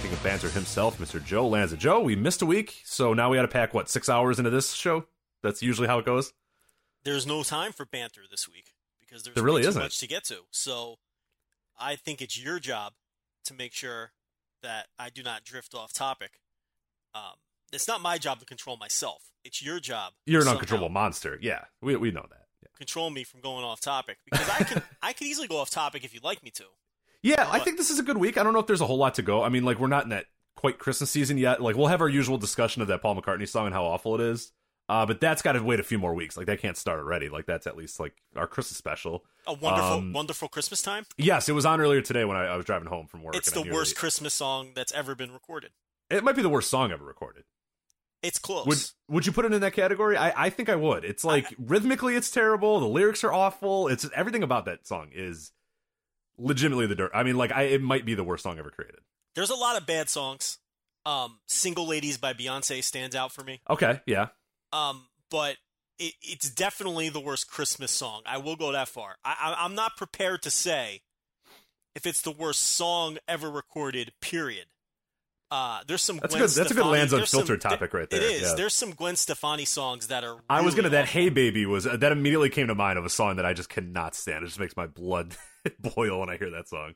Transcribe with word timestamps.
banter 0.23 0.49
himself, 0.49 0.97
Mr. 0.99 1.23
Joe 1.23 1.47
Lanza. 1.47 1.77
Joe, 1.77 1.99
we 2.01 2.15
missed 2.15 2.41
a 2.41 2.45
week, 2.45 2.81
so 2.85 3.13
now 3.13 3.29
we 3.29 3.37
got 3.37 3.41
to 3.43 3.47
pack, 3.47 3.73
what, 3.73 3.89
six 3.89 4.09
hours 4.09 4.37
into 4.39 4.51
this 4.51 4.73
show? 4.73 5.05
That's 5.43 5.61
usually 5.61 5.87
how 5.87 5.99
it 5.99 6.05
goes? 6.05 6.33
There's 7.03 7.25
no 7.25 7.43
time 7.43 7.71
for 7.71 7.85
banter 7.85 8.21
this 8.29 8.47
week 8.47 8.73
because 8.99 9.23
there's 9.23 9.35
There 9.35 9.43
really 9.43 9.63
isn't. 9.63 9.81
much 9.81 9.99
to 9.99 10.07
get 10.07 10.23
to. 10.25 10.39
So 10.51 10.97
I 11.79 11.95
think 11.95 12.21
it's 12.21 12.41
your 12.41 12.59
job 12.59 12.93
to 13.45 13.53
make 13.53 13.73
sure 13.73 14.11
that 14.61 14.87
I 14.99 15.09
do 15.09 15.23
not 15.23 15.43
drift 15.43 15.73
off 15.73 15.93
topic. 15.93 16.39
Um, 17.15 17.33
it's 17.73 17.87
not 17.87 18.01
my 18.01 18.17
job 18.19 18.39
to 18.39 18.45
control 18.45 18.77
myself. 18.77 19.23
It's 19.43 19.63
your 19.63 19.79
job. 19.79 20.13
You're 20.27 20.43
an 20.43 20.47
uncontrollable 20.47 20.89
monster. 20.89 21.39
Yeah, 21.41 21.65
we, 21.81 21.95
we 21.95 22.11
know 22.11 22.25
that. 22.29 22.45
Yeah. 22.61 22.67
Control 22.77 23.09
me 23.09 23.23
from 23.23 23.41
going 23.41 23.63
off 23.65 23.81
topic 23.81 24.17
because 24.29 24.47
I 24.49 24.63
can. 24.63 24.83
I 25.01 25.13
could 25.13 25.25
easily 25.25 25.47
go 25.47 25.57
off 25.57 25.71
topic 25.71 26.03
if 26.05 26.13
you'd 26.13 26.23
like 26.23 26.43
me 26.43 26.51
to. 26.51 26.65
Yeah, 27.23 27.47
I 27.51 27.59
think 27.59 27.77
this 27.77 27.89
is 27.89 27.99
a 27.99 28.03
good 28.03 28.17
week. 28.17 28.37
I 28.37 28.43
don't 28.43 28.53
know 28.53 28.59
if 28.59 28.67
there's 28.67 28.81
a 28.81 28.85
whole 28.85 28.97
lot 28.97 29.15
to 29.15 29.21
go. 29.21 29.43
I 29.43 29.49
mean, 29.49 29.63
like, 29.63 29.79
we're 29.79 29.87
not 29.87 30.03
in 30.03 30.09
that 30.09 30.25
quite 30.55 30.79
Christmas 30.79 31.11
season 31.11 31.37
yet. 31.37 31.61
Like, 31.61 31.75
we'll 31.75 31.87
have 31.87 32.01
our 32.01 32.09
usual 32.09 32.37
discussion 32.37 32.81
of 32.81 32.87
that 32.87 33.01
Paul 33.01 33.15
McCartney 33.15 33.47
song 33.47 33.67
and 33.67 33.75
how 33.75 33.85
awful 33.85 34.15
it 34.15 34.21
is. 34.21 34.51
Uh, 34.89 35.05
but 35.05 35.21
that's 35.21 35.41
got 35.41 35.53
to 35.53 35.63
wait 35.63 35.79
a 35.79 35.83
few 35.83 35.97
more 35.97 36.13
weeks. 36.13 36.35
Like, 36.35 36.47
that 36.47 36.59
can't 36.59 36.75
start 36.75 36.99
already. 36.99 37.29
Like, 37.29 37.45
that's 37.45 37.65
at 37.67 37.77
least, 37.77 37.99
like, 37.99 38.13
our 38.35 38.47
Christmas 38.47 38.77
special. 38.77 39.23
A 39.47 39.53
wonderful, 39.53 39.91
Um, 39.93 40.13
wonderful 40.13 40.49
Christmas 40.49 40.81
time. 40.81 41.05
Yes, 41.17 41.47
it 41.47 41.53
was 41.53 41.65
on 41.65 41.79
earlier 41.79 42.01
today 42.01 42.25
when 42.25 42.35
I, 42.35 42.45
I 42.47 42.55
was 42.57 42.65
driving 42.65 42.87
home 42.89 43.07
from 43.07 43.23
work. 43.23 43.35
It's 43.35 43.51
the 43.51 43.61
worst 43.61 43.95
Christmas 43.95 44.33
song 44.33 44.71
that's 44.75 44.91
ever 44.91 45.15
been 45.15 45.31
recorded. 45.31 45.71
It 46.09 46.23
might 46.23 46.35
be 46.35 46.41
the 46.41 46.49
worst 46.49 46.69
song 46.69 46.91
ever 46.91 47.05
recorded. 47.05 47.43
It's 48.21 48.37
close. 48.37 48.67
Would 48.67 48.77
would 49.07 49.25
you 49.25 49.31
put 49.31 49.45
it 49.45 49.53
in 49.53 49.61
that 49.61 49.73
category? 49.73 50.15
I, 50.15 50.45
I 50.45 50.49
think 50.51 50.69
I 50.69 50.75
would. 50.75 51.03
It's 51.05 51.23
like 51.23 51.55
rhythmically 51.57 52.15
it's 52.15 52.29
terrible. 52.29 52.79
The 52.79 52.85
lyrics 52.85 53.23
are 53.23 53.33
awful. 53.33 53.87
It's 53.87 54.07
everything 54.15 54.43
about 54.43 54.65
that 54.65 54.85
song 54.85 55.09
is 55.11 55.51
legitimately 56.41 56.87
the 56.87 56.95
dirt. 56.95 57.11
I 57.13 57.23
mean, 57.23 57.35
like 57.37 57.51
I 57.51 57.63
it 57.63 57.81
might 57.81 58.05
be 58.05 58.15
the 58.15 58.23
worst 58.23 58.43
song 58.43 58.59
ever 58.59 58.69
created. 58.69 58.99
There's 59.35 59.49
a 59.49 59.55
lot 59.55 59.77
of 59.77 59.85
bad 59.85 60.09
songs. 60.09 60.57
Um, 61.05 61.39
"Single 61.47 61.87
Ladies" 61.87 62.17
by 62.17 62.33
Beyonce 62.33 62.83
stands 62.83 63.15
out 63.15 63.31
for 63.31 63.43
me. 63.43 63.61
Okay, 63.69 64.01
yeah. 64.05 64.27
Um, 64.73 65.07
but 65.29 65.57
it, 65.99 66.13
it's 66.21 66.49
definitely 66.49 67.09
the 67.09 67.19
worst 67.19 67.49
Christmas 67.49 67.91
song. 67.91 68.21
I 68.25 68.37
will 68.37 68.55
go 68.55 68.71
that 68.71 68.87
far. 68.87 69.15
I, 69.23 69.35
I, 69.39 69.65
I'm 69.65 69.75
not 69.75 69.97
prepared 69.97 70.41
to 70.43 70.51
say 70.51 71.01
if 71.95 72.05
it's 72.05 72.21
the 72.21 72.31
worst 72.31 72.61
song 72.61 73.17
ever 73.27 73.49
recorded. 73.49 74.13
Period. 74.21 74.65
Uh, 75.51 75.81
there's 75.85 76.01
some. 76.01 76.15
That's 76.17 76.33
Gwen 76.33 76.43
good- 76.43 76.49
that's 76.49 76.57
a 76.57 76.73
good 76.73 76.79
Stefani- 76.79 76.91
Lands 76.91 77.11
Unfiltered 77.13 77.61
some- 77.61 77.71
topic 77.71 77.93
right 77.93 78.09
there. 78.09 78.21
there, 78.21 78.29
is. 78.31 78.41
yeah. 78.41 78.53
There's 78.55 78.73
some 78.73 78.91
Gwen 78.91 79.17
Stefani 79.17 79.65
songs 79.65 80.07
that 80.07 80.23
are. 80.23 80.37
I 80.49 80.61
was 80.61 80.75
gonna 80.75 80.87
that. 80.89 81.07
Hey 81.09 81.27
Baby 81.29 81.65
was 81.65 81.85
uh, 81.85 81.97
that 81.97 82.13
immediately 82.13 82.49
came 82.49 82.67
to 82.67 82.75
mind 82.75 82.97
of 82.97 83.03
a 83.03 83.09
song 83.09 83.35
that 83.35 83.45
I 83.45 83.51
just 83.53 83.67
cannot 83.67 84.15
stand. 84.15 84.43
It 84.43 84.47
just 84.47 84.59
makes 84.61 84.77
my 84.77 84.87
blood 84.87 85.35
boil 85.79 86.21
when 86.21 86.29
I 86.29 86.37
hear 86.37 86.51
that 86.51 86.69
song. 86.69 86.93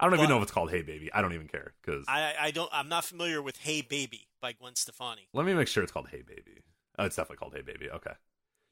I 0.00 0.06
don't 0.06 0.14
even 0.14 0.20
Well- 0.22 0.30
know 0.30 0.36
if 0.38 0.42
it's 0.44 0.52
called 0.52 0.70
Hey 0.70 0.80
Baby. 0.80 1.12
I 1.12 1.20
don't 1.20 1.34
even 1.34 1.48
care 1.48 1.74
because 1.84 2.06
I, 2.08 2.34
I 2.40 2.50
don't. 2.50 2.70
I'm 2.72 2.88
not 2.88 3.04
familiar 3.04 3.42
with 3.42 3.58
"Hey 3.58 3.82
Baby" 3.82 4.26
by 4.40 4.52
Gwen 4.52 4.74
Stefani. 4.74 5.28
let 5.34 5.44
me 5.44 5.52
make 5.52 5.68
sure 5.68 5.82
it's 5.82 5.92
called 5.92 6.08
Hey 6.10 6.22
Baby. 6.26 6.62
Oh, 6.98 7.04
it's 7.04 7.16
definitely 7.16 7.36
called 7.36 7.52
Hey 7.54 7.60
Baby. 7.62 7.90
Okay, 7.90 8.12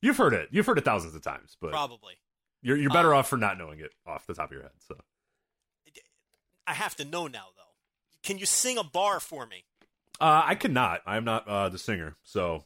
you've 0.01 0.17
heard 0.17 0.33
it. 0.33 0.49
You've 0.51 0.65
heard 0.65 0.79
it 0.79 0.85
thousands 0.87 1.15
of 1.15 1.21
times, 1.23 1.59
but 1.61 1.73
Probably. 1.73 2.15
you're 2.63 2.77
you're 2.79 2.91
better 2.91 3.15
Uh, 3.15 3.19
off 3.19 3.29
for 3.29 3.37
not 3.37 3.59
knowing 3.59 3.81
it 3.81 3.91
off 4.07 4.27
the 4.27 4.33
top 4.35 4.47
of 4.47 4.53
your 4.53 4.63
head. 4.63 4.73
So 4.89 4.97
I 6.67 6.73
have 6.75 6.95
to 6.97 7.05
know 7.05 7.27
now, 7.27 7.49
though. 7.57 7.65
Can 8.23 8.39
you 8.39 8.47
sing 8.47 8.79
a 8.79 8.85
bar 8.85 9.21
for 9.21 9.47
me? 9.47 9.65
Uh, 10.21 10.43
I 10.45 10.55
could 10.55 10.73
not. 10.73 11.01
I'm 11.07 11.25
not 11.25 11.49
uh, 11.49 11.69
the 11.71 11.79
singer, 11.79 12.17
so 12.23 12.65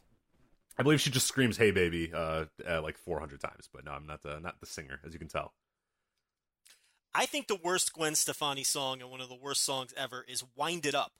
I 0.77 0.83
believe 0.83 0.99
she 0.99 1.09
just 1.09 1.27
screams 1.27 1.55
"Hey, 1.57 1.71
baby" 1.71 2.11
uh, 2.13 2.45
uh, 2.67 2.81
like 2.81 2.97
400 2.97 3.39
times. 3.39 3.69
But 3.71 3.85
no, 3.85 3.91
I'm 3.91 4.05
not 4.05 4.21
the 4.23 4.39
not 4.39 4.59
the 4.59 4.65
singer, 4.65 4.99
as 5.05 5.13
you 5.13 5.19
can 5.19 5.29
tell. 5.29 5.53
I 7.13 7.25
think 7.25 7.47
the 7.47 7.55
worst 7.55 7.93
Gwen 7.93 8.15
Stefani 8.15 8.63
song 8.65 9.01
and 9.01 9.09
one 9.09 9.21
of 9.21 9.29
the 9.29 9.37
worst 9.41 9.63
songs 9.63 9.93
ever 9.95 10.25
is 10.27 10.43
"Wind 10.55 10.85
It 10.85 10.95
Up." 10.95 11.13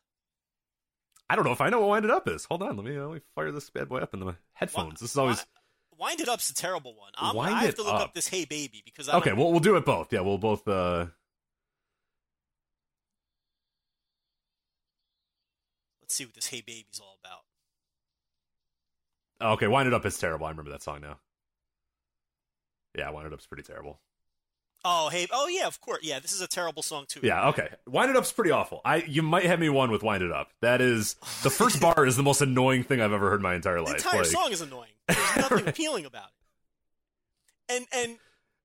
I 1.29 1.35
don't 1.35 1.45
know 1.45 1.53
if 1.53 1.61
I 1.61 1.69
know 1.69 1.79
what 1.79 1.89
"Wind 1.89 2.05
It 2.05 2.11
Up" 2.11 2.27
is. 2.27 2.43
Hold 2.45 2.63
on, 2.63 2.75
let 2.75 2.85
me 2.85 2.97
uh, 2.97 3.07
let 3.07 3.15
me 3.15 3.21
fire 3.33 3.51
this 3.53 3.69
bad 3.69 3.87
boy 3.87 3.99
up 3.99 4.13
in 4.13 4.19
the 4.19 4.35
headphones. 4.53 4.99
This 4.99 5.11
is 5.11 5.17
always 5.17 5.45
"Wind 5.97 6.19
It 6.19 6.27
Up's 6.27 6.49
a 6.49 6.53
terrible 6.53 6.97
one. 6.97 7.13
I'm, 7.17 7.33
Wind 7.33 7.55
I 7.55 7.63
have 7.63 7.75
to 7.75 7.83
look 7.83 7.93
Up. 7.93 8.01
up 8.01 8.13
this 8.13 8.27
"Hey 8.27 8.43
Baby" 8.43 8.81
because 8.83 9.07
I 9.07 9.17
okay. 9.19 9.31
Well, 9.31 9.51
we'll 9.51 9.61
do 9.61 9.77
it 9.77 9.85
both. 9.85 10.11
Yeah, 10.11 10.19
we'll 10.19 10.37
both. 10.37 10.67
uh 10.67 11.05
let's 16.05 16.13
see 16.13 16.25
what 16.25 16.35
this 16.35 16.47
"Hey 16.47 16.61
Baby's 16.61 17.01
all 17.01 17.17
about. 17.23 17.39
Oh, 19.41 19.53
okay, 19.53 19.67
"Wind 19.67 19.87
It 19.87 19.93
Up" 19.93 20.05
is 20.05 20.17
terrible. 20.19 20.45
I 20.45 20.49
remember 20.51 20.69
that 20.71 20.83
song 20.83 21.01
now. 21.01 21.17
Yeah, 22.95 23.09
"Wind 23.09 23.25
It 23.27 23.33
Up's 23.33 23.47
pretty 23.47 23.63
terrible. 23.63 23.99
Oh, 24.87 25.09
hey, 25.09 25.25
oh 25.31 25.47
yeah, 25.47 25.65
of 25.65 25.81
course, 25.81 26.01
yeah. 26.03 26.19
This 26.19 26.31
is 26.31 26.41
a 26.41 26.47
terrible 26.47 26.83
song 26.83 27.05
too. 27.07 27.21
Yeah, 27.23 27.49
okay. 27.49 27.69
"Wind 27.87 28.11
It 28.11 28.15
Up's 28.15 28.31
pretty 28.31 28.51
awful. 28.51 28.81
I 28.85 28.97
you 28.97 29.23
might 29.23 29.45
have 29.45 29.59
me 29.59 29.69
one 29.69 29.89
with 29.89 30.03
"Wind 30.03 30.21
It 30.23 30.31
Up." 30.31 30.49
That 30.61 30.79
is 30.79 31.15
the 31.41 31.49
first 31.49 31.81
bar 31.81 32.05
is 32.05 32.15
the 32.17 32.23
most 32.23 32.41
annoying 32.41 32.83
thing 32.83 33.01
I've 33.01 33.11
ever 33.13 33.29
heard 33.31 33.37
in 33.37 33.41
my 33.43 33.55
entire 33.55 33.77
the 33.77 33.83
life. 33.83 33.95
entire 33.95 34.19
Like- 34.21 34.27
song 34.27 34.51
is 34.51 34.61
annoying. 34.61 34.91
There's 35.07 35.35
nothing 35.37 35.67
appealing 35.67 36.05
about 36.05 36.27
it. 36.27 37.73
And 37.75 37.87
and 37.91 38.19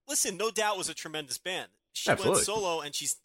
listen, 0.09 0.37
no 0.37 0.51
doubt 0.51 0.77
was 0.77 0.91
a 0.91 0.95
tremendous 0.95 1.39
band. 1.39 1.69
She 1.95 2.11
Absolutely. 2.11 2.37
went 2.37 2.47
solo, 2.47 2.81
and 2.83 2.95
she's 2.95 3.17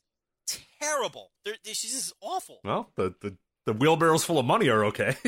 terrible. 0.82 1.32
They're, 1.44 1.56
they 1.66 1.74
she's 1.74 1.92
just 1.94 2.14
awful. 2.22 2.62
Well, 2.64 2.92
the, 2.96 3.14
the 3.22 3.36
the 3.66 3.74
wheelbarrows 3.74 4.24
full 4.24 4.40
of 4.40 4.46
money 4.46 4.70
are 4.70 4.86
okay, 4.86 5.18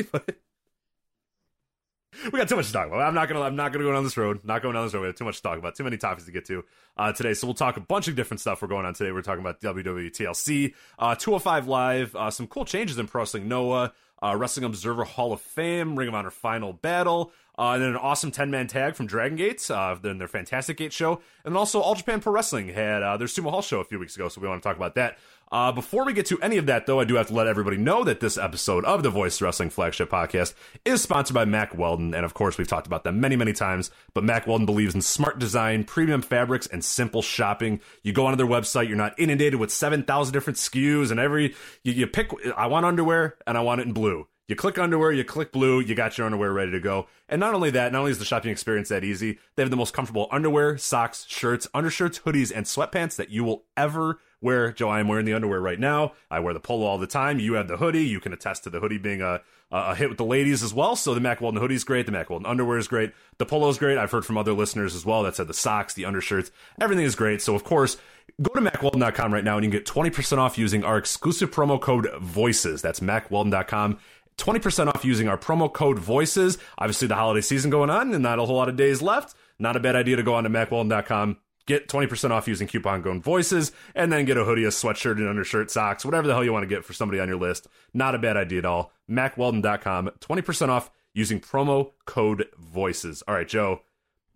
we 2.24 2.38
got 2.38 2.48
too 2.48 2.56
much 2.56 2.66
to 2.68 2.72
talk 2.72 2.86
about. 2.86 3.00
I'm 3.00 3.14
not 3.14 3.28
gonna 3.28 3.42
I'm 3.42 3.56
not 3.56 3.72
gonna 3.72 3.84
go 3.84 3.92
down 3.92 4.04
this 4.04 4.16
road. 4.16 4.40
Not 4.44 4.62
going 4.62 4.74
down 4.74 4.84
this 4.84 4.94
road. 4.94 5.02
We 5.02 5.06
have 5.08 5.16
too 5.16 5.24
much 5.24 5.36
to 5.36 5.42
talk 5.42 5.58
about. 5.58 5.76
Too 5.76 5.84
many 5.84 5.96
topics 5.96 6.24
to 6.24 6.32
get 6.32 6.44
to 6.46 6.64
uh, 6.96 7.12
today. 7.12 7.34
So 7.34 7.46
we'll 7.46 7.54
talk 7.54 7.76
a 7.76 7.80
bunch 7.80 8.08
of 8.08 8.16
different 8.16 8.40
stuff. 8.40 8.62
We're 8.62 8.68
going 8.68 8.86
on 8.86 8.94
today. 8.94 9.12
We're 9.12 9.22
talking 9.22 9.40
about 9.40 9.60
WWE 9.60 10.10
TLC, 10.10 10.74
uh, 10.98 11.14
205 11.14 11.68
Live, 11.68 12.16
uh, 12.16 12.30
some 12.30 12.46
cool 12.46 12.64
changes 12.64 12.98
in 12.98 13.06
Pro 13.06 13.22
Wrestling 13.22 13.48
Noah, 13.48 13.92
uh, 14.22 14.34
Wrestling 14.36 14.64
Observer 14.64 15.04
Hall 15.04 15.32
of 15.32 15.40
Fame, 15.40 15.96
Ring 15.96 16.08
of 16.08 16.14
Honor 16.14 16.30
Final 16.30 16.72
Battle. 16.72 17.32
Uh, 17.58 17.72
and 17.72 17.82
then 17.82 17.90
an 17.90 17.96
awesome 17.96 18.30
10 18.30 18.52
man 18.52 18.68
tag 18.68 18.94
from 18.94 19.06
Dragon 19.06 19.36
Gates, 19.36 19.68
uh, 19.68 19.96
then 20.00 20.18
their 20.18 20.28
Fantastic 20.28 20.76
Gate 20.76 20.92
show. 20.92 21.20
And 21.44 21.56
also 21.56 21.80
All 21.80 21.96
Japan 21.96 22.20
Pro 22.20 22.32
Wrestling 22.32 22.68
had 22.68 23.00
their 23.18 23.26
Sumo 23.26 23.50
Hall 23.50 23.62
show 23.62 23.80
a 23.80 23.84
few 23.84 23.98
weeks 23.98 24.14
ago, 24.14 24.28
so 24.28 24.40
we 24.40 24.46
want 24.46 24.62
to 24.62 24.68
talk 24.68 24.76
about 24.76 24.94
that. 24.94 25.18
Uh, 25.50 25.72
before 25.72 26.04
we 26.04 26.12
get 26.12 26.26
to 26.26 26.38
any 26.42 26.58
of 26.58 26.66
that, 26.66 26.86
though, 26.86 27.00
I 27.00 27.04
do 27.04 27.14
have 27.14 27.28
to 27.28 27.34
let 27.34 27.46
everybody 27.46 27.78
know 27.78 28.04
that 28.04 28.20
this 28.20 28.36
episode 28.36 28.84
of 28.84 29.02
the 29.02 29.08
Voice 29.08 29.40
Wrestling 29.40 29.70
Flagship 29.70 30.10
Podcast 30.10 30.52
is 30.84 31.00
sponsored 31.00 31.34
by 31.34 31.46
Mack 31.46 31.76
Weldon. 31.76 32.14
And 32.14 32.24
of 32.24 32.34
course, 32.34 32.58
we've 32.58 32.68
talked 32.68 32.86
about 32.86 33.02
them 33.02 33.20
many, 33.20 33.34
many 33.34 33.54
times, 33.54 33.90
but 34.12 34.24
Mack 34.24 34.46
Weldon 34.46 34.66
believes 34.66 34.94
in 34.94 35.00
smart 35.00 35.38
design, 35.38 35.84
premium 35.84 36.20
fabrics, 36.20 36.66
and 36.66 36.84
simple 36.84 37.22
shopping. 37.22 37.80
You 38.02 38.12
go 38.12 38.26
onto 38.26 38.36
their 38.36 38.46
website, 38.46 38.88
you're 38.88 38.96
not 38.96 39.18
inundated 39.18 39.58
with 39.58 39.70
7,000 39.70 40.32
different 40.32 40.58
SKUs, 40.58 41.10
and 41.10 41.18
every, 41.18 41.54
you, 41.82 41.94
you 41.94 42.06
pick, 42.06 42.30
I 42.54 42.66
want 42.66 42.84
underwear 42.84 43.36
and 43.46 43.56
I 43.56 43.62
want 43.62 43.80
it 43.80 43.86
in 43.86 43.94
blue. 43.94 44.26
You 44.48 44.56
click 44.56 44.78
underwear, 44.78 45.12
you 45.12 45.24
click 45.24 45.52
blue, 45.52 45.80
you 45.80 45.94
got 45.94 46.16
your 46.16 46.26
underwear 46.26 46.52
ready 46.52 46.72
to 46.72 46.80
go. 46.80 47.06
And 47.28 47.38
not 47.38 47.52
only 47.52 47.70
that, 47.70 47.92
not 47.92 47.98
only 48.00 48.12
is 48.12 48.18
the 48.18 48.24
shopping 48.24 48.50
experience 48.50 48.88
that 48.88 49.04
easy, 49.04 49.38
they 49.56 49.62
have 49.62 49.70
the 49.70 49.76
most 49.76 49.92
comfortable 49.92 50.26
underwear, 50.30 50.78
socks, 50.78 51.26
shirts, 51.28 51.68
undershirts, 51.74 52.20
hoodies, 52.20 52.50
and 52.54 52.64
sweatpants 52.64 53.16
that 53.16 53.28
you 53.28 53.44
will 53.44 53.64
ever 53.76 54.20
wear. 54.40 54.72
Joe, 54.72 54.88
I 54.88 55.00
am 55.00 55.08
wearing 55.08 55.26
the 55.26 55.34
underwear 55.34 55.60
right 55.60 55.78
now. 55.78 56.12
I 56.30 56.40
wear 56.40 56.54
the 56.54 56.60
polo 56.60 56.86
all 56.86 56.98
the 56.98 57.06
time. 57.06 57.38
You 57.38 57.54
have 57.54 57.68
the 57.68 57.76
hoodie. 57.76 58.04
You 58.04 58.20
can 58.20 58.32
attest 58.32 58.64
to 58.64 58.70
the 58.70 58.80
hoodie 58.80 58.98
being 58.98 59.20
a, 59.22 59.40
a 59.70 59.94
hit 59.94 60.08
with 60.08 60.18
the 60.18 60.24
ladies 60.24 60.62
as 60.62 60.72
well. 60.72 60.96
So 60.96 61.14
the 61.14 61.20
Mack 61.20 61.40
Weldon 61.40 61.60
hoodie 61.60 61.74
is 61.74 61.84
great. 61.84 62.06
The 62.06 62.12
Mack 62.12 62.30
Weldon 62.30 62.46
underwear 62.46 62.78
is 62.78 62.88
great. 62.88 63.12
The 63.38 63.46
polo 63.46 63.68
is 63.68 63.78
great. 63.78 63.98
I've 63.98 64.10
heard 64.10 64.24
from 64.24 64.38
other 64.38 64.52
listeners 64.52 64.94
as 64.94 65.04
well 65.04 65.22
that 65.24 65.36
said 65.36 65.48
the 65.48 65.54
socks, 65.54 65.94
the 65.94 66.04
undershirts, 66.04 66.50
everything 66.80 67.04
is 67.04 67.14
great. 67.14 67.42
So 67.42 67.54
of 67.54 67.64
course, 67.64 67.96
go 68.40 68.52
to 68.54 68.60
MackWeldon.com 68.60 69.32
right 69.32 69.44
now 69.44 69.56
and 69.56 69.64
you 69.64 69.70
can 69.70 69.80
get 69.80 69.86
20% 69.86 70.38
off 70.38 70.58
using 70.58 70.84
our 70.84 70.98
exclusive 70.98 71.50
promo 71.50 71.80
code 71.80 72.08
VOICES. 72.20 72.80
That's 72.82 73.00
MackWeldon.com. 73.00 73.98
20% 74.38 74.86
off 74.86 75.04
using 75.04 75.28
our 75.28 75.36
promo 75.36 75.72
code 75.72 75.98
VOICES. 75.98 76.58
Obviously, 76.78 77.08
the 77.08 77.16
holiday 77.16 77.40
season 77.40 77.70
going 77.70 77.90
on 77.90 78.14
and 78.14 78.22
not 78.22 78.38
a 78.38 78.44
whole 78.44 78.56
lot 78.56 78.68
of 78.68 78.76
days 78.76 79.02
left. 79.02 79.34
Not 79.58 79.76
a 79.76 79.80
bad 79.80 79.96
idea 79.96 80.16
to 80.16 80.22
go 80.22 80.34
on 80.34 80.44
to 80.44 80.50
MackWeldon.com, 80.50 81.36
get 81.68 81.86
20% 81.86 82.30
off 82.30 82.48
using 82.48 82.66
coupon 82.66 83.02
code 83.02 83.22
VOICES, 83.22 83.70
and 83.94 84.10
then 84.10 84.24
get 84.24 84.38
a 84.38 84.44
hoodie, 84.44 84.64
a 84.64 84.68
sweatshirt, 84.68 85.18
an 85.18 85.28
undershirt, 85.28 85.70
socks, 85.70 86.04
whatever 86.04 86.26
the 86.26 86.32
hell 86.32 86.42
you 86.42 86.52
want 86.52 86.64
to 86.64 86.74
get 86.74 86.84
for 86.84 86.94
somebody 86.94 87.20
on 87.20 87.28
your 87.28 87.36
list. 87.36 87.68
Not 87.94 88.14
a 88.16 88.18
bad 88.18 88.36
idea 88.36 88.58
at 88.58 88.64
all. 88.64 88.90
MackWeldon.com, 89.08 90.10
20% 90.18 90.68
off 90.70 90.90
using 91.14 91.40
promo 91.40 91.92
code 92.06 92.46
VOICES. 92.58 93.22
All 93.28 93.34
right, 93.34 93.46
Joe, 93.46 93.82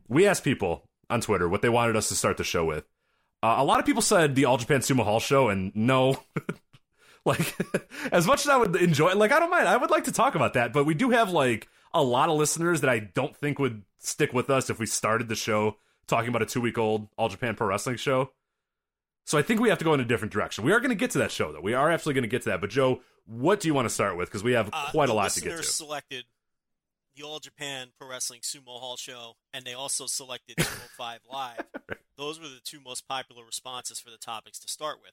we 0.06 0.26
asked 0.26 0.44
people 0.44 0.88
on 1.10 1.20
Twitter 1.20 1.48
what 1.48 1.62
they 1.62 1.68
wanted 1.68 1.96
us 1.96 2.08
to 2.10 2.14
start 2.14 2.36
the 2.36 2.44
show 2.44 2.64
with. 2.64 2.84
Uh, 3.42 3.56
a 3.58 3.64
lot 3.64 3.80
of 3.80 3.86
people 3.86 4.02
said 4.02 4.34
the 4.34 4.44
All 4.44 4.58
Japan 4.58 4.80
Sumo 4.80 5.02
Hall 5.02 5.18
show, 5.18 5.48
and 5.48 5.74
no, 5.74 6.20
like 7.24 7.56
as 8.12 8.26
much 8.26 8.42
as 8.42 8.48
I 8.48 8.56
would 8.56 8.76
enjoy, 8.76 9.14
like 9.14 9.32
I 9.32 9.40
don't 9.40 9.50
mind. 9.50 9.66
I 9.66 9.76
would 9.76 9.90
like 9.90 10.04
to 10.04 10.12
talk 10.12 10.34
about 10.34 10.52
that, 10.54 10.72
but 10.72 10.84
we 10.84 10.94
do 10.94 11.10
have 11.10 11.30
like 11.32 11.66
a 11.92 12.02
lot 12.02 12.28
of 12.28 12.36
listeners 12.36 12.82
that 12.82 12.90
I 12.90 12.98
don't 13.00 13.36
think 13.36 13.58
would 13.58 13.82
stick 13.98 14.32
with 14.32 14.48
us 14.48 14.70
if 14.70 14.78
we 14.78 14.86
started 14.86 15.28
the 15.28 15.34
show 15.34 15.76
talking 16.06 16.28
about 16.28 16.42
a 16.42 16.46
two 16.46 16.60
week 16.60 16.78
old 16.78 17.08
All 17.16 17.28
Japan 17.28 17.54
Pro 17.54 17.66
Wrestling 17.66 17.96
show. 17.96 18.32
So 19.24 19.38
I 19.38 19.42
think 19.42 19.60
we 19.60 19.68
have 19.68 19.78
to 19.78 19.84
go 19.84 19.94
in 19.94 20.00
a 20.00 20.04
different 20.04 20.32
direction. 20.32 20.64
We 20.64 20.72
are 20.72 20.80
going 20.80 20.90
to 20.90 20.96
get 20.96 21.12
to 21.12 21.18
that 21.18 21.30
show 21.30 21.52
though. 21.52 21.60
We 21.60 21.74
are 21.74 21.90
absolutely 21.90 22.20
going 22.20 22.30
to 22.30 22.34
get 22.34 22.42
to 22.42 22.50
that. 22.50 22.60
But 22.60 22.70
Joe, 22.70 23.00
what 23.26 23.60
do 23.60 23.68
you 23.68 23.74
want 23.74 23.86
to 23.86 23.94
start 23.94 24.16
with? 24.16 24.28
Because 24.28 24.42
we 24.42 24.52
have 24.52 24.68
Uh, 24.72 24.90
quite 24.90 25.08
a 25.08 25.14
lot 25.14 25.30
to 25.32 25.40
get 25.40 25.56
to. 25.56 25.62
selected 25.62 26.24
the 27.14 27.22
All 27.22 27.38
Japan 27.38 27.88
Pro 27.96 28.08
Wrestling 28.08 28.40
Sumo 28.40 28.80
Hall 28.80 28.96
show, 28.96 29.34
and 29.52 29.64
they 29.64 29.74
also 29.74 30.06
selected 30.06 30.56
205 30.56 31.20
Live. 31.32 31.64
Those 32.16 32.40
were 32.40 32.48
the 32.48 32.60
two 32.64 32.80
most 32.80 33.06
popular 33.06 33.44
responses 33.44 34.00
for 34.00 34.10
the 34.10 34.16
topics 34.18 34.58
to 34.60 34.68
start 34.68 34.98
with. 35.02 35.12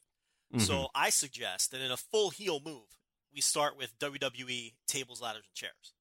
Mm-hmm. 0.54 0.66
So 0.66 0.88
I 0.96 1.10
suggest 1.12 1.72
that 1.72 1.82
in 1.82 1.92
a 1.92 1.98
full 1.98 2.32
heel 2.32 2.60
move, 2.66 2.98
we 3.34 3.42
start 3.42 3.78
with 3.78 3.98
WWE 4.00 4.74
tables, 4.88 5.22
ladders, 5.22 5.44
and 5.46 5.54
chairs. 5.54 5.94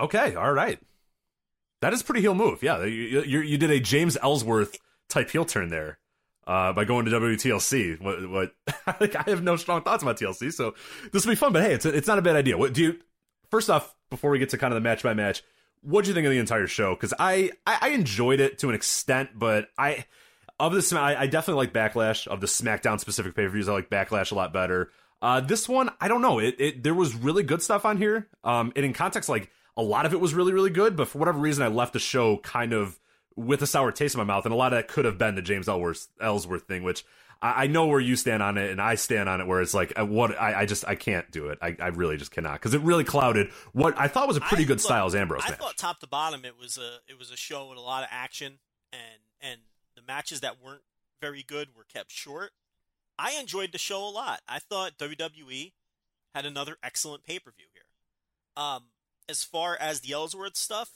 Okay, 0.00 0.36
all 0.36 0.52
right. 0.52 0.78
That 1.80 1.92
is 1.92 2.00
a 2.00 2.04
pretty 2.04 2.20
heel 2.20 2.34
move. 2.34 2.62
Yeah, 2.62 2.84
you, 2.84 3.22
you, 3.22 3.40
you 3.40 3.58
did 3.58 3.70
a 3.70 3.80
James 3.80 4.16
Ellsworth 4.20 4.78
type 5.08 5.30
heel 5.30 5.44
turn 5.44 5.68
there 5.68 5.98
uh, 6.46 6.72
by 6.72 6.84
going 6.84 7.04
to 7.04 7.10
WTLC. 7.10 8.00
What, 8.00 8.28
what 8.28 8.52
like, 9.00 9.14
I 9.14 9.30
have 9.30 9.42
no 9.42 9.56
strong 9.56 9.82
thoughts 9.82 10.02
about 10.02 10.18
TLC, 10.18 10.52
so 10.52 10.74
this 11.12 11.24
will 11.24 11.32
be 11.32 11.36
fun. 11.36 11.52
But 11.52 11.62
hey, 11.62 11.74
it's 11.74 11.86
it's 11.86 12.08
not 12.08 12.18
a 12.18 12.22
bad 12.22 12.36
idea. 12.36 12.56
What 12.56 12.72
do 12.72 12.82
you? 12.82 12.98
First 13.50 13.70
off, 13.70 13.94
before 14.10 14.30
we 14.30 14.38
get 14.38 14.50
to 14.50 14.58
kind 14.58 14.72
of 14.72 14.76
the 14.76 14.80
match 14.80 15.02
by 15.02 15.14
match, 15.14 15.42
what 15.82 16.04
do 16.04 16.08
you 16.08 16.14
think 16.14 16.26
of 16.26 16.32
the 16.32 16.38
entire 16.38 16.66
show? 16.66 16.94
Because 16.94 17.14
I, 17.18 17.50
I 17.66 17.78
I 17.82 17.88
enjoyed 17.90 18.40
it 18.40 18.58
to 18.60 18.68
an 18.68 18.74
extent, 18.74 19.30
but 19.34 19.68
I 19.76 20.06
of 20.58 20.72
this 20.72 20.92
I, 20.92 21.14
I 21.14 21.26
definitely 21.26 21.66
like 21.66 21.72
Backlash 21.72 22.26
of 22.26 22.40
the 22.40 22.46
SmackDown 22.46 22.98
specific 22.98 23.34
pay 23.34 23.44
per 23.44 23.50
views. 23.50 23.68
I 23.68 23.72
like 23.72 23.90
Backlash 23.90 24.32
a 24.32 24.34
lot 24.34 24.52
better. 24.52 24.90
Uh, 25.20 25.40
this 25.40 25.68
one, 25.68 25.90
I 26.00 26.06
don't 26.08 26.22
know. 26.22 26.38
It, 26.38 26.56
it 26.58 26.82
there 26.82 26.94
was 26.94 27.14
really 27.14 27.42
good 27.42 27.62
stuff 27.62 27.84
on 27.84 27.98
here. 27.98 28.28
Um, 28.44 28.72
and 28.74 28.84
in 28.84 28.92
context, 28.92 29.28
like 29.28 29.50
a 29.78 29.82
lot 29.82 30.04
of 30.04 30.12
it 30.12 30.20
was 30.20 30.34
really 30.34 30.52
really 30.52 30.70
good, 30.70 30.96
but 30.96 31.08
for 31.08 31.18
whatever 31.18 31.38
reason, 31.38 31.64
I 31.64 31.68
left 31.68 31.94
the 31.94 31.98
show 31.98 32.36
kind 32.38 32.74
of 32.74 32.98
with 33.36 33.62
a 33.62 33.66
sour 33.66 33.92
taste 33.92 34.14
in 34.14 34.18
my 34.18 34.24
mouth, 34.24 34.44
and 34.44 34.52
a 34.52 34.56
lot 34.56 34.72
of 34.72 34.78
that 34.78 34.88
could 34.88 35.04
have 35.06 35.16
been 35.16 35.36
the 35.36 35.42
James 35.42 35.68
Ellsworth 35.68 36.08
Ellsworth 36.20 36.64
thing, 36.64 36.82
which 36.82 37.04
I, 37.40 37.64
I 37.64 37.66
know 37.68 37.86
where 37.86 38.00
you 38.00 38.16
stand 38.16 38.42
on 38.42 38.58
it, 38.58 38.70
and 38.70 38.82
I 38.82 38.96
stand 38.96 39.28
on 39.28 39.40
it. 39.40 39.46
Where 39.46 39.62
it's 39.62 39.74
like, 39.74 39.92
uh, 39.98 40.04
what 40.04 40.38
I, 40.38 40.62
I 40.62 40.66
just 40.66 40.86
I 40.86 40.96
can't 40.96 41.30
do 41.30 41.48
it. 41.48 41.58
I, 41.62 41.76
I 41.80 41.88
really 41.88 42.16
just 42.16 42.32
cannot 42.32 42.54
because 42.54 42.74
it 42.74 42.80
really 42.82 43.04
clouded 43.04 43.50
what 43.72 43.96
I 43.98 44.08
thought 44.08 44.26
was 44.28 44.36
a 44.36 44.40
pretty 44.40 44.64
I- 44.64 44.66
good 44.66 44.78
look, 44.78 44.84
Styles 44.84 45.14
Ambrose 45.14 45.42
I 45.46 45.50
match. 45.50 45.58
thought 45.60 45.76
top 45.76 46.00
to 46.00 46.06
bottom 46.08 46.44
it 46.44 46.58
was 46.58 46.76
a 46.76 46.98
it 47.10 47.18
was 47.18 47.30
a 47.30 47.36
show 47.36 47.68
with 47.68 47.78
a 47.78 47.82
lot 47.82 48.02
of 48.02 48.08
action 48.10 48.58
and 48.92 49.22
and 49.40 49.60
the 49.94 50.02
matches 50.02 50.40
that 50.40 50.56
weren't 50.62 50.82
very 51.22 51.44
good 51.44 51.68
were 51.76 51.84
kept 51.84 52.10
short. 52.10 52.50
I 53.18 53.32
enjoyed 53.32 53.72
the 53.72 53.78
show 53.78 54.06
a 54.06 54.10
lot. 54.10 54.40
I 54.48 54.58
thought 54.58 54.98
WWE 54.98 55.72
had 56.34 56.46
another 56.46 56.76
excellent 56.82 57.24
pay 57.24 57.38
per 57.38 57.52
view 57.56 57.66
here. 57.72 57.82
Um, 58.56 58.84
as 59.28 59.44
far 59.44 59.76
as 59.80 60.00
the 60.00 60.12
Ellsworth 60.12 60.56
stuff, 60.56 60.90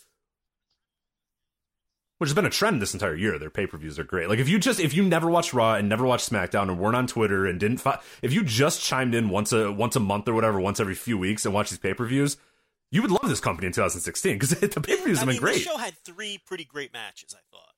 which 2.19 2.29
has 2.29 2.35
been 2.35 2.47
a 2.47 2.51
trend 2.51 2.81
this 2.81 2.95
entire 2.95 3.17
year. 3.17 3.39
Their 3.39 3.51
pay 3.51 3.67
per 3.67 3.77
views 3.77 3.99
are 3.99 4.05
great. 4.05 4.29
Like 4.29 4.39
if 4.39 4.49
you 4.49 4.59
just 4.59 4.79
if 4.79 4.95
you 4.95 5.03
never 5.03 5.29
watched 5.29 5.53
Raw 5.53 5.75
and 5.75 5.89
never 5.89 6.05
watched 6.05 6.31
SmackDown 6.31 6.69
and 6.69 6.79
weren't 6.79 6.97
on 6.97 7.07
Twitter 7.07 7.47
and 7.47 7.59
didn't 7.59 7.79
fo- 7.79 7.99
if 8.23 8.33
you 8.33 8.45
just 8.45 8.81
chimed 8.81 9.15
in 9.15 9.29
once 9.29 9.53
a 9.53 9.73
once 9.73 9.97
a 9.97 10.01
month 10.01 10.29
or 10.29 10.35
whatever, 10.35 10.61
once 10.61 10.79
every 10.79 10.95
few 10.95 11.19
weeks 11.19 11.45
and 11.45 11.53
watch 11.53 11.71
these 11.71 11.81
pay 11.81 11.95
per 11.95 12.07
views, 12.07 12.37
you 12.93 13.03
would 13.03 13.11
love 13.11 13.29
this 13.29 13.41
company 13.41 13.67
in 13.67 13.73
2016 13.73 14.35
because 14.35 14.51
the 14.61 14.69
pay 14.81 14.97
per 14.97 15.05
views 15.05 15.19
have 15.19 15.27
mean, 15.27 15.37
been 15.37 15.43
great. 15.43 15.55
the 15.55 15.61
show 15.61 15.79
had 15.79 15.95
three 16.05 16.39
pretty 16.47 16.65
great 16.65 16.93
matches. 16.93 17.35
I 17.35 17.43
thought, 17.51 17.75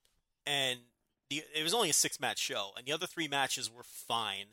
and 0.46 0.80
the, 1.30 1.42
it 1.54 1.62
was 1.62 1.72
only 1.72 1.88
a 1.88 1.94
six 1.94 2.20
match 2.20 2.38
show, 2.38 2.72
and 2.76 2.84
the 2.84 2.92
other 2.92 3.06
three 3.06 3.28
matches 3.28 3.70
were 3.72 3.84
fine. 3.84 4.46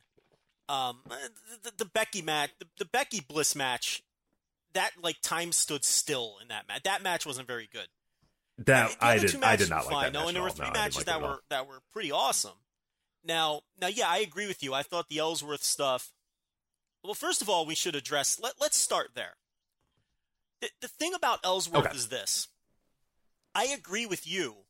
Um, 0.69 0.99
the, 1.05 1.69
the, 1.69 1.83
the 1.83 1.85
Becky 1.85 2.21
match, 2.21 2.51
the, 2.59 2.67
the 2.77 2.85
Becky 2.85 3.19
Bliss 3.19 3.57
match, 3.57 4.03
that 4.73 4.91
like 5.01 5.21
time 5.21 5.51
stood 5.51 5.83
still 5.83 6.35
in 6.41 6.47
that 6.49 6.67
match. 6.67 6.83
That 6.83 7.01
match 7.03 7.25
wasn't 7.25 7.47
very 7.47 7.69
good. 7.71 7.87
that 8.65 8.95
I 9.01 9.17
did 9.17 9.43
I 9.43 9.55
did 9.55 9.69
not 9.69 9.85
like 9.91 10.05
that. 10.05 10.13
No, 10.13 10.19
match 10.21 10.27
and 10.29 10.35
there 10.35 10.43
were 10.43 10.49
three 10.49 10.67
No, 10.67 10.73
matches 10.73 10.95
like 10.97 11.05
that 11.07 11.21
were 11.21 11.39
that 11.49 11.67
were 11.67 11.79
pretty 11.91 12.11
awesome. 12.11 12.57
Now, 13.23 13.61
now, 13.79 13.87
yeah, 13.87 14.07
I 14.07 14.17
agree 14.17 14.47
with 14.47 14.63
you. 14.63 14.73
I 14.73 14.81
thought 14.81 15.07
the 15.09 15.19
Ellsworth 15.19 15.63
stuff. 15.63 16.11
Well, 17.03 17.13
first 17.13 17.41
of 17.41 17.49
all, 17.49 17.65
we 17.65 17.75
should 17.75 17.95
address. 17.95 18.39
Let, 18.41 18.53
let's 18.59 18.77
start 18.77 19.11
there. 19.15 19.35
The, 20.59 20.69
the 20.81 20.87
thing 20.87 21.13
about 21.13 21.39
Ellsworth 21.43 21.85
Okay. 21.87 21.95
is 21.95 22.09
this. 22.09 22.47
I 23.53 23.65
agree 23.65 24.05
with 24.05 24.27
you 24.27 24.65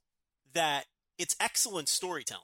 that 0.54 0.86
it's 1.18 1.36
excellent 1.40 1.88
storytelling. 1.88 2.44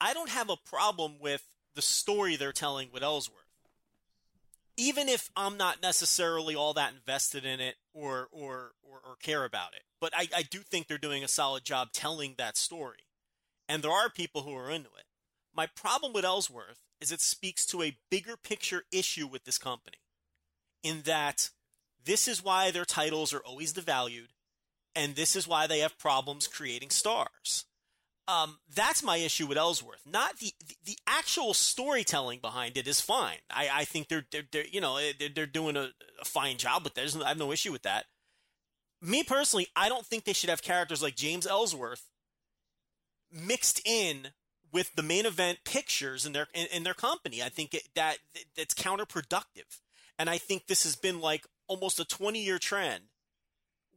I 0.00 0.14
don't 0.14 0.30
have 0.30 0.48
a 0.50 0.56
problem 0.56 1.18
with 1.20 1.44
the 1.74 1.82
story 1.82 2.36
they're 2.36 2.52
telling 2.52 2.90
with 2.92 3.02
Ellsworth. 3.02 3.41
Even 4.76 5.08
if 5.08 5.30
I'm 5.36 5.56
not 5.56 5.82
necessarily 5.82 6.54
all 6.54 6.72
that 6.74 6.94
invested 6.94 7.44
in 7.44 7.60
it 7.60 7.76
or 7.92 8.28
or 8.30 8.72
or, 8.82 9.00
or 9.06 9.16
care 9.22 9.44
about 9.44 9.74
it. 9.74 9.82
But 10.00 10.12
I, 10.16 10.28
I 10.34 10.42
do 10.42 10.58
think 10.58 10.88
they're 10.88 10.98
doing 10.98 11.22
a 11.22 11.28
solid 11.28 11.64
job 11.64 11.92
telling 11.92 12.34
that 12.38 12.56
story. 12.56 13.06
And 13.68 13.82
there 13.82 13.92
are 13.92 14.10
people 14.10 14.42
who 14.42 14.54
are 14.54 14.70
into 14.70 14.88
it. 14.98 15.04
My 15.54 15.66
problem 15.66 16.12
with 16.12 16.24
Ellsworth 16.24 16.80
is 17.00 17.12
it 17.12 17.20
speaks 17.20 17.66
to 17.66 17.82
a 17.82 17.96
bigger 18.10 18.36
picture 18.36 18.84
issue 18.90 19.26
with 19.26 19.44
this 19.44 19.58
company. 19.58 19.98
In 20.82 21.02
that 21.02 21.50
this 22.04 22.26
is 22.26 22.42
why 22.42 22.70
their 22.70 22.84
titles 22.84 23.32
are 23.32 23.40
always 23.40 23.72
devalued, 23.72 24.28
and 24.94 25.14
this 25.14 25.36
is 25.36 25.46
why 25.46 25.66
they 25.66 25.78
have 25.80 25.98
problems 25.98 26.48
creating 26.48 26.90
stars. 26.90 27.66
Um, 28.32 28.58
that's 28.74 29.02
my 29.02 29.16
issue 29.18 29.46
with 29.46 29.58
Ellsworth. 29.58 30.02
Not 30.06 30.38
the, 30.38 30.52
the 30.66 30.76
the 30.84 30.98
actual 31.06 31.54
storytelling 31.54 32.38
behind 32.40 32.76
it 32.76 32.88
is 32.88 33.00
fine. 33.00 33.38
I, 33.50 33.68
I 33.72 33.84
think 33.84 34.08
they're, 34.08 34.24
they're, 34.30 34.44
they're 34.50 34.66
you 34.66 34.80
know 34.80 34.98
they're, 35.18 35.28
they're 35.28 35.46
doing 35.46 35.76
a, 35.76 35.90
a 36.20 36.24
fine 36.24 36.56
job 36.56 36.84
with 36.84 36.94
that. 36.94 37.22
I 37.24 37.28
have 37.28 37.38
no 37.38 37.52
issue 37.52 37.72
with 37.72 37.82
that. 37.82 38.06
Me 39.00 39.22
personally, 39.22 39.66
I 39.76 39.88
don't 39.88 40.06
think 40.06 40.24
they 40.24 40.32
should 40.32 40.50
have 40.50 40.62
characters 40.62 41.02
like 41.02 41.16
James 41.16 41.46
Ellsworth 41.46 42.08
mixed 43.30 43.80
in 43.84 44.28
with 44.72 44.94
the 44.94 45.02
main 45.02 45.26
event 45.26 45.58
pictures 45.64 46.24
in 46.24 46.32
their 46.32 46.46
in, 46.54 46.66
in 46.72 46.82
their 46.84 46.94
company. 46.94 47.42
I 47.42 47.48
think 47.50 47.74
it, 47.74 47.88
that 47.94 48.18
that's 48.56 48.74
counterproductive, 48.74 49.80
and 50.18 50.30
I 50.30 50.38
think 50.38 50.66
this 50.66 50.84
has 50.84 50.96
been 50.96 51.20
like 51.20 51.46
almost 51.66 52.00
a 52.00 52.04
twenty 52.04 52.42
year 52.42 52.58
trend 52.58 53.04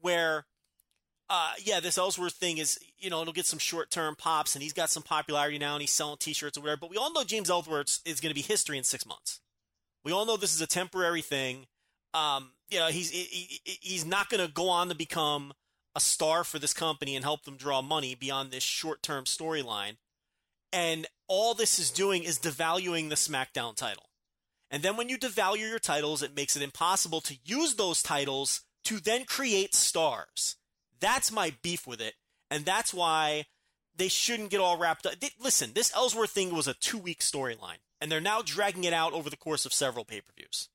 where 0.01 0.46
uh, 1.29 1.53
yeah, 1.63 1.79
this 1.79 1.98
Ellsworth 1.98 2.34
thing 2.34 2.58
is, 2.58 2.79
you 3.00 3.10
know, 3.10 3.22
it'll 3.22 3.34
get 3.34 3.46
some 3.46 3.60
short 3.60 3.89
term 3.89 4.15
pops 4.15 4.55
and 4.55 4.62
he's 4.63 4.74
got 4.74 4.89
some 4.89 5.03
popularity 5.03 5.58
now 5.58 5.74
and 5.74 5.82
he's 5.82 5.91
selling 5.91 6.17
t 6.20 6.34
shirts 6.34 6.58
or 6.58 6.62
whatever. 6.62 6.82
But 6.82 6.89
we 6.91 6.98
all 6.98 7.12
know 7.12 7.24
James 7.24 7.50
Ellsworth 7.50 8.00
is 8.05 8.20
going 8.20 8.29
to 8.29 8.36
be 8.36 8.41
history 8.41 8.77
in 8.77 8.84
six 8.84 9.05
months. 9.05 9.39
We 10.03 10.12
all 10.12 10.25
know 10.25 10.38
this 10.38 10.53
is 10.53 10.62
a 10.62 10.67
temporary 10.67 11.22
thing. 11.24 11.65
Um, 12.13 12.51
you 12.70 12.79
know, 12.79 12.88
he's, 12.88 13.10
he, 13.10 13.24
he- 13.63 13.79
he's 13.82 14.05
not 14.05 14.29
going 14.29 14.46
to 14.46 14.51
go 14.51 14.70
on 14.70 14.89
to 14.89 14.96
become 14.96 15.53
a 15.96 16.00
star 16.00 16.44
for 16.44 16.60
this 16.60 16.74
company 16.74 17.15
and 17.15 17.25
help 17.25 17.44
them 17.46 17.58
draw 17.58 17.82
money 17.82 18.15
beyond 18.15 18.51
this 18.51 18.63
short 18.63 19.01
term 19.01 19.24
storyline. 19.25 19.98
And 20.72 21.08
all 21.27 21.53
this 21.53 21.79
is 21.79 21.89
doing 21.89 22.24
is 22.24 22.38
devaluing 22.38 23.10
the 23.10 23.15
SmackDown 23.15 23.75
title. 23.75 24.10
And 24.70 24.84
then 24.84 24.98
when 24.98 25.10
you 25.10 25.17
devalue 25.17 25.70
your 25.70 25.79
titles, 25.79 26.22
it 26.22 26.36
makes 26.36 26.55
it 26.55 26.62
impossible 26.62 27.22
to 27.22 27.38
use 27.46 27.75
those 27.75 28.03
titles 28.03 28.62
to 28.84 29.00
then 29.00 29.24
create 29.25 29.74
stars. 29.74 30.58
That's 31.00 31.32
my 31.32 31.54
beef 31.62 31.86
with 31.88 32.02
it. 32.02 32.16
And 32.50 32.66
that's 32.66 32.94
why 32.94 33.46
they 33.98 34.08
shouldn't 34.08 34.50
get 34.50 34.60
all 34.60 34.78
wrapped 34.78 35.06
up. 35.06 35.20
They, 35.20 35.30
listen, 35.40 35.72
this 35.74 35.94
Ellsworth 35.96 36.32
thing 36.32 36.54
was 36.54 36.68
a 36.68 36.74
two 36.74 36.98
week 36.98 37.20
storyline, 37.20 37.80
and 38.00 38.12
they're 38.12 38.22
now 38.22 38.42
dragging 38.42 38.84
it 38.84 38.94
out 38.94 39.14
over 39.14 39.30
the 39.30 39.38
course 39.38 39.66
of 39.66 39.74
several 39.74 40.06
pay 40.06 40.22
per 40.22 40.32
views. 40.36 40.70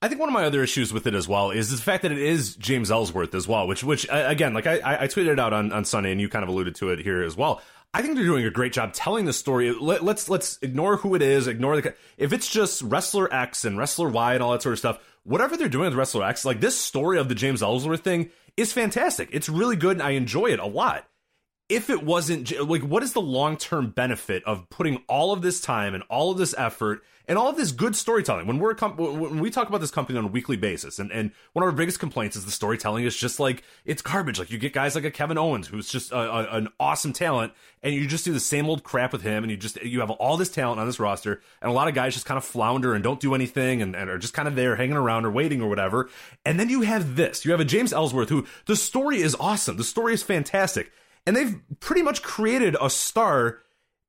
I 0.00 0.06
think 0.06 0.20
one 0.20 0.28
of 0.28 0.32
my 0.32 0.44
other 0.44 0.62
issues 0.62 0.92
with 0.92 1.08
it 1.08 1.14
as 1.14 1.26
well 1.26 1.50
is 1.50 1.70
the 1.70 1.76
fact 1.76 2.02
that 2.02 2.12
it 2.12 2.18
is 2.18 2.54
James 2.54 2.88
Ellsworth 2.88 3.34
as 3.34 3.48
well, 3.48 3.66
which, 3.66 3.82
which 3.82 4.08
uh, 4.08 4.24
again, 4.28 4.54
like 4.54 4.66
I, 4.66 4.78
I 4.84 5.08
tweeted 5.08 5.40
out 5.40 5.52
on, 5.52 5.72
on 5.72 5.84
Sunday, 5.84 6.12
and 6.12 6.20
you 6.20 6.28
kind 6.28 6.44
of 6.44 6.48
alluded 6.48 6.76
to 6.76 6.90
it 6.90 7.00
here 7.00 7.22
as 7.22 7.36
well. 7.36 7.60
I 7.94 8.02
think 8.02 8.16
they're 8.16 8.24
doing 8.24 8.44
a 8.44 8.50
great 8.50 8.72
job 8.72 8.92
telling 8.92 9.24
the 9.24 9.32
story. 9.32 9.72
Let, 9.72 10.04
let's 10.04 10.28
let's 10.28 10.58
ignore 10.60 10.98
who 10.98 11.14
it 11.14 11.22
is, 11.22 11.46
ignore 11.46 11.80
the 11.80 11.94
if 12.16 12.32
it's 12.32 12.48
just 12.48 12.82
wrestler 12.82 13.32
X 13.32 13.64
and 13.64 13.78
wrestler 13.78 14.08
Y 14.08 14.34
and 14.34 14.42
all 14.42 14.52
that 14.52 14.62
sort 14.62 14.74
of 14.74 14.78
stuff. 14.78 14.98
Whatever 15.24 15.56
they're 15.56 15.68
doing 15.68 15.86
with 15.86 15.94
wrestler 15.94 16.24
X, 16.24 16.44
like 16.44 16.60
this 16.60 16.78
story 16.78 17.18
of 17.18 17.28
the 17.28 17.34
James 17.34 17.62
Ellsworth 17.62 18.04
thing 18.04 18.30
is 18.56 18.72
fantastic. 18.72 19.28
It's 19.32 19.48
really 19.48 19.76
good, 19.76 19.96
and 19.96 20.02
I 20.02 20.10
enjoy 20.10 20.46
it 20.46 20.60
a 20.60 20.66
lot 20.66 21.06
if 21.68 21.90
it 21.90 22.02
wasn't 22.02 22.50
like 22.66 22.82
what 22.82 23.02
is 23.02 23.12
the 23.12 23.20
long-term 23.20 23.90
benefit 23.90 24.42
of 24.44 24.68
putting 24.70 25.02
all 25.06 25.32
of 25.32 25.42
this 25.42 25.60
time 25.60 25.94
and 25.94 26.02
all 26.08 26.30
of 26.30 26.38
this 26.38 26.54
effort 26.56 27.02
and 27.26 27.36
all 27.36 27.50
of 27.50 27.56
this 27.56 27.72
good 27.72 27.94
storytelling? 27.94 28.46
When 28.46 28.58
we're 28.58 28.74
when 28.74 29.40
we 29.40 29.50
talk 29.50 29.68
about 29.68 29.82
this 29.82 29.90
company 29.90 30.18
on 30.18 30.24
a 30.24 30.28
weekly 30.28 30.56
basis 30.56 30.98
and, 30.98 31.12
and 31.12 31.30
one 31.52 31.62
of 31.62 31.66
our 31.66 31.76
biggest 31.76 32.00
complaints 32.00 32.36
is 32.36 32.46
the 32.46 32.50
storytelling 32.50 33.04
is 33.04 33.14
just 33.14 33.38
like 33.38 33.64
it's 33.84 34.00
garbage. 34.00 34.38
Like 34.38 34.50
you 34.50 34.56
get 34.56 34.72
guys 34.72 34.94
like 34.94 35.04
a 35.04 35.10
kevin 35.10 35.36
owens 35.36 35.68
who's 35.68 35.90
just 35.90 36.10
a, 36.10 36.18
a, 36.18 36.56
an 36.56 36.68
awesome 36.80 37.12
talent 37.12 37.52
and 37.82 37.94
you 37.94 38.06
just 38.06 38.24
do 38.24 38.32
the 38.32 38.40
same 38.40 38.66
old 38.66 38.82
crap 38.82 39.12
with 39.12 39.20
him 39.20 39.44
and 39.44 39.50
you 39.50 39.58
just 39.58 39.82
you 39.82 40.00
have 40.00 40.10
all 40.10 40.38
this 40.38 40.48
talent 40.48 40.80
on 40.80 40.86
this 40.86 40.98
roster 40.98 41.42
and 41.60 41.70
a 41.70 41.74
lot 41.74 41.86
of 41.86 41.94
guys 41.94 42.14
just 42.14 42.24
kind 42.24 42.38
of 42.38 42.44
flounder 42.44 42.94
and 42.94 43.04
don't 43.04 43.20
do 43.20 43.34
anything 43.34 43.82
and, 43.82 43.94
and 43.94 44.08
are 44.08 44.18
just 44.18 44.32
kind 44.32 44.48
of 44.48 44.56
there 44.56 44.76
hanging 44.76 44.96
around 44.96 45.26
or 45.26 45.30
waiting 45.30 45.60
or 45.60 45.68
whatever. 45.68 46.08
And 46.46 46.58
then 46.58 46.70
you 46.70 46.80
have 46.80 47.16
this. 47.16 47.44
You 47.44 47.50
have 47.50 47.60
a 47.60 47.64
james 47.66 47.92
ellsworth 47.92 48.30
who 48.30 48.46
the 48.64 48.74
story 48.74 49.20
is 49.20 49.36
awesome. 49.38 49.76
The 49.76 49.84
story 49.84 50.14
is 50.14 50.22
fantastic 50.22 50.90
and 51.28 51.36
they've 51.36 51.60
pretty 51.78 52.00
much 52.00 52.22
created 52.22 52.74
a 52.80 52.88
star 52.88 53.58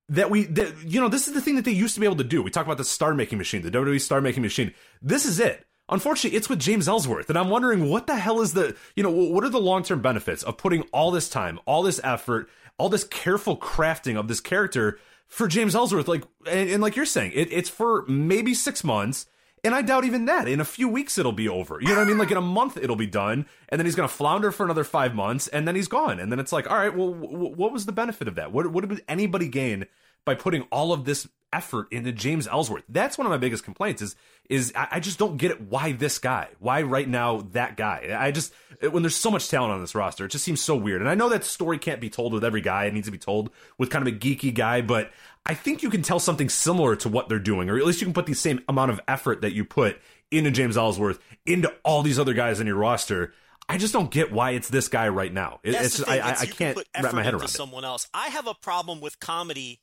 that 0.07 0.31
we 0.31 0.45
that, 0.45 0.73
you 0.85 1.01
know 1.01 1.09
this 1.09 1.27
is 1.27 1.33
the 1.33 1.41
thing 1.41 1.57
that 1.57 1.65
they 1.65 1.71
used 1.71 1.93
to 1.95 1.99
be 1.99 2.05
able 2.05 2.15
to 2.15 2.23
do. 2.23 2.41
We 2.41 2.49
talk 2.49 2.65
about 2.65 2.77
the 2.77 2.85
star 2.85 3.13
making 3.13 3.37
machine 3.37 3.61
the 3.61 3.69
wwe 3.69 3.99
star 3.99 4.21
making 4.21 4.41
machine. 4.41 4.73
This 5.01 5.25
is 5.25 5.37
it. 5.39 5.65
Unfortunately 5.89 6.37
it's 6.37 6.47
with 6.47 6.59
james 6.59 6.87
ellsworth 6.87 7.29
and 7.29 7.37
i'm 7.37 7.49
wondering 7.49 7.89
what 7.89 8.07
the 8.07 8.15
hell 8.15 8.41
is 8.41 8.53
the 8.53 8.75
you 8.95 9.03
know 9.03 9.09
what 9.09 9.43
are 9.43 9.49
the 9.49 9.59
long-term 9.59 10.01
benefits 10.01 10.43
of 10.43 10.55
putting 10.55 10.83
all 10.93 11.09
this 11.09 11.27
time 11.27 11.59
all 11.65 11.81
this 11.81 11.99
effort 12.03 12.47
all 12.77 12.89
this 12.89 13.03
careful 13.03 13.57
crafting 13.57 14.15
of 14.15 14.27
this 14.27 14.39
character 14.39 14.99
for 15.27 15.47
james 15.47 15.75
ellsworth? 15.75 16.07
Like 16.07 16.23
and, 16.47 16.69
and 16.69 16.81
like 16.81 16.95
you're 16.95 17.05
saying 17.05 17.33
it, 17.35 17.51
it's 17.51 17.69
for 17.69 18.05
maybe 18.07 18.53
six 18.53 18.83
months 18.83 19.25
and 19.63 19.75
I 19.75 19.81
doubt 19.81 20.05
even 20.05 20.25
that. 20.25 20.47
In 20.47 20.59
a 20.59 20.65
few 20.65 20.87
weeks, 20.87 21.17
it'll 21.17 21.31
be 21.31 21.49
over. 21.49 21.79
You 21.81 21.87
know 21.89 21.95
what 21.95 22.01
I 22.01 22.05
mean? 22.05 22.17
Like 22.17 22.31
in 22.31 22.37
a 22.37 22.41
month, 22.41 22.77
it'll 22.77 22.95
be 22.95 23.07
done. 23.07 23.45
And 23.69 23.79
then 23.79 23.85
he's 23.85 23.95
to 24.07 24.13
flounder 24.13 24.51
for 24.51 24.63
another 24.63 24.83
five 24.83 25.13
months. 25.13 25.47
And 25.47 25.67
then 25.67 25.75
he's 25.75 25.87
gone. 25.87 26.19
And 26.19 26.31
then 26.31 26.39
it's 26.39 26.51
like, 26.51 26.69
all 26.69 26.77
right, 26.77 26.95
well, 26.95 27.13
w- 27.13 27.55
what 27.55 27.71
was 27.71 27.85
the 27.85 27.91
benefit 27.91 28.27
of 28.27 28.35
that? 28.35 28.51
What, 28.51 28.67
what 28.71 28.87
did 28.87 29.01
anybody 29.07 29.47
gain 29.47 29.85
by 30.29 30.35
putting 30.35 30.61
all 30.71 30.93
of 30.93 31.05
this 31.05 31.27
effort 31.51 31.87
into 31.91 32.11
James 32.11 32.47
Ellsworth? 32.47 32.83
That's 32.87 33.17
one 33.17 33.25
of 33.25 33.31
my 33.31 33.37
biggest 33.37 33.63
complaints 33.63 34.01
is, 34.03 34.15
is 34.49 34.71
I, 34.75 34.99
just 34.99 35.17
don't 35.17 35.37
get 35.37 35.49
it. 35.49 35.59
Why 35.61 35.93
this 35.93 36.19
guy? 36.19 36.49
Why 36.59 36.83
right 36.83 37.09
now 37.09 37.47
that 37.53 37.75
guy? 37.75 38.15
I 38.17 38.31
just, 38.31 38.53
when 38.91 39.01
there's 39.01 39.15
so 39.15 39.31
much 39.31 39.49
talent 39.49 39.73
on 39.73 39.81
this 39.81 39.95
roster, 39.95 40.25
it 40.25 40.29
just 40.29 40.45
seems 40.45 40.61
so 40.61 40.75
weird. 40.75 41.01
And 41.01 41.09
I 41.09 41.15
know 41.15 41.29
that 41.29 41.43
story 41.43 41.79
can't 41.79 41.99
be 41.99 42.09
told 42.09 42.33
with 42.33 42.43
every 42.43 42.61
guy. 42.61 42.85
It 42.85 42.93
needs 42.93 43.07
to 43.07 43.11
be 43.11 43.17
told 43.17 43.49
with 43.79 43.89
kind 43.89 44.07
of 44.07 44.13
a 44.13 44.17
geeky 44.17 44.53
guy, 44.53 44.81
but 44.81 45.11
I 45.45 45.55
think 45.55 45.81
you 45.81 45.89
can 45.89 46.03
tell 46.03 46.19
something 46.19 46.49
similar 46.49 46.95
to 46.97 47.09
what 47.09 47.29
they're 47.29 47.39
doing, 47.39 47.69
or 47.69 47.77
at 47.77 47.85
least 47.85 48.01
you 48.01 48.05
can 48.05 48.13
put 48.13 48.27
the 48.27 48.35
same 48.35 48.61
amount 48.69 48.91
of 48.91 49.01
effort 49.07 49.41
that 49.41 49.53
you 49.53 49.65
put 49.65 49.99
into 50.29 50.51
James 50.51 50.77
Ellsworth 50.77 51.19
into 51.45 51.73
all 51.83 52.03
these 52.03 52.19
other 52.19 52.33
guys 52.33 52.59
in 52.59 52.67
your 52.67 52.75
roster. 52.75 53.33
I 53.67 53.77
just 53.77 53.93
don't 53.93 54.09
get 54.09 54.31
why 54.31 54.51
it's 54.51 54.69
this 54.69 54.87
guy 54.87 55.09
right 55.09 55.33
now. 55.33 55.59
It, 55.63 55.75
it's 55.75 55.97
just, 55.97 56.09
I, 56.09 56.19
I, 56.19 56.31
I 56.31 56.45
can't 56.45 56.77
can 56.93 57.03
wrap 57.03 57.13
my 57.13 57.23
head 57.23 57.33
around 57.33 57.45
it. 57.45 57.49
Someone 57.49 57.85
else. 57.85 58.07
I 58.13 58.29
have 58.29 58.47
a 58.47 58.55
problem 58.55 58.99
with 58.99 59.19
comedy 59.19 59.79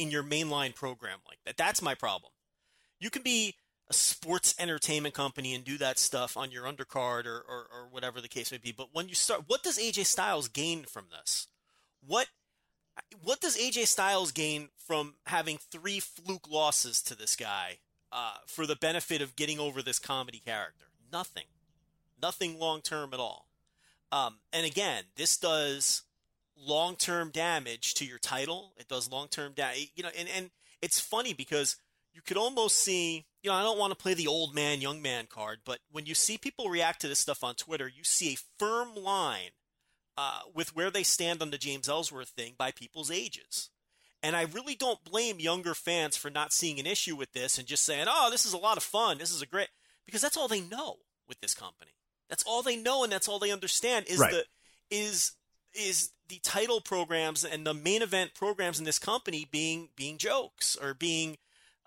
in 0.00 0.10
your 0.10 0.22
mainline 0.22 0.74
program 0.74 1.18
like 1.28 1.38
that. 1.44 1.56
That's 1.56 1.82
my 1.82 1.94
problem. 1.94 2.32
You 2.98 3.10
can 3.10 3.22
be 3.22 3.54
a 3.88 3.92
sports 3.92 4.54
entertainment 4.58 5.14
company 5.14 5.54
and 5.54 5.64
do 5.64 5.76
that 5.78 5.98
stuff 5.98 6.36
on 6.36 6.50
your 6.50 6.64
undercard 6.64 7.26
or, 7.26 7.38
or, 7.38 7.66
or 7.72 7.88
whatever 7.90 8.20
the 8.20 8.28
case 8.28 8.50
may 8.52 8.58
be. 8.58 8.72
But 8.72 8.88
when 8.92 9.08
you 9.08 9.14
start, 9.14 9.44
what 9.46 9.62
does 9.62 9.78
AJ 9.78 10.06
Styles 10.06 10.48
gain 10.48 10.84
from 10.84 11.06
this? 11.10 11.48
What 12.06 12.28
what 13.24 13.40
does 13.40 13.56
AJ 13.56 13.86
Styles 13.86 14.30
gain 14.30 14.68
from 14.76 15.14
having 15.26 15.58
three 15.58 16.00
fluke 16.00 16.50
losses 16.50 17.00
to 17.02 17.16
this 17.16 17.34
guy 17.34 17.78
uh, 18.12 18.34
for 18.46 18.66
the 18.66 18.76
benefit 18.76 19.22
of 19.22 19.36
getting 19.36 19.58
over 19.58 19.82
this 19.82 19.98
comedy 19.98 20.42
character? 20.44 20.86
Nothing. 21.12 21.44
Nothing 22.20 22.58
long 22.58 22.82
term 22.82 23.14
at 23.14 23.20
all. 23.20 23.46
Um, 24.12 24.38
and 24.52 24.66
again, 24.66 25.04
this 25.16 25.36
does 25.36 26.02
long 26.64 26.96
term 26.96 27.30
damage 27.30 27.94
to 27.94 28.04
your 28.04 28.18
title. 28.18 28.72
It 28.76 28.88
does 28.88 29.10
long 29.10 29.28
term 29.28 29.52
damage. 29.54 29.92
You 29.94 30.04
know, 30.04 30.10
and, 30.18 30.28
and 30.36 30.50
it's 30.82 31.00
funny 31.00 31.32
because 31.32 31.76
you 32.12 32.22
could 32.22 32.36
almost 32.36 32.78
see, 32.78 33.26
you 33.42 33.50
know, 33.50 33.56
I 33.56 33.62
don't 33.62 33.78
want 33.78 33.92
to 33.92 34.02
play 34.02 34.14
the 34.14 34.26
old 34.26 34.54
man, 34.54 34.80
young 34.80 35.00
man 35.00 35.26
card, 35.26 35.60
but 35.64 35.78
when 35.90 36.06
you 36.06 36.14
see 36.14 36.38
people 36.38 36.68
react 36.68 37.00
to 37.02 37.08
this 37.08 37.18
stuff 37.18 37.44
on 37.44 37.54
Twitter, 37.54 37.88
you 37.88 38.04
see 38.04 38.34
a 38.34 38.38
firm 38.58 38.94
line 38.94 39.50
uh, 40.18 40.40
with 40.54 40.74
where 40.74 40.90
they 40.90 41.02
stand 41.02 41.40
on 41.40 41.50
the 41.50 41.58
James 41.58 41.88
Ellsworth 41.88 42.30
thing 42.30 42.54
by 42.58 42.72
people's 42.72 43.10
ages. 43.10 43.70
And 44.22 44.36
I 44.36 44.42
really 44.42 44.74
don't 44.74 45.02
blame 45.02 45.40
younger 45.40 45.74
fans 45.74 46.16
for 46.16 46.30
not 46.30 46.52
seeing 46.52 46.78
an 46.78 46.86
issue 46.86 47.16
with 47.16 47.32
this 47.32 47.56
and 47.56 47.66
just 47.66 47.84
saying, 47.86 48.06
oh, 48.08 48.28
this 48.30 48.44
is 48.44 48.52
a 48.52 48.58
lot 48.58 48.76
of 48.76 48.82
fun. 48.82 49.16
This 49.18 49.32
is 49.32 49.40
a 49.40 49.46
great, 49.46 49.68
because 50.04 50.20
that's 50.20 50.36
all 50.36 50.48
they 50.48 50.60
know 50.60 50.96
with 51.26 51.40
this 51.40 51.54
company. 51.54 51.92
That's 52.28 52.44
all 52.44 52.62
they 52.62 52.76
know 52.76 53.02
and 53.02 53.12
that's 53.12 53.28
all 53.28 53.38
they 53.38 53.50
understand 53.50 54.06
is 54.08 54.18
right. 54.18 54.30
the, 54.30 54.44
is, 54.90 55.32
is 55.74 56.10
the 56.28 56.38
title 56.42 56.80
programs 56.80 57.44
and 57.44 57.66
the 57.66 57.74
main 57.74 58.02
event 58.02 58.34
programs 58.34 58.78
in 58.78 58.84
this 58.84 58.98
company 58.98 59.46
being, 59.50 59.88
being 59.96 60.18
jokes 60.18 60.76
or 60.80 60.94
being, 60.94 61.38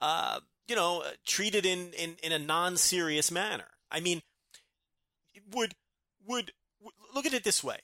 uh, 0.01 0.39
you 0.67 0.75
know, 0.75 1.03
treated 1.25 1.65
in, 1.65 1.91
in, 1.93 2.15
in 2.23 2.31
a 2.31 2.39
non-serious 2.39 3.31
manner. 3.31 3.67
I 3.91 3.99
mean, 3.99 4.21
would, 5.53 5.73
would, 6.25 6.51
look 7.13 7.25
at 7.25 7.33
it 7.33 7.43
this 7.43 7.63
way 7.63 7.77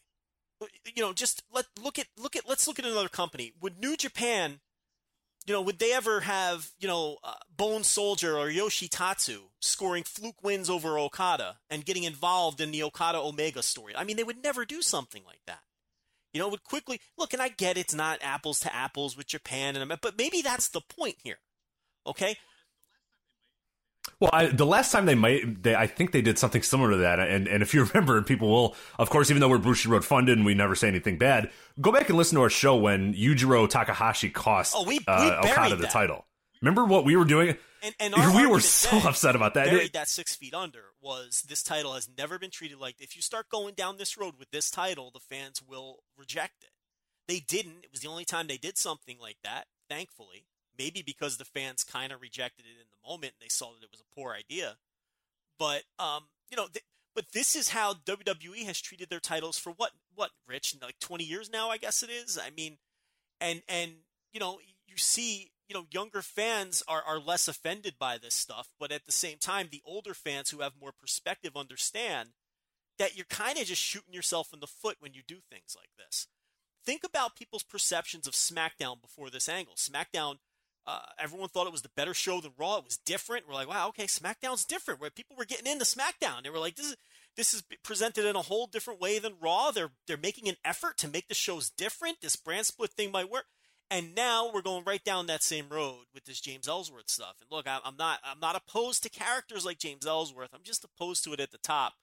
you 0.96 1.04
know, 1.04 1.14
just 1.14 1.44
let 1.52 1.66
look 1.82 2.00
at 2.00 2.08
look 2.18 2.36
at 2.36 2.48
let's 2.48 2.68
look 2.68 2.80
at 2.80 2.86
another 2.86 3.10
company. 3.10 3.54
Would 3.62 3.80
New 3.80 3.96
Japan, 3.96 4.60
you 5.46 5.54
know, 5.54 5.62
would 5.62 5.80
they 5.80 5.94
ever 5.94 6.22
have 6.22 6.72
you 6.80 6.88
know 6.88 7.18
uh, 7.24 7.36
Bone 7.56 7.84
Soldier 7.84 8.38
or 8.38 8.48
Yoshitatsu 8.48 9.40
scoring 9.60 10.04
fluke 10.04 10.44
wins 10.44 10.70
over 10.70 11.00
Okada 11.00 11.58
and 11.70 11.86
getting 11.86 12.04
involved 12.04 12.60
in 12.62 12.72
the 12.72 12.84
Okada 12.84 13.20
Omega 13.20 13.64
story? 13.64 13.96
I 13.96 14.04
mean, 14.04 14.18
they 14.18 14.24
would 14.24 14.44
never 14.44 14.66
do 14.66 14.82
something 14.82 15.24
like 15.26 15.42
that. 15.48 15.62
You 16.34 16.40
know, 16.40 16.50
would 16.50 16.64
quickly 16.64 17.00
look, 17.18 17.34
and 17.34 17.42
I 17.42 17.50
get 17.50 17.78
it's 17.78 17.94
not 17.94 18.20
apples 18.22 18.60
to 18.62 18.74
apples 18.74 19.18
with 19.18 19.28
Japan, 19.28 19.76
and 19.76 20.00
but 20.02 20.18
maybe 20.18 20.42
that's 20.42 20.70
the 20.70 20.82
point 20.82 21.16
here. 21.24 21.40
Okay, 22.06 22.38
well, 24.20 24.32
I, 24.34 24.48
the 24.48 24.66
last 24.66 24.92
time 24.92 25.06
they 25.06 25.16
might, 25.16 25.64
they, 25.64 25.76
I 25.76 25.88
think 25.88 26.12
they 26.12 26.22
did 26.22 26.38
something 26.38 26.62
similar 26.62 26.92
to 26.92 26.98
that. 26.98 27.20
And 27.20 27.48
and 27.48 27.64
if 27.64 27.74
you 27.74 27.84
remember, 27.94 28.18
and 28.18 28.26
people 28.26 28.50
will, 28.50 28.76
of 28.98 29.10
course, 29.10 29.30
even 29.30 29.40
though 29.40 29.50
we're 29.50 29.60
Bushiroad 29.60 30.04
funded 30.04 30.38
and 30.38 30.46
we 30.46 30.54
never 30.54 30.76
say 30.76 30.88
anything 30.88 31.18
bad, 31.18 31.52
go 31.80 31.92
back 31.92 32.10
and 32.10 32.18
listen 32.18 32.36
to 32.36 32.42
our 32.42 32.50
show 32.50 32.76
when 32.76 33.14
Yujiro 33.14 33.70
Takahashi 33.70 34.30
cost 34.30 34.74
oh, 34.76 34.84
we, 34.84 35.00
we 35.00 35.06
uh, 35.08 35.40
Okada 35.44 35.76
the 35.76 35.88
title. 35.88 36.26
Remember 36.62 36.86
what 36.86 37.06
we 37.06 37.16
were 37.16 37.26
doing? 37.26 37.56
And, 37.84 37.96
and 38.00 38.14
we 38.36 38.46
were 38.46 38.60
so 38.60 38.98
upset 39.08 39.36
about 39.36 39.54
that. 39.54 39.66
Buried 39.66 39.94
that 39.94 40.10
six 40.10 40.36
feet 40.36 40.54
under 40.54 40.86
was 41.02 41.44
this 41.48 41.64
title 41.64 41.94
has 41.94 42.10
never 42.18 42.38
been 42.40 42.52
treated 42.52 42.80
like. 42.80 42.96
If 43.00 43.16
you 43.16 43.22
start 43.22 43.50
going 43.50 43.74
down 43.74 43.98
this 43.98 44.18
road 44.18 44.36
with 44.38 44.52
this 44.52 44.70
title, 44.70 45.12
the 45.12 45.20
fans 45.20 45.62
will 45.66 46.00
reject 46.18 46.64
it. 46.64 46.72
They 47.28 47.40
didn't. 47.40 47.84
It 47.84 47.92
was 47.92 48.02
the 48.02 48.10
only 48.10 48.26
time 48.26 48.48
they 48.48 48.58
did 48.58 48.78
something 48.78 49.18
like 49.20 49.38
that. 49.44 49.66
Thankfully, 49.90 50.46
maybe 50.78 51.02
because 51.02 51.38
the 51.38 51.46
fans 51.46 51.84
kind 51.84 52.12
of 52.12 52.22
rejected 52.22 52.66
it 52.66 52.80
in 52.80 52.88
the 52.90 53.10
moment 53.10 53.34
and 53.40 53.46
they 53.46 53.50
saw 53.52 53.74
that 53.74 53.84
it 53.84 53.92
was 53.92 54.02
a 54.02 54.20
poor 54.20 54.34
idea. 54.34 54.78
But 55.58 55.84
um, 56.00 56.26
you 56.50 56.58
know, 56.58 56.68
th- 56.68 56.86
but 57.14 57.26
this 57.34 57.56
is 57.56 57.70
how 57.70 57.94
WWE 57.94 58.66
has 58.66 58.80
treated 58.80 59.10
their 59.10 59.20
titles 59.20 59.58
for 59.58 59.72
what 59.72 59.92
what 60.16 60.32
Rich 60.48 60.76
like 60.82 61.00
20 61.00 61.24
years 61.24 61.50
now, 61.52 61.70
I 61.70 61.78
guess 61.78 62.02
it 62.02 62.10
is. 62.10 62.40
I 62.42 62.50
mean, 62.50 62.78
and 63.42 63.62
and 63.68 63.92
you 64.34 64.40
know, 64.40 64.60
you 64.88 64.98
see, 64.98 65.52
you 65.70 65.76
know, 65.76 65.86
younger 65.92 66.22
fans 66.22 66.84
are 66.88 67.04
are 67.04 67.20
less 67.20 67.48
offended 67.48 67.96
by 68.00 68.18
this 68.18 68.34
stuff, 68.34 68.70
but 68.80 68.92
at 68.92 69.06
the 69.06 69.12
same 69.12 69.38
time, 69.38 69.70
the 69.72 69.84
older 69.86 70.14
fans 70.14 70.50
who 70.50 70.62
have 70.62 70.74
more 70.80 70.92
perspective 70.92 71.56
understand 71.56 72.30
that 72.98 73.16
you're 73.16 73.26
kind 73.30 73.58
of 73.58 73.66
just 73.66 73.82
shooting 73.82 74.14
yourself 74.14 74.50
in 74.52 74.60
the 74.60 74.68
foot 74.68 74.98
when 75.00 75.14
you 75.14 75.22
do 75.26 75.38
things 75.50 75.76
like 75.78 75.92
this. 75.98 76.28
Think 76.86 77.04
about 77.06 77.36
people's 77.36 77.64
perceptions 77.64 78.28
of 78.28 78.34
SmackDown 78.34 79.00
before 79.00 79.30
this 79.30 79.48
angle. 79.48 79.76
SmackDown 79.76 80.40
uh, 80.88 81.02
everyone 81.20 81.50
thought 81.50 81.68
it 81.68 81.72
was 81.72 81.84
the 81.84 81.92
better 81.96 82.16
show 82.16 82.42
than 82.42 82.52
Raw. 82.58 82.78
It 82.78 82.86
was 82.86 82.98
different. 82.98 83.48
We're 83.48 83.54
like, 83.54 83.70
wow, 83.70 83.90
okay, 83.90 84.06
SmackDown's 84.06 84.66
different. 84.66 85.00
Where 85.00 85.12
people 85.12 85.36
were 85.38 85.46
getting 85.46 85.72
into 85.72 85.86
SmackDown, 85.86 86.44
they 86.44 86.50
were 86.50 86.58
like, 86.58 86.76
this 86.76 86.88
is 86.88 86.98
this 87.36 87.54
is 87.54 87.64
presented 87.84 88.26
in 88.26 88.36
a 88.36 88.42
whole 88.42 88.66
different 88.66 89.00
way 89.00 89.20
than 89.20 89.36
Raw. 89.40 89.70
They're 89.70 89.92
they're 90.08 90.18
making 90.18 90.50
an 90.50 90.56
effort 90.66 90.98
to 90.98 91.08
make 91.08 91.28
the 91.28 91.36
shows 91.36 91.70
different. 91.70 92.22
This 92.22 92.36
brand 92.36 92.66
split 92.66 92.92
thing 92.92 93.12
might 93.12 93.30
work. 93.30 93.46
And 93.92 94.14
now 94.14 94.52
we're 94.54 94.62
going 94.62 94.84
right 94.86 95.04
down 95.04 95.26
that 95.28 95.42
same 95.42 95.68
road 95.70 96.06
with 96.14 96.26
this 96.26 96.40
James 96.40 96.68
Ellsworth 96.68 97.10
stuff. 97.10 97.38
And 97.42 97.50
look, 97.52 97.66
I'm 97.68 97.98
not 97.98 98.20
I'm 98.24 98.40
not 98.40 98.56
opposed 98.56 99.02
to 99.04 99.10
characters 99.10 99.66
like 99.66 99.80
James 99.80 100.06
Ellsworth. 100.06 100.54
I'm 100.54 100.64
just 100.64 100.84
opposed 100.84 101.24
to 101.24 101.34
it 101.34 101.40
at 101.40 101.52
the 101.52 101.58
top. 101.58 101.94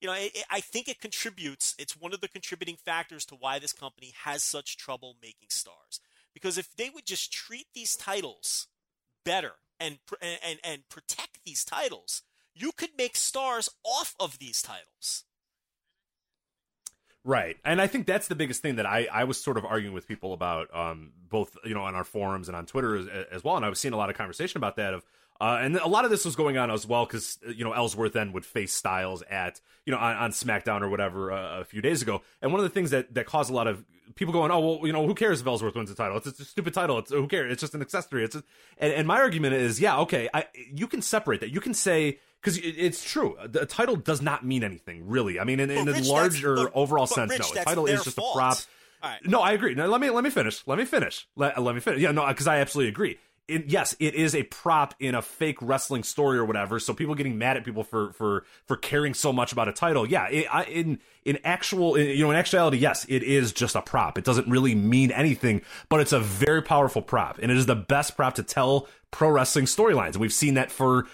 You 0.00 0.08
know, 0.08 0.14
it, 0.14 0.32
it, 0.34 0.44
I 0.50 0.60
think 0.60 0.88
it 0.88 1.00
contributes. 1.00 1.74
It's 1.78 1.96
one 1.96 2.12
of 2.12 2.20
the 2.20 2.28
contributing 2.28 2.76
factors 2.76 3.24
to 3.26 3.34
why 3.34 3.58
this 3.58 3.72
company 3.72 4.14
has 4.24 4.42
such 4.42 4.76
trouble 4.76 5.16
making 5.22 5.48
stars. 5.50 6.00
Because 6.34 6.58
if 6.58 6.74
they 6.76 6.90
would 6.90 7.06
just 7.06 7.32
treat 7.32 7.66
these 7.74 7.96
titles 7.96 8.66
better 9.24 9.52
and 9.78 9.98
and 10.20 10.58
and 10.64 10.88
protect 10.88 11.44
these 11.44 11.64
titles, 11.64 12.22
you 12.52 12.72
could 12.72 12.90
make 12.98 13.16
stars 13.16 13.68
off 13.84 14.14
of 14.18 14.38
these 14.38 14.60
titles. 14.60 15.24
Right. 17.24 17.56
And 17.64 17.80
I 17.80 17.86
think 17.86 18.06
that's 18.06 18.28
the 18.28 18.34
biggest 18.34 18.62
thing 18.62 18.76
that 18.76 18.86
I, 18.86 19.06
I 19.12 19.24
was 19.24 19.40
sort 19.40 19.58
of 19.58 19.64
arguing 19.64 19.94
with 19.94 20.08
people 20.08 20.32
about, 20.32 20.74
um, 20.74 21.12
both, 21.28 21.56
you 21.64 21.74
know, 21.74 21.82
on 21.82 21.94
our 21.94 22.04
forums 22.04 22.48
and 22.48 22.56
on 22.56 22.64
Twitter 22.64 22.96
as, 22.96 23.06
as 23.30 23.44
well. 23.44 23.56
And 23.56 23.66
I 23.66 23.68
was 23.68 23.78
seeing 23.78 23.92
a 23.92 23.98
lot 23.98 24.08
of 24.08 24.16
conversation 24.16 24.56
about 24.56 24.76
that 24.76 24.94
of, 24.94 25.04
uh, 25.40 25.58
and 25.60 25.76
a 25.76 25.86
lot 25.86 26.04
of 26.04 26.10
this 26.10 26.24
was 26.24 26.34
going 26.34 26.56
on 26.56 26.70
as 26.70 26.86
well 26.86 27.06
because 27.06 27.38
you 27.54 27.64
know 27.64 27.72
Ellsworth 27.72 28.12
then 28.12 28.32
would 28.32 28.44
face 28.44 28.72
Styles 28.72 29.22
at 29.30 29.60
you 29.86 29.92
know 29.92 29.98
on, 29.98 30.16
on 30.16 30.30
SmackDown 30.32 30.82
or 30.82 30.88
whatever 30.88 31.30
uh, 31.30 31.60
a 31.60 31.64
few 31.64 31.80
days 31.80 32.02
ago, 32.02 32.22
and 32.42 32.50
one 32.50 32.58
of 32.58 32.64
the 32.64 32.70
things 32.70 32.90
that 32.90 33.14
that 33.14 33.26
caused 33.26 33.48
a 33.48 33.54
lot 33.54 33.68
of 33.68 33.84
people 34.16 34.32
going, 34.32 34.50
oh 34.50 34.58
well, 34.58 34.80
you 34.86 34.92
know 34.92 35.06
who 35.06 35.14
cares 35.14 35.40
if 35.40 35.46
Ellsworth 35.46 35.76
wins 35.76 35.90
the 35.90 35.94
title? 35.94 36.16
It's, 36.16 36.26
it's 36.26 36.40
a 36.40 36.44
stupid 36.44 36.74
title. 36.74 36.98
It's 36.98 37.12
who 37.12 37.28
cares? 37.28 37.52
It's 37.52 37.60
just 37.60 37.74
an 37.74 37.82
accessory. 37.82 38.24
It's 38.24 38.34
and, 38.34 38.92
and 38.92 39.06
my 39.06 39.18
argument 39.18 39.54
is, 39.54 39.80
yeah, 39.80 40.00
okay, 40.00 40.28
I, 40.34 40.46
you 40.74 40.88
can 40.88 41.02
separate 41.02 41.40
that. 41.40 41.50
You 41.50 41.60
can 41.60 41.72
say 41.74 42.18
because 42.40 42.58
it's 42.62 43.04
true. 43.04 43.36
The 43.44 43.66
title 43.66 43.96
does 43.96 44.22
not 44.22 44.44
mean 44.44 44.62
anything, 44.62 45.06
really. 45.08 45.40
I 45.40 45.44
mean, 45.44 45.60
in, 45.60 45.70
in 45.70 45.86
Rich, 45.86 46.06
a 46.06 46.08
larger 46.08 46.56
look, 46.56 46.72
overall 46.74 47.06
sense, 47.06 47.32
Rich, 47.32 47.54
no. 47.54 47.60
A 47.60 47.64
title 47.64 47.86
is 47.86 48.04
just 48.04 48.16
fault. 48.16 48.34
a 48.34 48.38
prop. 48.38 48.58
Right. 49.02 49.18
No, 49.24 49.40
I 49.40 49.52
agree. 49.52 49.74
Now 49.74 49.86
let 49.86 50.00
me 50.00 50.10
let 50.10 50.24
me 50.24 50.30
finish. 50.30 50.66
Let 50.66 50.78
me 50.78 50.84
finish. 50.84 51.28
Let, 51.36 51.60
let 51.62 51.74
me 51.74 51.80
finish. 51.80 52.00
Yeah, 52.00 52.10
no, 52.10 52.26
because 52.26 52.46
I 52.46 52.58
absolutely 52.58 52.88
agree. 52.88 53.18
Yes, 53.48 53.96
it 53.98 54.14
is 54.14 54.34
a 54.34 54.42
prop 54.42 54.94
in 55.00 55.14
a 55.14 55.22
fake 55.22 55.56
wrestling 55.62 56.02
story 56.02 56.38
or 56.38 56.44
whatever. 56.44 56.78
So 56.78 56.92
people 56.92 57.14
getting 57.14 57.38
mad 57.38 57.56
at 57.56 57.64
people 57.64 57.82
for 57.82 58.12
for 58.12 58.44
for 58.66 58.76
caring 58.76 59.14
so 59.14 59.32
much 59.32 59.52
about 59.52 59.68
a 59.68 59.72
title. 59.72 60.06
Yeah, 60.06 60.28
it, 60.28 60.46
I, 60.52 60.64
in 60.64 60.98
in 61.24 61.38
actual 61.44 61.94
in, 61.94 62.08
you 62.08 62.24
know 62.24 62.30
in 62.30 62.36
actuality, 62.36 62.76
yes, 62.76 63.06
it 63.08 63.22
is 63.22 63.52
just 63.52 63.74
a 63.74 63.80
prop. 63.80 64.18
It 64.18 64.24
doesn't 64.24 64.48
really 64.48 64.74
mean 64.74 65.10
anything, 65.10 65.62
but 65.88 66.00
it's 66.00 66.12
a 66.12 66.20
very 66.20 66.62
powerful 66.62 67.00
prop, 67.00 67.38
and 67.38 67.50
it 67.50 67.56
is 67.56 67.64
the 67.64 67.74
best 67.74 68.16
prop 68.16 68.34
to 68.34 68.42
tell 68.42 68.86
pro 69.10 69.30
wrestling 69.30 69.64
storylines. 69.64 70.18
We've 70.18 70.32
seen 70.32 70.54
that 70.54 70.70
for 70.70 71.06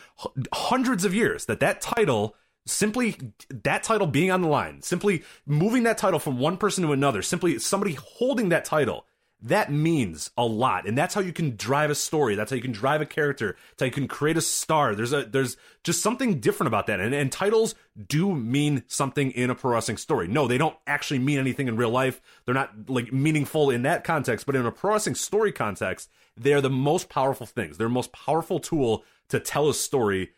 hundreds 0.52 1.04
of 1.04 1.14
years. 1.14 1.46
That 1.46 1.60
that 1.60 1.80
title 1.80 2.34
simply 2.66 3.16
that 3.48 3.84
title 3.84 4.06
being 4.06 4.30
on 4.30 4.42
the 4.42 4.48
line, 4.48 4.82
simply 4.82 5.22
moving 5.46 5.84
that 5.84 5.98
title 5.98 6.18
from 6.18 6.38
one 6.38 6.56
person 6.56 6.84
to 6.84 6.92
another, 6.92 7.22
simply 7.22 7.58
somebody 7.58 7.94
holding 7.94 8.48
that 8.48 8.64
title 8.64 9.06
that 9.44 9.70
means 9.70 10.30
a 10.38 10.44
lot 10.44 10.88
and 10.88 10.96
that's 10.96 11.14
how 11.14 11.20
you 11.20 11.32
can 11.32 11.54
drive 11.56 11.90
a 11.90 11.94
story. 11.94 12.34
That's 12.34 12.50
how 12.50 12.56
you 12.56 12.62
can 12.62 12.72
drive 12.72 13.02
a 13.02 13.06
character. 13.06 13.56
That's 13.70 13.82
how 13.82 13.86
you 13.86 13.92
can 13.92 14.08
create 14.08 14.38
a 14.38 14.40
star. 14.40 14.94
There's 14.94 15.12
a 15.12 15.24
there's 15.24 15.58
just 15.82 16.02
something 16.02 16.40
different 16.40 16.68
about 16.68 16.86
that 16.86 16.98
and, 16.98 17.14
and 17.14 17.30
titles 17.30 17.74
do 18.08 18.34
mean 18.34 18.84
something 18.86 19.30
in 19.32 19.50
a 19.50 19.54
pro 19.54 19.72
wrestling 19.72 19.98
story. 19.98 20.28
No 20.28 20.48
they 20.48 20.56
don't 20.56 20.76
actually 20.86 21.18
mean 21.18 21.38
anything 21.38 21.68
in 21.68 21.76
real 21.76 21.90
life. 21.90 22.22
They're 22.44 22.54
not 22.54 22.88
like 22.88 23.12
meaningful 23.12 23.70
in 23.70 23.82
that 23.82 24.02
context 24.02 24.46
but 24.46 24.56
in 24.56 24.64
a 24.64 24.72
pro 24.72 24.92
wrestling 24.92 25.14
story 25.14 25.52
context 25.52 26.10
they're 26.36 26.62
the 26.62 26.70
most 26.70 27.10
powerful 27.10 27.46
things. 27.46 27.76
They're 27.76 27.88
the 27.88 27.94
most 27.94 28.12
powerful 28.12 28.58
tool 28.60 29.04
to 29.28 29.38
tell 29.38 29.68
a 29.68 29.74
story 29.74 30.30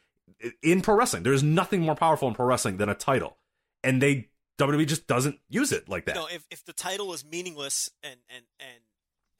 in 0.62 0.80
pro 0.82 0.96
wrestling 0.96 1.22
there's 1.22 1.44
nothing 1.44 1.80
more 1.80 1.94
powerful 1.94 2.26
in 2.26 2.34
pro 2.34 2.46
wrestling 2.46 2.76
than 2.78 2.88
a 2.88 2.94
title 2.94 3.36
and 3.84 4.02
they 4.02 4.30
WWE 4.58 4.86
just 4.86 5.06
doesn't 5.06 5.38
use 5.48 5.70
it 5.70 5.88
like 5.88 6.06
that. 6.06 6.14
Know, 6.14 6.28
if, 6.32 6.46
if 6.50 6.64
the 6.64 6.72
title 6.72 7.12
is 7.12 7.24
meaningless 7.24 7.90
and, 8.02 8.18
and, 8.30 8.44
and 8.58 8.80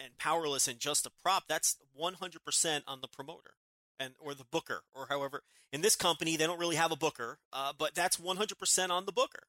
and 0.01 0.19
powerless 0.19 0.69
and 0.69 0.79
just 0.79 1.07
a 1.07 1.11
prop, 1.23 1.45
that's 1.49 1.77
100% 1.99 2.83
on 2.87 3.01
the 3.01 3.09
promoter 3.09 3.55
and 3.99 4.15
or 4.19 4.35
the 4.35 4.45
booker 4.45 4.83
or 4.95 5.07
however. 5.09 5.43
In 5.73 5.81
this 5.81 5.97
company, 5.97 6.37
they 6.37 6.47
don't 6.47 6.61
really 6.61 6.77
have 6.77 6.93
a 6.93 6.97
booker, 6.97 7.39
uh, 7.53 7.73
but 7.77 7.95
that's 7.95 8.17
100% 8.19 8.91
on 8.91 9.07
the 9.07 9.13
booker. 9.13 9.45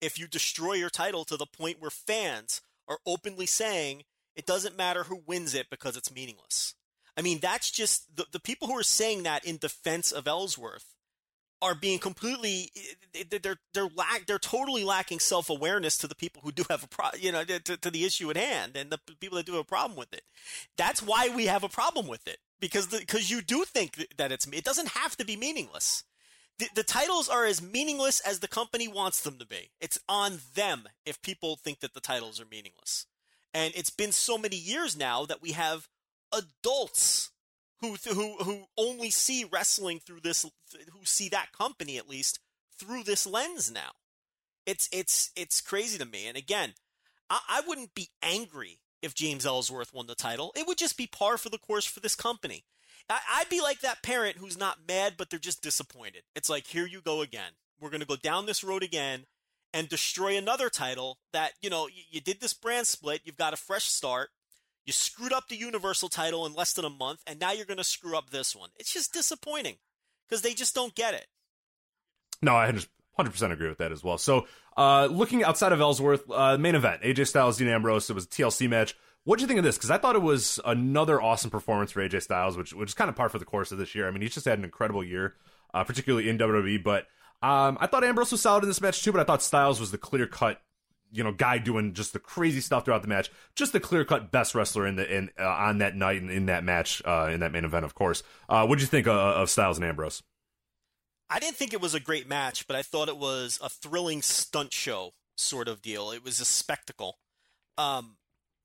If 0.00 0.18
you 0.18 0.26
destroy 0.26 0.74
your 0.74 0.90
title 0.90 1.24
to 1.24 1.36
the 1.36 1.46
point 1.46 1.80
where 1.80 1.90
fans 1.90 2.60
are 2.88 2.98
openly 3.06 3.46
saying 3.46 4.04
it 4.34 4.46
doesn't 4.46 4.76
matter 4.76 5.04
who 5.04 5.22
wins 5.26 5.54
it 5.54 5.70
because 5.70 5.96
it's 5.96 6.14
meaningless. 6.14 6.74
I 7.16 7.22
mean, 7.22 7.38
that's 7.40 7.70
just 7.70 8.14
the, 8.14 8.26
the 8.30 8.40
people 8.40 8.68
who 8.68 8.78
are 8.78 8.82
saying 8.82 9.22
that 9.22 9.44
in 9.44 9.56
defense 9.56 10.12
of 10.12 10.28
Ellsworth 10.28 10.94
are 11.62 11.74
being 11.74 11.98
completely 11.98 12.70
eh, 12.76 13.22
eh, 13.32 13.38
they're 13.42 13.58
they're 13.72 13.88
lack 13.96 14.26
they're 14.26 14.38
totally 14.38 14.84
lacking 14.84 15.18
self 15.18 15.48
awareness 15.48 15.96
to 15.98 16.06
the 16.06 16.14
people 16.14 16.42
who 16.42 16.52
do 16.52 16.64
have 16.68 16.84
a 16.84 16.88
pro 16.88 17.06
you 17.18 17.32
know 17.32 17.44
to, 17.44 17.76
to 17.76 17.90
the 17.90 18.04
issue 18.04 18.30
at 18.30 18.36
hand 18.36 18.76
and 18.76 18.90
the 18.90 18.98
people 19.20 19.36
that 19.36 19.46
do 19.46 19.52
have 19.52 19.62
a 19.62 19.64
problem 19.64 19.98
with 19.98 20.12
it. 20.12 20.22
That's 20.76 21.02
why 21.02 21.30
we 21.34 21.46
have 21.46 21.64
a 21.64 21.68
problem 21.68 22.06
with 22.06 22.26
it 22.26 22.38
because 22.60 22.86
because 22.86 23.30
you 23.30 23.40
do 23.40 23.64
think 23.64 24.06
that 24.16 24.32
it's 24.32 24.46
it 24.46 24.64
doesn't 24.64 24.88
have 24.88 25.16
to 25.16 25.24
be 25.24 25.36
meaningless. 25.36 26.04
The, 26.58 26.68
the 26.74 26.82
titles 26.82 27.28
are 27.28 27.44
as 27.44 27.60
meaningless 27.60 28.20
as 28.20 28.40
the 28.40 28.48
company 28.48 28.88
wants 28.88 29.20
them 29.20 29.38
to 29.38 29.46
be. 29.46 29.70
It's 29.78 29.98
on 30.08 30.38
them 30.54 30.88
if 31.04 31.20
people 31.20 31.56
think 31.56 31.80
that 31.80 31.92
the 31.92 32.00
titles 32.00 32.40
are 32.40 32.46
meaningless. 32.50 33.06
And 33.52 33.74
it's 33.76 33.90
been 33.90 34.12
so 34.12 34.38
many 34.38 34.56
years 34.56 34.96
now 34.96 35.26
that 35.26 35.42
we 35.42 35.52
have 35.52 35.88
adults 36.32 37.30
who 37.86 38.12
who 38.12 38.36
who 38.42 38.64
only 38.76 39.10
see 39.10 39.44
wrestling 39.44 40.00
through 40.00 40.20
this 40.20 40.42
who 40.42 41.04
see 41.04 41.28
that 41.28 41.52
company 41.52 41.98
at 41.98 42.08
least 42.08 42.40
through 42.78 43.04
this 43.04 43.26
lens 43.26 43.70
now. 43.70 43.92
It's 44.64 44.88
it's 44.92 45.30
it's 45.36 45.60
crazy 45.60 45.98
to 45.98 46.04
me. 46.04 46.26
And 46.26 46.36
again, 46.36 46.74
I, 47.30 47.40
I 47.48 47.62
wouldn't 47.66 47.94
be 47.94 48.08
angry 48.22 48.80
if 49.02 49.14
James 49.14 49.46
Ellsworth 49.46 49.94
won 49.94 50.06
the 50.06 50.14
title. 50.14 50.52
It 50.56 50.66
would 50.66 50.78
just 50.78 50.96
be 50.96 51.06
par 51.06 51.38
for 51.38 51.48
the 51.48 51.58
course 51.58 51.84
for 51.84 52.00
this 52.00 52.14
company. 52.14 52.64
I, 53.08 53.20
I'd 53.36 53.48
be 53.48 53.60
like 53.60 53.80
that 53.80 54.02
parent 54.02 54.38
who's 54.38 54.58
not 54.58 54.88
mad, 54.88 55.14
but 55.16 55.30
they're 55.30 55.38
just 55.38 55.62
disappointed. 55.62 56.22
It's 56.34 56.50
like, 56.50 56.66
here 56.66 56.86
you 56.86 57.00
go 57.00 57.22
again. 57.22 57.52
We're 57.80 57.90
going 57.90 58.00
to 58.00 58.06
go 58.06 58.16
down 58.16 58.46
this 58.46 58.64
road 58.64 58.82
again 58.82 59.26
and 59.72 59.88
destroy 59.88 60.36
another 60.36 60.70
title 60.70 61.18
that, 61.32 61.52
you 61.60 61.70
know, 61.70 61.86
you, 61.86 62.02
you 62.10 62.20
did 62.20 62.40
this 62.40 62.54
brand 62.54 62.86
split. 62.86 63.20
You've 63.24 63.36
got 63.36 63.52
a 63.52 63.58
fresh 63.58 63.84
start. 63.84 64.30
You 64.86 64.92
screwed 64.92 65.32
up 65.32 65.48
the 65.48 65.56
Universal 65.56 66.10
title 66.10 66.46
in 66.46 66.54
less 66.54 66.72
than 66.72 66.84
a 66.84 66.90
month, 66.90 67.20
and 67.26 67.40
now 67.40 67.50
you're 67.50 67.66
going 67.66 67.76
to 67.76 67.84
screw 67.84 68.16
up 68.16 68.30
this 68.30 68.54
one. 68.54 68.70
It's 68.76 68.92
just 68.92 69.12
disappointing 69.12 69.76
because 70.28 70.42
they 70.42 70.54
just 70.54 70.74
don't 70.74 70.94
get 70.94 71.12
it. 71.12 71.26
No, 72.40 72.54
I 72.54 72.72
100% 73.18 73.52
agree 73.52 73.68
with 73.68 73.78
that 73.78 73.90
as 73.90 74.04
well. 74.04 74.16
So, 74.16 74.46
uh, 74.76 75.06
looking 75.06 75.42
outside 75.42 75.72
of 75.72 75.80
Ellsworth, 75.80 76.30
uh, 76.30 76.56
main 76.58 76.74
event 76.74 77.02
AJ 77.02 77.26
Styles, 77.26 77.56
Dean 77.56 77.68
Ambrose. 77.68 78.08
It 78.08 78.14
was 78.14 78.24
a 78.24 78.28
TLC 78.28 78.68
match. 78.68 78.94
What 79.24 79.38
do 79.38 79.42
you 79.42 79.48
think 79.48 79.58
of 79.58 79.64
this? 79.64 79.76
Because 79.76 79.90
I 79.90 79.98
thought 79.98 80.14
it 80.14 80.22
was 80.22 80.60
another 80.64 81.20
awesome 81.20 81.50
performance 81.50 81.90
for 81.90 82.06
AJ 82.06 82.22
Styles, 82.22 82.56
which 82.56 82.72
which 82.72 82.90
is 82.90 82.94
kind 82.94 83.08
of 83.08 83.16
par 83.16 83.28
for 83.28 83.40
the 83.40 83.44
course 83.44 83.72
of 83.72 83.78
this 83.78 83.94
year. 83.94 84.06
I 84.06 84.12
mean, 84.12 84.22
he's 84.22 84.34
just 84.34 84.46
had 84.46 84.58
an 84.58 84.64
incredible 84.64 85.02
year, 85.02 85.34
uh, 85.74 85.82
particularly 85.82 86.28
in 86.28 86.38
WWE. 86.38 86.84
But 86.84 87.06
um, 87.42 87.76
I 87.80 87.88
thought 87.88 88.04
Ambrose 88.04 88.30
was 88.30 88.42
solid 88.42 88.62
in 88.62 88.68
this 88.68 88.80
match 88.80 89.02
too. 89.02 89.10
But 89.10 89.20
I 89.22 89.24
thought 89.24 89.42
Styles 89.42 89.80
was 89.80 89.90
the 89.90 89.98
clear 89.98 90.26
cut 90.26 90.60
you 91.12 91.22
know 91.24 91.32
guy 91.32 91.58
doing 91.58 91.94
just 91.94 92.12
the 92.12 92.18
crazy 92.18 92.60
stuff 92.60 92.84
throughout 92.84 93.02
the 93.02 93.08
match. 93.08 93.30
Just 93.54 93.72
the 93.72 93.80
clear 93.80 94.04
cut 94.04 94.30
best 94.30 94.54
wrestler 94.54 94.86
in 94.86 94.96
the 94.96 95.16
in 95.16 95.30
uh, 95.38 95.46
on 95.46 95.78
that 95.78 95.96
night 95.96 96.20
and 96.20 96.30
in 96.30 96.46
that 96.46 96.64
match 96.64 97.02
uh, 97.04 97.28
in 97.32 97.40
that 97.40 97.52
main 97.52 97.64
event 97.64 97.84
of 97.84 97.94
course. 97.94 98.22
Uh, 98.48 98.66
what 98.66 98.78
do 98.78 98.82
you 98.82 98.88
think 98.88 99.06
uh, 99.06 99.12
of 99.12 99.50
styles 99.50 99.78
and 99.78 99.86
ambrose? 99.86 100.22
I 101.28 101.40
didn't 101.40 101.56
think 101.56 101.72
it 101.72 101.80
was 101.80 101.94
a 101.94 102.00
great 102.00 102.28
match 102.28 102.66
but 102.66 102.76
i 102.76 102.82
thought 102.82 103.08
it 103.08 103.16
was 103.16 103.58
a 103.60 103.68
thrilling 103.68 104.22
stunt 104.22 104.72
show 104.72 105.12
sort 105.36 105.68
of 105.68 105.82
deal. 105.82 106.10
It 106.10 106.24
was 106.24 106.40
a 106.40 106.44
spectacle. 106.44 107.18
Um 107.78 108.16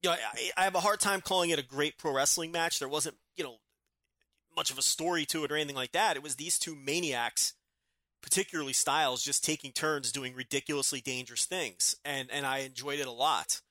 you 0.04 0.10
know 0.10 0.16
I, 0.16 0.52
I 0.58 0.64
have 0.64 0.76
a 0.76 0.80
hard 0.80 1.00
time 1.00 1.22
calling 1.22 1.50
it 1.50 1.60
a 1.60 1.64
great 1.64 1.98
pro 1.98 2.14
wrestling 2.14 2.52
match. 2.52 2.80
There 2.80 2.90
wasn't 2.90 3.18
you 3.36 3.44
know 3.44 3.58
much 4.56 4.72
of 4.72 4.78
a 4.78 4.82
story 4.82 5.26
to 5.26 5.44
it 5.44 5.52
or 5.52 5.56
anything 5.56 5.76
like 5.76 5.94
that. 5.94 6.18
It 6.18 6.24
was 6.24 6.36
these 6.36 6.60
two 6.60 6.76
maniacs 6.76 7.54
particularly 8.22 8.74
Styles, 8.74 9.24
just 9.24 9.44
taking 9.44 9.72
turns 9.72 10.12
doing 10.12 10.34
ridiculously 10.34 11.02
dangerous 11.02 11.46
things, 11.46 11.96
and 12.06 12.30
and 12.32 12.46
I 12.46 12.60
enjoyed 12.60 13.00
it 13.00 13.08
a 13.08 13.12
lot. 13.12 13.62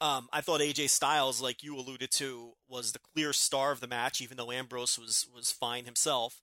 Um, 0.00 0.28
I 0.32 0.40
thought 0.40 0.60
AJ 0.60 0.90
Styles, 0.90 1.40
like 1.40 1.62
you 1.62 1.76
alluded 1.76 2.10
to, 2.12 2.52
was 2.68 2.92
the 2.92 2.98
clear 3.14 3.32
star 3.32 3.72
of 3.72 3.80
the 3.80 3.86
match, 3.86 4.20
even 4.20 4.36
though 4.36 4.52
Ambrose 4.52 4.98
was 4.98 5.26
was 5.34 5.52
fine 5.52 5.84
himself, 5.84 6.42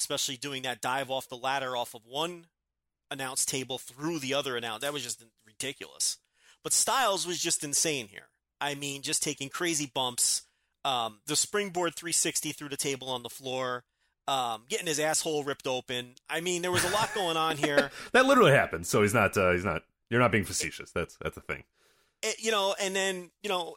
especially 0.00 0.36
doing 0.36 0.62
that 0.62 0.80
dive 0.80 1.10
off 1.10 1.28
the 1.28 1.36
ladder 1.36 1.76
off 1.76 1.94
of 1.94 2.02
one 2.06 2.46
announce 3.10 3.44
table 3.44 3.78
through 3.78 4.18
the 4.18 4.34
other 4.34 4.56
announce. 4.56 4.82
That 4.82 4.92
was 4.92 5.02
just 5.02 5.24
ridiculous. 5.46 6.18
But 6.62 6.72
Styles 6.72 7.26
was 7.26 7.38
just 7.38 7.64
insane 7.64 8.08
here. 8.08 8.28
I 8.60 8.74
mean, 8.74 9.02
just 9.02 9.22
taking 9.22 9.48
crazy 9.48 9.90
bumps, 9.92 10.42
um, 10.84 11.20
the 11.26 11.36
springboard 11.36 11.94
360 11.94 12.52
through 12.52 12.68
the 12.68 12.76
table 12.76 13.08
on 13.08 13.22
the 13.22 13.28
floor, 13.28 13.84
um, 14.28 14.64
getting 14.68 14.86
his 14.86 15.00
asshole 15.00 15.44
ripped 15.44 15.66
open. 15.66 16.14
I 16.28 16.40
mean, 16.40 16.62
there 16.62 16.72
was 16.72 16.84
a 16.84 16.90
lot 16.90 17.14
going 17.14 17.36
on 17.36 17.56
here. 17.56 17.90
that 18.12 18.26
literally 18.26 18.52
happened. 18.52 18.86
So 18.86 19.02
he's 19.02 19.14
not. 19.14 19.36
Uh, 19.36 19.52
he's 19.52 19.64
not. 19.64 19.82
You're 20.10 20.20
not 20.20 20.32
being 20.32 20.44
facetious. 20.44 20.90
That's 20.90 21.16
that's 21.20 21.36
a 21.36 21.40
thing. 21.40 21.64
It, 22.22 22.36
you 22.42 22.50
know, 22.50 22.74
and 22.80 22.94
then 22.94 23.30
you 23.42 23.48
know, 23.48 23.76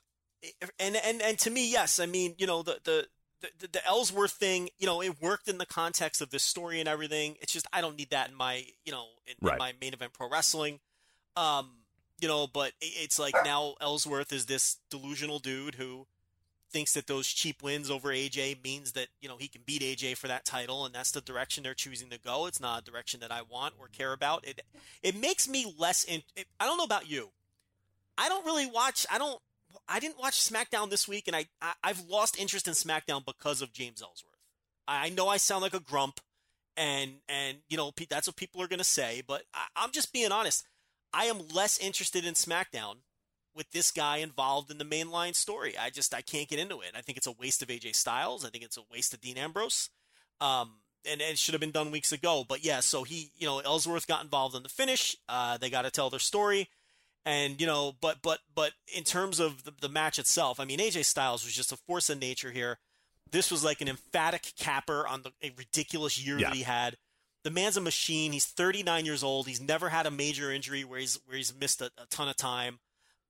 and 0.80 0.96
and 0.96 1.22
and 1.22 1.40
to 1.40 1.50
me, 1.50 1.72
yes. 1.72 2.00
I 2.00 2.06
mean, 2.06 2.36
you 2.38 2.48
know, 2.48 2.62
the 2.62 2.80
the. 2.84 3.08
The, 3.60 3.68
the 3.68 3.86
Ellsworth 3.86 4.32
thing, 4.32 4.70
you 4.80 4.88
know, 4.88 5.04
it 5.04 5.22
worked 5.22 5.48
in 5.48 5.60
the 5.60 5.68
context 5.68 6.20
of 6.20 6.32
this 6.32 6.42
story 6.42 6.80
and 6.80 6.90
everything. 6.90 7.36
It's 7.42 7.54
just 7.54 7.68
I 7.72 7.82
don't 7.82 7.96
need 7.96 8.10
that 8.10 8.30
in 8.30 8.36
my, 8.36 8.66
you 8.86 8.92
know, 8.92 9.06
in, 9.28 9.36
right. 9.40 9.54
in 9.54 9.60
my 9.60 9.74
main 9.80 9.94
event 9.94 10.14
pro 10.14 10.28
wrestling. 10.28 10.80
Um, 11.36 11.70
you 12.20 12.28
know, 12.28 12.48
but 12.48 12.72
it's 12.82 13.20
like 13.20 13.36
now 13.44 13.76
Ellsworth 13.82 14.32
is 14.32 14.48
this 14.48 14.78
delusional 14.90 15.38
dude 15.38 15.76
who 15.76 16.08
thinks 16.76 16.94
that 16.94 17.08
those 17.08 17.30
cheap 17.30 17.64
wins 17.64 17.90
over 17.90 18.10
AJ 18.10 18.62
means 18.62 18.92
that 18.92 19.08
you 19.22 19.30
know 19.30 19.38
he 19.38 19.48
can 19.48 19.62
beat 19.66 19.82
AJ 19.82 20.18
for 20.18 20.28
that 20.28 20.44
title, 20.44 20.86
and 20.86 20.94
that's 20.94 21.12
the 21.12 21.22
direction 21.22 21.64
they're 21.64 21.74
choosing 21.74 22.10
to 22.10 22.20
go. 22.20 22.48
It's 22.48 22.60
not 22.60 22.82
a 22.82 22.92
direction 22.92 23.22
that 23.22 23.32
I 23.32 23.44
want 23.50 23.76
or 23.80 23.88
care 23.88 24.12
about. 24.12 24.46
It 24.46 24.60
it 25.02 25.16
makes 25.18 25.48
me 25.48 25.74
less. 25.80 26.04
In, 26.04 26.22
it, 26.36 26.48
I 26.60 26.66
don't 26.66 26.78
know 26.78 26.84
about 26.84 27.10
you. 27.10 27.30
I 28.18 28.28
don't 28.28 28.46
really 28.46 28.66
watch. 28.66 29.06
I 29.10 29.18
don't. 29.18 29.40
I 29.88 30.02
didn't 30.02 30.20
watch 30.20 30.42
SmackDown 30.42 30.90
this 30.90 31.08
week, 31.08 31.28
and 31.28 31.36
I, 31.36 31.46
I 31.62 31.88
have 31.88 32.10
lost 32.10 32.38
interest 32.38 32.68
in 32.68 32.74
SmackDown 32.74 33.24
because 33.26 33.62
of 33.62 33.72
James 33.72 34.02
Ellsworth. 34.02 34.34
I, 34.88 35.10
know 35.10 35.30
I 35.30 35.38
sound 35.38 35.62
like 35.62 35.74
a 35.74 35.80
grump, 35.80 36.20
and 36.76 37.20
and 37.30 37.60
you 37.70 37.78
know 37.78 37.94
that's 38.10 38.28
what 38.28 38.36
people 38.36 38.62
are 38.62 38.68
going 38.68 38.80
to 38.80 38.84
say. 38.84 39.24
But 39.26 39.44
I, 39.54 39.68
I'm 39.78 39.92
just 39.92 40.12
being 40.12 40.34
honest. 40.34 40.66
I 41.14 41.26
am 41.26 41.48
less 41.54 41.80
interested 41.80 42.26
in 42.26 42.34
SmackDown 42.34 42.98
with 43.56 43.72
this 43.72 43.92
guy 43.92 44.18
involved 44.18 44.70
in 44.70 44.78
the 44.78 44.86
mainline 44.86 45.34
story. 45.36 45.78
I 45.78 45.90
just 45.90 46.14
I 46.14 46.22
can't 46.22 46.48
get 46.48 46.60
into 46.60 46.82
it. 46.82 46.92
I 46.96 47.02
think 47.02 47.18
it's 47.18 47.28
a 47.28 47.32
waste 47.32 47.62
of 47.62 47.70
AJ 47.70 47.96
Styles. 47.96 48.44
I 48.46 48.50
think 48.50 48.64
it's 48.64 48.78
a 48.78 48.84
waste 48.92 49.14
of 49.14 49.22
Dean 49.22 49.38
Ambrose. 49.38 49.90
Um, 50.42 50.74
and, 51.10 51.22
it 51.22 51.38
should 51.38 51.54
have 51.54 51.62
been 51.62 51.72
done 51.72 51.92
weeks 51.92 52.12
ago. 52.12 52.44
But 52.48 52.66
yeah, 52.66 52.80
so 52.80 53.04
he, 53.04 53.32
you 53.38 53.46
know, 53.48 53.60
Ellsworth 53.60 54.08
got 54.08 54.24
involved 54.24 54.56
in 54.56 54.64
the 54.64 54.70
finish. 54.70 55.16
Uh, 55.30 55.58
they 55.58 55.70
got 55.70 55.84
to 55.84 55.92
tell 55.92 56.10
their 56.10 56.20
story, 56.20 56.68
and 57.26 57.62
you 57.62 57.68
know, 57.68 57.94
but 58.02 58.18
but 58.22 58.40
but 58.54 58.72
in 58.94 59.04
terms 59.04 59.40
of 59.40 59.64
the, 59.64 59.74
the 59.82 59.90
match 59.90 60.20
itself, 60.20 60.60
I 60.60 60.66
mean, 60.66 60.80
AJ 60.80 61.06
Styles 61.06 61.46
was 61.46 61.54
just 61.54 61.72
a 61.72 61.78
force 61.78 62.10
of 62.10 62.20
nature 62.20 62.52
here. 62.52 62.80
This 63.32 63.50
was 63.52 63.64
like 63.64 63.82
an 63.82 63.88
emphatic 63.88 64.54
capper 64.58 65.08
on 65.08 65.22
the 65.24 65.32
a 65.42 65.52
ridiculous 65.58 66.24
year 66.24 66.38
Yeah. 66.40 66.50
that 66.50 66.56
he 66.56 66.64
had. 66.64 66.98
The 67.44 67.52
man's 67.52 67.78
a 67.78 67.82
machine. 67.82 68.32
He's 68.32 68.46
39 68.46 69.06
years 69.06 69.24
old. 69.24 69.48
He's 69.48 69.62
never 69.62 69.90
had 69.90 70.08
a 70.08 70.12
major 70.12 70.52
injury 70.52 70.84
where 70.84 71.00
he's 71.00 71.20
where 71.26 71.38
he's 71.38 71.54
missed 71.54 71.82
a, 71.82 71.92
a 71.98 72.08
ton 72.10 72.28
of 72.28 72.36
time. 72.36 72.80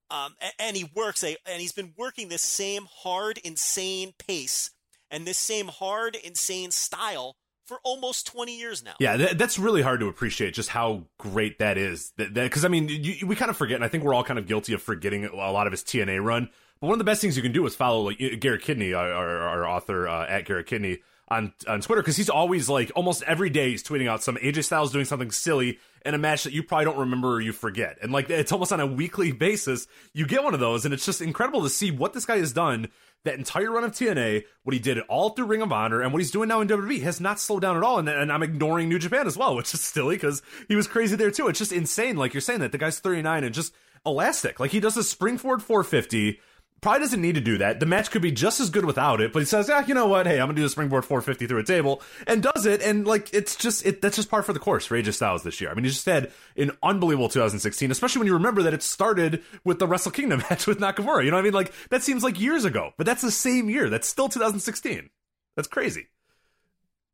Um, 0.09 0.35
and, 0.59 0.77
he 0.77 0.89
works 0.95 1.23
a 1.23 1.35
and 1.47 1.59
he's 1.59 1.71
been 1.71 1.93
working 1.97 2.29
this 2.29 2.41
same 2.41 2.87
hard, 3.03 3.39
insane 3.39 4.13
pace 4.17 4.71
and 5.09 5.25
this 5.25 5.37
same 5.37 5.67
hard, 5.67 6.15
insane 6.15 6.71
style 6.71 7.35
for 7.65 7.79
almost 7.83 8.27
20 8.27 8.57
years 8.57 8.83
now. 8.83 8.93
Yeah, 8.99 9.17
that, 9.17 9.37
that's 9.37 9.57
really 9.57 9.81
hard 9.81 9.99
to 10.01 10.07
appreciate 10.07 10.53
just 10.53 10.69
how 10.69 11.05
great 11.17 11.59
that 11.59 11.77
is. 11.77 12.13
Because 12.17 12.63
I 12.63 12.67
mean, 12.67 12.87
you, 12.89 13.25
we 13.25 13.35
kind 13.35 13.49
of 13.49 13.57
forget, 13.57 13.75
and 13.75 13.83
I 13.83 13.87
think 13.87 14.03
we're 14.03 14.13
all 14.13 14.23
kind 14.23 14.37
of 14.37 14.47
guilty 14.47 14.73
of 14.73 14.81
forgetting 14.81 15.25
a 15.25 15.35
lot 15.35 15.65
of 15.65 15.73
his 15.73 15.83
TNA 15.83 16.23
run. 16.23 16.49
But 16.79 16.87
one 16.87 16.93
of 16.93 16.99
the 16.99 17.05
best 17.05 17.21
things 17.21 17.35
you 17.35 17.43
can 17.43 17.53
do 17.53 17.65
is 17.65 17.75
follow 17.75 18.01
like 18.01 18.39
Garrett 18.39 18.61
Kidney, 18.61 18.93
our, 18.93 19.11
our, 19.11 19.39
our 19.39 19.67
author 19.67 20.07
uh, 20.07 20.27
at 20.27 20.45
Garrett 20.45 20.67
Kidney 20.67 20.99
on 21.27 21.53
on 21.67 21.81
Twitter, 21.81 22.01
because 22.01 22.17
he's 22.17 22.29
always 22.29 22.69
like 22.69 22.91
almost 22.95 23.23
every 23.23 23.49
day 23.49 23.71
he's 23.71 23.83
tweeting 23.83 24.07
out 24.07 24.23
some 24.23 24.35
AJ 24.37 24.65
Styles 24.65 24.91
doing 24.91 25.05
something 25.05 25.31
silly 25.31 25.79
in 26.05 26.13
a 26.13 26.17
match 26.17 26.43
that 26.43 26.53
you 26.53 26.61
probably 26.63 26.85
don't 26.85 26.97
remember 26.97 27.33
or 27.33 27.41
you 27.41 27.51
forget, 27.51 27.97
and 28.01 28.11
like 28.11 28.29
it's 28.29 28.51
almost 28.51 28.71
on 28.71 28.79
a 28.79 28.87
weekly 28.87 29.31
basis 29.45 29.87
you 30.13 30.25
get 30.25 30.43
one 30.43 30.53
of 30.53 30.59
those, 30.59 30.85
and 30.85 30.93
it's 30.93 31.05
just 31.05 31.21
incredible 31.21 31.63
to 31.63 31.69
see 31.69 31.91
what 31.91 32.13
this 32.13 32.25
guy 32.25 32.37
has 32.37 32.53
done 32.53 32.89
that 33.25 33.37
entire 33.37 33.71
run 33.71 33.83
of 33.83 33.91
TNA, 33.91 34.43
what 34.63 34.73
he 34.73 34.79
did 34.79 34.99
all 35.09 35.31
through 35.31 35.45
Ring 35.45 35.61
of 35.61 35.71
Honor, 35.71 36.01
and 36.01 36.13
what 36.13 36.19
he's 36.19 36.31
doing 36.31 36.47
now 36.47 36.61
in 36.61 36.67
WWE 36.67 37.01
has 37.01 37.19
not 37.19 37.39
slowed 37.39 37.61
down 37.61 37.75
at 37.75 37.83
all. 37.83 37.99
And, 37.99 38.07
and 38.07 38.31
I'm 38.31 38.43
ignoring 38.43 38.87
New 38.87 38.99
Japan 38.99 39.27
as 39.27 39.35
well, 39.35 39.55
which 39.55 39.73
is 39.73 39.81
silly 39.81 40.15
because 40.15 40.41
he 40.67 40.75
was 40.75 40.87
crazy 40.87 41.15
there 41.15 41.31
too. 41.31 41.47
It's 41.47 41.59
just 41.59 41.71
insane. 41.71 42.15
Like 42.15 42.33
you're 42.33 42.41
saying 42.41 42.61
that 42.61 42.71
the 42.71 42.77
guy's 42.77 42.99
39 42.99 43.43
and 43.43 43.53
just 43.53 43.73
elastic. 44.05 44.59
Like 44.59 44.71
he 44.71 44.79
does 44.79 44.95
a 44.95 45.03
springboard 45.03 45.61
450. 45.61 46.39
Probably 46.85 46.99
doesn't 46.99 47.21
need 47.21 47.33
to 47.33 47.41
do 47.41 47.57
that. 47.57 47.79
The 47.79 47.87
match 47.87 48.11
could 48.11 48.21
be 48.21 48.29
just 48.29 48.59
as 48.59 48.69
good 48.69 48.85
without 48.85 49.19
it, 49.19 49.33
but 49.33 49.39
he 49.39 49.45
says, 49.47 49.67
"Yeah, 49.67 49.83
you 49.87 49.95
know 49.95 50.05
what? 50.05 50.27
Hey, 50.27 50.39
I'm 50.39 50.45
gonna 50.45 50.53
do 50.53 50.61
the 50.61 50.69
springboard 50.69 51.03
450 51.03 51.47
through 51.47 51.57
a 51.57 51.63
table," 51.63 52.03
and 52.27 52.43
does 52.43 52.67
it. 52.67 52.79
And 52.83 53.07
like, 53.07 53.33
it's 53.33 53.55
just 53.55 53.83
it. 53.87 54.03
That's 54.03 54.17
just 54.17 54.29
par 54.29 54.43
for 54.43 54.53
the 54.53 54.59
course 54.59 54.85
for 54.85 54.95
AJ 54.95 55.15
Styles 55.15 55.41
this 55.41 55.59
year. 55.59 55.71
I 55.71 55.73
mean, 55.73 55.83
he 55.83 55.89
just 55.89 56.05
had 56.05 56.31
an 56.55 56.77
unbelievable 56.83 57.27
2016, 57.27 57.89
especially 57.89 58.19
when 58.19 58.27
you 58.27 58.33
remember 58.33 58.61
that 58.61 58.75
it 58.75 58.83
started 58.83 59.41
with 59.63 59.79
the 59.79 59.87
Wrestle 59.87 60.11
Kingdom 60.11 60.43
match 60.51 60.67
with 60.67 60.77
Nakamura. 60.77 61.25
You 61.25 61.31
know 61.31 61.37
what 61.37 61.41
I 61.41 61.45
mean? 61.45 61.53
Like 61.53 61.73
that 61.89 62.03
seems 62.03 62.23
like 62.23 62.39
years 62.39 62.65
ago, 62.65 62.91
but 62.97 63.07
that's 63.07 63.23
the 63.23 63.31
same 63.31 63.67
year. 63.67 63.89
That's 63.89 64.07
still 64.07 64.29
2016. 64.29 65.09
That's 65.55 65.67
crazy. 65.67 66.09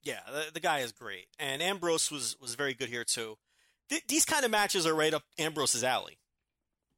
Yeah, 0.04 0.20
the, 0.30 0.52
the 0.54 0.60
guy 0.60 0.80
is 0.80 0.92
great, 0.92 1.28
and 1.40 1.62
Ambrose 1.62 2.12
was 2.12 2.36
was 2.42 2.56
very 2.56 2.74
good 2.74 2.90
here 2.90 3.06
too. 3.06 3.38
Th- 3.90 4.04
these 4.10 4.26
kind 4.26 4.44
of 4.44 4.52
matches 4.52 4.86
are 4.86 4.94
right 4.94 5.14
up 5.14 5.24
Ambrose's 5.40 5.86
alley. 5.86 6.18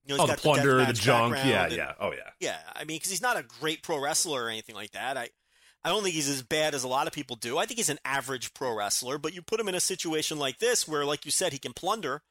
You 0.06 0.18
know, 0.18 0.24
Oh, 0.24 0.28
the 0.28 0.34
plunder, 0.36 0.78
the 0.78 0.84
deathmatch 0.92 1.02
junk. 1.02 1.36
Yeah, 1.38 1.64
and- 1.66 1.74
yeah. 1.74 1.94
Oh, 2.00 2.12
yeah. 2.12 2.30
Yeah, 2.40 2.58
I 2.76 2.80
mean, 2.84 2.98
because 2.98 3.12
he's 3.12 3.22
not 3.22 3.38
a 3.38 3.44
great 3.44 3.84
pro 3.84 4.00
wrestler 4.00 4.44
or 4.44 4.50
anything 4.50 4.76
like 4.76 4.92
that. 4.92 5.18
I, 5.18 5.30
I 5.84 5.90
don't 5.90 6.04
think 6.04 6.16
he's 6.16 6.30
as 6.30 6.42
bad 6.42 6.76
as 6.76 6.84
a 6.84 6.88
lot 6.88 7.08
of 7.08 7.14
people 7.14 7.36
do. 7.36 7.58
I 7.58 7.66
think 7.66 7.78
he's 7.78 7.90
an 7.90 8.00
average 8.04 8.54
pro 8.54 8.76
wrestler. 8.76 9.18
But 9.18 9.34
you 9.34 9.42
put 9.42 9.60
him 9.60 9.68
in 9.70 9.76
a 9.76 9.80
situation 9.80 10.40
like 10.40 10.60
this, 10.60 10.88
where, 10.88 11.06
like 11.06 11.26
you 11.26 11.32
said, 11.32 11.54
he 11.54 11.60
can 11.60 11.74
plunder. 11.74 12.22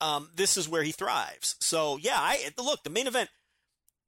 Um, 0.00 0.30
this 0.34 0.56
is 0.56 0.68
where 0.68 0.82
he 0.82 0.90
thrives. 0.90 1.54
So 1.60 1.96
yeah, 1.96 2.16
I 2.18 2.50
look 2.58 2.82
the 2.82 2.90
main 2.90 3.06
event. 3.06 3.30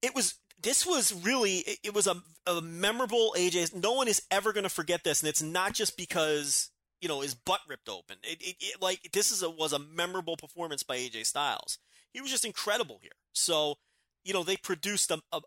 It 0.03 0.15
was 0.15 0.35
this 0.61 0.85
was 0.85 1.13
really 1.15 1.59
it, 1.59 1.79
it 1.85 1.95
was 1.95 2.07
a, 2.09 2.17
a 2.49 2.61
memorable 2.61 3.35
AJ. 3.39 3.75
No 3.81 3.93
one 3.93 4.09
is 4.09 4.23
ever 4.31 4.53
going 4.53 4.65
to 4.65 4.71
forget 4.71 5.05
this, 5.05 5.21
and 5.23 5.29
it's 5.29 5.43
not 5.43 5.73
just 5.73 5.97
because 5.97 6.71
you 7.01 7.09
know 7.09 7.21
his 7.21 7.35
butt 7.35 7.61
ripped 7.69 7.89
open. 7.89 8.17
It, 8.25 8.43
it, 8.43 8.57
it 8.61 8.83
like 8.83 9.11
this 9.13 9.31
is 9.31 9.43
a 9.45 9.51
was 9.51 9.73
a 9.73 9.79
memorable 9.79 10.37
performance 10.37 10.83
by 10.83 10.97
AJ 10.97 11.27
Styles. 11.27 11.79
He 12.15 12.23
was 12.23 12.31
just 12.31 12.47
incredible 12.47 12.99
here. 13.03 13.13
So 13.35 13.75
you 14.25 14.33
know, 14.33 14.43
they 14.43 14.57
produced 14.57 15.11
a, 15.11 15.21
a 15.33 15.41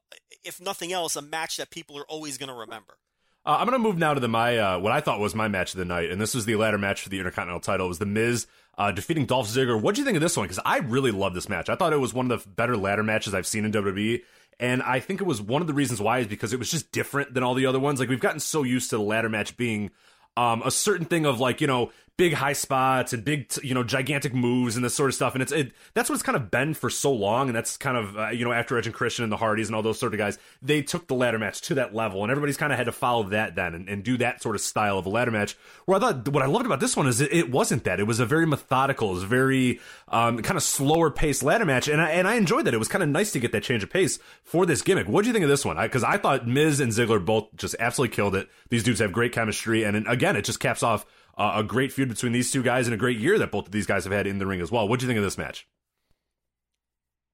if 0.43 0.61
nothing 0.61 0.93
else, 0.93 1.15
a 1.15 1.21
match 1.21 1.57
that 1.57 1.71
people 1.71 1.97
are 1.97 2.05
always 2.05 2.37
going 2.37 2.49
to 2.49 2.55
remember. 2.55 2.97
Uh, 3.45 3.57
I'm 3.59 3.65
gonna 3.65 3.79
move 3.79 3.97
now 3.97 4.13
to 4.13 4.19
the 4.19 4.27
my 4.27 4.57
uh, 4.57 4.77
what 4.77 4.91
I 4.91 4.99
thought 4.99 5.21
was 5.21 5.33
my 5.33 5.47
match 5.47 5.73
of 5.73 5.77
the 5.77 5.85
night, 5.85 6.11
and 6.11 6.19
this 6.19 6.35
was 6.35 6.43
the 6.43 6.57
ladder 6.57 6.77
match 6.77 7.01
for 7.01 7.07
the 7.07 7.17
Intercontinental 7.17 7.61
title. 7.61 7.85
It 7.85 7.89
was 7.89 7.99
the 7.99 8.05
Miz 8.05 8.45
uh, 8.77 8.91
defeating 8.91 9.25
Dolph 9.25 9.47
Ziggler. 9.47 9.81
What 9.81 9.95
do 9.95 10.01
you 10.01 10.05
think 10.05 10.17
of 10.17 10.21
this 10.21 10.35
one? 10.35 10.43
Because 10.43 10.59
I 10.65 10.79
really 10.79 11.11
love 11.11 11.33
this 11.33 11.47
match. 11.47 11.69
I 11.69 11.75
thought 11.75 11.93
it 11.93 12.01
was 12.01 12.13
one 12.13 12.29
of 12.29 12.43
the 12.43 12.49
better 12.49 12.75
ladder 12.75 13.03
matches 13.03 13.33
I've 13.33 13.47
seen 13.47 13.63
in 13.63 13.71
WWE, 13.71 14.21
and 14.59 14.83
I 14.83 14.99
think 14.99 15.21
it 15.21 15.23
was 15.23 15.41
one 15.41 15.61
of 15.61 15.67
the 15.69 15.73
reasons 15.73 16.01
why 16.01 16.19
is 16.19 16.27
because 16.27 16.51
it 16.51 16.59
was 16.59 16.69
just 16.69 16.91
different 16.91 17.33
than 17.33 17.41
all 17.41 17.53
the 17.53 17.67
other 17.67 17.79
ones. 17.79 18.01
Like 18.01 18.09
we've 18.09 18.19
gotten 18.19 18.41
so 18.41 18.63
used 18.63 18.89
to 18.89 18.97
the 18.97 19.03
ladder 19.03 19.29
match 19.29 19.55
being 19.55 19.91
um, 20.35 20.61
a 20.65 20.71
certain 20.71 21.05
thing 21.05 21.25
of 21.25 21.39
like 21.39 21.61
you 21.61 21.67
know 21.67 21.91
big 22.17 22.33
high 22.33 22.53
spots 22.53 23.13
and 23.13 23.23
big 23.23 23.47
you 23.63 23.73
know 23.73 23.83
gigantic 23.83 24.33
moves 24.33 24.75
and 24.75 24.83
this 24.83 24.95
sort 24.95 25.09
of 25.09 25.15
stuff. 25.15 25.33
And 25.33 25.41
it's 25.41 25.51
it 25.51 25.71
that's 25.93 26.09
what 26.09 26.15
it's 26.15 26.23
kind 26.23 26.35
of 26.35 26.49
been 26.51 26.73
for 26.73 26.89
so 26.89 27.13
long. 27.13 27.47
And 27.47 27.55
that's 27.55 27.77
kind 27.77 27.95
of 27.95 28.17
uh, 28.17 28.29
you 28.29 28.43
know 28.43 28.51
after 28.51 28.77
Edge 28.77 28.87
and 28.87 28.95
Christian 28.95 29.23
and 29.23 29.31
the 29.31 29.37
Hardys 29.37 29.67
and 29.67 29.75
all 29.75 29.83
those 29.83 29.99
sort 29.99 30.13
of 30.13 30.17
guys 30.17 30.37
they 30.61 30.81
took 30.81 31.07
the 31.07 31.15
ladder 31.15 31.39
match 31.39 31.61
to 31.61 31.75
that 31.75 31.93
level. 31.93 32.23
And 32.23 32.31
everybody's 32.31 32.57
kind 32.57 32.73
of 32.73 32.77
had 32.77 32.85
to 32.85 32.91
follow 32.91 33.23
that 33.29 33.55
then 33.55 33.75
and, 33.75 33.87
and 33.87 34.03
do 34.03 34.17
that 34.17 34.41
sort 34.41 34.55
of 34.55 34.61
style 34.61 34.97
of 34.97 35.05
a 35.05 35.09
ladder 35.09 35.31
match. 35.31 35.55
Where 35.85 35.97
I 35.97 35.99
thought 35.99 36.27
what 36.29 36.43
I 36.43 36.47
loved 36.47 36.65
about 36.65 36.79
this 36.79 36.97
one 36.97 37.07
is 37.07 37.21
it, 37.21 37.31
it 37.31 37.51
wasn't 37.51 37.83
that. 37.85 37.99
It 37.99 38.07
was 38.07 38.19
a 38.19 38.25
very 38.25 38.45
methodical 38.45 39.11
it 39.11 39.13
was 39.13 39.23
very 39.23 39.79
um, 40.07 40.41
kind 40.41 40.57
of 40.57 40.63
slower 40.63 41.11
paced 41.11 41.43
ladder 41.43 41.65
match. 41.65 41.87
And 41.87 42.01
I, 42.01 42.11
and 42.11 42.27
I 42.27 42.35
enjoyed 42.35 42.65
that. 42.65 42.73
It 42.73 42.77
was 42.77 42.87
kind 42.87 43.03
of 43.03 43.09
nice 43.09 43.31
to 43.33 43.39
get 43.39 43.51
that 43.51 43.63
change 43.63 43.83
of 43.83 43.89
pace 43.89 44.19
for 44.43 44.65
this 44.65 44.81
gimmick. 44.81 45.07
What 45.07 45.21
do 45.21 45.27
you 45.27 45.33
think 45.33 45.43
of 45.43 45.49
this 45.49 45.63
one? 45.63 45.77
Because 45.77 46.03
I, 46.03 46.13
I 46.13 46.17
thought 46.17 46.47
Miz 46.47 46.79
and 46.79 46.91
Ziggler 46.91 47.23
both 47.23 47.55
just 47.55 47.75
absolutely 47.79 48.15
killed 48.15 48.35
it. 48.35 48.49
These 48.69 48.83
dudes 48.83 48.99
have 48.99 49.11
great 49.11 49.33
chemistry. 49.33 49.83
And, 49.83 49.95
and 49.95 50.07
again 50.07 50.35
it 50.35 50.45
just 50.45 50.59
caps 50.59 50.81
off 50.81 51.05
uh, 51.37 51.53
a 51.55 51.63
great 51.63 51.91
feud 51.91 52.09
between 52.09 52.31
these 52.31 52.51
two 52.51 52.63
guys 52.63 52.87
and 52.87 52.93
a 52.93 52.97
great 52.97 53.19
year 53.19 53.37
that 53.37 53.51
both 53.51 53.67
of 53.67 53.71
these 53.71 53.85
guys 53.85 54.03
have 54.03 54.13
had 54.13 54.25
in 54.27 54.39
the 54.39 54.45
ring 54.45 54.61
as 54.61 54.71
well. 54.71 54.87
What 54.87 54.99
do 54.99 55.05
you 55.05 55.07
think 55.07 55.17
of 55.17 55.23
this 55.23 55.37
match? 55.37 55.67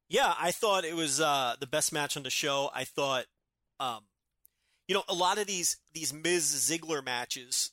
Yeah, 0.10 0.34
I 0.40 0.52
thought 0.52 0.86
it 0.86 0.96
was 0.96 1.22
uh, 1.22 1.56
the 1.60 1.68
best 1.68 1.94
match 1.94 2.18
on 2.18 2.24
the 2.24 2.30
show. 2.30 2.70
I 2.76 2.84
thought, 2.84 3.26
um, 3.80 4.02
you 4.88 4.94
know, 4.94 5.04
a 5.08 5.14
lot 5.14 5.38
of 5.38 5.48
these 5.48 5.78
these 5.94 6.14
Miz 6.14 6.44
Ziggler 6.44 7.04
matches, 7.04 7.72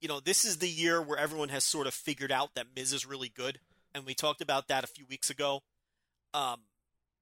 you 0.00 0.08
know, 0.08 0.20
this 0.20 0.44
is 0.44 0.58
the 0.58 0.68
year 0.68 1.02
where 1.02 1.18
everyone 1.18 1.48
has 1.48 1.64
sort 1.64 1.86
of 1.86 1.92
figured 1.92 2.32
out 2.32 2.54
that 2.54 2.68
Miz 2.74 2.92
is 2.92 3.04
really 3.04 3.28
good, 3.28 3.58
and 3.94 4.06
we 4.06 4.14
talked 4.14 4.40
about 4.40 4.68
that 4.68 4.84
a 4.84 4.86
few 4.86 5.04
weeks 5.06 5.28
ago. 5.28 5.62
Um, 6.32 6.60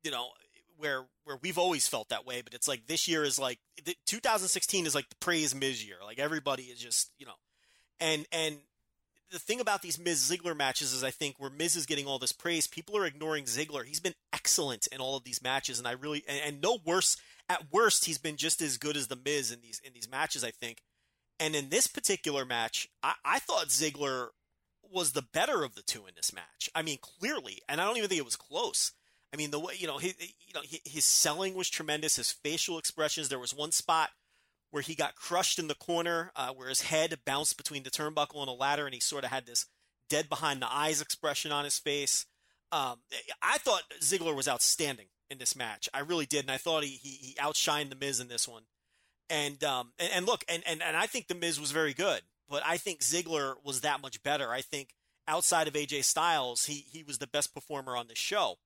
you 0.05 0.11
know, 0.11 0.29
where 0.77 1.07
where 1.25 1.39
we've 1.41 1.59
always 1.59 1.89
felt 1.89 2.11
that 2.11 2.27
way, 2.27 2.43
but 2.43 2.55
it's 2.55 2.69
like 2.69 2.87
this 2.87 3.09
year 3.09 3.25
is 3.25 3.39
like 3.39 3.59
the, 3.85 3.97
2016 4.07 4.87
is 4.87 4.95
like 4.95 5.09
the 5.09 5.17
praise 5.17 5.55
Miz 5.55 5.85
year. 5.85 5.97
Like 6.05 6.19
everybody 6.19 6.65
is 6.65 6.79
just 6.79 7.11
you 7.19 7.27
know, 7.27 7.35
and 8.03 8.27
and 8.33 8.57
the 9.31 9.39
thing 9.39 9.61
about 9.61 9.81
these 9.81 9.99
Miz 9.99 10.31
Ziggler 10.31 10.57
matches 10.57 10.93
is 10.93 11.03
I 11.03 11.11
think 11.11 11.37
where 11.39 11.51
Miz 11.51 11.75
is 11.75 11.87
getting 11.87 12.07
all 12.07 12.19
this 12.19 12.33
praise, 12.33 12.67
people 12.67 12.97
are 12.99 13.07
ignoring 13.07 13.45
Ziggler. 13.45 13.87
He's 13.87 14.01
been 14.01 14.15
excellent 14.33 14.87
in 14.89 15.01
all 15.01 15.17
of 15.17 15.25
these 15.25 15.43
matches, 15.43 15.79
and 15.79 15.89
I 15.89 15.93
really 15.93 16.23
and, 16.29 16.41
and 16.45 16.61
no 16.61 16.79
worse 16.85 17.17
at 17.49 17.73
worst 17.73 18.05
he's 18.05 18.19
been 18.19 18.37
just 18.37 18.61
as 18.61 18.77
good 18.77 18.97
as 18.97 19.07
the 19.07 19.17
Miz 19.17 19.51
in 19.51 19.61
these 19.63 19.81
in 19.83 19.95
these 19.95 20.11
matches. 20.11 20.45
I 20.45 20.51
think, 20.51 20.83
and 21.41 21.55
in 21.55 21.71
this 21.71 21.87
particular 21.87 22.45
match, 22.45 22.89
I, 23.03 23.15
I 23.25 23.39
thought 23.39 23.69
Ziggler 23.69 24.29
was 24.91 25.13
the 25.13 25.23
better 25.33 25.63
of 25.63 25.75
the 25.75 25.83
two 25.83 26.07
in 26.07 26.15
this 26.15 26.35
match. 26.35 26.69
I 26.75 26.83
mean, 26.83 26.99
clearly, 27.01 27.61
and 27.69 27.81
I 27.81 27.87
don't 27.87 27.97
even 27.97 28.09
think 28.09 28.21
it 28.21 28.25
was 28.27 28.37
close. 28.37 28.93
I 29.33 29.39
mean, 29.39 29.51
the 29.51 29.61
way 29.61 29.75
you 29.79 29.87
know 29.87 29.99
his 29.99 30.15
you 30.21 30.55
know 30.55 30.63
his 30.85 31.05
selling 31.05 31.55
was 31.55 31.71
tremendous. 31.71 32.17
His 32.17 32.33
facial 32.33 32.79
expressions. 32.79 33.29
There 33.29 33.39
was 33.39 33.55
one 33.55 33.73
spot 33.73 34.11
where 34.73 34.83
he 34.83 34.95
got 34.95 35.15
crushed 35.15 35.59
in 35.59 35.69
the 35.69 35.75
corner, 35.75 36.33
uh, 36.35 36.49
where 36.49 36.69
his 36.69 36.81
head 36.81 37.21
bounced 37.25 37.59
between 37.59 37.83
the 37.83 37.91
turnbuckle 37.91 38.41
and 38.41 38.49
a 38.49 38.53
ladder, 38.53 38.87
and 38.87 38.95
he 38.95 39.01
sort 39.01 39.23
of 39.23 39.31
had 39.31 39.47
this 39.47 39.67
dead 40.09 40.29
behind 40.29 40.61
the 40.61 40.73
eyes 40.73 41.01
expression 41.01 41.53
on 41.53 41.65
his 41.65 41.79
face. 41.79 42.27
Um, 42.73 43.01
I 43.43 43.59
thought 43.59 43.83
Ziggler 44.01 44.35
was 44.35 44.49
outstanding 44.49 45.09
in 45.31 45.37
this 45.37 45.55
match. 45.55 45.91
I 45.93 46.01
really 46.01 46.25
did, 46.25 46.45
and 46.45 46.51
I 46.51 46.57
thought 46.57 46.85
he 46.85 46.91
he, 46.91 47.11
he 47.11 47.35
outshined 47.35 47.91
the 47.91 47.97
Miz 47.97 48.19
in 48.19 48.29
this 48.29 48.49
one. 48.49 48.63
And 49.29 49.63
um 49.63 49.93
and, 49.99 50.11
and 50.13 50.27
look, 50.27 50.43
and, 50.49 50.63
and 50.67 50.83
and 50.83 50.97
I 50.97 51.07
think 51.07 51.29
the 51.29 51.35
Miz 51.35 51.61
was 51.61 51.71
very 51.71 51.93
good, 51.93 52.23
but 52.49 52.63
I 52.67 52.79
think 52.79 53.01
Ziggler 53.01 53.55
was 53.63 53.83
that 53.83 54.01
much 54.01 54.23
better. 54.23 54.51
I 54.51 54.63
think 54.63 54.95
outside 55.29 55.69
of 55.69 55.75
AJ 55.75 56.05
Styles, 56.05 56.65
he 56.65 56.85
he 56.91 57.03
was 57.03 57.19
the 57.19 57.27
best 57.27 57.55
performer 57.55 57.95
on 57.95 58.09
the 58.09 58.15
show. 58.15 58.57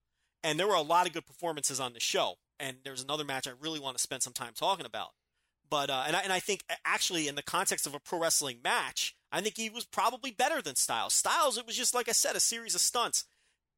And 0.44 0.60
there 0.60 0.68
were 0.68 0.74
a 0.74 0.82
lot 0.82 1.08
of 1.08 1.12
good 1.12 1.26
performances 1.26 1.80
on 1.80 1.92
the 1.92 2.00
show. 2.00 2.34
And 2.60 2.76
there's 2.84 3.02
another 3.02 3.24
match 3.24 3.48
I 3.48 3.52
really 3.60 3.80
want 3.80 3.96
to 3.96 4.02
spend 4.02 4.22
some 4.22 4.32
time 4.32 4.52
talking 4.54 4.86
about. 4.86 5.10
But 5.68 5.90
uh, 5.90 6.04
and 6.06 6.14
I 6.16 6.20
and 6.20 6.32
I 6.32 6.38
think 6.40 6.62
actually 6.84 7.28
in 7.28 7.34
the 7.34 7.42
context 7.42 7.86
of 7.86 7.94
a 7.94 8.00
pro 8.00 8.18
wrestling 8.20 8.58
match, 8.62 9.16
I 9.32 9.40
think 9.40 9.56
he 9.56 9.68
was 9.70 9.84
probably 9.84 10.30
better 10.30 10.62
than 10.62 10.76
Styles. 10.76 11.14
Styles, 11.14 11.58
it 11.58 11.66
was 11.66 11.76
just 11.76 11.94
like 11.94 12.08
I 12.08 12.12
said, 12.12 12.36
a 12.36 12.40
series 12.40 12.74
of 12.74 12.80
stunts. 12.80 13.24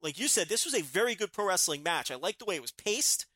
Like 0.03 0.18
you 0.18 0.29
said, 0.29 0.48
this 0.48 0.64
was 0.64 0.74
a 0.74 0.83
very 0.83 1.14
good 1.14 1.33
pro 1.33 1.46
wrestling 1.46 1.83
match. 1.83 2.11
I 2.11 2.16
liked 2.16 2.38
the 2.38 2.44
way 2.44 2.55
it 2.57 2.62
was 2.62 2.70
paced. 2.72 3.27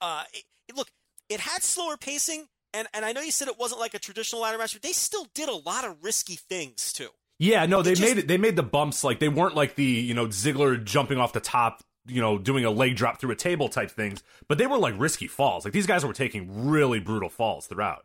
Uh, 0.00 0.24
it, 0.32 0.44
it- 0.68 0.76
look, 0.76 0.88
it 1.28 1.40
had 1.40 1.62
slower 1.62 1.96
pacing, 1.96 2.46
and 2.74 2.88
and 2.94 3.04
I 3.04 3.12
know 3.12 3.20
you 3.20 3.30
said 3.30 3.48
it 3.48 3.58
wasn't 3.58 3.80
like 3.80 3.94
a 3.94 3.98
traditional 3.98 4.42
ladder 4.42 4.58
match, 4.58 4.72
but 4.72 4.82
they 4.82 4.92
still 4.92 5.26
did 5.34 5.48
a 5.48 5.54
lot 5.54 5.84
of 5.84 6.02
risky 6.02 6.36
things 6.36 6.92
too. 6.92 7.08
Yeah, 7.38 7.66
no, 7.66 7.82
they 7.82 7.90
just- 7.94 8.02
made 8.02 8.18
it. 8.18 8.26
They 8.28 8.38
made 8.38 8.56
the 8.56 8.62
bumps 8.64 9.04
like 9.04 9.20
they 9.20 9.28
weren't 9.28 9.54
like 9.54 9.74
the 9.76 9.84
you 9.84 10.14
know 10.14 10.26
Ziggler 10.26 10.82
jumping 10.82 11.18
off 11.18 11.32
the 11.32 11.40
top, 11.40 11.82
you 12.08 12.20
know, 12.20 12.38
doing 12.38 12.64
a 12.64 12.70
leg 12.70 12.96
drop 12.96 13.20
through 13.20 13.30
a 13.32 13.36
table 13.36 13.68
type 13.68 13.90
things, 13.90 14.22
but 14.48 14.58
they 14.58 14.66
were 14.66 14.78
like 14.78 14.94
risky 14.98 15.26
falls. 15.26 15.64
Like 15.64 15.72
these 15.74 15.86
guys 15.86 16.04
were 16.04 16.12
taking 16.12 16.68
really 16.68 17.00
brutal 17.00 17.28
falls 17.28 17.66
throughout. 17.66 18.04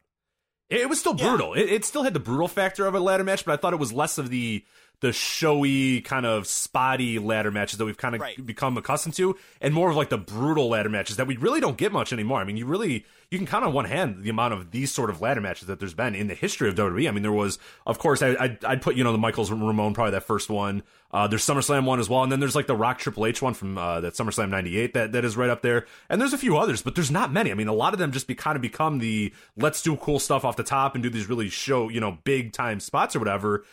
It, 0.70 0.82
it 0.82 0.90
was 0.90 1.00
still 1.00 1.16
Yeah. 1.16 1.30
brutal. 1.30 1.54
It, 1.54 1.70
it 1.70 1.86
still 1.86 2.04
had 2.04 2.14
the 2.14 2.20
brutal 2.20 2.48
factor 2.48 2.86
of 2.86 2.96
a 2.96 3.00
ladder 3.00 3.24
match, 3.24 3.46
but 3.46 3.54
I 3.54 3.58
thought 3.58 3.74
it 3.74 3.80
was 3.80 3.94
less 3.94 4.18
of 4.18 4.30
the 4.30 4.64
the 5.04 5.12
showy 5.12 6.00
kind 6.02 6.26
of 6.26 6.48
spotty 6.48 7.20
ladder 7.20 7.52
matches 7.52 7.78
that 7.78 7.84
we've 7.86 7.98
kind 7.98 8.16
of 8.16 8.22
Right. 8.22 8.46
become 8.46 8.78
accustomed 8.78 9.14
to, 9.16 9.36
and 9.60 9.74
more 9.74 9.90
of 9.90 9.98
like 9.98 10.08
the 10.10 10.18
brutal 10.18 10.70
ladder 10.70 10.88
matches 10.88 11.18
that 11.18 11.28
we 11.28 11.36
really 11.36 11.60
don't 11.60 11.76
get 11.78 11.92
much 11.92 12.14
anymore. 12.14 12.40
I 12.40 12.46
mean, 12.46 12.56
you 12.56 12.66
really 12.66 13.06
you 13.30 13.38
can 13.38 13.46
count 13.46 13.66
on 13.66 13.74
one 13.74 13.86
hand 13.86 14.24
the 14.24 14.30
amount 14.30 14.54
of 14.54 14.72
these 14.72 14.92
sort 14.94 15.10
of 15.10 15.20
ladder 15.20 15.42
matches 15.42 15.68
that 15.68 15.80
there's 15.80 15.94
been 15.94 16.16
in 16.16 16.28
the 16.28 16.36
history 16.36 16.70
of 16.70 16.76
WWE. 16.76 17.08
I 17.08 17.12
mean, 17.12 17.24
there 17.24 17.32
was, 17.32 17.58
of 17.86 17.98
course, 18.00 18.22
I, 18.22 18.36
I'd, 18.40 18.64
I'd 18.64 18.82
put 18.82 18.96
you 18.96 19.04
know 19.04 19.12
the 19.12 19.18
Michaels 19.18 19.52
Ramon 19.52 19.94
probably 19.94 20.12
that 20.12 20.24
first 20.24 20.50
one. 20.50 20.84
Uh, 21.12 21.28
there's 21.28 21.46
SummerSlam 21.46 21.86
one 21.86 22.00
as 22.00 22.10
well, 22.10 22.24
and 22.24 22.32
then 22.32 22.40
there's 22.40 22.56
like 22.56 22.68
the 22.68 22.76
Rock 22.76 22.98
Triple 23.00 23.26
H 23.26 23.42
one 23.42 23.54
from 23.54 23.78
uh, 23.78 24.00
that 24.02 24.14
SummerSlam 24.14 24.50
'98 24.50 24.94
that 24.94 25.12
that 25.12 25.26
is 25.26 25.36
right 25.36 25.50
up 25.50 25.62
there, 25.62 25.86
and 26.10 26.22
there's 26.22 26.34
a 26.34 26.38
few 26.38 26.58
others, 26.58 26.82
but 26.82 26.96
there's 26.96 27.12
not 27.12 27.34
many. 27.34 27.52
I 27.52 27.56
mean, 27.56 27.68
a 27.68 27.74
lot 27.74 27.92
of 27.94 28.00
them 28.00 28.12
just 28.14 28.26
be 28.28 28.36
kind 28.36 28.56
of 28.56 28.62
become 28.62 29.00
the 29.00 29.34
let's 29.58 29.82
do 29.82 29.96
cool 29.98 30.20
stuff 30.20 30.46
off 30.46 30.56
the 30.56 30.64
top 30.64 30.96
and 30.96 31.04
do 31.04 31.10
these 31.10 31.28
really 31.28 31.50
show 31.50 31.90
you 31.90 32.00
know 32.00 32.20
big 32.24 32.54
time 32.54 32.80
spots 32.80 33.16
or 33.16 33.20
whatever 33.20 33.66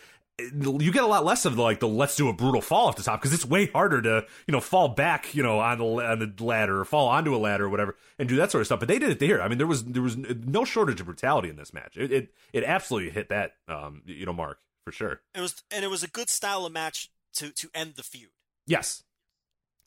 you 0.53 0.92
get 0.92 1.03
a 1.03 1.07
lot 1.07 1.24
less 1.24 1.44
of 1.44 1.57
the, 1.57 1.62
like 1.62 1.81
the 1.81 1.88
let's 1.88 2.16
do 2.16 2.29
a 2.29 2.33
brutal 2.33 2.61
fall 2.61 2.88
off 2.88 2.96
the 2.96 3.03
top 3.03 3.20
because 3.20 3.33
it's 3.33 3.44
way 3.44 3.66
harder 3.66 4.03
to 4.03 4.26
you 4.46 4.53
know 4.53 4.61
fall 4.61 4.88
back 4.88 5.35
you 5.35 5.42
know 5.42 5.59
on 5.59 5.79
the 5.79 5.85
on 5.85 6.18
the 6.18 6.44
ladder 6.44 6.81
or 6.81 6.85
fall 6.85 7.09
onto 7.09 7.35
a 7.35 7.38
ladder 7.38 7.66
or 7.66 7.68
whatever 7.68 7.96
and 8.18 8.29
do 8.29 8.37
that 8.37 8.50
sort 8.50 8.61
of 8.61 8.66
stuff. 8.66 8.81
But 8.81 8.88
they 8.88 8.98
did 8.98 9.11
it 9.11 9.18
there. 9.18 9.42
I 9.42 9.48
mean, 9.48 9.59
there 9.59 9.66
was 9.66 9.85
there 9.85 10.03
was 10.03 10.16
no 10.16 10.64
shortage 10.64 11.00
of 11.00 11.07
brutality 11.07 11.48
in 11.48 11.57
this 11.57 11.72
match. 11.72 11.96
It 11.96 12.12
it, 12.12 12.35
it 12.53 12.64
absolutely 12.64 13.11
hit 13.11 13.29
that 13.29 13.53
um 13.68 14.03
you 14.07 14.26
know 14.26 14.33
mark 14.33 14.59
for 14.85 14.92
sure. 14.92 15.20
It 15.35 15.40
was 15.40 15.62
and 15.70 15.85
it 15.85 15.88
was 15.88 16.03
a 16.03 16.09
good 16.09 16.29
style 16.29 16.66
of 16.66 16.72
match 16.72 17.11
to 17.35 17.50
to 17.50 17.68
end 17.74 17.94
the 17.96 18.03
feud. 18.03 18.31
Yes. 18.66 19.03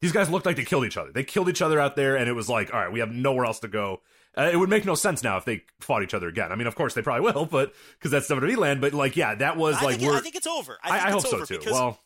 These 0.01 0.11
guys 0.11 0.29
looked 0.29 0.45
like 0.45 0.57
they 0.57 0.65
killed 0.65 0.83
each 0.83 0.97
other. 0.97 1.13
They 1.13 1.23
killed 1.23 1.47
each 1.47 1.61
other 1.61 1.79
out 1.79 1.95
there, 1.95 2.17
and 2.17 2.27
it 2.27 2.33
was 2.33 2.49
like, 2.49 2.73
all 2.73 2.79
right, 2.81 2.91
we 2.91 2.99
have 2.99 3.13
nowhere 3.13 3.45
else 3.45 3.59
to 3.59 3.69
go. 3.69 4.01
Uh, 4.37 4.49
it 4.51 4.55
would 4.57 4.69
make 4.69 4.83
no 4.85 4.95
sense 4.95 5.21
now 5.23 5.37
if 5.37 5.45
they 5.45 5.63
fought 5.79 6.01
each 6.03 6.13
other 6.13 6.27
again. 6.27 6.51
I 6.51 6.55
mean, 6.55 6.67
of 6.67 6.75
course 6.75 6.93
they 6.95 7.01
probably 7.01 7.31
will, 7.31 7.45
but 7.45 7.73
because 7.97 8.11
that's 8.11 8.27
WWE 8.29 8.57
land. 8.57 8.81
But 8.81 8.93
like, 8.93 9.15
yeah, 9.15 9.35
that 9.35 9.57
was 9.57 9.75
I 9.77 9.83
like 9.85 9.99
think. 9.99 10.11
I 10.11 10.19
think 10.19 10.35
it's 10.35 10.47
over. 10.47 10.77
I, 10.83 10.89
I- 10.89 10.91
think 10.99 11.03
I 11.13 11.15
it's 11.15 11.31
hope 11.31 11.47
so, 11.47 11.55
too. 11.57 11.71
Well- 11.71 11.99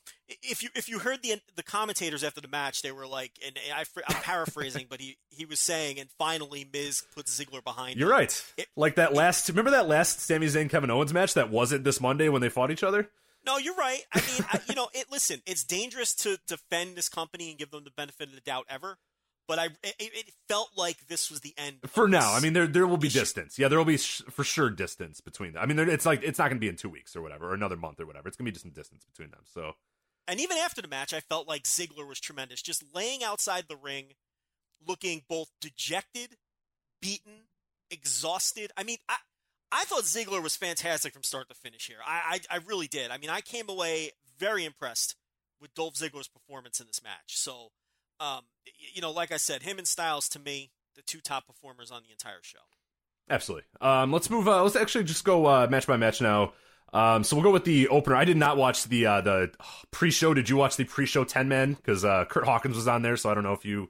if 0.44 0.62
you 0.62 0.68
if 0.76 0.90
you 0.90 1.00
heard 1.00 1.24
the 1.24 1.36
the 1.56 1.64
commentators 1.64 2.22
after 2.22 2.42
the 2.42 2.50
match, 2.50 2.82
they 2.82 2.92
were 2.92 3.08
like, 3.08 3.32
and 3.46 3.58
I, 3.74 3.86
I'm 4.10 4.22
paraphrasing, 4.22 4.88
but 4.90 5.00
he 5.00 5.18
he 5.30 5.46
was 5.46 5.58
saying, 5.62 6.00
and 6.02 6.10
finally 6.18 6.68
Miz 6.74 7.02
puts 7.16 7.40
Ziggler 7.40 7.64
behind. 7.64 7.98
You're 7.98 8.10
him. 8.10 8.18
right. 8.18 8.46
It- 8.58 8.68
like 8.76 8.96
that 8.96 9.14
last. 9.14 9.48
Remember 9.48 9.72
that 9.72 9.88
last 9.88 10.20
Sami 10.20 10.48
Zayn 10.48 10.70
Kevin 10.70 10.92
Owens 10.92 11.14
match 11.14 11.34
that 11.36 11.50
wasn't 11.50 11.86
this 11.86 12.02
Monday 12.02 12.28
when 12.28 12.42
they 12.42 12.50
fought 12.50 12.72
each 12.72 12.84
other? 12.84 13.10
No, 13.46 13.58
you're 13.58 13.76
right. 13.76 14.02
I 14.14 14.20
mean, 14.20 14.46
I, 14.52 14.60
you 14.68 14.76
know, 14.76 14.90
it. 14.94 15.06
Listen, 15.10 15.42
it's 15.46 15.64
dangerous 15.64 16.14
to 16.16 16.38
defend 16.46 16.98
this 16.98 17.08
company 17.08 17.50
and 17.52 17.58
give 17.58 17.72
them 17.72 17.86
the 17.86 17.92
benefit 17.92 18.28
of 18.28 18.36
the 18.36 18.42
doubt 18.42 18.66
ever. 18.70 18.98
But 19.48 19.60
I, 19.60 19.66
it, 19.84 19.96
it 20.00 20.32
felt 20.50 20.72
like 20.76 21.08
this 21.08 21.30
was 21.32 21.40
the 21.40 21.54
end 21.58 21.78
of 21.84 21.90
For 21.92 22.08
now. 22.08 22.34
I 22.34 22.40
mean, 22.42 22.54
there 22.54 22.68
there 22.68 22.86
will 22.86 22.98
be 22.98 23.08
issue. 23.08 23.20
distance. 23.20 23.58
Yeah, 23.58 23.68
there 23.70 23.78
will 23.78 23.86
be 23.86 23.98
sh- 23.98 24.22
for 24.30 24.44
sure 24.44 24.70
distance 24.70 25.22
between 25.22 25.54
them. 25.54 25.64
I 25.64 25.66
mean, 25.66 25.78
there, 25.78 25.90
it's 25.90 26.06
like 26.06 26.22
it's 26.24 26.38
not 26.38 26.46
going 26.50 26.58
to 26.58 26.62
be 26.62 26.68
in 26.68 26.76
two 26.76 26.90
weeks 26.90 27.16
or 27.16 27.22
whatever, 27.22 27.50
or 27.50 27.54
another 27.54 27.78
month 27.78 28.00
or 28.00 28.06
whatever. 28.06 28.28
It's 28.28 28.36
going 28.38 28.46
to 28.46 28.52
be 28.52 28.54
just 28.54 28.64
some 28.64 28.72
distance 28.74 29.06
between 29.06 29.32
them. 29.32 29.42
So 29.46 29.74
And 30.28 30.40
even 30.42 30.58
after 30.58 30.82
the 30.82 30.88
match, 30.90 31.14
I 31.14 31.22
felt 31.22 31.48
like 31.48 31.64
Ziggler 31.64 32.08
was 32.08 32.20
tremendous. 32.20 32.62
Just 32.62 32.84
laying 32.94 33.24
outside 33.24 33.66
the 33.70 33.78
ring, 33.78 34.08
looking 34.86 35.24
both 35.30 35.50
dejected, 35.62 36.36
beaten, 37.02 37.44
exhausted. 37.90 38.72
I 38.76 38.84
mean, 38.84 38.98
I, 39.08 39.16
I 39.72 39.86
thought 39.86 40.04
Ziggler 40.04 40.44
was 40.44 40.56
fantastic 40.58 41.14
from 41.14 41.24
start 41.24 41.48
to 41.50 41.56
finish 41.56 41.88
here. 41.88 41.98
I, 42.06 42.40
I, 42.52 42.56
I 42.56 42.60
really 42.66 42.88
did. 42.88 43.12
I 43.12 43.18
mean, 43.18 43.30
I 43.30 43.40
came 43.42 43.70
away 43.70 44.12
very 44.38 44.66
impressed 44.66 45.16
with 45.62 45.74
Dolph 45.74 45.96
Ziggler's 45.96 46.28
performance 46.28 46.80
in 46.82 46.88
this 46.88 47.02
match. 47.02 47.38
So, 47.38 47.70
um, 48.20 48.42
you 48.94 49.02
know, 49.02 49.12
like 49.12 49.32
I 49.32 49.38
said, 49.38 49.64
him 49.64 49.78
and 49.78 49.88
Styles, 49.88 50.30
to 50.30 50.40
me, 50.40 50.72
the 50.96 51.02
two 51.02 51.20
top 51.20 51.48
performers 51.48 51.92
on 51.92 52.02
the 52.04 52.12
entire 52.12 52.42
show. 52.42 52.60
Absolutely. 53.30 53.66
Um, 53.82 54.12
let's 54.12 54.30
move. 54.30 54.48
Uh, 54.48 54.64
let's 54.64 54.76
actually 54.76 55.04
just 55.04 55.24
go 55.24 55.46
uh, 55.46 55.68
match 55.70 55.86
by 55.88 55.98
match 55.98 56.22
now. 56.22 56.54
Um, 56.94 57.24
so 57.24 57.36
we'll 57.36 57.44
go 57.44 57.52
with 57.52 57.66
the 57.66 57.90
opener. 57.90 58.16
I 58.16 58.24
did 58.26 58.38
not 58.38 58.56
watch 58.56 58.86
the 58.86 59.06
uh, 59.06 59.22
the 59.22 59.52
pre-show. 59.92 60.34
Did 60.34 60.50
you 60.50 60.56
watch 60.56 60.78
the 60.78 60.86
pre-show 60.86 61.26
ten 61.26 61.50
man? 61.50 61.74
Because 61.74 62.06
uh, 62.06 62.26
Kurt 62.26 62.46
Hawkins 62.46 62.76
was 62.76 62.88
on 62.88 63.02
there, 63.02 63.18
so 63.18 63.30
I 63.30 63.34
don't 63.34 63.44
know 63.44 63.52
if 63.54 63.66
you 63.66 63.90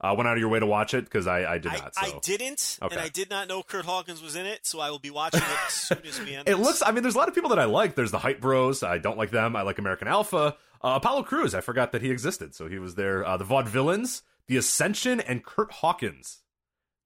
uh, 0.00 0.14
went 0.16 0.28
out 0.28 0.34
of 0.34 0.38
your 0.38 0.48
way 0.48 0.60
to 0.60 0.66
watch 0.66 0.94
it. 0.94 1.04
Because 1.04 1.26
I, 1.26 1.54
I 1.54 1.58
did 1.58 1.72
I, 1.72 1.78
not. 1.78 1.94
So. 1.96 2.06
I 2.06 2.18
didn't, 2.22 2.78
Okay. 2.80 2.94
and 2.94 3.04
I 3.04 3.08
did 3.08 3.28
not 3.30 3.48
know 3.48 3.64
Kurt 3.64 3.84
Hawkins 3.84 4.22
was 4.22 4.36
in 4.36 4.46
it, 4.46 4.64
so 4.64 4.78
I 4.78 4.90
will 4.90 5.00
be 5.00 5.10
watching 5.10 5.40
it 5.40 5.58
as 5.66 5.72
soon 5.72 5.98
as 6.06 6.20
we 6.20 6.34
end. 6.36 6.48
It 6.48 6.56
looks. 6.56 6.82
I 6.86 6.92
mean, 6.92 7.02
there's 7.02 7.16
a 7.16 7.18
lot 7.18 7.28
of 7.28 7.34
people 7.34 7.50
that 7.50 7.58
I 7.58 7.64
like. 7.64 7.96
There's 7.96 8.12
the 8.12 8.20
Hype 8.20 8.40
Bros. 8.40 8.84
I 8.84 8.98
don't 8.98 9.18
like 9.18 9.30
them. 9.32 9.56
I 9.56 9.62
like 9.62 9.80
American 9.80 10.06
Alpha. 10.06 10.56
Uh, 10.82 10.94
Apollo 10.96 11.24
Crews. 11.24 11.54
I 11.54 11.60
forgot 11.60 11.92
that 11.92 12.02
he 12.02 12.10
existed, 12.10 12.54
so 12.54 12.68
he 12.68 12.78
was 12.78 12.94
there. 12.94 13.24
Uh, 13.26 13.36
the 13.36 13.44
Vaudevillains, 13.44 14.22
the 14.46 14.56
Ascension, 14.56 15.20
and 15.20 15.44
Kurt 15.44 15.72
Hawkins. 15.72 16.42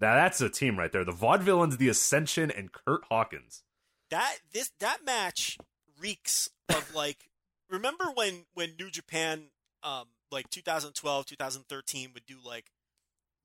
Now 0.01 0.15
that's 0.15 0.41
a 0.41 0.49
team 0.49 0.79
right 0.79 0.91
there. 0.93 1.05
The 1.05 1.13
Vaudevillains, 1.13 1.79
the 1.79 1.89
Ascension, 1.89 2.51
and 2.51 2.73
Kurt 2.73 3.03
Hawkins. 3.11 3.63
that 4.11 4.37
this 4.53 4.71
that 4.81 5.05
match 5.05 5.59
reeks 6.01 6.49
of 6.69 6.95
like 6.95 7.29
remember 7.69 8.05
when 8.15 8.45
when 8.55 8.73
New 8.79 8.91
Japan 8.91 9.45
um 9.83 10.07
like 10.31 10.49
2012 10.51 11.27
2013 11.27 12.11
would 12.15 12.25
do 12.27 12.37
like 12.45 12.71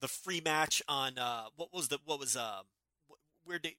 the 0.02 0.08
free 0.08 0.42
match 0.44 0.82
on 0.88 1.18
uh 1.18 1.46
what 1.56 1.74
was 1.74 1.90
the 1.90 2.00
what 2.06 2.20
was 2.20 2.36
uh 2.38 2.62
where 3.44 3.60
they 3.62 3.76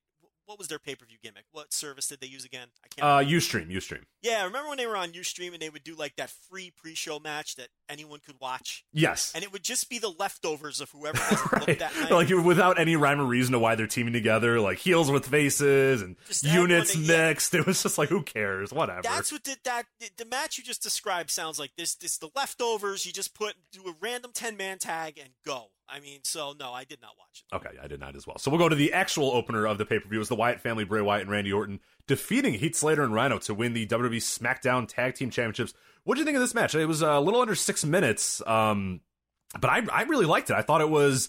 what 0.46 0.58
was 0.58 0.68
their 0.68 0.78
pay-per-view 0.78 1.18
gimmick 1.22 1.44
what 1.52 1.72
service 1.72 2.06
did 2.08 2.20
they 2.20 2.26
use 2.26 2.44
again 2.44 2.68
I 2.84 2.88
can't 2.88 3.04
Uh, 3.04 3.18
remember. 3.18 3.36
UStream, 3.36 3.70
UStream. 3.70 4.02
yeah 4.22 4.44
remember 4.44 4.68
when 4.68 4.78
they 4.78 4.86
were 4.86 4.96
on 4.96 5.12
Ustream 5.12 5.52
and 5.52 5.60
they 5.60 5.68
would 5.70 5.84
do 5.84 5.94
like 5.94 6.16
that 6.16 6.30
free 6.30 6.72
pre-show 6.76 7.18
match 7.18 7.56
that 7.56 7.68
anyone 7.88 8.20
could 8.24 8.36
watch 8.40 8.84
Yes. 8.92 9.32
and 9.34 9.44
it 9.44 9.52
would 9.52 9.62
just 9.62 9.88
be 9.90 9.98
the 9.98 10.08
leftovers 10.18 10.80
of 10.80 10.90
whoever 10.90 11.18
right. 11.52 11.78
that 11.78 11.92
night 12.00 12.10
Like 12.10 12.28
without 12.30 12.78
any 12.78 12.96
rhyme 12.96 13.20
or 13.20 13.24
reason 13.24 13.52
to 13.52 13.58
why 13.58 13.74
they're 13.74 13.86
teaming 13.86 14.12
together, 14.12 14.60
like 14.60 14.78
heels 14.78 15.10
with 15.10 15.26
faces 15.26 16.02
and 16.02 16.16
Just 16.26 16.44
units 16.44 16.96
mixed. 16.96 17.54
It 17.54 17.66
was 17.66 17.82
just 17.82 17.98
like, 17.98 18.08
who 18.08 18.22
cares? 18.22 18.72
Whatever. 18.72 19.02
That's 19.02 19.30
what 19.32 19.42
did 19.42 19.58
that 19.64 19.86
the 20.16 20.24
match 20.24 20.58
you 20.58 20.64
just 20.64 20.82
described 20.82 21.30
sounds 21.30 21.58
like. 21.58 21.72
This 21.76 21.94
this 21.94 22.18
the 22.18 22.30
leftovers. 22.34 23.04
You 23.06 23.12
just 23.12 23.34
put 23.34 23.54
do 23.72 23.82
a 23.88 23.94
random 24.00 24.30
ten 24.34 24.56
man 24.56 24.78
tag 24.78 25.18
and 25.18 25.30
go. 25.44 25.70
I 25.88 26.00
mean, 26.00 26.20
so 26.24 26.54
no, 26.58 26.72
I 26.72 26.84
did 26.84 27.00
not 27.00 27.12
watch 27.18 27.44
it. 27.50 27.54
Okay, 27.54 27.76
I 27.82 27.86
did 27.86 28.00
not 28.00 28.16
as 28.16 28.26
well. 28.26 28.38
So 28.38 28.50
we'll 28.50 28.58
go 28.58 28.68
to 28.68 28.76
the 28.76 28.92
actual 28.92 29.30
opener 29.30 29.66
of 29.66 29.78
the 29.78 29.86
pay 29.86 29.98
per 29.98 30.08
view. 30.08 30.18
Was 30.18 30.28
the 30.28 30.34
Wyatt 30.34 30.60
family, 30.60 30.84
Bray 30.84 31.00
Wyatt 31.00 31.22
and 31.22 31.30
Randy 31.30 31.52
Orton, 31.52 31.80
defeating 32.06 32.54
Heath 32.54 32.74
Slater 32.74 33.02
and 33.02 33.14
Rhino 33.14 33.38
to 33.38 33.54
win 33.54 33.72
the 33.72 33.86
WWE 33.86 34.16
SmackDown 34.16 34.88
Tag 34.88 35.14
Team 35.14 35.30
Championships. 35.30 35.74
What 36.04 36.14
did 36.14 36.20
you 36.20 36.24
think 36.24 36.36
of 36.36 36.42
this 36.42 36.54
match? 36.54 36.74
It 36.74 36.86
was 36.86 37.02
a 37.02 37.20
little 37.20 37.40
under 37.40 37.54
six 37.54 37.84
minutes, 37.84 38.42
um, 38.46 39.00
but 39.60 39.70
I, 39.70 39.82
I 39.92 40.02
really 40.02 40.26
liked 40.26 40.50
it. 40.50 40.54
I 40.54 40.62
thought 40.62 40.80
it 40.80 40.90
was 40.90 41.28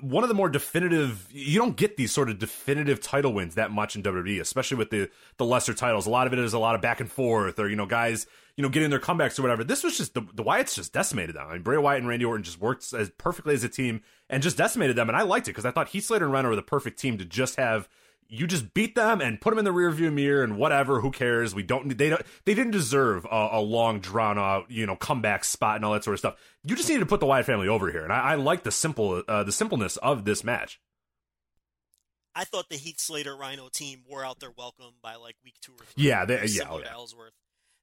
one 0.00 0.24
of 0.24 0.28
the 0.28 0.34
more 0.34 0.48
definitive. 0.48 1.28
You 1.30 1.58
don't 1.58 1.76
get 1.76 1.96
these 1.96 2.12
sort 2.12 2.30
of 2.30 2.38
definitive 2.38 3.00
title 3.00 3.32
wins 3.32 3.54
that 3.54 3.70
much 3.70 3.96
in 3.96 4.02
WWE, 4.02 4.40
especially 4.40 4.76
with 4.76 4.90
the 4.90 5.10
the 5.36 5.44
lesser 5.44 5.74
titles. 5.74 6.06
A 6.06 6.10
lot 6.10 6.26
of 6.26 6.32
it 6.32 6.38
is 6.38 6.52
a 6.52 6.58
lot 6.58 6.74
of 6.74 6.80
back 6.80 7.00
and 7.00 7.10
forth, 7.10 7.58
or 7.58 7.68
you 7.68 7.76
know, 7.76 7.86
guys, 7.86 8.26
you 8.56 8.62
know, 8.62 8.68
getting 8.68 8.90
their 8.90 9.00
comebacks 9.00 9.38
or 9.38 9.42
whatever. 9.42 9.64
This 9.64 9.82
was 9.82 9.96
just 9.96 10.14
the 10.14 10.22
the 10.34 10.44
Wyatts 10.44 10.74
just 10.74 10.92
decimated 10.92 11.36
them. 11.36 11.46
I 11.48 11.54
mean, 11.54 11.62
Bray 11.62 11.78
Wyatt 11.78 12.00
and 12.00 12.08
Randy 12.08 12.24
Orton 12.24 12.44
just 12.44 12.60
worked 12.60 12.92
as 12.92 13.10
perfectly 13.10 13.54
as 13.54 13.64
a 13.64 13.68
team 13.68 14.02
and 14.28 14.42
just 14.42 14.56
decimated 14.56 14.96
them. 14.96 15.08
And 15.08 15.16
I 15.16 15.22
liked 15.22 15.48
it 15.48 15.52
because 15.52 15.66
I 15.66 15.70
thought 15.70 15.88
Heath 15.88 16.04
Slater 16.04 16.24
and 16.24 16.32
Rhino 16.32 16.48
were 16.48 16.56
the 16.56 16.62
perfect 16.62 16.98
team 16.98 17.18
to 17.18 17.24
just 17.24 17.56
have. 17.56 17.88
You 18.34 18.46
just 18.46 18.74
beat 18.74 18.94
them 18.94 19.20
and 19.20 19.40
put 19.40 19.50
them 19.50 19.58
in 19.58 19.64
the 19.64 19.72
rearview 19.72 20.12
mirror 20.12 20.42
and 20.42 20.56
whatever. 20.56 21.00
Who 21.00 21.10
cares? 21.10 21.54
We 21.54 21.62
don't. 21.62 21.96
They 21.96 22.10
don't. 22.10 22.22
They 22.44 22.54
didn't 22.54 22.72
deserve 22.72 23.24
a, 23.26 23.48
a 23.52 23.60
long, 23.60 24.00
drawn 24.00 24.38
out, 24.38 24.70
you 24.70 24.86
know, 24.86 24.96
comeback 24.96 25.44
spot 25.44 25.76
and 25.76 25.84
all 25.84 25.92
that 25.92 26.04
sort 26.04 26.14
of 26.14 26.18
stuff. 26.18 26.36
You 26.64 26.76
just 26.76 26.88
needed 26.88 27.00
to 27.00 27.06
put 27.06 27.20
the 27.20 27.26
Wyatt 27.26 27.46
family 27.46 27.68
over 27.68 27.90
here, 27.90 28.02
and 28.02 28.12
I, 28.12 28.32
I 28.32 28.34
like 28.34 28.64
the 28.64 28.70
simple, 28.70 29.22
uh, 29.28 29.44
the 29.44 29.52
simpleness 29.52 29.96
of 29.98 30.24
this 30.24 30.42
match. 30.42 30.80
I 32.34 32.44
thought 32.44 32.68
the 32.68 32.76
Heath 32.76 32.98
Slater 32.98 33.36
Rhino 33.36 33.68
team 33.72 34.00
wore 34.08 34.24
out 34.24 34.40
their 34.40 34.50
welcome 34.50 34.94
by 35.02 35.14
like 35.14 35.36
week 35.44 35.54
two 35.60 35.72
or 35.72 35.84
three. 35.84 36.04
Yeah, 36.04 36.24
they- 36.24 36.40
yeah, 36.40 36.46
similar 36.46 36.78
oh, 36.78 36.80
to 36.80 36.84
yeah. 36.86 36.92
Ellsworth. 36.92 37.32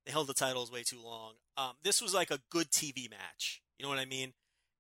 They 0.05 0.11
held 0.11 0.27
the 0.27 0.33
titles 0.33 0.71
way 0.71 0.83
too 0.83 0.99
long. 1.01 1.33
Um, 1.57 1.73
this 1.83 2.01
was 2.01 2.13
like 2.13 2.31
a 2.31 2.39
good 2.49 2.71
TV 2.71 3.09
match. 3.09 3.61
You 3.77 3.83
know 3.83 3.89
what 3.89 3.99
I 3.99 4.05
mean? 4.05 4.33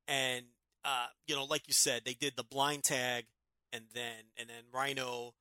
And 0.07 0.45
uh, 0.83 1.07
you 1.27 1.35
know, 1.35 1.45
like 1.45 1.67
you 1.67 1.73
said, 1.73 2.01
they 2.05 2.13
did 2.15 2.33
the 2.35 2.43
blind 2.43 2.83
tag, 2.83 3.25
and 3.71 3.85
then 3.93 4.25
and 4.37 4.49
then 4.49 4.63
Rhino. 4.73 5.33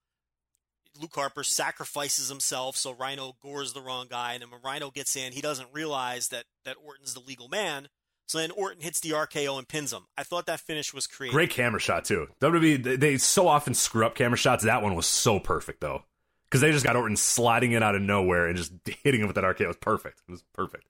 Luke 0.98 1.14
Harper 1.14 1.44
sacrifices 1.44 2.29
himself, 2.29 2.76
so 2.76 2.92
Rhino 2.92 3.37
gores 3.42 3.72
the 3.72 3.81
wrong 3.81 4.07
guy, 4.11 4.35
and 4.35 4.42
then 4.42 4.50
when 4.50 4.61
Rhino 4.62 4.90
gets 4.90 5.16
in, 5.16 5.33
he 5.33 5.40
doesn't 5.40 5.68
realize 5.72 6.29
that 6.29 6.44
that 6.64 6.76
Orton's 6.83 7.14
the 7.14 7.20
legal 7.20 7.48
man. 7.48 7.88
So 8.26 8.38
then 8.38 8.53
Orton 8.53 8.81
hits 8.81 9.00
the 9.00 9.11
RKO 9.11 9.59
and 9.59 9.66
pins 9.66 9.92
him. 9.92 10.07
I 10.16 10.22
thought 10.22 10.46
that 10.46 10.61
finish 10.61 10.94
was 10.94 11.09
creative. 11.09 11.35
Great 11.35 11.50
camera 11.50 11.81
shot 11.81 12.05
too. 12.05 12.29
WWE 12.40 12.83
they, 12.83 12.96
they 12.96 13.16
so 13.18 13.48
often 13.48 13.74
screw 13.74 14.07
up 14.07 14.14
camera 14.14 14.37
shots. 14.37 14.64
That 14.64 14.83
one 14.83 14.94
was 14.94 15.07
so 15.07 15.40
perfect 15.40 15.81
though, 15.81 16.05
because 16.44 16.61
they 16.61 16.70
just 16.70 16.85
got 16.85 16.96
Orton 16.96 17.16
sliding 17.16 17.72
in 17.72 17.83
out 17.83 17.94
of 17.94 18.03
nowhere 18.03 18.46
and 18.46 18.57
just 18.57 18.72
hitting 19.03 19.20
him 19.20 19.26
with 19.26 19.37
that 19.37 19.44
RKO. 19.44 19.62
It 19.62 19.66
was 19.68 19.76
perfect. 19.76 20.22
It 20.29 20.31
was 20.31 20.44
perfect. 20.53 20.88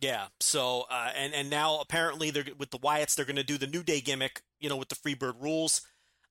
Yeah. 0.00 0.26
So 0.40 0.86
uh, 0.90 1.10
and 1.16 1.32
and 1.32 1.50
now 1.50 1.78
apparently 1.80 2.30
they're 2.30 2.46
with 2.58 2.70
the 2.70 2.78
Wyatts 2.78 3.14
they're 3.14 3.24
going 3.24 3.36
to 3.36 3.44
do 3.44 3.58
the 3.58 3.68
New 3.68 3.84
Day 3.84 4.00
gimmick, 4.00 4.42
you 4.58 4.68
know, 4.68 4.76
with 4.76 4.88
the 4.88 4.96
Freebird 4.96 5.40
rules. 5.40 5.82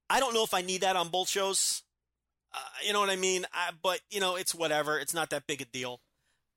I 0.09 0.19
don't 0.19 0.33
know 0.33 0.43
if 0.43 0.53
I 0.53 0.61
need 0.61 0.81
that 0.81 0.97
on 0.97 1.07
both 1.07 1.29
shows. 1.29 1.83
Uh, 2.53 2.59
you 2.85 2.93
know 2.93 2.99
what 2.99 3.09
I 3.09 3.15
mean? 3.15 3.45
I, 3.53 3.71
but 3.81 3.99
you 4.09 4.19
know, 4.19 4.35
it's 4.35 4.53
whatever. 4.53 4.99
It's 4.99 5.13
not 5.13 5.29
that 5.29 5.47
big 5.47 5.61
a 5.61 5.65
deal. 5.65 6.01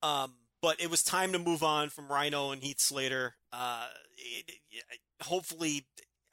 Um, 0.02 0.34
but 0.60 0.80
it 0.80 0.90
was 0.90 1.02
time 1.02 1.32
to 1.32 1.38
move 1.38 1.62
on 1.62 1.90
from 1.90 2.08
Rhino 2.08 2.50
and 2.50 2.62
Heath 2.62 2.80
Slater. 2.80 3.34
Uh, 3.52 3.86
it, 4.16 4.54
it, 4.70 4.84
hopefully, 5.22 5.84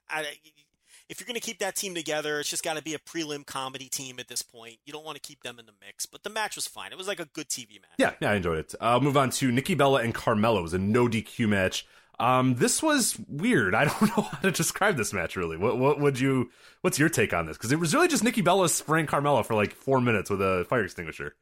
I, 0.10 0.26
if 1.10 1.20
you're 1.20 1.28
going 1.28 1.36
to 1.36 1.46
keep 1.46 1.60
that 1.60 1.76
team 1.76 1.94
together, 1.94 2.40
it's 2.40 2.50
just 2.50 2.64
got 2.64 2.78
to 2.78 2.82
be 2.82 2.94
a 2.94 3.00
prelim 3.00 3.46
comedy 3.46 3.90
team 3.90 4.20
at 4.20 4.30
this 4.30 4.42
point. 4.42 4.78
You 4.86 4.94
don't 4.94 5.04
want 5.04 5.16
to 5.16 5.22
keep 5.22 5.44
them 5.44 5.60
in 5.60 5.66
the 5.66 5.74
mix. 5.86 6.06
But 6.06 6.24
the 6.24 6.30
match 6.30 6.56
was 6.56 6.66
fine. 6.66 6.94
It 6.94 6.98
was 6.98 7.08
like 7.08 7.20
a 7.20 7.26
good 7.26 7.50
TV 7.50 7.74
match. 7.82 7.92
Yeah, 7.98 8.14
yeah, 8.22 8.32
I 8.32 8.36
enjoyed 8.36 8.60
it. 8.60 8.76
Uh, 8.80 8.86
I'll 8.86 9.02
move 9.02 9.18
on 9.18 9.30
to 9.32 9.52
Nikki 9.52 9.76
Bella 9.76 10.02
and 10.02 10.16
Carmella. 10.16 10.60
It 10.60 10.64
was 10.64 10.74
a 10.74 10.80
no 10.80 11.10
DQ 11.10 11.50
match. 11.50 11.86
Um, 12.20 12.56
this 12.56 12.84
was 12.84 13.18
weird. 13.28 13.74
I 13.76 13.86
don't 13.86 14.02
know 14.16 14.24
how 14.24 14.38
to 14.40 14.52
describe 14.52 14.98
this 14.98 15.14
match 15.14 15.36
really. 15.36 15.58
What 15.58 15.78
what 15.78 16.00
would 16.00 16.20
you? 16.20 16.50
What's 16.82 17.00
your 17.00 17.10
take 17.10 17.34
on 17.34 17.46
this? 17.46 17.58
Because 17.58 17.72
it 17.72 17.80
was 17.80 17.94
really 17.94 18.08
just 18.08 18.24
Nikki 18.24 18.42
Bella 18.42 18.70
spraying 18.70 19.08
Carmella 19.08 19.46
for 19.46 19.54
like 19.56 19.74
four 19.74 20.02
minutes 20.02 20.30
with 20.30 20.42
a 20.42 20.66
fire 20.70 20.84
extinguisher. 20.84 21.36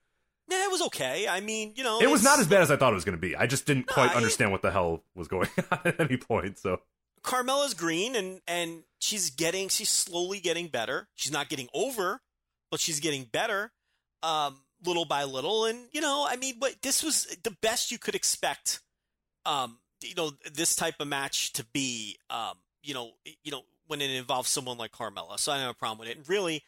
Yeah, 0.50 0.66
it 0.66 0.72
was 0.72 0.82
okay. 0.84 1.28
I 1.28 1.42
mean, 1.42 1.74
you 1.76 1.84
know, 1.84 2.00
It 2.02 2.10
was 2.10 2.24
not 2.24 2.40
as 2.40 2.48
bad 2.48 2.62
as 2.62 2.72
I 2.72 2.76
thought 2.76 2.92
it 2.92 2.96
was 2.96 3.06
going 3.06 3.16
to 3.16 3.22
be. 3.22 3.36
I 3.36 3.46
just 3.46 3.68
didn't 3.68 3.86
quite 3.86 4.16
understand 4.16 4.52
what 4.52 4.64
the 4.64 4.72
hell 4.72 5.04
was 5.14 5.28
going 5.28 5.48
on 5.72 5.80
at 5.86 6.00
any 6.00 6.18
point. 6.18 6.58
So 6.58 6.82
Carmella's 7.22 7.76
green 7.76 8.16
and 8.16 8.42
and 8.48 8.84
she's 9.00 9.30
getting 9.30 9.70
she's 9.70 9.90
slowly 9.90 10.40
getting 10.40 10.68
better. 10.68 11.08
She's 11.16 11.32
not 11.32 11.50
getting 11.50 11.68
over, 11.74 12.22
but 12.72 12.80
she's 12.80 13.00
getting 13.00 13.26
better 13.26 13.72
um 14.24 14.62
little 14.86 15.06
by 15.06 15.24
little 15.26 15.66
and 15.66 15.78
you 15.92 16.02
know, 16.02 16.26
I 16.28 16.36
mean, 16.36 16.56
but 16.60 16.82
this 16.82 17.04
was 17.04 17.26
the 17.44 17.56
best 17.62 17.92
you 17.92 17.98
could 18.00 18.16
expect 18.16 18.80
um 19.46 19.78
you 20.02 20.16
know 20.16 20.32
this 20.54 20.76
type 20.76 20.96
of 21.00 21.08
match 21.08 21.54
to 21.54 21.66
be 21.66 22.18
um 22.30 22.58
you 22.82 22.94
know, 22.94 23.12
you 23.44 23.52
know 23.52 23.64
when 23.88 24.02
it 24.02 24.12
involves 24.12 24.50
someone 24.50 24.78
like 24.78 24.92
Carmella. 24.92 25.38
So 25.40 25.52
I 25.52 25.56
don't 25.56 25.64
have 25.64 25.72
a 25.72 25.74
problem 25.74 26.00
with 26.00 26.10
it. 26.10 26.18
And 26.18 26.30
really 26.30 26.64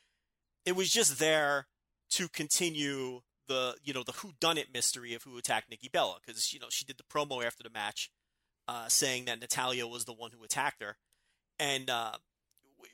it 0.66 0.76
was 0.76 0.90
just 0.92 1.20
there 1.20 1.68
to 2.12 2.28
continue 2.28 3.22
the 3.48 3.76
you 3.84 3.94
know 3.94 4.04
the 4.04 4.12
who 4.14 4.32
done 4.40 4.58
it 4.58 4.74
mystery 4.74 5.14
of 5.14 5.24
who 5.24 5.38
attacked 5.38 5.70
Nikki 5.70 5.90
Bella 5.92 6.18
because 6.26 6.54
you 6.54 6.60
know 6.60 6.68
she 6.70 6.86
did 6.86 6.98
the 6.98 7.04
promo 7.04 7.44
after 7.44 7.64
the 7.64 7.70
match 7.70 8.12
uh, 8.68 8.88
saying 8.88 9.26
that 9.26 9.42
Natalya 9.42 9.88
was 9.88 10.06
the 10.06 10.14
one 10.14 10.32
who 10.32 10.44
attacked 10.44 10.82
her, 10.82 10.98
and 11.60 11.90
uh, 11.90 12.14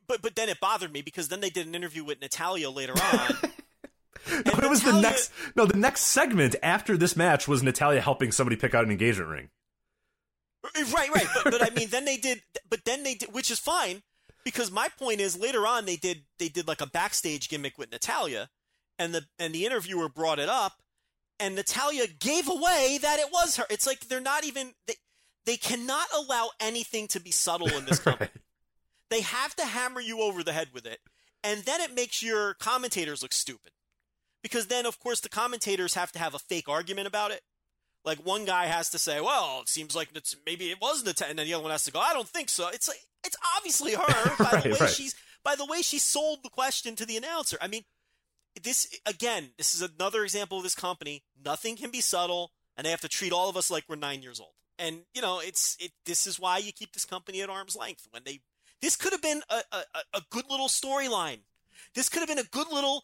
but 0.08 0.22
but 0.22 0.36
then 0.36 0.50
it 0.50 0.60
bothered 0.60 0.92
me 0.92 1.02
because 1.02 1.28
then 1.28 1.42
they 1.42 1.50
did 1.50 1.68
an 1.68 1.76
interview 1.76 2.04
with 2.04 2.22
Natalya 2.22 2.70
later 2.70 2.94
on. 3.14 3.36
no, 4.32 4.52
it 4.54 4.70
was 4.70 4.82
the 4.82 5.00
next. 5.00 5.32
No, 5.56 5.66
the 5.66 5.78
next 5.78 6.04
segment 6.04 6.56
after 6.64 6.98
this 6.98 7.16
match 7.16 7.48
was 7.48 7.62
Natalya 7.62 8.02
helping 8.02 8.32
somebody 8.32 8.56
pick 8.56 8.74
out 8.74 8.86
an 8.86 8.92
engagement 8.92 9.30
ring. 9.30 9.50
right, 10.94 11.10
right, 11.14 11.28
but 11.44 11.52
but 11.52 11.62
I 11.62 11.74
mean 11.74 11.90
then 11.90 12.06
they 12.06 12.18
did, 12.18 12.42
but 12.70 12.86
then 12.86 13.04
they 13.04 13.16
did, 13.16 13.34
which 13.34 13.52
is 13.52 13.60
fine 13.60 14.04
because 14.44 14.72
my 14.72 14.88
point 14.98 15.20
is 15.20 15.38
later 15.38 15.68
on 15.68 15.86
they 15.86 15.98
did 15.98 16.24
they 16.40 16.50
did 16.50 16.68
like 16.68 16.82
a 16.82 16.88
backstage 16.88 17.50
gimmick 17.50 17.78
with 17.78 17.92
Natalya, 17.92 18.50
and 18.98 19.14
the 19.14 19.26
and 19.38 19.54
the 19.54 19.66
interviewer 19.66 20.10
brought 20.10 20.40
it 20.40 20.50
up, 20.50 20.82
and 21.40 21.56
Natalya 21.56 22.08
gave 22.08 22.48
away 22.48 22.98
that 23.02 23.20
it 23.20 23.32
was 23.32 23.58
her. 23.58 23.66
It's 23.70 23.86
like 23.86 24.08
they're 24.08 24.22
not 24.22 24.46
even 24.46 24.74
they 24.88 24.96
they 25.46 25.58
cannot 25.58 26.08
allow 26.16 26.52
anything 26.60 27.08
to 27.10 27.20
be 27.20 27.32
subtle 27.32 27.70
in 27.70 27.86
this 27.86 28.00
company. 28.00 28.30
Right. 28.34 28.44
They 29.10 29.22
have 29.22 29.56
to 29.56 29.66
hammer 29.66 30.02
you 30.02 30.22
over 30.22 30.44
the 30.44 30.54
head 30.54 30.70
with 30.74 30.86
it, 30.86 31.00
and 31.44 31.64
then 31.64 31.82
it 31.82 31.94
makes 31.94 32.24
your 32.24 32.54
commentators 32.56 33.22
look 33.22 33.34
stupid. 33.34 33.72
Because 34.44 34.68
then, 34.68 34.86
of 34.86 35.00
course, 35.00 35.20
the 35.20 35.30
commentators 35.30 35.96
have 35.96 36.12
to 36.14 36.20
have 36.20 36.34
a 36.34 36.40
fake 36.40 36.70
argument 36.70 37.08
about 37.08 37.32
it. 37.32 37.42
Like 38.08 38.26
one 38.26 38.46
guy 38.46 38.66
has 38.66 38.90
to 38.92 38.98
say, 38.98 39.22
"Well, 39.22 39.60
it 39.62 39.70
seems 39.70 39.96
like 39.96 40.10
it's, 40.16 40.36
maybe 40.46 40.72
it 40.72 40.82
wasn't 40.82 41.10
a," 41.10 41.14
t-, 41.14 41.26
and 41.30 41.38
then 41.38 41.46
the 41.46 41.54
other 41.54 41.62
one 41.64 41.72
has 41.72 41.84
to 41.84 41.92
go, 41.92 42.00
"I 42.00 42.14
don't 42.14 42.28
think 42.28 42.50
so." 42.50 42.70
It's 42.70 42.88
like 42.88 43.02
it's 43.26 43.36
obviously 43.58 43.94
her 43.94 44.36
by 44.40 44.50
Right, 44.54 44.64
the 44.64 44.70
way 44.70 44.78
right. 44.80 44.90
she's 44.90 45.14
by 45.44 45.56
the 45.56 45.66
way 45.66 45.82
she 45.82 46.00
sold 46.00 46.40
the 46.44 46.50
question 46.50 46.96
to 46.96 47.06
the 47.06 47.18
announcer. 47.18 47.58
I 47.62 47.68
mean, 47.68 47.84
this 48.64 48.88
again, 49.06 49.52
this 49.58 49.76
is 49.76 49.82
another 49.82 50.24
example 50.24 50.58
of 50.58 50.64
this 50.64 50.74
company. 50.76 51.24
Nothing 51.44 51.76
can 51.76 51.92
be 51.92 52.02
subtle, 52.02 52.52
and 52.76 52.86
they 52.86 52.92
have 52.92 53.02
to 53.02 53.10
treat 53.10 53.34
all 53.34 53.50
of 53.50 53.58
us 53.58 53.70
like 53.70 53.84
we're 53.90 53.96
nine 53.98 54.22
years 54.24 54.40
old. 54.40 54.54
And 54.80 55.02
you 55.14 55.22
know, 55.22 55.40
it's 55.40 55.76
it. 55.80 55.92
This 56.06 56.26
is 56.28 56.40
why 56.40 56.58
you 56.60 56.72
keep 56.72 56.94
this 56.94 57.06
company 57.06 57.42
at 57.42 57.50
arm's 57.50 57.76
length. 57.76 58.08
When 58.12 58.24
they, 58.26 58.40
this 58.82 58.96
could 58.96 59.12
have 59.12 59.22
been 59.22 59.42
a, 59.50 59.62
a- 59.74 60.18
a 60.18 60.22
good 60.32 60.46
little 60.50 60.70
storyline. 60.70 61.40
This 61.94 62.10
could 62.10 62.20
have 62.20 62.28
been 62.30 62.40
a 62.40 62.44
good 62.44 62.68
little 62.72 63.04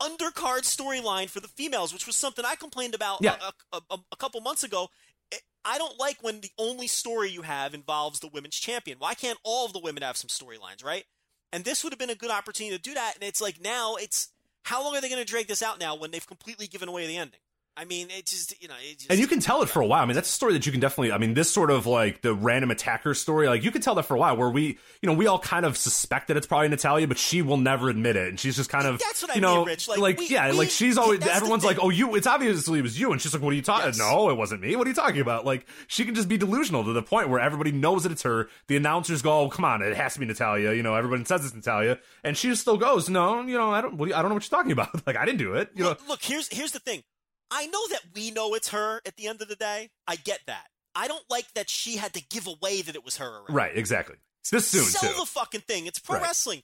undercard 0.00 0.62
storyline 0.62 1.28
for 1.28 1.40
the 1.40 1.48
females, 1.48 1.92
which 1.92 2.06
was 2.06 2.16
something 2.16 2.44
I 2.44 2.54
complained 2.54 2.94
about 2.94 3.18
Yeah. 3.22 3.36
a, 3.72 3.80
a, 3.90 3.98
a, 4.12 4.16
couple 4.16 4.40
months 4.40 4.62
ago. 4.62 4.88
I- 5.32 5.38
I 5.64 5.78
don't 5.78 5.98
like 5.98 6.22
when 6.22 6.40
the 6.40 6.50
only 6.58 6.86
story 6.86 7.30
you 7.30 7.42
have 7.42 7.74
involves 7.74 8.20
the 8.20 8.28
women's 8.28 8.56
champion. 8.56 8.98
Why 8.98 9.14
can't 9.14 9.38
all 9.42 9.66
of 9.66 9.72
the 9.72 9.80
women 9.80 10.02
have 10.02 10.16
some 10.16 10.28
storylines, 10.28 10.84
right? 10.84 11.04
And 11.52 11.64
this 11.64 11.82
would 11.82 11.92
have 11.92 11.98
been 11.98 12.10
a 12.10 12.14
good 12.14 12.30
opportunity 12.30 12.76
to 12.76 12.82
do 12.82 12.94
that. 12.94 13.14
And 13.14 13.24
it's 13.24 13.40
like 13.40 13.60
now 13.60 13.96
it's 13.96 14.28
how 14.64 14.82
long 14.84 14.96
are 14.96 15.00
they 15.00 15.08
going 15.08 15.24
to 15.24 15.30
drag 15.30 15.46
this 15.48 15.62
out 15.62 15.78
now 15.80 15.94
when 15.96 16.10
they've 16.10 16.26
completely 16.26 16.66
given 16.66 16.88
away 16.88 17.06
the 17.06 17.16
ending? 17.16 17.40
I 17.78 17.84
mean, 17.84 18.08
it 18.10 18.24
just 18.26 18.60
you 18.62 18.68
know, 18.68 18.74
it 18.82 18.98
just, 18.98 19.10
And 19.10 19.20
you 19.20 19.26
can 19.26 19.38
tell 19.40 19.62
it 19.62 19.68
for 19.68 19.82
a 19.82 19.86
while. 19.86 20.02
I 20.02 20.06
mean, 20.06 20.14
that's 20.14 20.30
a 20.30 20.32
story 20.32 20.54
that 20.54 20.64
you 20.64 20.72
can 20.72 20.80
definitely. 20.80 21.12
I 21.12 21.18
mean, 21.18 21.34
this 21.34 21.50
sort 21.50 21.70
of 21.70 21.86
like 21.86 22.22
the 22.22 22.32
random 22.34 22.70
attacker 22.70 23.12
story, 23.12 23.48
like 23.48 23.62
you 23.64 23.70
can 23.70 23.82
tell 23.82 23.94
that 23.96 24.04
for 24.04 24.14
a 24.14 24.18
while. 24.18 24.36
Where 24.36 24.48
we, 24.48 24.78
you 25.02 25.06
know, 25.06 25.12
we 25.12 25.26
all 25.26 25.38
kind 25.38 25.66
of 25.66 25.76
suspect 25.76 26.28
that 26.28 26.36
it's 26.38 26.46
probably 26.46 26.68
Natalya, 26.68 27.06
but 27.06 27.18
she 27.18 27.42
will 27.42 27.58
never 27.58 27.90
admit 27.90 28.16
it, 28.16 28.28
and 28.28 28.40
she's 28.40 28.56
just 28.56 28.70
kind 28.70 28.86
of, 28.86 28.98
That's 28.98 29.20
what 29.20 29.32
I 29.32 29.34
you 29.34 29.40
know, 29.42 29.56
mean, 29.58 29.66
Rich. 29.66 29.88
Like, 29.88 30.18
we- 30.18 30.26
yeah, 30.28 30.50
we- 30.50 30.56
like 30.56 30.70
she's 30.70 30.96
always. 30.96 31.20
Everyone's 31.26 31.64
like, 31.64 31.78
oh, 31.82 31.90
you. 31.90 32.14
It's 32.14 32.26
obviously 32.26 32.78
it 32.78 32.82
was 32.82 32.98
you, 32.98 33.12
and 33.12 33.20
she's 33.20 33.34
like, 33.34 33.42
what 33.42 33.52
are 33.52 33.56
you 33.56 33.62
talking? 33.62 33.86
Yes. 33.88 33.98
No, 33.98 34.30
it 34.30 34.36
wasn't 34.36 34.62
me. 34.62 34.74
What 34.76 34.86
are 34.86 34.90
you 34.90 34.96
talking 34.96 35.20
about? 35.20 35.44
Like 35.44 35.66
she 35.86 36.04
can 36.06 36.14
just 36.14 36.28
be 36.28 36.38
delusional 36.38 36.82
to 36.84 36.92
the 36.94 37.02
point 37.02 37.28
where 37.28 37.40
everybody 37.40 37.72
knows 37.72 38.04
that 38.04 38.12
it's 38.12 38.22
her. 38.22 38.48
The 38.68 38.76
announcers 38.76 39.20
go, 39.20 39.40
oh, 39.40 39.48
come 39.50 39.64
on, 39.66 39.82
it 39.82 39.94
has 39.96 40.14
to 40.14 40.20
be 40.20 40.26
Natalya. 40.26 40.72
You 40.72 40.82
know, 40.82 40.94
everyone 40.94 41.26
says 41.26 41.44
it's 41.44 41.54
Natalya, 41.54 41.98
and 42.24 42.36
she 42.38 42.48
just 42.48 42.62
still 42.62 42.78
goes, 42.78 43.10
no, 43.10 43.42
you 43.42 43.58
know, 43.58 43.70
I 43.70 43.82
don't. 43.82 44.00
I 44.00 44.22
don't 44.22 44.30
know 44.30 44.34
what 44.34 44.50
you're 44.50 44.58
talking 44.58 44.72
about. 44.72 44.88
Like 45.06 45.16
I 45.16 45.24
didn't 45.26 45.38
do 45.38 45.54
it. 45.54 45.70
You 45.74 45.84
know, 45.84 45.96
look, 46.08 46.22
here's 46.22 46.48
here's 46.48 46.72
the 46.72 46.78
thing. 46.80 47.02
I 47.50 47.66
know 47.66 47.86
that 47.90 48.00
we 48.14 48.30
know 48.30 48.54
it's 48.54 48.68
her 48.70 49.00
at 49.06 49.16
the 49.16 49.26
end 49.28 49.40
of 49.42 49.48
the 49.48 49.56
day. 49.56 49.90
I 50.06 50.16
get 50.16 50.40
that. 50.46 50.66
I 50.94 51.08
don't 51.08 51.24
like 51.30 51.52
that 51.54 51.68
she 51.70 51.96
had 51.96 52.14
to 52.14 52.22
give 52.28 52.46
away 52.46 52.82
that 52.82 52.94
it 52.94 53.04
was 53.04 53.16
her. 53.18 53.26
Already. 53.26 53.52
right? 53.52 53.76
Exactly. 53.76 54.16
This 54.50 54.68
soon 54.68 54.84
Sell 54.84 55.12
too. 55.12 55.20
the 55.20 55.26
fucking 55.26 55.60
thing. 55.62 55.86
It's 55.86 55.98
pro 55.98 56.16
Right. 56.16 56.22
wrestling. 56.24 56.62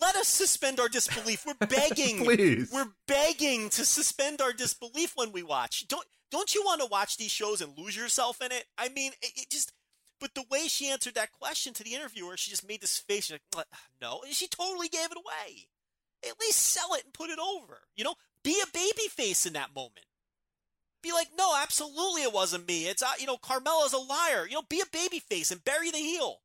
Let 0.00 0.16
us 0.16 0.28
suspend 0.28 0.80
our 0.80 0.88
disbelief. 0.88 1.44
We're 1.46 1.54
begging. 1.66 2.24
Please. 2.24 2.70
We're 2.72 2.92
begging 3.06 3.68
to 3.70 3.84
suspend 3.84 4.40
our 4.40 4.52
disbelief 4.52 5.12
when 5.16 5.32
we 5.32 5.42
watch. 5.42 5.86
Don't 5.88 6.06
don't 6.30 6.54
you 6.54 6.62
want 6.64 6.80
to 6.80 6.86
watch 6.88 7.16
these 7.16 7.30
shows 7.30 7.60
and 7.60 7.76
lose 7.78 7.96
yourself 7.96 8.40
in 8.42 8.50
it? 8.52 8.64
I 8.76 8.88
mean, 8.88 9.12
it, 9.22 9.32
it 9.36 9.50
just. 9.50 9.72
But 10.18 10.34
the 10.34 10.44
way 10.50 10.66
she 10.66 10.88
answered 10.88 11.14
that 11.14 11.30
question 11.32 11.72
to 11.74 11.84
the 11.84 11.94
interviewer, 11.94 12.36
she 12.36 12.50
just 12.50 12.66
made 12.66 12.80
this 12.80 12.96
face. 12.98 13.30
Like, 13.30 13.42
uh, 13.56 13.62
no, 14.00 14.22
and 14.24 14.32
she 14.34 14.48
totally 14.48 14.88
gave 14.88 15.10
it 15.12 15.16
away. 15.18 15.68
At 16.28 16.40
least 16.40 16.58
sell 16.58 16.94
it 16.94 17.04
and 17.04 17.12
put 17.12 17.30
it 17.30 17.38
over. 17.38 17.82
You 17.96 18.04
know, 18.04 18.14
be 18.42 18.56
a 18.62 18.66
baby 18.72 19.08
face 19.10 19.44
in 19.46 19.52
that 19.52 19.74
moment. 19.74 20.06
Be 21.06 21.12
like, 21.12 21.28
no, 21.38 21.54
absolutely, 21.62 22.22
it 22.22 22.32
wasn't 22.32 22.66
me. 22.66 22.86
It's 22.88 23.00
uh, 23.00 23.12
you 23.20 23.26
know, 23.26 23.36
Carmella's 23.36 23.92
a 23.92 23.98
liar. 23.98 24.44
You 24.48 24.54
know, 24.54 24.62
be 24.68 24.80
a 24.80 24.86
baby 24.92 25.20
face 25.20 25.52
and 25.52 25.64
bury 25.64 25.92
the 25.92 25.98
heel. 25.98 26.40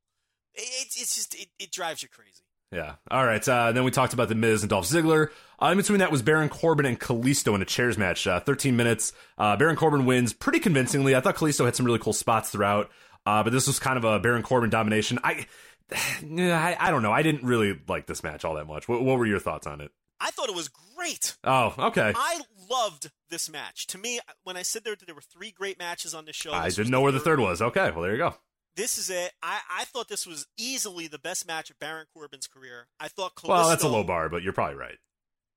It, 0.54 0.68
it's 0.82 1.00
it's 1.00 1.16
just 1.16 1.34
it, 1.34 1.48
it 1.58 1.72
drives 1.72 2.00
you 2.00 2.08
crazy. 2.08 2.44
Yeah. 2.70 2.94
All 3.10 3.26
right. 3.26 3.46
Uh, 3.46 3.72
then 3.72 3.82
we 3.82 3.90
talked 3.90 4.14
about 4.14 4.28
the 4.28 4.34
Miz 4.36 4.62
and 4.62 4.70
Dolph 4.70 4.86
Ziggler. 4.86 5.30
Uh, 5.60 5.66
in 5.66 5.76
between 5.76 5.98
that 5.98 6.12
was 6.12 6.22
Baron 6.22 6.48
Corbin 6.48 6.86
and 6.86 6.98
Kalisto 6.98 7.54
in 7.54 7.60
a 7.60 7.64
chairs 7.64 7.98
match. 7.98 8.26
Uh, 8.26 8.40
13 8.40 8.76
minutes. 8.76 9.12
Uh, 9.36 9.56
Baron 9.56 9.76
Corbin 9.76 10.06
wins 10.06 10.32
pretty 10.32 10.58
convincingly. 10.58 11.14
I 11.14 11.20
thought 11.20 11.36
Kalisto 11.36 11.64
had 11.64 11.76
some 11.76 11.84
really 11.84 11.98
cool 11.98 12.14
spots 12.14 12.50
throughout, 12.50 12.88
uh, 13.26 13.42
but 13.42 13.52
this 13.52 13.66
was 13.66 13.78
kind 13.78 13.98
of 13.98 14.04
a 14.04 14.20
Baron 14.20 14.42
Corbin 14.42 14.70
domination. 14.70 15.18
I, 15.22 15.46
I, 15.92 16.76
I 16.80 16.90
don't 16.90 17.02
know. 17.02 17.12
I 17.12 17.22
didn't 17.22 17.44
really 17.44 17.78
like 17.88 18.06
this 18.06 18.22
match 18.22 18.44
all 18.44 18.54
that 18.54 18.66
much. 18.66 18.88
What, 18.88 19.02
what 19.02 19.18
were 19.18 19.26
your 19.26 19.40
thoughts 19.40 19.66
on 19.66 19.80
it? 19.82 19.90
I 20.22 20.30
thought 20.30 20.48
it 20.48 20.54
was 20.54 20.68
great. 20.68 21.36
Oh, 21.42 21.74
okay. 21.76 22.12
I 22.14 22.40
loved 22.70 23.10
this 23.28 23.50
match. 23.50 23.88
To 23.88 23.98
me, 23.98 24.20
when 24.44 24.56
I 24.56 24.62
said 24.62 24.84
there 24.84 24.94
there 25.04 25.14
were 25.14 25.20
three 25.20 25.50
great 25.50 25.78
matches 25.78 26.14
on 26.14 26.26
this 26.26 26.36
show, 26.36 26.52
I 26.52 26.66
this 26.66 26.76
didn't 26.76 26.92
know 26.92 27.00
where 27.00 27.12
the 27.12 27.20
third 27.20 27.40
was. 27.40 27.60
Okay. 27.60 27.90
Well, 27.90 28.02
there 28.02 28.12
you 28.12 28.18
go. 28.18 28.36
This 28.76 28.96
is 28.96 29.10
it. 29.10 29.32
I, 29.42 29.60
I 29.70 29.84
thought 29.84 30.08
this 30.08 30.26
was 30.26 30.46
easily 30.56 31.06
the 31.06 31.18
best 31.18 31.46
match 31.46 31.68
of 31.70 31.78
Baron 31.78 32.06
Corbin's 32.14 32.46
career. 32.46 32.86
I 32.98 33.08
thought 33.08 33.34
Kalisto, 33.34 33.48
Well, 33.48 33.68
that's 33.68 33.82
a 33.84 33.88
low 33.88 34.04
bar, 34.04 34.28
but 34.28 34.42
you're 34.42 34.54
probably 34.54 34.76
right. 34.76 34.96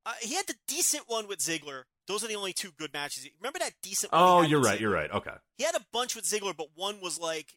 Uh, 0.06 0.14
he 0.20 0.34
had 0.36 0.48
the 0.48 0.56
decent 0.68 1.06
one 1.08 1.28
with 1.28 1.40
Ziggler. 1.40 1.84
Those 2.08 2.24
are 2.24 2.28
the 2.28 2.36
only 2.36 2.52
two 2.54 2.72
good 2.78 2.92
matches. 2.94 3.28
Remember 3.40 3.60
that 3.60 3.74
decent 3.82 4.12
one? 4.12 4.22
Oh, 4.22 4.42
you're 4.42 4.62
right. 4.62 4.80
You're 4.80 4.92
right. 4.92 5.10
Okay. 5.12 5.32
He 5.58 5.64
had 5.64 5.76
a 5.76 5.86
bunch 5.94 6.16
with 6.16 6.26
Ziggler, 6.26 6.56
but 6.56 6.68
one 6.76 7.00
was 7.02 7.20
like 7.20 7.54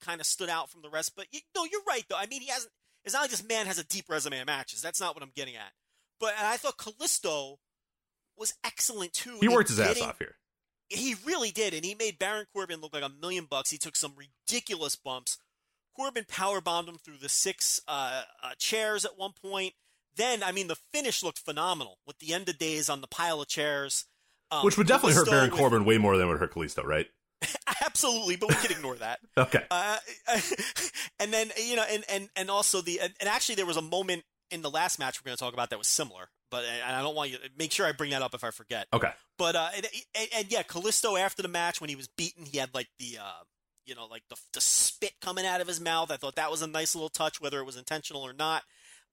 kind 0.00 0.20
of 0.20 0.26
stood 0.26 0.50
out 0.50 0.70
from 0.70 0.82
the 0.82 0.90
rest. 0.90 1.14
But 1.16 1.26
you, 1.32 1.40
no, 1.56 1.64
you're 1.64 1.82
right 1.88 2.04
though. 2.08 2.16
I 2.18 2.26
mean, 2.26 2.42
he 2.42 2.48
hasn't. 2.48 2.72
It's 3.04 3.14
not 3.14 3.22
like 3.22 3.30
this 3.30 3.46
man 3.46 3.66
has 3.66 3.78
a 3.78 3.84
deep 3.84 4.08
resume 4.08 4.38
of 4.40 4.46
matches. 4.46 4.82
That's 4.82 5.00
not 5.00 5.14
what 5.14 5.22
I'm 5.24 5.32
getting 5.34 5.56
at. 5.56 5.72
But 6.22 6.34
and 6.38 6.46
I 6.46 6.56
thought 6.56 6.78
Kalisto 6.78 7.56
was 8.38 8.54
excellent 8.64 9.12
too. 9.12 9.38
He 9.40 9.48
worked 9.48 9.70
his 9.70 9.80
ass 9.80 10.00
off 10.00 10.20
here. 10.20 10.36
He 10.88 11.16
really 11.26 11.50
did, 11.50 11.74
and 11.74 11.84
he 11.84 11.96
made 11.96 12.16
Baron 12.18 12.46
Corbin 12.54 12.80
look 12.80 12.94
like 12.94 13.02
a 13.02 13.08
million 13.08 13.46
bucks. 13.50 13.70
He 13.70 13.76
took 13.76 13.96
some 13.96 14.14
ridiculous 14.16 14.94
bumps. 14.94 15.38
Corbin 15.96 16.24
power 16.28 16.60
bombed 16.60 16.88
him 16.88 16.96
through 16.96 17.16
the 17.16 17.28
six 17.28 17.80
uh, 17.88 18.22
uh, 18.40 18.52
chairs 18.56 19.04
at 19.04 19.18
one 19.18 19.32
point. 19.32 19.74
Then, 20.14 20.44
I 20.44 20.52
mean, 20.52 20.68
the 20.68 20.76
finish 20.92 21.24
looked 21.24 21.40
phenomenal 21.40 21.98
with 22.06 22.20
the 22.20 22.32
end 22.32 22.48
of 22.48 22.56
days 22.56 22.88
on 22.88 23.00
the 23.00 23.08
pile 23.08 23.40
of 23.40 23.48
chairs. 23.48 24.04
Um, 24.52 24.64
Which 24.64 24.78
would 24.78 24.86
definitely 24.86 25.14
hurt 25.14 25.28
Baron 25.28 25.50
with- 25.50 25.58
Corbin 25.58 25.84
way 25.84 25.98
more 25.98 26.16
than 26.16 26.28
it 26.28 26.30
would 26.30 26.38
hurt 26.38 26.54
Kalisto, 26.54 26.84
right? 26.84 27.08
Absolutely, 27.84 28.36
but 28.36 28.50
we 28.50 28.54
can 28.54 28.70
ignore 28.70 28.94
that. 28.96 29.18
Okay. 29.36 29.64
Uh, 29.70 29.96
and 31.18 31.32
then 31.32 31.50
you 31.56 31.74
know, 31.74 31.84
and 31.90 32.04
and 32.08 32.28
and 32.36 32.48
also 32.50 32.80
the 32.80 33.00
and, 33.00 33.12
and 33.18 33.28
actually 33.28 33.56
there 33.56 33.66
was 33.66 33.76
a 33.76 33.82
moment 33.82 34.22
in 34.52 34.62
the 34.62 34.70
last 34.70 34.98
match 34.98 35.20
we're 35.20 35.28
going 35.28 35.36
to 35.36 35.42
talk 35.42 35.54
about 35.54 35.70
that 35.70 35.78
was 35.78 35.88
similar, 35.88 36.28
but 36.50 36.64
and 36.64 36.94
I 36.94 37.02
don't 37.02 37.16
want 37.16 37.30
you 37.30 37.38
make 37.58 37.72
sure 37.72 37.86
I 37.86 37.92
bring 37.92 38.10
that 38.10 38.22
up 38.22 38.34
if 38.34 38.44
I 38.44 38.50
forget. 38.50 38.86
Okay. 38.92 39.10
But 39.38 39.56
uh, 39.56 39.68
and, 39.74 39.86
and, 40.14 40.28
and 40.36 40.52
yeah, 40.52 40.62
Kalisto 40.62 41.18
after 41.18 41.42
the 41.42 41.48
match 41.48 41.80
when 41.80 41.90
he 41.90 41.96
was 41.96 42.08
beaten, 42.08 42.44
he 42.44 42.58
had 42.58 42.74
like 42.74 42.88
the 42.98 43.18
uh, 43.20 43.42
you 43.86 43.94
know, 43.94 44.06
like 44.06 44.22
the 44.28 44.36
the 44.52 44.60
spit 44.60 45.14
coming 45.20 45.46
out 45.46 45.60
of 45.60 45.66
his 45.66 45.80
mouth. 45.80 46.10
I 46.10 46.16
thought 46.16 46.36
that 46.36 46.50
was 46.50 46.62
a 46.62 46.66
nice 46.66 46.94
little 46.94 47.08
touch, 47.08 47.40
whether 47.40 47.58
it 47.58 47.66
was 47.66 47.76
intentional 47.76 48.22
or 48.22 48.32
not. 48.32 48.62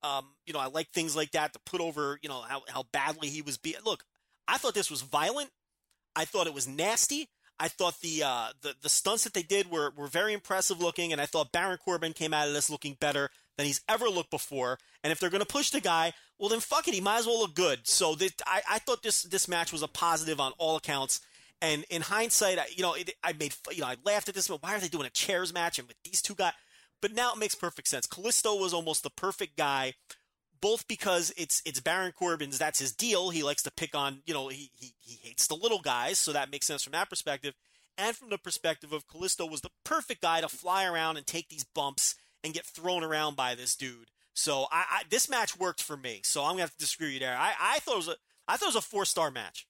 Um, 0.04 0.28
you 0.46 0.54
know, 0.54 0.60
I 0.60 0.68
like 0.68 0.92
things 0.92 1.16
like 1.16 1.32
that 1.32 1.54
to 1.54 1.60
put 1.66 1.82
over, 1.82 2.20
you 2.22 2.30
know, 2.30 2.42
how 2.42 2.62
how 2.68 2.84
badly 2.92 3.30
he 3.30 3.42
was 3.42 3.58
beat. 3.58 3.84
Look, 3.86 4.04
I 4.48 4.58
thought 4.58 4.74
this 4.74 4.92
was 4.92 5.02
violent. 5.02 5.50
I 6.16 6.26
thought 6.26 6.48
it 6.48 6.54
was 6.54 6.68
nasty. 6.68 7.30
I 7.60 7.68
thought 7.68 8.00
the 8.02 8.24
uh, 8.24 8.48
the 8.62 8.76
the 8.82 8.90
stunts 8.90 9.24
that 9.24 9.34
they 9.34 9.44
did 9.44 9.70
were 9.70 9.92
were 9.96 10.08
very 10.08 10.34
impressive 10.34 10.82
looking, 10.82 11.12
and 11.12 11.20
I 11.22 11.26
thought 11.26 11.52
Baron 11.52 11.78
Corbin 11.78 12.14
came 12.14 12.34
out 12.34 12.48
of 12.48 12.54
this 12.54 12.70
looking 12.70 12.96
better 13.00 13.30
than 13.58 13.66
he's 13.66 13.82
ever 13.90 14.08
looked 14.08 14.32
before. 14.32 14.80
And 15.04 15.12
if 15.12 15.20
they're 15.20 15.30
going 15.30 15.42
to 15.42 15.46
push 15.46 15.70
the 15.70 15.82
guy, 15.82 16.14
well 16.38 16.50
then 16.50 16.62
fuck 16.62 16.88
it, 16.88 16.94
he 16.94 17.02
might 17.02 17.20
as 17.20 17.28
well 17.28 17.40
look 17.40 17.56
good. 17.56 17.88
So 17.88 18.16
this, 18.16 18.34
I 18.46 18.62
I 18.70 18.80
thought 18.80 19.04
this 19.04 19.24
this 19.24 19.48
match 19.48 19.72
was 19.74 19.84
a 19.84 19.88
positive 19.88 20.40
on 20.40 20.54
all 20.58 20.76
accounts. 20.76 21.22
And 21.62 21.84
in 21.90 22.04
hindsight, 22.04 22.58
I, 22.58 22.68
you 22.74 22.82
know, 22.82 22.94
it, 22.94 23.12
I 23.22 23.34
made 23.34 23.54
you 23.72 23.82
know 23.82 23.88
I 23.88 23.98
laughed 24.06 24.30
at 24.30 24.36
this, 24.36 24.48
but 24.48 24.64
why 24.64 24.76
are 24.76 24.80
they 24.80 24.88
doing 24.88 25.06
a 25.06 25.12
chairs 25.12 25.54
match 25.54 25.78
and 25.78 25.88
with 25.88 25.98
these 26.04 26.22
two 26.22 26.36
guys? 26.36 26.54
But 27.02 27.14
now 27.14 27.34
it 27.34 27.38
makes 27.38 27.56
perfect 27.56 27.88
sense. 27.88 28.08
Kalisto 28.08 28.60
was 28.60 28.74
almost 28.74 29.04
the 29.04 29.10
perfect 29.10 29.58
guy 29.58 29.94
both 30.62 30.88
because 30.88 31.34
it's 31.38 31.62
it's 31.66 31.80
Baron 31.80 32.12
Corbin's 32.12 32.58
that's 32.58 32.80
his 32.80 32.92
deal. 32.92 33.30
He 33.30 33.44
likes 33.44 33.64
to 33.64 33.72
pick 33.72 33.96
on, 33.96 34.22
you 34.26 34.34
know, 34.34 34.50
he 34.50 34.72
he 34.76 34.94
he 35.00 35.20
hates 35.22 35.48
the 35.48 35.56
little 35.56 35.80
guys, 35.80 36.20
so 36.20 36.34
that 36.34 36.52
makes 36.52 36.68
sense 36.68 36.84
from 36.84 36.94
that 36.94 37.10
perspective. 37.10 37.56
And 37.98 38.16
from 38.16 38.30
the 38.30 38.38
perspective 38.38 38.94
of 38.94 39.08
Kalisto 39.08 39.50
was 39.50 39.62
the 39.62 39.72
perfect 39.84 40.22
guy 40.22 40.42
to 40.42 40.48
fly 40.48 40.86
around 40.86 41.18
and 41.18 41.28
take 41.28 41.50
these 41.50 41.66
bumps 41.66 42.16
and 42.44 42.54
get 42.54 42.66
thrown 42.66 43.04
around 43.04 43.36
by 43.36 43.56
this 43.56 43.76
dude. 43.76 44.10
So 44.34 44.68
I, 44.72 44.86
I 44.90 45.02
this 45.10 45.30
match 45.30 45.60
worked 45.60 45.82
for 45.82 45.98
me. 45.98 46.22
So 46.24 46.44
I'm 46.44 46.52
gonna 46.52 46.62
have 46.62 46.72
to 46.72 46.78
disagree 46.78 47.08
with 47.08 47.14
you 47.16 47.20
there. 47.20 47.38
I, 47.38 47.54
I 47.60 47.80
thought 47.80 47.96
it 47.96 47.98
was 47.98 48.08
a 48.08 48.16
I 48.48 48.58
thought 48.58 48.68
it 48.68 48.76
was 48.76 48.84
a 48.84 48.88
four 48.88 49.06
star 49.06 49.32
match. 49.32 49.68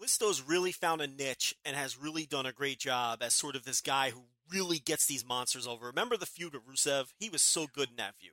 Kalisto's 0.00 0.42
really 0.42 0.72
found 0.72 1.00
a 1.00 1.06
niche 1.06 1.54
and 1.64 1.76
has 1.76 1.96
really 1.96 2.26
done 2.26 2.44
a 2.46 2.52
great 2.52 2.78
job 2.78 3.22
as 3.22 3.34
sort 3.34 3.56
of 3.56 3.64
this 3.64 3.80
guy 3.80 4.10
who 4.10 4.22
really 4.50 4.78
gets 4.78 5.06
these 5.06 5.26
monsters 5.26 5.66
over. 5.66 5.86
Remember 5.86 6.16
the 6.16 6.26
feud 6.26 6.54
with 6.54 6.66
Rusev? 6.66 7.12
He 7.18 7.30
was 7.30 7.40
so 7.40 7.66
good 7.72 7.90
in 7.90 7.96
that 7.96 8.16
feud. 8.16 8.32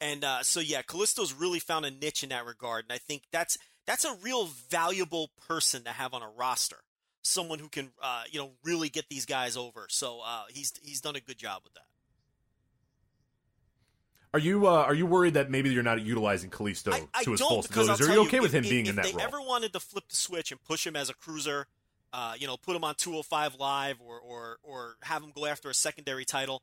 And 0.00 0.24
uh, 0.24 0.42
so 0.42 0.60
yeah, 0.60 0.82
Kalisto's 0.82 1.34
really 1.34 1.58
found 1.58 1.84
a 1.84 1.90
niche 1.90 2.22
in 2.22 2.30
that 2.30 2.46
regard, 2.46 2.84
and 2.84 2.92
I 2.92 2.98
think 2.98 3.22
that's 3.30 3.58
that's 3.86 4.04
a 4.04 4.14
real 4.22 4.46
valuable 4.70 5.30
person 5.46 5.84
to 5.84 5.90
have 5.90 6.14
on 6.14 6.22
a 6.22 6.28
roster. 6.28 6.78
Someone 7.22 7.58
who 7.58 7.68
can, 7.68 7.90
uh, 8.02 8.22
you 8.30 8.38
know, 8.38 8.52
really 8.64 8.88
get 8.88 9.10
these 9.10 9.26
guys 9.26 9.56
over. 9.56 9.86
So 9.90 10.20
uh, 10.24 10.44
he's 10.48 10.72
he's 10.82 11.00
done 11.00 11.16
a 11.16 11.20
good 11.20 11.36
job 11.36 11.62
with 11.64 11.74
that. 11.74 11.82
Are 14.32 14.38
you 14.38 14.66
uh, 14.66 14.70
are 14.70 14.94
you 14.94 15.06
worried 15.06 15.34
that 15.34 15.50
maybe 15.50 15.70
you're 15.70 15.82
not 15.82 16.00
utilizing 16.00 16.50
Kalisto 16.50 16.92
I, 16.92 17.06
I 17.12 17.24
to 17.24 17.32
his 17.32 17.40
full 17.40 17.60
abilities? 17.60 18.00
Are 18.00 18.06
you 18.06 18.12
you, 18.12 18.26
okay 18.26 18.40
with 18.40 18.54
if- 18.54 18.64
him 18.64 18.70
being 18.70 18.86
if 18.86 18.90
in 18.90 18.96
that 18.96 19.04
role? 19.06 19.10
If 19.10 19.16
they 19.16 19.22
ever 19.22 19.40
wanted 19.40 19.72
to 19.72 19.80
flip 19.80 20.04
the 20.08 20.16
switch 20.16 20.52
and 20.52 20.62
push 20.62 20.86
him 20.86 20.94
as 20.94 21.10
a 21.10 21.14
cruiser, 21.14 21.66
uh, 22.12 22.34
you 22.38 22.46
know, 22.46 22.56
put 22.56 22.76
him 22.76 22.84
on 22.84 22.94
205 22.94 23.56
live 23.56 24.00
or 24.00 24.20
or 24.20 24.58
or 24.62 24.96
have 25.02 25.22
him 25.22 25.32
go 25.34 25.46
after 25.46 25.68
a 25.68 25.74
secondary 25.74 26.24
title, 26.24 26.62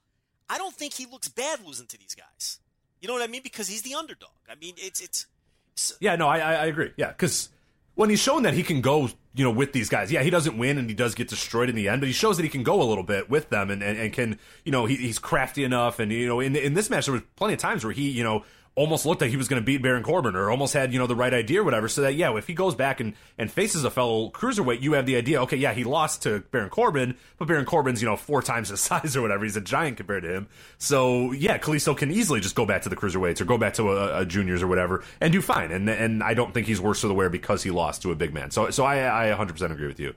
I 0.50 0.58
don't 0.58 0.74
think 0.74 0.94
he 0.94 1.06
looks 1.06 1.28
bad 1.28 1.60
losing 1.66 1.88
to 1.88 1.98
these 1.98 2.16
guys. 2.16 2.60
You 3.02 3.08
know 3.08 3.14
what 3.14 3.24
I 3.24 3.28
mean? 3.28 3.42
Because 3.44 3.68
he's 3.68 3.82
the 3.82 3.96
underdog. 3.96 4.30
I 4.50 4.56
mean, 4.56 4.76
it's 4.78 5.02
it's. 5.02 5.26
it's 5.74 5.94
Yeah, 6.00 6.16
no, 6.16 6.28
I 6.28 6.40
I 6.40 6.66
agree. 6.66 6.92
Yeah, 6.98 7.10
because 7.10 7.50
when 7.98 8.12
he's 8.12 8.22
shown 8.22 8.44
that 8.44 8.54
he 8.54 8.62
can 8.62 8.80
go, 8.80 9.10
you 9.34 9.44
know, 9.44 9.50
with 9.50 9.74
these 9.74 9.90
guys, 9.90 10.12
yeah, 10.12 10.22
he 10.22 10.30
doesn't 10.30 10.56
win 10.56 10.78
and 10.78 10.88
he 10.88 10.96
does 10.96 11.16
get 11.16 11.28
destroyed 11.28 11.68
in 11.68 11.76
the 11.76 11.90
end, 11.90 12.00
but 12.00 12.06
he 12.06 12.14
shows 12.14 12.38
that 12.38 12.44
he 12.44 12.50
can 12.50 12.62
go 12.62 12.80
a 12.80 12.86
little 12.86 13.04
bit 13.04 13.28
with 13.28 13.50
them 13.50 13.72
and, 13.72 13.82
and, 13.82 13.98
and 13.98 14.14
can, 14.14 14.38
you 14.64 14.72
know, 14.72 14.86
he, 14.86 14.96
he's 14.96 15.18
crafty 15.18 15.64
enough. 15.64 16.00
And, 16.00 16.12
you 16.12 16.28
know, 16.28 16.40
in, 16.40 16.56
in 16.56 16.76
this 16.76 16.92
match, 16.92 17.06
there 17.06 17.14
was 17.14 17.24
plenty 17.36 17.56
of 17.56 17.60
times 17.60 17.84
where 17.84 17.94
he, 17.94 18.12
you 18.12 18.24
know, 18.24 18.44
almost 18.78 19.08
looked 19.08 19.22
like 19.22 19.32
he 19.32 19.38
was 19.38 19.48
going 19.48 19.60
to 19.60 19.66
beat 19.66 19.82
Baron 19.82 20.04
Corbin 20.04 20.36
or 20.36 20.52
almost 20.52 20.74
had, 20.74 20.94
you 20.94 21.00
know, 21.00 21.08
the 21.08 21.16
right 21.16 21.34
idea 21.34 21.62
or 21.62 21.64
whatever. 21.64 21.88
So 21.88 22.02
that, 22.02 22.14
yeah, 22.14 22.34
if 22.38 22.46
he 22.46 22.54
goes 22.54 22.76
back 22.76 23.00
and, 23.00 23.16
and 23.36 23.52
faces 23.52 23.84
a 23.84 23.90
fellow 23.90 24.30
cruiserweight, 24.30 24.84
you 24.84 24.94
have 24.94 25.08
the 25.08 25.16
idea, 25.16 25.42
okay, 25.42 25.58
yeah, 25.58 25.74
he 25.74 25.84
lost 25.84 26.22
to 26.24 26.42
Baron 26.52 26.70
Corbin, 26.70 27.18
but 27.40 27.48
Baron 27.48 27.66
Corbin's, 27.66 28.04
you 28.04 28.08
know, 28.08 28.16
four 28.16 28.44
times 28.44 28.70
his 28.70 28.80
size 28.88 29.18
or 29.18 29.24
whatever. 29.24 29.44
He's 29.44 29.58
a 29.58 29.62
giant 29.62 29.98
compared 29.98 30.24
to 30.24 30.30
him. 30.32 30.48
So, 30.78 31.32
yeah, 31.32 31.58
Kalisto 31.58 31.98
can 31.98 32.12
easily 32.12 32.40
just 32.40 32.56
go 32.56 32.68
back 32.68 32.84
to 32.84 32.90
the 32.90 32.96
cruiserweights 32.96 33.42
or 33.42 33.46
go 33.46 33.58
back 33.58 33.74
to 33.74 33.90
a, 33.92 34.22
a 34.22 34.26
juniors 34.26 34.62
or 34.62 34.68
whatever 34.68 35.04
and 35.20 35.34
do 35.34 35.42
fine. 35.42 35.72
And 35.72 35.90
and 35.90 36.22
I 36.22 36.36
don't 36.36 36.54
think 36.54 36.68
he's 36.68 36.80
worse 36.80 37.02
for 37.02 37.08
the 37.08 37.16
wear 37.16 37.32
because 37.32 37.64
he 37.64 37.72
lost 37.72 38.04
to 38.04 38.12
a 38.12 38.16
big 38.16 38.32
man. 38.32 38.52
So, 38.52 38.70
so 38.70 38.86
I, 38.86 39.32
I 39.32 39.36
100% 39.36 39.72
agree 39.72 39.88
with 39.88 40.00
you. 40.00 40.14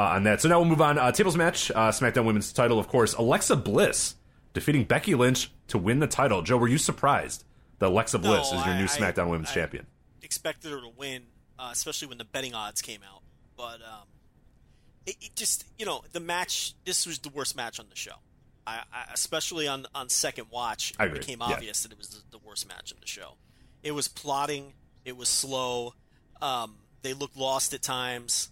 Uh, 0.00 0.14
on 0.14 0.22
that. 0.24 0.40
So 0.40 0.48
now 0.48 0.58
we'll 0.58 0.68
move 0.68 0.80
on. 0.80 0.98
Uh, 0.98 1.12
tables 1.12 1.36
match, 1.36 1.70
uh, 1.70 1.90
SmackDown 1.90 2.24
Women's 2.24 2.54
title, 2.54 2.78
of 2.78 2.88
course. 2.88 3.12
Alexa 3.12 3.54
Bliss 3.54 4.14
defeating 4.52 4.84
Becky 4.84 5.14
Lynch 5.14 5.50
to 5.68 5.78
win 5.78 6.00
the 6.00 6.06
title. 6.06 6.42
Joe, 6.42 6.56
were 6.56 6.68
you 6.68 6.78
surprised 6.78 7.44
that 7.78 7.88
Alexa 7.88 8.18
Bliss 8.18 8.50
No, 8.52 8.58
is 8.58 8.64
your 8.66 8.74
I- 8.74 8.78
new 8.78 8.84
I- 8.84 8.88
SmackDown 8.88 9.28
Women's 9.30 9.50
I- 9.50 9.54
champion? 9.54 9.86
expected 10.22 10.70
her 10.70 10.80
to 10.80 10.88
win, 10.96 11.24
uh, 11.58 11.70
especially 11.72 12.06
when 12.08 12.18
the 12.18 12.24
betting 12.24 12.54
odds 12.54 12.82
came 12.82 13.00
out. 13.02 13.22
But 13.56 13.80
um, 13.82 14.06
it, 15.06 15.16
it 15.20 15.36
just 15.36 15.64
you 15.78 15.84
know 15.86 16.02
the 16.12 16.20
match. 16.20 16.74
This 16.84 17.06
was 17.06 17.18
the 17.18 17.30
worst 17.30 17.56
match 17.56 17.80
on 17.80 17.86
the 17.90 17.96
show. 17.96 18.14
I, 18.66 18.82
I 18.92 19.06
especially 19.12 19.66
on 19.66 19.86
on 19.94 20.08
second 20.08 20.46
watch, 20.50 20.92
I 20.98 21.06
it 21.06 21.12
became 21.14 21.38
yeah. 21.40 21.46
obvious 21.54 21.82
that 21.82 21.90
it 21.92 21.98
was 21.98 22.08
the, 22.10 22.22
the 22.30 22.38
worst 22.38 22.68
match 22.68 22.92
on 22.92 22.98
the 23.00 23.06
show. 23.06 23.34
It 23.82 23.92
was 23.92 24.06
plotting. 24.08 24.74
It 25.04 25.16
was 25.16 25.28
slow. 25.28 25.94
Um, 26.40 26.76
they 27.02 27.12
looked 27.14 27.36
lost 27.36 27.74
at 27.74 27.82
times. 27.82 28.50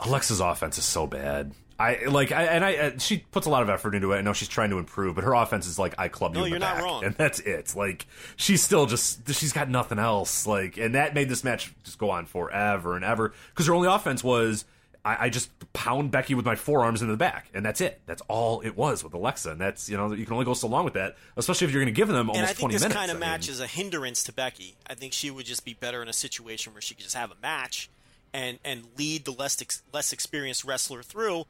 Alexa's 0.00 0.40
offense 0.40 0.78
is 0.78 0.84
so 0.84 1.06
bad. 1.06 1.52
I 1.80 2.04
like, 2.06 2.30
I, 2.30 2.44
and 2.44 2.64
I, 2.64 2.76
uh, 2.76 2.98
she 2.98 3.18
puts 3.18 3.46
a 3.46 3.50
lot 3.50 3.62
of 3.62 3.70
effort 3.70 3.94
into 3.94 4.12
it. 4.12 4.18
I 4.18 4.20
know 4.20 4.32
she's 4.34 4.48
trying 4.48 4.68
to 4.70 4.78
improve, 4.78 5.14
but 5.14 5.24
her 5.24 5.32
offense 5.34 5.66
is 5.66 5.78
like 5.78 5.94
I 5.96 6.08
clubbed 6.08 6.34
No, 6.34 6.40
you 6.44 6.46
in 6.46 6.50
the 6.50 6.54
you're 6.56 6.60
not 6.60 6.74
back, 6.76 6.84
wrong. 6.84 7.04
and 7.04 7.14
that's 7.14 7.40
it. 7.40 7.74
Like 7.74 8.06
she's 8.36 8.62
still 8.62 8.84
just 8.86 9.26
she's 9.32 9.52
got 9.54 9.70
nothing 9.70 9.98
else. 9.98 10.46
Like, 10.46 10.76
and 10.76 10.94
that 10.94 11.14
made 11.14 11.28
this 11.30 11.42
match 11.42 11.72
just 11.82 11.98
go 11.98 12.10
on 12.10 12.26
forever 12.26 12.96
and 12.96 13.04
ever 13.04 13.32
because 13.50 13.66
her 13.66 13.74
only 13.74 13.88
offense 13.88 14.22
was 14.22 14.66
I, 15.02 15.26
I 15.26 15.28
just 15.30 15.50
pound 15.72 16.10
Becky 16.10 16.34
with 16.34 16.44
my 16.44 16.56
forearms 16.56 17.00
into 17.00 17.14
the 17.14 17.16
back, 17.16 17.48
and 17.54 17.64
that's 17.64 17.80
it. 17.80 18.02
That's 18.04 18.20
all 18.28 18.60
it 18.60 18.76
was 18.76 19.02
with 19.02 19.14
Alexa, 19.14 19.52
and 19.52 19.58
that's 19.58 19.88
you 19.88 19.96
know 19.96 20.12
you 20.12 20.24
can 20.26 20.34
only 20.34 20.44
go 20.44 20.52
so 20.52 20.68
long 20.68 20.84
with 20.84 20.92
that, 20.94 21.16
especially 21.38 21.66
if 21.66 21.72
you're 21.72 21.82
going 21.82 21.94
to 21.94 21.98
give 21.98 22.08
them 22.08 22.28
almost 22.28 22.36
and 22.38 22.44
I 22.44 22.48
think 22.48 22.58
twenty 22.58 22.74
this 22.74 22.82
minutes. 22.82 22.98
kind 22.98 23.10
of 23.10 23.16
I 23.16 23.20
match 23.20 23.46
mean, 23.46 23.52
is 23.52 23.60
a 23.60 23.66
hindrance 23.66 24.22
to 24.24 24.32
Becky. 24.34 24.74
I 24.86 24.92
think 24.94 25.14
she 25.14 25.30
would 25.30 25.46
just 25.46 25.64
be 25.64 25.72
better 25.72 26.02
in 26.02 26.08
a 26.08 26.12
situation 26.12 26.74
where 26.74 26.82
she 26.82 26.94
could 26.94 27.04
just 27.04 27.16
have 27.16 27.30
a 27.30 27.36
match 27.40 27.88
and 28.34 28.58
and 28.66 28.82
lead 28.98 29.24
the 29.24 29.32
less 29.32 29.62
ex, 29.62 29.82
less 29.94 30.12
experienced 30.12 30.62
wrestler 30.64 31.02
through. 31.02 31.46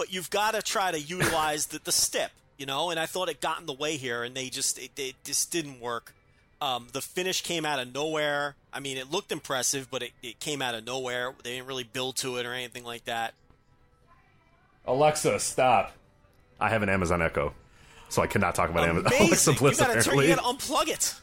But 0.00 0.10
you've 0.10 0.30
got 0.30 0.54
to 0.54 0.62
try 0.62 0.90
to 0.90 0.98
utilize 0.98 1.66
the, 1.66 1.78
the 1.84 1.92
step, 1.92 2.30
you 2.56 2.64
know. 2.64 2.88
And 2.88 2.98
I 2.98 3.04
thought 3.04 3.28
it 3.28 3.42
got 3.42 3.60
in 3.60 3.66
the 3.66 3.74
way 3.74 3.98
here, 3.98 4.22
and 4.22 4.34
they 4.34 4.48
just 4.48 4.78
it, 4.78 4.92
it 4.96 5.14
just 5.24 5.52
didn't 5.52 5.78
work. 5.78 6.14
Um, 6.62 6.86
the 6.94 7.02
finish 7.02 7.42
came 7.42 7.66
out 7.66 7.78
of 7.78 7.92
nowhere. 7.92 8.56
I 8.72 8.80
mean, 8.80 8.96
it 8.96 9.10
looked 9.10 9.30
impressive, 9.30 9.88
but 9.90 10.02
it, 10.02 10.12
it 10.22 10.40
came 10.40 10.62
out 10.62 10.74
of 10.74 10.86
nowhere. 10.86 11.34
They 11.44 11.50
didn't 11.52 11.66
really 11.66 11.84
build 11.84 12.16
to 12.16 12.38
it 12.38 12.46
or 12.46 12.54
anything 12.54 12.82
like 12.82 13.04
that. 13.04 13.34
Alexa, 14.86 15.38
stop. 15.38 15.92
I 16.58 16.70
have 16.70 16.82
an 16.82 16.88
Amazon 16.88 17.20
Echo, 17.20 17.52
so 18.08 18.22
I 18.22 18.26
cannot 18.26 18.54
talk 18.54 18.70
about 18.70 18.88
Amazon. 18.88 19.12
Alexa 19.20 19.52
Bliss 19.52 19.78
you 19.80 19.86
gotta 19.86 20.02
turn, 20.02 20.16
you 20.16 20.34
gotta 20.34 20.40
unplug 20.40 20.88
it. 20.88 21.14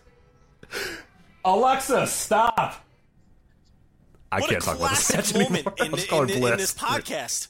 Alexa, 1.43 2.05
stop. 2.05 2.85
I 4.31 4.39
What 4.39 4.51
can't 4.51 4.61
a 4.61 4.65
talk 4.67 4.77
about 4.77 4.91
this 4.91 5.13
match 5.15 5.33
moment 5.33 5.67
anymore. 5.79 6.25
in, 6.25 6.29
in, 6.29 6.43
in, 6.43 6.57
this 6.57 6.75
podcast. 6.75 7.47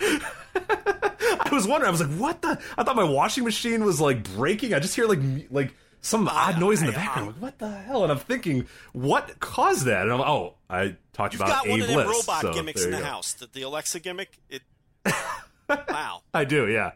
I 1.40 1.48
was 1.52 1.66
wondering. 1.66 1.88
I 1.88 1.90
was 1.90 2.00
like, 2.00 2.10
"What 2.18 2.42
the?" 2.42 2.60
I 2.76 2.84
thought 2.84 2.96
my 2.96 3.04
washing 3.04 3.44
machine 3.44 3.84
was 3.84 4.00
like 4.00 4.22
breaking. 4.34 4.74
I 4.74 4.78
just 4.80 4.94
hear 4.94 5.06
like 5.06 5.20
like 5.50 5.74
some 6.00 6.28
odd 6.28 6.60
noise 6.60 6.80
in 6.80 6.86
the 6.86 6.92
background. 6.92 7.28
I'm 7.28 7.34
like, 7.34 7.42
what 7.42 7.58
the 7.58 7.70
hell? 7.70 8.02
And 8.04 8.12
I'm 8.12 8.18
thinking, 8.18 8.66
what 8.92 9.40
caused 9.40 9.84
that? 9.86 10.02
And 10.02 10.12
I'm 10.12 10.18
like, 10.20 10.28
oh, 10.28 10.54
I 10.70 10.96
talked 11.12 11.34
You've 11.34 11.40
about 11.42 11.64
got 11.64 11.68
one 11.68 11.80
a 11.80 11.84
of 11.84 11.88
them 11.88 11.98
robot 12.08 12.40
so 12.42 12.52
gimmicks 12.54 12.84
in 12.84 12.92
the 12.92 12.98
go. 12.98 13.04
house. 13.04 13.32
The, 13.32 13.48
the 13.52 13.62
Alexa 13.62 14.00
gimmick. 14.00 14.38
It. 14.48 14.62
wow. 15.68 16.22
I 16.32 16.44
do, 16.44 16.68
yeah. 16.68 16.92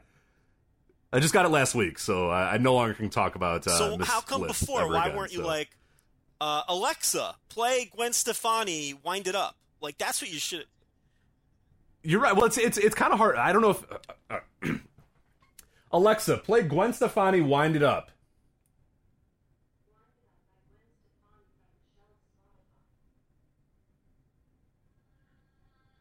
I 1.13 1.19
just 1.21 1.35
got 1.35 1.45
it 1.45 1.51
last 1.51 1.75
week, 1.75 1.99
so 1.99 2.31
I, 2.31 2.55
I 2.55 2.59
no 2.59 2.75
longer 2.75 2.95
can 2.95 3.11
talk 3.11 3.35
about. 3.35 3.67
Uh, 3.67 3.77
So 3.77 3.97
Miss 3.99 4.09
how 4.09 4.21
come 4.21 4.47
before? 4.47 4.89
Why 4.89 5.07
again, 5.07 5.17
weren't 5.19 5.33
you 5.33 5.41
so. 5.41 5.47
like, 5.47 5.71
uh, 6.41 6.63
Alexa, 6.69 7.35
play 7.49 7.91
Gwen 7.95 8.13
Stefani, 8.13 8.95
wind 9.05 9.27
it 9.27 9.35
up? 9.35 9.57
Like 9.81 9.99
that's 9.99 10.23
what 10.23 10.33
you 10.33 10.39
should. 10.39 10.67
You're 12.03 12.21
right. 12.21 12.35
Well, 12.35 12.47
it's 12.47 12.59
it's 12.59 12.79
it's 12.79 12.95
kind 12.95 13.13
of 13.13 13.19
hard. 13.19 13.37
I 13.37 13.53
don't 13.53 13.63
know 13.63 13.71
if 13.71 13.85
uh, 14.31 14.39
uh, 14.65 14.75
Alexa 15.93 16.39
play 16.39 16.63
Gwen 16.63 16.93
Stefani, 16.93 17.41
wind 17.41 17.77
it 17.77 17.83
up. 17.83 18.11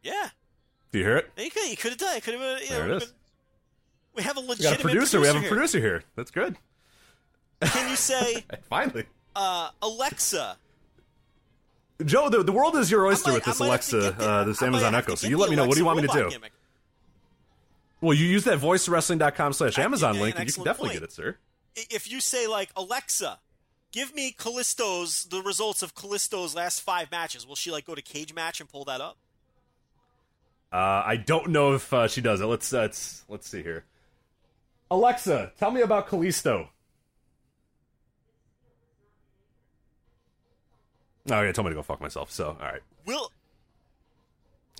Yeah. 0.03 0.29
Do 0.91 0.99
you 0.99 1.05
hear 1.05 1.17
it? 1.17 1.29
You 1.37 1.49
could. 1.51 1.69
You 1.69 1.77
could 1.77 1.91
have 1.91 1.99
done. 1.99 2.17
it. 2.17 2.23
Could 2.23 2.33
have. 2.35 2.61
You 2.61 2.69
know, 2.69 2.75
There 2.75 2.89
it 2.89 2.95
is. 3.03 3.05
been- 3.05 3.15
We 4.15 4.23
have 4.23 4.37
a 4.37 4.41
We 4.41 4.47
legitimate 4.47 4.77
got 4.77 4.79
a 4.79 4.83
producer. 4.89 5.19
We 5.21 5.27
have 5.27 5.35
a 5.35 5.39
here. 5.39 5.49
producer 5.49 5.79
here. 5.79 6.03
That's 6.15 6.31
good. 6.31 6.57
Can 7.61 7.89
you 7.89 7.95
say, 7.95 8.43
Finally, 8.69 9.05
uh, 9.35 9.69
Alexa? 9.81 10.57
Joe. 12.03 12.29
The, 12.29 12.43
the 12.43 12.51
world 12.51 12.75
is 12.75 12.89
your 12.91 13.05
oyster 13.05 13.29
might- 13.29 13.35
with 13.35 13.45
this 13.45 13.61
I 13.61 13.65
might 13.65 13.71
have 13.71 13.85
to 13.89 13.97
Alexa, 13.99 14.23
uh, 14.29 14.43
this 14.43 14.61
I 14.61 14.67
Amazon 14.67 14.95
Echo. 14.95 15.15
So 15.15 15.27
you 15.27 15.37
let 15.37 15.49
me 15.49 15.55
know. 15.55 15.65
What 15.65 15.73
do 15.75 15.79
you 15.79 15.85
want 15.85 16.01
me 16.01 16.07
to 16.07 16.13
do? 16.13 16.29
gimmick. 16.29 16.51
Well, 17.99 18.15
you 18.15 18.25
use 18.25 18.45
that 18.45 18.59
voicewrestling.com 18.59 19.53
slash 19.53 19.77
Amazon 19.77 20.19
link, 20.19 20.39
and 20.39 20.47
you 20.47 20.53
can 20.53 20.63
definitely 20.63 20.89
point. 20.89 21.01
get 21.01 21.09
it, 21.09 21.11
sir. 21.11 21.37
If 21.75 22.11
you 22.11 22.19
say 22.19 22.47
like 22.47 22.69
Alexa, 22.75 23.39
Give 23.91 24.15
me 24.15 24.31
Kalisto's 24.31 25.25
the 25.25 25.41
results 25.41 25.83
of 25.83 25.93
Kalisto's 25.93 26.55
last 26.55 26.79
five 26.81 27.11
matches. 27.11 27.45
Will 27.45 27.55
she 27.55 27.71
like 27.71 27.85
go 27.85 27.93
to 27.93 28.01
Cagematch 28.01 28.61
and 28.61 28.69
pull 28.69 28.85
that 28.85 29.01
up? 29.01 29.17
Uh, 30.71 31.03
I 31.05 31.17
don't 31.17 31.49
know 31.49 31.73
if 31.73 31.91
uh, 31.91 32.07
she 32.07 32.21
does 32.21 32.39
it. 32.39 32.45
Let's 32.45 32.73
uh, 32.73 32.81
let's 32.81 33.25
let's 33.27 33.49
see 33.49 33.61
here. 33.61 33.83
Alexa, 34.89 35.51
tell 35.59 35.71
me 35.71 35.81
about 35.81 36.07
Kalisto. 36.07 36.69
Oh, 41.29 41.41
yeah, 41.41 41.51
told 41.51 41.65
me 41.65 41.71
to 41.71 41.75
go 41.75 41.83
fuck 41.83 42.01
myself. 42.01 42.31
So, 42.31 42.57
all 42.59 42.67
right. 42.67 42.81
Will 43.05 43.31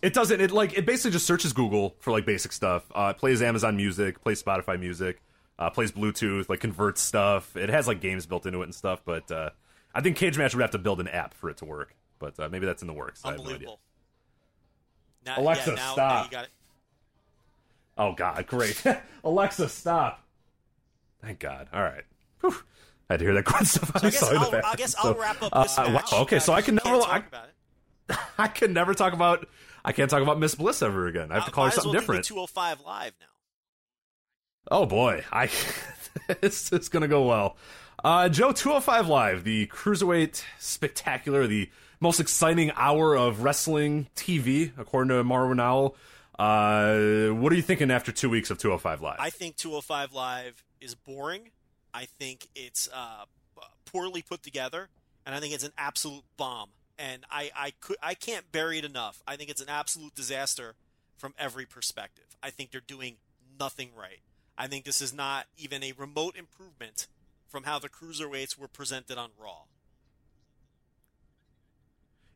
It 0.02 0.14
doesn't. 0.14 0.42
It 0.42 0.52
like 0.52 0.78
it 0.78 0.86
basically 0.86 1.12
just 1.12 1.26
searches 1.28 1.54
Google 1.54 1.96
for 2.00 2.12
like 2.12 2.26
basic 2.26 2.52
stuff. 2.52 2.86
Uh, 2.94 3.14
it 3.16 3.20
plays 3.20 3.42
Amazon 3.42 3.76
Music, 3.76 4.22
plays 4.22 4.42
Spotify 4.42 4.80
Music, 4.80 5.22
uh, 5.60 5.70
plays 5.70 5.92
Bluetooth, 5.92 6.50
like 6.50 6.60
converts 6.60 7.02
stuff. 7.02 7.56
It 7.56 7.70
has 7.70 7.88
like 7.88 8.02
games 8.02 8.26
built 8.26 8.46
into 8.46 8.62
it 8.62 8.66
and 8.66 8.76
stuff. 8.76 9.04
But 9.06 9.30
uh, 9.32 9.52
I 9.94 10.02
think 10.02 10.18
Cagematch 10.18 10.56
would 10.56 10.62
have 10.62 10.72
to 10.72 10.80
build 10.80 11.00
an 11.00 11.08
app 11.08 11.34
for 11.36 11.50
it 11.50 11.58
to 11.58 11.66
work. 11.66 11.96
But 12.18 12.39
uh, 12.39 12.50
maybe 12.50 12.66
that's 12.66 12.82
in 12.82 12.88
the 12.88 12.94
works. 12.94 13.22
I 13.24 13.30
have 13.32 13.38
no 13.38 13.44
idea. 13.44 13.54
unbelievable. 13.54 13.80
Now, 15.26 15.39
Alexa, 15.39 15.70
yeah, 15.72 15.76
now, 15.76 15.94
stop. 15.94 16.14
Now 16.16 16.24
you 16.26 16.32
got 16.32 16.44
it. 16.46 16.50
Oh 17.98 18.14
God, 18.14 18.48
great! 18.48 18.84
Alexa, 19.24 19.70
stop. 19.70 20.24
Thank 21.22 21.39
God. 21.39 21.68
All 21.72 21.84
right. 21.84 22.04
Whew. 22.39 22.56
I 23.12 23.16
had 23.16 23.20
to 23.20 23.26
hear 23.26 23.34
that 23.34 23.43
grunt 23.43 23.68
stuff. 23.68 23.91
So 23.99 24.07
I 24.07 24.09
guess 24.09 24.24
I'll, 24.24 24.55
I 24.66 24.76
guess 24.76 24.91
So, 24.93 25.09
I'll 25.09 25.14
wrap 25.16 25.43
up 25.43 25.64
this 25.64 25.78
uh, 25.78 25.84
wow, 25.88 25.93
match. 25.93 26.14
okay, 26.14 26.39
so 26.39 26.53
I 26.53 26.62
can 26.62 26.76
never. 26.76 26.99
talk 26.99 27.09
I, 27.09 27.18
about 27.18 27.45
it. 28.09 28.18
I 28.38 28.47
can 28.47 28.72
never 28.74 28.93
talk 28.93 29.12
about. 29.14 29.47
I 29.84 29.91
can't 29.91 30.09
talk 30.09 30.22
about 30.22 30.39
Miss 30.39 30.55
Bliss 30.55 30.82
ever 30.82 31.07
again. 31.07 31.30
I 31.30 31.36
have 31.36 31.45
to 31.45 31.51
Uh, 31.51 31.53
call 31.53 31.66
her 31.66 31.72
something 31.72 31.91
well 31.91 31.99
different. 31.99 32.24
205 32.26 32.82
live 32.86 33.14
now. 33.20 33.26
Oh 34.72 34.86
boy, 34.86 35.26
I 35.32 35.49
it's 36.30 36.72
it's 36.72 36.88
gonna 36.88 37.07
go 37.09 37.26
well. 37.28 37.57
Uh, 38.03 38.30
Joe, 38.30 38.51
205 38.51 39.07
Live, 39.09 39.43
the 39.43 39.68
cruiserweight 39.68 40.43
spectacular, 40.57 41.45
the 41.47 41.70
most 41.99 42.20
exciting 42.20 42.72
hour 42.76 43.16
of 43.16 43.43
wrestling 43.43 44.07
TV, 44.16 44.72
according 44.78 45.09
to 45.09 45.24
Mauro 45.24 45.53
Ranallo. 45.53 45.93
Uh, 46.39 47.34
what 47.36 47.51
are 47.51 47.55
you 47.55 47.62
thinking 47.62 47.91
after 47.91 48.12
two 48.12 48.30
weeks 48.30 48.49
of 48.49 48.57
205 48.57 49.01
Live? 49.01 49.18
I 49.20 49.30
think 49.30 49.55
205 49.57 50.14
Live 50.14 50.64
is 50.80 50.95
boring. 50.95 51.51
I 51.94 52.06
think 52.06 52.48
it's 52.56 52.89
uh, 52.94 53.26
poorly 53.86 54.22
put 54.22 54.44
together, 54.44 54.89
and 55.26 55.36
I 55.36 55.39
think 55.39 55.54
it's 55.54 55.64
an 55.64 55.74
absolute 55.78 56.24
bomb. 56.38 56.70
And 56.98 57.26
I, 57.32 57.52
I 57.56 57.72
could 57.80 57.98
I 58.02 58.14
can't 58.14 58.52
bury 58.52 58.78
it 58.78 58.86
enough. 58.86 59.24
I 59.28 59.36
think 59.36 59.50
it's 59.50 59.62
an 59.62 59.70
absolute 59.70 60.14
disaster 60.14 60.76
from 61.18 61.34
every 61.38 61.66
perspective. 61.66 62.26
I 62.44 62.50
think 62.50 62.72
they're 62.72 62.82
doing 62.86 63.16
nothing 63.60 63.89
right. 63.98 64.20
I 64.58 64.68
think 64.68 64.86
this 64.86 65.02
is 65.02 65.14
not 65.14 65.48
even 65.58 65.84
a 65.84 65.94
remote 65.94 66.36
improvement 66.38 67.08
from 67.48 67.64
how 67.64 67.80
the 67.80 67.89
cruiserweights 67.89 68.58
were 68.58 68.68
presented 68.68 69.18
on 69.18 69.32
Raw. 69.38 69.64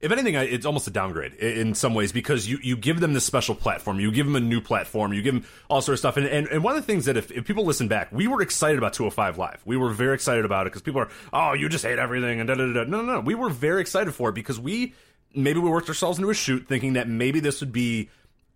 If 0.02 0.12
anything, 0.12 0.36
it's 0.36 0.66
almost 0.66 0.88
a 0.88 0.92
downgrade 0.92 1.34
in 1.36 1.74
some 1.74 1.94
ways 1.94 2.12
because 2.12 2.48
you, 2.48 2.60
you 2.62 2.76
give 2.76 3.00
them 3.00 3.14
this 3.14 3.24
special 3.24 3.56
platform, 3.56 4.00
you 4.00 4.12
give 4.12 4.26
them 4.26 4.36
a 4.36 4.42
new 4.42 4.60
platform, 4.60 5.14
you 5.14 5.22
give 5.22 5.34
them 5.34 5.46
all 5.70 5.82
sort 5.82 5.94
of 5.94 6.00
stuff. 6.00 6.18
And, 6.18 6.28
and, 6.28 6.48
and 6.48 6.64
one 6.64 6.76
of 6.76 6.82
the 6.82 6.86
things 6.86 7.06
that 7.06 7.16
if, 7.16 7.32
if 7.32 7.46
people 7.46 7.66
listen 7.66 7.88
back, 7.88 8.12
we 8.12 8.28
were 8.28 8.42
excited 8.42 8.78
about 8.78 8.94
205 8.94 9.38
Live. 9.38 9.62
We 9.66 9.78
were 9.78 9.92
very 9.92 10.14
excited 10.14 10.44
about 10.44 10.68
it 10.68 10.72
because 10.72 10.82
people 10.82 11.02
are, 11.02 11.10
oh, 11.32 11.54
you 11.54 11.70
just 11.70 11.86
hate 11.86 11.98
everything 11.98 12.40
and 12.40 12.48
da 12.48 12.56
da. 12.56 12.66
da. 12.74 12.84
No, 12.84 13.02
no, 13.02 13.14
no. 13.14 13.20
We 13.22 13.36
were 13.36 13.50
very 13.50 13.82
excited 13.82 14.14
for 14.14 14.30
it 14.30 14.36
because 14.36 14.60
we 14.60 14.94
maybe 15.34 15.60
we 15.60 15.70
worked 15.70 15.88
ourselves 15.88 16.18
into 16.18 16.30
a 16.30 16.34
shoot 16.34 16.68
thinking 16.68 16.94
that 16.94 17.08
maybe 17.08 17.40
this 17.40 17.62
would 17.62 17.72
be 17.72 18.10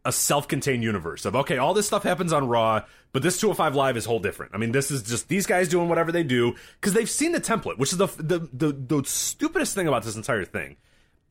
a 0.06 0.12
self-contained 0.12 0.84
universe 0.84 1.26
of 1.26 1.36
okay, 1.36 1.58
all 1.58 1.74
this 1.74 1.88
stuff 1.88 2.04
happens 2.04 2.34
on 2.34 2.48
Raw, 2.48 2.84
but 3.12 3.24
this 3.24 3.40
205 3.40 3.76
Live 3.76 3.98
is 3.98 4.06
whole 4.06 4.20
different. 4.20 4.54
I 4.54 4.58
mean, 4.58 4.72
this 4.72 4.92
is 4.92 5.04
just 5.04 5.30
these 5.30 5.46
guys 5.46 5.70
doing 5.70 5.90
whatever 5.90 6.12
they 6.12 6.24
do 6.24 6.56
because 6.80 6.94
they've 6.94 7.10
seen 7.10 7.32
the 7.32 7.42
template, 7.42 7.78
which 7.78 7.94
is 7.94 7.98
the, 7.98 8.08
the 8.18 8.50
the 8.54 8.72
the 8.72 9.04
stupidest 9.06 9.74
thing 9.74 9.88
about 9.88 10.04
this 10.04 10.16
entire 10.16 10.46
thing 10.46 10.78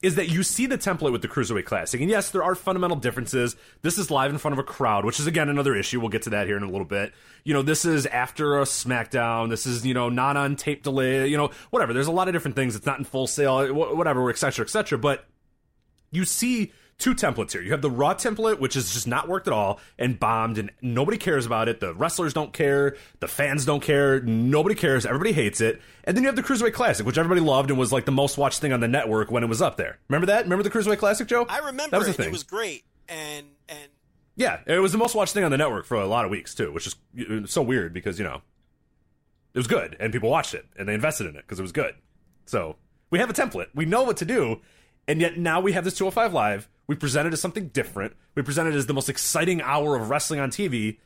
is 0.01 0.15
that 0.15 0.29
you 0.29 0.45
see 0.45 0.67
the 0.67 0.79
template 0.79 1.11
with 1.11 1.23
the 1.23 1.29
Cruiserweight 1.29 1.65
Classic. 1.65 2.01
And 2.01 2.09
yes, 2.09 2.31
there 2.31 2.45
are 2.45 2.55
fundamental 2.55 2.97
differences. 2.97 3.57
This 3.83 3.99
is 3.99 4.11
live 4.11 4.31
in 4.31 4.39
front 4.39 4.53
of 4.53 4.59
a 4.59 4.63
crowd, 4.63 5.05
which 5.05 5.19
is 5.19 5.27
again 5.27 5.49
another 5.49 5.75
issue. 5.75 5.99
We'll 5.99 6.09
get 6.09 6.23
to 6.23 6.31
that 6.31 6.47
here 6.47 6.57
in 6.57 6.63
a 6.63 6.71
little 6.71 6.85
bit. 6.85 7.13
You 7.43 7.53
know, 7.53 7.63
this 7.63 7.85
is 7.85 8.07
after 8.07 8.61
a 8.61 8.63
SmackDown. 8.63 9.51
This 9.51 9.67
is, 9.67 9.85
you 9.85 9.95
know, 9.95 10.09
not 10.09 10.37
on 10.37 10.55
tape 10.55 10.85
delay, 10.85 11.27
you 11.27 11.37
know, 11.37 11.51
whatever. 11.71 11.93
There's 11.93 12.07
a 12.07 12.13
lot 12.13 12.29
of 12.29 12.35
different 12.35 12.55
things. 12.55 12.77
It's 12.77 12.87
not 12.87 12.99
in 12.99 13.05
Full 13.05 13.27
Sail, 13.27 13.75
whatever, 13.75 14.31
et 14.31 14.39
cetera, 14.39 14.65
et 14.65 14.71
cetera. 14.71 14.99
But 14.99 15.27
you 16.13 16.25
see 16.25 16.73
two 16.99 17.15
templates 17.15 17.53
here. 17.53 17.63
You 17.63 17.71
have 17.71 17.83
the 17.83 17.91
Raw 17.91 18.15
template, 18.15 18.59
which 18.59 18.75
has 18.75 18.93
just 18.93 19.07
not 19.07 19.29
worked 19.29 19.47
at 19.47 19.53
all 19.53 19.81
and 19.99 20.19
bombed, 20.19 20.59
and 20.59 20.71
nobody 20.83 21.17
cares 21.17 21.47
about 21.47 21.69
it. 21.69 21.81
The 21.81 21.95
wrestlers 21.95 22.35
don't 22.35 22.53
care. 22.53 22.97
The 23.21 23.29
fans 23.29 23.65
don't 23.65 23.83
care. 23.83 24.21
Nobody 24.21 24.75
cares. 24.75 25.07
Everybody 25.07 25.33
hates 25.33 25.61
it. 25.61 25.81
And 26.05 26.17
then 26.17 26.25
you 26.25 26.29
have 26.29 26.37
the 26.37 26.43
Cruiserweight 26.43 26.73
Classic, 26.73 27.07
which 27.07 27.17
everybody 27.17 27.41
loved 27.41 27.71
and 27.71 27.79
was 27.79 27.93
like 27.93 28.05
the 28.05 28.13
most 28.13 28.37
watched 28.37 28.61
thing 28.61 28.73
on 28.73 28.81
the 28.81 28.89
network 28.89 29.31
when 29.31 29.45
it 29.45 29.49
was 29.49 29.63
up 29.63 29.77
there. 29.77 29.99
Remember 30.09 30.27
that? 30.27 30.45
Remember 30.45 30.63
the 30.65 30.71
Cruiserweight 30.71 30.99
Classic, 30.99 31.27
Joe? 31.29 31.47
I 31.49 31.59
remember 31.59 31.91
that 31.93 31.99
was 31.99 32.09
the 32.09 32.13
thing. 32.15 32.29
It 32.29 32.33
was 32.33 32.43
great, 32.43 32.85
and 33.09 33.47
and 33.69 33.89
Yeah, 34.35 34.61
it 34.67 34.79
was 34.81 34.93
the 34.93 34.99
most 34.99 35.15
watched 35.15 35.35
thing 35.35 35.45
on 35.45 35.51
the 35.53 35.59
network 35.59 35.87
for 35.87 35.97
a 35.97 36.07
lot 36.07 36.25
of 36.25 36.31
weeks 36.33 36.55
too, 36.55 36.73
which 36.73 36.87
is 36.87 36.97
so 37.51 37.63
weird 37.63 37.95
because 37.95 38.19
you 38.19 38.25
know 38.25 38.43
it 39.55 39.59
was 39.59 39.67
good 39.69 39.97
and 40.01 40.13
people 40.13 40.31
watched 40.31 40.55
it 40.55 40.67
and 40.77 40.89
they 40.89 40.95
invested 40.95 41.27
in 41.29 41.37
it 41.37 41.43
because 41.43 41.59
it 41.61 41.63
was 41.63 41.73
good. 41.73 41.95
So 42.47 42.77
we 43.11 43.19
have 43.21 43.31
a 43.31 43.33
template, 43.33 43.67
we 43.75 43.85
know 43.85 44.03
what 44.03 44.17
to 44.19 44.25
do, 44.25 44.61
and 45.07 45.21
yet 45.21 45.39
now 45.39 45.61
we 45.61 45.73
have 45.73 45.85
this 45.85 45.95
205 45.95 46.33
live. 46.33 46.69
We 46.89 46.97
present 46.97 47.29
it 47.29 47.35
as 47.35 47.41
something 47.41 47.69
different. 47.69 48.17
We 48.35 48.43
present 48.43 48.69
it 48.69 48.75
as 48.75 48.87
the 48.87 48.95
most 48.95 49.09
exciting 49.09 49.61
hour 49.63 49.95
of 49.95 50.11
wrestling 50.11 50.41
on 50.41 50.51
TV, 50.51 50.99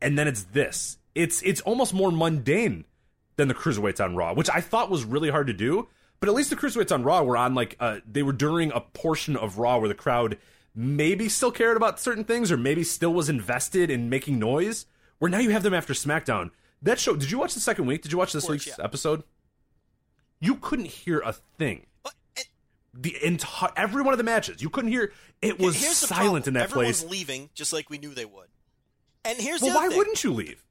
and 0.00 0.16
then 0.16 0.28
it's 0.28 0.44
this. 0.44 0.98
It's 1.14 1.42
it's 1.42 1.62
almost 1.62 1.94
more 1.94 2.12
mundane 2.12 2.84
than 3.36 3.48
the 3.48 3.54
cruiserweights 3.54 4.04
on 4.04 4.14
Raw, 4.14 4.34
which 4.34 4.50
I 4.50 4.60
thought 4.60 4.90
was 4.90 5.04
really 5.04 5.30
hard 5.30 5.46
to 5.46 5.52
do. 5.52 5.88
But 6.20 6.28
at 6.28 6.34
least 6.34 6.50
the 6.50 6.56
cruiserweights 6.56 6.92
on 6.92 7.02
Raw 7.02 7.22
were 7.22 7.36
on 7.36 7.54
like 7.54 7.76
uh, 7.80 7.98
they 8.06 8.22
were 8.22 8.32
during 8.32 8.70
a 8.72 8.80
portion 8.80 9.36
of 9.36 9.58
Raw 9.58 9.78
where 9.78 9.88
the 9.88 9.94
crowd 9.94 10.38
maybe 10.74 11.28
still 11.28 11.50
cared 11.50 11.76
about 11.76 11.98
certain 11.98 12.24
things 12.24 12.52
or 12.52 12.56
maybe 12.56 12.84
still 12.84 13.12
was 13.12 13.28
invested 13.28 13.90
in 13.90 14.08
making 14.10 14.38
noise. 14.38 14.86
Where 15.18 15.30
now 15.30 15.38
you 15.38 15.50
have 15.50 15.62
them 15.62 15.74
after 15.74 15.94
SmackDown. 15.94 16.50
That 16.82 16.98
show. 16.98 17.16
Did 17.16 17.30
you 17.30 17.38
watch 17.38 17.54
the 17.54 17.60
second 17.60 17.86
week? 17.86 18.02
Did 18.02 18.12
you 18.12 18.18
watch 18.18 18.32
this 18.32 18.44
course, 18.44 18.66
week's 18.66 18.78
yeah. 18.78 18.84
episode? 18.84 19.22
You 20.40 20.56
couldn't 20.56 20.86
hear 20.86 21.20
a 21.20 21.32
thing. 21.32 21.86
The 22.94 23.16
entire 23.24 23.70
every 23.76 24.02
one 24.02 24.12
of 24.12 24.18
the 24.18 24.24
matches, 24.24 24.60
you 24.60 24.68
couldn't 24.68 24.90
hear. 24.90 25.12
It 25.40 25.58
was 25.58 25.80
here's 25.80 25.96
silent 25.96 26.46
in 26.46 26.54
that 26.54 26.64
Everyone's 26.64 27.02
place. 27.02 27.10
leaving 27.10 27.50
just 27.54 27.72
like 27.72 27.88
we 27.88 27.98
knew 27.98 28.12
they 28.14 28.26
would. 28.26 28.48
And 29.24 29.38
here's 29.38 29.62
Well, 29.62 29.74
why 29.74 29.88
thing. 29.88 29.96
wouldn't 29.96 30.22
you 30.24 30.32
leave? 30.32 30.62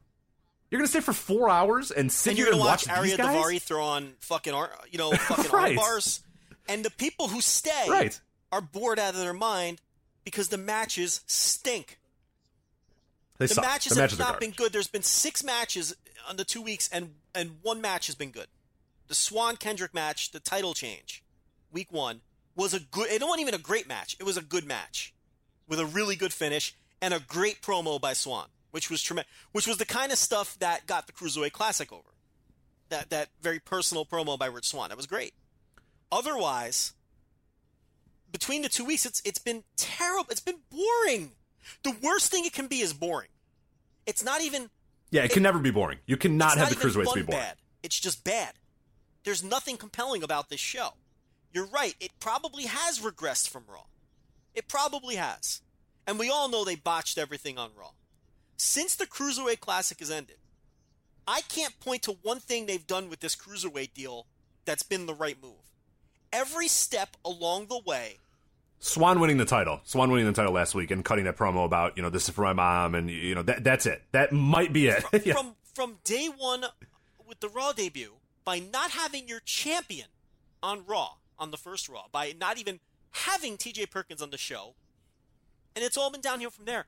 You're 0.69 0.79
gonna 0.79 0.87
stay 0.87 0.99
for 0.99 1.13
four 1.13 1.49
hours 1.49 1.89
and 1.91 2.11
sit 2.11 2.31
and 2.31 2.37
here 2.37 2.45
you're 2.45 2.53
and 2.53 2.59
gonna 2.61 2.69
watch, 2.71 2.87
watch 2.87 3.17
guys? 3.17 3.35
Daivari 3.35 3.61
throw 3.61 3.83
on 3.83 4.13
fucking 4.19 4.53
ar- 4.53 4.77
you 4.89 4.97
know 4.99 5.11
fucking 5.15 5.51
Right. 5.51 5.67
arm 5.69 5.75
bars, 5.77 6.21
and 6.69 6.85
the 6.85 6.91
people 6.91 7.29
who 7.29 7.41
stay 7.41 7.87
Right. 7.89 8.19
are 8.51 8.61
bored 8.61 8.99
out 8.99 9.13
of 9.15 9.19
their 9.19 9.33
mind 9.33 9.81
because 10.23 10.49
the 10.49 10.57
matches 10.57 11.21
stink. 11.25 11.99
They 13.37 13.47
The 13.47 13.55
suck. 13.55 13.63
matches, 13.65 13.93
the 13.95 14.01
have 14.01 14.19
not 14.19 14.39
been 14.39 14.51
good. 14.51 14.71
There's 14.71 14.87
been 14.87 15.01
six 15.03 15.43
matches 15.43 15.95
on 16.29 16.37
the 16.37 16.45
two 16.45 16.61
weeks, 16.61 16.87
and 16.91 17.15
and 17.33 17.57
one 17.63 17.81
match 17.81 18.05
has 18.07 18.15
been 18.15 18.31
good. 18.31 18.47
The 19.07 19.15
Swann 19.15 19.57
Kendrick 19.57 19.93
match, 19.93 20.31
the 20.31 20.39
title 20.39 20.73
change, 20.73 21.23
week 21.71 21.91
one, 21.91 22.21
was 22.55 22.73
a 22.73 22.79
good. 22.79 23.09
It 23.09 23.21
wasn't 23.21 23.41
even 23.41 23.53
a 23.53 23.59
great 23.59 23.87
match. 23.87 24.15
It 24.19 24.23
was 24.23 24.37
a 24.37 24.41
good 24.41 24.65
match 24.65 25.13
with 25.67 25.79
a 25.79 25.85
really 25.85 26.15
good 26.15 26.33
finish 26.33 26.75
and 27.01 27.13
a 27.13 27.19
great 27.19 27.61
promo 27.61 27.99
by 27.99 28.13
Swann, 28.13 28.47
which 28.71 28.89
was 28.89 29.01
tremendous. 29.01 29.31
Which 29.51 29.67
was 29.67 29.77
the 29.77 29.85
kind 29.85 30.11
of 30.11 30.17
stuff 30.17 30.57
that 30.59 30.85
got 30.85 31.07
the 31.07 31.13
Cruiserweight 31.13 31.53
Classic 31.53 31.91
over. 31.91 32.09
That 32.89 33.09
that 33.09 33.29
very 33.41 33.59
personal 33.59 34.05
promo 34.05 34.37
by 34.37 34.47
Rich 34.47 34.69
Swann. 34.69 34.89
That 34.89 34.97
was 34.97 35.07
great. 35.07 35.33
Otherwise, 36.11 36.93
between 38.31 38.61
the 38.61 38.69
two 38.69 38.85
weeks, 38.85 39.05
it's 39.05 39.21
it's 39.25 39.39
been 39.39 39.63
terrible. 39.77 40.27
It's 40.29 40.41
been 40.41 40.59
boring. 40.69 41.31
The 41.83 41.95
worst 42.01 42.31
thing 42.31 42.45
it 42.45 42.53
can 42.53 42.67
be 42.67 42.79
is 42.79 42.93
boring. 42.93 43.29
It's 44.05 44.23
not 44.23 44.41
even. 44.41 44.69
Yeah, 45.09 45.23
it 45.23 45.31
can 45.31 45.43
never 45.43 45.59
be 45.59 45.71
boring. 45.71 45.99
You 46.05 46.17
cannot 46.17 46.57
have 46.57 46.69
the 46.69 46.75
cruiserweights 46.75 47.13
be 47.13 47.21
boring. 47.21 47.41
bad. 47.41 47.55
It's 47.83 47.99
just 47.99 48.23
bad. 48.23 48.53
There's 49.23 49.43
nothing 49.43 49.77
compelling 49.77 50.23
about 50.23 50.49
this 50.49 50.59
show. 50.59 50.93
You're 51.53 51.67
right. 51.67 51.95
It 51.99 52.11
probably 52.19 52.65
has 52.65 52.99
regressed 52.99 53.49
from 53.49 53.63
Raw. 53.67 53.83
It 54.53 54.67
probably 54.67 55.15
has. 55.15 55.61
And 56.07 56.17
we 56.19 56.29
all 56.29 56.49
know 56.49 56.63
they 56.65 56.75
botched 56.75 57.17
everything 57.17 57.57
on 57.57 57.71
Raw. 57.77 57.91
Since 58.57 58.95
the 58.95 59.07
Cruiserweight 59.07 59.59
Classic 59.59 59.99
has 59.99 60.11
ended, 60.11 60.37
I 61.27 61.41
can't 61.41 61.79
point 61.79 62.03
to 62.03 62.17
one 62.21 62.39
thing 62.39 62.65
they've 62.65 62.85
done 62.85 63.09
with 63.09 63.19
this 63.19 63.35
Cruiserweight 63.35 63.93
deal 63.93 64.27
that's 64.65 64.83
been 64.83 65.05
the 65.05 65.13
right 65.13 65.41
move. 65.41 65.53
Every 66.33 66.67
step 66.67 67.17
along 67.25 67.67
the 67.67 67.81
way, 67.85 68.17
Swann 68.79 69.19
winning 69.19 69.37
the 69.37 69.45
title. 69.45 69.79
Swann 69.83 70.09
winning 70.09 70.25
the 70.25 70.33
title 70.33 70.53
last 70.53 70.73
week 70.73 70.89
and 70.89 71.05
cutting 71.05 71.25
that 71.25 71.37
promo 71.37 71.65
about 71.65 71.97
you 71.97 72.03
know 72.03 72.09
this 72.09 72.27
is 72.27 72.33
for 72.33 72.41
my 72.41 72.53
mom 72.53 72.95
and 72.95 73.11
you 73.11 73.35
know 73.35 73.43
that 73.43 73.63
that's 73.63 73.85
it. 73.85 74.01
That 74.11 74.31
might 74.31 74.73
be 74.73 74.87
it. 74.87 75.03
Yeah. 75.25 75.33
from 75.33 75.55
from 75.75 75.97
day 76.03 76.27
one 76.35 76.65
with 77.27 77.39
the 77.41 77.49
Raw 77.49 77.73
debut, 77.73 78.13
by 78.43 78.59
not 78.59 78.91
having 78.91 79.27
your 79.27 79.39
champion 79.41 80.07
on 80.63 80.83
Raw 80.85 81.11
on 81.41 81.51
the 81.51 81.57
first 81.57 81.89
Raw, 81.89 82.05
by 82.11 82.33
not 82.39 82.57
even 82.57 82.79
having 83.11 83.57
T.J. 83.57 83.87
Perkins 83.87 84.21
on 84.21 84.29
the 84.29 84.37
show, 84.37 84.75
and 85.75 85.83
it's 85.83 85.97
all 85.97 86.11
been 86.11 86.21
downhill 86.21 86.51
from 86.51 86.65
there. 86.65 86.85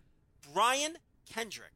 Brian 0.54 0.98
Kendrick 1.30 1.72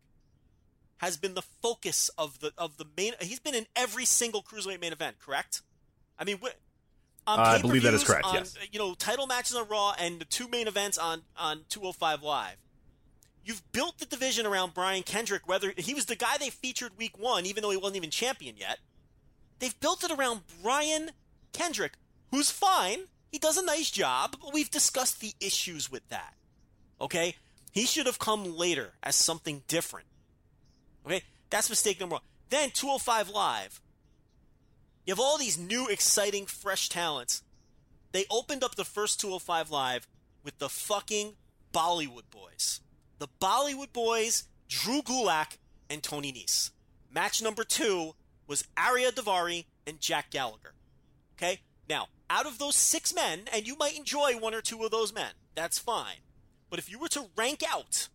has 0.97 1.17
been 1.17 1.33
the 1.33 1.41
focus 1.41 2.09
of 2.17 2.39
the 2.39 2.53
of 2.57 2.77
the 2.77 2.85
main. 2.95 3.13
He's 3.19 3.39
been 3.39 3.55
in 3.55 3.65
every 3.75 4.05
single 4.05 4.41
cruiserweight 4.43 4.79
main 4.79 4.93
event, 4.93 5.17
correct? 5.19 5.61
I 6.17 6.23
mean, 6.23 6.37
wh- 6.41 6.55
on 7.25 7.39
I 7.39 7.59
believe 7.61 7.83
that 7.83 7.93
is 7.93 8.03
correct, 8.03 8.25
on, 8.25 8.35
yes. 8.35 8.55
You 8.71 8.79
know, 8.79 8.93
title 8.93 9.27
matches 9.27 9.55
on 9.55 9.67
Raw 9.67 9.93
and 9.99 10.21
the 10.21 10.25
two 10.25 10.47
main 10.47 10.67
events 10.67 10.97
on 10.97 11.23
on 11.35 11.61
205 11.69 12.23
Live. 12.23 12.57
You've 13.43 13.69
built 13.71 13.99
the 13.99 14.05
division 14.05 14.45
around 14.45 14.73
Brian 14.73 15.03
Kendrick. 15.03 15.47
Whether 15.47 15.73
he 15.77 15.93
was 15.93 16.05
the 16.05 16.15
guy 16.15 16.37
they 16.37 16.49
featured 16.49 16.91
week 16.97 17.17
one, 17.17 17.45
even 17.45 17.63
though 17.63 17.71
he 17.71 17.77
wasn't 17.77 17.97
even 17.97 18.09
champion 18.11 18.55
yet, 18.57 18.79
they've 19.59 19.77
built 19.79 20.03
it 20.03 20.11
around 20.11 20.41
Brian 20.61 21.11
Kendrick, 21.53 21.93
who's 22.31 22.51
fine. 22.51 22.99
He 23.31 23.39
does 23.39 23.57
a 23.57 23.65
nice 23.65 23.91
job, 23.91 24.37
but 24.41 24.53
we've 24.53 24.71
discussed 24.71 25.19
the 25.19 25.33
issues 25.39 25.91
with 25.91 26.07
that. 26.09 26.33
Okay, 26.99 27.35
he 27.71 27.85
should 27.85 28.05
have 28.05 28.19
come 28.19 28.55
later 28.57 28.93
as 29.03 29.15
something 29.15 29.63
different. 29.67 30.07
Okay, 31.05 31.23
that's 31.49 31.69
mistake 31.69 31.99
number 31.99 32.15
one. 32.15 32.21
Then 32.49 32.71
205 32.71 33.29
Live. 33.29 33.81
You 35.05 35.11
have 35.11 35.19
all 35.19 35.37
these 35.37 35.57
new, 35.57 35.87
exciting, 35.87 36.45
fresh 36.45 36.89
talents. 36.89 37.43
They 38.11 38.25
opened 38.31 38.63
up 38.63 38.75
the 38.75 38.83
first 38.83 39.19
205 39.19 39.69
Live 39.69 40.07
with 40.43 40.57
the 40.59 40.69
fucking 40.69 41.33
Bollywood 41.73 42.29
Boys. 42.31 42.81
The 43.19 43.27
Bollywood 43.41 43.93
Boys, 43.93 44.45
Drew 44.67 45.01
Gulak, 45.01 45.57
and 45.89 46.03
Tony 46.03 46.31
Nese. 46.31 46.71
Match 47.13 47.41
number 47.41 47.63
two 47.63 48.15
was 48.47 48.65
Ariya 48.77 49.11
Daivari 49.11 49.65
and 49.85 49.99
Jack 49.99 50.31
Gallagher. 50.31 50.73
Okay? 51.37 51.59
Now, 51.89 52.07
out 52.29 52.45
of 52.45 52.59
those 52.59 52.75
six 52.75 53.13
men, 53.13 53.41
and 53.53 53.67
you 53.67 53.75
might 53.77 53.97
enjoy 53.97 54.33
one 54.37 54.53
or 54.53 54.61
two 54.61 54.83
of 54.83 54.91
those 54.91 55.13
men, 55.13 55.31
that's 55.55 55.79
fine. 55.79 56.17
But 56.69 56.79
if 56.79 56.89
you 56.91 56.99
were 56.99 57.07
to 57.09 57.27
rank 57.37 57.63
out 57.69 58.09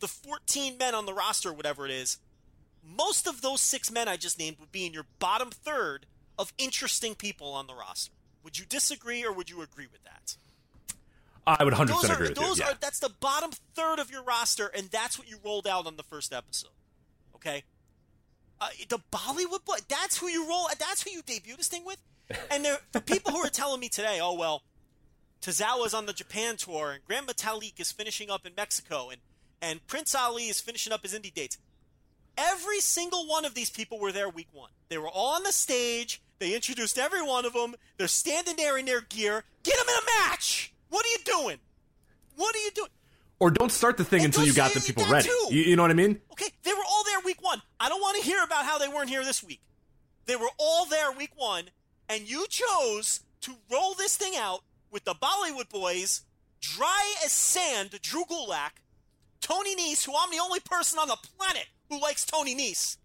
the 0.00 0.08
14 0.08 0.76
men 0.78 0.94
on 0.94 1.06
the 1.06 1.14
roster, 1.14 1.52
whatever 1.52 1.84
it 1.84 1.90
is, 1.92 2.18
most 2.84 3.26
of 3.26 3.42
those 3.42 3.60
six 3.60 3.90
men 3.90 4.08
I 4.08 4.16
just 4.16 4.38
named 4.38 4.58
would 4.58 4.72
be 4.72 4.86
in 4.86 4.92
your 4.92 5.06
bottom 5.18 5.50
third 5.50 6.06
of 6.38 6.52
interesting 6.58 7.14
people 7.14 7.52
on 7.52 7.66
the 7.66 7.74
roster. 7.74 8.12
Would 8.42 8.58
you 8.58 8.64
disagree 8.64 9.24
or 9.24 9.32
would 9.32 9.50
you 9.50 9.60
agree 9.62 9.86
with 9.90 10.02
that? 10.04 10.36
I 11.46 11.64
would 11.64 11.74
100% 11.74 11.86
Those 11.88 12.10
are 12.10 12.12
agree 12.12 12.28
with 12.28 12.36
those 12.36 12.58
you. 12.58 12.64
Yeah. 12.64 12.72
are 12.72 12.76
that's 12.78 12.98
the 12.98 13.08
bottom 13.20 13.50
third 13.74 13.98
of 13.98 14.10
your 14.10 14.22
roster, 14.22 14.66
and 14.66 14.88
that's 14.90 15.18
what 15.18 15.28
you 15.28 15.38
rolled 15.44 15.66
out 15.66 15.86
on 15.86 15.96
the 15.96 16.02
first 16.02 16.32
episode. 16.32 16.70
Okay, 17.34 17.64
uh, 18.60 18.68
the 18.88 18.98
Bollywood 19.10 19.64
boy. 19.64 19.76
That's 19.88 20.18
who 20.18 20.28
you 20.28 20.46
roll. 20.48 20.68
That's 20.78 21.02
who 21.02 21.10
you 21.10 21.22
debut 21.22 21.56
this 21.56 21.68
thing 21.68 21.84
with. 21.86 21.96
And 22.50 22.64
there, 22.64 22.78
for 22.92 23.00
people 23.00 23.32
who 23.32 23.38
are 23.38 23.50
telling 23.50 23.80
me 23.80 23.88
today, 23.88 24.18
oh 24.20 24.34
well, 24.34 24.62
Tozawa's 25.40 25.94
on 25.94 26.06
the 26.06 26.12
Japan 26.12 26.56
tour, 26.56 26.92
and 26.92 27.04
Grand 27.04 27.26
Metalik 27.26 27.80
is 27.80 27.92
finishing 27.92 28.30
up 28.30 28.44
in 28.46 28.52
Mexico, 28.56 29.08
and 29.10 29.20
and 29.60 29.86
Prince 29.86 30.14
Ali 30.14 30.44
is 30.44 30.60
finishing 30.60 30.92
up 30.92 31.02
his 31.02 31.14
indie 31.14 31.32
dates. 31.32 31.58
Every 32.36 32.80
single 32.80 33.26
one 33.26 33.44
of 33.44 33.54
these 33.54 33.70
people 33.70 33.98
were 33.98 34.12
there 34.12 34.28
week 34.28 34.48
one. 34.52 34.70
They 34.88 34.98
were 34.98 35.08
all 35.08 35.34
on 35.34 35.42
the 35.42 35.52
stage. 35.52 36.22
They 36.38 36.54
introduced 36.54 36.96
every 36.96 37.22
one 37.22 37.44
of 37.44 37.52
them. 37.52 37.74
They're 37.96 38.06
standing 38.06 38.54
there 38.56 38.78
in 38.78 38.84
their 38.84 39.00
gear. 39.00 39.42
Get 39.64 39.76
them 39.76 39.86
in 39.88 39.94
a 39.94 40.28
match. 40.28 40.72
What 40.88 41.04
are 41.04 41.08
you 41.08 41.18
doing? 41.24 41.58
What 42.36 42.54
are 42.54 42.58
you 42.60 42.70
doing? 42.70 42.90
Or 43.40 43.50
don't 43.50 43.72
start 43.72 43.96
the 43.96 44.04
thing 44.04 44.20
And 44.20 44.26
until 44.26 44.44
you 44.44 44.52
got 44.52 44.72
the 44.72 44.80
people 44.80 45.04
ready. 45.06 45.28
You, 45.50 45.62
you 45.62 45.76
know 45.76 45.82
what 45.82 45.90
I 45.90 45.94
mean? 45.94 46.20
Okay, 46.32 46.50
they 46.62 46.72
were 46.72 46.84
all 46.88 47.04
there 47.04 47.18
week 47.24 47.42
one. 47.42 47.60
I 47.80 47.88
don't 47.88 48.00
want 48.00 48.16
to 48.16 48.22
hear 48.22 48.42
about 48.44 48.64
how 48.64 48.78
they 48.78 48.88
weren't 48.88 49.08
here 49.08 49.24
this 49.24 49.42
week. 49.42 49.60
They 50.26 50.36
were 50.36 50.50
all 50.58 50.86
there 50.86 51.10
week 51.12 51.32
one, 51.36 51.64
and 52.08 52.28
you 52.28 52.46
chose 52.48 53.20
to 53.42 53.52
roll 53.72 53.94
this 53.94 54.16
thing 54.16 54.34
out 54.36 54.60
with 54.90 55.04
the 55.04 55.14
Bollywood 55.14 55.68
boys, 55.68 56.22
dry 56.60 57.14
as 57.24 57.32
sand, 57.32 57.90
Drew 58.02 58.24
Gulak, 58.24 58.70
Tony 59.40 59.76
Nese, 59.76 60.04
who 60.04 60.12
I'm 60.18 60.30
the 60.30 60.38
only 60.42 60.60
person 60.60 60.98
on 60.98 61.08
the 61.08 61.16
planet 61.38 61.66
who 61.88 62.00
likes 62.00 62.24
Tony 62.24 62.54
Nese. 62.56 62.96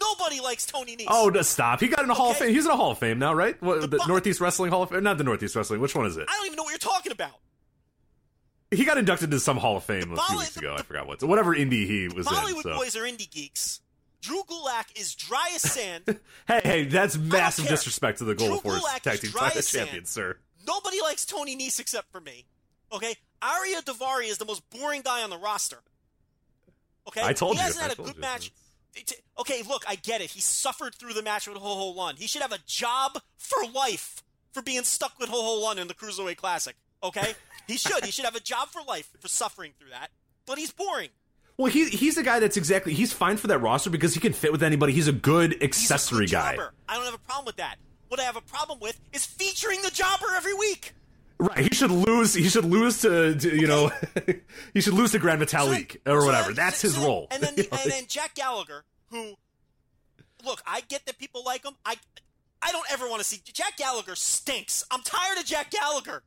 Nobody 0.00 0.40
likes 0.40 0.64
Tony 0.66 0.96
Nese. 0.96 1.04
Oh, 1.08 1.28
no, 1.28 1.42
stop. 1.42 1.80
He 1.80 1.88
got 1.88 2.00
in 2.00 2.08
the 2.08 2.14
Hall 2.14 2.30
of 2.30 2.36
Fame. 2.38 2.48
He's 2.54 2.64
in 2.64 2.70
a 2.70 2.76
Hall 2.76 2.90
of 2.92 2.98
Fame 2.98 3.18
now, 3.18 3.34
right? 3.34 3.60
What, 3.62 3.82
The 3.82 3.86
the, 3.86 3.96
Bo- 3.98 4.06
Northeast 4.06 4.40
Wrestling 4.40 4.70
Hall 4.70 4.82
of 4.82 4.88
Fame? 4.90 5.02
Not 5.02 5.18
the 5.18 5.24
Northeast 5.24 5.54
Wrestling. 5.54 5.80
Which 5.80 5.94
one 5.94 6.06
is 6.06 6.16
it? 6.16 6.24
I 6.28 6.32
don't 6.32 6.46
even 6.46 6.56
know 6.56 6.62
what 6.62 6.70
you're 6.70 6.78
talking 6.78 7.12
about. 7.12 7.32
He 8.70 8.84
got 8.84 8.98
inducted 8.98 9.26
into 9.26 9.40
some 9.40 9.56
Hall 9.58 9.76
of 9.76 9.84
Fame 9.84 10.02
a 10.02 10.06
few 10.06 10.16
Bolly- 10.16 10.36
weeks 10.38 10.56
ago. 10.56 10.74
I 10.78 10.82
forgot 10.82 11.06
what. 11.06 11.22
Whatever 11.22 11.54
indie 11.54 11.86
he 11.86 12.08
was 12.08 12.26
Bollywood 12.26 12.56
in. 12.56 12.62
So. 12.62 12.76
boys 12.76 12.96
are 12.96 13.02
indie 13.02 13.30
geeks. 13.30 13.80
Drew 14.20 14.42
Gulak 14.42 14.98
is 14.98 15.14
dry 15.14 15.50
as 15.54 15.62
sand. 15.62 16.04
Hey, 16.46 16.60
hey, 16.64 16.84
that's 16.84 17.16
massive 17.16 17.68
disrespect 17.68 18.18
to 18.18 18.24
the 18.24 18.34
Drew 18.34 18.48
Golden 18.48 18.62
Force 18.62 18.82
Gulak 18.82 19.00
Tag 19.00 19.20
Team 19.20 19.30
title 19.30 19.62
champions, 19.62 20.10
sir. 20.10 20.36
Nobody 20.66 21.00
likes 21.00 21.24
Tony 21.24 21.56
Nese 21.56 21.78
except 21.78 22.10
for 22.10 22.20
me. 22.20 22.44
Okay? 22.92 23.14
Ariya 23.40 23.82
Daivari 23.84 24.28
is 24.28 24.38
the 24.38 24.44
most 24.44 24.68
boring 24.70 25.02
guy 25.02 25.22
on 25.22 25.30
the 25.30 25.38
roster. 25.38 25.78
Okay? 27.08 27.22
I 27.22 27.32
told 27.32 27.52
he 27.52 27.58
you. 27.58 27.62
He 27.62 27.66
hasn't 27.66 27.84
I 27.84 27.88
had 27.88 27.98
a 27.98 28.02
good 28.02 28.16
you. 28.16 28.20
match. 28.20 28.52
Okay, 29.38 29.62
look, 29.62 29.84
I 29.86 29.94
get 29.94 30.20
it. 30.20 30.30
He 30.30 30.40
suffered 30.40 30.94
through 30.96 31.12
the 31.12 31.22
match 31.22 31.46
with 31.46 31.56
Ho 31.56 31.74
Ho 31.74 31.90
Lun. 31.90 32.16
He 32.16 32.26
should 32.26 32.42
have 32.42 32.52
a 32.52 32.58
job 32.66 33.20
for 33.38 33.64
life 33.72 34.22
for 34.52 34.62
being 34.62 34.82
stuck 34.82 35.18
with 35.18 35.28
Ho 35.28 35.40
Ho 35.40 35.60
Lun 35.62 35.78
in 35.78 35.86
the 35.88 35.94
Cruiserweight 35.94 36.36
Classic. 36.36 36.74
Okay? 37.02 37.34
He 37.66 37.76
should. 37.76 38.04
he 38.04 38.10
should 38.10 38.24
have 38.24 38.34
a 38.34 38.40
job 38.40 38.68
for 38.68 38.82
life 38.82 39.10
for 39.20 39.28
suffering 39.28 39.72
through 39.78 39.90
that. 39.90 40.10
But 40.44 40.58
he's 40.58 40.72
boring. 40.72 41.10
Well, 41.60 41.70
he, 41.70 41.90
he's 41.90 42.14
the 42.14 42.22
guy 42.22 42.38
that's 42.38 42.56
exactly. 42.56 42.94
He's 42.94 43.12
fine 43.12 43.36
for 43.36 43.48
that 43.48 43.58
roster 43.58 43.90
because 43.90 44.14
he 44.14 44.20
can 44.20 44.32
fit 44.32 44.50
with 44.50 44.62
anybody. 44.62 44.94
He's 44.94 45.08
a 45.08 45.12
good 45.12 45.52
He's 45.52 45.60
a 45.60 45.64
accessory 45.64 46.24
good 46.24 46.32
guy. 46.32 46.56
jobber. 46.56 46.72
I 46.88 46.94
don't 46.94 47.04
have 47.04 47.12
a 47.12 47.18
problem 47.18 47.44
with 47.44 47.56
that. 47.56 47.76
What 48.08 48.18
I 48.18 48.22
have 48.22 48.36
a 48.36 48.40
problem 48.40 48.78
with 48.80 48.98
is 49.12 49.26
featuring 49.26 49.82
the 49.82 49.90
jobber 49.90 50.28
every 50.34 50.54
week. 50.54 50.94
Right. 51.38 51.58
He 51.58 51.68
should 51.74 51.90
lose. 51.90 52.32
He 52.32 52.48
should 52.48 52.64
lose 52.64 53.02
to, 53.02 53.34
to 53.34 53.54
you 53.54 53.66
know, 53.66 53.92
he 54.72 54.80
should 54.80 54.94
lose 54.94 55.12
to 55.12 55.18
Grand 55.18 55.42
Metalik 55.42 55.98
or 56.06 56.22
So 56.22 56.26
whatever. 56.26 56.54
That's 56.54 56.78
so 56.78 56.88
his 56.88 56.96
role. 56.96 57.28
And 57.30 57.42
then, 57.42 57.54
the, 57.54 57.68
and 57.78 57.92
then 57.92 58.04
Jack 58.08 58.36
Gallagher, 58.36 58.84
who, 59.10 59.34
look, 60.42 60.62
I 60.66 60.80
get 60.88 61.04
that 61.04 61.18
people 61.18 61.42
like 61.44 61.66
him. 61.66 61.74
I, 61.84 61.96
I 62.62 62.72
don't 62.72 62.90
ever 62.90 63.06
want 63.06 63.20
to 63.20 63.28
see 63.28 63.38
Jack 63.44 63.76
Gallagher 63.76 64.14
stinks. 64.14 64.82
I'm 64.90 65.02
tired 65.02 65.36
of 65.36 65.44
Jack 65.44 65.70
Gallagher. 65.70 66.22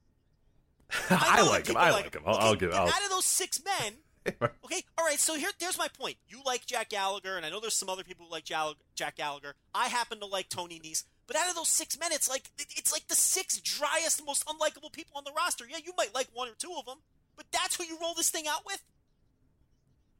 I, 1.09 1.37
that 1.37 1.49
like 1.49 1.65
him. 1.65 1.77
I 1.77 1.89
like 1.89 2.03
like 2.03 2.15
him. 2.15 2.21
I'll, 2.27 2.37
I'll 2.37 2.55
give. 2.55 2.71
Out 2.71 2.87
of 2.87 3.09
those 3.09 3.25
six 3.25 3.59
men, 3.65 3.93
okay, 4.65 4.83
all 4.97 5.05
right. 5.05 5.19
So 5.19 5.35
here, 5.35 5.49
there's 5.59 5.77
my 5.77 5.87
point. 5.87 6.17
You 6.27 6.39
like 6.45 6.65
Jack 6.65 6.89
Gallagher, 6.89 7.35
and 7.37 7.45
I 7.45 7.49
know 7.49 7.59
there's 7.59 7.75
some 7.75 7.89
other 7.89 8.03
people 8.03 8.25
who 8.25 8.31
like 8.31 8.45
Jack 8.45 9.15
Gallagher. 9.15 9.55
I 9.73 9.87
happen 9.87 10.19
to 10.19 10.25
like 10.25 10.49
Tony 10.49 10.79
Nese. 10.79 11.03
But 11.25 11.37
out 11.37 11.49
of 11.49 11.55
those 11.55 11.69
six 11.69 11.97
men, 11.99 12.11
it's 12.11 12.29
like 12.29 12.49
it's 12.57 12.91
like 12.91 13.07
the 13.07 13.15
six 13.15 13.59
driest, 13.61 14.25
most 14.25 14.45
unlikable 14.45 14.91
people 14.91 15.13
on 15.17 15.23
the 15.23 15.31
roster. 15.35 15.65
Yeah, 15.69 15.77
you 15.83 15.93
might 15.97 16.13
like 16.13 16.27
one 16.33 16.47
or 16.49 16.53
two 16.57 16.73
of 16.77 16.85
them, 16.85 16.97
but 17.37 17.45
that's 17.51 17.75
who 17.77 17.83
you 17.85 17.97
roll 18.01 18.13
this 18.13 18.29
thing 18.29 18.45
out 18.47 18.65
with. 18.65 18.81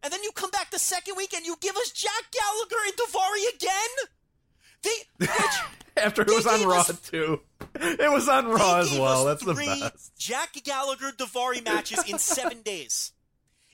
And 0.02 0.12
then 0.12 0.22
you 0.24 0.32
come 0.34 0.50
back 0.52 0.70
the 0.72 0.80
second 0.80 1.16
week 1.16 1.34
and 1.34 1.46
you 1.46 1.56
give 1.62 1.76
us 1.78 1.92
Jack 1.92 2.12
Gallagher 2.32 2.76
and 2.88 2.96
Daivari 2.98 3.56
again. 3.56 3.90
They, 4.84 5.26
After 6.04 6.24
it 6.24 6.28
was 6.28 6.46
on 6.46 6.64
Raw 6.68 6.82
us- 6.82 7.00
too. 7.00 7.40
It 7.76 8.12
was 8.12 8.28
on 8.28 8.48
Raw 8.50 8.80
as 8.80 8.92
well. 8.92 9.24
That's 9.26 9.46
the 9.46 9.54
best. 9.54 10.12
Jack 10.18 10.54
Gallagher 10.66 11.12
Daivari 11.14 11.64
matches 11.64 12.04
in 12.10 12.20
seven 12.20 12.62
days. 12.66 13.13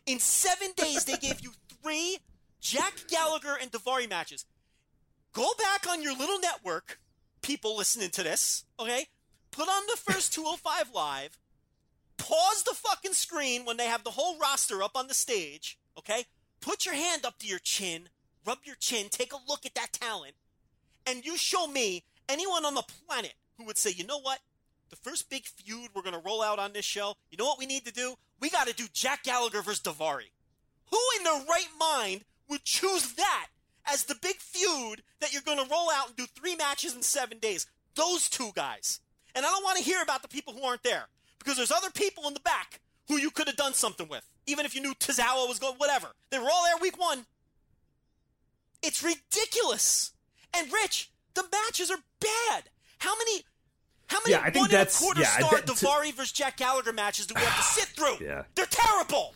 In 0.09 0.17
seven 0.17 0.69
days, 0.75 1.05
they 1.05 1.17
gave 1.17 1.39
you 1.41 1.51
three 1.83 2.17
Jack 2.59 2.93
Gallagher 3.09 3.55
and 3.61 3.71
Daivari 3.71 4.09
matches. 4.09 4.43
Go 5.33 5.51
back 5.59 5.87
on 5.87 6.01
your 6.01 6.17
little 6.17 6.39
network, 6.39 6.99
people 7.43 7.77
listening 7.77 8.09
to 8.09 8.23
this, 8.23 8.63
okay? 8.79 9.05
Put 9.51 9.67
on 9.67 9.83
the 9.85 10.11
first 10.11 10.33
205 10.33 10.95
Live. 10.95 11.37
Pause 12.17 12.63
the 12.63 12.73
fucking 12.73 13.13
screen 13.13 13.65
when 13.65 13.77
they 13.77 13.85
have 13.85 14.03
the 14.03 14.09
whole 14.09 14.39
roster 14.39 14.81
up 14.81 14.93
on 14.95 15.05
the 15.05 15.13
stage, 15.13 15.77
okay? 15.95 16.23
Put 16.59 16.87
your 16.87 16.95
hand 16.95 17.23
up 17.23 17.37
to 17.37 17.47
your 17.47 17.59
chin, 17.59 18.09
rub 18.47 18.57
your 18.63 18.77
chin, 18.77 19.09
take 19.11 19.31
a 19.31 19.37
look 19.47 19.63
at 19.63 19.75
that 19.75 19.93
talent, 19.93 20.33
and 21.05 21.23
you 21.23 21.37
show 21.37 21.67
me 21.67 22.03
anyone 22.27 22.65
on 22.65 22.73
the 22.73 22.83
planet 23.05 23.35
who 23.59 23.65
would 23.65 23.77
say, 23.77 23.91
you 23.91 24.07
know 24.07 24.19
what? 24.19 24.39
The 24.89 24.95
first 24.95 25.29
big 25.29 25.45
feud 25.45 25.91
we're 25.93 26.01
going 26.01 26.19
to 26.19 26.25
roll 26.25 26.41
out 26.41 26.57
on 26.57 26.73
this 26.73 26.83
show, 26.83 27.13
you 27.29 27.37
know 27.37 27.45
what 27.45 27.59
we 27.59 27.67
need 27.67 27.85
to 27.85 27.93
do? 27.93 28.15
We 28.39 28.49
got 28.49 28.67
to 28.67 28.73
do 28.73 28.85
Jack 28.93 29.23
Gallagher 29.23 29.61
versus 29.61 29.81
Daivari. 29.81 30.31
Who 30.91 30.99
in 31.17 31.23
their 31.23 31.45
right 31.47 31.67
mind 31.79 32.25
would 32.47 32.63
choose 32.63 33.13
that 33.13 33.47
as 33.85 34.05
the 34.05 34.15
big 34.15 34.37
feud 34.37 35.03
that 35.19 35.33
you're 35.33 35.41
going 35.41 35.63
to 35.63 35.69
roll 35.69 35.89
out 35.93 36.07
and 36.07 36.15
do 36.15 36.25
three 36.25 36.55
matches 36.55 36.95
in 36.95 37.01
seven 37.01 37.39
days? 37.39 37.67
Those 37.95 38.29
two 38.29 38.51
guys. 38.55 38.99
And 39.35 39.45
I 39.45 39.49
don't 39.49 39.63
want 39.63 39.77
to 39.77 39.83
hear 39.83 40.01
about 40.01 40.21
the 40.21 40.27
people 40.27 40.53
who 40.53 40.63
aren't 40.63 40.83
there 40.83 41.05
because 41.37 41.57
there's 41.57 41.71
other 41.71 41.91
people 41.91 42.27
in 42.27 42.33
the 42.33 42.39
back 42.39 42.79
who 43.07 43.17
you 43.17 43.31
could 43.31 43.47
have 43.47 43.57
done 43.57 43.73
something 43.73 44.07
with, 44.07 44.27
even 44.47 44.65
if 44.65 44.75
you 44.75 44.81
knew 44.81 44.93
Tozawa 44.95 45.47
was 45.47 45.59
going, 45.59 45.75
whatever. 45.75 46.07
They 46.29 46.39
were 46.39 46.49
all 46.49 46.63
there 46.65 46.81
week 46.81 46.99
one. 46.99 47.25
It's 48.81 49.03
ridiculous. 49.03 50.11
And 50.55 50.71
Rich, 50.71 51.11
the 51.33 51.43
matches 51.51 51.91
are 51.91 51.99
bad. 52.19 52.69
How 52.99 53.15
many? 53.17 53.43
How 54.09 54.19
many 54.25 54.31
Yeah, 54.31 54.41
I 54.41 54.49
think 54.49 54.67
one 54.69 54.75
and 54.75 54.87
a 54.87 54.91
quarter 54.91 55.21
yeah, 55.21 55.27
star 55.27 55.51
to- 55.61 55.71
Daivari 55.73 56.13
versus 56.13 56.31
Jack 56.31 56.57
Gallagher 56.57 56.91
matches 56.93 57.27
do 57.27 57.35
we 57.35 57.41
have 57.41 57.55
to 57.57 57.63
sit 57.79 57.87
through? 57.89 58.25
Yeah. 58.25 58.43
They're 58.55 58.65
terrible. 58.69 59.33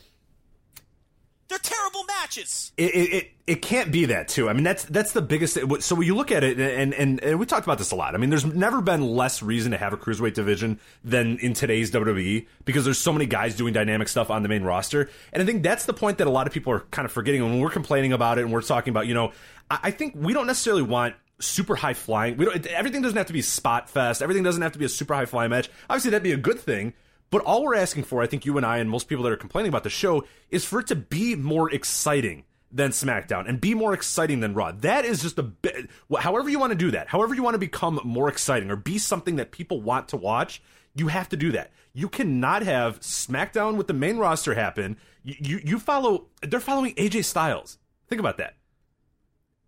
They're 1.50 1.60
terrible 1.60 2.04
matches. 2.06 2.72
It, 2.78 2.96
it, 2.96 3.14
it, 3.14 3.32
it 3.46 3.62
can't 3.62 3.92
be 3.92 4.06
that 4.06 4.28
too. 4.28 4.50
I 4.50 4.54
mean, 4.54 4.64
that's 4.64 4.86
that's 4.86 5.12
the 5.12 5.22
biggest. 5.22 5.60
So 5.82 5.94
when 5.94 6.08
you 6.08 6.16
look 6.16 6.32
at 6.32 6.44
it, 6.44 6.60
and, 6.60 6.96
and 6.96 7.22
and 7.22 7.38
we 7.38 7.46
talked 7.46 7.68
about 7.68 7.78
this 7.78 7.92
a 7.92 7.96
lot. 7.96 8.16
I 8.16 8.18
mean, 8.18 8.32
there's 8.32 8.46
never 8.46 8.82
been 8.82 9.02
less 9.02 9.44
reason 9.44 9.72
to 9.74 9.78
have 9.78 9.94
a 9.94 9.98
cruiserweight 9.98 10.34
division 10.34 10.80
than 11.04 11.38
in 11.40 11.54
today's 11.54 11.92
WWE 11.92 12.48
because 12.66 12.86
there's 12.86 12.98
so 12.98 13.14
many 13.14 13.28
guys 13.28 13.56
doing 13.56 13.72
dynamic 13.74 14.08
stuff 14.08 14.32
on 14.32 14.42
the 14.42 14.50
main 14.50 14.64
roster. 14.64 15.12
And 15.32 15.44
I 15.44 15.46
think 15.46 15.62
that's 15.62 15.86
the 15.86 15.94
point 15.94 16.18
that 16.18 16.28
a 16.28 16.32
lot 16.32 16.48
of 16.48 16.54
people 16.54 16.74
are 16.74 16.80
kind 16.90 17.06
of 17.06 17.12
forgetting 17.12 17.44
when 17.44 17.60
we're 17.60 17.70
complaining 17.70 18.14
about 18.14 18.40
it 18.40 18.46
and 18.46 18.52
we're 18.52 18.62
talking 18.64 18.90
about. 18.92 19.06
You 19.06 19.14
know, 19.14 19.34
I, 19.70 19.80
I 19.84 19.92
think 19.92 20.16
we 20.18 20.34
don't 20.34 20.48
necessarily 20.48 20.82
want 20.82 21.14
super 21.44 21.76
high 21.76 21.94
flying. 21.94 22.38
We 22.38 22.46
don't. 22.46 22.66
Everything 22.68 23.02
doesn't 23.02 23.18
have 23.18 23.28
to 23.28 23.34
be 23.34 23.42
spot 23.42 23.90
fest. 23.90 24.22
Everything 24.22 24.44
doesn't 24.44 24.62
have 24.62 24.74
to 24.74 24.80
be 24.80 24.86
a 24.86 24.90
super 24.90 25.14
high 25.14 25.26
flying 25.26 25.50
match. 25.50 25.70
Obviously, 25.90 26.12
that'd 26.12 26.24
be 26.24 26.32
a 26.32 26.38
good 26.38 26.60
thing. 26.60 26.94
But 27.30 27.42
all 27.44 27.64
we're 27.64 27.76
asking 27.76 28.04
for, 28.04 28.22
I 28.22 28.28
think 28.28 28.46
you 28.46 28.58
and 28.58 28.66
I 28.66 28.78
and 28.78 28.90
most 28.90 29.08
people 29.08 29.24
that 29.24 29.32
are 29.32 29.38
complaining 29.38 29.70
about 29.70 29.84
the 29.84 29.90
show, 29.90 30.24
is 30.52 30.66
for 30.66 30.80
it 30.80 30.88
to 30.88 30.96
be 30.96 31.36
more 31.36 31.72
exciting 31.74 32.44
than 32.72 32.92
SmackDown 32.92 33.48
and 33.48 33.62
be 33.62 33.74
more 33.74 33.94
exciting 33.94 34.40
than 34.40 34.54
Raw. 34.54 34.72
That 34.72 35.06
is 35.06 35.22
just 35.22 35.38
a 35.38 35.44
bit. 35.44 35.90
However 36.20 36.50
you 36.50 36.60
want 36.60 36.72
to 36.72 36.78
do 36.78 36.92
that, 36.92 37.08
however 37.08 37.34
you 37.36 37.44
want 37.44 37.54
to 37.54 37.60
become 37.60 38.00
more 38.04 38.30
exciting 38.30 38.72
or 38.72 38.76
be 38.76 38.98
something 38.98 39.36
that 39.38 39.52
people 39.52 39.82
want 39.82 40.10
to 40.10 40.18
watch, 40.18 40.62
you 40.96 41.08
have 41.08 41.30
to 41.30 41.38
do 41.38 41.52
that. 41.52 41.72
You 41.94 42.10
cannot 42.10 42.64
have 42.64 43.00
SmackDown 43.00 43.78
with 43.78 43.88
the 43.88 43.94
main 43.94 44.18
roster 44.18 44.56
happen. 44.56 44.98
You 45.24 45.36
you, 45.40 45.62
you 45.64 45.80
follow. 45.80 46.28
They're 46.42 46.60
following 46.60 46.96
AJ 46.96 47.26
Styles. 47.26 47.78
Think 48.08 48.20
about 48.20 48.38
that. 48.38 48.56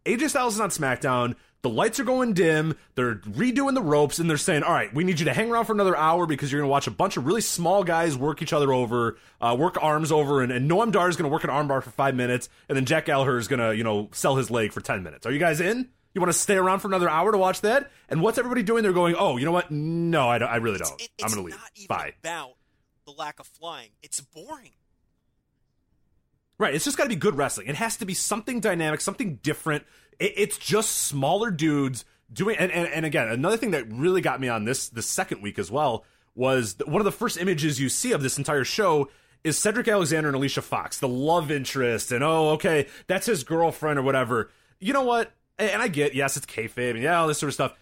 AJ 0.05 0.29
Styles 0.29 0.55
is 0.55 0.59
on 0.59 0.69
SmackDown. 0.69 1.35
The 1.65 1.69
lights 1.71 1.99
are 1.99 2.03
going 2.03 2.33
dim. 2.33 2.77
They're 2.93 3.15
redoing 3.15 3.73
the 3.73 3.81
ropes, 3.81 4.19
and 4.19 4.29
they're 4.29 4.37
saying, 4.37 4.61
"All 4.61 4.71
right, 4.71 4.93
we 4.93 5.03
need 5.03 5.17
you 5.19 5.25
to 5.25 5.33
hang 5.33 5.49
around 5.49 5.65
for 5.65 5.73
another 5.73 5.97
hour 5.97 6.27
because 6.27 6.51
you're 6.51 6.61
going 6.61 6.67
to 6.67 6.71
watch 6.71 6.85
a 6.85 6.91
bunch 6.91 7.17
of 7.17 7.25
really 7.25 7.41
small 7.41 7.83
guys 7.83 8.15
work 8.15 8.43
each 8.43 8.53
other 8.53 8.71
over, 8.71 9.17
uh, 9.41 9.55
work 9.57 9.75
arms 9.81 10.11
over, 10.11 10.43
and, 10.43 10.51
and 10.51 10.69
Noam 10.69 10.91
Dar 10.91 11.09
is 11.09 11.15
going 11.15 11.27
to 11.27 11.33
work 11.33 11.43
an 11.43 11.49
armbar 11.49 11.81
for 11.81 11.89
five 11.89 12.13
minutes, 12.13 12.49
and 12.69 12.75
then 12.75 12.85
Jack 12.85 13.05
Gallagher 13.05 13.39
is 13.39 13.47
going 13.47 13.59
to, 13.59 13.75
you 13.75 13.83
know, 13.83 14.09
sell 14.11 14.35
his 14.35 14.51
leg 14.51 14.73
for 14.73 14.79
ten 14.81 15.01
minutes. 15.01 15.25
Are 15.25 15.31
you 15.31 15.39
guys 15.39 15.59
in? 15.59 15.89
You 16.13 16.21
want 16.21 16.31
to 16.31 16.37
stay 16.37 16.55
around 16.55 16.81
for 16.81 16.87
another 16.87 17.09
hour 17.09 17.31
to 17.31 17.37
watch 17.39 17.61
that? 17.61 17.89
And 18.09 18.21
what's 18.21 18.37
everybody 18.37 18.61
doing? 18.61 18.83
They're 18.83 18.93
going, 18.93 19.15
"Oh, 19.17 19.37
you 19.37 19.45
know 19.45 19.51
what? 19.51 19.71
No, 19.71 20.29
I, 20.29 20.37
don't, 20.37 20.49
I 20.49 20.57
really 20.57 20.77
don't. 20.77 21.01
It- 21.01 21.09
I'm 21.23 21.31
going 21.31 21.49
to 21.49 21.57
leave. 21.75 21.87
Bye." 21.87 22.13
about 22.19 22.57
the 23.07 23.11
lack 23.13 23.39
of 23.39 23.47
flying. 23.47 23.89
It's 24.03 24.21
boring. 24.21 24.73
Right. 26.57 26.73
It's 26.73 26.85
just 26.85 26.97
got 26.97 27.03
to 27.03 27.09
be 27.09 27.15
good 27.15 27.35
wrestling. 27.35 27.67
It 27.67 27.75
has 27.75 27.97
to 27.97 28.05
be 28.05 28.13
something 28.13 28.59
dynamic, 28.59 29.01
something 29.01 29.39
different. 29.43 29.83
It, 30.19 30.33
it's 30.37 30.57
just 30.57 30.91
smaller 30.91 31.51
dudes 31.51 32.05
doing. 32.31 32.57
And, 32.57 32.71
and 32.71 32.87
and 32.87 33.05
again, 33.05 33.27
another 33.27 33.57
thing 33.57 33.71
that 33.71 33.91
really 33.91 34.21
got 34.21 34.39
me 34.39 34.47
on 34.47 34.65
this 34.65 34.89
the 34.89 35.01
second 35.01 35.41
week 35.41 35.59
as 35.59 35.69
well 35.69 36.05
was 36.35 36.75
one 36.85 37.01
of 37.01 37.05
the 37.05 37.11
first 37.11 37.37
images 37.37 37.79
you 37.79 37.89
see 37.89 38.11
of 38.11 38.21
this 38.21 38.37
entire 38.37 38.63
show 38.63 39.09
is 39.43 39.57
Cedric 39.57 39.87
Alexander 39.87 40.29
and 40.29 40.35
Alicia 40.35 40.61
Fox, 40.61 40.99
the 40.99 41.07
love 41.07 41.51
interest, 41.51 42.11
and 42.11 42.23
oh, 42.23 42.49
okay, 42.51 42.87
that's 43.07 43.27
his 43.27 43.43
girlfriend 43.43 43.99
or 43.99 44.01
whatever. 44.01 44.49
You 44.79 44.91
know 44.91 45.03
what? 45.03 45.31
And 45.57 45.81
I 45.81 45.87
get, 45.87 46.15
yes, 46.15 46.35
it's 46.35 46.47
kayfabe, 46.47 46.91
and 46.91 47.03
yeah, 47.03 47.21
all 47.21 47.27
this 47.27 47.37
sort 47.37 47.49
of 47.49 47.53
stuff 47.53 47.73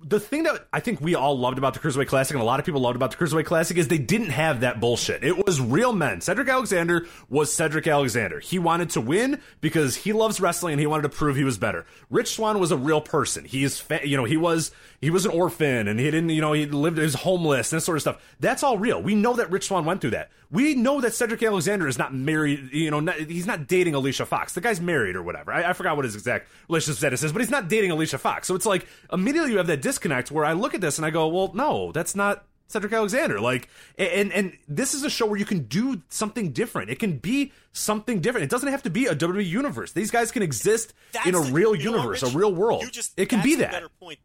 the 0.00 0.20
thing 0.20 0.44
that 0.44 0.68
I 0.72 0.78
think 0.78 1.00
we 1.00 1.16
all 1.16 1.36
loved 1.36 1.58
about 1.58 1.74
the 1.74 1.80
Cruiserweight 1.80 2.06
Classic, 2.06 2.32
and 2.32 2.40
a 2.40 2.44
lot 2.44 2.60
of 2.60 2.66
people 2.66 2.80
loved 2.80 2.94
about 2.94 3.10
the 3.10 3.16
Cruiserweight 3.16 3.46
Classic, 3.46 3.76
is 3.76 3.88
they 3.88 3.98
didn't 3.98 4.30
have 4.30 4.60
that 4.60 4.78
bullshit. 4.78 5.24
It 5.24 5.44
was 5.44 5.60
real 5.60 5.92
men. 5.92 6.20
Cedric 6.20 6.48
Alexander 6.48 7.06
was 7.28 7.52
Cedric 7.52 7.86
Alexander. 7.88 8.38
He 8.38 8.60
wanted 8.60 8.90
to 8.90 9.00
win 9.00 9.40
because 9.60 9.96
he 9.96 10.12
loves 10.12 10.40
wrestling 10.40 10.74
and 10.74 10.80
he 10.80 10.86
wanted 10.86 11.02
to 11.02 11.08
prove 11.08 11.34
he 11.34 11.42
was 11.42 11.58
better. 11.58 11.84
Rich 12.10 12.36
Swann 12.36 12.60
was 12.60 12.70
a 12.70 12.76
real 12.76 13.00
person. 13.00 13.44
He's, 13.44 13.80
fa- 13.80 14.06
you 14.06 14.16
know, 14.16 14.24
he 14.24 14.36
was 14.36 14.70
he 15.00 15.10
was 15.10 15.24
an 15.24 15.32
orphan 15.32 15.88
and 15.88 15.98
he 15.98 16.06
didn't, 16.06 16.30
you 16.30 16.40
know, 16.40 16.52
he 16.52 16.66
lived, 16.66 16.98
he 16.98 17.02
was 17.02 17.14
homeless 17.14 17.72
and 17.72 17.80
that 17.80 17.84
sort 17.84 17.96
of 17.96 18.02
stuff. 18.02 18.36
That's 18.38 18.62
all 18.62 18.78
real. 18.78 19.02
We 19.02 19.16
know 19.16 19.34
that 19.34 19.50
Rich 19.50 19.66
Swann 19.66 19.84
went 19.84 20.00
through 20.00 20.10
that. 20.10 20.30
We 20.50 20.74
know 20.74 21.00
that 21.02 21.12
Cedric 21.12 21.42
Alexander 21.42 21.86
is 21.86 21.98
not 21.98 22.14
married, 22.14 22.70
you 22.72 22.90
know, 22.90 23.00
not, 23.00 23.16
he's 23.16 23.46
not 23.46 23.66
dating 23.66 23.94
Alicia 23.94 24.24
Fox. 24.24 24.54
The 24.54 24.62
guy's 24.62 24.80
married 24.80 25.14
or 25.14 25.22
whatever. 25.22 25.52
I, 25.52 25.70
I 25.70 25.72
forgot 25.74 25.96
what 25.96 26.06
his 26.06 26.14
exact 26.14 26.48
relationship 26.68 26.98
status 26.98 27.22
is, 27.22 27.32
but 27.32 27.42
he's 27.42 27.50
not 27.50 27.68
dating 27.68 27.90
Alicia 27.90 28.16
Fox. 28.16 28.48
So 28.48 28.54
it's 28.54 28.64
like 28.64 28.86
immediately 29.12 29.50
you 29.52 29.58
have 29.58 29.66
that 29.66 29.82
disconnect 29.82 30.30
where 30.30 30.46
I 30.46 30.54
look 30.54 30.72
at 30.74 30.80
this 30.80 30.96
and 30.98 31.04
I 31.04 31.10
go, 31.10 31.28
well, 31.28 31.50
no, 31.52 31.92
that's 31.92 32.14
not 32.14 32.46
Cedric 32.68 32.92
Alexander. 32.94 33.40
Like, 33.40 33.68
and 33.98 34.32
and 34.32 34.56
this 34.68 34.94
is 34.94 35.02
a 35.04 35.10
show 35.10 35.26
where 35.26 35.38
you 35.38 35.44
can 35.44 35.64
do 35.64 36.00
something 36.08 36.52
different. 36.52 36.90
It 36.90 36.98
can 36.98 37.18
be 37.18 37.52
something 37.72 38.20
different. 38.20 38.44
It 38.44 38.50
doesn't 38.50 38.70
have 38.70 38.82
to 38.84 38.90
be 38.90 39.06
a 39.06 39.14
WWE 39.14 39.46
universe. 39.46 39.92
These 39.92 40.10
guys 40.10 40.30
can 40.30 40.42
exist 40.42 40.94
That's 41.12 41.26
in 41.26 41.34
a 41.34 41.40
the- 41.42 41.52
real 41.52 41.74
know 41.74 41.80
universe, 41.80 42.22
Rich? 42.22 42.34
a 42.34 42.38
real 42.38 42.54
world. 42.54 42.82
You 42.82 42.90
just, 42.90 43.12
it 43.18 43.26
can 43.26 43.42
be 43.42 43.56
that. 43.56 43.72
Better 43.72 43.88
point. 44.00 44.18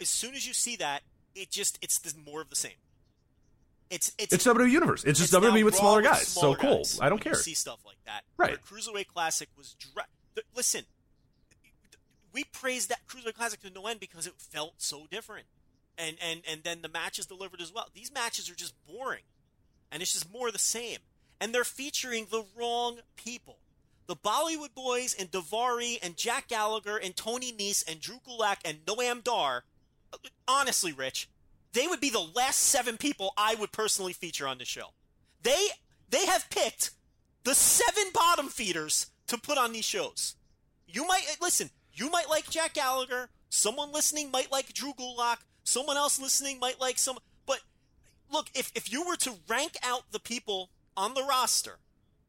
As 0.00 0.08
soon 0.08 0.34
as 0.34 0.46
you 0.46 0.54
see 0.54 0.76
that, 0.76 1.02
it 1.34 1.50
just 1.50 1.78
it's 1.82 1.98
the, 1.98 2.14
more 2.18 2.40
of 2.40 2.48
the 2.50 2.56
same. 2.56 2.72
It's 3.90 4.12
it's 4.18 4.32
It's 4.32 4.46
WWE 4.46 4.70
universe. 4.70 5.04
It's 5.04 5.18
just 5.18 5.32
it's 5.34 5.44
WWE 5.44 5.64
with 5.64 5.74
smaller 5.74 6.00
guys. 6.02 6.26
smaller 6.28 6.56
so 6.56 6.60
cool. 6.60 6.76
guys 6.78 6.98
I 7.02 7.08
don't 7.08 7.20
care. 7.20 7.34
see 7.34 7.54
stuff 7.54 7.80
like 7.84 7.96
that. 8.06 8.22
Right. 8.36 8.50
Where 8.50 8.58
Cruiserweight 8.80 9.08
Classic 9.08 9.48
was. 9.56 9.74
Dra- 9.74 10.06
th- 10.34 10.46
listen, 10.54 10.84
we 12.32 12.44
praised 12.44 12.88
that 12.90 13.00
Cruiserweight 13.08 13.34
Classic 13.34 13.60
to 13.62 13.70
no 13.70 13.86
end 13.86 14.00
because 14.00 14.26
it 14.26 14.34
felt 14.38 14.74
so 14.78 15.06
different, 15.10 15.46
and 15.98 16.16
and 16.24 16.42
and 16.48 16.62
then 16.62 16.82
the 16.82 16.88
matches 16.88 17.26
delivered 17.26 17.60
as 17.60 17.72
well. 17.72 17.88
These 17.94 18.12
matches 18.12 18.48
are 18.50 18.54
just 18.54 18.74
boring, 18.86 19.24
and 19.90 20.02
it's 20.02 20.12
just 20.12 20.32
more 20.32 20.50
the 20.50 20.58
same. 20.58 20.98
And 21.40 21.54
they're 21.54 21.64
featuring 21.64 22.26
the 22.30 22.44
wrong 22.56 22.98
people. 23.16 23.58
The 24.06 24.14
Bollywood 24.16 24.74
Boys 24.74 25.14
and 25.18 25.30
Daivari 25.30 25.98
and 26.02 26.16
Jack 26.16 26.48
Gallagher 26.48 26.96
and 26.98 27.16
Tony 27.16 27.50
Nese 27.52 27.88
and 27.90 28.00
Drew 28.00 28.18
Gulak 28.28 28.56
and 28.64 28.84
Noam 28.84 29.24
Dar. 29.24 29.64
Uh, 30.12 30.16
honestly, 30.46 30.92
Rich, 30.92 31.28
they 31.72 31.86
would 31.86 32.00
be 32.00 32.10
the 32.10 32.26
last 32.34 32.58
seven 32.58 32.96
people 32.96 33.32
I 33.36 33.54
would 33.54 33.72
personally 33.72 34.12
feature 34.12 34.46
on 34.46 34.58
the 34.58 34.64
show. 34.64 34.88
They 35.42 35.68
they 36.08 36.26
have 36.26 36.50
picked 36.50 36.90
the 37.44 37.54
seven 37.54 38.12
bottom 38.12 38.48
feeders 38.48 39.06
to 39.28 39.38
put 39.38 39.58
on 39.58 39.72
these 39.72 39.84
shows. 39.84 40.34
You 40.86 41.06
might 41.06 41.24
eh, 41.28 41.36
listen. 41.40 41.70
You 41.92 42.10
might 42.10 42.28
like 42.28 42.50
Jack 42.50 42.74
Gallagher. 42.74 43.30
Someone 43.48 43.92
listening 43.92 44.30
might 44.30 44.50
like 44.50 44.72
Drew 44.72 44.92
Gulak. 44.92 45.38
Someone 45.64 45.96
else 45.96 46.20
listening 46.20 46.58
might 46.58 46.80
like 46.80 46.98
some. 46.98 47.18
But 47.46 47.60
look, 48.30 48.48
if 48.54 48.72
if 48.74 48.92
you 48.92 49.06
were 49.06 49.16
to 49.16 49.34
rank 49.48 49.76
out 49.82 50.10
the 50.10 50.20
people 50.20 50.70
on 50.96 51.14
the 51.14 51.24
roster 51.24 51.78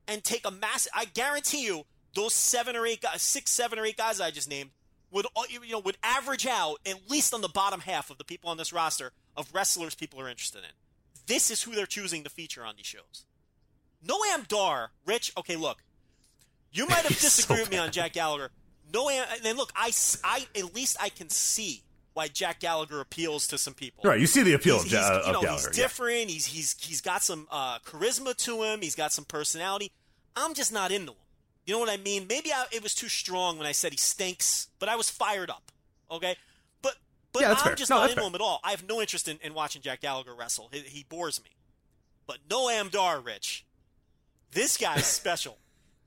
and 0.07 0.23
take 0.23 0.45
a 0.45 0.51
mass, 0.51 0.87
I 0.93 1.05
guarantee 1.05 1.65
you 1.65 1.85
those 2.13 2.33
seven 2.33 2.75
or 2.75 2.85
eight 2.85 3.01
guys, 3.01 3.21
six, 3.21 3.51
seven 3.51 3.79
or 3.79 3.85
eight 3.85 3.97
guys 3.97 4.21
I 4.21 4.31
just 4.31 4.49
named 4.49 4.71
would 5.11 5.25
uh, 5.35 5.43
you 5.49 5.71
know 5.71 5.79
would 5.79 5.97
average 6.03 6.45
out 6.47 6.77
at 6.85 7.09
least 7.09 7.33
on 7.33 7.41
the 7.41 7.49
bottom 7.49 7.81
half 7.81 8.09
of 8.09 8.17
the 8.17 8.23
people 8.23 8.49
on 8.49 8.57
this 8.57 8.73
roster 8.73 9.11
of 9.35 9.53
wrestlers 9.53 9.95
people 9.95 10.19
are 10.19 10.29
interested 10.29 10.59
in. 10.59 10.71
This 11.27 11.51
is 11.51 11.63
who 11.63 11.71
they're 11.73 11.85
choosing 11.85 12.23
to 12.23 12.29
feature 12.29 12.63
on 12.65 12.75
these 12.75 12.85
shows. 12.85 13.25
Noam 14.05 14.47
Dar, 14.47 14.91
Rich. 15.05 15.33
Okay, 15.37 15.55
look, 15.55 15.83
you 16.71 16.87
might 16.87 16.99
have 16.99 17.05
He's 17.07 17.19
so 17.19 17.27
disagreed 17.27 17.59
with 17.61 17.71
me 17.71 17.77
on 17.77 17.91
Jack 17.91 18.13
Gallagher. 18.13 18.49
Noam, 18.91 19.25
and 19.33 19.43
then 19.43 19.55
look, 19.57 19.71
I 19.75 19.91
at 20.55 20.75
least 20.75 20.97
I 20.99 21.09
can 21.09 21.29
see 21.29 21.83
why 22.13 22.27
Jack 22.27 22.59
Gallagher 22.59 22.99
appeals 22.99 23.47
to 23.47 23.57
some 23.57 23.73
people. 23.73 24.03
Right. 24.03 24.19
You 24.19 24.27
see 24.27 24.43
the 24.43 24.53
appeal 24.53 24.81
He's, 24.81 24.93
of, 24.93 24.99
he's, 24.99 25.09
you 25.09 25.15
of 25.15 25.33
know, 25.33 25.41
Gallagher. 25.41 25.51
he's 25.69 25.77
yeah. 25.77 25.83
different. 25.83 26.29
He's 26.29 26.45
he's 26.45 26.75
he's 26.79 27.01
got 27.01 27.23
some 27.23 27.47
uh, 27.51 27.79
charisma 27.79 28.35
to 28.37 28.63
him. 28.63 28.81
He's 28.81 28.95
got 28.95 29.13
some 29.13 29.25
personality. 29.25 29.91
I'm 30.35 30.53
just 30.53 30.73
not 30.73 30.91
into 30.91 31.11
him. 31.11 31.17
You 31.65 31.73
know 31.75 31.79
what 31.79 31.89
I 31.89 31.97
mean? 31.97 32.25
Maybe 32.27 32.51
I, 32.51 32.65
it 32.71 32.81
was 32.83 32.95
too 32.95 33.07
strong 33.09 33.57
when 33.57 33.67
I 33.67 33.71
said 33.71 33.91
he 33.91 33.97
stinks, 33.97 34.67
but 34.79 34.89
I 34.89 34.95
was 34.95 35.09
fired 35.09 35.49
up. 35.49 35.71
Okay, 36.09 36.35
but 36.81 36.95
but 37.31 37.43
Yeah, 37.43 37.51
I'm 37.51 37.57
fair. 37.57 37.75
just 37.75 37.89
No, 37.89 37.97
not 37.97 38.09
into 38.09 38.21
fair. 38.21 38.27
him 38.29 38.35
at 38.35 38.41
all. 38.41 38.59
I 38.63 38.71
have 38.71 38.87
no 38.87 38.99
interest 38.99 39.27
in, 39.27 39.37
in 39.43 39.53
watching 39.53 39.81
Jack 39.81 40.01
Gallagher 40.01 40.33
wrestle. 40.35 40.69
He, 40.73 40.79
he 40.79 41.05
bores 41.07 41.41
me. 41.43 41.51
But 42.27 42.47
Noam 42.49 42.89
Dar, 42.91 43.19
Rich, 43.19 43.65
this 44.51 44.77
guy's 44.77 45.05
special. 45.19 45.57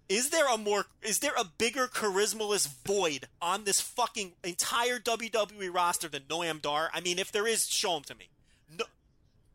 Is 0.08 0.28
there 0.30 0.52
a 0.52 0.58
more 0.58 0.86
is 1.02 1.20
there 1.20 1.32
a 1.38 1.44
bigger 1.44 1.86
charismaless 1.86 2.68
void 2.84 3.28
on 3.40 3.64
this 3.64 3.80
fucking 3.80 4.32
entire 4.44 4.98
WWE 4.98 5.72
roster 5.74 6.08
than 6.08 6.22
Noam 6.24 6.60
Dar? 6.60 6.90
I 6.92 7.00
mean, 7.00 7.18
if 7.18 7.32
there 7.32 7.46
is, 7.46 7.66
show 7.68 7.96
him 7.96 8.02
to 8.04 8.14
me. 8.14 8.28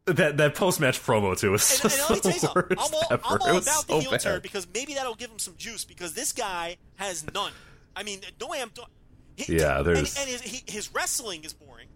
No, 0.09 0.13
That 0.13 0.37
that 0.37 0.55
post 0.55 0.79
match 0.79 1.01
promo 1.01 1.37
too 1.37 1.51
was 1.51 1.69
and, 1.71 1.81
and 1.83 1.91
just 1.91 2.09
let 2.09 2.15
me 2.17 2.21
tell 2.21 2.31
you 2.31 2.39
the 2.39 2.47
something. 2.47 2.77
worst 2.77 2.81
I'm 2.89 2.95
all, 2.95 3.07
ever. 3.11 3.23
I'm 3.25 3.35
It 3.35 3.41
all 3.41 3.53
was 3.55 3.67
about 3.67 3.85
so 3.87 3.95
the 3.95 4.01
heel 4.01 4.11
bad. 4.11 4.21
turn 4.21 4.39
because 4.41 4.67
maybe 4.73 4.93
that'll 4.95 5.15
give 5.15 5.29
him 5.31 5.39
some 5.39 5.55
juice 5.57 5.85
because 5.85 6.13
this 6.13 6.31
guy 6.33 6.77
has 6.95 7.25
none. 7.33 7.53
I 7.95 8.03
mean, 8.03 8.21
he- 9.35 9.55
Yeah, 9.57 9.77
and- 9.77 9.85
there's- 9.85 10.17
and, 10.19 10.29
his, 10.29 10.41
he, 10.41 10.63
his 10.71 10.93
wrestling 10.93 11.43
is 11.43 11.53
boring. 11.53 11.87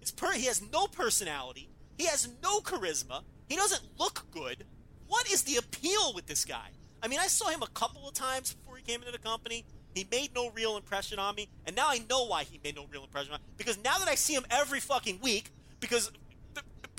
His 0.00 0.10
per, 0.10 0.32
he 0.32 0.46
has 0.46 0.62
no 0.72 0.86
personality. 0.86 1.68
He 1.98 2.06
has 2.06 2.28
no 2.42 2.60
charisma. 2.60 3.22
He 3.48 3.56
doesn't 3.56 3.82
look 3.98 4.26
good. 4.30 4.64
What 5.06 5.30
is 5.30 5.42
the 5.42 5.56
appeal 5.56 6.12
with 6.14 6.26
this 6.26 6.44
guy? 6.44 6.70
I 7.02 7.08
mean, 7.08 7.18
I 7.20 7.26
saw 7.26 7.48
him 7.48 7.62
a 7.62 7.66
couple 7.68 8.06
of 8.08 8.14
times 8.14 8.54
before 8.54 8.76
he 8.76 8.82
came 8.82 9.00
into 9.00 9.12
the 9.12 9.18
company. 9.18 9.64
He 9.94 10.06
made 10.10 10.34
no 10.34 10.50
real 10.50 10.76
impression 10.76 11.18
on 11.18 11.34
me, 11.34 11.48
and 11.66 11.74
now 11.74 11.88
I 11.88 11.98
know 12.08 12.26
why 12.26 12.44
he 12.44 12.60
made 12.62 12.76
no 12.76 12.86
real 12.92 13.02
impression 13.02 13.32
on 13.32 13.40
me. 13.40 13.46
Because 13.56 13.76
now 13.82 13.98
that 13.98 14.06
I 14.08 14.14
see 14.14 14.34
him 14.34 14.44
every 14.50 14.78
fucking 14.78 15.18
week, 15.20 15.50
because 15.80 16.12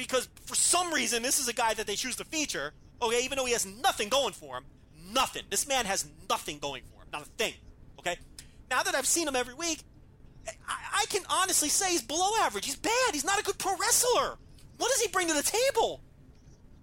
because 0.04 0.30
for 0.46 0.56
some 0.56 0.94
reason 0.94 1.24
this 1.24 1.40
is 1.40 1.48
a 1.48 1.54
guy 1.54 1.74
that 1.74 1.88
they 1.88 1.96
choose 1.96 2.16
to 2.18 2.26
feature. 2.26 2.74
Okay, 3.02 3.24
even 3.24 3.38
though 3.38 3.46
he 3.46 3.54
has 3.54 3.66
nothing 3.66 4.10
going 4.10 4.34
for 4.34 4.58
him, 4.58 4.66
nothing. 5.12 5.44
This 5.50 5.68
man 5.68 5.86
has 5.86 6.08
nothing 6.30 6.60
going 6.60 6.84
for 6.92 7.02
him, 7.02 7.08
not 7.12 7.24
a 7.24 7.30
thing. 7.38 7.54
Okay, 8.00 8.18
now 8.70 8.84
that 8.84 8.96
I've 8.96 9.08
seen 9.08 9.28
him 9.28 9.36
every 9.36 9.54
week, 9.54 9.82
I, 10.48 11.02
I 11.02 11.06
can 11.10 11.24
honestly 11.30 11.70
say 11.70 11.92
he's 11.92 12.02
below 12.02 12.30
average. 12.42 12.66
He's 12.66 12.76
bad. 12.76 13.14
He's 13.14 13.26
not 13.26 13.40
a 13.40 13.44
good 13.44 13.58
pro 13.58 13.76
wrestler. 13.76 14.38
What 14.78 14.90
does 14.90 15.02
he 15.02 15.08
bring 15.10 15.28
to 15.28 15.34
the 15.34 15.44
table? 15.44 16.02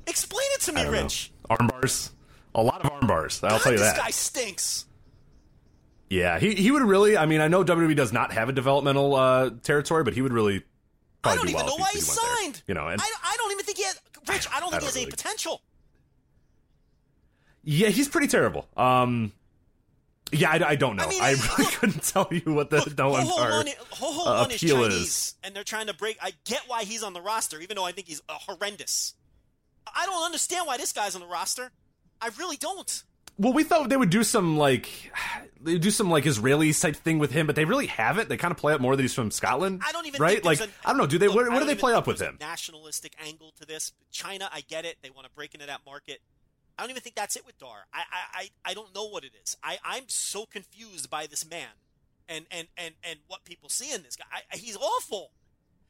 Explain 0.07 0.47
it 0.55 0.61
to 0.63 0.73
me, 0.73 0.83
don't 0.83 0.93
know. 0.93 1.03
Rich. 1.03 1.33
Arm 1.51 1.69
bars. 1.69 2.13
A 2.55 2.63
lot 2.63 2.85
of 2.85 2.91
arm 2.91 3.07
bars. 3.07 3.43
I'll 3.43 3.51
God, 3.51 3.61
tell 3.63 3.73
you 3.73 3.79
this 3.79 3.89
that. 3.89 3.97
This 3.97 4.05
guy 4.05 4.11
stinks. 4.11 4.87
Yeah, 6.11 6.39
he 6.39 6.55
he 6.55 6.71
would 6.71 6.83
really. 6.83 7.17
I 7.17 7.27
mean, 7.27 7.41
I 7.41 7.49
know 7.49 7.65
WWE 7.65 7.95
does 7.95 8.13
not 8.13 8.33
have 8.33 8.49
a 8.49 8.53
developmental 8.53 9.15
uh, 9.15 9.51
territory, 9.63 10.05
but 10.05 10.15
he 10.15 10.23
would 10.23 10.33
really. 10.33 10.63
I 11.25 11.35
don't 11.35 11.49
even 11.49 11.67
know 11.67 11.77
why 11.77 11.91
he 11.93 11.99
went 11.99 12.07
there. 12.07 12.37
signed. 12.37 12.63
You 12.67 12.75
know, 12.75 12.89
and 12.89 13.01
I, 13.01 13.11
I 13.25 13.37
don't 13.39 13.53
even 13.53 13.65
think 13.65 13.79
he 13.79 13.85
has. 13.85 14.01
Rich, 14.29 14.47
I 14.53 14.61
don't 14.61 14.69
I 14.75 14.79
think 14.79 14.83
he 14.83 14.87
has 14.87 14.95
don't 14.95 15.03
any 15.03 15.11
potential. 15.11 15.63
yeah, 17.65 17.89
he's 17.89 18.09
pretty 18.09 18.29
terrible. 18.29 18.67
Um, 18.77 19.33
Yeah, 20.33 20.51
I, 20.51 20.71
I 20.71 20.77
don't 20.77 20.97
know. 20.97 21.05
I, 21.05 21.19
I 21.21 21.31
really 21.31 21.65
look- 21.65 21.73
couldn't 21.75 22.03
tell 22.03 22.29
you 22.31 22.53
what 22.53 22.71
the 22.71 22.93
no 22.97 23.11
one 23.11 23.27
are. 23.27 23.51
One, 23.51 23.67
Ho 23.93 24.13
Ho 24.13 24.31
uh, 24.31 24.41
One 24.43 24.51
is 24.51 24.63
appeal 24.63 24.83
Chinese, 24.83 25.03
is. 25.03 25.35
and 25.43 25.55
they're 25.57 25.65
trying 25.65 25.87
to 25.89 25.95
break. 25.95 26.19
I 26.23 26.33
get 26.45 26.63
why 26.67 26.85
he's 26.85 27.03
on 27.03 27.13
the 27.15 27.21
roster, 27.21 27.61
even 27.61 27.77
though 27.77 27.85
I 27.87 27.93
think 27.93 28.07
he's 28.09 28.21
uh, 28.29 28.35
horrendous. 28.35 29.15
I 29.95 30.05
don't 30.07 30.23
understand 30.25 30.67
why 30.67 30.77
this 30.77 30.93
guy's 30.93 31.15
on 31.15 31.21
the 31.23 31.27
roster. 31.27 31.71
I 32.21 32.29
really 32.39 32.57
don't. 32.57 33.03
Well, 33.39 33.53
we 33.53 33.65
thought 33.65 33.89
they 33.89 33.97
would 33.97 34.11
do 34.11 34.25
some 34.25 34.57
like 34.57 35.13
they 35.61 35.79
do 35.79 35.91
some 35.91 36.11
like 36.11 36.27
Israeli 36.27 36.73
type 36.73 36.97
thing 36.97 37.19
with 37.19 37.31
him, 37.31 37.47
but 37.47 37.57
they 37.57 37.65
really 37.65 37.87
haven't. 37.87 38.29
They 38.29 38.37
kind 38.37 38.53
of 38.53 38.59
play 38.59 38.75
up 38.75 38.81
more 38.81 38.97
that 38.97 39.03
he's 39.03 39.15
from 39.15 39.31
Scotland. 39.31 39.83
I 39.87 39.93
don't 39.93 40.07
even 40.07 40.21
right. 40.21 40.43
think 40.43 40.45
like 40.45 40.61
I 40.85 40.91
don't 40.91 40.99
know. 40.99 41.07
Do 41.07 41.19
they? 41.19 41.29
Look, 41.29 41.37
what 41.37 41.51
what 41.51 41.61
do 41.61 41.67
they 41.67 41.75
play 41.75 41.95
up 41.95 42.07
with 42.07 42.21
him? 42.21 42.37
nationalistic 42.41 43.15
angle 43.25 43.53
to 43.59 43.67
this. 43.67 43.93
China, 44.11 44.49
I 44.53 44.63
get 44.63 44.85
it. 44.85 44.97
They 45.03 45.11
want 45.11 45.27
to 45.27 45.33
break 45.33 45.55
into 45.55 45.67
that 45.67 45.81
market. 45.87 46.21
I 46.79 46.83
don't 46.83 46.91
even 46.91 47.03
think 47.03 47.17
that's 47.17 47.35
it 47.37 47.45
with 47.45 47.59
Dar. 47.59 47.87
I 47.93 48.03
I, 48.33 48.51
I, 48.65 48.75
don't 48.75 48.95
know 48.95 49.09
what 49.09 49.25
it 49.25 49.33
is. 49.43 49.57
I, 49.65 49.79
I'm 49.85 50.05
so 50.07 50.47
confused 50.47 51.11
by 51.11 51.27
this 51.27 51.49
man 51.49 51.67
and, 52.29 52.47
and, 52.53 52.69
and, 52.77 52.95
and 53.03 53.19
what 53.27 53.45
people 53.45 53.69
see 53.69 53.93
in 53.93 54.05
this 54.05 54.15
guy. 54.15 54.25
I, 54.31 54.57
he's 54.57 54.77
awful. 54.77 55.33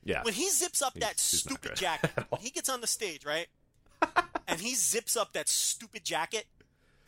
Yeah. 0.02 0.22
When 0.22 0.32
he 0.32 0.48
zips 0.48 0.80
up 0.80 0.94
He's- 0.94 1.06
that 1.06 1.20
stupid 1.20 1.76
jacket, 1.76 2.10
when 2.30 2.40
he 2.40 2.48
gets 2.50 2.70
on 2.70 2.80
the 2.80 2.86
stage, 2.86 3.26
right? 3.26 3.48
and 4.46 4.60
he 4.60 4.74
zips 4.74 5.14
up 5.16 5.34
that 5.34 5.48
stupid 5.48 6.04
jacket. 6.04 6.46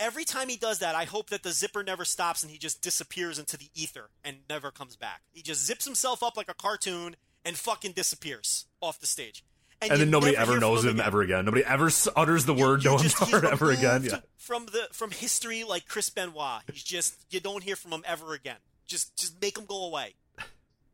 Every 0.00 0.24
time 0.24 0.48
he 0.48 0.56
does 0.56 0.78
that, 0.80 0.94
I 0.96 1.04
hope 1.04 1.28
that 1.30 1.42
the 1.42 1.52
zipper 1.52 1.82
never 1.84 2.04
stops 2.04 2.42
and 2.42 2.50
he 2.50 2.58
just 2.58 2.80
disappears 2.82 3.38
into 3.38 3.56
the 3.56 3.68
ether 3.74 4.08
and 4.24 4.38
never 4.48 4.70
comes 4.70 4.96
back. 4.96 5.20
He 5.30 5.42
just 5.42 5.64
zips 5.64 5.84
himself 5.84 6.22
up 6.22 6.36
like 6.36 6.50
a 6.50 6.54
cartoon 6.54 7.14
and 7.44 7.56
fucking 7.56 7.92
disappears 7.92 8.64
off 8.80 8.98
the 8.98 9.06
stage. 9.06 9.44
and 9.82 9.90
you 9.92 9.96
then 9.98 10.10
nobody 10.10 10.36
ever 10.36 10.58
knows 10.58 10.84
him 10.84 10.94
again. 10.96 11.06
ever 11.06 11.22
again. 11.22 11.44
Nobody 11.44 11.64
ever 11.64 11.90
utters 12.16 12.44
the 12.46 12.54
word 12.54 12.82
You 12.82 12.98
just- 12.98 13.18
he's 13.24 13.34
ever 13.34 13.70
again. 13.70 14.02
Yeah. 14.04 14.20
From 14.38 14.66
the 14.66 14.88
from 14.92 15.10
history, 15.12 15.62
like 15.64 15.86
Chris 15.86 16.10
Benoit, 16.10 16.62
he's 16.72 16.82
just 16.82 17.14
you 17.30 17.38
don't 17.38 17.62
hear 17.62 17.76
from 17.76 17.92
him 17.92 18.02
ever 18.06 18.34
again. 18.34 18.56
Just 18.86 19.16
just 19.16 19.40
make 19.40 19.56
him 19.56 19.64
go 19.64 19.84
away. 19.86 20.14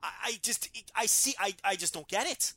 I, 0.03 0.11
I 0.25 0.39
just 0.43 0.69
I 0.95 1.07
see 1.07 1.35
I, 1.41 1.55
I 1.65 1.77
just 1.77 1.95
don't 1.95 2.07
get 2.09 2.27
it. 2.27 2.53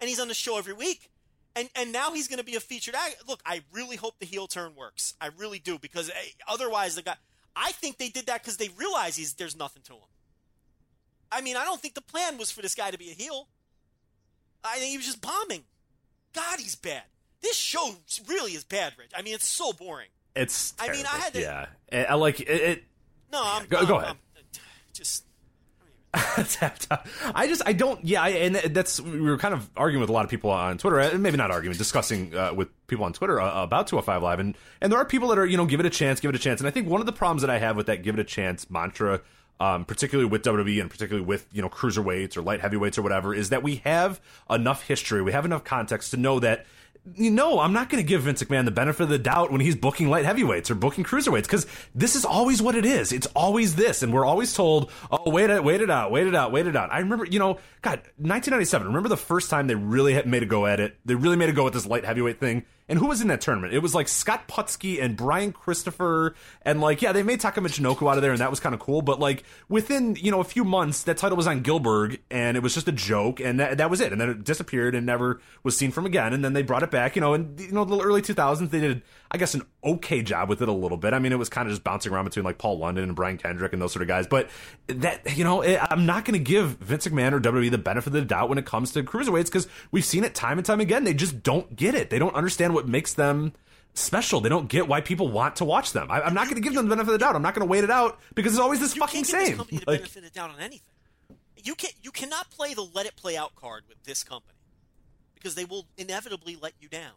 And 0.00 0.08
he's 0.08 0.20
on 0.20 0.28
the 0.28 0.34
show 0.34 0.58
every 0.58 0.74
week. 0.74 1.10
And 1.56 1.68
and 1.74 1.92
now 1.92 2.12
he's 2.12 2.28
going 2.28 2.38
to 2.38 2.44
be 2.44 2.54
a 2.54 2.60
featured 2.60 2.94
act. 2.94 3.24
Look, 3.26 3.40
I 3.44 3.62
really 3.72 3.96
hope 3.96 4.18
the 4.20 4.26
heel 4.26 4.46
turn 4.46 4.74
works. 4.76 5.14
I 5.20 5.30
really 5.36 5.58
do 5.58 5.78
because 5.78 6.08
eh, 6.10 6.12
otherwise 6.46 6.94
the 6.94 7.02
guy. 7.02 7.16
I 7.56 7.72
think 7.72 7.98
they 7.98 8.08
did 8.08 8.26
that 8.26 8.42
because 8.42 8.56
they 8.58 8.68
realize 8.76 9.16
he's 9.16 9.34
there's 9.34 9.56
nothing 9.56 9.82
to 9.86 9.94
him. 9.94 10.00
I 11.32 11.40
mean, 11.40 11.56
I 11.56 11.64
don't 11.64 11.80
think 11.80 11.94
the 11.94 12.00
plan 12.00 12.38
was 12.38 12.50
for 12.50 12.62
this 12.62 12.74
guy 12.74 12.90
to 12.90 12.98
be 12.98 13.10
a 13.10 13.14
heel. 13.14 13.48
I 14.64 14.78
think 14.78 14.90
he 14.90 14.96
was 14.96 15.06
just 15.06 15.20
bombing. 15.20 15.64
God, 16.32 16.58
he's 16.60 16.76
bad. 16.76 17.02
This 17.40 17.56
show 17.56 17.94
really 18.26 18.52
is 18.52 18.64
bad, 18.64 18.94
Rich. 18.98 19.10
I 19.16 19.22
mean, 19.22 19.34
it's 19.34 19.46
so 19.46 19.72
boring. 19.72 20.08
It's. 20.36 20.74
I 20.78 20.90
mean, 20.90 21.06
I 21.06 21.16
had 21.18 21.32
to- 21.34 21.40
Yeah. 21.40 21.66
I, 21.92 22.04
I 22.04 22.14
like 22.14 22.40
it. 22.40 22.48
it 22.48 22.84
No, 23.32 23.40
I'm 23.44 23.66
Go- 23.66 23.78
I'm- 23.78 23.86
go 23.86 23.96
ahead. 23.96 24.08
I'm- 24.08 24.18
just 24.92 25.24
I 27.34 27.46
just 27.46 27.62
I 27.64 27.72
don't 27.72 28.04
yeah 28.04 28.22
I, 28.22 28.28
and 28.30 28.56
that's 28.56 29.00
we 29.00 29.20
were 29.20 29.38
kind 29.38 29.54
of 29.54 29.68
arguing 29.76 30.00
with 30.00 30.10
a 30.10 30.12
lot 30.12 30.24
of 30.24 30.30
people 30.30 30.50
on 30.50 30.78
Twitter 30.78 30.98
and 30.98 31.22
maybe 31.22 31.36
not 31.36 31.50
arguing 31.50 31.76
discussing 31.76 32.34
uh, 32.36 32.52
with 32.54 32.68
people 32.86 33.04
on 33.04 33.12
Twitter 33.12 33.40
uh, 33.40 33.62
about 33.62 33.86
205 33.86 34.22
live 34.22 34.40
and 34.40 34.56
and 34.80 34.92
there 34.92 34.98
are 34.98 35.04
people 35.04 35.28
that 35.28 35.38
are 35.38 35.46
you 35.46 35.56
know 35.56 35.66
give 35.66 35.80
it 35.80 35.86
a 35.86 35.90
chance 35.90 36.20
give 36.20 36.28
it 36.30 36.34
a 36.34 36.38
chance 36.38 36.60
and 36.60 36.68
I 36.68 36.70
think 36.70 36.88
one 36.88 37.00
of 37.00 37.06
the 37.06 37.12
problems 37.12 37.42
that 37.42 37.50
I 37.50 37.58
have 37.58 37.76
with 37.76 37.86
that 37.86 38.02
give 38.02 38.14
it 38.14 38.20
a 38.20 38.24
chance 38.24 38.68
mantra 38.70 39.20
um, 39.60 39.84
particularly 39.84 40.30
with 40.30 40.42
WWE 40.42 40.80
and 40.80 40.90
particularly 40.90 41.26
with 41.26 41.46
you 41.52 41.62
know 41.62 41.68
cruiserweights 41.68 42.36
or 42.36 42.42
light 42.42 42.60
heavyweights 42.60 42.98
or 42.98 43.02
whatever 43.02 43.34
is 43.34 43.50
that 43.50 43.62
we 43.62 43.76
have 43.76 44.20
enough 44.50 44.82
history 44.84 45.22
we 45.22 45.32
have 45.32 45.44
enough 45.44 45.64
context 45.64 46.10
to 46.10 46.16
know 46.16 46.40
that 46.40 46.66
you 47.14 47.30
know, 47.30 47.60
I'm 47.60 47.72
not 47.72 47.88
going 47.88 48.02
to 48.02 48.06
give 48.06 48.22
Vince 48.22 48.42
McMahon 48.42 48.64
the 48.64 48.70
benefit 48.70 49.04
of 49.04 49.08
the 49.08 49.18
doubt 49.18 49.50
when 49.50 49.60
he's 49.60 49.76
booking 49.76 50.08
light 50.08 50.24
heavyweights 50.24 50.70
or 50.70 50.74
booking 50.74 51.04
cruiserweights 51.04 51.42
because 51.42 51.66
this 51.94 52.14
is 52.16 52.24
always 52.24 52.60
what 52.60 52.74
it 52.74 52.84
is. 52.84 53.12
It's 53.12 53.26
always 53.34 53.76
this, 53.76 54.02
and 54.02 54.12
we're 54.12 54.24
always 54.24 54.52
told, 54.54 54.90
"Oh, 55.10 55.30
wait 55.30 55.50
it, 55.50 55.64
wait 55.64 55.80
it 55.80 55.90
out, 55.90 56.10
wait 56.10 56.26
it 56.26 56.34
out, 56.34 56.52
wait 56.52 56.66
it 56.66 56.76
out." 56.76 56.92
I 56.92 56.98
remember, 56.98 57.24
you 57.24 57.38
know, 57.38 57.58
God, 57.82 58.00
1997. 58.16 58.86
Remember 58.86 59.08
the 59.08 59.16
first 59.16 59.50
time 59.50 59.66
they 59.66 59.74
really 59.74 60.20
made 60.24 60.42
a 60.42 60.46
go 60.46 60.66
at 60.66 60.80
it? 60.80 60.96
They 61.04 61.14
really 61.14 61.36
made 61.36 61.48
a 61.48 61.52
go 61.52 61.66
at 61.66 61.72
this 61.72 61.86
light 61.86 62.04
heavyweight 62.04 62.40
thing. 62.40 62.64
And 62.88 62.98
who 62.98 63.06
was 63.06 63.20
in 63.20 63.28
that 63.28 63.40
tournament? 63.40 63.74
It 63.74 63.80
was 63.80 63.94
like 63.94 64.08
Scott 64.08 64.48
Putski 64.48 65.02
and 65.02 65.16
Brian 65.16 65.52
Christopher, 65.52 66.34
and 66.62 66.80
like, 66.80 67.02
yeah, 67.02 67.12
they 67.12 67.22
made 67.22 67.40
Taka 67.40 67.60
Michinoku 67.60 68.10
out 68.10 68.16
of 68.16 68.22
there, 68.22 68.32
and 68.32 68.40
that 68.40 68.50
was 68.50 68.60
kind 68.60 68.74
of 68.74 68.80
cool. 68.80 69.02
But 69.02 69.20
like, 69.20 69.44
within 69.68 70.16
you 70.16 70.30
know 70.30 70.40
a 70.40 70.44
few 70.44 70.64
months, 70.64 71.02
that 71.04 71.18
title 71.18 71.36
was 71.36 71.46
on 71.46 71.62
Gillberg, 71.62 72.18
and 72.30 72.56
it 72.56 72.62
was 72.62 72.74
just 72.74 72.88
a 72.88 72.92
joke, 72.92 73.40
and 73.40 73.60
that, 73.60 73.78
that 73.78 73.90
was 73.90 74.00
it. 74.00 74.12
And 74.12 74.20
then 74.20 74.30
it 74.30 74.44
disappeared 74.44 74.94
and 74.94 75.04
never 75.04 75.40
was 75.62 75.76
seen 75.76 75.90
from 75.90 76.06
again. 76.06 76.32
And 76.32 76.44
then 76.44 76.54
they 76.54 76.62
brought 76.62 76.82
it 76.82 76.90
back, 76.90 77.14
you 77.14 77.20
know, 77.20 77.34
in 77.34 77.54
you 77.58 77.72
know 77.72 77.84
the 77.84 77.98
early 78.00 78.22
2000s, 78.22 78.70
they 78.70 78.80
did, 78.80 79.02
I 79.30 79.36
guess, 79.36 79.54
an 79.54 79.62
okay 79.84 80.22
job 80.22 80.48
with 80.48 80.60
it 80.60 80.68
a 80.68 80.72
little 80.72 80.96
bit. 80.96 81.14
I 81.14 81.18
mean, 81.18 81.32
it 81.32 81.38
was 81.38 81.48
kind 81.48 81.68
of 81.68 81.72
just 81.72 81.84
bouncing 81.84 82.12
around 82.12 82.24
between 82.24 82.44
like 82.44 82.58
Paul 82.58 82.78
London 82.78 83.04
and 83.04 83.14
Brian 83.14 83.38
Kendrick 83.38 83.72
and 83.72 83.80
those 83.80 83.92
sort 83.92 84.02
of 84.02 84.08
guys. 84.08 84.26
But 84.26 84.50
that, 84.88 85.36
you 85.36 85.44
know, 85.44 85.62
it, 85.62 85.78
I'm 85.90 86.04
not 86.06 86.24
going 86.24 86.38
to 86.38 86.44
give 86.44 86.70
Vince 86.78 87.06
McMahon 87.06 87.32
or 87.32 87.40
WWE 87.40 87.70
the 87.70 87.78
benefit 87.78 88.08
of 88.08 88.12
the 88.14 88.22
doubt 88.22 88.48
when 88.48 88.58
it 88.58 88.66
comes 88.66 88.92
to 88.92 89.02
cruiserweights 89.02 89.46
because 89.46 89.68
we've 89.90 90.04
seen 90.04 90.24
it 90.24 90.34
time 90.34 90.58
and 90.58 90.66
time 90.66 90.80
again. 90.80 91.04
They 91.04 91.14
just 91.14 91.42
don't 91.42 91.76
get 91.76 91.94
it. 91.94 92.10
They 92.10 92.18
don't 92.18 92.34
understand 92.34 92.74
what 92.74 92.88
makes 92.88 93.14
them 93.14 93.52
special. 93.94 94.40
They 94.40 94.48
don't 94.48 94.68
get 94.68 94.88
why 94.88 95.00
people 95.00 95.28
want 95.28 95.56
to 95.56 95.64
watch 95.64 95.92
them. 95.92 96.10
I, 96.10 96.22
I'm 96.22 96.34
not 96.34 96.44
going 96.44 96.56
to 96.56 96.60
give 96.60 96.74
them 96.74 96.88
the 96.88 96.94
benefit 96.96 97.12
of 97.12 97.18
the 97.20 97.24
doubt. 97.24 97.36
I'm 97.36 97.42
not 97.42 97.54
going 97.54 97.66
to 97.66 97.70
wait 97.70 97.84
it 97.84 97.90
out 97.90 98.18
because 98.34 98.52
it's 98.52 98.60
always 98.60 98.80
this 98.80 98.94
you 98.96 99.00
fucking 99.00 99.24
can't 99.24 99.46
give 99.46 99.58
this 99.58 99.66
same. 99.68 99.78
the 99.80 99.90
Like, 99.90 100.00
benefit 100.00 100.16
of 100.16 100.24
the 100.24 100.30
doubt 100.30 100.50
on 100.50 100.60
anything. 100.60 100.80
You 101.62 101.74
can 101.74 101.90
you 102.02 102.10
cannot 102.10 102.50
play 102.50 102.74
the 102.74 102.82
let 102.82 103.06
it 103.06 103.16
play 103.16 103.36
out 103.36 103.54
card 103.56 103.82
with 103.88 104.02
this 104.04 104.22
company 104.22 104.58
because 105.34 105.54
they 105.54 105.64
will 105.64 105.86
inevitably 105.96 106.56
let 106.60 106.72
you 106.80 106.88
down. 106.88 107.12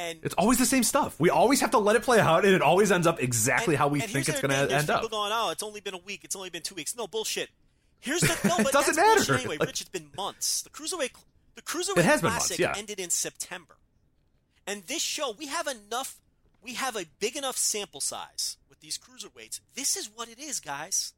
And 0.00 0.18
it's 0.22 0.34
always 0.34 0.58
the 0.58 0.64
same 0.66 0.82
stuff. 0.82 1.18
We 1.20 1.28
always 1.30 1.60
have 1.60 1.72
to 1.72 1.78
let 1.78 1.94
it 1.96 2.02
play 2.02 2.20
out, 2.20 2.44
and 2.44 2.54
it 2.54 2.62
always 2.62 2.90
ends 2.90 3.06
up 3.06 3.20
exactly 3.22 3.74
and- 3.74 3.78
how 3.80 3.88
we 3.88 4.00
think 4.00 4.28
it's 4.28 4.40
going 4.40 4.50
to 4.50 4.74
end 4.74 4.86
people 4.88 4.94
up. 5.04 5.10
going, 5.10 5.30
oh, 5.34 5.50
it's 5.50 5.62
only 5.62 5.80
been 5.80 5.94
a 5.94 5.98
week. 5.98 6.20
It's 6.24 6.34
only 6.36 6.48
been 6.50 6.62
two 6.62 6.74
weeks. 6.74 6.96
No 6.96 7.06
bullshit. 7.06 7.50
Here's 7.98 8.22
the 8.22 8.28
no, 8.48 8.56
It 8.58 8.72
doesn't 8.72 8.96
matter. 8.96 9.34
anyway. 9.34 9.58
Like- 9.58 9.68
Rich, 9.68 9.82
it's 9.82 9.90
been 9.90 10.10
months. 10.16 10.62
The 10.62 10.70
cruiserweight, 10.70 11.10
the 11.54 11.62
cruiserweight 11.62 11.96
been 11.96 12.06
months, 12.06 12.20
classic 12.22 12.58
yeah. 12.58 12.74
ended 12.76 12.98
in 12.98 13.10
September, 13.10 13.76
and 14.66 14.84
this 14.84 15.02
show 15.02 15.34
we 15.38 15.46
have 15.46 15.66
enough. 15.66 16.16
We 16.62 16.74
have 16.74 16.96
a 16.96 17.04
big 17.20 17.36
enough 17.36 17.56
sample 17.56 18.00
size 18.00 18.56
with 18.68 18.80
these 18.80 18.98
cruiserweights. 18.98 19.60
This 19.74 19.96
is 19.96 20.10
what 20.14 20.28
it 20.28 20.38
is, 20.38 20.60
guys. 20.60 21.12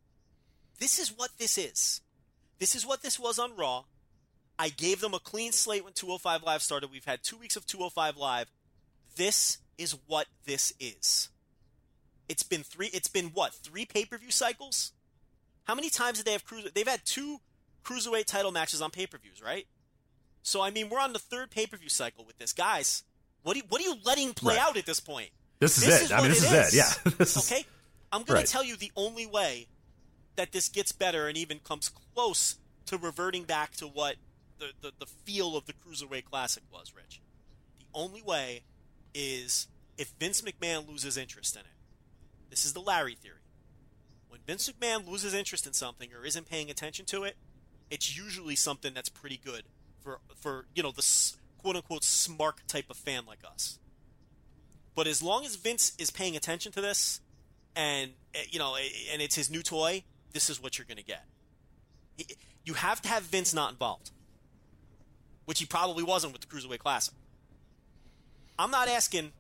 This 0.78 0.98
is 0.98 1.08
what 1.16 1.30
this 1.38 1.56
is. 1.58 2.00
This 2.58 2.74
is 2.74 2.84
what 2.86 3.02
this 3.02 3.18
was 3.18 3.38
on 3.38 3.54
Raw. 3.56 3.84
I 4.58 4.68
gave 4.68 5.00
them 5.00 5.14
a 5.14 5.18
clean 5.18 5.50
slate 5.52 5.82
when 5.84 5.92
205 5.92 6.42
Live 6.44 6.62
started. 6.62 6.90
We've 6.92 7.04
had 7.04 7.22
two 7.22 7.36
weeks 7.36 7.56
of 7.56 7.66
205 7.66 8.16
Live. 8.16 8.50
This 9.16 9.58
is 9.78 9.96
what 10.06 10.26
this 10.44 10.72
is. 10.80 11.28
It's 12.28 12.42
been 12.42 12.62
three. 12.62 12.88
It's 12.88 13.08
been 13.08 13.26
what 13.26 13.54
three 13.54 13.84
pay 13.84 14.04
per 14.04 14.18
view 14.18 14.30
cycles? 14.30 14.92
How 15.64 15.74
many 15.74 15.90
times 15.90 16.18
did 16.18 16.26
they 16.26 16.32
have 16.32 16.44
cruiser? 16.44 16.68
They've 16.74 16.86
had 16.88 17.04
two 17.04 17.38
cruiserweight 17.84 18.26
title 18.26 18.52
matches 18.52 18.80
on 18.80 18.90
pay 18.90 19.06
per 19.06 19.18
views, 19.18 19.42
right? 19.42 19.66
So 20.42 20.60
I 20.62 20.70
mean, 20.70 20.88
we're 20.88 21.00
on 21.00 21.12
the 21.12 21.18
third 21.18 21.50
pay 21.50 21.66
per 21.66 21.76
view 21.76 21.88
cycle 21.88 22.24
with 22.24 22.38
this, 22.38 22.52
guys. 22.52 23.04
What 23.42 23.56
are 23.56 23.58
you, 23.58 23.64
what 23.68 23.80
are 23.80 23.84
you 23.84 23.96
letting 24.04 24.34
play 24.34 24.54
Right. 24.56 24.62
out 24.68 24.76
at 24.76 24.86
this 24.86 25.00
point? 25.00 25.30
This 25.58 25.78
is 25.78 26.02
it. 26.04 26.12
I 26.12 26.16
what 26.20 26.22
mean, 26.22 26.30
this 26.40 26.44
is 26.44 26.74
it. 26.74 26.74
Yeah. 26.76 27.12
Okay. 27.56 27.66
I'm 28.12 28.22
going 28.22 28.36
Right. 28.36 28.46
to 28.46 28.52
tell 28.52 28.62
you 28.64 28.76
the 28.76 28.92
only 28.96 29.26
way 29.26 29.66
that 30.36 30.52
this 30.52 30.68
gets 30.68 30.92
better 30.92 31.26
and 31.28 31.36
even 31.36 31.58
comes 31.58 31.88
close 32.14 32.56
to 32.86 32.96
reverting 32.98 33.42
back 33.44 33.72
to 33.76 33.86
what 33.86 34.16
the, 34.58 34.70
the, 34.80 34.92
the 35.00 35.06
feel 35.06 35.56
of 35.56 35.66
the 35.66 35.72
Cruiserweight 35.72 36.24
Classic 36.24 36.62
was, 36.72 36.92
Rich. 36.94 37.20
The 37.80 37.86
only 37.94 38.22
way 38.22 38.62
is 39.14 39.68
if 39.98 40.12
Vince 40.18 40.42
McMahon 40.42 40.88
loses 40.88 41.16
interest 41.16 41.54
in 41.54 41.60
it. 41.60 41.66
This 42.50 42.64
is 42.64 42.72
the 42.72 42.80
Larry 42.80 43.14
theory. 43.14 43.36
When 44.28 44.40
Vince 44.46 44.70
McMahon 44.70 45.08
loses 45.08 45.34
interest 45.34 45.66
in 45.66 45.72
something 45.72 46.10
or 46.12 46.26
isn't 46.26 46.48
paying 46.48 46.70
attention 46.70 47.06
to 47.06 47.24
it, 47.24 47.36
it's 47.90 48.16
usually 48.16 48.56
something 48.56 48.94
that's 48.94 49.08
pretty 49.08 49.40
good 49.42 49.64
for 50.00 50.18
for 50.36 50.66
you 50.74 50.82
know 50.82 50.90
the 50.90 51.06
quote 51.58 51.76
unquote 51.76 52.04
smart 52.04 52.66
type 52.66 52.86
of 52.90 52.96
fan 52.96 53.24
like 53.26 53.40
us. 53.44 53.78
But 54.94 55.06
as 55.06 55.22
long 55.22 55.44
as 55.44 55.56
Vince 55.56 55.92
is 55.98 56.10
paying 56.10 56.36
attention 56.36 56.72
to 56.72 56.80
this, 56.80 57.20
and 57.74 58.12
eh, 58.34 58.44
you 58.50 58.58
know, 58.58 58.74
eh, 58.74 58.88
and 59.12 59.22
it's 59.22 59.34
his 59.34 59.50
new 59.50 59.62
toy, 59.62 60.04
this 60.32 60.50
is 60.50 60.62
what 60.62 60.78
you're 60.78 60.86
going 60.86 60.98
to 60.98 61.04
get. 61.04 61.24
You 62.64 62.74
have 62.74 63.00
to 63.02 63.08
have 63.08 63.22
Vince 63.22 63.54
not 63.54 63.72
involved, 63.72 64.10
which 65.46 65.58
he 65.58 65.66
probably 65.66 66.02
wasn't 66.02 66.32
with 66.32 66.42
the 66.42 66.48
Cruiserweight 66.48 66.78
Classic. 66.78 67.14
I'm 68.58 68.70
not 68.70 68.88
asking 68.88 69.32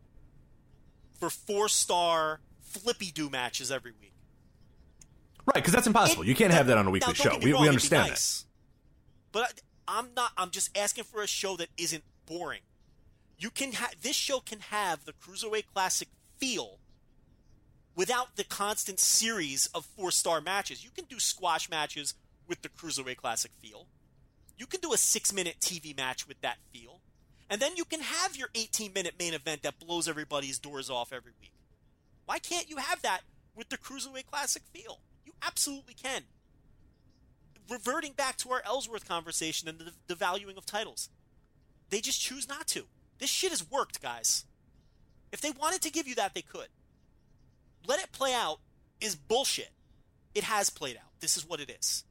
for 1.18 1.30
four 1.30 1.68
star 1.68 2.40
flippy 2.62 3.10
do 3.10 3.28
matches 3.30 3.70
every 3.70 3.92
week. 4.00 4.12
Right, 5.46 5.54
because 5.56 5.72
that's 5.72 5.86
impossible. 5.86 6.22
It- 6.22 6.28
you 6.28 6.34
can't 6.34 6.52
have 6.52 6.66
that 6.68 6.78
on 6.78 6.86
a 6.86 6.90
weekly 6.90 7.14
show. 7.14 7.38
We, 7.42 7.52
wrong, 7.52 7.62
we 7.62 7.68
understand 7.68 8.08
nice. 8.10 8.44
But 9.32 9.60
I, 9.88 9.98
I'm 9.98 10.08
not. 10.14 10.32
I'm 10.36 10.50
just 10.50 10.76
asking 10.76 11.04
for 11.04 11.22
a 11.22 11.26
show 11.26 11.56
that 11.56 11.68
isn't 11.76 12.04
boring. 12.26 12.60
You 13.38 13.50
can 13.50 13.72
have 13.72 13.94
this 14.02 14.14
show 14.16 14.40
can 14.40 14.60
have 14.60 15.04
the 15.04 15.12
Cruiserweight 15.12 15.64
Classic 15.74 16.08
feel 16.38 16.78
without 17.96 18.36
the 18.36 18.44
constant 18.44 19.00
series 19.00 19.66
of 19.74 19.84
four 19.84 20.10
star 20.10 20.40
matches. 20.40 20.84
You 20.84 20.90
can 20.90 21.04
do 21.06 21.18
squash 21.18 21.68
matches 21.68 22.14
with 22.46 22.62
the 22.62 22.68
Cruiserweight 22.68 23.16
Classic 23.16 23.50
feel. 23.60 23.86
You 24.56 24.66
can 24.66 24.80
do 24.80 24.92
a 24.92 24.96
six 24.96 25.32
minute 25.32 25.56
TV 25.60 25.96
match 25.96 26.28
with 26.28 26.40
that 26.42 26.58
feel. 26.72 27.00
And 27.52 27.60
then 27.60 27.76
you 27.76 27.84
can 27.84 28.00
have 28.00 28.34
your 28.34 28.48
18 28.54 28.94
minute 28.94 29.14
main 29.18 29.34
event 29.34 29.62
that 29.62 29.78
blows 29.78 30.08
everybody's 30.08 30.58
doors 30.58 30.88
off 30.88 31.12
every 31.12 31.32
week. 31.38 31.52
Why 32.24 32.38
can't 32.38 32.68
you 32.68 32.78
have 32.78 33.02
that 33.02 33.20
with 33.54 33.68
the 33.68 33.78
Cruiserweight 33.78 34.26
Classic 34.30 34.62
feel. 34.72 35.00
You 35.24 35.32
absolutely 35.42 35.94
can. 35.94 36.22
Reverting 37.70 38.12
back 38.12 38.36
to 38.38 38.50
our 38.50 38.62
Ellsworth 38.64 39.06
conversation 39.06 39.68
and 39.68 39.78
the, 39.78 39.92
the 40.06 40.14
valuing 40.14 40.56
of 40.56 40.66
titles, 40.66 41.08
they 41.90 42.00
just 42.00 42.20
choose 42.20 42.48
not 42.48 42.66
to. 42.68 42.84
This 43.18 43.30
shit 43.30 43.50
has 43.50 43.70
worked, 43.70 44.02
guys. 44.02 44.44
If 45.30 45.40
they 45.40 45.50
wanted 45.50 45.82
to 45.82 45.90
give 45.90 46.08
you 46.08 46.14
that, 46.16 46.34
they 46.34 46.42
could. 46.42 46.68
Let 47.86 48.00
it 48.00 48.12
play 48.12 48.32
out 48.34 48.58
is 49.00 49.14
bullshit. 49.14 49.70
It 50.34 50.44
has 50.44 50.70
played 50.70 50.96
out. 50.96 51.10
This 51.20 51.36
is 51.36 51.46
what 51.46 51.60
it 51.60 51.70
is. 51.70 52.04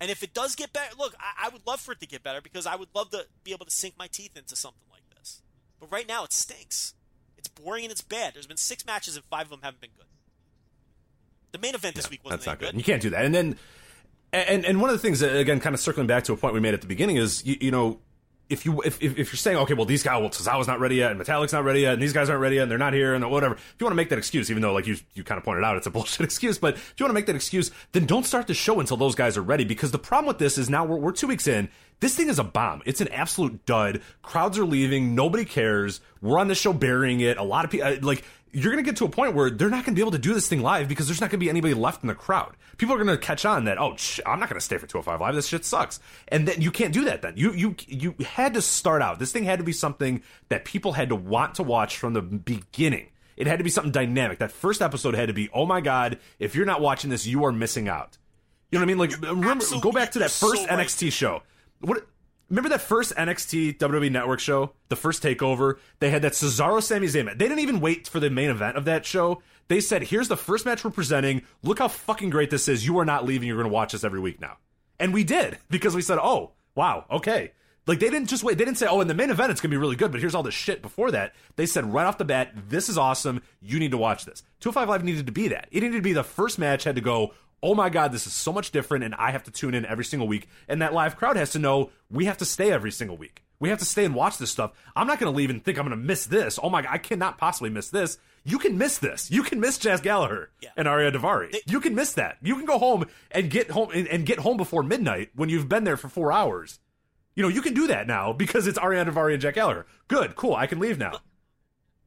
And 0.00 0.10
if 0.10 0.22
it 0.22 0.34
does 0.34 0.54
get 0.54 0.72
better, 0.72 0.94
look, 0.98 1.14
I, 1.18 1.46
I, 1.46 1.48
would 1.48 1.66
love 1.66 1.80
for 1.80 1.92
it 1.92 2.00
to 2.00 2.06
get 2.06 2.22
better 2.22 2.40
because 2.40 2.66
I 2.66 2.76
would 2.76 2.88
love 2.94 3.10
to 3.10 3.26
be 3.44 3.52
able 3.52 3.64
to 3.64 3.70
sink 3.70 3.94
my 3.98 4.08
teeth 4.08 4.36
into 4.36 4.54
something 4.54 4.82
like 4.90 5.02
this. 5.18 5.40
But 5.80 5.90
right 5.90 6.06
now, 6.06 6.24
it 6.24 6.32
stinks. 6.32 6.94
It's 7.38 7.48
boring 7.48 7.84
and 7.84 7.92
it's 7.92 8.02
bad. 8.02 8.34
There's 8.34 8.46
been 8.46 8.58
six 8.58 8.84
matches 8.84 9.16
and 9.16 9.24
five 9.24 9.44
of 9.46 9.50
them 9.50 9.60
haven't 9.62 9.80
been 9.80 9.90
good. 9.96 10.06
The 11.52 11.58
main 11.58 11.74
event 11.74 11.94
this 11.94 12.06
yeah, 12.06 12.10
week 12.10 12.24
wasn't 12.24 12.40
that's 12.40 12.46
not 12.46 12.58
good. 12.58 12.72
good. 12.72 12.78
You 12.78 12.84
can't 12.84 13.00
do 13.00 13.10
that. 13.10 13.24
And 13.24 13.34
then, 13.34 13.56
and 14.32 14.66
and 14.66 14.80
one 14.80 14.90
of 14.90 14.96
the 14.96 15.00
things, 15.00 15.20
that, 15.20 15.34
again, 15.34 15.60
kind 15.60 15.72
of 15.72 15.80
circling 15.80 16.06
back 16.06 16.24
to 16.24 16.32
a 16.34 16.36
point 16.36 16.52
we 16.52 16.60
made 16.60 16.74
at 16.74 16.82
the 16.82 16.86
beginning 16.86 17.16
is, 17.16 17.44
you, 17.46 17.56
you 17.60 17.70
know, 17.70 18.00
if 18.48 18.64
you 18.64 18.80
if, 18.82 19.02
if, 19.02 19.18
if 19.18 19.32
you're 19.32 19.38
saying 19.38 19.56
okay, 19.58 19.74
well 19.74 19.84
these 19.84 20.02
guys, 20.02 20.20
well 20.20 20.30
Tozawa's 20.30 20.66
not 20.66 20.80
ready 20.80 20.96
yet, 20.96 21.10
and 21.10 21.20
Metalik's 21.20 21.52
not 21.52 21.64
ready 21.64 21.80
yet, 21.80 21.94
and 21.94 22.02
these 22.02 22.12
guys 22.12 22.28
aren't 22.30 22.40
ready 22.40 22.56
yet, 22.56 22.62
and 22.62 22.70
they're 22.70 22.78
not 22.78 22.92
here, 22.92 23.14
and 23.14 23.28
whatever. 23.30 23.54
If 23.54 23.74
you 23.78 23.84
want 23.84 23.92
to 23.92 23.96
make 23.96 24.08
that 24.10 24.18
excuse, 24.18 24.50
even 24.50 24.62
though 24.62 24.72
like 24.72 24.86
you 24.86 24.96
you 25.14 25.24
kind 25.24 25.38
of 25.38 25.44
pointed 25.44 25.64
out, 25.64 25.76
it's 25.76 25.86
a 25.86 25.90
bullshit 25.96 26.24
excuse, 26.24 26.58
but 26.58 26.74
if 26.74 26.94
you 26.98 27.04
want 27.04 27.10
to 27.10 27.14
make 27.14 27.26
that 27.26 27.36
excuse, 27.36 27.70
then 27.92 28.06
don't 28.06 28.24
start 28.24 28.46
the 28.46 28.54
show 28.54 28.80
until 28.80 28.96
those 28.96 29.14
guys 29.14 29.36
are 29.36 29.42
ready. 29.42 29.64
Because 29.64 29.90
the 29.90 29.98
problem 29.98 30.28
with 30.28 30.38
this 30.38 30.58
is 30.58 30.70
now 30.70 30.84
we're, 30.84 30.98
we're 30.98 31.12
two 31.12 31.26
weeks 31.26 31.46
in. 31.46 31.68
This 32.00 32.14
thing 32.14 32.28
is 32.28 32.38
a 32.38 32.44
bomb. 32.44 32.82
It's 32.84 33.00
an 33.00 33.08
absolute 33.08 33.64
dud. 33.64 34.02
Crowds 34.20 34.58
are 34.58 34.66
leaving. 34.66 35.14
Nobody 35.14 35.46
cares. 35.46 36.00
We're 36.20 36.38
on 36.38 36.48
the 36.48 36.54
show 36.54 36.74
burying 36.74 37.20
it. 37.20 37.38
A 37.38 37.42
lot 37.42 37.64
of 37.64 37.70
people 37.70 37.86
uh, 37.86 37.96
like 38.02 38.22
you're 38.52 38.72
going 38.72 38.82
to 38.82 38.88
get 38.88 38.96
to 38.96 39.04
a 39.04 39.08
point 39.08 39.34
where 39.34 39.50
they're 39.50 39.68
not 39.68 39.84
going 39.84 39.94
to 39.94 39.98
be 39.98 40.00
able 40.00 40.12
to 40.12 40.18
do 40.18 40.32
this 40.32 40.48
thing 40.48 40.62
live 40.62 40.88
because 40.88 41.06
there's 41.06 41.20
not 41.20 41.30
going 41.30 41.38
to 41.38 41.44
be 41.44 41.50
anybody 41.50 41.74
left 41.74 42.02
in 42.02 42.08
the 42.08 42.14
crowd. 42.14 42.56
People 42.78 42.94
are 42.94 42.98
going 43.02 43.08
to 43.08 43.18
catch 43.18 43.44
on 43.44 43.64
that, 43.64 43.78
oh, 43.78 43.96
sh- 43.96 44.20
I'm 44.24 44.40
not 44.40 44.48
going 44.48 44.58
to 44.58 44.64
stay 44.64 44.78
for 44.78 44.86
205 44.86 45.20
live. 45.20 45.34
This 45.34 45.48
shit 45.48 45.64
sucks. 45.64 46.00
And 46.28 46.48
then 46.48 46.60
you 46.60 46.70
can't 46.70 46.92
do 46.92 47.04
that 47.04 47.22
then. 47.22 47.34
You, 47.36 47.52
you, 47.52 47.76
you 47.86 48.14
had 48.24 48.54
to 48.54 48.62
start 48.62 49.02
out. 49.02 49.18
This 49.18 49.32
thing 49.32 49.44
had 49.44 49.58
to 49.58 49.64
be 49.64 49.72
something 49.72 50.22
that 50.48 50.64
people 50.64 50.92
had 50.92 51.10
to 51.10 51.16
want 51.16 51.56
to 51.56 51.62
watch 51.62 51.98
from 51.98 52.14
the 52.14 52.22
beginning. 52.22 53.08
It 53.36 53.46
had 53.46 53.58
to 53.58 53.64
be 53.64 53.70
something 53.70 53.92
dynamic. 53.92 54.38
That 54.38 54.52
first 54.52 54.80
episode 54.80 55.14
had 55.14 55.28
to 55.28 55.34
be, 55.34 55.50
oh 55.52 55.66
my 55.66 55.80
God, 55.80 56.18
if 56.38 56.54
you're 56.54 56.66
not 56.66 56.80
watching 56.80 57.10
this, 57.10 57.26
you 57.26 57.44
are 57.44 57.52
missing 57.52 57.88
out. 57.88 58.16
You 58.70 58.78
know 58.78 58.84
what 58.84 58.90
I 58.90 58.94
mean? 58.94 58.98
Like, 58.98 59.20
remember, 59.20 59.64
go 59.80 59.92
back 59.92 60.12
to 60.12 60.20
that 60.20 60.30
first 60.30 60.62
so 60.62 60.68
NXT 60.68 61.02
right. 61.02 61.12
show. 61.12 61.42
What 61.80 62.06
Remember 62.48 62.68
that 62.68 62.80
first 62.80 63.14
NXT 63.16 63.78
WWE 63.78 64.12
Network 64.12 64.38
show, 64.38 64.72
the 64.88 64.94
first 64.96 65.22
takeover? 65.22 65.78
They 65.98 66.10
had 66.10 66.22
that 66.22 66.32
Cesaro 66.32 66.80
Sami 66.80 67.08
Zayn. 67.08 67.26
They 67.26 67.48
didn't 67.48 67.58
even 67.58 67.80
wait 67.80 68.06
for 68.06 68.20
the 68.20 68.30
main 68.30 68.50
event 68.50 68.76
of 68.76 68.84
that 68.84 69.04
show. 69.04 69.42
They 69.66 69.80
said, 69.80 70.04
"Here's 70.04 70.28
the 70.28 70.36
first 70.36 70.64
match 70.64 70.84
we're 70.84 70.92
presenting. 70.92 71.42
Look 71.64 71.80
how 71.80 71.88
fucking 71.88 72.30
great 72.30 72.50
this 72.50 72.68
is. 72.68 72.86
You 72.86 72.98
are 73.00 73.04
not 73.04 73.24
leaving. 73.24 73.48
You're 73.48 73.56
going 73.56 73.68
to 73.68 73.74
watch 73.74 73.92
this 73.92 74.04
every 74.04 74.20
week 74.20 74.40
now." 74.40 74.58
And 75.00 75.12
we 75.12 75.24
did 75.24 75.58
because 75.70 75.96
we 75.96 76.02
said, 76.02 76.18
"Oh, 76.20 76.52
wow, 76.76 77.04
okay." 77.10 77.52
Like 77.88 78.00
they 78.00 78.10
didn't 78.10 78.28
just 78.28 78.42
wait. 78.42 78.58
They 78.58 78.64
didn't 78.64 78.78
say, 78.78 78.86
"Oh, 78.86 79.00
in 79.00 79.08
the 79.08 79.14
main 79.14 79.30
event 79.30 79.50
it's 79.50 79.60
going 79.60 79.70
to 79.70 79.74
be 79.74 79.80
really 79.80 79.96
good," 79.96 80.12
but 80.12 80.20
here's 80.20 80.34
all 80.34 80.42
the 80.44 80.52
shit 80.52 80.82
before 80.82 81.10
that. 81.12 81.34
They 81.56 81.66
said 81.66 81.92
right 81.92 82.06
off 82.06 82.18
the 82.18 82.24
bat, 82.24 82.52
"This 82.68 82.88
is 82.88 82.98
awesome. 82.98 83.42
You 83.60 83.80
need 83.80 83.90
to 83.90 83.98
watch 83.98 84.24
this." 84.24 84.44
205 84.60 84.88
Live 84.88 85.04
needed 85.04 85.26
to 85.26 85.32
be 85.32 85.48
that. 85.48 85.68
It 85.72 85.82
needed 85.82 85.96
to 85.96 86.02
be 86.02 86.12
the 86.12 86.24
first 86.24 86.58
match 86.58 86.84
had 86.84 86.94
to 86.96 87.00
go, 87.00 87.32
oh 87.62 87.74
my 87.74 87.88
god, 87.88 88.12
this 88.12 88.26
is 88.26 88.32
so 88.32 88.52
much 88.52 88.70
different, 88.70 89.04
and 89.04 89.14
I 89.14 89.30
have 89.30 89.44
to 89.44 89.50
tune 89.50 89.74
in 89.74 89.84
every 89.86 90.04
single 90.04 90.28
week. 90.28 90.48
And 90.68 90.82
that 90.82 90.92
live 90.92 91.16
crowd 91.16 91.36
has 91.36 91.52
to 91.52 91.58
know 91.58 91.90
we 92.10 92.26
have 92.26 92.38
to 92.38 92.44
stay 92.44 92.72
every 92.72 92.92
single 92.92 93.16
week. 93.16 93.42
We 93.58 93.70
have 93.70 93.78
to 93.78 93.84
stay 93.84 94.04
and 94.04 94.14
watch 94.14 94.38
this 94.38 94.50
stuff. 94.50 94.72
I'm 94.94 95.06
not 95.06 95.18
going 95.18 95.32
to 95.32 95.36
leave 95.36 95.50
and 95.50 95.64
think 95.64 95.78
I'm 95.78 95.86
going 95.86 95.98
to 95.98 96.04
miss 96.04 96.26
this. 96.26 96.58
Oh 96.62 96.68
my 96.68 96.82
god, 96.82 96.90
I 96.92 96.98
cannot 96.98 97.38
possibly 97.38 97.70
miss 97.70 97.88
this. 97.90 98.18
You 98.44 98.58
can 98.58 98.78
miss 98.78 98.98
this. 98.98 99.30
You 99.30 99.42
can 99.42 99.58
miss 99.60 99.78
Jack 99.78 100.02
Gallagher 100.02 100.50
yeah. 100.60 100.70
and 100.76 100.86
Ariya 100.86 101.12
Daivari. 101.12 101.50
They, 101.50 101.62
you 101.66 101.80
can 101.80 101.94
miss 101.94 102.12
that. 102.12 102.36
You 102.42 102.54
can 102.56 102.64
go 102.64 102.78
home 102.78 103.06
and 103.30 103.50
get 103.50 103.70
home 103.70 103.90
and, 103.92 104.06
and, 104.06 104.24
get 104.24 104.38
home 104.38 104.56
before 104.56 104.84
midnight 104.84 105.30
when 105.34 105.48
you've 105.48 105.68
been 105.68 105.84
there 105.84 105.96
for 105.96 106.08
four 106.08 106.32
hours. 106.32 106.78
You 107.34 107.42
know, 107.42 107.48
you 107.48 107.60
can 107.60 107.74
do 107.74 107.88
that 107.88 108.06
now 108.06 108.32
because 108.32 108.66
it's 108.66 108.78
Ariya 108.78 109.06
Daivari 109.06 109.32
and 109.32 109.42
Jack 109.42 109.54
Gallagher. 109.54 109.86
Good, 110.06 110.36
cool. 110.36 110.54
I 110.54 110.66
can 110.66 110.78
leave 110.78 110.98
now. 110.98 111.18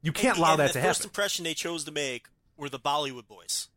You 0.01 0.13
can't 0.13 0.37
and, 0.37 0.39
allow 0.39 0.51
and 0.51 0.59
that 0.61 0.71
to 0.73 0.79
happen. 0.79 0.89
The 0.89 0.93
first 0.93 1.05
impression 1.05 1.43
they 1.43 1.53
chose 1.53 1.83
to 1.83 1.91
make 1.91 2.27
were 2.55 2.69
the 2.69 2.79
Bollywood 2.79 3.27
boys. 3.27 3.67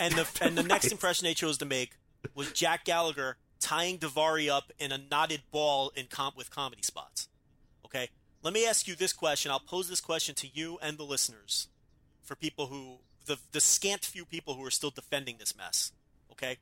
And 0.00 0.14
the 0.14 0.28
and 0.40 0.56
the 0.56 0.62
right. 0.62 0.68
next 0.68 0.92
impression 0.92 1.24
they 1.24 1.34
chose 1.34 1.58
to 1.58 1.64
make 1.64 1.96
was 2.34 2.52
Jack 2.52 2.84
Gallagher 2.84 3.36
tying 3.60 3.98
Daivari 3.98 4.48
up 4.48 4.72
in 4.78 4.92
a 4.92 4.98
knotted 4.98 5.42
ball 5.50 5.90
in 5.96 6.06
comp 6.06 6.36
with 6.36 6.50
comedy 6.50 6.82
spots. 6.82 7.28
Okay, 7.84 8.10
let 8.42 8.54
me 8.54 8.66
ask 8.66 8.86
you 8.86 8.94
this 8.94 9.12
question. 9.12 9.50
I'll 9.50 9.60
pose 9.60 9.88
this 9.88 10.00
question 10.00 10.34
to 10.36 10.48
you 10.52 10.78
and 10.80 10.98
the 10.98 11.04
listeners, 11.04 11.68
for 12.22 12.36
people 12.36 12.66
who 12.66 12.98
the 13.26 13.38
the 13.52 13.60
scant 13.60 14.04
few 14.04 14.24
people 14.24 14.54
who 14.54 14.64
are 14.64 14.70
still 14.70 14.90
defending 14.90 15.36
this 15.38 15.56
mess. 15.56 15.92
Okay, 16.30 16.58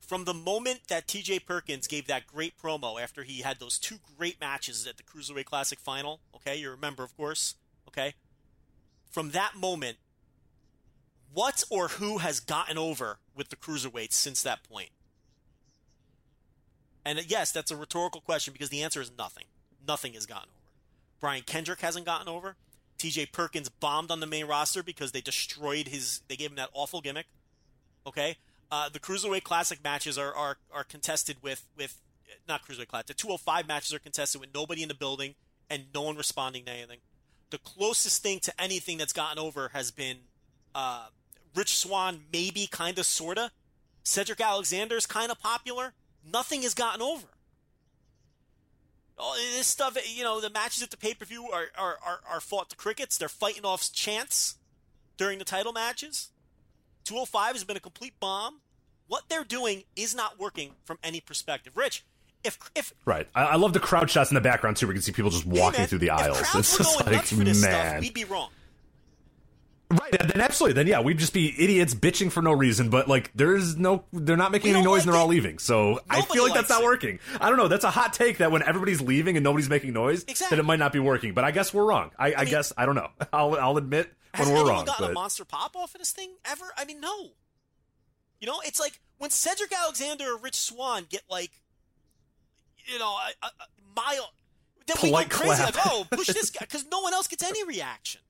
from 0.00 0.24
the 0.24 0.34
moment 0.34 0.82
that 0.88 1.08
T.J. 1.08 1.40
Perkins 1.40 1.86
gave 1.86 2.06
that 2.06 2.26
great 2.26 2.54
promo 2.56 3.00
after 3.00 3.22
he 3.22 3.42
had 3.42 3.58
those 3.58 3.78
two 3.78 3.96
great 4.16 4.40
matches 4.40 4.86
at 4.86 4.96
the 4.96 5.02
Cruiserweight 5.02 5.44
Classic 5.44 5.78
final. 5.78 6.20
Okay, 6.34 6.56
you 6.56 6.70
remember, 6.70 7.02
of 7.02 7.16
course. 7.16 7.56
Okay, 7.88 8.14
from 9.10 9.32
that 9.32 9.56
moment 9.56 9.98
what 11.36 11.64
or 11.68 11.88
who 11.88 12.16
has 12.16 12.40
gotten 12.40 12.78
over 12.78 13.18
with 13.34 13.50
the 13.50 13.56
cruiserweights 13.56 14.14
since 14.14 14.42
that 14.42 14.62
point? 14.62 14.88
And 17.04 17.20
yes, 17.30 17.52
that's 17.52 17.70
a 17.70 17.76
rhetorical 17.76 18.22
question 18.22 18.54
because 18.54 18.70
the 18.70 18.82
answer 18.82 19.02
is 19.02 19.12
nothing. 19.18 19.44
Nothing 19.86 20.14
has 20.14 20.24
gotten 20.24 20.48
over. 20.48 20.72
Brian 21.20 21.42
Kendrick 21.42 21.80
hasn't 21.80 22.06
gotten 22.06 22.26
over. 22.26 22.56
TJ 22.98 23.32
Perkins 23.32 23.68
bombed 23.68 24.10
on 24.10 24.20
the 24.20 24.26
main 24.26 24.46
roster 24.46 24.82
because 24.82 25.12
they 25.12 25.20
destroyed 25.20 25.88
his. 25.88 26.22
They 26.26 26.36
gave 26.36 26.48
him 26.48 26.56
that 26.56 26.70
awful 26.72 27.02
gimmick. 27.02 27.26
Okay, 28.06 28.38
uh, 28.72 28.88
the 28.88 28.98
cruiserweight 28.98 29.42
classic 29.42 29.84
matches 29.84 30.16
are, 30.16 30.34
are 30.34 30.56
are 30.72 30.84
contested 30.84 31.36
with 31.42 31.68
with 31.76 32.00
not 32.48 32.66
cruiserweight 32.66 32.88
classic. 32.88 33.08
The 33.08 33.14
205 33.14 33.68
matches 33.68 33.92
are 33.92 33.98
contested 33.98 34.40
with 34.40 34.54
nobody 34.54 34.82
in 34.82 34.88
the 34.88 34.94
building 34.94 35.34
and 35.68 35.84
no 35.92 36.00
one 36.00 36.16
responding 36.16 36.64
to 36.64 36.72
anything. 36.72 37.00
The 37.50 37.58
closest 37.58 38.22
thing 38.22 38.40
to 38.40 38.58
anything 38.58 38.96
that's 38.96 39.12
gotten 39.12 39.38
over 39.38 39.68
has 39.74 39.90
been 39.90 40.16
uh, 40.74 41.08
Rich 41.56 41.78
Swann, 41.78 42.24
maybe, 42.32 42.66
kind 42.66 42.98
of, 42.98 43.06
sort 43.06 43.38
of. 43.38 43.50
Cedric 44.02 44.40
Alexander's 44.40 45.06
kind 45.06 45.32
of 45.32 45.40
popular. 45.40 45.94
Nothing 46.24 46.62
has 46.62 46.74
gotten 46.74 47.02
over. 47.02 47.26
All 49.18 49.34
this 49.34 49.66
stuff, 49.66 49.96
you 50.14 50.22
know, 50.22 50.40
the 50.40 50.50
matches 50.50 50.82
at 50.82 50.90
the 50.90 50.96
pay 50.98 51.14
per 51.14 51.24
view 51.24 51.48
are, 51.50 51.68
are, 51.78 51.98
are, 52.06 52.20
are 52.30 52.40
fought 52.40 52.68
to 52.70 52.76
crickets. 52.76 53.16
They're 53.16 53.28
fighting 53.30 53.64
off 53.64 53.90
chants 53.90 54.56
during 55.16 55.38
the 55.38 55.44
title 55.44 55.72
matches. 55.72 56.30
205 57.04 57.54
has 57.54 57.64
been 57.64 57.78
a 57.78 57.80
complete 57.80 58.20
bomb. 58.20 58.60
What 59.08 59.24
they're 59.28 59.44
doing 59.44 59.84
is 59.94 60.14
not 60.14 60.38
working 60.38 60.72
from 60.84 60.98
any 61.02 61.20
perspective. 61.20 61.76
Rich, 61.76 62.04
if 62.44 62.58
if 62.74 62.92
right, 63.04 63.28
I, 63.34 63.44
I 63.44 63.56
love 63.56 63.72
the 63.72 63.80
crowd 63.80 64.10
shots 64.10 64.30
in 64.30 64.34
the 64.34 64.40
background 64.40 64.76
too. 64.76 64.88
We 64.88 64.94
can 64.94 65.02
see 65.02 65.12
people 65.12 65.30
just 65.30 65.46
walking 65.46 65.74
hey 65.74 65.82
man, 65.82 65.88
through 65.88 65.98
the 66.00 66.10
aisles. 66.10 66.40
It's 66.54 66.76
just 66.76 67.06
like 67.06 67.32
man, 67.32 67.54
stuff, 67.54 68.00
we'd 68.00 68.12
be 68.12 68.24
wrong. 68.24 68.50
Right, 69.88 70.10
then 70.10 70.40
absolutely. 70.40 70.74
Then 70.74 70.88
yeah, 70.88 71.00
we'd 71.00 71.18
just 71.18 71.32
be 71.32 71.54
idiots 71.62 71.94
bitching 71.94 72.32
for 72.32 72.42
no 72.42 72.52
reason. 72.52 72.90
But 72.90 73.06
like, 73.06 73.30
there's 73.36 73.76
no, 73.76 74.04
they're 74.12 74.36
not 74.36 74.50
making 74.50 74.74
any 74.74 74.82
noise 74.82 74.86
like 74.86 75.00
and 75.02 75.12
they're 75.12 75.20
it. 75.20 75.22
all 75.22 75.28
leaving. 75.28 75.58
So 75.60 75.90
Nobody 75.90 76.04
I 76.10 76.20
feel 76.22 76.42
like 76.44 76.54
that's 76.54 76.68
not 76.68 76.82
it. 76.82 76.86
working. 76.86 77.18
I 77.40 77.48
don't 77.48 77.56
know. 77.56 77.68
That's 77.68 77.84
a 77.84 77.90
hot 77.90 78.12
take 78.12 78.38
that 78.38 78.50
when 78.50 78.64
everybody's 78.64 79.00
leaving 79.00 79.36
and 79.36 79.44
nobody's 79.44 79.68
making 79.68 79.92
noise, 79.92 80.24
exactly. 80.24 80.56
that 80.56 80.60
it 80.60 80.66
might 80.66 80.80
not 80.80 80.92
be 80.92 80.98
working. 80.98 81.34
But 81.34 81.44
I 81.44 81.52
guess 81.52 81.72
we're 81.72 81.84
wrong. 81.84 82.10
I, 82.18 82.32
I, 82.32 82.34
I 82.34 82.40
mean, 82.42 82.50
guess 82.50 82.72
I 82.76 82.84
don't 82.84 82.96
know. 82.96 83.10
I'll 83.32 83.54
I'll 83.54 83.76
admit 83.76 84.12
when 84.36 84.48
we're 84.48 84.68
wrong. 84.68 84.86
Gotten 84.86 85.04
but... 85.04 85.10
a 85.12 85.14
monster 85.14 85.44
pop 85.44 85.76
off 85.76 85.94
of 85.94 86.00
this 86.00 86.10
thing 86.10 86.34
ever? 86.44 86.64
I 86.76 86.84
mean, 86.84 87.00
no. 87.00 87.30
You 88.40 88.48
know, 88.48 88.60
it's 88.64 88.80
like 88.80 89.00
when 89.18 89.30
Cedric 89.30 89.72
Alexander 89.72 90.24
or 90.32 90.38
Rich 90.38 90.56
Swann 90.56 91.06
get 91.08 91.22
like, 91.30 91.52
you 92.86 92.98
know, 92.98 93.16
a, 93.42 93.46
a 93.46 93.50
mile. 93.94 94.32
Then 94.86 94.96
Polite 94.96 95.26
we 95.26 95.30
go 95.30 95.36
crazy 95.36 95.62
clap. 95.62 95.74
like, 95.76 95.86
oh, 95.86 96.06
push 96.10 96.28
this 96.28 96.50
guy 96.50 96.60
because 96.60 96.84
no 96.90 97.00
one 97.00 97.12
else 97.12 97.28
gets 97.28 97.42
any 97.42 97.64
reaction. 97.64 98.20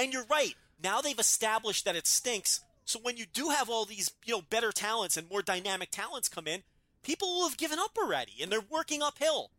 And 0.00 0.12
you're 0.12 0.24
right 0.24 0.54
now 0.82 1.00
they've 1.00 1.18
established 1.18 1.84
that 1.84 1.96
it 1.96 2.06
stinks. 2.06 2.60
So 2.84 2.98
when 3.00 3.16
you 3.16 3.26
do 3.32 3.50
have 3.50 3.68
all 3.68 3.84
these, 3.84 4.10
you 4.24 4.34
know, 4.34 4.42
better 4.42 4.72
talents 4.72 5.16
and 5.16 5.28
more 5.30 5.42
dynamic 5.42 5.90
talents 5.90 6.28
come 6.28 6.46
in, 6.46 6.62
people 7.02 7.28
will 7.28 7.48
have 7.48 7.58
given 7.58 7.78
up 7.78 7.96
already, 8.00 8.32
and 8.42 8.50
they're 8.50 8.60
working 8.60 9.02
uphill. 9.02 9.50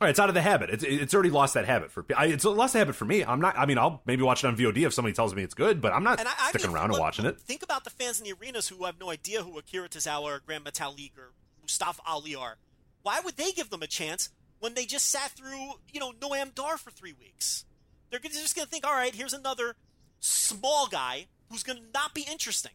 All 0.00 0.06
right, 0.06 0.10
it's 0.10 0.18
out 0.18 0.28
of 0.28 0.34
the 0.34 0.40
habit. 0.40 0.70
It's 0.70 0.82
it's 0.82 1.14
already 1.14 1.30
lost 1.30 1.54
that 1.54 1.66
habit 1.66 1.90
for. 1.90 2.04
I, 2.16 2.26
it's 2.26 2.44
lost 2.44 2.72
the 2.72 2.78
habit 2.78 2.96
for 2.96 3.04
me. 3.04 3.22
I'm 3.22 3.40
not. 3.40 3.56
I 3.58 3.66
mean, 3.66 3.78
I'll 3.78 4.02
maybe 4.06 4.22
watch 4.22 4.42
it 4.42 4.46
on 4.48 4.56
VOD 4.56 4.86
if 4.86 4.94
somebody 4.94 5.14
tells 5.14 5.34
me 5.34 5.42
it's 5.42 5.54
good, 5.54 5.80
but 5.80 5.92
I'm 5.92 6.02
not 6.02 6.18
I, 6.18 6.48
sticking 6.48 6.66
I 6.66 6.68
mean, 6.68 6.76
around 6.76 6.88
look, 6.88 6.96
and 6.96 7.00
watching 7.00 7.24
it. 7.26 7.38
Think 7.38 7.62
about 7.62 7.84
the 7.84 7.90
fans 7.90 8.18
in 8.18 8.24
the 8.24 8.32
arenas 8.32 8.68
who 8.68 8.84
have 8.86 8.98
no 8.98 9.10
idea 9.10 9.42
who 9.42 9.58
Akira 9.58 9.90
Tozawa 9.90 10.22
or 10.22 10.40
Gran 10.44 10.62
Metalik 10.62 11.12
or 11.18 11.32
Mustafa 11.62 12.00
Ali 12.06 12.34
are. 12.34 12.56
Why 13.02 13.20
would 13.20 13.36
they 13.36 13.52
give 13.52 13.68
them 13.68 13.82
a 13.82 13.86
chance 13.86 14.30
when 14.58 14.72
they 14.72 14.86
just 14.86 15.06
sat 15.06 15.32
through, 15.32 15.74
you 15.92 16.00
know, 16.00 16.12
Noam 16.12 16.54
Dar 16.54 16.78
for 16.78 16.90
three 16.90 17.14
weeks? 17.18 17.64
They're 18.10 18.20
just 18.20 18.56
going 18.56 18.66
to 18.66 18.70
think, 18.70 18.86
all 18.86 18.92
right, 18.92 19.14
here's 19.14 19.32
another 19.32 19.76
small 20.18 20.86
guy 20.86 21.26
who's 21.50 21.62
going 21.62 21.78
to 21.78 21.84
not 21.94 22.14
be 22.14 22.26
interesting. 22.30 22.72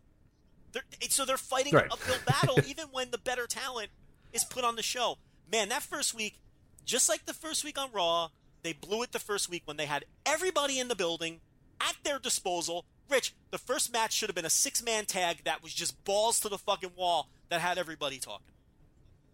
They're, 0.71 0.83
so 1.09 1.25
they're 1.25 1.37
fighting 1.37 1.73
right. 1.73 1.85
an 1.85 1.91
uphill 1.91 2.17
battle 2.25 2.59
even 2.67 2.87
when 2.91 3.11
the 3.11 3.17
better 3.17 3.47
talent 3.47 3.89
is 4.33 4.43
put 4.43 4.63
on 4.63 4.75
the 4.75 4.83
show. 4.83 5.17
Man, 5.51 5.69
that 5.69 5.83
first 5.83 6.13
week, 6.13 6.39
just 6.85 7.07
like 7.07 7.25
the 7.25 7.33
first 7.33 7.63
week 7.63 7.77
on 7.79 7.89
Raw, 7.93 8.29
they 8.63 8.73
blew 8.73 9.03
it 9.03 9.11
the 9.11 9.19
first 9.19 9.49
week 9.49 9.63
when 9.65 9.77
they 9.77 9.85
had 9.85 10.05
everybody 10.25 10.79
in 10.79 10.87
the 10.87 10.95
building 10.95 11.39
at 11.79 11.95
their 12.03 12.19
disposal, 12.19 12.85
Rich, 13.09 13.33
the 13.51 13.57
first 13.57 13.93
match 13.93 14.13
should 14.13 14.29
have 14.29 14.35
been 14.35 14.45
a 14.45 14.49
six 14.49 14.83
man 14.83 15.05
tag 15.05 15.43
that 15.45 15.61
was 15.61 15.73
just 15.73 16.03
balls 16.03 16.39
to 16.41 16.49
the 16.49 16.57
fucking 16.57 16.91
wall 16.95 17.29
that 17.49 17.61
had 17.61 17.77
everybody 17.77 18.17
talking. 18.17 18.53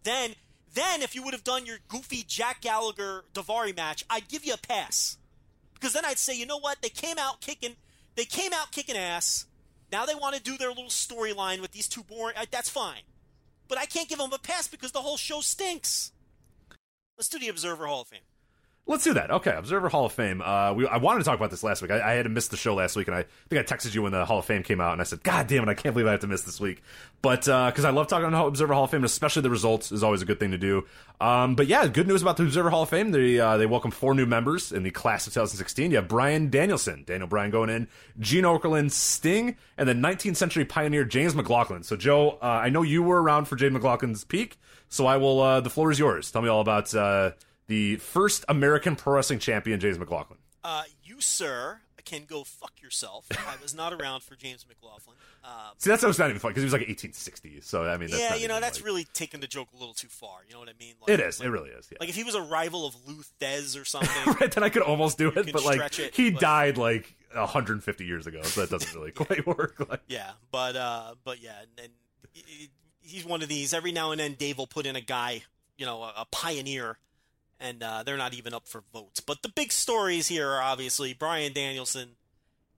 Then, 0.02 0.34
then 0.74 1.02
if 1.02 1.14
you 1.14 1.22
would 1.22 1.34
have 1.34 1.44
done 1.44 1.66
your 1.66 1.78
goofy 1.88 2.24
Jack 2.26 2.60
Gallagher 2.60 3.24
Daivari 3.32 3.74
match, 3.74 4.04
I'd 4.10 4.28
give 4.28 4.44
you 4.44 4.54
a 4.54 4.58
pass. 4.58 5.16
Because 5.82 5.94
then 5.94 6.04
I'd 6.04 6.16
say, 6.18 6.38
you 6.38 6.46
know 6.46 6.60
what? 6.60 6.80
They 6.80 6.90
came 6.90 7.18
out 7.18 7.40
kicking, 7.40 7.74
they 8.14 8.24
came 8.24 8.52
out 8.52 8.70
kicking 8.70 8.96
ass. 8.96 9.46
Now 9.90 10.06
they 10.06 10.14
want 10.14 10.36
to 10.36 10.40
do 10.40 10.56
their 10.56 10.68
little 10.68 10.84
storyline 10.84 11.60
with 11.60 11.72
these 11.72 11.88
two 11.88 12.04
boring. 12.04 12.36
uh, 12.38 12.46
That's 12.48 12.68
fine, 12.68 13.02
but 13.66 13.78
I 13.78 13.86
can't 13.86 14.08
give 14.08 14.18
them 14.18 14.32
a 14.32 14.38
pass 14.38 14.68
because 14.68 14.92
the 14.92 15.00
whole 15.00 15.16
show 15.16 15.40
stinks. 15.40 16.12
Let's 17.18 17.28
do 17.28 17.40
the 17.40 17.48
Observer 17.48 17.88
Hall 17.88 18.02
of 18.02 18.06
Fame. 18.06 18.20
Let's 18.84 19.04
do 19.04 19.14
that. 19.14 19.30
Okay, 19.30 19.54
Observer 19.54 19.88
Hall 19.88 20.06
of 20.06 20.12
Fame. 20.12 20.42
Uh, 20.42 20.72
we, 20.74 20.88
I 20.88 20.96
wanted 20.96 21.20
to 21.20 21.24
talk 21.24 21.36
about 21.36 21.52
this 21.52 21.62
last 21.62 21.82
week. 21.82 21.92
I, 21.92 22.00
I 22.00 22.14
had 22.14 22.24
to 22.24 22.28
miss 22.28 22.48
the 22.48 22.56
show 22.56 22.74
last 22.74 22.96
week, 22.96 23.06
and 23.06 23.16
I 23.16 23.24
think 23.48 23.60
I 23.60 23.74
texted 23.74 23.94
you 23.94 24.02
when 24.02 24.10
the 24.10 24.24
Hall 24.24 24.40
of 24.40 24.44
Fame 24.44 24.64
came 24.64 24.80
out, 24.80 24.90
and 24.92 25.00
I 25.00 25.04
said, 25.04 25.22
"God 25.22 25.46
damn 25.46 25.62
it, 25.62 25.70
I 25.70 25.74
can't 25.74 25.94
believe 25.94 26.08
I 26.08 26.10
have 26.10 26.20
to 26.20 26.26
miss 26.26 26.42
this 26.42 26.58
week." 26.58 26.82
But 27.22 27.42
because 27.42 27.84
I 27.84 27.90
love 27.90 28.08
talking 28.08 28.26
about 28.26 28.48
Observer 28.48 28.74
Hall 28.74 28.82
of 28.82 28.90
Fame, 28.90 28.98
and 28.98 29.04
especially 29.04 29.42
the 29.42 29.50
results 29.50 29.92
is 29.92 30.02
always 30.02 30.20
a 30.20 30.24
good 30.24 30.40
thing 30.40 30.50
to 30.50 30.58
do. 30.58 30.84
Um, 31.20 31.54
but 31.54 31.68
yeah, 31.68 31.86
good 31.86 32.08
news 32.08 32.22
about 32.22 32.38
the 32.38 32.42
Observer 32.42 32.70
Hall 32.70 32.82
of 32.82 32.88
Fame. 32.88 33.12
They 33.12 33.38
uh, 33.38 33.56
they 33.56 33.66
welcome 33.66 33.92
four 33.92 34.16
new 34.16 34.26
members 34.26 34.72
in 34.72 34.82
the 34.82 34.90
class 34.90 35.28
of 35.28 35.32
2016. 35.32 35.92
You 35.92 35.98
have 35.98 36.08
Bryan 36.08 36.50
Danielson, 36.50 37.04
Daniel 37.06 37.28
Bryan 37.28 37.52
going 37.52 37.70
in, 37.70 37.86
Gene 38.18 38.42
Okerlund, 38.42 38.90
Sting, 38.90 39.56
and 39.78 39.88
the 39.88 39.94
19th 39.94 40.36
century 40.36 40.64
pioneer 40.64 41.04
James 41.04 41.36
McLaughlin. 41.36 41.84
So 41.84 41.94
Joe, 41.94 42.30
uh, 42.42 42.46
I 42.46 42.68
know 42.68 42.82
you 42.82 43.04
were 43.04 43.22
around 43.22 43.44
for 43.44 43.54
James 43.54 43.76
McLaughlin's 43.76 44.24
peak, 44.24 44.58
so 44.88 45.06
I 45.06 45.18
will. 45.18 45.40
Uh, 45.40 45.60
the 45.60 45.70
floor 45.70 45.92
is 45.92 46.00
yours. 46.00 46.32
Tell 46.32 46.42
me 46.42 46.48
all 46.48 46.60
about. 46.60 46.92
The 47.72 47.96
first 47.96 48.44
American 48.50 48.96
pro 48.96 49.14
wrestling 49.14 49.38
champion, 49.38 49.80
James 49.80 49.98
McLaughlin. 49.98 50.38
Uh, 50.62 50.82
you, 51.02 51.22
sir, 51.22 51.80
can 52.04 52.24
go 52.26 52.44
fuck 52.44 52.82
yourself. 52.82 53.24
I 53.30 53.54
was 53.62 53.74
not 53.74 53.94
around 53.94 54.22
for 54.22 54.36
James 54.36 54.66
McLaughlin. 54.68 55.16
Um, 55.42 55.50
See, 55.78 55.88
that's 55.88 56.02
not 56.02 56.10
even 56.28 56.38
funny 56.38 56.50
because 56.52 56.60
he 56.60 56.66
was 56.66 56.74
like 56.74 56.80
1860. 56.82 57.62
So 57.62 57.84
I 57.84 57.96
mean, 57.96 58.10
that's 58.10 58.20
yeah, 58.20 58.34
you 58.34 58.46
know, 58.46 58.60
that's 58.60 58.78
like- 58.80 58.84
really 58.84 59.04
taking 59.14 59.40
the 59.40 59.46
joke 59.46 59.68
a 59.74 59.78
little 59.78 59.94
too 59.94 60.08
far. 60.08 60.40
You 60.46 60.52
know 60.52 60.60
what 60.60 60.68
I 60.68 60.72
mean? 60.78 60.96
Like, 61.00 61.10
it 61.18 61.20
is. 61.20 61.40
Like, 61.40 61.46
it 61.46 61.50
really 61.50 61.70
is. 61.70 61.88
Yeah. 61.90 61.96
like 62.00 62.10
if 62.10 62.14
he 62.14 62.24
was 62.24 62.34
a 62.34 62.42
rival 62.42 62.84
of 62.84 62.94
Lou 63.08 63.22
Thesz 63.40 63.80
or 63.80 63.84
something. 63.86 64.34
right, 64.38 64.52
then 64.52 64.62
I 64.62 64.68
could 64.68 64.82
almost 64.82 65.16
do 65.16 65.28
it, 65.28 65.50
but 65.50 65.64
like 65.64 65.98
it, 65.98 66.14
he 66.14 66.30
but- 66.30 66.40
died 66.42 66.76
like 66.76 67.14
150 67.34 68.04
years 68.04 68.26
ago, 68.26 68.42
so 68.42 68.60
that 68.60 68.68
doesn't 68.68 68.94
really 68.94 69.10
quite 69.22 69.46
work. 69.46 69.76
Like, 69.88 70.02
Yeah, 70.08 70.32
but 70.50 70.76
uh, 70.76 71.14
but 71.24 71.40
yeah, 71.42 71.54
and, 71.62 71.70
and 71.84 71.92
he- 72.34 72.68
he's 73.00 73.24
one 73.24 73.42
of 73.42 73.48
these. 73.48 73.72
Every 73.72 73.92
now 73.92 74.10
and 74.10 74.20
then, 74.20 74.34
Dave 74.34 74.58
will 74.58 74.66
put 74.66 74.84
in 74.84 74.94
a 74.96 75.00
guy, 75.00 75.42
you 75.78 75.86
know, 75.86 76.02
a, 76.02 76.12
a 76.18 76.24
pioneer, 76.30 76.98
and 77.62 77.82
uh, 77.82 78.02
they're 78.02 78.16
not 78.16 78.34
even 78.34 78.52
up 78.52 78.66
for 78.66 78.82
votes. 78.92 79.20
But 79.20 79.42
the 79.42 79.48
big 79.48 79.72
stories 79.72 80.26
here 80.26 80.50
are 80.50 80.60
obviously 80.60 81.14
Bryan 81.14 81.52
Danielson 81.52 82.16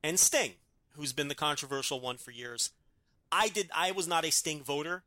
and 0.02 0.20
Sting, 0.20 0.52
who's 0.96 1.12
been 1.12 1.28
the 1.28 1.34
controversial 1.34 2.00
one 2.00 2.18
for 2.18 2.30
years. 2.30 2.70
I 3.32 3.48
did. 3.48 3.70
I 3.74 3.90
was 3.92 4.06
not 4.06 4.24
a 4.24 4.30
Sting 4.30 4.62
voter. 4.62 5.02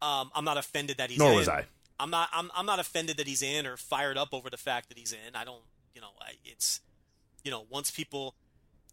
Um, 0.00 0.30
I'm 0.34 0.44
not 0.44 0.56
offended 0.56 0.96
that 0.96 1.10
he's. 1.10 1.18
Nor 1.18 1.32
in. 1.32 1.36
was 1.36 1.48
I. 1.48 1.66
I'm 2.00 2.10
not. 2.10 2.30
I'm. 2.32 2.50
I'm 2.56 2.66
not 2.66 2.80
offended 2.80 3.18
that 3.18 3.26
he's 3.26 3.42
in 3.42 3.66
or 3.66 3.76
fired 3.76 4.16
up 4.16 4.30
over 4.32 4.50
the 4.50 4.56
fact 4.56 4.88
that 4.88 4.98
he's 4.98 5.12
in. 5.12 5.36
I 5.36 5.44
don't. 5.44 5.62
You 5.94 6.00
know. 6.00 6.10
I, 6.20 6.32
it's. 6.44 6.80
You 7.44 7.50
know. 7.50 7.66
Once 7.68 7.90
people. 7.90 8.34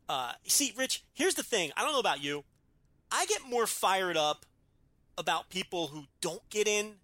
Uh, 0.10 0.34
see, 0.46 0.74
Rich. 0.78 1.04
Here's 1.14 1.36
the 1.36 1.44
thing. 1.44 1.72
I 1.78 1.84
don't 1.84 1.94
know 1.94 2.00
about 2.00 2.22
you. 2.22 2.44
I 3.12 3.26
get 3.26 3.42
more 3.50 3.66
fired 3.66 4.18
up 4.18 4.46
about 5.18 5.50
people 5.50 5.88
who 5.88 6.04
don't 6.22 6.48
get 6.50 6.68
in 6.68 6.96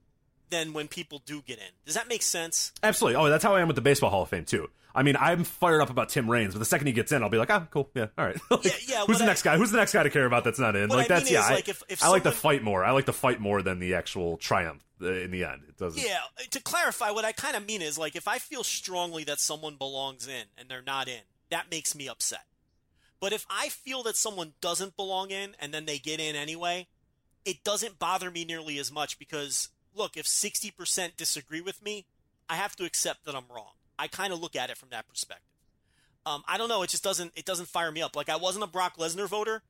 than 0.50 0.74
when 0.74 0.88
people 0.88 1.22
do 1.26 1.42
get 1.42 1.58
in. 1.60 1.66
Does 1.86 1.96
that 1.96 2.08
make 2.08 2.22
sense? 2.22 2.72
Absolutely. 2.84 3.16
Oh, 3.20 3.30
that's 3.30 3.44
how 3.44 3.56
I 3.56 3.62
am 3.62 3.68
with 3.68 3.76
the 3.76 3.82
Baseball 3.82 4.10
Hall 4.10 4.22
of 4.24 4.30
Fame 4.30 4.46
too. 4.46 4.70
I 4.94 5.04
mean, 5.04 5.18
I'm 5.20 5.44
fired 5.44 5.82
up 5.82 5.90
about 5.90 6.08
Tim 6.08 6.30
Raines, 6.32 6.54
but 6.54 6.60
the 6.60 6.66
second 6.66 6.88
he 6.88 6.94
gets 6.94 7.12
in, 7.12 7.22
I'll 7.22 7.30
be 7.30 7.38
like, 7.38 7.50
ah, 7.50 7.68
cool, 7.70 7.90
yeah, 7.96 8.08
all 8.18 8.26
right. 8.26 8.38
Like, 8.50 8.64
Yeah, 8.64 8.72
yeah, 8.88 9.06
Who's 9.06 9.18
the 9.18 9.26
I- 9.26 9.28
next 9.28 9.42
guy? 9.42 9.58
Who's 9.58 9.72
the 9.72 9.78
next 9.78 9.92
guy 9.92 10.04
to 10.04 10.10
care 10.10 10.26
about 10.26 10.46
that's 10.46 10.58
not 10.60 10.76
in? 10.78 10.88
Like 10.90 11.12
I 11.12 11.20
that's 11.20 11.30
yeah. 11.30 11.40
is, 11.42 11.46
I, 11.50 11.54
like, 11.56 11.68
if- 11.70 11.84
if 11.90 12.04
I 12.04 12.08
like 12.08 12.24
to 12.24 12.32
fight 12.32 12.64
more. 12.64 12.86
I 12.86 12.92
like 12.92 13.08
to 13.08 13.14
fight 13.14 13.42
more 13.42 13.62
than 13.62 13.80
the 13.80 13.96
actual 13.96 14.38
triumph 14.38 14.86
uh, 15.02 15.12
in 15.12 15.32
the 15.32 15.44
end. 15.44 15.64
It 15.68 15.78
doesn't. 15.78 16.02
Yeah. 16.02 16.20
To 16.52 16.62
clarify, 16.62 17.12
what 17.12 17.26
I 17.26 17.34
kind 17.34 17.58
of 17.58 17.66
mean 17.68 17.82
is 17.82 17.98
like 17.98 18.16
if 18.16 18.28
I 18.28 18.38
feel 18.38 18.64
strongly 18.64 19.26
that 19.26 19.40
someone 19.42 19.76
belongs 19.76 20.28
in 20.28 20.46
and 20.58 20.70
they're 20.70 20.82
not 20.82 21.10
in, 21.10 21.22
that 21.50 21.70
makes 21.70 21.94
me 21.94 22.08
upset. 22.08 22.46
But 23.20 23.34
if 23.34 23.46
I 23.50 23.68
feel 23.70 24.04
that 24.04 24.16
someone 24.16 24.54
doesn't 24.62 24.96
belong 24.96 25.32
in 25.32 25.56
and 25.60 25.74
then 25.74 25.86
they 25.86 25.98
get 25.98 26.20
in 26.22 26.36
anyway, 26.38 26.88
it 27.44 27.64
doesn't 27.66 28.00
bother 28.00 28.32
me 28.32 28.46
nearly 28.46 28.78
as 28.80 28.92
much 28.94 29.20
because 29.20 29.70
look, 29.96 30.18
if 30.18 30.26
60% 30.26 31.16
disagree 31.18 31.62
with 31.62 31.84
me, 31.84 32.06
I 32.50 32.56
have 32.56 32.76
to 32.78 32.86
accept 32.86 33.26
that 33.26 33.36
I'm 33.36 33.46
wrong. 33.54 33.72
I 33.98 34.08
kind 34.08 34.34
of 34.34 34.40
look 34.42 34.56
at 34.56 34.70
it 34.70 34.78
from 34.78 34.90
that 34.90 35.08
perspective. 35.08 35.46
Um, 36.26 36.44
I 36.48 36.58
don't 36.58 36.70
know. 36.70 36.82
It 36.84 36.90
just 36.90 37.04
doesn't. 37.04 37.32
It 37.36 37.46
doesn't 37.46 37.68
fire 37.68 37.92
me 37.92 38.02
up. 38.02 38.16
Like 38.16 38.30
I 38.30 38.36
wasn't 38.36 38.64
a 38.64 38.68
Brock 38.68 38.98
Lesnar 38.98 39.28
voter, 39.28 39.62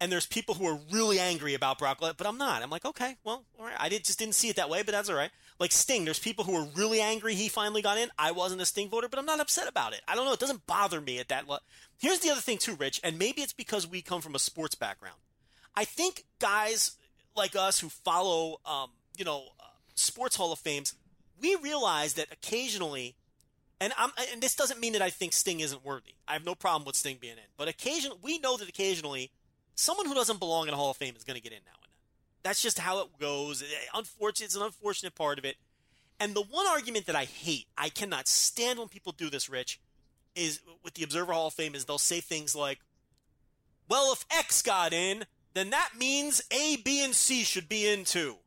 and 0.00 0.10
there's 0.10 0.26
people 0.26 0.54
who 0.54 0.66
are 0.66 0.78
really 0.92 1.18
angry 1.18 1.54
about 1.54 1.78
Brock 1.78 2.00
Lesnar, 2.00 2.16
but 2.16 2.26
I'm 2.28 2.38
not. 2.38 2.62
I'm 2.62 2.70
like, 2.70 2.84
okay, 2.84 3.16
well, 3.24 3.44
all 3.58 3.64
right. 3.66 3.74
I 3.78 3.88
did 3.88 4.04
just 4.04 4.18
didn't 4.18 4.36
see 4.36 4.48
it 4.48 4.56
that 4.56 4.70
way, 4.70 4.82
but 4.82 4.92
that's 4.92 5.08
all 5.10 5.16
right. 5.16 5.30
Like 5.58 5.72
Sting, 5.72 6.04
there's 6.04 6.18
people 6.20 6.44
who 6.44 6.54
are 6.54 6.68
really 6.76 7.00
angry 7.00 7.34
he 7.34 7.48
finally 7.48 7.82
got 7.82 7.98
in. 7.98 8.08
I 8.18 8.30
wasn't 8.30 8.60
a 8.60 8.66
Sting 8.66 8.88
voter, 8.88 9.08
but 9.08 9.18
I'm 9.18 9.26
not 9.26 9.40
upset 9.40 9.66
about 9.68 9.94
it. 9.94 10.02
I 10.06 10.14
don't 10.14 10.26
know. 10.26 10.32
It 10.32 10.38
doesn't 10.38 10.66
bother 10.66 11.00
me 11.00 11.18
at 11.18 11.28
that. 11.28 11.48
Le- 11.48 11.60
Here's 11.98 12.20
the 12.20 12.30
other 12.30 12.40
thing 12.40 12.58
too, 12.58 12.74
Rich, 12.76 13.00
and 13.02 13.18
maybe 13.18 13.42
it's 13.42 13.52
because 13.54 13.86
we 13.86 14.00
come 14.00 14.20
from 14.20 14.34
a 14.34 14.38
sports 14.38 14.74
background. 14.76 15.16
I 15.74 15.84
think 15.84 16.24
guys 16.38 16.92
like 17.34 17.56
us 17.56 17.80
who 17.80 17.88
follow, 17.88 18.60
um, 18.64 18.90
you 19.16 19.24
know, 19.24 19.44
sports 19.96 20.36
Hall 20.36 20.52
of 20.52 20.60
Fames, 20.60 20.94
we 21.40 21.56
realize 21.56 22.14
that 22.14 22.32
occasionally, 22.32 23.16
and 23.80 23.92
I'm, 23.98 24.10
and 24.32 24.40
this 24.40 24.54
doesn't 24.54 24.80
mean 24.80 24.92
that 24.92 25.02
I 25.02 25.10
think 25.10 25.32
Sting 25.32 25.60
isn't 25.60 25.84
worthy. 25.84 26.14
I 26.28 26.34
have 26.34 26.44
no 26.44 26.54
problem 26.54 26.86
with 26.86 26.96
Sting 26.96 27.18
being 27.20 27.34
in, 27.34 27.50
but 27.56 27.68
occasionally, 27.68 28.18
we 28.22 28.38
know 28.38 28.56
that 28.56 28.68
occasionally, 28.68 29.30
someone 29.74 30.06
who 30.06 30.14
doesn't 30.14 30.38
belong 30.38 30.68
in 30.68 30.74
a 30.74 30.76
Hall 30.76 30.90
of 30.90 30.96
Fame 30.96 31.14
is 31.16 31.24
going 31.24 31.36
to 31.36 31.42
get 31.42 31.52
in 31.52 31.60
now 31.66 31.72
and 31.82 31.82
then. 31.82 32.00
That's 32.42 32.62
just 32.62 32.78
how 32.78 33.00
it 33.00 33.08
goes. 33.18 33.64
Unfortunate, 33.94 34.46
it's 34.46 34.56
an 34.56 34.62
unfortunate 34.62 35.14
part 35.14 35.38
of 35.38 35.44
it. 35.44 35.56
And 36.18 36.34
the 36.34 36.42
one 36.42 36.66
argument 36.66 37.06
that 37.06 37.16
I 37.16 37.24
hate, 37.24 37.66
I 37.76 37.90
cannot 37.90 38.28
stand 38.28 38.78
when 38.78 38.88
people 38.88 39.12
do 39.12 39.28
this, 39.28 39.50
Rich, 39.50 39.80
is 40.34 40.60
with 40.82 40.94
the 40.94 41.02
Observer 41.02 41.32
Hall 41.32 41.48
of 41.48 41.54
Fame, 41.54 41.74
is 41.74 41.84
they'll 41.84 41.98
say 41.98 42.20
things 42.20 42.54
like, 42.54 42.80
"Well, 43.88 44.12
if 44.12 44.24
X 44.30 44.62
got 44.62 44.92
in, 44.92 45.26
then 45.52 45.70
that 45.70 45.96
means 45.98 46.40
A, 46.50 46.76
B, 46.76 47.02
and 47.02 47.14
C 47.14 47.44
should 47.44 47.68
be 47.68 47.86
in 47.86 48.04
too." 48.04 48.38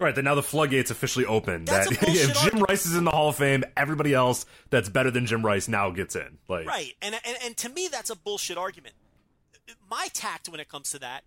Right, 0.00 0.14
then 0.14 0.24
now 0.24 0.34
the 0.34 0.42
floodgates 0.42 0.90
officially 0.90 1.26
open. 1.26 1.64
That's 1.64 1.88
that 1.88 2.02
if 2.08 2.28
Jim 2.28 2.36
argument. 2.36 2.68
Rice 2.68 2.86
is 2.86 2.96
in 2.96 3.04
the 3.04 3.10
Hall 3.10 3.28
of 3.28 3.36
Fame, 3.36 3.62
everybody 3.76 4.14
else 4.14 4.46
that's 4.70 4.88
better 4.88 5.10
than 5.10 5.26
Jim 5.26 5.44
Rice 5.44 5.68
now 5.68 5.90
gets 5.90 6.16
in. 6.16 6.38
Like, 6.48 6.66
Right, 6.66 6.94
and, 7.02 7.14
and 7.14 7.36
and 7.44 7.56
to 7.58 7.68
me, 7.68 7.88
that's 7.88 8.10
a 8.10 8.16
bullshit 8.16 8.56
argument. 8.56 8.94
My 9.88 10.08
tact 10.12 10.48
when 10.48 10.60
it 10.60 10.68
comes 10.68 10.90
to 10.90 10.98
that 11.00 11.24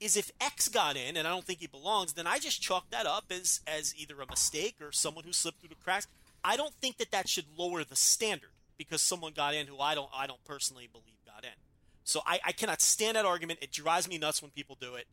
is 0.00 0.16
if 0.16 0.30
X 0.40 0.68
got 0.68 0.96
in, 0.96 1.16
and 1.16 1.26
I 1.26 1.30
don't 1.30 1.44
think 1.44 1.60
he 1.60 1.66
belongs, 1.66 2.12
then 2.12 2.26
I 2.26 2.38
just 2.38 2.60
chalk 2.60 2.90
that 2.90 3.06
up 3.06 3.26
as 3.30 3.60
as 3.66 3.94
either 3.96 4.20
a 4.20 4.26
mistake 4.26 4.76
or 4.80 4.92
someone 4.92 5.24
who 5.24 5.32
slipped 5.32 5.60
through 5.60 5.70
the 5.70 5.74
cracks. 5.76 6.06
I 6.44 6.56
don't 6.56 6.74
think 6.74 6.98
that 6.98 7.10
that 7.10 7.28
should 7.28 7.46
lower 7.56 7.84
the 7.84 7.96
standard 7.96 8.50
because 8.76 9.02
someone 9.02 9.32
got 9.32 9.54
in 9.54 9.66
who 9.66 9.78
I 9.78 9.94
don't 9.94 10.10
I 10.14 10.26
don't 10.26 10.42
personally 10.44 10.88
believe 10.90 11.18
got 11.24 11.44
in. 11.44 11.56
So 12.04 12.22
I, 12.24 12.40
I 12.46 12.52
cannot 12.52 12.80
stand 12.80 13.16
that 13.16 13.26
argument. 13.26 13.58
It 13.60 13.70
drives 13.70 14.08
me 14.08 14.18
nuts 14.18 14.40
when 14.40 14.50
people 14.50 14.76
do 14.80 14.94
it. 14.94 15.06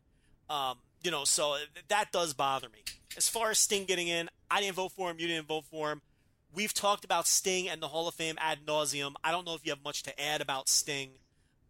Um, 0.48 0.78
you 1.02 1.10
know, 1.10 1.24
so 1.24 1.56
that 1.88 2.12
does 2.12 2.34
bother 2.34 2.68
me. 2.68 2.80
As 3.16 3.28
far 3.28 3.50
as 3.50 3.58
Sting 3.58 3.84
getting 3.84 4.08
in, 4.08 4.28
I 4.50 4.60
didn't 4.60 4.76
vote 4.76 4.92
for 4.92 5.10
him. 5.10 5.16
You 5.18 5.26
didn't 5.26 5.46
vote 5.46 5.64
for 5.64 5.90
him. 5.90 6.02
We've 6.54 6.72
talked 6.72 7.04
about 7.04 7.26
Sting 7.26 7.68
and 7.68 7.82
the 7.82 7.88
Hall 7.88 8.08
of 8.08 8.14
Fame 8.14 8.36
ad 8.38 8.60
nauseum. 8.66 9.14
I 9.22 9.30
don't 9.30 9.46
know 9.46 9.54
if 9.54 9.64
you 9.64 9.72
have 9.72 9.84
much 9.84 10.02
to 10.04 10.20
add 10.20 10.40
about 10.40 10.68
Sting. 10.68 11.10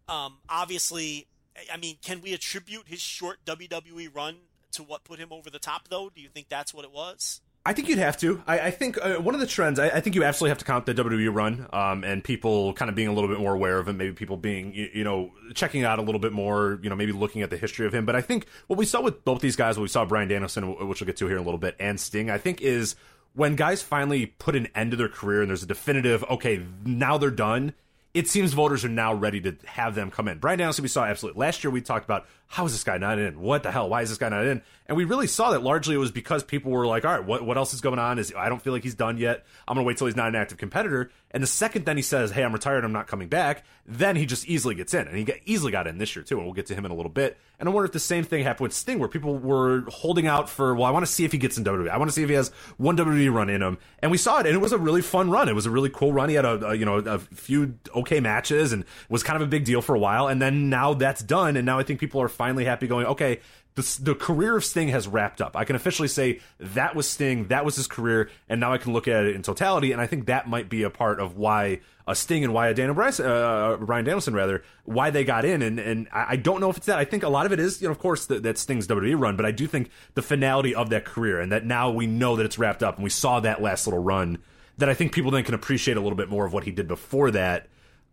Um, 0.09 0.39
obviously, 0.49 1.27
I 1.73 1.77
mean, 1.77 1.97
can 2.03 2.21
we 2.21 2.33
attribute 2.33 2.85
his 2.87 3.01
short 3.01 3.45
WWE 3.45 4.15
run 4.15 4.37
to 4.73 4.83
what 4.83 5.05
put 5.05 5.19
him 5.19 5.33
over 5.33 5.51
the 5.51 5.59
top, 5.59 5.89
though? 5.89 6.11
Do 6.15 6.21
you 6.21 6.29
think 6.29 6.49
that's 6.49 6.73
what 6.73 6.85
it 6.85 6.93
was? 6.93 7.41
I 7.67 7.73
think 7.73 7.89
you'd 7.89 7.99
have 7.99 8.17
to. 8.19 8.41
I, 8.47 8.61
I 8.61 8.71
think 8.71 8.97
uh, 9.05 9.17
one 9.17 9.35
of 9.35 9.41
the 9.41 9.47
trends. 9.47 9.81
I, 9.81 9.89
I 9.89 10.01
think 10.01 10.15
you 10.15 10.23
absolutely 10.23 10.51
have 10.51 10.59
to 10.59 10.65
count 10.65 10.87
the 10.87 10.95
WWE 10.95 11.35
run, 11.35 11.67
um, 11.73 12.05
and 12.05 12.23
people 12.23 12.73
kind 12.75 12.89
of 12.89 12.95
being 12.95 13.09
a 13.09 13.13
little 13.13 13.29
bit 13.29 13.41
more 13.41 13.55
aware 13.55 13.79
of 13.79 13.89
it. 13.89 13.95
Maybe 13.95 14.13
people 14.13 14.37
being, 14.37 14.73
you, 14.73 14.89
you 14.95 15.05
know, 15.05 15.33
checking 15.53 15.83
out 15.83 15.99
a 15.99 16.03
little 16.03 16.21
bit 16.21 16.33
more. 16.33 16.79
You 16.81 16.89
know, 16.89 16.95
maybe 16.95 17.11
looking 17.11 17.43
at 17.43 17.51
the 17.51 17.57
history 17.57 17.85
of 17.85 17.93
him. 17.93 18.07
But 18.07 18.15
I 18.15 18.21
think 18.21 18.47
what 18.69 18.79
we 18.79 18.87
saw 18.87 19.01
with 19.03 19.25
both 19.25 19.41
these 19.41 19.57
guys, 19.57 19.77
what 19.77 19.83
we 19.83 19.89
saw 19.89 20.05
Bryan 20.05 20.29
Danielson, 20.29 20.89
which 20.89 21.01
we'll 21.01 21.07
get 21.07 21.17
to 21.17 21.27
here 21.27 21.37
in 21.37 21.43
a 21.43 21.45
little 21.45 21.59
bit, 21.59 21.75
and 21.81 21.99
Sting, 21.99 22.31
I 22.31 22.39
think 22.39 22.61
is 22.61 22.95
when 23.35 23.57
guys 23.57 23.83
finally 23.83 24.27
put 24.27 24.55
an 24.55 24.69
end 24.75 24.93
to 24.93 24.97
their 24.97 25.09
career 25.09 25.43
and 25.43 25.51
there's 25.51 25.65
a 25.65 25.67
definitive, 25.67 26.25
okay, 26.31 26.65
now 26.85 27.19
they're 27.19 27.31
done. 27.31 27.75
It 28.17 28.29
seems 28.29 28.55
voters 28.55 28.83
are 28.83 28.89
now 28.89 29.13
ready 29.13 29.43
to 29.43 29.57
have 29.67 29.95
them 29.95 30.11
come 30.11 30.27
in. 30.27 30.39
Bryan 30.39 30.61
Danielson, 30.61 30.83
we 30.83 30.89
saw 30.89 31.05
absolutely. 31.05 31.39
Last 31.39 31.63
year, 31.63 31.71
we 31.71 31.83
talked 31.83 32.07
about 32.07 32.27
how 32.47 32.65
is 32.65 32.73
this 32.73 32.83
guy 32.83 32.97
not 32.97 33.19
in? 33.19 33.39
What 33.39 33.63
the 33.63 33.71
hell? 33.71 33.91
Why 33.91 34.01
is 34.01 34.09
this 34.09 34.17
guy 34.17 34.31
not 34.31 34.47
in? 34.47 34.63
And 34.87 34.97
we 34.97 35.05
really 35.05 35.27
saw 35.27 35.51
that 35.51 35.63
largely 35.63 35.97
it 35.97 35.99
was 35.99 36.13
because 36.13 36.43
people 36.43 36.73
were 36.73 36.87
like, 36.87 37.05
all 37.05 37.13
right, 37.13 37.23
what, 37.23 37.45
what 37.45 37.59
else 37.59 37.75
is 37.75 37.83
going 37.83 37.99
on? 37.99 38.19
Is 38.19 38.33
I 38.35 38.49
don't 38.49 38.63
feel 38.63 38.73
like 38.73 38.85
he's 38.85 38.95
done 38.95 39.19
yet. 39.19 39.45
I'm 39.69 39.75
going 39.75 39.85
to 39.85 39.87
wait 39.87 39.99
till 39.99 40.07
he's 40.07 40.17
not 40.17 40.29
an 40.29 40.35
active 40.35 40.57
competitor. 40.57 41.11
And 41.31 41.43
the 41.43 41.47
second 41.47 41.85
then 41.85 41.99
he 41.99 42.03
says, 42.03 42.31
hey, 42.31 42.43
I'm 42.43 42.55
retired, 42.55 42.85
I'm 42.85 42.93
not 42.93 43.07
coming 43.07 43.29
back, 43.29 43.65
then 43.85 44.17
he 44.17 44.25
just 44.25 44.47
easily 44.47 44.75
gets 44.75 44.95
in. 44.95 45.07
And 45.07 45.15
he 45.15 45.31
easily 45.45 45.71
got 45.71 45.87
in 45.87 45.99
this 45.99 46.17
year, 46.17 46.23
too. 46.23 46.39
And 46.39 46.47
we'll 46.47 46.55
get 46.55 46.65
to 46.67 46.75
him 46.75 46.87
in 46.87 46.91
a 46.93 46.95
little 46.95 47.13
bit. 47.13 47.37
And 47.59 47.69
I 47.69 47.73
wonder 47.73 47.87
if 47.87 47.93
the 47.93 48.01
same 48.01 48.25
thing 48.25 48.43
happened 48.43 48.65
with 48.65 48.75
Sting, 48.75 48.99
where 48.99 49.09
people 49.09 49.39
were 49.39 49.83
holding 49.89 50.27
out 50.27 50.51
for, 50.51 50.75
well, 50.75 50.85
I 50.85 50.91
want 50.91 51.07
to 51.07 51.13
see 51.13 51.25
if 51.25 51.33
he 51.33 51.39
gets 51.39 51.57
in 51.57 51.65
WWE. 51.65 51.89
I 51.89 51.97
want 51.97 52.11
to 52.11 52.13
see 52.13 52.23
if 52.23 52.29
he 52.29 52.35
has 52.35 52.51
one 52.77 52.97
WWE 52.97 53.33
run 53.33 53.49
in 53.49 53.63
him. 53.63 53.79
And 54.01 54.11
we 54.11 54.19
saw 54.19 54.41
it, 54.41 54.47
and 54.47 54.55
it 54.55 54.61
was 54.61 54.73
a 54.73 54.79
really 54.79 55.03
fun 55.03 55.31
run. 55.31 55.49
It 55.49 55.55
was 55.55 55.65
a 55.65 55.71
really 55.71 55.91
cool 55.91 56.13
run. 56.13 56.29
He 56.29 56.35
had 56.35 56.45
a, 56.45 56.67
a 56.67 56.75
you 56.75 56.85
know 56.85 56.97
a 56.97 57.19
few 57.19 57.79
okay 57.95 58.07
okay 58.07 58.21
matches 58.21 58.73
and 58.73 58.85
was 59.09 59.23
kind 59.23 59.41
of 59.41 59.47
a 59.47 59.51
big 59.51 59.65
deal 59.65 59.83
for 59.83 59.95
a 59.95 59.99
while. 59.99 60.29
And 60.29 60.41
then 60.41 60.71
now 60.71 60.95
that's 60.95 61.23
done. 61.23 61.57
And 61.57 61.67
now 61.67 61.79
I 61.79 61.83
think 61.83 62.01
people 62.01 62.21
are 62.23 62.29
finally 62.29 62.65
happy 62.65 62.87
going, 62.87 63.07
okay, 63.07 63.41
the, 63.77 63.99
the 64.03 64.15
career 64.15 64.57
of 64.57 64.65
Sting 64.65 64.89
has 64.89 65.07
wrapped 65.07 65.43
up. 65.43 65.55
I 65.55 65.65
can 65.65 65.77
officially 65.77 66.09
say 66.09 66.41
that 66.59 66.97
was 66.97 67.09
Sting, 67.09 67.49
that 67.49 67.65
was 67.65 67.77
his 67.77 67.87
career, 67.87 68.31
and 68.49 68.59
now 68.59 68.73
I 68.73 68.79
can 68.79 68.95
look 68.95 69.07
at 69.07 69.27
it 69.27 69.37
in 69.37 69.43
totality. 69.43 69.93
And 69.93 70.01
I 70.01 70.07
think 70.07 70.27
that 70.27 70.49
might 70.49 70.71
be 70.71 70.83
a 70.83 70.89
part 70.89 71.21
of 71.21 71.37
why 71.37 71.81
a 72.07 72.15
Sting 72.15 72.43
and 72.43 72.55
why 72.55 72.69
a 72.69 72.75
Daniel 72.75 72.95
Bryce, 72.95 73.21
uh, 73.21 73.77
Bryan 73.79 74.07
Danielson 74.07 74.33
rather, 74.33 74.63
why 74.85 75.11
they 75.11 75.25
got 75.25 75.45
in. 75.45 75.61
And 75.61 75.79
and 75.79 76.09
I 76.11 76.37
don't 76.37 76.61
know 76.61 76.71
if 76.71 76.79
it's 76.79 76.87
that. 76.87 76.99
I 76.99 77.05
think 77.05 77.23
a 77.23 77.29
lot 77.29 77.45
of 77.45 77.53
it 77.53 77.61
is, 77.61 77.83
you 77.83 77.89
know, 77.89 77.93
of 77.93 77.99
course, 77.99 78.25
that, 78.27 78.43
that 78.45 78.57
Sting's 78.57 78.87
WWE 78.87 79.21
run, 79.21 79.37
but 79.37 79.45
I 79.45 79.51
do 79.51 79.67
think 79.67 79.91
the 80.15 80.23
finality 80.23 80.75
of 80.75 80.89
that 80.89 81.05
career 81.05 81.39
and 81.39 81.53
that 81.53 81.67
now 81.67 81.91
we 81.91 82.07
know 82.07 82.35
that 82.37 82.47
it's 82.47 82.59
wrapped 82.59 82.83
up 82.83 82.95
and 82.97 83.05
we 83.05 83.11
saw 83.11 83.41
that 83.41 83.61
last 83.61 83.87
little 83.87 84.03
run. 84.03 84.39
That 84.79 84.89
I 84.89 84.95
think 84.95 85.13
people 85.13 85.31
then 85.31 85.45
can 85.45 85.55
appreciate 85.55 85.97
a 85.97 86.01
little 86.01 86.17
bit 86.17 86.29
more 86.29 86.45
of 86.47 86.53
what 86.53 86.65
he 86.65 86.71
did 86.71 86.87
before 86.89 87.31
that, 87.31 87.69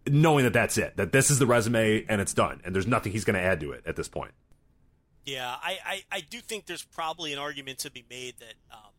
knowing 0.08 0.44
that 0.44 0.54
that's 0.54 0.78
it, 0.78 0.96
that 0.98 1.12
this 1.12 1.30
is 1.30 1.40
the 1.40 1.46
resume 1.46 2.06
and 2.08 2.22
it's 2.22 2.34
done, 2.34 2.62
and 2.64 2.74
there's 2.74 2.88
nothing 2.88 3.12
he's 3.12 3.26
going 3.26 3.36
to 3.36 3.42
add 3.42 3.60
to 3.62 3.72
it 3.72 3.84
at 3.86 3.98
this 3.98 4.08
point. 4.08 4.32
Yeah, 5.26 5.56
I, 5.62 5.78
I, 5.86 6.04
I, 6.12 6.20
do 6.20 6.42
think 6.42 6.66
there's 6.66 6.84
probably 6.84 7.32
an 7.32 7.40
argument 7.40 7.80
to 7.80 7.92
be 7.92 8.04
made 8.10 8.36
that 8.40 8.56
um, 8.72 8.92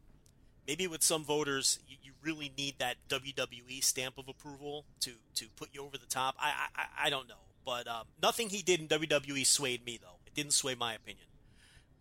maybe 0.66 0.86
with 0.86 1.02
some 1.02 1.22
voters, 1.22 1.80
you, 1.86 1.96
you, 2.02 2.12
really 2.22 2.50
need 2.56 2.78
that 2.78 2.96
WWE 3.10 3.84
stamp 3.84 4.16
of 4.16 4.26
approval 4.28 4.86
to, 5.00 5.10
to 5.34 5.44
put 5.56 5.68
you 5.74 5.84
over 5.84 5.98
the 5.98 6.06
top. 6.06 6.34
I, 6.38 6.54
I, 6.74 6.84
I 7.06 7.10
don't 7.10 7.28
know. 7.28 7.34
But 7.66 7.86
um, 7.86 8.06
nothing 8.22 8.48
he 8.48 8.62
did 8.62 8.80
in 8.80 8.88
WWE 8.88 9.44
swayed 9.46 9.84
me, 9.84 9.98
though. 10.00 10.16
It 10.26 10.34
didn't 10.34 10.54
sway 10.54 10.74
my 10.74 10.94
opinion. 10.94 11.26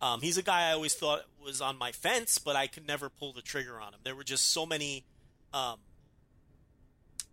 Um, 0.00 0.22
he's 0.22 0.38
a 0.38 0.42
guy 0.42 0.70
I 0.70 0.72
always 0.72 0.94
thought 0.94 1.24
was 1.42 1.60
on 1.60 1.76
my 1.76 1.92
fence, 1.92 2.38
but 2.38 2.56
I 2.56 2.66
could 2.66 2.86
never 2.86 3.10
pull 3.10 3.34
the 3.34 3.42
trigger 3.42 3.78
on 3.78 3.92
him. 3.92 4.00
There 4.02 4.14
were 4.14 4.24
just 4.24 4.50
so 4.50 4.64
many. 4.64 5.04
Um, 5.52 5.80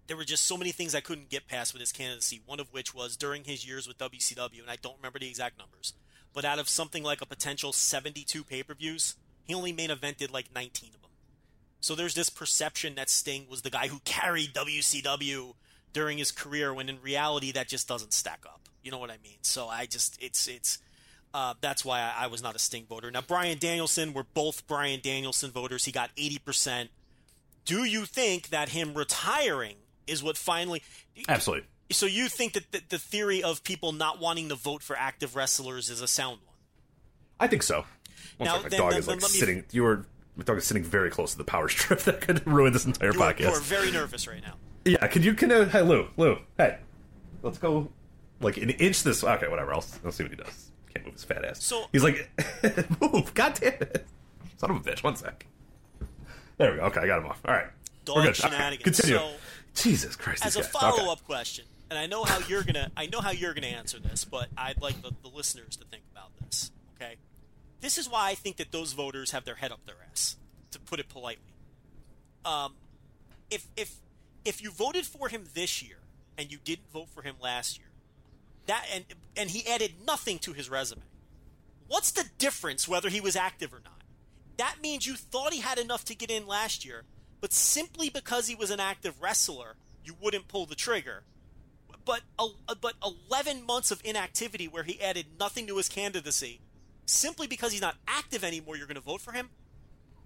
there 0.07 0.17
were 0.17 0.25
just 0.25 0.45
so 0.45 0.57
many 0.57 0.71
things 0.73 0.93
I 0.93 0.99
couldn't 0.99 1.29
get 1.29 1.47
past 1.47 1.73
with 1.73 1.79
his 1.79 1.93
candidacy. 1.93 2.41
One 2.45 2.59
of 2.59 2.73
which 2.73 2.93
was 2.93 3.15
during 3.15 3.45
his 3.45 3.65
years 3.65 3.87
with 3.87 3.97
WCW, 3.97 4.61
and 4.61 4.69
I 4.69 4.75
don't 4.81 4.97
remember 4.97 5.19
the 5.19 5.29
exact 5.29 5.57
numbers 5.57 5.93
but 6.33 6.45
out 6.45 6.59
of 6.59 6.69
something 6.69 7.03
like 7.03 7.21
a 7.21 7.25
potential 7.25 7.73
72 7.73 8.43
pay 8.43 8.63
per 8.63 8.73
views, 8.73 9.15
he 9.43 9.53
only 9.53 9.73
main 9.73 9.89
evented 9.89 10.31
like 10.31 10.53
19 10.53 10.89
of 10.95 11.01
them. 11.01 11.11
So 11.79 11.95
there's 11.95 12.13
this 12.13 12.29
perception 12.29 12.95
that 12.95 13.09
Sting 13.09 13.47
was 13.49 13.63
the 13.63 13.69
guy 13.69 13.87
who 13.87 13.99
carried 14.05 14.53
WCW 14.53 15.55
during 15.93 16.17
his 16.19 16.31
career, 16.31 16.73
when 16.73 16.87
in 16.87 17.01
reality 17.01 17.51
that 17.51 17.67
just 17.67 17.87
doesn't 17.87 18.13
stack 18.13 18.45
up. 18.45 18.61
You 18.83 18.91
know 18.91 18.97
what 18.97 19.11
I 19.11 19.17
mean? 19.23 19.37
So 19.41 19.67
I 19.67 19.85
just 19.87 20.21
it's 20.21 20.47
it's 20.47 20.77
uh, 21.33 21.55
that's 21.61 21.83
why 21.83 22.01
I, 22.01 22.25
I, 22.25 22.27
was 22.27 22.43
not 22.43 22.55
a 22.55 22.59
Sting 22.59 22.85
voter. 22.87 23.09
Now 23.09 23.21
Bryan 23.21 23.57
Danielson, 23.57 24.13
we're 24.13 24.23
both 24.23 24.67
Bryan 24.67 24.99
Danielson 25.01 25.49
voters. 25.51 25.85
He 25.85 25.91
got 25.91 26.09
80 26.17 26.39
percent. 26.39 26.89
Do 27.65 27.83
you 27.83 28.05
think 28.05 28.49
that 28.49 28.69
him 28.69 28.93
retiring 28.93 29.75
is 30.07 30.23
what 30.23 30.37
finally? 30.37 30.81
Absolutely. 31.29 31.67
So 31.91 32.05
you 32.05 32.27
think 32.27 32.53
that 32.53 32.71
the, 32.71 32.81
the, 32.89 32.97
theory 32.97 33.43
of 33.43 33.63
people 33.63 33.91
not 33.91 34.19
wanting 34.19 34.49
to 34.49 34.55
vote 34.55 34.83
for 34.83 34.95
active 34.97 35.35
wrestlers 35.35 35.89
is 35.89 36.01
a 36.01 36.07
sound 36.07 36.39
one? 36.45 36.55
I 37.39 37.47
think 37.47 37.63
so. 37.63 37.85
One 38.37 38.47
now, 38.47 38.55
second, 38.57 38.71
my 38.71 38.77
dog 38.77 38.89
then, 38.91 38.99
is 38.99 39.07
like 39.07 39.21
sitting. 39.21 39.59
F- 39.59 39.73
you 39.73 39.83
were 39.83 40.05
my 40.35 40.43
dog 40.43 40.57
is 40.57 40.65
sitting 40.65 40.83
very 40.83 41.09
close 41.09 41.31
to 41.33 41.37
the 41.37 41.43
power 41.43 41.67
strip 41.69 41.99
that 42.01 42.21
could 42.21 42.45
ruin 42.47 42.73
this 42.73 42.85
entire 42.85 43.13
you 43.13 43.19
podcast. 43.19 43.39
you 43.39 43.47
are 43.47 43.59
very 43.59 43.91
nervous 43.91 44.27
right 44.27 44.41
now. 44.41 44.55
Yeah, 44.85 45.05
can 45.07 45.21
you 45.23 45.33
can 45.33 45.51
uh, 45.51 45.65
hey 45.65 45.81
Lou 45.81 46.07
Lou 46.17 46.39
hey, 46.57 46.77
let's 47.43 47.57
go 47.57 47.89
like 48.39 48.57
an 48.57 48.71
inch 48.71 49.03
this. 49.03 49.23
Okay, 49.23 49.47
whatever. 49.47 49.73
I'll 49.73 49.85
I'll 50.05 50.11
see 50.11 50.23
what 50.23 50.31
he 50.31 50.37
does. 50.37 50.71
Can't 50.93 51.05
move 51.05 51.13
his 51.13 51.23
fat 51.23 51.45
ass. 51.45 51.63
So 51.63 51.85
he's 51.91 52.03
like, 52.03 52.29
move, 53.01 53.33
god 53.33 53.57
damn 53.59 53.73
it, 53.73 54.05
son 54.57 54.71
of 54.71 54.77
a 54.77 54.79
bitch. 54.79 55.03
One 55.03 55.15
sec. 55.15 55.45
There 56.57 56.71
we 56.71 56.77
go. 56.77 56.85
Okay, 56.85 57.01
I 57.01 57.07
got 57.07 57.19
him 57.19 57.27
off. 57.27 57.41
All 57.45 57.53
right, 57.53 57.67
dog 58.05 58.17
we're 58.17 58.23
good. 58.25 58.35
shenanigans. 58.35 58.97
Continue. 58.97 59.17
So, 59.17 59.31
Jesus 59.73 60.15
Christ. 60.15 60.45
As 60.45 60.55
a 60.55 60.63
follow 60.63 61.11
up 61.11 61.19
okay. 61.19 61.25
question, 61.25 61.65
and 61.91 61.99
I 61.99 62.07
know 62.07 62.23
how 62.23 62.39
you're 62.47 62.63
gonna 62.63 62.89
I 62.95 63.07
know 63.07 63.19
how 63.19 63.31
you're 63.31 63.53
gonna 63.53 63.67
answer 63.67 63.99
this, 63.99 64.23
but 64.23 64.47
I'd 64.57 64.81
like 64.81 65.01
the, 65.01 65.11
the 65.21 65.27
listeners 65.27 65.75
to 65.75 65.85
think 65.85 66.03
about 66.11 66.29
this. 66.39 66.71
Okay, 66.95 67.17
this 67.81 67.97
is 67.97 68.09
why 68.09 68.29
I 68.29 68.35
think 68.35 68.55
that 68.57 68.71
those 68.71 68.93
voters 68.93 69.31
have 69.31 69.43
their 69.43 69.55
head 69.55 69.73
up 69.73 69.85
their 69.85 69.97
ass, 70.09 70.37
to 70.71 70.79
put 70.79 71.01
it 71.01 71.09
politely. 71.09 71.43
Um, 72.45 72.75
if 73.51 73.67
if 73.75 73.97
if 74.45 74.63
you 74.63 74.71
voted 74.71 75.05
for 75.05 75.27
him 75.27 75.43
this 75.53 75.83
year 75.83 75.97
and 76.37 76.49
you 76.49 76.59
didn't 76.63 76.89
vote 76.93 77.09
for 77.09 77.23
him 77.23 77.35
last 77.41 77.77
year, 77.77 77.89
that 78.67 78.85
and 78.93 79.03
and 79.35 79.49
he 79.49 79.67
added 79.67 79.95
nothing 80.07 80.39
to 80.39 80.53
his 80.53 80.69
resume. 80.69 81.03
What's 81.89 82.11
the 82.11 82.23
difference 82.37 82.87
whether 82.87 83.09
he 83.09 83.19
was 83.19 83.35
active 83.35 83.73
or 83.73 83.81
not? 83.83 83.99
That 84.55 84.77
means 84.81 85.05
you 85.05 85.15
thought 85.15 85.51
he 85.51 85.59
had 85.59 85.77
enough 85.77 86.05
to 86.05 86.15
get 86.15 86.31
in 86.31 86.47
last 86.47 86.85
year, 86.85 87.03
but 87.41 87.51
simply 87.51 88.09
because 88.09 88.47
he 88.47 88.55
was 88.55 88.71
an 88.71 88.79
active 88.79 89.21
wrestler, 89.21 89.75
you 90.05 90.15
wouldn't 90.21 90.47
pull 90.47 90.65
the 90.65 90.75
trigger 90.75 91.23
but 92.05 92.21
but 92.81 92.93
11 93.29 93.65
months 93.65 93.91
of 93.91 94.01
inactivity 94.03 94.67
where 94.67 94.83
he 94.83 95.01
added 95.01 95.25
nothing 95.39 95.67
to 95.67 95.77
his 95.77 95.89
candidacy, 95.89 96.61
simply 97.05 97.47
because 97.47 97.71
he's 97.71 97.81
not 97.81 97.95
active 98.07 98.43
anymore, 98.43 98.77
you're 98.77 98.87
going 98.87 98.95
to 98.95 99.01
vote 99.01 99.21
for 99.21 99.31
him. 99.31 99.49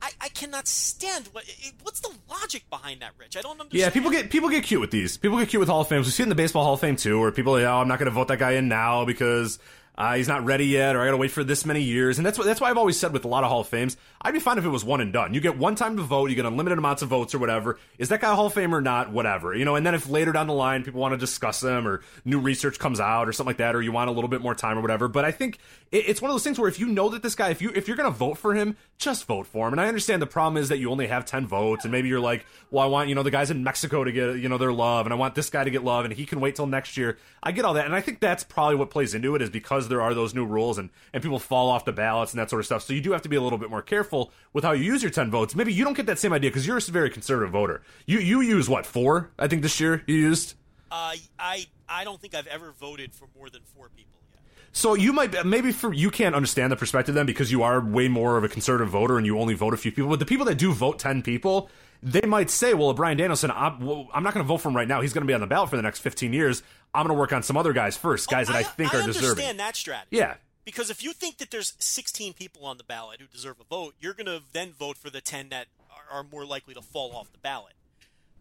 I, 0.02 0.12
I 0.22 0.30
cannot 0.30 0.68
stand 0.68 1.30
what 1.32 1.46
what's 1.82 2.00
the 2.02 2.12
logic 2.30 2.70
behind 2.70 3.02
that, 3.02 3.12
Rich? 3.18 3.38
I 3.38 3.42
don't 3.42 3.60
understand. 3.60 3.80
Yeah, 3.80 3.90
people 3.90 4.12
get 4.12 4.30
people 4.30 4.50
get 4.50 4.64
cute 4.64 4.82
with 4.82 4.92
these. 4.92 5.18
People 5.18 5.38
get 5.38 5.50
cute 5.50 5.60
with 5.60 5.70
Hall 5.70 5.82
of 5.82 5.88
Fames. 5.88 6.06
We 6.06 6.12
see 6.12 6.24
it 6.24 6.26
in 6.26 6.30
the 6.30 6.36
Baseball 6.36 6.64
Hall 6.64 6.74
of 6.74 6.80
Fame 6.80 6.96
too, 6.96 7.20
where 7.20 7.32
people, 7.32 7.54
oh, 7.54 7.66
I'm 7.66 7.88
not 7.88 8.00
going 8.00 8.08
to 8.08 8.12
vote 8.12 8.28
that 8.28 8.40
guy 8.40 8.52
in 8.52 8.68
now 8.68 9.06
because 9.06 9.58
uh, 9.98 10.16
he's 10.16 10.28
not 10.28 10.44
ready 10.44 10.66
yet, 10.66 10.96
or 10.96 11.02
I 11.02 11.06
got 11.06 11.12
to 11.12 11.18
wait 11.18 11.32
for 11.32 11.44
this 11.44 11.66
many 11.66 11.82
years. 11.82 12.18
And 12.18 12.26
that's 12.26 12.38
what 12.38 12.46
that's 12.46 12.60
why 12.60 12.70
I've 12.70 12.78
always 12.78 13.00
said 13.00 13.14
with 13.14 13.24
a 13.24 13.28
lot 13.30 13.44
of 13.44 13.50
Hall 13.50 13.62
of 13.62 13.68
Fames, 13.68 13.96
I'd 14.22 14.34
be 14.34 14.40
fine 14.40 14.58
if 14.58 14.66
it 14.66 14.70
was 14.70 14.84
one 14.84 15.00
and 15.00 15.14
done. 15.14 15.34
You 15.34 15.40
get 15.40 15.58
one 15.58 15.76
time 15.76 15.96
to 15.98 16.04
vote, 16.04 16.30
you 16.30 16.36
get 16.36 16.46
unlimited 16.46 16.78
amounts 16.78 17.02
of 17.02 17.10
votes 17.10 17.34
or 17.34 17.40
whatever. 17.40 17.80
Is 17.98 18.10
that 18.10 18.20
guy 18.20 18.32
a 18.32 18.36
Hall 18.36 18.48
of 18.48 18.54
Famer 18.54 18.74
or 18.74 18.82
not? 18.82 19.12
Whatever, 19.12 19.56
you 19.56 19.64
know. 19.64 19.76
And 19.76 19.86
then 19.86 19.96
if 19.96 20.10
later 20.10 20.34
down 20.34 20.48
the 20.48 20.54
line 20.54 20.84
people 20.84 21.00
want 21.00 21.14
to 21.14 21.18
discuss 21.18 21.62
them, 21.62 21.88
or 21.88 22.02
new 22.26 22.40
research 22.40 22.78
comes 22.78 23.00
out, 23.00 23.30
or 23.30 23.34
something 23.34 23.50
like 23.50 23.58
that, 23.58 23.76
or 23.76 23.82
you 23.82 23.92
want 23.92 24.10
a 24.10 24.14
little 24.14 24.30
bit 24.30 24.42
more 24.42 24.54
time 24.56 24.78
or 24.78 24.82
whatever. 24.82 25.08
But 25.08 25.24
I 25.24 25.32
think 25.32 25.60
it, 25.92 26.10
it's 26.10 26.22
one 26.22 26.30
of 26.30 26.34
those 26.34 26.44
things 26.44 26.60
where 26.60 26.68
if 26.68 26.80
you 26.80 26.88
know 26.88 27.10
that 27.10 27.24
this 27.24 27.36
guy, 27.36 27.50
if 27.50 27.62
you 27.62 27.72
if 27.74 27.88
you're 27.88 27.98
gonna 27.98 28.12
vote 28.12 28.38
for 28.38 28.54
him, 28.54 28.76
just 28.98 29.26
vote 29.26 29.48
for 29.48 29.68
him. 29.68 29.74
And 29.74 29.82
I 29.82 29.88
understand 29.88 30.22
the 30.22 30.28
problem 30.28 30.62
is 30.62 30.70
that 30.70 30.78
you 30.78 30.92
only 30.92 31.08
have 31.08 31.26
ten 31.26 31.48
votes, 31.48 31.86
and 31.86 31.92
maybe 31.92 32.10
you're 32.10 32.20
like, 32.20 32.46
well, 32.70 32.84
I 32.84 32.88
want 32.88 33.08
you 33.08 33.16
know 33.16 33.24
the 33.24 33.32
guys 33.32 33.50
in 33.50 33.64
Mexico 33.64 34.04
to 34.04 34.12
get 34.12 34.38
you 34.38 34.50
know 34.50 34.58
their 34.58 34.74
love, 34.74 35.06
and 35.06 35.14
I 35.14 35.16
want 35.16 35.36
this 35.36 35.50
guy 35.50 35.64
to 35.64 35.72
get 35.72 35.84
love, 35.84 36.04
and 36.04 36.14
he 36.14 36.26
can 36.26 36.42
wait 36.42 36.56
till 36.56 36.68
next 36.68 36.98
year. 36.98 37.18
I 37.42 37.54
get 37.54 37.64
all 37.64 37.76
that, 37.76 37.86
and 37.86 37.96
I 37.96 38.02
think 38.02 38.20
that's 38.20 38.44
probably 38.44 38.76
what 38.76 38.90
plays 38.90 39.16
into 39.16 39.36
it 39.36 39.42
is 39.42 39.50
because 39.50 39.85
there 39.90 40.02
are 40.02 40.14
those 40.14 40.34
new 40.34 40.46
rules 40.46 40.78
and, 40.78 40.90
and 41.14 41.22
people 41.22 41.40
fall 41.40 41.70
off 41.70 41.86
the 41.86 41.92
ballots 41.92 42.34
and 42.34 42.40
that 42.40 42.50
sort 42.50 42.60
of 42.60 42.66
stuff. 42.66 42.84
So 42.84 42.94
you 42.94 43.02
do 43.02 43.12
have 43.12 43.22
to 43.24 43.30
be 43.30 43.36
a 43.36 43.42
little 43.42 43.58
bit 43.58 43.70
more 43.70 43.82
careful 43.82 44.32
with 44.54 44.64
how 44.64 44.72
you 44.72 44.84
use 44.84 45.02
your 45.02 45.12
10 45.12 45.32
votes. 45.32 45.56
Maybe 45.56 45.74
you 45.74 45.84
don't 45.84 45.96
get 45.96 46.06
that 46.08 46.20
same 46.20 46.34
idea 46.34 46.50
because 46.50 46.66
you're 46.66 46.78
a 46.78 46.82
very 46.82 47.10
conservative 47.10 47.52
voter. 47.52 47.82
You 48.06 48.20
you 48.20 48.42
use 48.42 48.70
what, 48.70 48.86
four? 48.86 49.32
I 49.40 49.48
think 49.48 49.62
this 49.62 49.80
year 49.80 50.04
you 50.08 50.16
used? 50.16 50.56
Uh, 50.92 51.16
I, 51.40 51.66
I 51.90 52.04
don't 52.04 52.22
think 52.22 52.36
I've 52.36 52.48
ever 52.48 52.72
voted 52.72 53.14
for 53.14 53.28
more 53.36 53.50
than 53.50 53.62
four 53.76 53.90
people. 53.90 54.20
yet. 54.32 54.42
So 54.72 54.94
you 54.94 55.14
might 55.14 55.46
maybe 55.46 55.72
for 55.72 55.94
you 55.94 56.12
can't 56.12 56.36
understand 56.36 56.72
the 56.72 56.76
perspective 56.76 57.16
then 57.16 57.26
because 57.26 57.52
you 57.52 57.64
are 57.64 57.80
way 57.80 58.08
more 58.08 58.38
of 58.38 58.44
a 58.44 58.50
conservative 58.50 58.90
voter 58.92 59.18
and 59.18 59.26
you 59.26 59.40
only 59.40 59.54
vote 59.54 59.74
a 59.74 59.78
few 59.78 59.92
people. 59.92 60.10
But 60.10 60.20
the 60.20 60.26
people 60.26 60.46
that 60.46 60.56
do 60.56 60.74
vote 60.74 61.00
ten 61.00 61.22
people, 61.22 61.70
they 62.04 62.22
might 62.22 62.50
say, 62.50 62.74
"Well, 62.74 62.94
Bryan 62.94 63.18
Danielson, 63.18 63.52
I'm, 63.52 63.80
well, 63.86 64.08
I'm 64.14 64.24
not 64.24 64.34
going 64.34 64.44
to 64.44 64.48
vote 64.48 64.58
for 64.58 64.70
him 64.70 64.76
right 64.76 64.88
now. 64.88 65.02
He's 65.02 65.14
going 65.14 65.24
to 65.24 65.28
be 65.28 65.34
on 65.34 65.42
the 65.42 65.48
ballot 65.48 65.70
for 65.70 65.76
the 65.76 65.82
next 65.82 66.00
15 66.00 66.34
years. 66.34 66.62
I'm 66.94 67.06
going 67.06 67.16
to 67.16 67.20
work 67.20 67.34
on 67.34 67.44
some 67.44 67.58
other 67.58 67.74
guys 67.74 67.98
first, 67.98 68.30
guys 68.30 68.50
oh, 68.50 68.54
that 68.54 68.58
I, 68.58 68.62
I 68.62 68.64
think 68.64 68.94
I 68.94 69.00
are 69.00 69.06
deserving." 69.06 69.26
I 69.26 69.30
understand 69.30 69.60
that 69.60 69.76
strategy. 69.76 70.18
Yeah, 70.18 70.36
because 70.66 70.90
if 70.90 71.04
you 71.04 71.14
think 71.14 71.38
that 71.38 71.52
there's 71.52 71.74
16 71.80 72.34
people 72.34 72.66
on 72.66 72.78
the 72.78 72.84
ballot 72.84 73.22
who 73.22 73.28
deserve 73.28 73.58
a 73.62 73.64
vote, 73.64 73.94
you're 74.00 74.14
going 74.14 74.26
to 74.26 74.42
then 74.52 74.74
vote 74.74 74.98
for 74.98 75.10
the 75.10 75.22
10 75.22 75.50
that 75.50 75.68
are, 75.92 76.20
are, 76.20 76.24
more 76.24 76.44
likely 76.46 76.74
to 76.74 76.82
fall 76.82 77.16
off 77.16 77.32
the 77.32 77.38
ballot. 77.38 77.74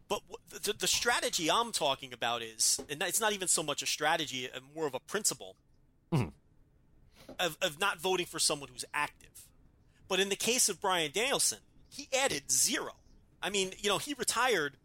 But 0.08 0.22
the, 0.50 0.72
the, 0.72 0.86
strategy 0.86 1.50
I'm 1.50 1.70
talking 1.70 2.12
about 2.12 2.42
is, 2.42 2.80
and 2.90 3.02
it's 3.02 3.20
not 3.20 3.32
even 3.32 3.48
so 3.48 3.62
much 3.62 3.82
a 3.82 3.86
strategy, 3.86 4.48
uh, 4.50 4.60
more 4.74 4.86
of 4.86 4.94
a 4.94 5.00
principle 5.00 5.56
mm-hmm. 6.12 6.28
of, 7.38 7.56
of 7.60 7.78
not 7.78 7.98
voting 7.98 8.26
for 8.26 8.38
someone 8.38 8.68
who's 8.72 8.84
active. 8.92 9.46
But 10.08 10.20
in 10.20 10.28
the 10.28 10.36
case 10.36 10.68
of 10.68 10.80
Bryan 10.80 11.10
Danielson, 11.12 11.58
he 11.88 12.08
added 12.16 12.50
zero. 12.50 12.92
I 13.42 13.50
mean, 13.50 13.72
you 13.78 13.88
know, 13.88 13.98
he 13.98 14.14
retired 14.14 14.76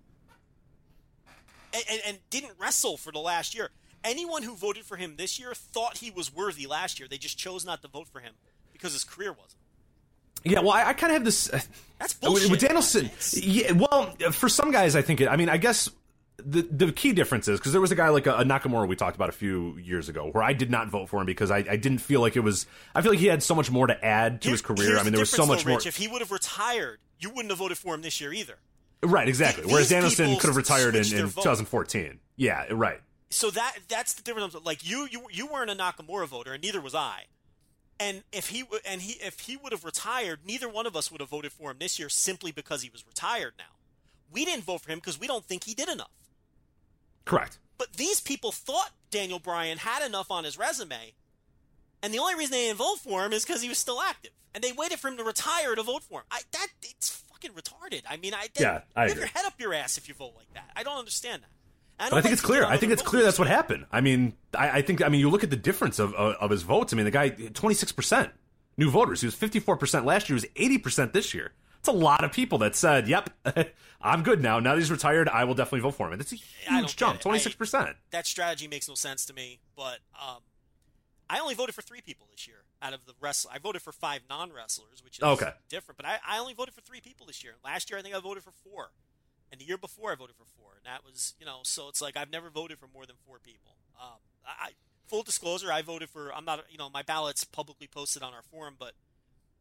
and, 1.74 2.02
and, 2.08 2.20
didn't 2.30 2.54
wrestle 2.60 2.98
for 2.98 3.12
the 3.12 3.20
last 3.20 3.56
year 3.56 3.70
anyone 4.04 4.44
who 4.44 4.56
voted 4.56 4.86
for 4.86 4.98
him 4.98 5.16
this 5.18 5.40
year 5.40 5.54
thought 5.54 5.98
he 5.98 6.12
was 6.12 6.34
worthy 6.34 6.68
last 6.68 7.00
year. 7.00 7.08
They 7.10 7.18
just 7.18 7.38
chose 7.38 7.66
not 7.66 7.82
to 7.82 7.88
vote 7.88 8.08
for 8.08 8.20
him 8.20 8.34
because 8.74 8.94
his 8.94 9.04
career 9.04 9.32
wasn't. 9.32 9.56
Yeah, 10.44 10.62
well, 10.62 10.72
I, 10.72 10.90
I 10.90 10.94
kind 10.94 11.12
of 11.12 11.16
have 11.16 11.26
this. 11.26 11.52
Uh, 11.52 11.60
That's 12.00 12.14
bullshit. 12.14 12.50
With 12.50 12.62
Danielson, 12.62 13.10
yeah, 13.34 13.74
well, 13.74 14.06
for 14.32 14.48
some 14.48 14.72
guys, 14.72 14.96
I 14.96 15.02
think 15.02 15.20
it. 15.20 15.28
I 15.28 15.36
mean, 15.36 15.50
I 15.50 15.58
guess 15.58 15.90
the 16.38 16.62
the 16.62 16.92
key 16.94 17.12
difference 17.12 17.50
is 17.50 17.60
because 17.60 17.74
there 17.74 17.82
was 17.82 17.92
a 17.92 17.96
guy 17.96 18.08
like 18.08 18.26
a, 18.26 18.38
a, 18.38 18.44
Nakamura 18.46 18.88
we 18.88 18.96
talked 18.96 19.18
about 19.18 19.28
a 19.28 19.34
few 19.34 19.78
years 19.78 20.08
ago 20.08 20.30
where 20.32 20.42
I 20.42 20.54
did 20.54 20.72
not 20.72 20.88
vote 20.88 21.10
for 21.10 21.20
him 21.20 21.26
because 21.26 21.52
I, 21.52 21.58
I 21.58 21.76
didn't 21.76 21.98
feel 21.98 22.22
like 22.22 22.38
it 22.38 22.40
was. 22.40 22.68
I 22.96 23.02
feel 23.02 23.12
like 23.12 23.20
he 23.20 23.26
had 23.26 23.44
so 23.44 23.54
much 23.54 23.70
more 23.70 23.88
to 23.88 24.06
add 24.06 24.42
to 24.44 24.48
Here, 24.48 24.54
his 24.54 24.62
career. 24.62 24.98
I 24.98 25.04
mean, 25.04 25.12
there 25.12 25.20
was 25.20 25.30
so 25.30 25.46
much 25.46 25.66
though, 25.66 25.72
more. 25.72 25.82
If 25.86 25.98
he 25.98 26.08
would 26.08 26.22
have 26.22 26.32
retired, 26.32 27.00
you 27.20 27.32
wouldn't 27.32 27.50
have 27.50 27.60
voted 27.60 27.78
for 27.78 27.94
him 27.94 28.02
this 28.02 28.22
year 28.22 28.32
either. 28.32 28.56
Right, 29.02 29.28
exactly. 29.28 29.64
Th- 29.64 29.72
Whereas 29.72 29.90
Danielson 29.90 30.38
could 30.38 30.48
have 30.48 30.58
retired 30.58 30.96
in, 30.96 31.04
in 31.04 31.30
2014. 31.30 32.20
Yeah, 32.36 32.66
right 32.72 33.00
so 33.30 33.52
that 33.52 33.78
that's 33.88 34.14
the 34.14 34.24
difference. 34.24 34.56
Like 34.64 34.88
you, 34.88 35.08
you, 35.10 35.28
you 35.32 35.48
weren't 35.48 35.70
a 35.70 35.76
Nakamura 35.76 36.28
voter, 36.28 36.54
and 36.54 36.64
neither 36.64 36.82
was 36.82 36.96
I. 36.96 37.26
And 38.00 38.24
if 38.32 38.50
he 38.50 38.64
and 38.88 39.02
he 39.02 39.14
if 39.22 39.42
he 39.42 39.58
would 39.58 39.72
have 39.72 39.84
retired, 39.84 40.40
neither 40.46 40.70
one 40.70 40.88
of 40.88 40.96
us 40.96 41.12
would 41.12 41.22
have 41.22 41.30
voted 41.30 41.52
for 41.52 41.72
him 41.72 41.78
this 41.80 42.00
year 42.00 42.10
simply 42.10 42.52
because 42.52 42.82
he 42.82 42.90
was 42.90 43.06
retired. 43.06 43.54
Now, 43.58 43.76
we 44.32 44.46
didn't 44.46 44.64
vote 44.64 44.82
for 44.82 44.92
him 44.92 45.00
because 45.00 45.20
we 45.20 45.28
don't 45.28 45.46
think 45.46 45.66
he 45.66 45.74
did 45.74 45.90
enough. 45.90 46.12
Correct. 47.26 47.60
But 47.78 47.94
these 47.94 48.20
people 48.20 48.52
thought 48.52 48.92
Daniel 49.12 49.40
Bryan 49.40 49.78
had 49.78 50.06
enough 50.06 50.32
on 50.32 50.44
his 50.44 50.58
resume, 50.58 51.14
and 52.02 52.14
the 52.14 52.20
only 52.20 52.36
reason 52.36 52.52
they 52.52 52.66
didn't 52.68 52.78
vote 52.78 52.98
for 52.98 53.26
him 53.26 53.34
is 53.34 53.46
because 53.46 53.62
he 53.62 53.70
was 53.70 53.78
still 53.78 54.02
active, 54.02 54.32
and 54.54 54.64
they 54.64 54.72
waited 54.72 55.00
for 55.00 55.08
him 55.08 55.18
to 55.18 55.24
retire 55.24 55.76
to 55.76 55.84
vote 55.84 56.04
for 56.04 56.20
him. 56.20 56.26
I 56.32 56.42
that 56.52 56.68
it's 56.82 57.24
fucking 57.32 57.52
retarded. 57.52 58.04
I 58.10 58.18
mean, 58.18 58.34
I 58.34 58.48
Yeah, 58.60 58.82
I 58.96 59.06
you 59.06 59.10
have 59.10 59.18
your 59.18 59.28
head 59.28 59.46
up 59.46 59.54
your 59.60 59.74
ass 59.74 59.98
if 59.98 60.08
you 60.08 60.14
vote 60.14 60.34
like 60.38 60.54
that. 60.54 60.70
I 60.76 60.84
don't 60.84 60.98
understand 60.98 61.44
that. 61.44 61.50
But 62.10 62.14
I 62.14 62.22
think 62.22 62.32
it's 62.32 62.42
clear. 62.42 62.64
I 62.64 62.78
think 62.78 62.94
it's 62.94 63.02
clear 63.02 63.24
that's 63.24 63.38
what 63.38 63.50
happened. 63.50 63.86
I 63.92 64.00
mean, 64.00 64.34
I, 64.58 64.78
I 64.78 64.82
think. 64.82 65.04
I 65.04 65.10
mean, 65.10 65.20
you 65.20 65.30
look 65.30 65.44
at 65.44 65.50
the 65.50 65.58
difference 65.58 66.00
of 66.00 66.14
of, 66.14 66.36
of 66.36 66.50
his 66.50 66.62
votes. 66.62 66.94
I 66.94 66.96
mean, 66.96 67.04
the 67.06 67.12
guy 67.12 67.30
twenty 67.30 67.76
six 67.76 67.92
percent 67.92 68.32
new 68.78 68.90
voters. 68.90 69.20
He 69.20 69.28
was 69.28 69.36
fifty 69.36 69.60
four 69.60 69.76
percent 69.76 70.06
last 70.06 70.30
year. 70.30 70.38
He 70.38 70.46
was 70.46 70.52
eighty 70.56 70.78
percent 70.78 71.12
this 71.12 71.34
year. 71.34 71.52
It's 71.80 71.90
a 71.90 71.94
lot 71.94 72.24
of 72.24 72.32
people 72.32 72.60
that 72.60 72.76
said, 72.76 73.10
"Yep, 73.10 73.30
I'm 74.02 74.24
good 74.24 74.42
now. 74.42 74.60
Now 74.60 74.76
that 74.76 74.80
he's 74.80 74.92
retired, 74.92 75.28
I 75.28 75.44
will 75.44 75.56
definitely 75.56 75.82
vote 75.82 75.96
for 75.96 76.08
him." 76.08 76.14
And 76.14 76.22
that's 76.22 76.32
a 76.32 76.38
I 76.70 76.80
huge 76.80 76.96
jump. 76.96 77.20
Twenty 77.20 77.40
six 77.40 77.54
percent. 77.56 77.98
that 78.12 78.26
strategy 78.26 78.68
makes 78.70 78.88
no 78.88 78.96
sense 78.96 79.26
to 79.26 79.34
me. 79.34 79.60
But 79.76 80.00
um, 80.22 80.38
I 81.30 81.40
only 81.40 81.54
voted 81.54 81.76
for 81.76 81.82
three 81.84 82.02
people 82.02 82.28
this 82.32 82.48
year 82.48 82.64
out 82.82 82.94
of 82.94 83.06
the 83.06 83.14
wrestle. 83.22 83.52
I 83.54 83.60
voted 83.60 83.82
for 83.82 83.92
five 83.92 84.22
non 84.30 84.52
wrestlers, 84.52 85.04
which 85.04 85.20
is 85.20 85.24
Okay. 85.24 85.52
different. 85.70 85.98
But 85.98 86.06
I, 86.08 86.18
I 86.28 86.40
only 86.40 86.54
voted 86.54 86.74
for 86.74 86.82
three 86.82 87.02
people 87.02 87.28
this 87.28 87.44
year. 87.44 87.54
Last 87.64 87.90
year, 87.90 88.00
I 88.00 88.02
think 88.02 88.16
I 88.16 88.20
voted 88.20 88.44
for 88.44 88.52
four, 88.52 88.92
and 89.52 89.62
the 89.62 89.66
year 89.66 89.78
before, 89.78 90.12
I 90.12 90.16
voted 90.16 90.36
for 90.36 90.46
four, 90.46 90.72
and 90.78 90.86
that 90.86 91.06
was 91.06 91.36
you 91.40 91.46
know. 91.46 91.60
So 91.64 91.88
it's 91.90 92.02
like 92.02 92.18
I've 92.18 92.32
never 92.32 92.50
voted 92.50 92.80
for 92.80 92.88
more 92.94 93.06
than 93.06 93.16
four 93.28 93.38
people. 93.40 93.76
Um, 94.02 94.18
I, 94.46 94.72
full 95.08 95.22
disclosure, 95.24 95.72
I 95.72 95.82
voted 95.84 96.10
for. 96.10 96.34
I'm 96.34 96.46
not 96.46 96.66
you 96.72 96.78
know 96.78 96.90
my 96.90 97.04
ballot's 97.04 97.44
publicly 97.44 97.88
posted 97.88 98.24
on 98.24 98.34
our 98.34 98.42
forum, 98.42 98.76
but 98.80 98.94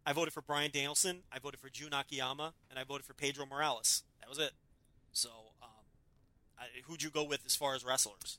I 0.07 0.13
voted 0.15 0.33
for 0.33 0.41
Bryan 0.41 0.71
Danielson, 0.73 1.25
I 1.31 1.39
voted 1.39 1.61
for 1.61 1.69
Jun 1.69 1.93
Akiyama, 1.93 2.55
and 2.71 2.79
I 2.79 2.85
voted 2.85 3.05
for 3.05 3.13
Pedro 3.15 3.45
Morales. 3.47 4.05
That 4.21 4.29
was 4.29 4.39
it. 4.39 4.53
So. 5.13 5.29
Um, 5.63 5.69
I, 6.61 6.65
who'd 6.87 7.05
you 7.05 7.11
go 7.11 7.23
with 7.23 7.47
as 7.47 7.55
far 7.55 7.77
as 7.77 7.85
wrestlers? 7.85 8.39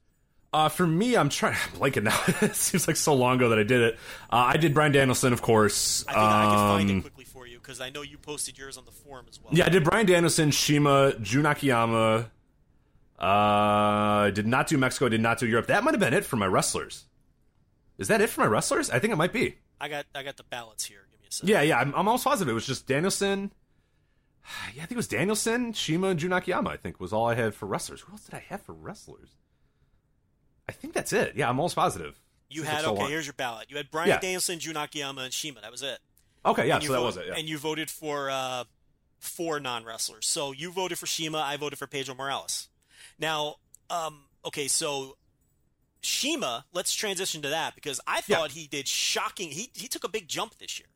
Uh, 0.52 0.68
for 0.70 0.88
me, 0.88 1.16
I'm 1.16 1.30
trying. 1.30 1.56
I'm 1.74 1.80
blanking 1.80 2.04
now. 2.04 2.20
it 2.48 2.56
seems 2.56 2.88
like 2.88 2.96
so 2.98 3.14
long 3.14 3.36
ago 3.38 3.50
that 3.50 3.60
I 3.60 3.64
did 3.64 3.82
it. 3.82 3.94
Uh, 4.32 4.36
I 4.38 4.58
did 4.58 4.74
Bryan 4.74 4.92
Danielson, 4.92 5.32
of 5.34 5.42
course. 5.42 6.04
I 6.08 6.14
think 6.14 6.24
I 6.24 6.46
can 6.46 6.58
find 6.58 6.90
Um, 6.92 6.98
it 6.98 7.02
quickly 7.02 7.26
for 7.26 7.46
you 7.48 7.60
because 7.60 7.80
I 7.82 7.90
know 7.90 8.02
you 8.02 8.18
posted 8.18 8.58
yours 8.58 8.78
on 8.78 8.86
the 8.86 8.92
forum 8.92 9.28
as 9.30 9.40
well. 9.42 9.54
Yeah, 9.54 9.66
I 9.66 9.70
did 9.70 9.84
Bryan 9.84 10.06
Danielson, 10.08 10.52
Shima, 10.52 11.14
Jun 11.22 11.46
Akiyama. 11.46 12.32
Uh, 13.20 13.24
I 13.24 14.32
did 14.34 14.48
not 14.48 14.68
do 14.68 14.78
Mexico. 14.78 15.06
I 15.06 15.10
did 15.10 15.22
not 15.22 15.40
do 15.40 15.48
Europe. 15.48 15.68
That 15.68 15.84
might 15.84 15.94
have 15.94 16.00
been 16.00 16.14
it 16.14 16.26
for 16.26 16.38
my 16.38 16.48
wrestlers. 16.48 17.06
Is 17.98 18.08
that 18.08 18.22
it 18.22 18.30
for 18.30 18.42
my 18.42 18.48
wrestlers? 18.48 18.90
I 18.90 18.98
think 19.00 19.12
it 19.14 19.18
might 19.18 19.34
be. 19.34 19.56
I 19.80 19.90
got 19.90 20.06
I 20.16 20.24
got 20.24 20.38
the 20.38 20.44
ballots 20.44 20.86
here. 20.86 21.06
Give 21.12 21.20
me 21.22 21.28
a 21.30 21.32
second. 21.34 21.50
Yeah, 21.50 21.62
yeah. 21.62 21.78
I'm, 21.80 21.90
I'm 21.90 22.08
almost 22.08 22.24
positive 22.24 22.50
it 22.50 22.54
was 22.54 22.66
just 22.66 22.88
Danielson. 22.88 23.52
Yeah, 24.74 24.82
I 24.84 24.86
think 24.88 24.94
it 24.94 24.98
was 24.98 25.08
Danielson, 25.08 25.74
Shima, 25.74 26.08
and 26.08 26.20
Jun 26.20 26.34
Akiyama. 26.34 26.72
I 26.72 26.78
think 26.78 27.00
was 27.00 27.14
all 27.14 27.28
I 27.28 27.36
had 27.36 27.54
for 27.54 27.68
wrestlers. 27.68 28.02
Who 28.02 28.14
else 28.14 28.24
did 28.24 28.34
I 28.34 28.44
have 28.50 28.62
for 28.62 28.74
wrestlers? 28.74 29.36
I 30.70 30.72
think 30.72 30.94
that's 30.94 31.12
it. 31.14 31.34
Yeah, 31.36 31.50
I'm 31.50 31.60
almost 31.60 31.76
positive. 31.76 32.20
you 32.50 32.64
had 32.64 32.86
okay. 32.86 33.00
long. 33.02 33.10
Here's 33.10 33.26
your 33.26 33.34
ballot. 33.34 33.66
You 33.70 33.78
had 33.78 33.90
Brian 33.92 34.10
Yeah. 34.10 34.20
Danielson, 34.20 34.60
Jun 34.60 34.78
Akiyama, 34.78 35.22
and 35.22 35.34
Shima. 35.34 35.62
That 35.62 35.72
was 35.72 35.82
it. 35.82 36.00
Okay, 36.46 36.68
yeah. 36.68 36.80
So 36.80 36.94
that 36.94 37.02
was 37.02 37.18
it. 37.18 37.26
Yeah. 37.28 37.34
And 37.38 37.50
you 37.50 37.58
voted 37.58 37.90
for 37.90 38.30
uh, 38.30 38.64
four 39.18 39.60
non 39.60 39.84
wrestlers. 39.84 40.28
So 40.28 40.52
you 40.52 40.72
voted 40.72 40.98
for 41.00 41.06
Shima. 41.08 41.40
I 41.40 41.58
voted 41.58 41.78
for 41.80 41.88
Pedro 41.88 42.16
Morales. 42.16 42.70
Now, 43.20 43.56
um, 43.90 44.22
okay, 44.46 44.68
so 44.68 45.18
Shima. 46.02 46.66
Let's 46.74 46.94
transition 46.94 47.42
to 47.42 47.50
that 47.50 47.76
because 47.76 48.00
I 48.08 48.22
Yeah. 48.28 48.38
thought 48.38 48.52
he 48.52 48.68
did 48.68 48.88
shocking. 48.88 49.50
He 49.52 49.70
he 49.74 49.88
took 49.88 50.04
a 50.04 50.10
big 50.10 50.28
jump 50.28 50.58
this 50.60 50.80
year. 50.80 50.88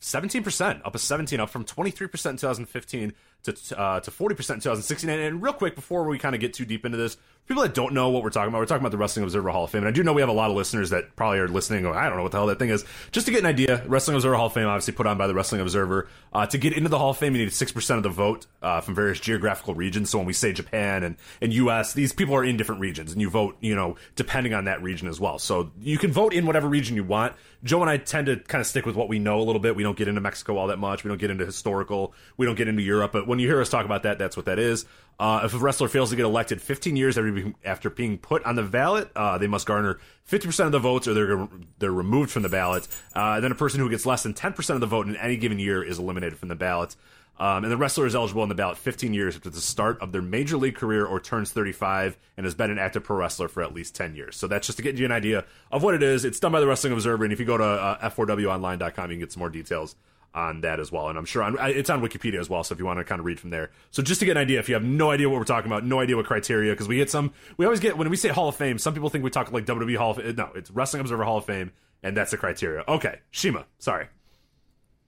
Seventeen 0.00 0.42
percent, 0.42 0.82
up 0.84 0.94
a 0.94 0.98
seventeen, 0.98 1.40
up 1.40 1.48
from 1.48 1.64
twenty 1.64 1.90
three 1.90 2.08
percent 2.08 2.34
in 2.34 2.38
two 2.38 2.46
thousand 2.46 2.66
fifteen 2.66 3.14
to 3.44 3.56
uh, 3.78 4.00
to 4.00 4.10
forty 4.10 4.34
percent 4.34 4.58
in 4.58 4.60
two 4.60 4.68
thousand 4.68 4.82
sixteen. 4.82 5.08
And, 5.08 5.20
and 5.22 5.42
real 5.42 5.54
quick, 5.54 5.74
before 5.74 6.04
we 6.04 6.18
kind 6.18 6.34
of 6.34 6.42
get 6.42 6.52
too 6.52 6.66
deep 6.66 6.84
into 6.84 6.98
this, 6.98 7.16
people 7.46 7.62
that 7.62 7.74
don't 7.74 7.92
know 7.92 8.08
what 8.08 8.22
we're 8.22 8.30
talking 8.30 8.48
about, 8.48 8.58
we're 8.58 8.66
talking 8.66 8.82
about 8.82 8.92
the 8.92 8.98
Wrestling 8.98 9.24
Observer 9.24 9.50
Hall 9.50 9.64
of 9.64 9.70
Fame. 9.70 9.82
And 9.82 9.88
I 9.88 9.90
do 9.90 10.02
know 10.02 10.12
we 10.12 10.22
have 10.22 10.30
a 10.30 10.34
lot 10.34 10.50
of 10.50 10.56
listeners 10.56 10.90
that 10.90 11.14
probably 11.14 11.38
are 11.40 11.48
listening. 11.48 11.82
Going, 11.82 11.96
I 11.96 12.08
don't 12.08 12.16
know 12.16 12.22
what 12.22 12.32
the 12.32 12.38
hell 12.38 12.46
that 12.46 12.58
thing 12.58 12.70
is. 12.70 12.84
Just 13.12 13.26
to 13.26 13.32
get 13.32 13.40
an 13.40 13.46
idea, 13.46 13.82
Wrestling 13.86 14.16
Observer 14.16 14.36
Hall 14.36 14.46
of 14.46 14.54
Fame, 14.54 14.66
obviously 14.66 14.94
put 14.94 15.06
on 15.06 15.18
by 15.18 15.26
the 15.26 15.34
Wrestling 15.34 15.60
Observer. 15.60 16.08
Uh, 16.32 16.46
to 16.46 16.58
get 16.58 16.72
into 16.72 16.88
the 16.88 16.98
Hall 16.98 17.10
of 17.10 17.18
Fame, 17.18 17.34
you 17.34 17.42
need 17.42 17.52
six 17.52 17.70
percent 17.70 17.98
of 17.98 18.02
the 18.02 18.08
vote 18.08 18.46
uh, 18.62 18.80
from 18.80 18.94
various 18.94 19.20
geographical 19.20 19.74
regions. 19.74 20.10
So 20.10 20.18
when 20.18 20.26
we 20.26 20.32
say 20.32 20.52
Japan 20.52 21.02
and 21.02 21.16
and 21.40 21.52
U.S., 21.52 21.92
these 21.92 22.12
people 22.12 22.34
are 22.34 22.44
in 22.44 22.56
different 22.56 22.80
regions, 22.80 23.12
and 23.12 23.20
you 23.20 23.28
vote, 23.28 23.56
you 23.60 23.74
know, 23.74 23.96
depending 24.16 24.54
on 24.54 24.64
that 24.64 24.82
region 24.82 25.08
as 25.08 25.20
well. 25.20 25.38
So 25.38 25.70
you 25.80 25.98
can 25.98 26.12
vote 26.12 26.32
in 26.32 26.46
whatever 26.46 26.68
region 26.68 26.96
you 26.96 27.04
want. 27.04 27.34
Joe 27.62 27.80
and 27.80 27.88
I 27.88 27.96
tend 27.96 28.26
to 28.26 28.36
kind 28.36 28.60
of 28.60 28.66
stick 28.66 28.84
with 28.84 28.94
what 28.94 29.08
we 29.08 29.18
know 29.18 29.40
a 29.40 29.42
little 29.42 29.60
bit. 29.60 29.74
We 29.74 29.82
don't 29.82 29.96
get 29.96 30.06
into 30.06 30.20
Mexico 30.20 30.58
all 30.58 30.66
that 30.66 30.78
much. 30.78 31.02
We 31.02 31.08
don't 31.08 31.18
get 31.18 31.30
into 31.30 31.46
historical. 31.46 32.12
We 32.36 32.44
don't 32.44 32.56
get 32.56 32.68
into 32.68 32.82
Europe. 32.82 33.12
But 33.12 33.26
when 33.26 33.38
you 33.38 33.48
hear 33.48 33.60
us 33.60 33.70
talk 33.70 33.86
about 33.86 34.02
that, 34.02 34.18
that's 34.18 34.36
what 34.36 34.46
that 34.46 34.58
is. 34.58 34.84
Uh, 35.18 35.42
if 35.44 35.54
a 35.54 35.58
wrestler 35.58 35.88
fails 35.88 36.10
to 36.10 36.16
get 36.16 36.24
elected 36.24 36.60
15 36.60 36.96
years 36.96 37.16
after 37.64 37.90
being 37.90 38.18
put 38.18 38.44
on 38.44 38.56
the 38.56 38.62
ballot, 38.62 39.10
uh, 39.14 39.38
they 39.38 39.46
must 39.46 39.66
garner 39.66 39.98
50% 40.28 40.66
of 40.66 40.72
the 40.72 40.78
votes 40.78 41.06
or 41.06 41.14
they're, 41.14 41.48
they're 41.78 41.92
removed 41.92 42.30
from 42.30 42.42
the 42.42 42.48
ballot. 42.48 42.88
Uh, 43.14 43.40
then 43.40 43.52
a 43.52 43.54
person 43.54 43.80
who 43.80 43.88
gets 43.88 44.06
less 44.06 44.22
than 44.22 44.34
10% 44.34 44.70
of 44.70 44.80
the 44.80 44.86
vote 44.86 45.06
in 45.06 45.16
any 45.16 45.36
given 45.36 45.58
year 45.58 45.82
is 45.82 45.98
eliminated 45.98 46.38
from 46.38 46.48
the 46.48 46.56
ballot. 46.56 46.96
Um, 47.36 47.64
and 47.64 47.72
the 47.72 47.76
wrestler 47.76 48.06
is 48.06 48.14
eligible 48.14 48.42
on 48.42 48.48
the 48.48 48.54
ballot 48.54 48.78
15 48.78 49.12
years 49.12 49.34
after 49.34 49.50
the 49.50 49.60
start 49.60 50.00
of 50.00 50.12
their 50.12 50.22
major 50.22 50.56
league 50.56 50.76
career 50.76 51.04
or 51.04 51.18
turns 51.18 51.50
35 51.50 52.16
and 52.36 52.44
has 52.44 52.54
been 52.54 52.70
an 52.70 52.78
active 52.78 53.02
pro 53.02 53.16
wrestler 53.16 53.48
for 53.48 53.62
at 53.62 53.74
least 53.74 53.96
10 53.96 54.14
years. 54.14 54.36
So 54.36 54.46
that's 54.46 54.66
just 54.66 54.78
to 54.78 54.84
get 54.84 54.96
you 54.96 55.04
an 55.04 55.12
idea 55.12 55.44
of 55.72 55.82
what 55.82 55.94
it 55.94 56.02
is. 56.02 56.24
It's 56.24 56.38
done 56.38 56.52
by 56.52 56.60
the 56.60 56.66
Wrestling 56.68 56.92
Observer, 56.92 57.24
and 57.24 57.32
if 57.32 57.40
you 57.40 57.46
go 57.46 57.56
to 57.56 57.64
uh, 57.64 58.10
f4wonline.com, 58.10 59.10
you 59.10 59.16
can 59.16 59.20
get 59.20 59.32
some 59.32 59.40
more 59.40 59.50
details 59.50 59.96
on 60.34 60.62
that 60.62 60.80
as 60.80 60.90
well. 60.90 61.08
And 61.08 61.16
I'm 61.16 61.24
sure 61.24 61.42
on, 61.42 61.56
it's 61.60 61.88
on 61.88 62.02
Wikipedia 62.02 62.40
as 62.40 62.50
well. 62.50 62.64
So 62.64 62.72
if 62.72 62.78
you 62.78 62.84
want 62.84 62.98
to 62.98 63.04
kind 63.04 63.20
of 63.20 63.24
read 63.24 63.38
from 63.38 63.50
there, 63.50 63.70
so 63.90 64.02
just 64.02 64.20
to 64.20 64.26
get 64.26 64.36
an 64.36 64.42
idea, 64.42 64.58
if 64.58 64.68
you 64.68 64.74
have 64.74 64.84
no 64.84 65.10
idea 65.10 65.28
what 65.28 65.38
we're 65.38 65.44
talking 65.44 65.70
about, 65.70 65.84
no 65.84 66.00
idea 66.00 66.16
what 66.16 66.26
criteria, 66.26 66.72
because 66.72 66.88
we 66.88 66.96
get 66.96 67.10
some, 67.10 67.32
we 67.56 67.64
always 67.64 67.80
get 67.80 67.96
when 67.96 68.10
we 68.10 68.16
say 68.16 68.28
Hall 68.30 68.48
of 68.48 68.56
Fame, 68.56 68.78
some 68.78 68.94
people 68.94 69.08
think 69.08 69.24
we 69.24 69.30
talk 69.30 69.52
like 69.52 69.64
WWE 69.66 69.96
Hall 69.96 70.10
of 70.10 70.16
Fame. 70.16 70.34
No, 70.36 70.50
it's 70.54 70.70
Wrestling 70.70 71.00
Observer 71.00 71.24
Hall 71.24 71.38
of 71.38 71.44
Fame, 71.44 71.72
and 72.02 72.16
that's 72.16 72.32
the 72.32 72.36
criteria. 72.36 72.84
Okay, 72.88 73.20
Shima, 73.30 73.66
sorry. 73.78 74.08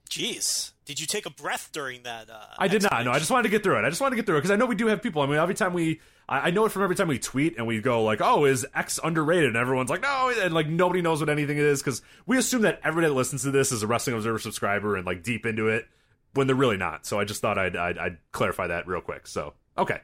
Jeez, 0.09 0.70
did 0.85 1.01
you 1.01 1.07
take 1.07 1.27
a 1.27 1.31
breath 1.31 1.70
during 1.73 2.05
that? 2.05 2.31
Uh, 2.31 2.39
I 2.59 2.69
did 2.69 2.82
not. 2.82 3.05
No, 3.05 3.11
I 3.11 3.19
just 3.19 3.31
wanted 3.31 3.44
to 3.44 3.48
get 3.48 3.65
through 3.65 3.78
it. 3.78 3.85
I 3.85 3.89
just 3.89 4.01
wanted 4.01 4.11
to 4.11 4.16
get 4.16 4.27
through 4.27 4.36
it 4.36 4.40
because 4.43 4.53
I 4.53 4.57
know 4.57 4.66
we 4.66 4.77
do 4.77 4.86
have 4.86 5.03
people. 5.03 5.23
I 5.23 5.27
mean, 5.27 5.36
every 5.36 5.55
time 5.55 5.73
we, 5.73 6.01
I, 6.28 6.48
I 6.48 6.51
know 6.51 6.65
it 6.65 6.73
from 6.73 6.82
every 6.82 6.97
time 6.97 7.09
we 7.09 7.19
tweet 7.19 7.57
and 7.57 7.66
we 7.66 7.81
go 7.81 8.03
like, 8.03 8.20
"Oh, 8.20 8.44
is 8.44 8.66
X 8.74 8.98
underrated?" 9.03 9.48
and 9.48 9.57
everyone's 9.57 9.90
like, 9.90 10.03
"No," 10.03 10.32
and 10.36 10.55
like 10.55 10.69
nobody 10.69 11.03
knows 11.03 11.20
what 11.20 11.28
anything 11.28 11.59
is 11.59 11.82
because 11.82 12.03
we 12.27 12.36
assume 12.39 12.62
that 12.62 12.81
everybody 12.85 13.09
that 13.09 13.15
listens 13.15 13.43
to 13.43 13.51
this 13.51 13.73
is 13.73 13.82
a 13.82 13.86
Wrestling 13.86 14.16
Observer 14.16 14.39
subscriber 14.39 14.97
and 14.97 15.07
like 15.07 15.23
deep 15.23 15.47
into 15.47 15.69
it 15.69 15.86
when 16.35 16.47
they're 16.47 16.57
really 16.57 16.77
not. 16.77 17.07
So 17.07 17.19
I 17.19 17.24
just 17.24 17.40
thought 17.40 17.59
I'd 17.59 17.77
I'd, 17.77 17.98
I'd 17.98 18.19
clarify 18.32 18.66
that 18.69 18.86
real 18.86 19.01
quick. 19.01 19.27
So 19.27 19.55
okay, 19.78 20.01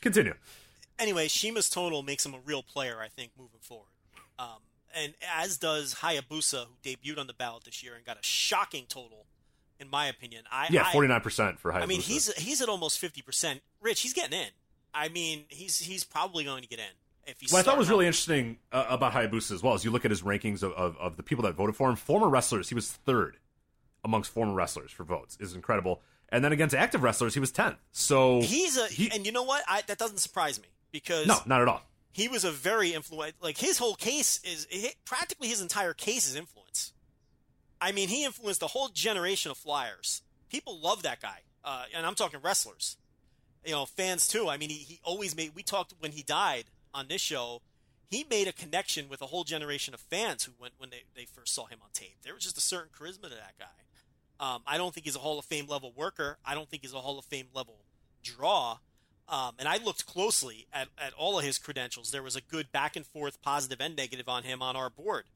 continue. 0.00 0.34
anyway, 0.98 1.28
Shima's 1.28 1.68
total 1.68 2.02
makes 2.02 2.24
him 2.24 2.34
a 2.34 2.40
real 2.44 2.62
player, 2.62 2.98
I 3.00 3.08
think, 3.08 3.32
moving 3.38 3.60
forward. 3.60 3.88
Um, 4.38 4.58
and 4.94 5.14
as 5.36 5.58
does 5.58 5.96
Hayabusa, 5.96 6.66
who 6.66 6.74
debuted 6.82 7.18
on 7.18 7.26
the 7.26 7.34
ballot 7.34 7.64
this 7.64 7.82
year 7.82 7.94
and 7.94 8.04
got 8.04 8.16
a 8.16 8.22
shocking 8.22 8.86
total, 8.88 9.26
in 9.78 9.88
my 9.88 10.06
opinion. 10.06 10.44
I 10.50 10.68
Yeah, 10.70 10.90
forty 10.90 11.08
nine 11.08 11.20
percent 11.20 11.58
for 11.58 11.72
Hayabusa. 11.72 11.82
I 11.82 11.86
mean, 11.86 12.00
he's 12.00 12.32
he's 12.34 12.60
at 12.60 12.68
almost 12.68 12.98
fifty 12.98 13.22
percent. 13.22 13.60
Rich, 13.80 14.00
he's 14.00 14.14
getting 14.14 14.38
in. 14.38 14.48
I 14.94 15.08
mean, 15.08 15.44
he's 15.48 15.78
he's 15.78 16.04
probably 16.04 16.44
going 16.44 16.62
to 16.62 16.68
get 16.68 16.78
in 16.78 16.84
if 17.26 17.40
he's. 17.40 17.52
What 17.52 17.60
I 17.60 17.62
thought 17.62 17.78
was 17.78 17.88
really 17.90 18.06
interesting 18.06 18.58
uh, 18.72 18.86
about 18.88 19.12
Hayabusa 19.12 19.52
as 19.52 19.62
well 19.62 19.74
is 19.74 19.84
you 19.84 19.90
look 19.90 20.04
at 20.04 20.10
his 20.10 20.22
rankings 20.22 20.62
of, 20.62 20.72
of, 20.72 20.96
of 20.98 21.16
the 21.16 21.22
people 21.22 21.44
that 21.44 21.54
voted 21.54 21.76
for 21.76 21.88
him. 21.90 21.96
Former 21.96 22.28
wrestlers, 22.28 22.68
he 22.68 22.74
was 22.74 22.90
third 22.90 23.36
amongst 24.04 24.30
former 24.32 24.52
wrestlers 24.54 24.90
for 24.90 25.04
votes. 25.04 25.36
is 25.40 25.54
incredible. 25.54 26.00
And 26.32 26.44
then 26.44 26.52
against 26.52 26.74
active 26.74 27.02
wrestlers, 27.02 27.34
he 27.34 27.40
was 27.40 27.50
tenth. 27.50 27.76
So 27.92 28.40
He's 28.40 28.76
a, 28.76 28.86
he- 28.86 29.10
and 29.12 29.26
you 29.26 29.32
know 29.32 29.42
what? 29.42 29.62
I, 29.68 29.82
that 29.88 29.98
doesn't 29.98 30.18
surprise 30.18 30.60
me 30.60 30.68
because 30.92 31.26
no, 31.26 31.38
not 31.44 31.60
at 31.60 31.68
all. 31.68 31.82
he 32.12 32.28
was 32.28 32.44
a 32.44 32.50
very 32.52 32.92
influential. 32.94 33.36
Like 33.42 33.58
his 33.58 33.78
whole 33.78 33.94
case 33.96 34.40
is 34.44 34.66
hi- 34.72 34.94
practically 35.04 35.48
his 35.48 35.60
entire 35.60 35.92
case 35.92 36.28
is 36.28 36.36
influence. 36.36 36.92
I 37.80 37.92
mean, 37.92 38.08
he 38.08 38.24
influenced 38.24 38.62
a 38.62 38.68
whole 38.68 38.88
generation 38.88 39.50
of 39.50 39.56
flyers. 39.56 40.22
People 40.50 40.78
love 40.78 41.02
that 41.02 41.20
guy, 41.20 41.40
uh, 41.64 41.84
and 41.96 42.04
I'm 42.06 42.14
talking 42.14 42.40
wrestlers. 42.42 42.96
You 43.64 43.72
know, 43.72 43.86
fans 43.86 44.26
too. 44.26 44.48
I 44.48 44.56
mean, 44.56 44.70
he, 44.70 44.76
he 44.76 45.00
always 45.04 45.36
made. 45.36 45.52
We 45.54 45.62
talked 45.62 45.94
when 45.98 46.12
he 46.12 46.22
died 46.22 46.64
on 46.94 47.08
this 47.08 47.20
show. 47.20 47.62
He 48.06 48.24
made 48.28 48.48
a 48.48 48.52
connection 48.52 49.08
with 49.08 49.22
a 49.22 49.26
whole 49.26 49.44
generation 49.44 49.94
of 49.94 50.00
fans 50.00 50.44
who 50.44 50.52
went 50.58 50.74
when 50.78 50.90
they, 50.90 51.02
they 51.14 51.26
first 51.26 51.54
saw 51.54 51.66
him 51.66 51.78
on 51.82 51.90
tape. 51.92 52.16
There 52.24 52.34
was 52.34 52.42
just 52.42 52.58
a 52.58 52.60
certain 52.60 52.90
charisma 52.96 53.24
to 53.24 53.28
that 53.30 53.54
guy. 53.58 53.66
Um, 54.40 54.62
I 54.66 54.78
don't 54.78 54.92
think 54.92 55.04
he's 55.04 55.14
a 55.14 55.20
Hall 55.20 55.38
of 55.38 55.44
Fame 55.44 55.66
level 55.68 55.92
worker. 55.94 56.38
I 56.44 56.54
don't 56.54 56.68
think 56.68 56.82
he's 56.82 56.94
a 56.94 56.98
Hall 57.00 57.18
of 57.18 57.24
Fame 57.26 57.46
level 57.54 57.76
draw. 58.24 58.78
Um, 59.28 59.52
and 59.60 59.68
I 59.68 59.76
looked 59.76 60.06
closely 60.06 60.66
at, 60.72 60.88
at 60.98 61.12
all 61.12 61.38
of 61.38 61.44
his 61.44 61.58
credentials. 61.58 62.10
There 62.10 62.22
was 62.22 62.34
a 62.34 62.40
good 62.40 62.72
back 62.72 62.96
and 62.96 63.06
forth, 63.06 63.40
positive 63.42 63.80
and 63.80 63.94
negative 63.94 64.28
on 64.28 64.42
him 64.42 64.60
on 64.60 64.74
our 64.74 64.90
board. 64.90 65.26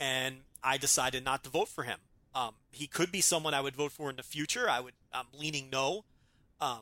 And 0.00 0.38
I 0.64 0.78
decided 0.78 1.24
not 1.24 1.44
to 1.44 1.50
vote 1.50 1.68
for 1.68 1.84
him. 1.84 1.98
Um, 2.34 2.54
he 2.72 2.86
could 2.86 3.12
be 3.12 3.20
someone 3.20 3.54
I 3.54 3.60
would 3.60 3.76
vote 3.76 3.92
for 3.92 4.10
in 4.10 4.16
the 4.16 4.22
future. 4.22 4.68
I 4.68 4.80
would, 4.80 4.94
I'm 5.12 5.26
leaning 5.38 5.68
no. 5.70 6.04
Uh, 6.60 6.78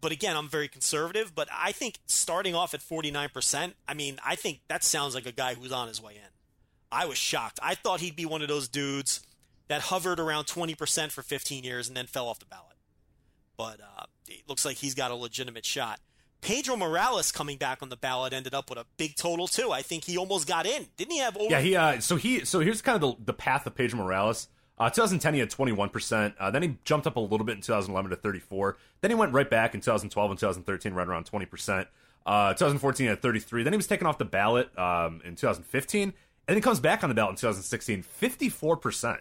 but 0.00 0.12
again, 0.12 0.36
I'm 0.36 0.48
very 0.48 0.68
conservative. 0.68 1.34
But 1.34 1.48
I 1.52 1.72
think 1.72 1.98
starting 2.06 2.54
off 2.54 2.74
at 2.74 2.80
49%, 2.80 3.74
I 3.86 3.94
mean, 3.94 4.18
I 4.24 4.34
think 4.34 4.60
that 4.68 4.84
sounds 4.84 5.14
like 5.14 5.26
a 5.26 5.32
guy 5.32 5.54
who's 5.54 5.72
on 5.72 5.88
his 5.88 6.02
way 6.02 6.14
in. 6.14 6.30
I 6.90 7.06
was 7.06 7.18
shocked. 7.18 7.58
I 7.62 7.74
thought 7.74 8.00
he'd 8.00 8.16
be 8.16 8.26
one 8.26 8.42
of 8.42 8.48
those 8.48 8.68
dudes 8.68 9.20
that 9.68 9.82
hovered 9.82 10.18
around 10.18 10.46
20% 10.46 11.10
for 11.12 11.22
15 11.22 11.64
years 11.64 11.88
and 11.88 11.96
then 11.96 12.06
fell 12.06 12.26
off 12.26 12.38
the 12.38 12.46
ballot. 12.46 12.76
But 13.56 13.80
uh, 13.80 14.04
it 14.26 14.48
looks 14.48 14.64
like 14.64 14.76
he's 14.76 14.94
got 14.94 15.10
a 15.10 15.14
legitimate 15.14 15.66
shot. 15.66 16.00
Pedro 16.40 16.76
Morales 16.76 17.32
coming 17.32 17.58
back 17.58 17.82
on 17.82 17.88
the 17.88 17.96
ballot 17.96 18.32
ended 18.32 18.54
up 18.54 18.70
with 18.70 18.78
a 18.78 18.86
big 18.96 19.16
total 19.16 19.48
too. 19.48 19.72
I 19.72 19.82
think 19.82 20.04
he 20.04 20.16
almost 20.16 20.46
got 20.46 20.66
in. 20.66 20.86
Didn't 20.96 21.12
he 21.12 21.18
have 21.18 21.36
over? 21.36 21.50
Yeah, 21.50 21.60
he. 21.60 21.74
Uh, 21.74 22.00
so 22.00 22.16
he. 22.16 22.44
So 22.44 22.60
here's 22.60 22.80
kind 22.80 23.02
of 23.02 23.18
the, 23.18 23.24
the 23.26 23.32
path 23.32 23.66
of 23.66 23.74
Pedro 23.74 23.98
Morales. 23.98 24.48
Uh, 24.78 24.88
2010 24.90 25.34
he 25.34 25.40
had 25.40 25.50
21 25.50 25.88
percent. 25.90 26.34
Uh, 26.38 26.50
then 26.50 26.62
he 26.62 26.78
jumped 26.84 27.06
up 27.06 27.16
a 27.16 27.20
little 27.20 27.44
bit 27.44 27.56
in 27.56 27.62
2011 27.62 28.10
to 28.10 28.16
34. 28.16 28.76
Then 29.00 29.10
he 29.10 29.14
went 29.14 29.32
right 29.32 29.48
back 29.48 29.74
in 29.74 29.80
2012 29.80 30.30
and 30.30 30.38
2013, 30.38 30.94
right 30.94 31.06
around 31.06 31.24
20 31.24 31.46
percent. 31.46 31.88
Uh, 32.24 32.52
2014 32.52 33.04
he 33.04 33.08
had 33.08 33.22
33. 33.22 33.62
Then 33.62 33.72
he 33.72 33.76
was 33.76 33.86
taken 33.86 34.06
off 34.06 34.18
the 34.18 34.24
ballot 34.24 34.76
um, 34.78 35.20
in 35.24 35.34
2015, 35.34 36.02
and 36.02 36.14
then 36.46 36.56
he 36.56 36.60
comes 36.60 36.80
back 36.80 37.02
on 37.02 37.08
the 37.08 37.14
ballot 37.14 37.30
in 37.30 37.36
2016, 37.36 38.02
54 38.02 38.76
percent. 38.76 39.20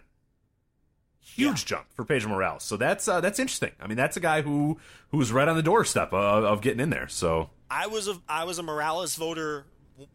Huge 1.20 1.66
jump 1.66 1.86
for 1.94 2.06
Pedro 2.06 2.32
Morales. 2.32 2.64
So 2.64 2.78
that's 2.78 3.08
uh, 3.08 3.22
that's 3.22 3.40
interesting. 3.40 3.72
I 3.82 3.88
mean, 3.88 3.98
that's 3.98 4.18
a 4.18 4.20
guy 4.20 4.42
who 4.42 4.78
who's 5.12 5.32
right 5.32 5.48
on 5.48 5.56
the 5.56 5.64
doorstep 5.64 6.14
of, 6.14 6.44
of 6.44 6.62
getting 6.62 6.80
in 6.80 6.90
there. 6.90 7.08
So 7.08 7.50
I 7.70 7.88
was 7.88 8.08
a 8.08 8.18
I 8.28 8.46
was 8.46 8.60
a 8.60 8.64
Morales 8.64 9.16
voter 9.16 9.66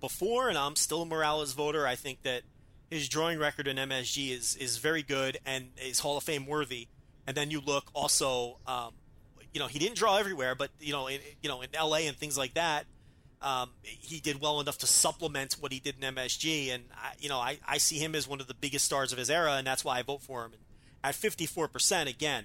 before, 0.00 0.48
and 0.48 0.56
I'm 0.56 0.76
still 0.76 1.02
a 1.02 1.06
Morales 1.06 1.52
voter. 1.52 1.86
I 1.86 1.96
think 1.96 2.22
that 2.22 2.42
his 2.92 3.08
drawing 3.08 3.38
record 3.38 3.66
in 3.66 3.76
MSG 3.76 4.36
is 4.36 4.54
is 4.56 4.76
very 4.76 5.02
good 5.02 5.38
and 5.46 5.70
is 5.82 6.00
Hall 6.00 6.16
of 6.16 6.22
Fame 6.22 6.46
worthy. 6.46 6.88
And 7.26 7.36
then 7.36 7.50
you 7.50 7.60
look 7.60 7.84
also, 7.94 8.58
um, 8.66 8.92
you 9.54 9.60
know, 9.60 9.66
he 9.66 9.78
didn't 9.78 9.96
draw 9.96 10.18
everywhere, 10.18 10.54
but 10.54 10.70
you 10.78 10.92
know, 10.92 11.06
in, 11.06 11.20
you 11.40 11.48
know, 11.48 11.62
in 11.62 11.68
LA 11.74 12.08
and 12.08 12.16
things 12.16 12.36
like 12.36 12.54
that, 12.54 12.84
um, 13.40 13.70
he 13.82 14.20
did 14.20 14.40
well 14.40 14.60
enough 14.60 14.78
to 14.78 14.86
supplement 14.86 15.54
what 15.54 15.72
he 15.72 15.80
did 15.80 15.96
in 16.02 16.14
MSG. 16.14 16.74
And 16.74 16.84
I, 16.94 17.12
you 17.18 17.28
know, 17.28 17.38
I, 17.38 17.58
I 17.66 17.78
see 17.78 17.96
him 17.96 18.14
as 18.14 18.28
one 18.28 18.40
of 18.40 18.46
the 18.46 18.54
biggest 18.54 18.84
stars 18.84 19.12
of 19.12 19.18
his 19.18 19.30
era, 19.30 19.54
and 19.54 19.66
that's 19.66 19.84
why 19.84 19.98
I 19.98 20.02
vote 20.02 20.22
for 20.22 20.44
him. 20.44 20.52
And 20.52 20.62
at 21.02 21.14
54%, 21.14 22.08
again, 22.08 22.44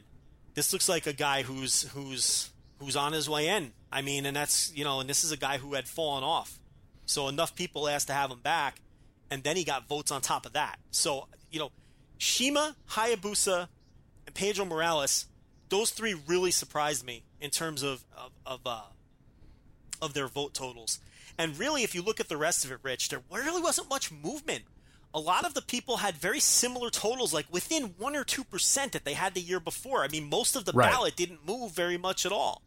this 0.53 0.71
looks 0.71 0.87
like 0.87 1.05
a 1.05 1.13
guy 1.13 1.43
who's 1.43 1.83
who's 1.89 2.51
who's 2.79 2.95
on 2.95 3.13
his 3.13 3.29
way 3.29 3.47
in. 3.49 3.73
I 3.91 4.01
mean, 4.01 4.25
and 4.25 4.35
that's 4.35 4.71
you 4.75 4.83
know, 4.83 5.01
and 5.01 5.09
this 5.09 5.23
is 5.23 5.31
a 5.31 5.37
guy 5.37 5.57
who 5.57 5.73
had 5.73 5.87
fallen 5.87 6.23
off. 6.23 6.59
So 7.05 7.27
enough 7.27 7.55
people 7.55 7.87
asked 7.87 8.07
to 8.07 8.13
have 8.13 8.31
him 8.31 8.39
back, 8.39 8.81
and 9.31 9.43
then 9.43 9.55
he 9.57 9.63
got 9.63 9.87
votes 9.87 10.11
on 10.11 10.21
top 10.21 10.45
of 10.45 10.53
that. 10.53 10.79
So 10.91 11.27
you 11.51 11.59
know, 11.59 11.71
Shima, 12.17 12.75
Hayabusa, 12.91 13.67
and 14.25 14.35
Pedro 14.35 14.65
Morales, 14.65 15.25
those 15.69 15.91
three 15.91 16.15
really 16.27 16.51
surprised 16.51 17.05
me 17.05 17.23
in 17.41 17.49
terms 17.49 17.83
of 17.83 18.03
of 18.15 18.31
of, 18.45 18.59
uh, 18.65 18.81
of 20.01 20.13
their 20.13 20.27
vote 20.27 20.53
totals. 20.53 20.99
And 21.37 21.57
really, 21.59 21.83
if 21.83 21.93
you 21.93 22.01
look 22.01 22.19
at 22.19 22.29
the 22.29 22.37
rest 22.37 22.65
of 22.65 22.71
it, 22.71 22.79
Rich, 22.81 23.09
there 23.09 23.21
really 23.31 23.61
wasn't 23.61 23.89
much 23.89 24.11
movement. 24.11 24.63
A 25.13 25.19
lot 25.19 25.45
of 25.45 25.53
the 25.53 25.61
people 25.61 25.97
had 25.97 26.15
very 26.15 26.39
similar 26.39 26.89
totals, 26.89 27.33
like 27.33 27.45
within 27.51 27.95
one 27.97 28.15
or 28.15 28.23
two 28.23 28.43
percent 28.43 28.91
that 28.91 29.05
they 29.05 29.13
had 29.13 29.33
the 29.35 29.41
year 29.41 29.59
before. 29.59 30.03
I 30.03 30.07
mean, 30.09 30.29
most 30.29 30.55
of 30.55 30.65
the 30.65 30.71
Right. 30.73 30.91
ballot 30.91 31.15
didn't 31.15 31.45
move 31.47 31.71
very 31.71 31.97
much 31.97 32.25
at 32.25 32.31
all. 32.31 32.61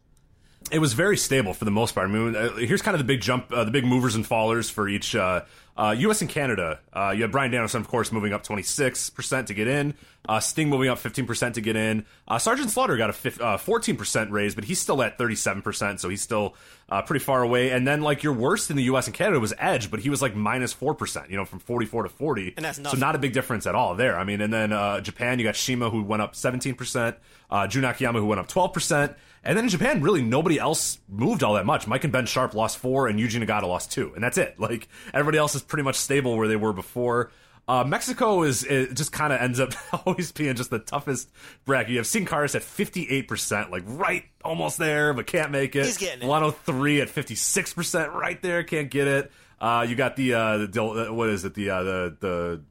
it 0.71 0.77
was 0.79 0.93
very 0.93 1.17
stable 1.17 1.53
for 1.55 1.65
the 1.65 1.71
most 1.71 1.95
part. 1.95 2.07
I 2.07 2.11
mean, 2.11 2.35
uh, 2.35 2.55
here's 2.55 2.83
kind 2.83 2.93
of 2.93 2.99
the 2.99 3.03
big 3.05 3.19
jump, 3.21 3.51
uh, 3.51 3.63
the 3.63 3.71
big 3.71 3.83
movers 3.83 4.13
and 4.15 4.23
fallers 4.23 4.69
for 4.71 4.87
each 4.87 5.15
uh, 5.15 5.41
uh, 5.77 5.95
U.S. 5.99 6.21
and 6.21 6.29
Canada. 6.29 6.79
Uh, 6.93 7.13
you 7.15 7.23
have 7.23 7.31
Bryan 7.31 7.51
Danielson, 7.51 7.81
of 7.81 7.87
course, 7.87 8.11
moving 8.11 8.33
up 8.33 8.43
26% 8.43 9.45
to 9.47 9.53
get 9.53 9.67
in. 9.67 9.93
Uh, 10.27 10.39
Sting 10.39 10.69
moving 10.69 10.87
up 10.89 10.99
15% 10.99 11.53
to 11.55 11.61
get 11.61 11.75
in. 11.75 12.05
Uh, 12.27 12.37
Sergeant 12.37 12.69
Slaughter 12.69 12.95
got 12.95 13.09
a 13.09 13.13
fif- 13.13 13.41
uh, 13.41 13.57
14% 13.57 14.29
raise, 14.31 14.53
but 14.53 14.63
he's 14.65 14.79
still 14.79 15.01
at 15.01 15.17
37%, 15.17 15.99
so 15.99 16.09
he's 16.09 16.21
still 16.21 16.53
uh, 16.89 17.01
pretty 17.01 17.23
far 17.23 17.41
away. 17.41 17.71
And 17.71 17.87
then, 17.87 18.01
like, 18.01 18.21
your 18.21 18.33
worst 18.33 18.69
in 18.69 18.75
the 18.77 18.83
U.S. 18.83 19.07
and 19.07 19.15
Canada 19.15 19.39
was 19.39 19.53
Edge, 19.57 19.89
but 19.89 19.99
he 19.99 20.09
was 20.11 20.21
like 20.21 20.35
minus 20.35 20.73
4%, 20.75 21.29
you 21.29 21.37
know, 21.37 21.45
from 21.45 21.57
44 21.59 22.03
to 22.03 22.09
40. 22.09 22.53
And 22.55 22.65
that's 22.65 22.77
So 22.77 22.97
not 22.97 23.15
a 23.15 23.19
big 23.19 23.33
difference 23.33 23.65
at 23.65 23.73
all 23.73 23.95
there. 23.95 24.17
I 24.19 24.23
mean, 24.23 24.41
and 24.41 24.53
then 24.53 24.71
uh, 24.73 25.01
Japan, 25.01 25.39
you 25.39 25.45
got 25.45 25.55
Shima, 25.55 25.89
who 25.89 26.03
went 26.03 26.21
up 26.21 26.33
17%, 26.33 27.15
uh, 27.49 27.67
Jun 27.67 27.83
Akiyama, 27.85 28.19
who 28.19 28.25
went 28.27 28.39
up 28.39 28.47
12%. 28.47 29.15
And 29.43 29.57
then 29.57 29.65
in 29.65 29.69
Japan, 29.71 30.03
really 30.03 30.21
nobody 30.21 30.59
else 30.59 30.99
moved 31.09 31.41
all 31.41 31.55
that 31.55 31.65
much. 31.65 31.87
Mike 31.87 32.03
and 32.03 32.13
Ben 32.13 32.27
Sharpe 32.27 32.53
lost 32.53 32.77
four, 32.77 33.07
and 33.07 33.19
Yuji 33.19 33.43
Nagata 33.43 33.63
lost 33.63 33.91
two, 33.91 34.11
and 34.13 34.23
that's 34.23 34.37
it. 34.37 34.59
Like 34.59 34.87
everybody 35.15 35.39
else 35.39 35.55
is 35.55 35.60
pretty 35.61 35.83
much 35.83 35.95
stable 35.95 36.37
where 36.37 36.47
they 36.47 36.55
were 36.55 36.73
before. 36.73 37.31
Uh, 37.67 37.83
Mexico 37.83 38.43
is 38.43 38.63
it 38.63 38.95
just 38.95 39.11
kind 39.11 39.31
of 39.31 39.39
ends 39.39 39.59
up 39.59 39.71
always 40.05 40.31
being 40.31 40.55
just 40.55 40.71
the 40.71 40.79
toughest 40.79 41.31
bracket. 41.65 41.91
You 41.91 41.97
have 41.97 42.07
Sin 42.07 42.25
Caras 42.25 42.55
at 42.55 42.63
fifty 42.63 43.07
eight 43.09 43.27
percent, 43.27 43.71
like 43.71 43.83
right 43.85 44.25
almost 44.43 44.77
there, 44.77 45.13
but 45.13 45.27
can't 45.27 45.51
make 45.51 45.75
it. 45.75 45.85
He's 45.85 45.97
getting 45.97 46.19
it. 46.19 46.25
Villano 46.25 46.51
three 46.51 47.01
at 47.01 47.09
fifty 47.09 47.35
six 47.35 47.73
percent, 47.73 48.11
right 48.13 48.41
there, 48.41 48.63
can't 48.63 48.89
get 48.89 49.07
it. 49.07 49.31
Uh, 49.59 49.85
you 49.87 49.95
got 49.95 50.15
the 50.15 50.33
uh, 50.33 50.57
the 50.57 51.07
what 51.13 51.29
is 51.29 51.45
it 51.45 51.53
the 51.53 51.69
uh, 51.69 51.83
the 51.83 52.17
the 52.19 52.61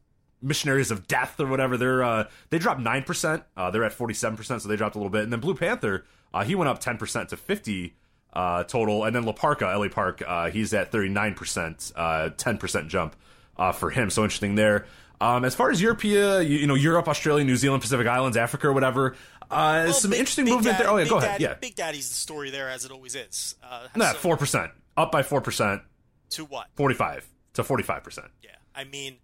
missionaries 0.42 0.90
of 0.90 1.06
death 1.06 1.38
or 1.38 1.46
whatever 1.46 1.76
they're 1.76 2.02
uh 2.02 2.24
they 2.48 2.58
dropped 2.58 2.80
9% 2.80 3.44
uh 3.56 3.70
they're 3.70 3.84
at 3.84 3.92
47% 3.92 4.60
so 4.62 4.68
they 4.68 4.76
dropped 4.76 4.94
a 4.94 4.98
little 4.98 5.10
bit 5.10 5.22
and 5.22 5.30
then 5.30 5.40
blue 5.40 5.54
panther 5.54 6.06
uh 6.32 6.42
he 6.44 6.54
went 6.54 6.68
up 6.68 6.82
10% 6.82 7.28
to 7.28 7.36
50 7.36 7.94
uh 8.32 8.64
total 8.64 9.04
and 9.04 9.14
then 9.14 9.24
la 9.24 9.32
parka 9.32 9.64
la 9.66 9.88
park 9.88 10.22
uh 10.26 10.50
he's 10.50 10.72
at 10.74 10.92
39% 10.92 11.92
uh 11.96 12.30
10% 12.36 12.88
jump 12.88 13.16
uh 13.56 13.72
for 13.72 13.90
him 13.90 14.08
so 14.10 14.22
interesting 14.22 14.54
there 14.54 14.86
um 15.20 15.44
as 15.44 15.54
far 15.54 15.70
as 15.70 15.80
europe 15.82 16.04
you, 16.04 16.38
you 16.40 16.66
know 16.66 16.74
europe 16.74 17.08
australia 17.08 17.44
new 17.44 17.56
zealand 17.56 17.82
pacific 17.82 18.06
islands 18.06 18.36
africa 18.36 18.68
or 18.68 18.72
whatever 18.72 19.16
uh 19.50 19.82
Well, 19.86 19.92
some 19.92 20.10
Big- 20.12 20.20
interesting 20.20 20.44
Big 20.44 20.54
movement 20.54 20.78
Daddy- 20.78 20.84
there 20.84 20.92
oh 20.92 20.96
yeah 20.98 21.08
go 21.08 21.18
ahead 21.18 21.40
yeah 21.40 21.54
Big 21.54 21.74
Daddy's 21.74 22.08
the 22.08 22.14
story 22.14 22.50
there, 22.50 22.68
as 22.70 22.84
it 22.84 22.92
always 22.92 23.14
is. 23.16 23.56
Uh, 23.62 23.88
nah, 23.96 24.12
so- 24.12 24.36
4% 24.36 24.70
up 24.96 25.10
by 25.10 25.22
4% 25.22 25.82
to 26.30 26.44
what? 26.44 26.68
45 26.76 27.26
to 27.54 27.64
45% 27.64 28.28
Yeah, 28.44 28.50
I 28.76 28.84
mean, 28.84 29.16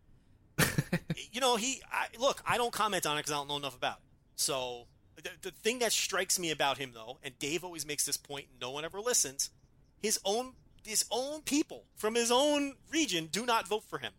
you 1.32 1.40
know, 1.40 1.54
he 1.56 1.80
I, 1.92 2.06
look. 2.18 2.42
I 2.46 2.56
don't 2.56 2.72
comment 2.72 3.06
on 3.06 3.16
it 3.16 3.20
because 3.20 3.32
I 3.32 3.36
don't 3.36 3.48
know 3.48 3.56
enough 3.58 3.76
about 3.76 3.98
it. 3.98 4.02
So 4.36 4.86
the, 5.16 5.30
the 5.43 5.51
thing 5.51 5.78
that 5.80 5.93
strikes 5.93 6.38
me 6.38 6.51
about 6.51 6.78
him, 6.78 6.93
though, 6.94 7.18
and 7.22 7.38
Dave 7.38 7.64
always 7.64 7.86
makes 7.86 8.05
this 8.05 8.16
point, 8.16 8.47
no 8.60 8.70
one 8.70 8.84
ever 8.84 9.01
listens. 9.01 9.51
His 10.01 10.20
own 10.24 10.52
his 10.84 11.05
own 11.10 11.43
people 11.43 11.84
from 11.97 12.14
his 12.14 12.30
own 12.30 12.74
region 12.93 13.28
do 13.32 13.44
not 13.44 13.66
vote 13.66 13.82
for 13.82 13.98
him. 13.98 14.12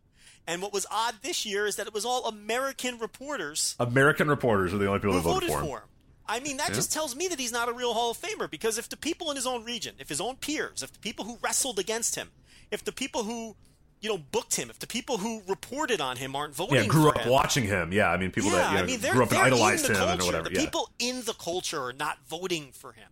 And 0.46 0.62
what 0.62 0.74
was 0.74 0.86
odd 0.92 1.16
this 1.22 1.46
year 1.46 1.66
is 1.66 1.78
that 1.78 1.88
it 1.88 1.94
was 1.94 2.04
all 2.04 2.26
American 2.26 3.00
reporters 3.00 3.76
american 3.80 4.28
reporters 4.28 4.74
are 4.74 4.78
the 4.78 4.88
only 4.88 5.00
people 5.00 5.14
who 5.14 5.22
voted 5.22 5.50
voted 5.50 5.50
for 5.50 5.60
him 5.60 5.66
for 5.66 5.78
him. 5.80 5.90
I 6.30 6.40
mean, 6.42 6.58
that 6.58 6.74
just 6.74 6.92
tells 6.92 7.16
me 7.16 7.30
that 7.30 7.40
he's 7.40 7.54
not 7.54 7.70
a 7.70 7.74
real 7.74 7.94
Hall 7.94 8.12
of 8.12 8.18
Famer 8.18 8.52
because 8.52 8.78
if 8.78 8.90
the 8.90 8.98
people 8.98 9.30
in 9.30 9.38
his 9.38 9.48
own 9.48 9.64
region, 9.64 9.96
if 9.98 10.10
his 10.10 10.20
own 10.20 10.36
peers, 10.36 10.84
if 10.84 10.92
the 10.92 11.00
people 11.00 11.24
who 11.24 11.38
wrestled 11.42 11.80
against 11.80 12.16
him, 12.16 12.32
if 12.70 12.84
the 12.84 12.92
people 12.92 13.24
who, 13.24 13.56
you 14.02 14.10
know, 14.10 14.18
booked 14.18 14.56
him, 14.56 14.70
if 14.70 14.80
the 14.80 14.88
people 14.88 15.18
who 15.18 15.42
reported 15.48 16.00
on 16.02 16.18
him 16.18 16.36
aren't 16.36 16.54
voting 16.54 16.76
yeah 16.76 16.86
grew 16.86 17.10
up 17.10 17.18
him, 17.18 17.32
watching 17.32 17.64
him 17.64 17.92
yeah 17.92 18.10
i 18.12 18.18
mean 18.18 18.32
people 18.32 18.52
yeah, 18.52 18.58
that 18.58 18.72
you 18.72 18.78
know, 18.78 18.84
I 18.84 18.86
mean, 18.86 19.00
they're, 19.00 19.14
grew 19.14 19.24
up 19.24 19.32
and 19.32 19.40
idolized 19.40 19.86
in 19.88 19.94
the 19.94 20.00
him 20.00 20.08
culture. 20.08 20.24
or 20.24 20.26
whatever 20.28 20.50
The 20.50 20.56
yeah 20.56 20.62
people 20.62 20.90
in 21.00 21.24
the 21.24 21.34
culture 21.34 21.82
are 21.82 21.94
not 21.94 22.20
voting 22.30 22.72
for 22.72 22.94
him. 22.94 23.10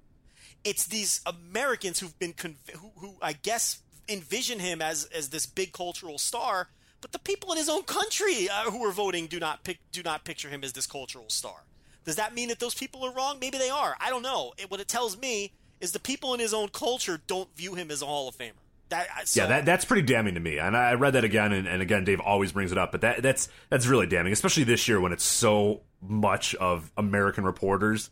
It's 0.64 0.86
these 0.86 1.22
Americans 1.26 2.00
who've 2.00 2.18
been 2.18 2.34
conv- 2.34 2.70
who, 2.76 2.92
who 2.98 3.16
I 3.22 3.34
guess 3.34 3.82
envision 4.10 4.60
him 4.60 4.82
as 4.82 5.06
as 5.06 5.30
this 5.30 5.46
big 5.46 5.74
cultural 5.74 6.18
star, 6.18 6.70
but 7.02 7.12
the 7.12 7.20
people 7.20 7.52
in 7.52 7.58
his 7.58 7.70
own 7.70 7.84
country 7.84 8.50
uh, 8.50 8.72
who 8.72 8.84
are 8.84 8.92
voting 8.92 9.28
do 9.28 9.40
not 9.40 9.64
pick 9.64 9.80
do 9.92 10.02
not 10.04 10.24
picture 10.24 10.50
him 10.50 10.64
as 10.64 10.74
this 10.74 10.88
cultural 10.88 11.30
star. 11.30 11.64
Does 12.04 12.16
that 12.18 12.36
mean 12.36 12.50
that 12.50 12.60
those 12.60 12.76
people 12.76 13.04
are 13.04 13.12
wrong? 13.12 13.40
Maybe 13.40 13.58
they 13.58 13.70
are. 13.70 13.96
I 14.00 14.10
don't 14.12 14.22
know. 14.22 14.54
It, 14.58 14.70
what 14.70 14.80
it 14.80 14.88
tells 14.88 15.18
me 15.18 15.54
is 15.82 15.92
the 15.92 16.00
people 16.00 16.34
in 16.34 16.40
his 16.40 16.54
own 16.54 16.70
culture 16.70 17.20
don't 17.26 17.56
view 17.56 17.74
him 17.76 17.90
as 17.90 18.02
a 18.02 18.06
Hall 18.06 18.28
of 18.28 18.38
Famer. 18.38 18.54
That, 18.90 19.08
uh, 19.08 19.26
so, 19.26 19.42
yeah, 19.42 19.48
that 19.48 19.66
that's 19.66 19.86
pretty 19.86 20.04
damning 20.04 20.36
to 20.36 20.40
me. 20.40 20.60
And 20.60 20.78
I 20.78 20.94
read 20.94 21.14
that 21.14 21.24
again, 21.24 21.52
and, 21.52 21.68
and 21.68 21.82
again, 21.82 22.04
Dave 22.04 22.20
always 22.20 22.52
brings 22.52 22.72
it 22.72 22.78
up, 22.78 22.92
but 22.92 23.02
that 23.02 23.24
that's 23.24 23.50
that's 23.70 23.88
really 23.88 24.06
damning, 24.06 24.32
especially 24.32 24.64
this 24.64 24.88
year 24.88 25.02
when 25.02 25.12
it's 25.12 25.24
so 25.24 25.82
much 26.02 26.54
of 26.56 26.92
American 26.96 27.44
reporters 27.46 28.12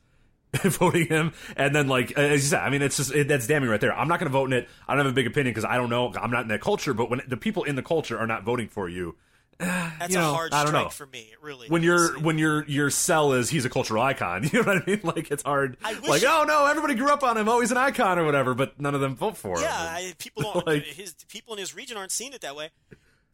voting 0.64 1.08
him, 1.08 1.34
and 1.56 1.76
then 1.76 1.88
like 1.88 2.12
as 2.14 2.44
you 2.44 2.50
said, 2.50 2.62
I 2.62 2.70
mean, 2.70 2.82
it's 2.82 2.98
just 2.98 3.14
it, 3.14 3.28
that's 3.28 3.48
damning 3.48 3.70
right 3.70 3.82
there. 3.82 3.94
I'm 3.94 4.08
not 4.08 4.20
going 4.20 4.32
to 4.32 4.34
vote 4.34 4.46
in 4.46 4.54
it. 4.54 4.70
I 4.88 4.96
don't 4.96 5.06
have 5.06 5.14
a 5.14 5.16
big 5.16 5.28
opinion 5.28 5.52
because 5.54 5.66
I 5.66 5.78
don't 5.78 5.90
know. 5.90 6.14
I'm 6.14 6.32
not 6.32 6.44
in 6.44 6.48
that 6.50 6.62
culture. 6.62 6.94
But 6.94 7.10
when 7.10 7.22
the 7.28 7.38
people 7.38 7.64
in 7.64 7.76
the 7.76 7.84
culture 7.84 8.18
are 8.18 8.28
not 8.28 8.44
voting 8.44 8.68
for 8.68 8.90
you, 8.90 9.16
that's 9.60 10.14
you 10.14 10.20
a 10.20 10.24
hard 10.24 10.54
I 10.54 10.60
don't 10.64 10.68
strike 10.70 10.84
know. 10.86 10.90
for 10.90 11.06
me. 11.06 11.30
It 11.32 11.42
really 11.42 11.68
when 11.70 11.82
is. 11.82 11.86
your 11.86 12.20
when 12.20 12.38
your 12.38 12.64
your 12.66 12.90
sell 12.90 13.34
is 13.34 13.50
he's 13.50 13.66
a 13.66 13.70
cultural 13.70 14.02
icon, 14.04 14.44
you 14.52 14.62
know 14.62 14.66
what 14.74 14.84
I 14.84 14.86
mean? 14.86 15.02
Like 15.04 15.32
it's 15.32 15.44
hard. 15.44 15.78
Like 15.84 16.24
oh 16.28 16.46
no, 16.48 16.66
everybody 16.66 16.96
grew 16.96 17.12
up 17.12 17.24
on 17.24 17.38
him. 17.38 17.48
Oh, 17.50 17.60
he's 17.62 17.72
an 17.72 17.78
icon 17.78 18.20
or 18.20 18.26
whatever, 18.26 18.54
but 18.54 18.80
none 18.80 18.96
of 18.96 19.02
them 19.02 19.16
vote 19.16 19.38
for 19.38 19.58
him. 19.58 19.64
Yeah, 19.64 19.74
I, 19.76 20.14
people 20.18 20.44
don't. 20.54 20.66
Like- 20.68 20.84
his 20.84 21.14
people 21.28 21.54
in 21.54 21.60
his 21.60 21.76
region 21.76 21.98
aren't 21.98 22.12
seeing 22.12 22.34
it 22.34 22.42
that 22.42 22.56
way. 22.56 22.70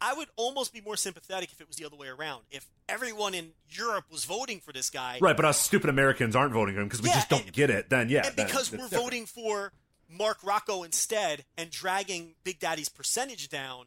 I 0.02 0.14
would 0.14 0.28
almost 0.36 0.72
be 0.72 0.80
more 0.80 0.96
sympathetic 0.96 1.52
if 1.52 1.60
it 1.60 1.66
was 1.68 1.76
the 1.76 1.84
other 1.84 1.96
way 1.96 2.08
around. 2.08 2.44
If 2.50 2.66
everyone 2.88 3.34
in 3.34 3.50
Europe 3.68 4.06
was 4.10 4.24
voting 4.24 4.60
for 4.60 4.72
this 4.72 4.88
guy, 4.88 5.18
Right, 5.20 5.36
but 5.36 5.44
us 5.44 5.60
stupid 5.60 5.90
Americans 5.90 6.34
aren't 6.34 6.54
voting 6.54 6.74
for 6.74 6.80
him 6.80 6.86
because 6.86 7.02
we 7.02 7.08
Yeah, 7.10 7.16
just 7.16 7.28
don't 7.28 7.42
and- 7.44 7.52
get 7.52 7.68
it. 7.68 7.90
Then 7.90 8.08
yeah, 8.08 8.26
and 8.26 8.34
then 8.34 8.46
because 8.46 8.72
we're 8.72 8.78
different. 8.78 9.04
voting 9.04 9.26
for 9.26 9.72
Mark 10.08 10.38
Rocco 10.42 10.84
instead 10.84 11.44
and 11.58 11.70
dragging 11.70 12.34
Big 12.44 12.58
Daddy's 12.58 12.88
percentage 12.88 13.50
down, 13.50 13.84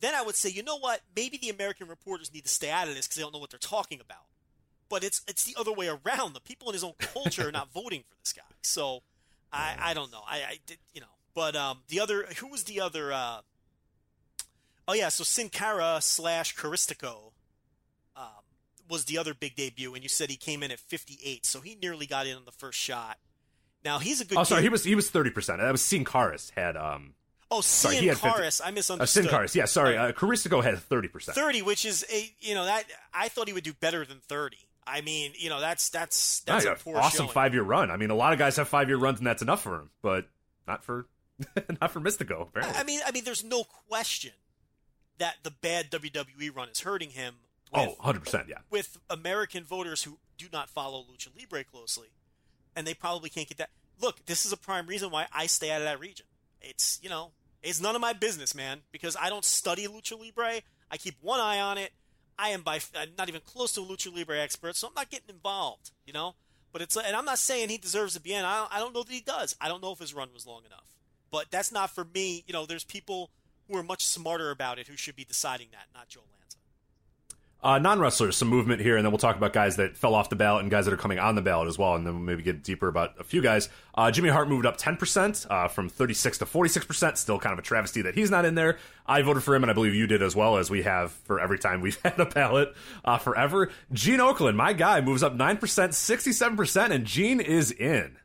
then 0.00 0.14
I 0.14 0.22
would 0.22 0.34
say, 0.34 0.48
you 0.48 0.62
know 0.62 0.78
what? 0.78 1.00
Maybe 1.14 1.36
the 1.36 1.50
American 1.50 1.88
reporters 1.88 2.32
need 2.32 2.44
to 2.44 2.48
stay 2.48 2.70
out 2.70 2.88
of 2.88 2.94
this 2.94 3.06
because 3.06 3.16
they 3.16 3.22
don't 3.22 3.32
know 3.32 3.38
what 3.38 3.50
they're 3.50 3.58
talking 3.58 4.00
about. 4.00 4.24
But 4.88 5.04
it's 5.04 5.22
it's 5.28 5.44
the 5.44 5.54
other 5.58 5.72
way 5.72 5.88
around. 5.88 6.32
The 6.32 6.40
people 6.40 6.68
in 6.68 6.74
his 6.74 6.82
own 6.82 6.94
culture 6.98 7.48
are 7.48 7.52
not 7.52 7.72
voting 7.74 8.02
for 8.08 8.16
this 8.22 8.32
guy. 8.32 8.42
So 8.62 9.02
I 9.52 9.76
I 9.78 9.94
don't 9.94 10.10
know. 10.10 10.22
I, 10.26 10.36
I 10.36 10.58
did 10.66 10.78
you 10.92 11.00
know. 11.00 11.06
But 11.34 11.54
um 11.54 11.80
the 11.88 12.00
other 12.00 12.26
who 12.38 12.48
was 12.48 12.64
the 12.64 12.80
other 12.80 13.12
uh 13.12 13.40
oh 14.88 14.94
yeah 14.94 15.08
so 15.08 15.22
Sin 15.22 15.48
Cara 15.48 15.98
slash 16.00 16.56
Caristico 16.56 17.32
um, 18.16 18.24
was 18.88 19.04
the 19.04 19.16
other 19.16 19.32
big 19.32 19.54
debut, 19.54 19.94
and 19.94 20.02
you 20.02 20.08
said 20.08 20.28
he 20.30 20.36
came 20.36 20.62
in 20.64 20.72
at 20.72 20.80
58, 20.80 21.46
so 21.46 21.60
he 21.60 21.76
nearly 21.80 22.06
got 22.06 22.26
in 22.26 22.36
on 22.36 22.44
the 22.44 22.52
first 22.52 22.78
shot. 22.78 23.18
Now 23.84 23.98
he's 23.98 24.20
a 24.20 24.24
good. 24.24 24.38
Oh, 24.38 24.44
sorry, 24.44 24.60
kid. 24.60 24.64
he 24.64 24.68
was 24.68 24.84
he 24.84 24.94
was 24.94 25.08
thirty 25.10 25.30
percent. 25.30 25.60
That 25.60 25.70
was 25.70 25.82
Sin 25.82 26.04
Karis 26.04 26.50
had 26.56 26.76
um. 26.76 27.14
Oh, 27.50 27.60
sorry, 27.60 27.96
Cian 27.96 28.02
he 28.02 28.08
had 28.08 28.18
50 28.18 28.38
Karis. 28.40 28.60
I 28.64 28.68
Uh, 28.68 28.72
misunderstood. 28.72 29.24
Sin 29.24 29.32
Karis, 29.32 29.54
yeah, 29.54 29.64
sorry. 29.64 29.96
Uh, 29.96 30.12
Caristico 30.12 30.62
had 30.62 30.78
thirty 30.78 31.08
percent. 31.08 31.34
Thirty, 31.34 31.62
which 31.62 31.84
is 31.84 32.04
a 32.12 32.32
you 32.40 32.54
know 32.54 32.64
that 32.64 32.84
I 33.12 33.28
thought 33.28 33.48
he 33.48 33.52
would 33.54 33.64
do 33.64 33.72
better 33.74 34.04
than 34.04 34.18
thirty. 34.20 34.58
I 34.86 35.00
mean, 35.02 35.32
you 35.36 35.48
know 35.50 35.60
that's 35.60 35.88
that's 35.88 36.40
that's 36.40 36.64
a 36.64 36.74
poor 36.74 36.96
awesome 36.98 37.26
showing. 37.26 37.30
five 37.30 37.54
year 37.54 37.62
run. 37.62 37.90
I 37.90 37.96
mean, 37.96 38.10
a 38.10 38.14
lot 38.14 38.32
of 38.32 38.38
guys 38.38 38.56
have 38.56 38.68
five 38.68 38.88
year 38.88 38.98
runs, 38.98 39.18
and 39.18 39.26
that's 39.26 39.42
enough 39.42 39.62
for 39.62 39.76
him, 39.76 39.90
but 40.02 40.28
not 40.68 40.84
for 40.84 41.06
not 41.80 41.90
for 41.90 42.00
Místico. 42.00 42.42
Apparently. 42.42 42.76
I 42.78 42.84
mean, 42.84 43.00
I 43.06 43.10
mean, 43.10 43.24
there's 43.24 43.44
no 43.44 43.64
question 43.88 44.32
that 45.18 45.36
the 45.42 45.50
bad 45.50 45.90
WWE 45.90 46.54
run 46.54 46.68
is 46.68 46.80
hurting 46.80 47.10
him. 47.10 47.34
With, 47.72 47.82
oh, 47.82 47.94
100 47.98 48.20
percent, 48.24 48.44
yeah. 48.48 48.58
with 48.70 48.98
American 49.08 49.62
voters 49.64 50.02
who 50.04 50.18
do 50.38 50.46
not 50.52 50.68
follow 50.68 51.02
Lucha 51.04 51.28
Libre 51.38 51.62
closely, 51.64 52.08
and 52.74 52.84
they 52.86 52.94
probably 52.94 53.30
can't 53.30 53.46
get 53.48 53.58
that. 53.58 53.70
Look, 54.00 54.24
this 54.26 54.44
is 54.46 54.52
a 54.52 54.56
prime 54.56 54.86
reason 54.86 55.10
why 55.10 55.26
I 55.32 55.46
stay 55.46 55.70
out 55.70 55.80
of 55.80 55.84
that 55.84 56.00
region. 56.00 56.26
It's 56.60 56.98
you 57.02 57.08
know, 57.08 57.30
it's 57.62 57.80
none 57.80 57.94
of 57.94 58.00
my 58.00 58.12
business, 58.12 58.54
man, 58.54 58.80
because 58.92 59.16
I 59.20 59.28
don't 59.28 59.44
study 59.44 59.86
Lucha 59.86 60.18
Libre. 60.18 60.60
I 60.90 60.96
keep 60.96 61.16
one 61.20 61.40
eye 61.40 61.60
on 61.60 61.78
it. 61.78 61.92
I 62.38 62.50
am 62.50 62.62
by 62.62 62.80
I'm 62.98 63.10
not 63.18 63.28
even 63.28 63.42
close 63.44 63.72
to 63.72 63.82
a 63.82 63.84
Lucha 63.84 64.14
Libre 64.14 64.40
expert, 64.40 64.76
so 64.76 64.88
I'm 64.88 64.94
not 64.94 65.10
getting 65.10 65.28
involved, 65.28 65.90
you 66.06 66.12
know. 66.12 66.34
But 66.72 66.82
it's 66.82 66.96
and 66.96 67.16
I'm 67.16 67.24
not 67.24 67.38
saying 67.38 67.68
he 67.68 67.78
deserves 67.78 68.14
to 68.14 68.20
be 68.20 68.32
in. 68.32 68.44
I 68.44 68.58
don't, 68.58 68.74
I 68.74 68.78
don't 68.78 68.94
know 68.94 69.02
that 69.02 69.12
he 69.12 69.20
does. 69.20 69.56
I 69.60 69.68
don't 69.68 69.82
know 69.82 69.92
if 69.92 69.98
his 69.98 70.14
run 70.14 70.28
was 70.32 70.46
long 70.46 70.62
enough. 70.64 70.86
But 71.30 71.50
that's 71.50 71.70
not 71.70 71.90
for 71.90 72.04
me. 72.04 72.44
You 72.46 72.52
know, 72.52 72.66
there's 72.66 72.84
people 72.84 73.30
who 73.68 73.76
are 73.76 73.82
much 73.82 74.04
smarter 74.04 74.50
about 74.50 74.78
it 74.78 74.88
who 74.88 74.96
should 74.96 75.16
be 75.16 75.24
deciding 75.24 75.68
that, 75.72 75.86
not 75.94 76.08
Joe. 76.08 76.20
Uh, 77.62 77.78
non 77.78 78.00
wrestlers, 78.00 78.36
some 78.36 78.48
movement 78.48 78.80
here, 78.80 78.96
and 78.96 79.04
then 79.04 79.12
we'll 79.12 79.18
talk 79.18 79.36
about 79.36 79.52
guys 79.52 79.76
that 79.76 79.96
fell 79.96 80.14
off 80.14 80.30
the 80.30 80.36
ballot 80.36 80.62
and 80.62 80.70
guys 80.70 80.86
that 80.86 80.94
are 80.94 80.98
coming 80.98 81.18
on 81.18 81.34
the 81.34 81.42
ballot 81.42 81.68
as 81.68 81.76
well, 81.76 81.94
and 81.94 82.06
then 82.06 82.14
we'll 82.14 82.22
maybe 82.22 82.42
get 82.42 82.62
deeper 82.62 82.88
about 82.88 83.20
a 83.20 83.24
few 83.24 83.42
guys. 83.42 83.68
Uh, 83.94 84.10
Jimmy 84.10 84.30
Hart 84.30 84.48
moved 84.48 84.64
up 84.64 84.78
10%, 84.78 85.46
uh, 85.50 85.68
from 85.68 85.90
36 85.90 86.38
to 86.38 86.46
46%. 86.46 87.18
Still 87.18 87.38
kind 87.38 87.52
of 87.52 87.58
a 87.58 87.62
travesty 87.62 88.00
that 88.02 88.14
he's 88.14 88.30
not 88.30 88.44
in 88.46 88.54
there. 88.54 88.78
I 89.06 89.20
voted 89.22 89.42
for 89.42 89.54
him, 89.54 89.62
and 89.62 89.70
I 89.70 89.74
believe 89.74 89.94
you 89.94 90.06
did 90.06 90.22
as 90.22 90.34
well, 90.34 90.56
as 90.56 90.70
we 90.70 90.82
have 90.82 91.12
for 91.12 91.38
every 91.38 91.58
time 91.58 91.82
we've 91.82 92.00
had 92.04 92.18
a 92.18 92.26
ballot 92.26 92.74
uh, 93.04 93.18
forever. 93.18 93.70
Gene 93.92 94.20
Okerlund, 94.20 94.56
my 94.56 94.72
guy, 94.72 95.02
moves 95.02 95.22
up 95.22 95.34
9%, 95.34 95.58
67%, 95.58 96.90
and 96.90 97.04
Gene 97.04 97.40
is 97.40 97.70
in. 97.72 98.16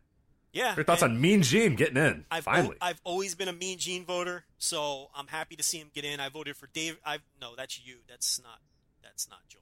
Yeah. 0.55 0.73
Your 0.73 0.85
thoughts 0.85 1.03
on 1.03 1.19
Mean 1.19 1.41
Gene 1.41 1.75
getting 1.75 1.97
in? 1.97 2.23
I've 2.31 2.45
finally. 2.45 2.77
I've 2.79 3.01
always 3.03 3.35
been 3.35 3.49
a 3.49 3.53
Mean 3.53 3.77
Gene 3.77 4.05
voter, 4.05 4.45
so 4.57 5.09
I'm 5.13 5.27
happy 5.27 5.57
to 5.57 5.63
see 5.63 5.79
him 5.79 5.91
get 5.93 6.05
in. 6.05 6.21
I 6.21 6.29
voted 6.29 6.55
for 6.55 6.67
Dave. 6.67 6.97
I 7.05 7.17
no, 7.41 7.55
that's 7.57 7.85
you. 7.85 7.97
That's 8.07 8.41
not. 8.41 8.59
That's 9.06 9.30
not 9.30 9.40
Joe. 9.48 9.60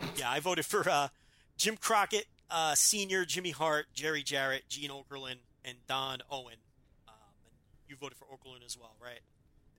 Lanza. 0.00 0.20
Yeah, 0.20 0.30
I 0.30 0.40
voted 0.40 0.64
for 0.66 0.88
uh, 0.88 1.08
Jim 1.56 1.76
Crockett, 1.76 2.24
uh, 2.50 2.74
Senior, 2.74 3.24
Jimmy 3.24 3.50
Hart, 3.50 3.86
Jerry 3.94 4.22
Jarrett, 4.22 4.64
Gene 4.68 4.90
Okerlund, 4.90 5.36
and 5.64 5.76
Don 5.86 6.18
Owen. 6.30 6.54
Um, 7.06 7.14
and 7.44 7.54
you 7.88 7.96
voted 7.96 8.16
for 8.18 8.24
Okerlund 8.24 8.64
as 8.66 8.76
well, 8.76 8.96
right? 9.02 9.20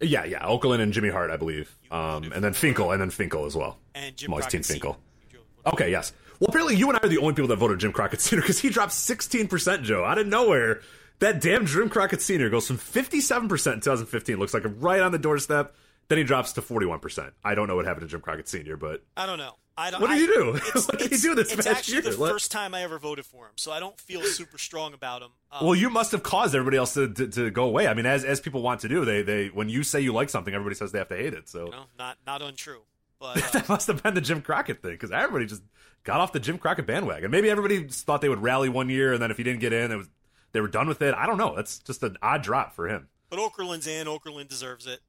yeah, 0.01 0.23
yeah. 0.23 0.43
Okerlund 0.45 0.79
and 0.79 0.93
Jimmy 0.93 1.09
Hart, 1.09 1.29
I 1.31 1.35
believe. 1.37 1.75
Um, 1.91 2.31
and 2.31 2.41
then 2.43 2.53
Finkel, 2.53 2.91
and 2.91 3.01
then 3.01 3.09
Finkel 3.09 3.45
as 3.45 3.55
well. 3.55 3.77
And 3.95 4.15
Jim 4.15 4.33
I'm 4.33 4.41
Team 4.43 4.63
Finkel. 4.63 4.93
Senior. 4.93 5.03
You 5.31 5.39
voted 5.39 5.63
for- 5.63 5.73
Okay, 5.73 5.91
yes. 5.91 6.13
Well, 6.39 6.47
apparently 6.47 6.75
you 6.77 6.87
and 6.89 6.97
I 6.97 7.01
are 7.05 7.09
the 7.09 7.17
only 7.17 7.33
people 7.33 7.49
that 7.49 7.57
voted 7.57 7.79
Jim 7.79 7.91
Crockett 7.91 8.21
Sr. 8.21 8.39
because 8.39 8.59
he 8.59 8.69
dropped 8.69 8.93
16%, 8.93 9.83
Joe, 9.83 10.05
out 10.05 10.17
of 10.17 10.25
nowhere. 10.27 10.79
That 11.19 11.41
damn 11.41 11.65
Jim 11.65 11.89
Crockett 11.89 12.21
Sr. 12.21 12.49
goes 12.49 12.65
from 12.67 12.77
57% 12.77 13.73
in 13.73 13.79
2015, 13.81 14.37
looks 14.37 14.53
like 14.53 14.63
right 14.79 15.01
on 15.01 15.11
the 15.11 15.19
doorstep. 15.19 15.75
Then 16.09 16.17
he 16.17 16.23
drops 16.23 16.53
to 16.53 16.61
41%. 16.61 17.31
I 17.43 17.55
don't 17.55 17.67
know 17.67 17.75
what 17.75 17.85
happened 17.85 18.01
to 18.01 18.11
Jim 18.11 18.19
Crockett 18.21 18.47
Sr., 18.47 18.75
but 18.77 19.03
I 19.15 19.25
don't 19.25 19.37
know. 19.37 19.55
I 19.77 19.91
don't. 19.91 20.01
What 20.01 20.07
did 20.09 20.15
I- 20.17 20.19
you 20.19 20.27
do? 20.27 20.59
What 20.81 20.99
did 20.99 21.11
you 21.11 21.17
do 21.19 21.35
this 21.35 21.53
It's 21.53 21.65
actually 21.65 21.93
year? 21.93 22.01
the 22.01 22.17
What- 22.17 22.31
first 22.31 22.51
time 22.51 22.73
I 22.75 22.81
ever 22.81 22.99
voted 22.99 23.25
for 23.25 23.45
him, 23.45 23.53
so 23.55 23.71
I 23.71 23.79
don't 23.79 23.97
feel 23.99 24.21
super 24.23 24.57
strong 24.57 24.93
about 24.93 25.21
him. 25.21 25.29
Um, 25.51 25.65
well, 25.65 25.75
you 25.75 25.89
must 25.89 26.11
have 26.11 26.21
caused 26.23 26.53
everybody 26.55 26.75
else 26.77 26.95
to, 26.95 27.07
to, 27.13 27.27
to 27.27 27.49
go 27.51 27.63
away. 27.65 27.87
I 27.87 27.93
mean, 27.93 28.05
as 28.05 28.25
as 28.25 28.39
people 28.41 28.61
want 28.61 28.81
to 28.81 28.89
do, 28.89 29.05
they 29.05 29.21
they 29.21 29.47
when 29.47 29.69
you 29.69 29.83
say 29.83 30.01
you 30.01 30.11
like 30.11 30.29
something, 30.29 30.53
everybody 30.53 30.75
says 30.75 30.91
they 30.91 30.99
have 30.99 31.07
to 31.09 31.15
hate 31.15 31.33
it. 31.33 31.47
So 31.47 31.65
you 31.65 31.71
know, 31.71 31.85
not 31.97 32.17
not 32.27 32.41
untrue, 32.41 32.81
but 33.19 33.37
uh, 33.37 33.49
that 33.53 33.69
must 33.69 33.87
have 33.87 34.03
been 34.03 34.15
the 34.15 34.21
Jim 34.21 34.41
Crockett 34.41 34.81
thing 34.81 34.91
because 34.91 35.11
everybody 35.11 35.45
just 35.45 35.61
got 36.03 36.19
off 36.19 36.33
the 36.33 36.39
Jim 36.41 36.57
Crockett 36.57 36.85
bandwagon. 36.87 37.29
Maybe 37.31 37.49
everybody 37.49 37.87
thought 37.87 38.19
they 38.21 38.29
would 38.29 38.41
rally 38.41 38.67
one 38.67 38.89
year, 38.89 39.13
and 39.13 39.21
then 39.21 39.31
if 39.31 39.37
he 39.37 39.43
didn't 39.43 39.59
get 39.61 39.71
in, 39.73 39.91
it 39.91 39.95
was 39.95 40.09
they 40.51 40.59
were 40.59 40.67
done 40.67 40.87
with 40.89 41.01
it. 41.03 41.13
I 41.13 41.25
don't 41.27 41.37
know. 41.37 41.55
That's 41.55 41.79
just 41.79 42.01
an 42.03 42.17
odd 42.21 42.41
drop 42.41 42.73
for 42.75 42.89
him. 42.89 43.07
But 43.29 43.37
Okerlund's 43.39 43.85
in. 43.87 44.07
Okerlund 44.07 44.47
deserves 44.49 44.87
it. 44.87 44.99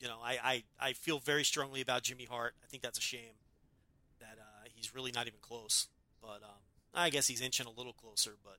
You 0.00 0.08
know, 0.08 0.18
I, 0.22 0.38
I, 0.42 0.62
I 0.80 0.92
feel 0.92 1.18
very 1.18 1.44
strongly 1.44 1.80
about 1.80 2.02
Jimmy 2.02 2.24
Hart. 2.24 2.54
I 2.62 2.66
think 2.68 2.82
that's 2.82 2.98
a 2.98 3.02
shame 3.02 3.34
that 4.20 4.36
uh, 4.38 4.68
he's 4.74 4.94
really 4.94 5.10
not 5.12 5.26
even 5.26 5.40
close. 5.40 5.88
But 6.22 6.42
um, 6.44 6.58
I 6.94 7.10
guess 7.10 7.26
he's 7.26 7.40
inching 7.40 7.66
a 7.66 7.70
little 7.70 7.92
closer. 7.92 8.32
But 8.44 8.58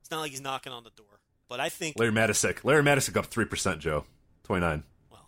it's 0.00 0.10
not 0.10 0.20
like 0.20 0.30
he's 0.30 0.40
knocking 0.40 0.72
on 0.72 0.84
the 0.84 0.90
door. 0.90 1.20
But 1.48 1.60
I 1.60 1.68
think, 1.68 1.98
Larry 1.98 2.12
Matysik. 2.12 2.64
Larry 2.64 2.82
Matysik 2.82 3.16
up 3.16 3.26
three 3.26 3.44
percent. 3.46 3.80
Joe, 3.80 4.04
twenty 4.44 4.60
nine. 4.64 4.82
well, 5.10 5.26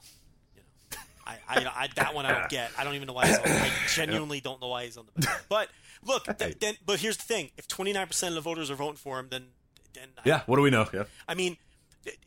you 0.54 0.60
know, 0.62 0.98
I, 1.26 1.36
I, 1.48 1.84
I 1.84 1.88
that 1.96 2.14
one 2.14 2.26
I 2.26 2.38
don't 2.38 2.48
get. 2.50 2.70
I 2.78 2.84
don't 2.84 2.94
even 2.94 3.06
know 3.06 3.14
why 3.14 3.26
he's 3.26 3.38
on. 3.38 3.44
I 3.46 3.70
genuinely 3.88 4.40
don't 4.40 4.60
know 4.60 4.68
why 4.68 4.84
he's 4.84 4.96
on 4.98 5.06
the 5.14 5.20
ballot. 5.22 5.40
But 5.48 5.68
look, 6.04 6.24
th- 6.38 6.58
then, 6.58 6.74
but 6.84 7.00
here's 7.00 7.16
the 7.16 7.22
thing: 7.24 7.50
if 7.56 7.66
29 7.68 8.06
percent 8.06 8.30
of 8.30 8.34
the 8.36 8.40
voters 8.48 8.70
are 8.70 8.74
voting 8.74 8.96
for 8.96 9.18
him, 9.18 9.28
then 9.30 9.44
then 9.94 10.08
I- 10.18 10.22
Yeah. 10.24 10.40
What 10.46 10.56
do 10.56 10.62
we 10.62 10.70
know? 10.70 10.86
Yeah. 10.92 11.04
I 11.26 11.34
mean, 11.34 11.56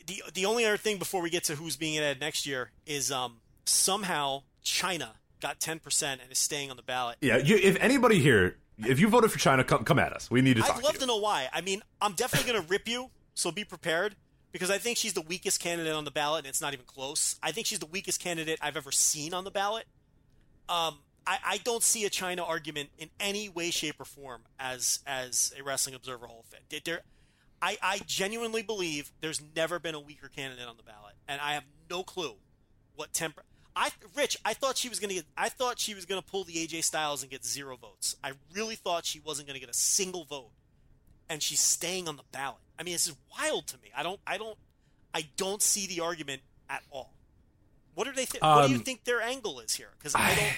the- 0.05 0.23
the 0.33 0.45
only 0.45 0.65
other 0.65 0.77
thing 0.77 0.97
before 0.97 1.21
we 1.21 1.29
get 1.29 1.43
to 1.45 1.55
who's 1.55 1.75
being 1.75 1.97
added 1.97 2.19
next 2.19 2.45
year 2.45 2.71
is 2.85 3.11
um 3.11 3.41
somehow 3.65 4.43
Chyna 4.63 5.11
got 5.41 5.59
ten 5.59 5.79
percent 5.79 6.21
and 6.21 6.31
is 6.31 6.37
staying 6.39 6.69
on 6.71 6.77
the 6.77 6.83
ballot. 6.83 7.17
Yeah. 7.21 7.37
You, 7.37 7.55
if 7.57 7.75
anybody 7.79 8.19
here, 8.19 8.57
if 8.77 8.99
you 8.99 9.07
voted 9.09 9.31
for 9.31 9.39
Chyna, 9.39 9.65
come 9.65 9.83
come 9.83 9.99
at 9.99 10.13
us. 10.13 10.29
We 10.31 10.41
need 10.41 10.55
to 10.57 10.61
talk 10.61 10.77
I'd 10.77 10.83
love 10.83 10.93
to 10.93 10.99
to 10.99 11.05
know 11.05 11.17
why. 11.17 11.49
I 11.53 11.61
mean, 11.61 11.81
I'm 12.01 12.13
definitely 12.13 12.51
going 12.51 12.61
to 12.63 12.67
rip 12.69 12.87
you, 12.87 13.09
so 13.33 13.51
be 13.51 13.63
prepared 13.63 14.15
because 14.51 14.69
I 14.69 14.77
think 14.77 14.97
she's 14.97 15.13
the 15.13 15.21
weakest 15.21 15.59
candidate 15.59 15.93
on 15.93 16.05
the 16.05 16.11
ballot, 16.11 16.39
and 16.45 16.47
it's 16.47 16.61
not 16.61 16.73
even 16.73 16.85
close. 16.85 17.37
I 17.41 17.51
think 17.51 17.65
she's 17.67 17.79
the 17.79 17.85
weakest 17.87 18.19
candidate 18.21 18.59
I've 18.61 18.77
ever 18.77 18.91
seen 18.91 19.33
on 19.33 19.43
the 19.43 19.51
ballot. 19.51 19.85
Um, 20.69 20.99
I, 21.25 21.37
I 21.45 21.57
don't 21.63 21.81
see 21.83 22.05
a 22.05 22.09
Chyna 22.09 22.47
argument 22.47 22.89
in 22.97 23.09
any 23.19 23.49
way, 23.49 23.71
shape, 23.71 23.99
or 23.99 24.05
form 24.05 24.43
as 24.59 24.99
as 25.07 25.53
a 25.59 25.63
Wrestling 25.63 25.95
Observer 25.95 26.27
Hall 26.27 26.43
fan. 26.49 26.61
There- 26.69 26.79
There, 26.83 27.01
I, 27.63 27.77
I 27.81 27.99
genuinely 28.05 28.61
believe 28.61 29.09
there's 29.21 29.41
never 29.55 29.79
been 29.79 29.95
a 29.95 29.99
weaker 29.99 30.27
candidate 30.27 30.67
on 30.67 30.75
the 30.75 30.83
ballot, 30.83 31.13
and 31.29 31.39
I 31.39 31.53
have 31.53 31.63
no 31.89 32.03
clue 32.03 32.33
what 32.95 33.13
temper. 33.13 33.43
I 33.73 33.89
Rich, 34.15 34.37
I 34.43 34.53
thought 34.53 34.77
she 34.77 34.89
was 34.89 34.99
gonna 34.99 35.13
get. 35.13 35.25
I 35.37 35.47
thought 35.47 35.79
she 35.79 35.95
was 35.95 36.05
gonna 36.05 36.21
pull 36.21 36.43
the 36.43 36.55
AJ 36.55 36.83
Styles 36.83 37.21
and 37.23 37.31
get 37.31 37.45
zero 37.45 37.77
votes. 37.77 38.17
I 38.21 38.33
really 38.53 38.75
thought 38.75 39.05
she 39.05 39.21
wasn't 39.21 39.47
gonna 39.47 39.59
get 39.59 39.69
a 39.69 39.73
single 39.73 40.25
vote, 40.25 40.51
and 41.29 41.41
she's 41.41 41.61
staying 41.61 42.09
on 42.09 42.17
the 42.17 42.23
ballot. 42.33 42.59
I 42.77 42.83
mean, 42.83 42.93
this 42.95 43.07
is 43.07 43.15
wild 43.39 43.67
to 43.67 43.77
me. 43.77 43.91
I 43.95 44.03
don't. 44.03 44.19
I 44.27 44.37
don't. 44.37 44.57
I 45.13 45.27
don't 45.37 45.61
see 45.61 45.87
the 45.87 46.01
argument 46.01 46.41
at 46.69 46.83
all. 46.91 47.13
What 47.95 48.03
do 48.05 48.11
they 48.11 48.25
think? 48.25 48.43
what 48.43 48.65
do 48.65 48.71
you 48.71 48.77
Um, 48.79 48.83
think 48.83 49.05
their 49.05 49.21
angle 49.21 49.59
is 49.61 49.73
here? 49.73 49.89
Because 49.97 50.15
I 50.15 50.35
don't. 50.35 50.53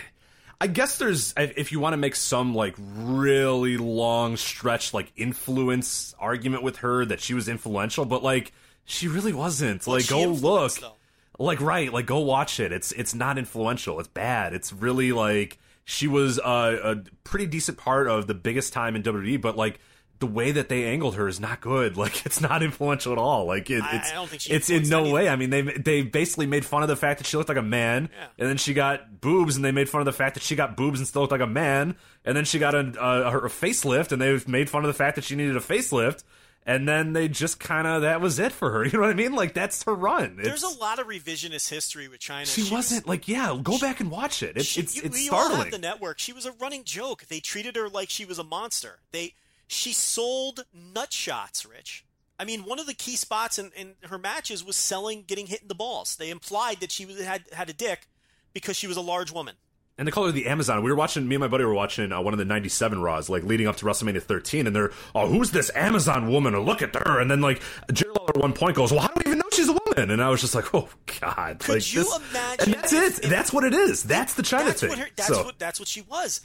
I 0.60 0.68
guess 0.68 0.98
there's 0.98 1.34
if 1.38 1.72
you 1.72 1.80
want 1.80 1.94
to 1.94 1.98
make 1.98 2.16
some 2.16 2.56
like 2.56 2.76
really 2.78 3.78
long 3.78 4.38
stretch 4.38 4.94
like 4.94 5.12
influence 5.16 6.16
argument 6.20 6.64
with 6.64 6.78
her 6.78 7.06
that 7.06 7.20
she 7.20 7.34
was 7.34 7.48
influential, 7.50 8.06
but 8.06 8.24
like 8.24 8.54
she 8.86 9.08
really 9.08 9.34
wasn't. 9.34 9.86
Well, 9.86 9.98
like 9.98 10.08
go 10.08 10.24
look. 10.26 10.74
though. 10.76 10.94
Like 11.38 11.60
right, 11.60 11.92
like 11.92 12.06
go 12.06 12.20
watch 12.20 12.60
it. 12.60 12.72
It's 12.72 12.92
it's 12.94 13.14
not 13.14 13.38
influential. 13.38 14.00
It's 14.00 14.08
bad. 14.08 14.54
It's 14.54 14.72
really 14.72 15.12
like 15.12 15.60
she 15.84 16.08
was 16.08 16.40
a, 16.40 16.44
a 16.84 16.96
pretty 17.24 17.46
decent 17.46 17.78
part 17.78 18.08
of 18.08 18.28
the 18.28 18.34
biggest 18.34 18.74
time 18.74 18.96
in 18.96 19.04
WWE, 19.04 19.42
but 19.42 19.58
like 19.58 19.80
the 20.20 20.28
way 20.28 20.52
that 20.52 20.70
they 20.70 20.86
angled 20.86 21.16
her 21.16 21.28
is 21.28 21.40
not 21.40 21.60
good. 21.62 21.98
Like 22.06 22.26
it's 22.26 22.40
not 22.40 22.64
influential 22.64 23.12
at 23.12 23.18
all. 23.18 23.46
Like 23.46 23.70
it, 23.70 23.84
it's 23.92 24.12
I 24.12 24.16
don't 24.16 24.30
think 24.30 24.42
she 24.42 24.52
it's 24.54 24.70
in 24.70 24.88
no 24.90 25.00
anything. 25.00 25.14
way. 25.14 25.30
I 25.30 25.36
mean 25.36 25.50
they 25.50 25.62
they 25.62 26.02
basically 26.04 26.46
made 26.48 26.64
fun 26.66 26.84
of 26.84 26.88
the 26.90 26.96
fact 26.96 27.20
that 27.20 27.28
she 27.28 27.36
looked 27.38 27.50
like 27.50 27.58
a 27.58 27.62
man, 27.62 28.10
Yeah. 28.14 28.28
and 28.38 28.48
then 28.50 28.58
she 28.58 28.74
got 28.74 29.20
boobs, 29.22 29.56
and 29.56 29.66
they 29.66 29.72
made 29.72 29.90
fun 29.90 30.02
of 30.02 30.06
the 30.06 30.14
fact 30.14 30.36
that 30.36 30.44
she 30.44 30.56
got 30.56 30.78
boobs 30.78 31.00
and 31.00 31.08
still 31.08 31.22
looked 31.22 31.32
like 31.32 31.42
a 31.42 31.48
man, 31.48 31.96
and 32.24 32.36
then 32.38 32.46
she 32.46 32.60
got 32.60 32.76
a, 32.76 32.94
a, 33.00 33.32
her- 33.32 33.46
a 33.46 33.50
facelift, 33.50 34.12
and 34.12 34.22
they 34.22 34.40
made 34.48 34.70
fun 34.70 34.84
of 34.84 34.88
the 34.88 34.94
fact 34.94 35.16
that 35.16 35.24
she 35.24 35.36
needed 35.36 35.56
a 35.58 35.62
facelift. 35.62 36.24
And 36.68 36.88
then 36.88 37.14
they 37.14 37.28
just 37.28 37.60
kind 37.60 37.86
of 37.86 38.02
that 38.02 38.22
was 38.22 38.40
it 38.40 38.52
for 38.52 38.72
her. 38.72 38.84
You 38.86 38.94
know 38.94 39.02
what 39.02 39.12
I 39.12 39.14
mean? 39.14 39.34
Like 39.36 39.54
that's 39.54 39.84
her 39.84 39.94
run. 39.94 40.40
There's 40.42 40.64
a 40.64 40.80
lot 40.80 40.98
of 40.98 41.06
revisionist 41.06 41.70
history 41.70 42.08
with 42.08 42.20
Chyna. 42.22 42.48
she 42.48 42.62
was- 42.62 42.72
wasn't 42.72 43.08
like 43.08 43.28
yeah. 43.28 43.56
Go 43.62 43.78
back 43.78 44.00
and 44.00 44.10
watch 44.10 44.42
it. 44.42 44.58
It's 44.58 44.66
She- 44.66 44.82
it's 44.82 44.96
you, 44.96 45.04
it's 45.06 45.20
you 45.20 45.26
startling. 45.28 45.70
the 45.70 45.78
network. 45.78 46.18
She 46.18 46.34
was 46.34 46.48
a 46.48 46.52
running 46.54 46.84
joke. 46.84 47.26
They 47.28 47.40
treated 47.40 47.76
her 47.76 47.88
like 47.88 48.10
she 48.10 48.26
was 48.26 48.40
a 48.40 48.44
monster. 48.44 48.98
They 49.12 49.36
she 49.68 49.94
sold 49.94 50.66
nut 50.74 51.12
shots, 51.14 51.66
Rich. 51.66 52.06
I 52.40 52.44
mean, 52.46 52.66
one 52.66 52.80
of 52.80 52.86
the 52.86 52.94
key 52.94 53.16
spots 53.16 53.58
in, 53.58 53.72
in 53.78 53.94
her 54.10 54.18
matches 54.18 54.64
was 54.64 54.76
selling 54.76 55.24
getting 55.26 55.48
hit 55.48 55.62
in 55.62 55.68
the 55.70 55.76
balls. 55.76 56.16
They 56.18 56.30
implied 56.30 56.82
that 56.82 56.92
she 56.92 57.06
was, 57.06 57.20
had 57.22 57.44
had 57.54 57.70
a 57.70 57.74
dick 57.74 58.08
because 58.54 58.76
she 58.76 58.88
was 58.88 58.98
a 58.98 59.02
large 59.02 59.32
woman. 59.32 59.56
And 59.98 60.06
they 60.06 60.12
call 60.12 60.26
her 60.26 60.32
the 60.34 60.48
Amazon. 60.48 60.84
We 60.84 60.92
were 60.92 60.98
watching, 60.98 61.26
me 61.26 61.36
and 61.36 61.42
my 61.42 61.48
buddy 61.48 61.64
were 61.64 61.74
watching 61.74 62.12
uh, 62.12 62.20
one 62.22 62.34
of 62.34 62.38
the 62.38 62.44
97 62.44 63.02
Raws, 63.02 63.30
like 63.30 63.44
leading 63.44 63.66
up 63.66 63.78
to 63.78 63.86
WrestleMania 63.86 64.22
13, 64.22 64.68
and 64.68 64.76
they're, 64.76 64.92
oh, 65.16 65.28
who's 65.28 65.52
this 65.52 65.72
Amazon 65.74 66.30
woman? 66.30 66.54
Or 66.54 66.60
look 66.60 66.82
at 66.82 66.94
her. 66.96 67.22
And 67.22 67.32
then, 67.32 67.40
like, 67.40 67.62
Jerry 67.94 68.12
Lawler 68.14 68.32
at 68.32 68.38
one 68.42 68.52
point 68.52 68.76
goes, 68.76 68.92
well, 68.92 69.00
how 69.00 69.08
do 69.08 69.22
we 69.24 69.30
even 69.30 69.38
know 69.38 69.46
she's 69.54 69.70
a 69.70 69.78
woman? 69.86 70.12
And 70.12 70.22
I 70.22 70.30
was 70.30 70.42
just 70.42 70.54
like, 70.54 70.76
oh, 70.76 70.90
God. 71.22 71.60
Could 71.60 71.76
like, 71.76 71.94
you 71.94 72.04
this- 72.04 72.20
imagine 72.32 72.66
And 72.66 72.74
that's 72.84 72.92
if- 72.92 73.20
it. 73.24 73.30
that's 73.30 73.54
what 73.54 73.64
it 73.64 73.74
is. 73.74 74.04
That's 74.04 74.34
the 74.34 74.44
Chyna 74.44 74.66
that's 74.66 74.82
thing. 74.82 74.90
What 74.90 75.00
her, 75.00 75.08
that's 75.16 75.30
so, 75.30 75.44
what 75.46 75.60
that's 75.60 75.80
what 75.80 75.88
she 75.88 76.02
was. 76.02 76.42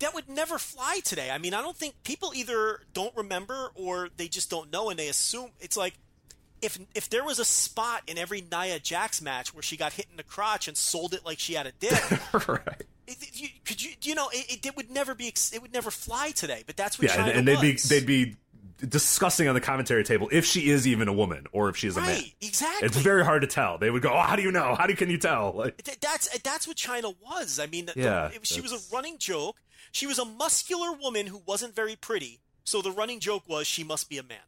That 0.00 0.14
would 0.14 0.28
never 0.28 0.58
fly 0.58 1.00
today. 1.04 1.30
I 1.30 1.38
mean, 1.38 1.54
I 1.54 1.62
don't 1.62 1.76
think 1.76 1.94
people 2.04 2.32
either 2.34 2.80
don't 2.92 3.16
remember 3.16 3.70
or 3.74 4.08
they 4.16 4.28
just 4.28 4.50
don't 4.50 4.70
know 4.70 4.90
and 4.90 4.98
they 4.98 5.08
assume 5.08 5.50
it's 5.60 5.76
like 5.76 5.94
if 6.62 6.78
if 6.94 7.08
there 7.08 7.24
was 7.24 7.38
a 7.38 7.44
spot 7.44 8.02
in 8.06 8.18
every 8.18 8.42
Nia 8.42 8.78
Jax 8.78 9.20
match 9.22 9.54
where 9.54 9.62
she 9.62 9.76
got 9.76 9.92
hit 9.92 10.06
in 10.10 10.16
the 10.16 10.22
crotch 10.22 10.68
and 10.68 10.76
sold 10.76 11.14
it 11.14 11.24
like 11.24 11.38
she 11.38 11.54
had 11.54 11.66
a 11.66 11.72
dick, 11.72 11.92
right. 12.48 12.84
it, 13.06 13.16
you, 13.32 13.48
could 13.64 13.82
you 13.82 13.92
you 14.02 14.14
know 14.14 14.28
it, 14.32 14.64
it 14.64 14.76
would 14.76 14.90
never 14.90 15.14
be 15.14 15.28
it 15.28 15.62
would 15.62 15.72
never 15.72 15.90
fly 15.90 16.30
today. 16.30 16.64
But 16.66 16.76
that's 16.76 16.98
what 16.98 17.08
Yeah, 17.08 17.16
Chyna 17.16 17.28
and, 17.28 17.38
and 17.38 17.48
they'd 17.48 17.60
be 17.60 17.72
they'd 17.74 18.06
be 18.06 18.36
discussing 18.78 19.48
on 19.48 19.54
the 19.54 19.60
commentary 19.60 20.04
table 20.04 20.28
if 20.30 20.44
she 20.44 20.70
is 20.70 20.86
even 20.86 21.08
a 21.08 21.12
woman 21.12 21.46
or 21.52 21.68
if 21.68 21.76
she 21.76 21.86
she's 21.86 21.96
a 21.96 22.00
man. 22.00 22.22
exactly. 22.40 22.86
It's 22.86 22.96
very 22.96 23.24
hard 23.24 23.42
to 23.42 23.48
tell. 23.48 23.78
They 23.78 23.90
would 23.90 24.02
go, 24.02 24.12
"Oh, 24.12 24.20
how 24.20 24.36
do 24.36 24.42
you 24.42 24.52
know? 24.52 24.74
How 24.74 24.86
do 24.86 24.94
can 24.94 25.10
you 25.10 25.18
tell?" 25.18 25.52
Like, 25.52 25.82
that's 26.00 26.38
that's 26.40 26.66
what 26.66 26.76
Chyna 26.76 27.14
was. 27.22 27.58
I 27.58 27.66
mean, 27.66 27.90
Yeah, 27.94 28.28
the, 28.28 28.36
it, 28.36 28.46
she 28.46 28.60
was 28.60 28.72
a 28.72 28.78
running 28.94 29.18
joke. 29.18 29.56
She 29.96 30.06
was 30.06 30.18
a 30.18 30.26
muscular 30.26 30.92
woman 30.92 31.26
who 31.26 31.40
wasn't 31.46 31.74
very 31.74 31.96
pretty. 31.96 32.40
So 32.64 32.82
the 32.82 32.90
running 32.90 33.18
joke 33.18 33.44
was 33.48 33.66
she 33.66 33.82
must 33.82 34.10
be 34.10 34.18
a 34.18 34.22
man. 34.22 34.44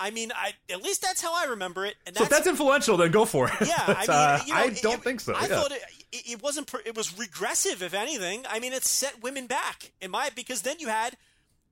I 0.00 0.10
mean, 0.10 0.32
I 0.34 0.52
at 0.72 0.80
least 0.80 1.02
that's 1.02 1.20
how 1.20 1.34
I 1.36 1.44
remember 1.50 1.84
it. 1.84 1.96
And 2.06 2.16
so 2.16 2.22
if 2.24 2.30
that's 2.30 2.46
influential, 2.46 2.96
then 2.96 3.10
go 3.10 3.26
for 3.26 3.48
it. 3.48 3.68
yeah. 3.68 3.84
I 3.86 3.92
mean, 4.00 4.08
uh, 4.08 4.40
you 4.46 4.54
know, 4.54 4.60
I 4.60 4.70
don't 4.80 4.94
it- 4.94 5.02
think 5.02 5.20
so. 5.20 5.34
I 5.34 5.42
yeah. 5.42 5.46
thought 5.48 5.72
it, 5.72 5.82
it, 6.12 6.42
wasn't. 6.42 6.72
It 6.86 6.96
was 6.96 7.18
regressive, 7.18 7.82
if 7.82 7.92
anything. 7.92 8.44
I 8.48 8.60
mean, 8.60 8.72
it 8.72 8.82
set 8.82 9.22
women 9.22 9.46
back 9.46 9.92
in 10.00 10.10
my 10.10 10.30
because 10.34 10.62
then 10.62 10.76
you 10.78 10.88
had 10.88 11.18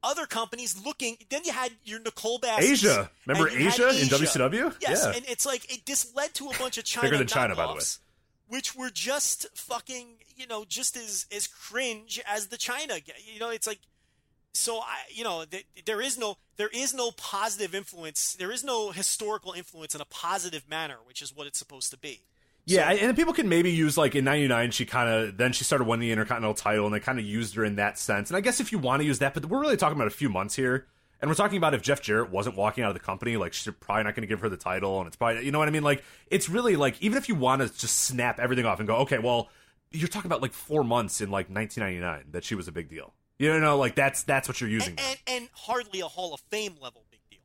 other 0.02 0.26
companies 0.26 0.76
looking. 0.84 1.16
Then 1.30 1.40
you 1.46 1.52
had 1.52 1.70
your 1.84 2.00
Nicole 2.00 2.38
Bass. 2.38 2.60
Asia. 2.60 3.10
Remember 3.24 3.48
Asia 3.48 3.88
in 3.88 4.08
WCW? 4.08 4.74
Yes, 4.82 5.04
Yeah. 5.06 5.12
and 5.16 5.24
it's 5.26 5.46
like 5.46 5.72
it 5.72 5.86
this 5.86 6.14
led 6.14 6.34
to 6.34 6.50
a 6.50 6.58
bunch 6.58 6.76
of 6.76 6.84
Chyna 6.84 7.02
Bigger 7.02 7.16
than 7.16 7.28
Chyna, 7.28 7.56
by 7.56 7.66
the 7.68 7.74
way. 7.74 7.80
Which 8.48 8.76
were 8.76 8.90
just 8.90 9.46
fucking, 9.54 10.18
you 10.36 10.46
know, 10.46 10.64
just 10.64 10.96
as 10.96 11.26
as 11.34 11.46
cringe 11.46 12.20
as 12.26 12.48
the 12.48 12.56
Chyna. 12.56 13.02
You 13.32 13.40
know, 13.40 13.50
it's 13.50 13.66
like 13.66 13.80
so 14.56 14.78
I, 14.78 14.98
you 15.10 15.24
know, 15.24 15.44
th- 15.44 15.66
there 15.84 16.00
is 16.00 16.18
no 16.18 16.38
there 16.56 16.70
is 16.72 16.94
no 16.94 17.10
positive 17.10 17.74
influence. 17.74 18.34
There 18.34 18.50
is 18.50 18.64
no 18.64 18.90
historical 18.90 19.52
influence 19.52 19.94
in 19.94 20.00
a 20.00 20.06
positive 20.06 20.68
manner, 20.68 20.96
which 21.04 21.22
is 21.22 21.34
what 21.34 21.46
it's 21.46 21.58
supposed 21.58 21.90
to 21.90 21.98
be. 21.98 22.22
Yeah, 22.68 22.90
and 22.90 23.16
people 23.16 23.32
can 23.32 23.48
maybe 23.48 23.70
use 23.70 23.96
like 23.96 24.16
in 24.16 24.24
'99, 24.24 24.72
she 24.72 24.86
kind 24.86 25.08
of 25.08 25.36
then 25.36 25.52
she 25.52 25.62
started 25.62 25.84
winning 25.84 26.08
the 26.08 26.12
Intercontinental 26.12 26.54
title, 26.54 26.86
and 26.86 26.94
they 26.94 27.00
kind 27.00 27.18
of 27.18 27.24
used 27.24 27.54
her 27.54 27.64
in 27.64 27.76
that 27.76 27.98
sense. 27.98 28.28
And 28.28 28.36
I 28.36 28.40
guess 28.40 28.58
if 28.58 28.72
you 28.72 28.78
want 28.78 29.00
to 29.02 29.06
use 29.06 29.20
that, 29.20 29.34
but 29.34 29.46
we're 29.46 29.60
really 29.60 29.76
talking 29.76 29.96
about 29.96 30.08
a 30.08 30.10
few 30.10 30.28
months 30.28 30.56
here, 30.56 30.86
and 31.20 31.30
we're 31.30 31.34
talking 31.34 31.56
about 31.58 31.74
if 31.74 31.82
Jeff 31.82 32.02
Jarrett 32.02 32.30
wasn't 32.30 32.56
walking 32.56 32.84
out 32.84 32.88
of 32.88 32.94
the 32.94 33.00
company, 33.00 33.36
like 33.36 33.52
she's 33.52 33.72
probably 33.80 34.04
not 34.04 34.14
going 34.14 34.22
to 34.22 34.26
give 34.26 34.40
her 34.40 34.48
the 34.48 34.56
title, 34.56 34.98
and 34.98 35.06
it's 35.06 35.16
probably 35.16 35.44
you 35.44 35.52
know 35.52 35.58
what 35.58 35.68
I 35.68 35.70
mean. 35.70 35.82
Like 35.84 36.04
it's 36.30 36.48
really 36.48 36.76
like 36.76 37.00
even 37.02 37.18
if 37.18 37.28
you 37.28 37.34
want 37.34 37.62
to 37.62 37.68
just 37.78 37.98
snap 38.00 38.38
everything 38.38 38.66
off 38.66 38.78
and 38.78 38.86
go, 38.88 38.96
okay, 38.98 39.18
well, 39.18 39.48
you're 39.92 40.08
talking 40.08 40.28
about 40.28 40.42
like 40.42 40.52
four 40.52 40.84
months 40.84 41.20
in 41.20 41.30
like 41.30 41.48
1999 41.48 42.32
that 42.32 42.44
she 42.44 42.54
was 42.54 42.68
a 42.68 42.72
big 42.72 42.88
deal. 42.90 43.14
You 43.38 43.58
know, 43.60 43.76
like 43.78 43.94
that's 43.94 44.22
that's 44.22 44.48
what 44.48 44.60
you're 44.60 44.70
using, 44.70 44.94
And, 44.98 45.00
and 45.00 45.18
and 45.42 45.48
hardly 45.52 46.00
a 46.00 46.06
Hall 46.08 46.32
of 46.34 46.40
Fame 46.50 46.74
level 46.80 47.04
big 47.10 47.20
deal. 47.30 47.40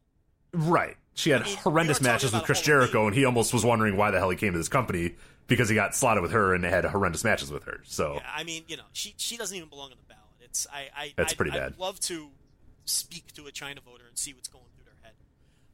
right? 0.69 0.95
She 1.13 1.29
had 1.31 1.41
I 1.41 1.45
mean, 1.45 1.57
horrendous 1.57 1.99
we 1.99 2.05
matches 2.05 2.31
with 2.33 2.43
Chris 2.43 2.59
Hall 2.59 2.61
of 2.61 2.65
Fame. 2.65 2.87
Jericho, 2.93 3.07
and 3.07 3.15
he 3.15 3.25
almost 3.25 3.53
was 3.53 3.65
wondering 3.65 3.97
why 3.97 4.11
the 4.11 4.17
hell 4.19 4.29
he 4.29 4.37
came 4.37 4.53
to 4.53 4.57
this 4.57 4.69
company 4.69 5.15
because 5.47 5.67
he 5.67 5.75
got 5.75 5.93
slotted 5.93 6.21
with 6.23 6.31
her 6.31 6.53
and 6.53 6.63
had 6.63 6.85
horrendous 6.85 7.25
matches 7.25 7.51
with 7.51 7.63
her. 7.65 7.81
So. 7.83 8.13
Yeah, 8.15 8.21
I 8.33 8.43
mean, 8.45 8.63
you 8.69 8.77
know, 8.77 8.83
she 8.93 9.13
she 9.17 9.35
doesn't 9.35 9.55
even 9.55 9.67
belong 9.67 9.91
on 9.91 9.97
the 9.97 10.05
ballot. 10.13 10.23
It's 10.41 10.65
I 10.73 10.87
I 10.95 11.13
That's 11.17 11.31
I'd- 11.33 11.35
pretty 11.35 11.51
I'd 11.51 11.57
bad. 11.57 11.77
love 11.77 11.99
to 12.01 12.29
speak 12.85 13.33
to 13.33 13.47
a 13.47 13.51
Chyna 13.51 13.79
voter 13.81 14.05
and 14.07 14.17
see 14.17 14.33
what's 14.33 14.47
going 14.47 14.65
through 14.75 14.85
their 14.85 14.95
head. 15.03 15.13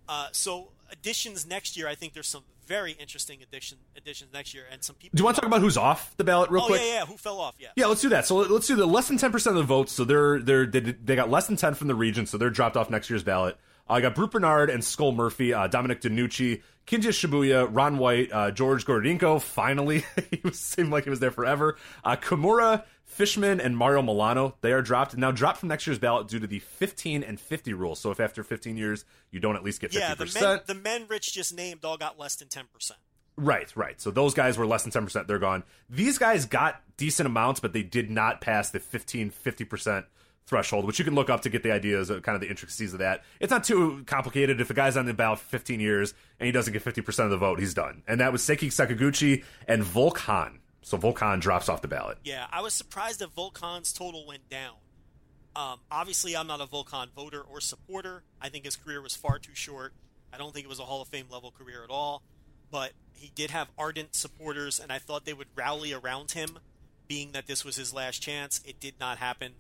Uh, 0.10 0.28
so 0.32 0.70
additions 0.92 1.46
next 1.48 1.76
year, 1.78 1.88
I 1.88 1.96
think 1.96 2.14
there's 2.14 2.28
some 2.28 2.44
very 2.66 2.92
interesting 2.94 3.40
addition 3.42 3.78
additions 3.96 4.32
next 4.34 4.54
year, 4.54 4.64
and 4.72 4.84
some 4.84 4.96
people. 4.96 5.16
Do 5.16 5.22
you 5.22 5.26
want 5.26 5.36
to 5.36 5.42
talk 5.42 5.48
about 5.48 5.62
who's 5.62 5.78
off 5.78 6.16
the 6.18 6.24
ballot 6.24 6.50
real 6.50 6.64
Oh 6.64 6.68
quick? 6.68 6.82
yeah, 6.82 6.94
yeah. 7.00 7.06
Who 7.06 7.16
fell 7.18 7.40
off? 7.40 7.56
Yeah. 7.60 7.70
Yeah, 7.78 7.86
let's 7.88 8.02
do 8.02 8.10
that. 8.10 8.26
So 8.26 8.36
let- 8.38 8.52
let's 8.52 8.68
do 8.68 8.76
the 8.76 8.86
less 8.86 9.08
than 9.08 9.18
ten 9.18 9.32
percent 9.32 9.56
of 9.58 9.62
the 9.64 9.68
votes. 9.68 9.92
So 9.94 10.04
they're 10.04 10.40
they're 10.40 10.66
they, 10.66 10.80
they 10.80 11.16
got 11.16 11.30
less 11.30 11.48
than 11.48 11.56
ten 11.56 11.74
from 11.76 11.88
the 11.88 11.96
region, 11.96 12.26
so 12.26 12.38
they're 12.38 12.50
dropped 12.50 12.76
off 12.78 12.90
next 12.90 13.10
year's 13.10 13.24
ballot. 13.24 13.58
Uh, 13.90 13.94
I 13.94 14.02
got 14.02 14.16
Brute 14.16 14.32
Bernard 14.32 14.70
and 14.70 14.84
Skull 14.84 15.14
Murphy, 15.14 15.54
uh, 15.54 15.68
Dominic 15.68 16.02
DeNucci, 16.02 16.62
Kinji 16.86 17.08
Shibuya, 17.10 17.70
Ron 17.72 17.98
White, 17.98 18.30
uh, 18.34 18.52
George 18.52 18.86
Gordienko. 18.86 19.42
Finally, 19.42 20.04
he 20.32 20.42
was, 20.44 20.60
seemed 20.60 20.90
like 20.92 21.06
he 21.06 21.10
was 21.10 21.22
there 21.22 21.32
forever. 21.32 21.78
Uh, 22.04 22.18
Kimura, 22.18 22.84
Fishman, 23.08 23.60
and 23.60 23.76
Mario 23.76 24.02
Milano. 24.02 24.56
They 24.62 24.74
are 24.74 24.82
dropped 24.82 25.18
now. 25.18 25.32
Dropped 25.32 25.60
from 25.60 25.70
next 25.70 25.88
year's 25.88 25.98
ballot 25.98 26.28
due 26.28 26.40
to 26.40 26.46
the 26.46 26.60
fifteen 26.60 27.24
and 27.24 27.40
fifty 27.40 27.74
rule. 27.74 27.96
So 27.96 28.12
if 28.12 28.20
after 28.20 28.44
fifteen 28.44 28.78
years 28.78 29.06
you 29.32 29.40
don't 29.40 29.56
at 29.56 29.64
least 29.64 29.82
get 29.82 29.94
Yeah, 29.94 30.14
fifty 30.14 30.40
the 30.40 30.46
men, 30.46 30.60
the 30.68 30.76
men 30.76 31.06
Rich 31.08 31.34
just 31.34 31.56
named 31.56 31.84
all 31.84 31.98
got 31.98 32.20
less 32.20 32.36
than 32.36 32.50
ten 32.50 32.66
percent. 32.72 33.00
Right, 33.38 33.72
right. 33.76 34.02
So 34.02 34.10
those 34.10 34.34
guys 34.34 34.58
were 34.58 34.66
less 34.66 34.82
than 34.82 34.92
10%. 34.92 35.28
They're 35.28 35.38
gone. 35.38 35.64
These 35.92 36.18
guys 36.18 36.46
got 36.48 36.82
decent 36.98 37.28
amounts, 37.28 37.60
but 37.60 37.72
they 37.72 37.84
did 37.84 38.10
not 38.10 38.42
pass 38.42 38.72
the 38.72 38.80
15, 38.80 39.30
50% 39.30 40.06
threshold, 40.48 40.86
which 40.86 40.98
you 40.98 41.06
can 41.06 41.14
look 41.14 41.30
up 41.30 41.42
to 41.42 41.50
get 41.50 41.62
the 41.62 41.72
ideas 41.72 42.10
of 42.10 42.24
kind 42.24 42.34
of 42.34 42.42
the 42.42 42.50
intricacies 42.50 42.94
of 42.94 43.00
that. 43.00 43.24
It's 43.40 43.52
not 43.52 43.64
too 43.64 44.04
complicated. 44.08 44.60
If 44.60 44.72
a 44.72 44.74
guy's 44.74 44.98
on 44.98 45.06
the 45.06 45.14
ballot 45.14 45.38
for 45.38 45.46
15 45.50 45.80
years 45.80 46.16
and 46.40 46.48
he 46.48 46.52
doesn't 46.52 46.74
get 46.74 46.84
50% 46.84 47.26
of 47.26 47.30
the 47.30 47.38
vote, 47.38 47.60
he's 47.60 47.76
done. 47.76 48.02
And 48.08 48.20
that 48.22 48.32
was 48.32 48.42
Seiji 48.42 48.70
Sakaguchi 48.70 49.44
and 49.68 49.84
Volk 49.84 50.18
Han. 50.20 50.58
So 50.88 50.96
Volk 50.96 51.20
Han 51.20 51.42
drops 51.42 51.68
off 51.68 51.82
the 51.82 51.90
ballot. 51.90 52.18
Yeah, 52.24 52.48
I 52.50 52.62
was 52.62 52.74
surprised 52.74 53.20
that 53.20 53.34
Volk 53.34 53.60
Han's 53.60 53.92
total 53.92 54.26
went 54.26 54.48
down. 54.48 54.76
Um, 55.54 55.82
obviously, 55.92 56.34
I'm 56.38 56.48
not 56.48 56.62
a 56.62 56.66
Volkan 56.66 57.10
voter 57.14 57.42
or 57.42 57.60
supporter. 57.60 58.24
I 58.40 58.48
think 58.48 58.64
his 58.64 58.78
career 58.78 59.02
was 59.02 59.14
far 59.14 59.38
too 59.38 59.54
short. 59.54 59.92
I 60.32 60.38
don't 60.38 60.54
think 60.54 60.64
it 60.64 60.70
was 60.70 60.80
a 60.80 60.84
Hall 60.84 61.02
of 61.02 61.10
Fame 61.10 61.26
level 61.30 61.52
career 61.52 61.84
at 61.84 61.90
all. 61.90 62.24
But 62.72 62.94
he 63.12 63.34
did 63.36 63.52
have 63.52 63.68
ardent 63.78 64.16
supporters, 64.16 64.80
and 64.80 64.90
I 64.90 64.98
thought 64.98 65.26
they 65.26 65.34
would 65.34 65.50
rally 65.56 65.92
around 65.92 66.32
him, 66.32 66.58
being 67.10 67.34
that 67.34 67.48
this 67.48 67.66
was 67.66 67.76
his 67.76 67.94
last 67.94 68.22
chance. 68.22 68.62
It 68.66 68.80
did 68.80 68.98
not 68.98 69.18
happen. 69.18 69.56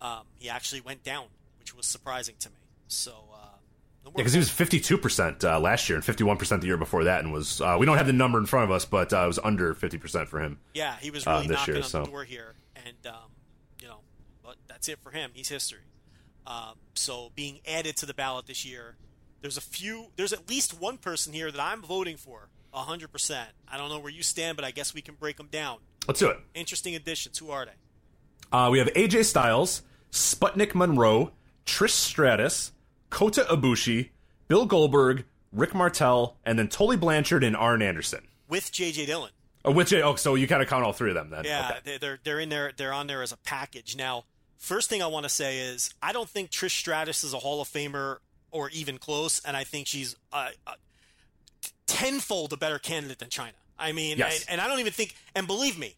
Um, 0.00 0.22
he 0.36 0.48
actually 0.48 0.80
went 0.80 1.02
down, 1.02 1.26
which 1.58 1.76
was 1.76 1.84
surprising 1.84 2.36
to 2.38 2.48
me. 2.48 2.56
So, 2.88 3.12
uh, 3.34 3.41
more 4.10 4.12
Yeah, 4.16 4.22
because 4.24 4.32
he 4.32 4.38
was 4.38 4.50
52% 4.50 5.44
uh, 5.44 5.60
last 5.60 5.88
year 5.88 5.96
and 5.96 6.04
51% 6.04 6.60
the 6.60 6.66
year 6.66 6.76
before 6.76 7.04
that, 7.04 7.22
and 7.22 7.32
was, 7.32 7.60
uh, 7.60 7.76
we 7.78 7.86
don't 7.86 7.96
have 7.96 8.06
the 8.06 8.12
number 8.12 8.38
in 8.38 8.46
front 8.46 8.64
of 8.64 8.70
us, 8.70 8.84
but 8.84 9.12
uh, 9.12 9.24
it 9.24 9.26
was 9.26 9.38
under 9.42 9.74
50% 9.74 10.28
for 10.28 10.40
him. 10.40 10.58
Yeah, 10.74 10.96
he 11.00 11.10
was 11.10 11.26
uh, 11.26 11.32
really 11.32 11.48
this 11.48 11.56
knocking 11.58 11.74
year, 11.74 11.82
on 11.82 11.88
so. 11.88 12.04
the 12.04 12.10
door 12.10 12.24
here, 12.24 12.54
and 12.76 13.06
um, 13.06 13.30
you 13.80 13.88
know, 13.88 14.00
but 14.42 14.56
that's 14.68 14.88
it 14.88 14.98
for 15.02 15.10
him. 15.10 15.30
He's 15.34 15.48
history. 15.48 15.80
Um, 16.46 16.74
so 16.94 17.30
being 17.34 17.60
added 17.66 17.96
to 17.98 18.06
the 18.06 18.14
ballot 18.14 18.46
this 18.46 18.64
year, 18.64 18.96
there's 19.40 19.56
a 19.56 19.60
few. 19.60 20.06
There's 20.16 20.32
at 20.32 20.48
least 20.48 20.78
one 20.78 20.98
person 20.98 21.32
here 21.32 21.50
that 21.50 21.60
I'm 21.60 21.82
voting 21.82 22.16
for, 22.16 22.48
hundred 22.72 23.12
percent. 23.12 23.50
I 23.68 23.76
don't 23.76 23.88
know 23.90 23.98
where 24.00 24.12
you 24.12 24.22
stand, 24.22 24.56
but 24.56 24.64
I 24.64 24.70
guess 24.70 24.94
we 24.94 25.02
can 25.02 25.14
break 25.14 25.36
them 25.36 25.48
down. 25.50 25.78
Let's 26.08 26.20
do 26.20 26.28
it. 26.28 26.38
Interesting 26.54 26.96
additions. 26.96 27.38
Who 27.38 27.50
are 27.50 27.64
they? 27.64 27.72
Uh, 28.56 28.70
we 28.70 28.78
have 28.78 28.88
AJ 28.88 29.24
Styles, 29.24 29.82
Sputnik 30.10 30.74
Monroe, 30.74 31.32
Trish 31.64 31.90
Stratus, 31.90 32.72
Kota 33.12 33.42
Ibushi, 33.50 34.08
Bill 34.48 34.64
Goldberg, 34.66 35.24
Rick 35.52 35.74
Martel, 35.74 36.38
and 36.46 36.58
then 36.58 36.66
Tully 36.68 36.96
Blanchard 36.96 37.44
and 37.44 37.54
Arn 37.54 37.82
Anderson. 37.82 38.26
With 38.48 38.72
J.J. 38.72 39.04
Dillon. 39.06 39.30
Oh, 39.64 39.70
which 39.70 39.92
oh, 39.92 40.16
so 40.16 40.34
you 40.34 40.48
kind 40.48 40.62
of 40.62 40.68
count 40.68 40.82
all 40.84 40.92
three 40.94 41.10
of 41.10 41.14
them 41.14 41.28
then? 41.30 41.44
Yeah, 41.44 41.68
Okay. 41.70 41.78
they- 41.84 41.98
they're 41.98 42.18
they're 42.24 42.40
in 42.40 42.48
there. 42.48 42.72
They're 42.76 42.92
on 42.92 43.06
there 43.06 43.22
as 43.22 43.30
a 43.30 43.36
package. 43.36 43.94
Now, 43.96 44.24
first 44.56 44.88
thing 44.88 45.02
I 45.02 45.06
want 45.06 45.24
to 45.24 45.28
say 45.28 45.58
is 45.60 45.92
I 46.02 46.12
don't 46.12 46.28
think 46.28 46.50
Trish 46.50 46.70
Stratus 46.70 47.22
is 47.22 47.32
a 47.34 47.38
Hall 47.38 47.60
of 47.60 47.68
Famer 47.68 48.16
or 48.50 48.70
even 48.70 48.98
close, 48.98 49.40
and 49.44 49.56
I 49.56 49.64
think 49.64 49.86
she's 49.86 50.16
uh, 50.32 50.48
uh, 50.66 50.72
tenfold 51.86 52.52
a 52.52 52.56
better 52.56 52.78
candidate 52.78 53.18
than 53.18 53.28
Chyna. 53.28 53.52
I 53.78 53.92
mean, 53.92 54.18
Yes. 54.18 54.40
and, 54.42 54.52
and 54.52 54.60
I 54.60 54.68
don't 54.68 54.80
even 54.80 54.92
think. 54.92 55.14
And 55.34 55.46
believe 55.46 55.78
me, 55.78 55.96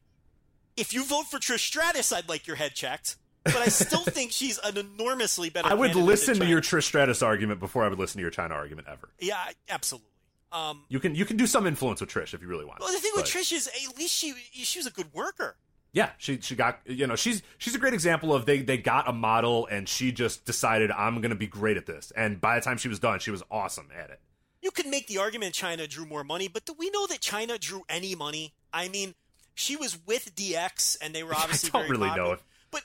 if 0.76 0.92
you 0.92 1.04
vote 1.04 1.24
for 1.26 1.38
Trish 1.38 1.60
Stratus, 1.60 2.12
I'd 2.12 2.28
like 2.28 2.46
your 2.46 2.56
head 2.56 2.74
checked. 2.74 3.16
But 3.44 3.56
I 3.56 3.66
still 3.66 4.02
think 4.04 4.32
she's 4.32 4.58
an 4.58 4.76
enormously 4.78 5.50
better. 5.50 5.68
I 5.68 5.74
would 5.74 5.94
listen 5.94 6.38
to 6.38 6.46
your 6.46 6.60
Trish 6.60 6.84
Stratus 6.84 7.22
argument 7.22 7.60
before 7.60 7.84
I 7.84 7.88
would 7.88 7.98
listen 7.98 8.18
to 8.18 8.22
your 8.22 8.30
Chyna 8.30 8.52
argument 8.52 8.88
ever. 8.90 9.10
Yeah, 9.20 9.36
absolutely. 9.68 10.08
Um, 10.52 10.84
You 10.88 11.00
can 11.00 11.14
you 11.14 11.24
can 11.24 11.36
do 11.36 11.46
some 11.46 11.66
influence 11.66 12.00
with 12.00 12.10
Trish 12.10 12.32
if 12.32 12.40
you 12.40 12.48
really 12.48 12.64
want. 12.64 12.80
well, 12.80 12.92
the 12.92 12.98
thing 13.00 13.12
with 13.16 13.26
Trish 13.26 13.52
is, 13.52 13.66
at 13.66 13.98
least 13.98 14.14
she 14.14 14.32
she 14.52 14.78
was 14.78 14.86
a 14.86 14.90
good 14.90 15.12
worker. 15.12 15.56
Yeah, 15.92 16.10
she 16.18 16.40
she 16.40 16.54
got 16.56 16.80
you 16.86 17.06
know 17.06 17.16
she's 17.16 17.42
she's 17.58 17.74
a 17.74 17.78
great 17.78 17.92
example 17.94 18.34
of 18.34 18.46
they 18.46 18.62
they 18.62 18.78
got 18.78 19.08
a 19.08 19.12
model 19.12 19.66
and 19.70 19.88
she 19.88 20.10
just 20.10 20.44
decided 20.44 20.90
I'm 20.90 21.20
gonna 21.20 21.34
be 21.34 21.46
great 21.46 21.76
at 21.76 21.86
this 21.86 22.12
and 22.16 22.40
by 22.40 22.54
the 22.56 22.60
time 22.64 22.78
she 22.78 22.88
was 22.88 22.98
done 22.98 23.18
she 23.20 23.30
was 23.30 23.42
awesome 23.50 23.88
at 23.96 24.10
it. 24.10 24.20
You 24.62 24.70
could 24.70 24.86
make 24.86 25.06
the 25.08 25.18
argument 25.18 25.54
Chyna 25.54 25.88
drew 25.88 26.06
more 26.06 26.24
money, 26.24 26.48
but 26.48 26.64
do 26.64 26.72
we 26.78 26.88
know 26.90 27.06
that 27.08 27.20
Chyna 27.20 27.60
drew 27.60 27.82
any 27.88 28.14
money? 28.14 28.54
I 28.72 28.88
mean, 28.88 29.14
she 29.54 29.76
was 29.76 29.98
with 30.06 30.34
DX, 30.34 30.96
and 31.02 31.14
they 31.14 31.22
were 31.22 31.34
obviously 31.36 31.70
I 31.74 31.80
don't 31.82 31.90
really 31.90 32.06
know 32.08 32.08
popular. 32.08 32.34
if- 32.34 32.44
But 32.70 32.82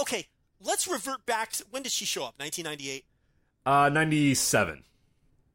okay, 0.00 0.26
let's 0.60 0.86
revert 0.88 1.26
back. 1.26 1.52
To, 1.52 1.64
when 1.70 1.82
did 1.82 1.92
she 1.92 2.04
show 2.04 2.22
up? 2.24 2.34
1998. 2.38 3.04
Uh, 3.64 3.88
ninety 3.88 4.34
seven. 4.34 4.84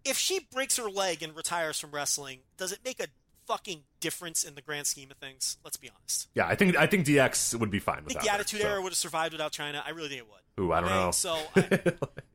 If 0.03 0.17
she 0.17 0.47
breaks 0.51 0.77
her 0.77 0.89
leg 0.89 1.23
and 1.23 1.35
retires 1.35 1.79
from 1.79 1.91
wrestling, 1.91 2.39
does 2.57 2.71
it 2.71 2.79
make 2.83 2.99
a 2.99 3.07
fucking 3.47 3.83
difference 3.99 4.43
in 4.43 4.55
the 4.55 4.61
grand 4.61 4.87
scheme 4.87 5.09
of 5.11 5.17
things? 5.17 5.57
Let's 5.63 5.77
be 5.77 5.89
honest. 5.95 6.27
Yeah, 6.35 6.45
I 6.47 6.55
think 6.55 6.75
I 6.75 6.87
think 6.87 7.05
DX 7.05 7.55
would 7.57 7.71
be 7.71 7.79
fine 7.79 7.99
I 7.99 8.01
with 8.01 8.07
think 8.13 8.23
the 8.23 8.33
Attitude 8.33 8.61
Era 8.61 8.81
would 8.81 8.91
have 8.91 8.97
survived 8.97 9.31
without 9.33 9.53
Chyna. 9.53 9.81
I 9.85 9.91
really 9.91 10.09
think 10.09 10.21
it 10.21 10.27
would. 10.27 10.37
Ooh, 10.61 10.73
I 10.73 10.81
don't 10.81 10.89
know. 10.89 11.11
So, 11.11 11.37
I, 11.55 11.79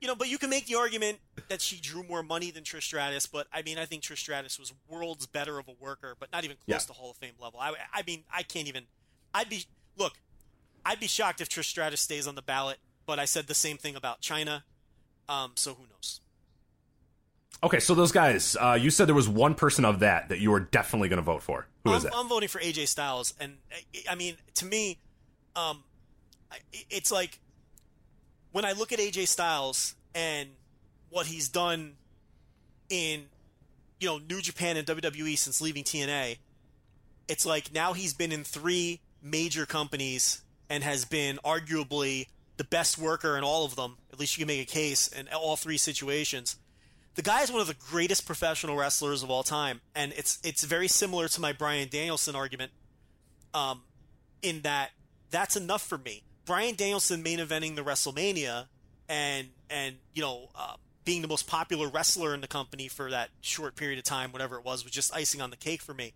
you 0.00 0.08
know, 0.08 0.14
but 0.14 0.28
you 0.30 0.38
can 0.38 0.48
make 0.48 0.66
the 0.66 0.76
argument 0.76 1.18
that 1.48 1.60
she 1.60 1.78
drew 1.78 2.02
more 2.02 2.22
money 2.22 2.50
than 2.50 2.64
Trish 2.64 2.84
Stratus. 2.84 3.26
But 3.26 3.46
I 3.52 3.60
mean, 3.62 3.76
I 3.78 3.84
think 3.84 4.02
Trish 4.02 4.18
Stratus 4.18 4.58
was 4.58 4.72
worlds 4.88 5.26
better 5.26 5.58
of 5.58 5.68
a 5.68 5.74
worker, 5.78 6.16
but 6.18 6.32
not 6.32 6.44
even 6.44 6.56
close 6.56 6.82
Yeah. 6.82 6.86
to 6.86 6.92
Hall 6.94 7.10
of 7.10 7.16
Fame 7.18 7.34
level. 7.38 7.60
I, 7.60 7.74
I 7.92 8.02
mean, 8.06 8.24
I 8.32 8.42
can't 8.44 8.66
even. 8.68 8.84
I'd 9.34 9.50
be 9.50 9.64
look. 9.98 10.14
I'd 10.86 11.00
be 11.00 11.08
shocked 11.08 11.40
if 11.40 11.48
Trish 11.48 11.64
Stratus 11.64 12.00
stays 12.00 12.28
on 12.28 12.36
the 12.36 12.42
ballot, 12.42 12.78
but 13.06 13.18
I 13.18 13.24
said 13.24 13.48
the 13.48 13.54
same 13.54 13.76
thing 13.76 13.96
about 13.96 14.22
Chyna. 14.22 14.62
Um, 15.28 15.50
so 15.56 15.74
who 15.74 15.82
knows? 15.82 16.20
Okay, 17.64 17.80
so 17.80 17.94
those 17.94 18.12
guys, 18.12 18.56
uh, 18.60 18.78
you 18.80 18.90
said 18.90 19.08
there 19.08 19.14
was 19.14 19.28
one 19.28 19.54
person 19.54 19.84
of 19.84 19.98
that 19.98 20.28
that 20.28 20.38
you 20.38 20.52
were 20.52 20.60
definitely 20.60 21.08
going 21.08 21.16
to 21.16 21.24
vote 21.24 21.42
for. 21.42 21.66
Who 21.82 21.90
I'm, 21.90 21.96
is 21.96 22.02
that? 22.04 22.12
I'm 22.14 22.28
voting 22.28 22.48
for 22.48 22.60
AJ 22.60 22.86
Styles, 22.86 23.34
and 23.40 23.56
I- 23.72 24.12
I 24.12 24.14
mean, 24.14 24.36
to 24.54 24.64
me, 24.64 24.98
um, 25.56 25.82
it's 26.88 27.10
like 27.10 27.40
when 28.52 28.64
I 28.64 28.72
look 28.72 28.92
at 28.92 29.00
AJ 29.00 29.26
Styles 29.26 29.96
and 30.14 30.50
what 31.10 31.26
he's 31.26 31.48
done 31.48 31.96
in, 32.88 33.24
you 33.98 34.06
know, 34.08 34.18
New 34.18 34.40
Japan 34.40 34.76
and 34.76 34.86
WWE 34.86 35.36
since 35.36 35.60
leaving 35.60 35.82
TNA, 35.82 36.38
it's 37.26 37.44
like 37.44 37.72
now 37.72 37.92
he's 37.92 38.14
been 38.14 38.30
in 38.30 38.44
three 38.44 39.00
major 39.20 39.66
companies 39.66 40.42
and 40.68 40.82
has 40.84 41.04
been 41.04 41.38
arguably 41.44 42.26
the 42.56 42.64
best 42.64 42.98
worker 42.98 43.36
in 43.36 43.44
all 43.44 43.64
of 43.64 43.76
them. 43.76 43.98
At 44.12 44.18
least 44.18 44.36
you 44.36 44.44
can 44.44 44.48
make 44.48 44.68
a 44.68 44.70
case 44.70 45.08
in 45.08 45.28
all 45.28 45.56
three 45.56 45.78
situations 45.78 46.56
the 47.16 47.22
guy 47.22 47.42
is 47.42 47.50
one 47.50 47.62
of 47.62 47.66
the 47.66 47.74
greatest 47.74 48.26
professional 48.26 48.76
wrestlers 48.76 49.22
of 49.22 49.30
all 49.30 49.42
time, 49.42 49.80
and 49.94 50.12
it's 50.12 50.38
it's 50.44 50.62
very 50.64 50.86
similar 50.86 51.28
to 51.28 51.40
my 51.40 51.52
Bryan 51.52 51.88
Danielson 51.90 52.36
argument, 52.36 52.72
um, 53.54 53.82
in 54.42 54.60
that 54.62 54.90
that's 55.30 55.56
enough 55.56 55.82
for 55.82 55.98
me. 55.98 56.22
Bryan 56.44 56.74
Danielson 56.76 57.22
main 57.22 57.38
eventing 57.38 57.74
the 57.74 57.82
WrestleMania, 57.82 58.66
and 59.08 59.48
and 59.70 59.96
you 60.14 60.20
know 60.20 60.50
uh, 60.54 60.74
being 61.06 61.22
the 61.22 61.28
most 61.28 61.46
popular 61.46 61.88
wrestler 61.88 62.34
in 62.34 62.42
the 62.42 62.48
company 62.48 62.86
for 62.86 63.10
that 63.10 63.30
short 63.40 63.76
period 63.76 63.98
of 63.98 64.04
time, 64.04 64.30
whatever 64.30 64.58
it 64.58 64.64
was, 64.64 64.84
was 64.84 64.92
just 64.92 65.14
icing 65.14 65.40
on 65.40 65.48
the 65.48 65.56
cake 65.56 65.80
for 65.80 65.94
me. 65.94 66.12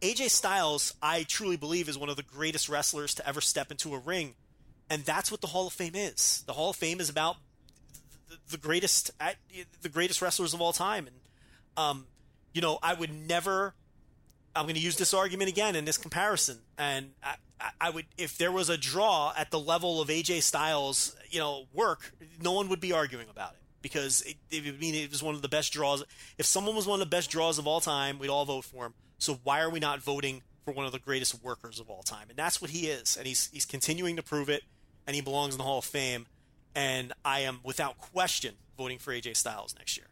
AJ 0.00 0.30
Styles, 0.30 0.94
I 1.02 1.22
truly 1.22 1.56
believe, 1.56 1.88
is 1.88 1.96
one 1.96 2.08
of 2.08 2.16
the 2.16 2.22
greatest 2.22 2.68
wrestlers 2.68 3.14
to 3.14 3.26
ever 3.28 3.40
step 3.40 3.70
into 3.70 3.94
a 3.94 3.98
ring, 3.98 4.34
and 4.90 5.04
that's 5.04 5.30
what 5.30 5.40
the 5.40 5.46
Hall 5.48 5.66
of 5.66 5.72
Fame 5.72 5.94
is. 5.94 6.42
The 6.46 6.52
Hall 6.52 6.70
of 6.70 6.76
Fame 6.76 7.00
is 7.00 7.08
about 7.08 7.36
the, 8.50 8.58
greatest 8.58 9.10
at, 9.20 9.36
the 9.82 9.88
greatest 9.88 10.22
wrestlers 10.22 10.54
of 10.54 10.60
all 10.60 10.72
time 10.72 11.06
and 11.06 11.16
um 11.76 12.06
you 12.52 12.60
know 12.60 12.78
I 12.82 12.94
would 12.94 13.12
never 13.12 13.74
I'm 14.56 14.66
going 14.66 14.76
to 14.76 14.80
use 14.80 14.96
this 14.96 15.12
argument 15.12 15.50
again 15.50 15.74
in 15.74 15.84
this 15.84 15.98
comparison 15.98 16.58
and 16.78 17.10
I, 17.22 17.34
I 17.80 17.90
would 17.90 18.06
if 18.16 18.38
there 18.38 18.52
was 18.52 18.68
a 18.68 18.76
draw 18.76 19.32
at 19.36 19.50
the 19.50 19.58
level 19.58 20.00
of 20.00 20.08
AJ 20.08 20.42
Styles 20.42 21.16
you 21.30 21.38
know 21.38 21.64
work 21.72 22.12
no 22.40 22.52
one 22.52 22.68
would 22.68 22.80
be 22.80 22.92
arguing 22.92 23.28
about 23.30 23.52
it 23.52 23.58
because 23.84 24.22
it, 24.22 24.36
it 24.50 24.64
would 24.64 24.80
mean 24.80 24.94
it 24.94 25.10
was 25.10 25.22
one 25.22 25.34
of 25.34 25.42
the 25.42 25.48
best 25.48 25.74
draws. 25.74 26.02
If 26.38 26.46
someone 26.46 26.74
was 26.74 26.86
one 26.86 27.00
of 27.00 27.06
the 27.06 27.14
best 27.14 27.30
draws 27.30 27.58
of 27.58 27.66
all 27.66 27.82
time 27.82 28.18
we'd 28.18 28.30
all 28.30 28.46
vote 28.46 28.64
for 28.64 28.86
him. 28.86 28.94
So 29.18 29.38
why 29.44 29.60
are 29.60 29.68
we 29.68 29.78
not 29.78 30.00
voting 30.00 30.42
for 30.64 30.72
one 30.72 30.86
of 30.86 30.92
the 30.92 30.98
greatest 30.98 31.44
workers 31.44 31.78
of 31.78 31.90
all 31.90 32.02
time? 32.02 32.28
And 32.30 32.38
that's 32.38 32.62
what 32.62 32.70
he 32.70 32.86
is. 32.86 33.16
And 33.16 33.26
he's 33.26 33.50
he's 33.52 33.66
continuing 33.66 34.16
to 34.16 34.22
prove 34.22 34.48
it 34.48 34.62
and 35.06 35.14
he 35.14 35.20
belongs 35.20 35.52
in 35.52 35.58
the 35.58 35.64
Hall 35.64 35.78
of 35.78 35.84
Fame. 35.84 36.26
And 36.74 37.12
I 37.24 37.40
am 37.40 37.60
without 37.62 37.98
question 37.98 38.54
voting 38.78 38.98
for 38.98 39.12
AJ 39.12 39.36
Styles 39.36 39.74
next 39.78 39.98
year. 39.98 40.06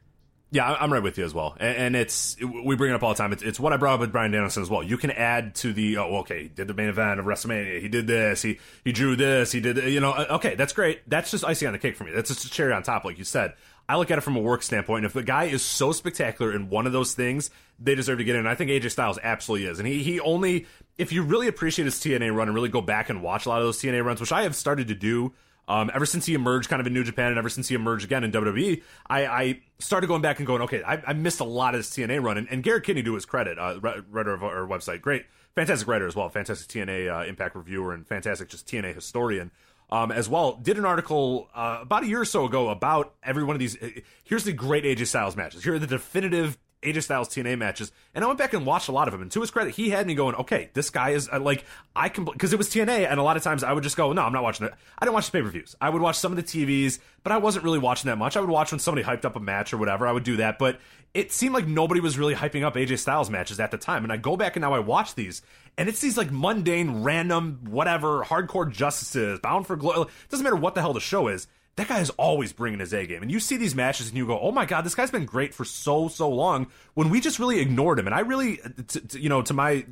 Yeah, 0.52 0.70
I'm 0.70 0.92
right 0.92 1.02
with 1.02 1.16
you 1.16 1.24
as 1.24 1.32
well. 1.32 1.56
And, 1.58 1.96
it's 1.96 2.36
we 2.38 2.76
bring 2.76 2.92
it 2.92 2.94
up 2.94 3.02
all 3.02 3.08
the 3.08 3.16
time. 3.16 3.32
It's, 3.32 3.42
it's 3.42 3.58
what 3.58 3.72
I 3.72 3.78
brought 3.78 3.94
up 3.94 4.00
with 4.00 4.12
Bryan 4.12 4.32
Danielson 4.32 4.62
as 4.62 4.68
well. 4.68 4.82
You 4.82 4.98
can 4.98 5.10
add 5.10 5.54
to 5.56 5.72
the 5.72 5.96
oh, 5.96 6.18
okay, 6.18 6.42
he 6.42 6.48
did 6.48 6.68
the 6.68 6.74
main 6.74 6.88
event 6.88 7.18
of 7.18 7.24
WrestleMania. 7.24 7.80
He 7.80 7.88
did 7.88 8.06
this. 8.06 8.42
He 8.42 8.60
he 8.84 8.92
drew 8.92 9.16
this. 9.16 9.50
He 9.50 9.60
did 9.60 9.78
you 9.78 10.00
know 10.00 10.12
uh, 10.12 10.26
okay, 10.32 10.54
that's 10.54 10.74
great. 10.74 11.08
That's 11.08 11.30
just 11.30 11.42
icing 11.42 11.68
on 11.68 11.72
the 11.72 11.78
cake 11.78 11.96
for 11.96 12.04
me. 12.04 12.12
That's 12.12 12.28
just 12.28 12.44
a 12.44 12.50
cherry 12.50 12.74
on 12.74 12.82
top, 12.82 13.06
like 13.06 13.16
you 13.16 13.24
said. 13.24 13.54
I 13.88 13.96
look 13.96 14.10
at 14.10 14.18
it 14.18 14.20
from 14.20 14.36
a 14.36 14.40
work 14.40 14.62
standpoint. 14.62 14.98
And 14.98 15.06
if 15.06 15.14
the 15.14 15.22
guy 15.22 15.44
is 15.44 15.62
so 15.62 15.90
spectacular 15.90 16.52
in 16.52 16.68
one 16.68 16.86
of 16.86 16.92
those 16.92 17.14
things, 17.14 17.50
they 17.80 17.94
deserve 17.94 18.18
to 18.18 18.24
get 18.24 18.36
in. 18.36 18.46
I 18.46 18.54
think 18.54 18.70
AJ 18.70 18.90
Styles 18.90 19.18
absolutely 19.22 19.68
is. 19.68 19.78
And 19.78 19.88
he 19.88 20.02
he 20.02 20.20
only 20.20 20.66
if 20.98 21.12
you 21.12 21.22
really 21.22 21.48
appreciate 21.48 21.86
his 21.86 21.94
TNA 21.94 22.34
run 22.34 22.48
and 22.48 22.54
really 22.54 22.68
go 22.68 22.82
back 22.82 23.08
and 23.08 23.22
watch 23.22 23.46
a 23.46 23.48
lot 23.48 23.60
of 23.60 23.66
those 23.66 23.80
TNA 23.80 24.04
runs, 24.04 24.20
which 24.20 24.32
I 24.32 24.42
have 24.42 24.54
started 24.54 24.88
to 24.88 24.94
do. 24.94 25.32
Um, 25.68 25.90
ever 25.94 26.06
since 26.06 26.26
he 26.26 26.34
emerged 26.34 26.68
kind 26.68 26.80
of 26.80 26.86
in 26.86 26.92
New 26.92 27.04
Japan 27.04 27.28
and 27.28 27.38
ever 27.38 27.48
since 27.48 27.68
he 27.68 27.74
emerged 27.74 28.04
again 28.04 28.24
in 28.24 28.32
WWE, 28.32 28.82
I, 29.06 29.26
I 29.26 29.60
started 29.78 30.08
going 30.08 30.22
back 30.22 30.38
and 30.38 30.46
going, 30.46 30.62
okay, 30.62 30.82
I, 30.82 31.02
I 31.06 31.12
missed 31.12 31.40
a 31.40 31.44
lot 31.44 31.74
of 31.74 31.78
this 31.78 31.90
TNA 31.90 32.22
run. 32.22 32.36
And, 32.36 32.48
and 32.50 32.62
Garrett 32.62 32.84
Kidney, 32.84 33.02
to 33.04 33.14
his 33.14 33.24
credit, 33.24 33.58
uh, 33.58 33.78
writer 33.80 34.34
of 34.34 34.42
our 34.42 34.66
website, 34.66 35.00
great, 35.00 35.26
fantastic 35.54 35.86
writer 35.86 36.06
as 36.06 36.16
well, 36.16 36.28
fantastic 36.28 36.68
TNA 36.68 37.22
uh, 37.22 37.26
Impact 37.26 37.54
reviewer 37.54 37.92
and 37.92 38.06
fantastic 38.06 38.48
just 38.48 38.66
TNA 38.66 38.94
historian. 38.94 39.50
Um, 39.90 40.10
as 40.10 40.26
well, 40.26 40.56
did 40.56 40.78
an 40.78 40.86
article 40.86 41.50
uh, 41.54 41.80
about 41.82 42.02
a 42.02 42.06
year 42.06 42.22
or 42.22 42.24
so 42.24 42.46
ago 42.46 42.70
about 42.70 43.14
every 43.22 43.44
one 43.44 43.54
of 43.54 43.60
these. 43.60 43.76
Here's 44.24 44.44
the 44.44 44.54
great 44.54 44.84
AJ 44.84 45.06
Styles 45.08 45.36
matches. 45.36 45.62
Here 45.64 45.74
are 45.74 45.78
the 45.78 45.86
definitive 45.86 46.56
AJ 46.82 47.04
Styles 47.04 47.28
TNA 47.28 47.58
matches, 47.58 47.92
and 48.14 48.24
I 48.24 48.26
went 48.26 48.38
back 48.38 48.52
and 48.52 48.66
watched 48.66 48.88
a 48.88 48.92
lot 48.92 49.08
of 49.08 49.12
them. 49.12 49.22
And 49.22 49.30
to 49.32 49.40
his 49.40 49.50
credit, 49.50 49.74
he 49.74 49.90
had 49.90 50.06
me 50.06 50.14
going, 50.14 50.34
"Okay, 50.34 50.70
this 50.74 50.90
guy 50.90 51.10
is 51.10 51.28
uh, 51.32 51.40
like 51.40 51.64
I 51.94 52.08
can," 52.08 52.24
because 52.24 52.52
it 52.52 52.56
was 52.56 52.68
TNA, 52.68 53.10
and 53.10 53.20
a 53.20 53.22
lot 53.22 53.36
of 53.36 53.42
times 53.42 53.62
I 53.62 53.72
would 53.72 53.82
just 53.82 53.96
go, 53.96 54.12
"No, 54.12 54.22
I'm 54.22 54.32
not 54.32 54.42
watching 54.42 54.66
it." 54.66 54.74
I 54.98 55.04
didn't 55.04 55.14
watch 55.14 55.26
the 55.26 55.32
pay 55.32 55.42
per 55.42 55.48
views. 55.48 55.76
I 55.80 55.90
would 55.90 56.02
watch 56.02 56.16
some 56.16 56.32
of 56.32 56.36
the 56.36 56.42
TVs, 56.42 56.98
but 57.22 57.32
I 57.32 57.38
wasn't 57.38 57.64
really 57.64 57.78
watching 57.78 58.08
that 58.08 58.18
much. 58.18 58.36
I 58.36 58.40
would 58.40 58.50
watch 58.50 58.72
when 58.72 58.78
somebody 58.78 59.06
hyped 59.06 59.24
up 59.24 59.36
a 59.36 59.40
match 59.40 59.72
or 59.72 59.78
whatever. 59.78 60.06
I 60.06 60.12
would 60.12 60.24
do 60.24 60.36
that, 60.36 60.58
but 60.58 60.80
it 61.14 61.32
seemed 61.32 61.54
like 61.54 61.66
nobody 61.66 62.00
was 62.00 62.18
really 62.18 62.34
hyping 62.34 62.64
up 62.64 62.74
AJ 62.74 62.98
Styles 62.98 63.30
matches 63.30 63.60
at 63.60 63.70
the 63.70 63.78
time. 63.78 64.02
And 64.02 64.12
I 64.12 64.16
go 64.16 64.36
back 64.36 64.56
and 64.56 64.62
now 64.62 64.72
I 64.72 64.78
watch 64.80 65.14
these, 65.14 65.42
and 65.78 65.88
it's 65.88 66.00
these 66.00 66.16
like 66.16 66.30
mundane, 66.30 67.02
random, 67.02 67.60
whatever, 67.68 68.24
hardcore 68.24 68.70
justices, 68.70 69.38
bound 69.40 69.66
for 69.66 69.76
glory. 69.76 70.08
Doesn't 70.30 70.44
matter 70.44 70.56
what 70.56 70.74
the 70.74 70.80
hell 70.80 70.92
the 70.92 71.00
show 71.00 71.28
is 71.28 71.46
that 71.76 71.88
guy 71.88 72.00
is 72.00 72.10
always 72.10 72.52
bringing 72.52 72.80
his 72.80 72.92
A 72.92 73.06
game. 73.06 73.22
And 73.22 73.30
you 73.30 73.40
see 73.40 73.56
these 73.56 73.74
matches 73.74 74.08
and 74.08 74.16
you 74.16 74.26
go, 74.26 74.38
oh 74.38 74.52
my 74.52 74.66
God, 74.66 74.84
this 74.84 74.94
guy's 74.94 75.10
been 75.10 75.24
great 75.24 75.54
for 75.54 75.64
so, 75.64 76.08
so 76.08 76.28
long 76.28 76.66
when 76.94 77.08
we 77.08 77.20
just 77.20 77.38
really 77.38 77.60
ignored 77.60 77.98
him. 77.98 78.06
And 78.06 78.14
I 78.14 78.20
really, 78.20 78.60
uh, 78.60 78.68
t- 78.86 79.00
t- 79.00 79.20
you 79.20 79.28
know, 79.28 79.42
to 79.42 79.54
my 79.54 79.86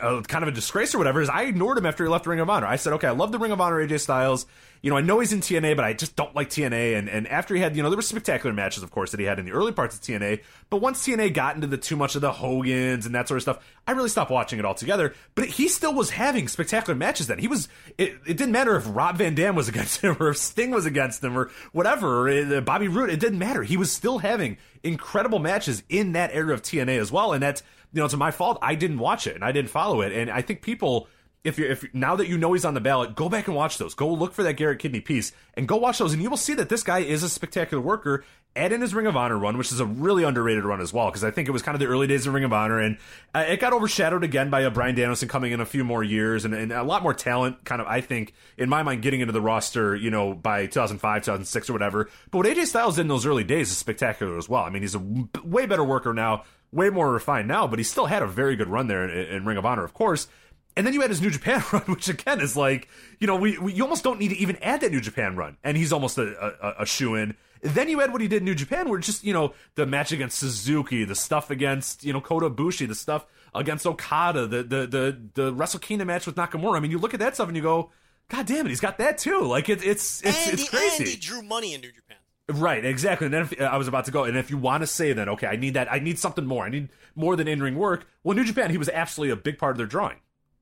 uh, 0.00 0.22
kind 0.22 0.42
of 0.42 0.48
a 0.48 0.52
disgrace 0.52 0.94
or 0.94 0.98
whatever, 0.98 1.20
is 1.20 1.28
I 1.28 1.42
ignored 1.42 1.76
him 1.76 1.86
after 1.86 2.04
he 2.04 2.08
left 2.08 2.26
Ring 2.26 2.40
of 2.40 2.48
Honor. 2.48 2.66
I 2.66 2.76
said, 2.76 2.94
okay, 2.94 3.08
I 3.08 3.10
love 3.10 3.32
the 3.32 3.38
Ring 3.38 3.52
of 3.52 3.60
Honor 3.60 3.86
AJ 3.86 4.00
Styles. 4.00 4.46
You 4.82 4.90
know, 4.90 4.96
I 4.96 5.00
know 5.00 5.20
he's 5.20 5.32
in 5.32 5.40
TNA, 5.40 5.74
but 5.74 5.84
I 5.84 5.92
just 5.92 6.16
don't 6.16 6.34
like 6.34 6.48
TNA. 6.48 6.96
And, 6.96 7.08
and 7.08 7.26
after 7.28 7.54
he 7.54 7.60
had, 7.60 7.76
you 7.76 7.82
know, 7.82 7.90
there 7.90 7.96
were 7.96 8.02
spectacular 8.02 8.54
matches, 8.54 8.82
of 8.82 8.90
course, 8.90 9.10
that 9.10 9.20
he 9.20 9.26
had 9.26 9.38
in 9.38 9.44
the 9.44 9.52
early 9.52 9.72
parts 9.72 9.96
of 9.96 10.02
TNA. 10.02 10.42
But 10.70 10.78
once 10.78 11.06
TNA 11.06 11.34
got 11.34 11.56
into 11.56 11.66
the 11.66 11.76
too 11.76 11.96
much 11.96 12.14
of 12.14 12.20
the 12.20 12.32
Hogans 12.32 13.04
and 13.04 13.14
that 13.14 13.26
sort 13.26 13.36
of 13.36 13.42
stuff, 13.42 13.58
I 13.86 13.92
really 13.92 14.08
stopped 14.08 14.30
watching 14.30 14.58
it 14.58 14.64
altogether. 14.64 15.14
But 15.34 15.46
he 15.46 15.68
still 15.68 15.92
was 15.92 16.10
having 16.10 16.48
spectacular 16.48 16.94
matches 16.94 17.26
then. 17.26 17.38
He 17.38 17.48
was, 17.48 17.68
it, 17.98 18.14
it 18.26 18.36
didn't 18.36 18.52
matter 18.52 18.76
if 18.76 18.84
Rob 18.86 19.16
Van 19.16 19.34
Dam 19.34 19.56
was 19.56 19.68
against 19.68 20.00
him 20.02 20.16
or 20.20 20.28
if 20.28 20.36
Sting 20.36 20.70
was 20.70 20.86
against 20.86 21.22
him 21.22 21.36
or 21.36 21.50
whatever, 21.72 22.28
uh, 22.28 22.60
Bobby 22.60 22.88
Roode. 22.88 23.10
It 23.10 23.20
didn't 23.20 23.38
matter. 23.38 23.62
He 23.62 23.76
was 23.76 23.90
still 23.90 24.18
having 24.18 24.56
incredible 24.82 25.38
matches 25.38 25.82
in 25.88 26.12
that 26.12 26.30
era 26.32 26.54
of 26.54 26.62
TNA 26.62 27.00
as 27.00 27.10
well. 27.10 27.32
And 27.32 27.42
that's, 27.42 27.62
you 27.96 28.02
know, 28.02 28.04
it's 28.04 28.14
my 28.14 28.30
fault. 28.30 28.58
I 28.60 28.74
didn't 28.74 28.98
watch 28.98 29.26
it 29.26 29.36
and 29.36 29.42
I 29.42 29.52
didn't 29.52 29.70
follow 29.70 30.02
it. 30.02 30.12
And 30.12 30.30
I 30.30 30.42
think 30.42 30.60
people, 30.60 31.08
if 31.44 31.58
you 31.58 31.64
if 31.64 31.82
now 31.94 32.14
that 32.16 32.28
you 32.28 32.36
know 32.36 32.52
he's 32.52 32.66
on 32.66 32.74
the 32.74 32.80
ballot, 32.80 33.14
go 33.14 33.30
back 33.30 33.46
and 33.46 33.56
watch 33.56 33.78
those. 33.78 33.94
Go 33.94 34.12
look 34.12 34.34
for 34.34 34.42
that 34.42 34.52
Garrett 34.52 34.80
Kidney 34.80 35.00
piece 35.00 35.32
and 35.54 35.66
go 35.66 35.76
watch 35.78 35.96
those, 35.96 36.12
and 36.12 36.22
you 36.22 36.28
will 36.28 36.36
see 36.36 36.52
that 36.52 36.68
this 36.68 36.82
guy 36.82 36.98
is 36.98 37.22
a 37.22 37.28
spectacular 37.30 37.82
worker. 37.82 38.22
Add 38.54 38.72
in 38.72 38.80
his 38.82 38.94
Ring 38.94 39.06
of 39.06 39.16
Honor 39.16 39.38
run, 39.38 39.56
which 39.56 39.70
is 39.72 39.80
a 39.80 39.86
really 39.86 40.24
underrated 40.24 40.64
run 40.64 40.80
as 40.80 40.92
well, 40.92 41.06
because 41.06 41.24
I 41.24 41.30
think 41.30 41.46
it 41.48 41.52
was 41.52 41.62
kind 41.62 41.74
of 41.74 41.78
the 41.78 41.86
early 41.86 42.06
days 42.06 42.26
of 42.26 42.34
Ring 42.34 42.44
of 42.44 42.52
Honor, 42.52 42.80
and 42.80 42.98
uh, 43.34 43.44
it 43.48 43.60
got 43.60 43.72
overshadowed 43.72 44.24
again 44.24 44.50
by 44.50 44.62
a 44.62 44.70
Bryan 44.70 44.94
Danielson 44.94 45.28
coming 45.28 45.52
in 45.52 45.60
a 45.60 45.66
few 45.66 45.84
more 45.84 46.02
years 46.02 46.44
and, 46.44 46.52
and 46.52 46.72
a 46.72 46.82
lot 46.82 47.02
more 47.02 47.14
talent. 47.14 47.64
Kind 47.64 47.80
of, 47.80 47.86
I 47.86 48.02
think, 48.02 48.34
in 48.58 48.68
my 48.68 48.82
mind, 48.82 49.00
getting 49.02 49.20
into 49.20 49.32
the 49.32 49.42
roster, 49.42 49.94
you 49.94 50.10
know, 50.10 50.34
by 50.34 50.66
2005, 50.66 51.22
2006, 51.22 51.70
or 51.70 51.72
whatever. 51.72 52.10
But 52.30 52.38
what 52.38 52.46
AJ 52.46 52.66
Styles 52.66 52.96
did 52.96 53.02
in 53.02 53.08
those 53.08 53.24
early 53.24 53.44
days 53.44 53.70
is 53.70 53.78
spectacular 53.78 54.36
as 54.36 54.48
well. 54.48 54.62
I 54.62 54.70
mean, 54.70 54.82
he's 54.82 54.94
a 54.94 55.02
way 55.44 55.66
better 55.66 55.84
worker 55.84 56.12
now, 56.12 56.44
way 56.76 56.90
more 56.90 57.10
refined 57.10 57.48
now, 57.48 57.66
but 57.66 57.78
he 57.78 57.82
still 57.82 58.06
had 58.06 58.22
a 58.22 58.26
very 58.26 58.54
good 58.54 58.68
run 58.68 58.86
there 58.86 59.08
in, 59.08 59.36
in 59.36 59.44
Ring 59.44 59.56
of 59.56 59.66
Honor, 59.66 59.84
of 59.84 59.94
course. 59.94 60.28
And 60.76 60.86
then 60.86 60.92
you 60.92 61.00
had 61.00 61.10
his 61.10 61.22
New 61.22 61.30
Japan 61.30 61.64
run, 61.72 61.82
which 61.82 62.08
again 62.08 62.40
is 62.40 62.56
like, 62.56 62.88
you 63.18 63.26
know, 63.26 63.36
we, 63.36 63.58
we 63.58 63.72
you 63.72 63.82
almost 63.82 64.04
don't 64.04 64.20
need 64.20 64.28
to 64.28 64.36
even 64.36 64.56
add 64.62 64.82
that 64.82 64.92
New 64.92 65.00
Japan 65.00 65.34
run, 65.34 65.56
and 65.64 65.76
he's 65.76 65.92
almost 65.92 66.18
a, 66.18 66.54
a, 66.62 66.82
a 66.82 66.86
shoe 66.86 67.14
in. 67.14 67.34
Then 67.62 67.88
you 67.88 67.98
had 68.00 68.12
what 68.12 68.20
he 68.20 68.28
did 68.28 68.38
in 68.38 68.44
New 68.44 68.54
Japan, 68.54 68.88
where 68.88 68.98
just 68.98 69.24
you 69.24 69.32
know 69.32 69.54
the 69.74 69.86
match 69.86 70.12
against 70.12 70.38
Suzuki, 70.38 71.04
the 71.04 71.14
stuff 71.14 71.50
against 71.50 72.04
you 72.04 72.12
know 72.12 72.20
Kota 72.20 72.50
Ibushi, 72.50 72.86
the 72.86 72.94
stuff 72.94 73.26
against 73.54 73.86
Okada, 73.86 74.46
the 74.46 74.62
the 74.62 74.86
the 74.86 75.20
the 75.34 75.54
Wrestle 75.54 75.80
Kingdom 75.80 76.08
match 76.08 76.26
with 76.26 76.36
Nakamura. 76.36 76.76
I 76.76 76.80
mean, 76.80 76.90
you 76.90 76.98
look 76.98 77.14
at 77.14 77.20
that 77.20 77.34
stuff 77.34 77.48
and 77.48 77.56
you 77.56 77.62
go, 77.62 77.90
God 78.28 78.46
damn 78.46 78.66
it, 78.66 78.68
he's 78.68 78.80
got 78.80 78.98
that 78.98 79.18
too. 79.18 79.42
Like 79.42 79.68
it, 79.68 79.84
it's 79.84 80.22
it's 80.22 80.44
and 80.44 80.52
it's 80.52 80.62
he, 80.62 80.68
crazy. 80.68 81.04
And 81.04 81.08
he 81.08 81.16
drew 81.16 81.42
money 81.42 81.74
in 81.74 81.80
New 81.80 81.92
Japan. 81.92 82.05
Right, 82.48 82.84
exactly. 82.84 83.24
And 83.26 83.34
then 83.34 83.42
if, 83.42 83.60
uh, 83.60 83.64
I 83.64 83.76
was 83.76 83.88
about 83.88 84.04
to 84.04 84.12
go, 84.12 84.24
and 84.24 84.36
if 84.36 84.50
you 84.50 84.56
want 84.56 84.82
to 84.82 84.86
say 84.86 85.12
that, 85.12 85.28
okay, 85.28 85.48
I 85.48 85.56
need 85.56 85.74
that, 85.74 85.92
I 85.92 85.98
need 85.98 86.18
something 86.18 86.46
more. 86.46 86.64
I 86.64 86.68
need 86.68 86.90
more 87.16 87.34
than 87.34 87.48
in 87.48 87.60
ring 87.60 87.74
work. 87.76 88.06
Well, 88.22 88.36
New 88.36 88.44
Japan, 88.44 88.70
he 88.70 88.78
was 88.78 88.88
absolutely 88.88 89.32
a 89.32 89.36
big 89.36 89.58
part 89.58 89.72
of 89.72 89.78
their 89.78 89.86
drawing. 89.86 90.18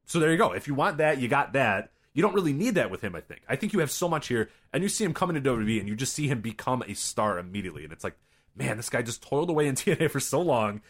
So 0.06 0.18
there 0.18 0.30
you 0.30 0.38
go. 0.38 0.52
If 0.52 0.66
you 0.66 0.74
want 0.74 0.98
that, 0.98 1.18
you 1.18 1.28
got 1.28 1.52
that. 1.52 1.90
You 2.14 2.22
don't 2.22 2.34
really 2.34 2.52
need 2.52 2.76
that 2.76 2.90
with 2.90 3.02
him, 3.02 3.14
I 3.14 3.20
think. 3.20 3.42
I 3.48 3.56
think 3.56 3.72
you 3.72 3.80
have 3.80 3.90
so 3.90 4.08
much 4.08 4.28
here, 4.28 4.48
and 4.72 4.82
you 4.82 4.88
see 4.88 5.04
him 5.04 5.12
coming 5.12 5.34
to 5.34 5.50
WWE, 5.50 5.80
and 5.80 5.88
you 5.88 5.96
just 5.96 6.14
see 6.14 6.28
him 6.28 6.40
become 6.40 6.82
a 6.86 6.94
star 6.94 7.38
immediately. 7.38 7.84
And 7.84 7.92
it's 7.92 8.04
like, 8.04 8.16
man, 8.56 8.76
this 8.76 8.88
guy 8.88 9.02
just 9.02 9.22
toiled 9.22 9.50
away 9.50 9.66
in 9.66 9.74
TNA 9.74 10.10
for 10.10 10.20
so 10.20 10.40
long. 10.40 10.80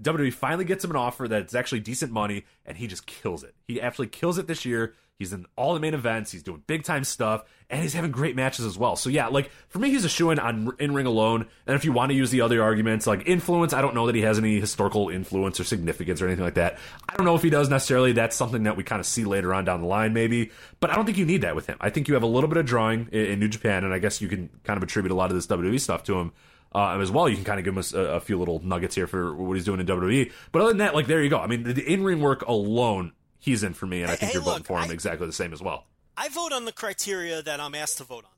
WWE 0.00 0.32
finally 0.32 0.64
gets 0.64 0.84
him 0.84 0.90
an 0.90 0.96
offer 0.96 1.28
that's 1.28 1.54
actually 1.54 1.80
decent 1.80 2.12
money, 2.12 2.44
and 2.64 2.78
he 2.78 2.86
just 2.86 3.06
kills 3.06 3.42
it. 3.42 3.54
He 3.66 3.80
absolutely 3.82 4.16
kills 4.16 4.38
it 4.38 4.46
this 4.46 4.64
year. 4.64 4.94
He's 5.18 5.32
in 5.32 5.46
all 5.56 5.74
the 5.74 5.80
main 5.80 5.94
events. 5.94 6.32
He's 6.32 6.42
doing 6.42 6.64
big 6.66 6.82
time 6.82 7.04
stuff, 7.04 7.44
and 7.70 7.80
he's 7.80 7.92
having 7.92 8.10
great 8.10 8.34
matches 8.34 8.64
as 8.64 8.76
well. 8.76 8.96
So 8.96 9.08
yeah, 9.08 9.28
like 9.28 9.50
for 9.68 9.78
me, 9.78 9.90
he's 9.90 10.04
a 10.04 10.08
shoe 10.08 10.30
in 10.30 10.38
on 10.38 10.72
in 10.80 10.94
ring 10.94 11.06
alone. 11.06 11.46
And 11.66 11.76
if 11.76 11.84
you 11.84 11.92
want 11.92 12.10
to 12.10 12.16
use 12.16 12.30
the 12.30 12.40
other 12.40 12.60
arguments 12.60 13.06
like 13.06 13.22
influence, 13.26 13.72
I 13.72 13.82
don't 13.82 13.94
know 13.94 14.06
that 14.06 14.16
he 14.16 14.22
has 14.22 14.38
any 14.38 14.58
historical 14.58 15.10
influence 15.10 15.60
or 15.60 15.64
significance 15.64 16.20
or 16.20 16.26
anything 16.26 16.44
like 16.44 16.54
that. 16.54 16.78
I 17.08 17.16
don't 17.16 17.24
know 17.24 17.36
if 17.36 17.42
he 17.42 17.50
does 17.50 17.68
necessarily. 17.68 18.12
That's 18.12 18.34
something 18.34 18.64
that 18.64 18.76
we 18.76 18.82
kind 18.82 18.98
of 18.98 19.06
see 19.06 19.24
later 19.24 19.54
on 19.54 19.64
down 19.64 19.80
the 19.80 19.86
line, 19.86 20.12
maybe. 20.12 20.50
But 20.80 20.90
I 20.90 20.96
don't 20.96 21.04
think 21.04 21.18
you 21.18 21.26
need 21.26 21.42
that 21.42 21.54
with 21.54 21.66
him. 21.66 21.76
I 21.80 21.90
think 21.90 22.08
you 22.08 22.14
have 22.14 22.24
a 22.24 22.26
little 22.26 22.48
bit 22.48 22.58
of 22.58 22.66
drawing 22.66 23.08
in, 23.12 23.26
in 23.26 23.38
New 23.38 23.48
Japan, 23.48 23.84
and 23.84 23.94
I 23.94 24.00
guess 24.00 24.20
you 24.20 24.28
can 24.28 24.50
kind 24.64 24.76
of 24.76 24.82
attribute 24.82 25.12
a 25.12 25.14
lot 25.14 25.30
of 25.30 25.36
this 25.36 25.46
WWE 25.46 25.78
stuff 25.80 26.02
to 26.04 26.18
him. 26.18 26.32
Uh, 26.74 26.98
as 26.98 27.10
well, 27.10 27.28
you 27.28 27.36
can 27.36 27.44
kind 27.44 27.58
of 27.58 27.64
give 27.66 27.76
him 27.76 27.84
a, 27.94 28.14
a, 28.14 28.20
few 28.20 28.38
little 28.38 28.58
nuggets 28.64 28.94
here 28.94 29.06
for 29.06 29.34
what 29.36 29.54
he's 29.54 29.64
doing 29.64 29.78
in 29.78 29.86
WWE. 29.86 30.32
But 30.52 30.62
other 30.62 30.70
than 30.70 30.78
that, 30.78 30.94
like 30.94 31.06
there 31.06 31.22
you 31.22 31.28
go. 31.28 31.38
I 31.38 31.46
mean, 31.46 31.64
the, 31.64 31.74
the 31.74 31.86
in 31.86 32.02
ring 32.02 32.20
work 32.20 32.48
alone, 32.48 33.12
he's 33.42 33.62
in 33.62 33.74
for 33.74 33.86
me, 33.86 34.00
and 34.02 34.10
I 34.10 34.16
think 34.16 34.32
Hey, 34.32 34.36
you're 34.36 34.42
voting 34.42 34.62
for 34.64 34.78
him 34.78 34.90
I- 34.90 34.94
exactly 34.94 35.26
the 35.26 35.32
same 35.32 35.52
as 35.52 35.60
well. 35.60 35.86
I 36.16 36.28
vote 36.28 36.52
on 36.52 36.64
the 36.64 36.72
criteria 36.72 37.42
that 37.42 37.58
I'm 37.60 37.74
asked 37.74 37.98
to 37.98 38.04
vote 38.04 38.24
on. 38.24 38.30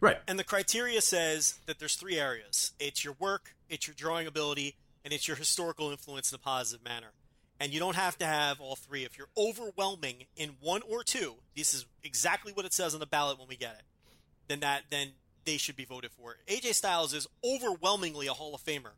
Right. 0.00 0.18
And 0.26 0.38
the 0.38 0.44
criteria 0.44 1.00
says 1.00 1.58
that 1.66 1.78
there's 1.78 1.96
three 1.96 2.18
areas 2.18 2.72
it's 2.78 3.04
your 3.04 3.14
work, 3.18 3.54
it's 3.68 3.86
your 3.86 3.94
drawing 3.94 4.26
ability, 4.26 4.76
and 5.04 5.12
it's 5.12 5.28
your 5.28 5.36
historical 5.36 5.90
influence 5.90 6.32
in 6.32 6.36
a 6.36 6.38
positive 6.38 6.84
manner. 6.84 7.08
And 7.60 7.72
you 7.72 7.80
don't 7.80 7.96
have 7.96 8.16
to 8.18 8.24
have 8.26 8.60
all 8.60 8.76
three. 8.76 9.04
If 9.04 9.18
you're 9.18 9.30
overwhelming 9.36 10.26
in 10.36 10.50
one 10.60 10.82
or 10.88 11.02
two, 11.02 11.34
this 11.56 11.74
is 11.74 11.86
exactly 12.04 12.52
what 12.52 12.64
it 12.64 12.72
says 12.72 12.94
on 12.94 13.00
the 13.00 13.06
ballot 13.06 13.38
when 13.38 13.48
we 13.48 13.56
get 13.56 13.74
it, 13.78 13.82
then 14.46 14.60
that 14.60 14.84
then 14.90 15.08
they 15.44 15.56
should 15.56 15.74
be 15.76 15.84
voted 15.84 16.12
for. 16.12 16.36
AJ 16.46 16.74
Styles 16.74 17.12
is 17.12 17.26
overwhelmingly 17.44 18.28
a 18.28 18.32
Hall 18.32 18.54
of 18.54 18.62
Famer 18.62 18.92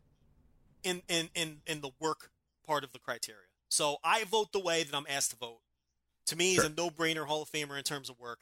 in, 0.83 1.01
in, 1.07 1.29
in, 1.33 1.61
in 1.65 1.81
the 1.81 1.89
work 1.99 2.29
part 2.67 2.83
of 2.83 2.91
the 2.91 2.99
criteria. 2.99 3.41
So 3.71 3.97
I 4.03 4.25
vote 4.25 4.51
the 4.51 4.59
way 4.59 4.83
that 4.83 4.93
I'm 4.93 5.05
asked 5.09 5.31
to 5.31 5.37
vote. 5.37 5.61
To 6.27 6.35
me, 6.35 6.51
he's 6.51 6.63
a 6.63 6.69
no 6.69 6.89
brainer 6.89 7.25
Hall 7.25 7.41
of 7.41 7.49
Famer 7.49 7.77
in 7.77 7.83
terms 7.83 8.09
of 8.09 8.19
work. 8.19 8.39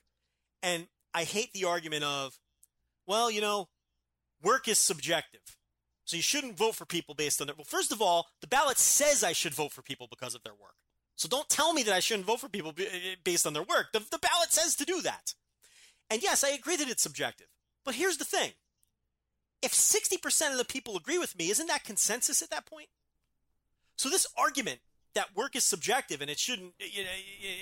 And 0.64 0.88
I 1.14 1.24
hate 1.24 1.54
the 1.54 1.66
argument 1.66 2.04
of, 2.04 2.40
well, 3.06 3.30
you 3.30 3.40
know, 3.40 3.70
work 4.44 4.68
is 4.68 4.80
subjective. 4.80 5.56
So 6.04 6.18
you 6.18 6.24
shouldn't 6.24 6.58
vote 6.58 6.74
for 6.74 6.86
people 6.86 7.14
based 7.14 7.40
on 7.42 7.48
their. 7.48 7.56
Well, 7.56 7.64
first 7.64 7.92
of 7.92 8.02
all, 8.02 8.28
the 8.42 8.48
ballot 8.48 8.80
says 8.80 9.24
I 9.24 9.34
should 9.34 9.54
vote 9.54 9.72
for 9.72 9.84
people 9.84 10.08
because 10.10 10.34
of 10.34 10.42
their 10.42 10.54
work. 10.54 10.74
So 11.16 11.28
don't 11.28 11.48
tell 11.48 11.74
me 11.74 11.84
that 11.84 11.94
I 11.94 12.00
shouldn't 12.00 12.26
vote 12.26 12.40
for 12.40 12.50
people 12.50 12.74
eh, 12.80 13.16
based 13.24 13.46
on 13.46 13.54
their 13.54 13.62
work. 13.64 13.92
The, 13.94 14.00
the 14.00 14.18
ballot 14.18 14.52
says 14.52 14.76
to 14.78 14.86
do 14.86 15.02
that. 15.04 15.36
And 16.10 16.24
yes, 16.24 16.44
I 16.44 16.50
agree 16.50 16.76
that 16.78 16.90
it's 16.90 17.04
subjective. 17.04 17.48
But 17.86 17.94
here's 17.94 18.18
the 18.18 18.26
thing 18.26 18.54
if 19.62 19.74
60% 19.74 20.52
of 20.52 20.58
the 20.58 20.66
people 20.66 20.98
agree 20.98 21.20
with 21.20 21.38
me, 21.38 21.52
isn't 21.52 21.68
that 21.68 21.84
consensus 21.84 22.42
at 22.42 22.50
that 22.50 22.66
point? 22.66 22.88
So 23.96 24.10
this 24.10 24.26
argument 24.36 24.80
that 25.16 25.36
work 25.36 25.56
is 25.56 25.64
subjective 25.64 26.22
and 26.22 26.30
it 26.30 26.40
shouldn't 26.40 26.74
you 26.80 27.04
know, 27.04 27.10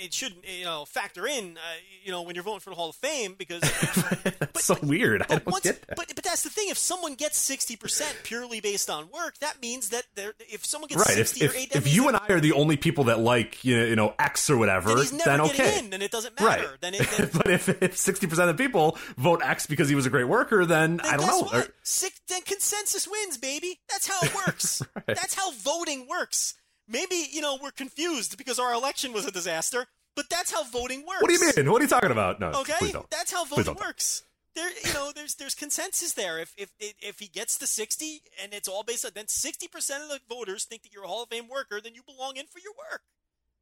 it 0.03 0.13
shouldn't 0.13 0.47
you 0.47 0.65
know 0.65 0.85
factor 0.85 1.27
in 1.27 1.57
uh, 1.57 1.77
you 2.03 2.11
know 2.11 2.21
when 2.21 2.35
you're 2.35 2.43
voting 2.43 2.59
for 2.59 2.69
the 2.69 2.75
Hall 2.75 2.89
of 2.89 2.95
Fame 2.95 3.35
because 3.37 3.61
That's 4.57 4.65
so 4.65 4.77
weird. 4.81 5.21
I 5.21 5.25
but 5.27 5.45
don't 5.45 5.53
once, 5.53 5.63
get 5.63 5.87
that. 5.87 5.95
but 5.95 6.11
but 6.15 6.23
that's 6.23 6.43
the 6.43 6.49
thing. 6.49 6.69
If 6.69 6.77
someone 6.77 7.15
gets 7.15 7.37
sixty 7.37 7.75
percent 7.75 8.15
purely 8.23 8.59
based 8.59 8.89
on 8.89 9.09
work, 9.09 9.37
that 9.39 9.61
means 9.61 9.89
that 9.89 10.03
they're 10.15 10.33
if 10.39 10.65
someone 10.65 10.87
gets 10.87 10.99
right. 10.99 11.17
If, 11.17 11.27
sixty 11.27 11.45
if, 11.45 11.53
or 11.53 11.57
eight, 11.57 11.71
that 11.71 11.77
if 11.77 11.93
you 11.93 12.07
and 12.07 12.17
I 12.17 12.25
are 12.29 12.39
the 12.39 12.53
only 12.53 12.77
people 12.77 13.05
that 13.05 13.19
like 13.19 13.63
you 13.63 13.77
know, 13.77 13.85
you 13.85 13.95
know 13.95 14.15
X 14.17 14.49
or 14.49 14.57
whatever, 14.57 14.95
then 14.95 15.19
then 15.23 15.41
okay. 15.41 15.79
in, 15.79 15.89
then 15.91 16.01
it 16.01 16.11
doesn't 16.11 16.39
matter. 16.39 16.67
Right. 16.69 16.81
Then, 16.81 16.93
it, 16.95 17.07
then, 17.17 17.29
but 17.33 17.49
if 17.49 17.81
if 17.81 17.97
sixty 17.97 18.27
percent 18.27 18.49
of 18.49 18.57
people 18.57 18.97
vote 19.17 19.41
X 19.43 19.67
because 19.67 19.89
he 19.89 19.95
was 19.95 20.05
a 20.05 20.09
great 20.09 20.27
worker, 20.27 20.65
then, 20.65 20.97
then 20.97 21.05
I 21.05 21.17
don't 21.17 21.27
know. 21.27 21.59
Or- 21.59 21.67
Six, 21.83 22.19
then 22.27 22.41
consensus 22.41 23.07
wins, 23.07 23.37
baby. 23.37 23.79
That's 23.89 24.07
how 24.07 24.19
it 24.21 24.35
works. 24.35 24.81
Right. 25.07 25.15
That's 25.15 25.35
how 25.35 25.51
voting 25.51 26.07
works. 26.09 26.55
Maybe 26.87 27.27
you 27.31 27.41
know 27.41 27.57
we're 27.61 27.71
confused 27.71 28.37
because 28.37 28.59
our 28.59 28.73
election 28.73 29.13
was 29.13 29.25
a 29.25 29.31
disaster, 29.31 29.87
but 30.15 30.29
that's 30.29 30.51
how 30.51 30.63
voting 30.63 31.05
works. 31.05 31.21
what 31.21 31.27
do 31.29 31.33
you 31.33 31.51
mean? 31.55 31.71
What 31.71 31.81
are 31.81 31.83
you 31.85 31.89
talking 31.89 32.11
about? 32.11 32.39
No, 32.39 32.51
Okay, 32.61 32.93
that's 33.09 33.31
how 33.31 33.45
voting 33.45 33.75
works. 33.75 34.23
There, 34.55 34.69
you 34.83 34.93
know, 34.93 35.11
there's 35.13 35.35
there's 35.35 35.53
consensus 35.53 36.13
there. 36.13 36.39
If 36.39 36.53
if 36.57 36.71
if 36.79 37.19
he 37.19 37.27
gets 37.27 37.57
to 37.59 37.67
sixty 37.67 38.21
and 38.41 38.53
it's 38.53 38.67
all 38.67 38.83
based 38.83 39.05
on, 39.05 39.11
then 39.13 39.27
sixty 39.27 39.67
percent 39.67 40.03
of 40.03 40.09
the 40.09 40.19
voters 40.27 40.63
think 40.63 40.81
that 40.83 40.93
you're 40.93 41.03
a 41.03 41.07
Hall 41.07 41.23
of 41.23 41.29
Fame 41.29 41.47
worker, 41.47 41.79
then 41.79 41.93
you 41.93 42.01
belong 42.03 42.37
in 42.37 42.47
for 42.47 42.59
your 42.59 42.73
work. 42.91 43.01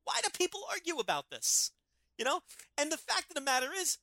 Why 0.05 0.21
do 0.23 0.29
people 0.29 0.61
argue 0.71 0.97
about 0.99 1.29
this? 1.29 1.71
You 2.17 2.23
know, 2.23 2.41
and 2.77 2.91
the 2.91 2.97
fact 2.97 3.25
of 3.29 3.35
the 3.35 3.41
matter 3.41 3.71
is, 3.77 3.97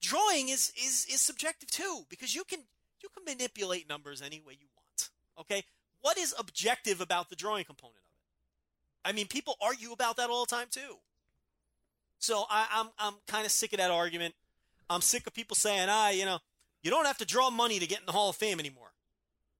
drawing 0.00 0.48
is 0.48 0.72
is 0.76 1.06
is 1.08 1.20
subjective 1.20 1.70
too 1.70 2.06
because 2.08 2.34
you 2.34 2.42
can 2.42 2.60
you 3.02 3.08
can 3.14 3.24
manipulate 3.24 3.88
numbers 3.88 4.20
any 4.20 4.40
way 4.40 4.54
you 4.58 4.66
want. 4.76 5.10
Okay, 5.38 5.62
what 6.00 6.18
is 6.18 6.34
objective 6.36 7.00
about 7.00 7.28
the 7.30 7.36
drawing 7.36 7.64
component? 7.64 7.98
I 9.04 9.12
mean, 9.12 9.26
people 9.26 9.56
argue 9.60 9.92
about 9.92 10.16
that 10.16 10.30
all 10.30 10.44
the 10.44 10.54
time 10.54 10.68
too. 10.70 10.98
So 12.18 12.44
I, 12.50 12.66
I'm 12.72 12.88
I'm 12.98 13.14
kind 13.26 13.46
of 13.46 13.52
sick 13.52 13.72
of 13.72 13.78
that 13.78 13.90
argument. 13.90 14.34
I'm 14.88 15.00
sick 15.00 15.26
of 15.26 15.34
people 15.34 15.54
saying, 15.54 15.88
ah, 15.88 16.10
you 16.10 16.24
know, 16.24 16.38
you 16.82 16.90
don't 16.90 17.06
have 17.06 17.18
to 17.18 17.24
draw 17.24 17.50
money 17.50 17.78
to 17.78 17.86
get 17.86 18.00
in 18.00 18.06
the 18.06 18.12
Hall 18.12 18.30
of 18.30 18.36
Fame 18.36 18.60
anymore. 18.60 18.92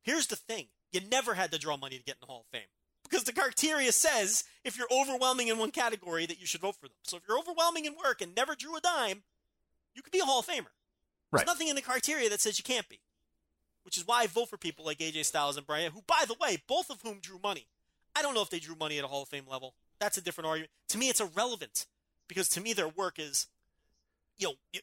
Here's 0.03 0.27
the 0.27 0.37
thing: 0.37 0.67
you 0.93 1.01
never 1.11 1.35
had 1.35 1.53
to 1.53 1.59
draw 1.59 1.77
money 1.77 1.97
to 1.97 2.05
get 2.05 2.17
in 2.17 2.21
the 2.21 2.27
Hall 2.27 2.41
of 2.41 2.47
Fame 2.47 2.69
because 3.11 3.25
the 3.25 3.33
criteria 3.33 3.93
says 3.93 4.45
if 4.65 4.79
you're 4.79 4.89
overwhelming 4.93 5.49
in 5.49 5.59
one 5.59 5.71
category 5.71 6.27
that 6.27 6.41
you 6.41 6.47
should 6.47 6.61
vote 6.61 6.77
for 6.77 6.87
them. 6.87 6.97
So 7.03 7.17
if 7.17 7.25
you're 7.29 7.39
overwhelming 7.39 7.85
in 7.85 7.95
work 8.03 8.21
and 8.21 8.35
never 8.35 8.55
drew 8.55 8.77
a 8.77 8.81
dime, 8.81 9.23
you 9.95 10.03
could 10.03 10.13
be 10.13 10.21
a 10.21 10.25
Hall 10.25 10.41
of 10.41 10.47
Famer. 10.47 10.67
Right. 11.33 11.41
There's 11.41 11.47
nothing 11.47 11.69
in 11.69 11.77
the 11.77 11.83
criteria 11.83 12.29
that 12.31 12.41
says 12.41 12.59
you 12.59 12.65
can't 12.65 12.89
be. 12.89 13.01
Which 13.85 13.97
is 13.97 14.07
why 14.07 14.23
I 14.23 14.27
vote 14.27 14.49
for 14.51 14.57
people 14.57 14.85
like 14.85 14.99
AJ 14.99 15.25
Styles 15.25 15.57
and 15.57 15.67
Bryan, 15.67 15.93
who, 15.93 16.03
by 16.07 16.25
the 16.29 16.37
way, 16.41 16.63
both 16.69 16.91
of 16.91 17.01
whom 17.03 17.19
drew 17.19 17.39
money. 17.43 17.67
I 18.21 18.23
don't 18.23 18.35
know 18.35 18.43
if 18.43 18.51
they 18.51 18.59
drew 18.61 18.77
money 18.77 18.99
at 18.99 19.05
a 19.05 19.09
Hall 19.09 19.23
of 19.23 19.29
Fame 19.31 19.45
level. 19.51 19.75
That's 19.99 20.19
a 20.19 20.21
different 20.21 20.47
argument. 20.49 20.71
To 20.91 20.99
me, 20.99 21.09
it's 21.09 21.21
irrelevant 21.21 21.87
because 22.29 22.51
to 22.51 22.61
me, 22.61 22.75
their 22.75 22.89
work 22.89 23.19
is, 23.19 23.47
you 24.37 24.49
know, 24.49 24.81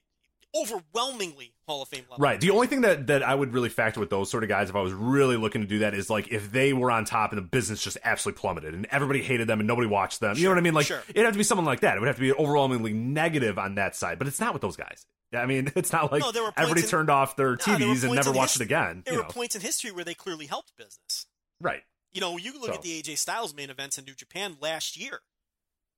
overwhelmingly 0.55 1.53
Hall 1.68 1.81
of 1.84 1.88
Fame 1.89 2.03
level. 2.09 2.18
Right. 2.23 2.39
The 2.41 2.49
only 2.49 2.68
thing 2.68 2.81
that, 2.81 3.07
that 3.07 3.22
I 3.22 3.35
would 3.35 3.53
really 3.53 3.69
factor 3.69 3.99
with 3.99 4.09
those 4.09 4.30
sort 4.31 4.43
of 4.43 4.49
guys, 4.49 4.69
if 4.69 4.76
I 4.76 4.81
was 4.81 4.93
really 4.93 5.38
looking 5.38 5.61
to 5.61 5.68
do 5.68 5.80
that, 5.80 5.93
is 5.93 6.09
like 6.09 6.30
if 6.31 6.51
they 6.51 6.73
were 6.73 6.89
on 6.89 7.05
top 7.05 7.31
and 7.31 7.38
the 7.38 7.43
business 7.45 7.84
just 7.84 7.97
absolutely 8.03 8.39
plummeted 8.39 8.73
and 8.73 8.88
everybody 8.89 9.22
hated 9.22 9.47
them 9.47 9.59
and 9.59 9.68
nobody 9.68 9.88
watched 9.88 10.19
them. 10.19 10.35
you 10.38 10.45
know 10.45 10.49
what 10.51 10.57
I 10.57 10.61
mean? 10.61 10.73
Like 10.73 10.88
sure. 10.88 11.03
it'd 11.09 11.23
have 11.26 11.34
to 11.34 11.38
be 11.38 11.43
someone 11.43 11.65
like 11.65 11.81
that. 11.81 11.97
It 11.97 11.99
would 11.99 12.07
have 12.07 12.15
to 12.15 12.22
be 12.22 12.34
overwhelmingly 12.34 12.93
negative 12.93 13.59
on 13.59 13.76
that 13.76 13.95
side. 13.95 14.18
But 14.18 14.27
it's 14.27 14.39
not 14.39 14.53
with 14.53 14.61
those 14.64 14.76
guys. 14.77 15.05
I 15.34 15.45
mean, 15.45 15.72
it's 15.76 15.91
not 15.91 16.11
like 16.11 16.22
No, 16.22 16.31
there 16.31 16.43
were 16.43 16.53
everybody 16.57 16.81
in- 16.84 16.88
turned 16.88 17.09
off 17.09 17.35
their 17.35 17.51
No, 17.51 17.55
TVs 17.57 18.03
and 18.03 18.15
never 18.15 18.31
watched 18.31 18.53
his- 18.53 18.61
it 18.61 18.65
again. 18.65 19.03
There 19.05 19.14
You 19.15 19.19
were 19.19 19.23
know. 19.26 19.30
points 19.31 19.55
in 19.55 19.61
history 19.61 19.91
where 19.91 20.05
they 20.05 20.14
clearly 20.14 20.45
helped 20.47 20.76
business. 20.77 21.26
Right. 21.61 21.84
You 22.18 22.22
know, 22.22 22.35
you 22.38 22.52
can 22.52 22.61
look 22.61 22.72
So- 22.72 22.76
at 22.77 22.81
the 22.81 22.99
AJ 22.99 23.15
Styles 23.15 23.53
main 23.53 23.69
events 23.69 23.99
in 23.99 24.06
New 24.06 24.15
Japan 24.15 24.57
last 24.60 24.98
year. 24.98 25.22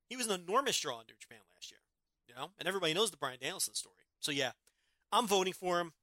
He 0.10 0.18
was 0.18 0.28
an 0.28 0.42
enormous 0.42 0.78
draw 0.78 1.00
in 1.00 1.06
New 1.08 1.16
Japan 1.18 1.40
last 1.56 1.72
year. 1.72 1.80
You 2.28 2.36
know, 2.36 2.52
and 2.60 2.68
everybody 2.68 2.94
knows 2.94 3.10
the 3.10 3.16
Bryan 3.16 3.40
Danielson 3.40 3.74
story. 3.74 3.96
So 4.20 4.32
yeah, 4.34 4.52
I'm 5.14 5.28
voting 5.28 5.54
for 5.54 5.80
him. 5.80 5.94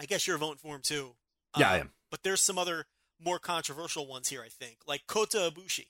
I 0.00 0.06
guess 0.06 0.26
you're 0.26 0.38
voting 0.38 0.56
for 0.56 0.74
him 0.74 0.80
too. 0.80 1.16
Yeah, 1.58 1.70
I 1.70 1.74
Um, 1.74 1.80
am. 1.82 1.92
But 2.10 2.22
there's 2.22 2.40
some 2.40 2.56
other 2.56 2.86
more 3.18 3.38
controversial 3.38 4.06
ones 4.06 4.28
here. 4.28 4.42
I 4.42 4.48
think, 4.48 4.78
like 4.86 5.06
Kota 5.06 5.52
Ibushi. 5.54 5.88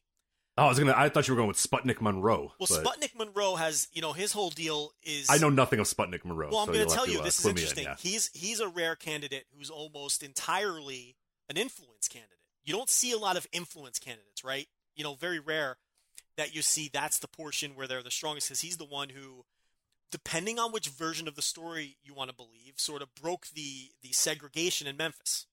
Oh, 0.59 0.65
I 0.65 0.69
was 0.69 0.79
gonna. 0.81 0.93
I 0.97 1.09
thought 1.09 1.29
you 1.29 1.35
were 1.35 1.39
going 1.39 1.47
with 1.49 1.57
Sputnik 1.57 2.01
Monroe. 2.01 2.53
Well, 2.59 2.67
but 2.69 2.85
Sputnik 2.85 3.15
Monroe 3.15 3.55
has, 3.55 3.87
you 3.93 4.03
know, 4.03 4.13
his 4.13 4.33
whole 4.33 4.51
deal 4.51 4.93
is. 5.05 5.31
I 5.31 5.39
know 5.39 5.51
nothing 5.51 5.79
of 5.79 5.87
Sputnik 5.87 6.25
Monroe. 6.25 6.51
Well, 6.51 6.59
I'm 6.63 6.67
so 6.67 6.73
going 6.75 6.89
to 6.89 6.95
tell 6.95 7.07
you 7.09 7.21
uh, 7.21 7.23
this 7.23 7.39
is 7.39 7.45
me 7.45 7.51
in, 7.53 7.57
interesting. 7.59 7.85
yeah. 7.85 7.95
He's 7.99 8.29
he's 8.35 8.59
a 8.59 8.67
rare 8.69 8.97
candidate 8.97 9.47
who's 9.57 9.71
almost 9.71 10.25
entirely 10.25 11.17
an 11.49 11.57
influence 11.57 12.09
candidate. 12.09 12.39
You 12.65 12.75
don't 12.75 12.91
see 12.91 13.13
a 13.13 13.19
lot 13.19 13.37
of 13.37 13.47
influence 13.53 13.99
candidates, 13.99 14.45
right? 14.45 14.69
You 14.95 15.05
know, 15.05 15.15
very 15.15 15.41
rare 15.41 15.79
that 16.37 16.55
you 16.55 16.63
see 16.63 16.89
that's 16.93 17.19
the 17.19 17.29
portion 17.29 17.73
where 17.75 17.87
they're 17.87 18.03
the 18.03 18.11
strongest 18.11 18.49
because 18.49 18.61
he's 18.61 18.77
the 18.77 18.85
one 18.85 19.11
who, 19.11 19.45
depending 20.11 20.59
on 20.59 20.73
which 20.73 20.89
version 20.89 21.29
of 21.29 21.35
the 21.35 21.43
story 21.43 21.97
you 22.03 22.15
want 22.15 22.31
to 22.31 22.37
believe, 22.37 22.75
sort 22.77 23.03
of 23.03 23.15
broke 23.15 23.49
the 23.49 23.91
the 24.03 24.13
segregation 24.13 24.87
in 24.87 24.97
Memphis. 24.97 25.47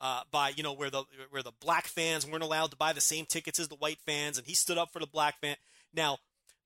Uh, 0.00 0.20
by 0.30 0.50
you 0.50 0.62
know 0.62 0.72
where 0.72 0.90
the 0.90 1.02
where 1.30 1.42
the 1.42 1.52
black 1.60 1.86
fans 1.86 2.24
weren't 2.24 2.44
allowed 2.44 2.70
to 2.70 2.76
buy 2.76 2.92
the 2.92 3.00
same 3.00 3.26
tickets 3.26 3.58
as 3.58 3.66
the 3.66 3.74
white 3.74 3.98
fans, 4.06 4.38
and 4.38 4.46
he 4.46 4.54
stood 4.54 4.78
up 4.78 4.92
for 4.92 5.00
the 5.00 5.06
black 5.06 5.40
fan. 5.40 5.56
Now, 5.92 6.18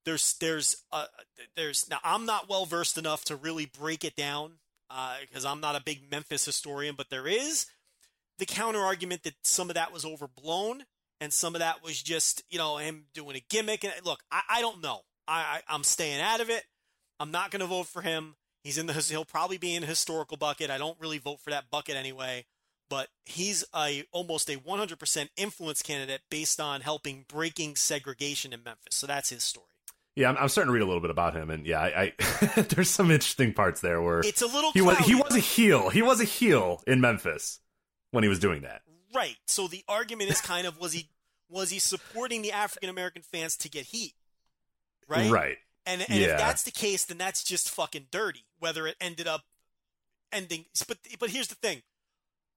there's 0.05 0.33
there's 0.35 0.83
uh, 0.91 1.05
there's 1.55 1.89
now 1.89 1.97
I'm 2.03 2.27
not 2.27 2.47
well 2.47 2.65
versed 2.65 2.97
enough 2.97 3.25
to 3.25 3.35
really 3.35 3.65
break 3.65 4.03
it 4.03 4.15
down 4.15 4.53
because 5.21 5.45
I'm 5.45 5.61
not 5.61 5.75
a 5.75 5.81
big 5.81 6.11
Memphis 6.11 6.45
historian, 6.45 6.93
but 6.95 7.09
there 7.09 7.27
is 7.27 7.65
the 8.39 8.45
counter 8.45 8.79
argument 8.79 9.23
that 9.23 9.35
some 9.43 9.69
of 9.69 9.75
that 9.75 9.93
was 9.93 10.05
overblown 10.05 10.83
and 11.23 11.31
some 11.31 11.55
of 11.55 11.59
that 11.59 11.83
was 11.83 12.01
just 12.01 12.43
you 12.49 12.57
know 12.57 12.77
him 12.77 13.05
doing 13.13 13.35
a 13.35 13.43
gimmick. 13.49 13.83
And 13.83 13.93
look, 14.03 14.21
I, 14.31 14.41
I 14.49 14.61
don't 14.61 14.81
know. 14.81 15.01
I, 15.27 15.61
I 15.69 15.73
I'm 15.73 15.83
staying 15.83 16.21
out 16.21 16.41
of 16.41 16.49
it. 16.49 16.63
I'm 17.19 17.31
not 17.31 17.51
going 17.51 17.61
to 17.61 17.65
vote 17.65 17.87
for 17.87 18.01
him. 18.01 18.35
He's 18.63 18.77
in 18.77 18.87
the 18.87 18.93
he'll 19.09 19.25
probably 19.25 19.57
be 19.57 19.73
in 19.73 19.83
a 19.83 19.87
historical 19.87 20.37
bucket. 20.37 20.69
I 20.69 20.77
don't 20.77 20.99
really 20.99 21.19
vote 21.19 21.39
for 21.41 21.51
that 21.51 21.69
bucket 21.71 21.95
anyway. 21.95 22.45
But 22.89 23.07
he's 23.25 23.63
a 23.73 24.03
almost 24.11 24.49
a 24.49 24.57
100% 24.57 25.29
influence 25.37 25.81
candidate 25.81 26.21
based 26.29 26.59
on 26.59 26.81
helping 26.81 27.25
breaking 27.27 27.77
segregation 27.77 28.53
in 28.53 28.61
Memphis. 28.61 28.97
So 28.97 29.07
that's 29.07 29.29
his 29.29 29.41
story. 29.41 29.67
Yeah, 30.15 30.29
I'm, 30.29 30.37
I'm 30.37 30.49
starting 30.49 30.67
to 30.67 30.73
read 30.73 30.83
a 30.83 30.85
little 30.85 31.01
bit 31.01 31.09
about 31.09 31.33
him, 31.33 31.49
and 31.49 31.65
yeah, 31.65 31.79
I, 31.79 32.13
I 32.19 32.61
there's 32.69 32.89
some 32.89 33.09
interesting 33.09 33.51
parts 33.53 33.81
there 33.81 33.99
where 33.99 34.19
It's 34.19 34.43
a 34.43 34.45
little 34.45 34.71
he 34.73 34.81
was 34.81 34.97
he 34.99 35.15
was 35.15 35.35
a 35.35 35.39
heel. 35.39 35.89
He 35.89 36.03
was 36.03 36.21
a 36.21 36.25
heel 36.25 36.83
in 36.85 37.01
Memphis 37.01 37.61
when 38.13 38.23
he 38.23 38.29
was 38.29 38.39
doing 38.39 38.61
that. 38.61 38.81
Right. 39.13 39.35
So 39.45 39.67
the 39.67 39.83
argument 39.89 40.29
is 40.31 40.39
kind 40.41 40.65
of 40.65 40.79
was 40.79 40.93
he 40.93 41.09
Was 41.49 41.69
he 41.69 41.79
supporting 41.79 42.41
the 42.41 42.51
African 42.51 42.89
American 42.89 43.21
fans 43.21 43.57
to 43.57 43.69
get 43.69 43.85
heat? 43.87 44.13
Right. 45.07 45.29
Right. 45.29 45.57
And, 45.85 46.01
and 46.09 46.19
Yeah. 46.19 46.27
if 46.29 46.37
that's 46.39 46.63
the 46.63 46.71
case, 46.71 47.03
then 47.05 47.17
that's 47.17 47.43
just 47.43 47.69
fucking 47.69 48.07
dirty. 48.09 48.45
Whether 48.59 48.87
it 48.87 48.95
ended 49.01 49.27
up 49.27 49.41
ending, 50.31 50.65
but 50.87 50.97
but 51.19 51.29
here's 51.29 51.49
the 51.49 51.55
thing: 51.55 51.81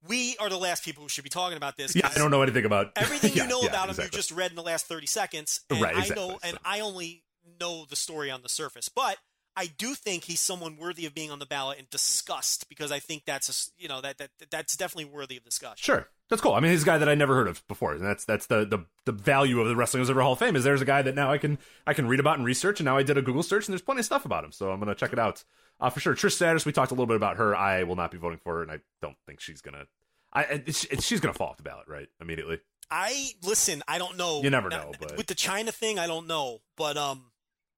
we 0.07 0.37
are 0.39 0.49
the 0.49 0.57
last 0.57 0.85
people 0.85 1.03
who 1.03 1.09
should 1.09 1.25
be 1.25 1.31
talking 1.31 1.57
about 1.57 1.77
this. 1.77 1.95
Yeah, 1.97 2.09
I 2.09 2.15
don't 2.17 2.31
know 2.31 2.43
anything 2.43 2.65
about 2.65 2.93
Everything 2.97 3.33
Yeah, 3.35 3.43
you 3.43 3.49
know 3.49 3.63
yeah, 3.63 3.69
about 3.69 3.85
him, 3.87 3.91
exactly. 3.91 4.17
you 4.17 4.19
just 4.23 4.31
read 4.31 4.51
in 4.51 4.57
the 4.57 4.63
last 4.63 4.87
thirty 4.87 5.07
seconds. 5.07 5.61
And 5.69 5.81
Right, 5.83 5.95
I 5.95 6.01
exactly, 6.01 6.29
know, 6.29 6.39
and 6.43 6.53
so. 6.55 6.59
I 6.65 6.81
only 6.81 7.25
know 7.61 7.85
the 7.85 7.97
story 7.97 8.31
on 8.31 8.43
the 8.43 8.49
surface, 8.49 8.89
but. 8.89 9.19
I 9.57 9.67
do 9.67 9.95
think 9.95 10.25
he's 10.25 10.41
someone 10.41 10.77
worthy 10.77 11.07
of 11.07 11.15
being 11.15 11.31
on 11.31 11.39
the 11.39 11.47
ballot 11.47 11.79
and 11.79 11.89
discussed 11.89 12.69
because 12.69 12.93
I 12.93 12.99
think 12.99 13.25
that's 13.25 13.49
a 13.49 13.83
you 13.83 13.89
know 13.89 14.01
that 14.03 14.19
that 14.19 14.31
that's 14.51 14.77
definitely 14.77 15.11
worthy 15.13 15.37
of 15.39 15.45
discussion. 15.45 15.77
Sure, 15.79 16.09
that's 16.29 16.43
cool. 16.43 16.53
I 16.53 16.61
mean, 16.61 16.73
he's 16.73 16.83
a 16.83 16.87
guy 16.87 16.99
that 16.99 17.09
I 17.09 17.15
never 17.15 17.35
heard 17.35 17.49
of 17.49 17.67
before, 17.67 17.93
and 17.95 18.05
that's 18.05 18.25
that's 18.25 18.47
the 18.47 18.65
the, 18.67 18.85
the 19.07 19.13
value 19.13 19.61
of 19.61 19.69
the 19.69 19.75
Wrestling 19.75 20.03
Observer 20.03 20.21
Hall 20.21 20.33
of 20.35 20.39
Fame 20.39 20.57
is 20.57 20.65
there's 20.65 20.83
a 20.83 20.87
guy 20.87 21.01
that 21.03 21.15
now 21.15 21.33
I 21.33 21.39
can 21.39 21.59
I 21.87 21.95
can 21.95 22.07
read 22.07 22.21
about 22.21 22.37
and 22.37 22.45
research, 22.45 22.81
and 22.81 22.85
now 22.85 22.97
I 22.99 23.03
did 23.03 23.17
a 23.17 23.23
Google 23.23 23.43
search, 23.43 23.67
and 23.67 23.73
there's 23.73 23.83
plenty 23.83 24.01
of 24.01 24.05
stuff 24.07 24.27
about 24.27 24.45
him, 24.45 24.53
so 24.53 24.71
I'm 24.71 24.79
gonna 24.79 24.95
check 24.95 25.13
it 25.13 25.19
out 25.19 25.43
uh, 25.81 25.89
for 25.91 26.01
sure. 26.01 26.15
Trish 26.15 26.33
Stratus, 26.33 26.67
we 26.67 26.73
talked 26.73 26.91
a 26.91 26.95
little 26.95 27.07
bit 27.07 27.17
about 27.17 27.39
her. 27.39 27.57
I 27.57 27.85
will 27.85 27.97
not 27.97 28.11
be 28.11 28.19
voting 28.19 28.39
for 28.43 28.57
her, 28.57 28.63
and 28.63 28.71
I 28.71 28.81
don't 29.01 29.17
think 29.27 29.41
she's 29.41 29.63
gonna. 29.63 29.87
I 30.33 30.43
it's, 30.67 30.85
it's, 30.85 31.07
she's 31.07 31.21
gonna 31.21 31.33
fall 31.35 31.49
off 31.49 31.57
the 31.57 31.63
ballot 31.63 31.89
right 31.89 32.09
immediately. 32.21 32.59
I 32.91 33.31
listen. 33.43 33.83
I 33.89 33.99
don't 33.99 34.17
know. 34.17 34.43
You 34.43 34.51
never 34.51 34.69
Now, 34.69 34.85
know, 34.85 34.93
but- 35.01 35.17
with 35.17 35.27
the 35.27 35.35
Chyna 35.35 35.73
thing, 35.73 35.99
I 35.99 36.07
don't 36.07 36.27
know. 36.27 36.59
But 36.77 36.97
um, 36.97 37.31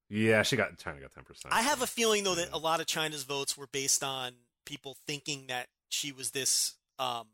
Yeah, 0.09 0.41
she 0.41 0.55
got 0.55 0.75
Chyna 0.77 1.01
got 1.01 1.11
ten 1.11 1.23
percent. 1.23 1.53
I 1.53 1.61
have 1.61 1.81
a 1.81 1.87
feeling 1.87 2.23
though 2.23 2.35
that 2.35 2.49
a 2.51 2.57
lot 2.57 2.79
of 2.79 2.87
Chyna's 2.87 3.23
votes 3.23 3.57
were 3.57 3.67
based 3.67 4.03
on 4.03 4.33
people 4.65 4.97
thinking 5.07 5.45
that 5.47 5.67
she 5.89 6.11
was 6.11 6.31
this 6.31 6.75
um 6.97 7.27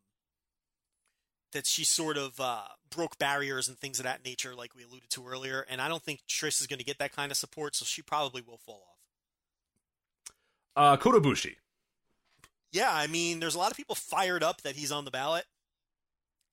that 1.52 1.66
she 1.66 1.86
sort 1.86 2.18
of 2.18 2.38
uh, 2.40 2.64
broke 2.90 3.18
barriers 3.18 3.70
and 3.70 3.78
things 3.80 3.98
of 3.98 4.04
that 4.04 4.26
nature, 4.26 4.54
like 4.54 4.76
we 4.76 4.84
alluded 4.84 5.10
to 5.10 5.26
earlier. 5.26 5.66
And 5.70 5.80
I 5.82 5.88
don't 5.88 6.04
think 6.04 6.20
Trish 6.28 6.60
is 6.60 6.68
going 6.68 6.80
to 6.80 6.86
get 6.86 6.98
that 7.00 7.16
kind 7.16 7.32
of 7.32 7.38
support, 7.38 7.78
so 7.78 7.86
she 7.86 8.02
probably 8.02 8.42
will 8.42 8.58
fall 8.58 8.84
off. 10.76 10.94
uh, 10.94 10.98
Kota 10.98 11.22
Ibushi. 11.22 11.56
Yeah, 12.74 12.90
I 12.92 13.08
mean, 13.08 13.40
there's 13.40 13.56
a 13.56 13.58
lot 13.58 13.72
of 13.72 13.78
people 13.78 13.96
fired 13.96 14.44
up 14.44 14.64
that 14.64 14.76
he's 14.76 14.92
on 14.92 15.06
the 15.06 15.12
ballot, 15.12 15.46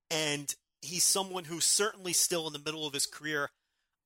and 0.09 0.55
he's 0.82 1.03
someone 1.03 1.44
who's 1.44 1.65
certainly 1.65 2.12
still 2.12 2.47
in 2.47 2.53
the 2.53 2.61
middle 2.61 2.86
of 2.86 2.93
his 2.94 3.07
career. 3.07 3.51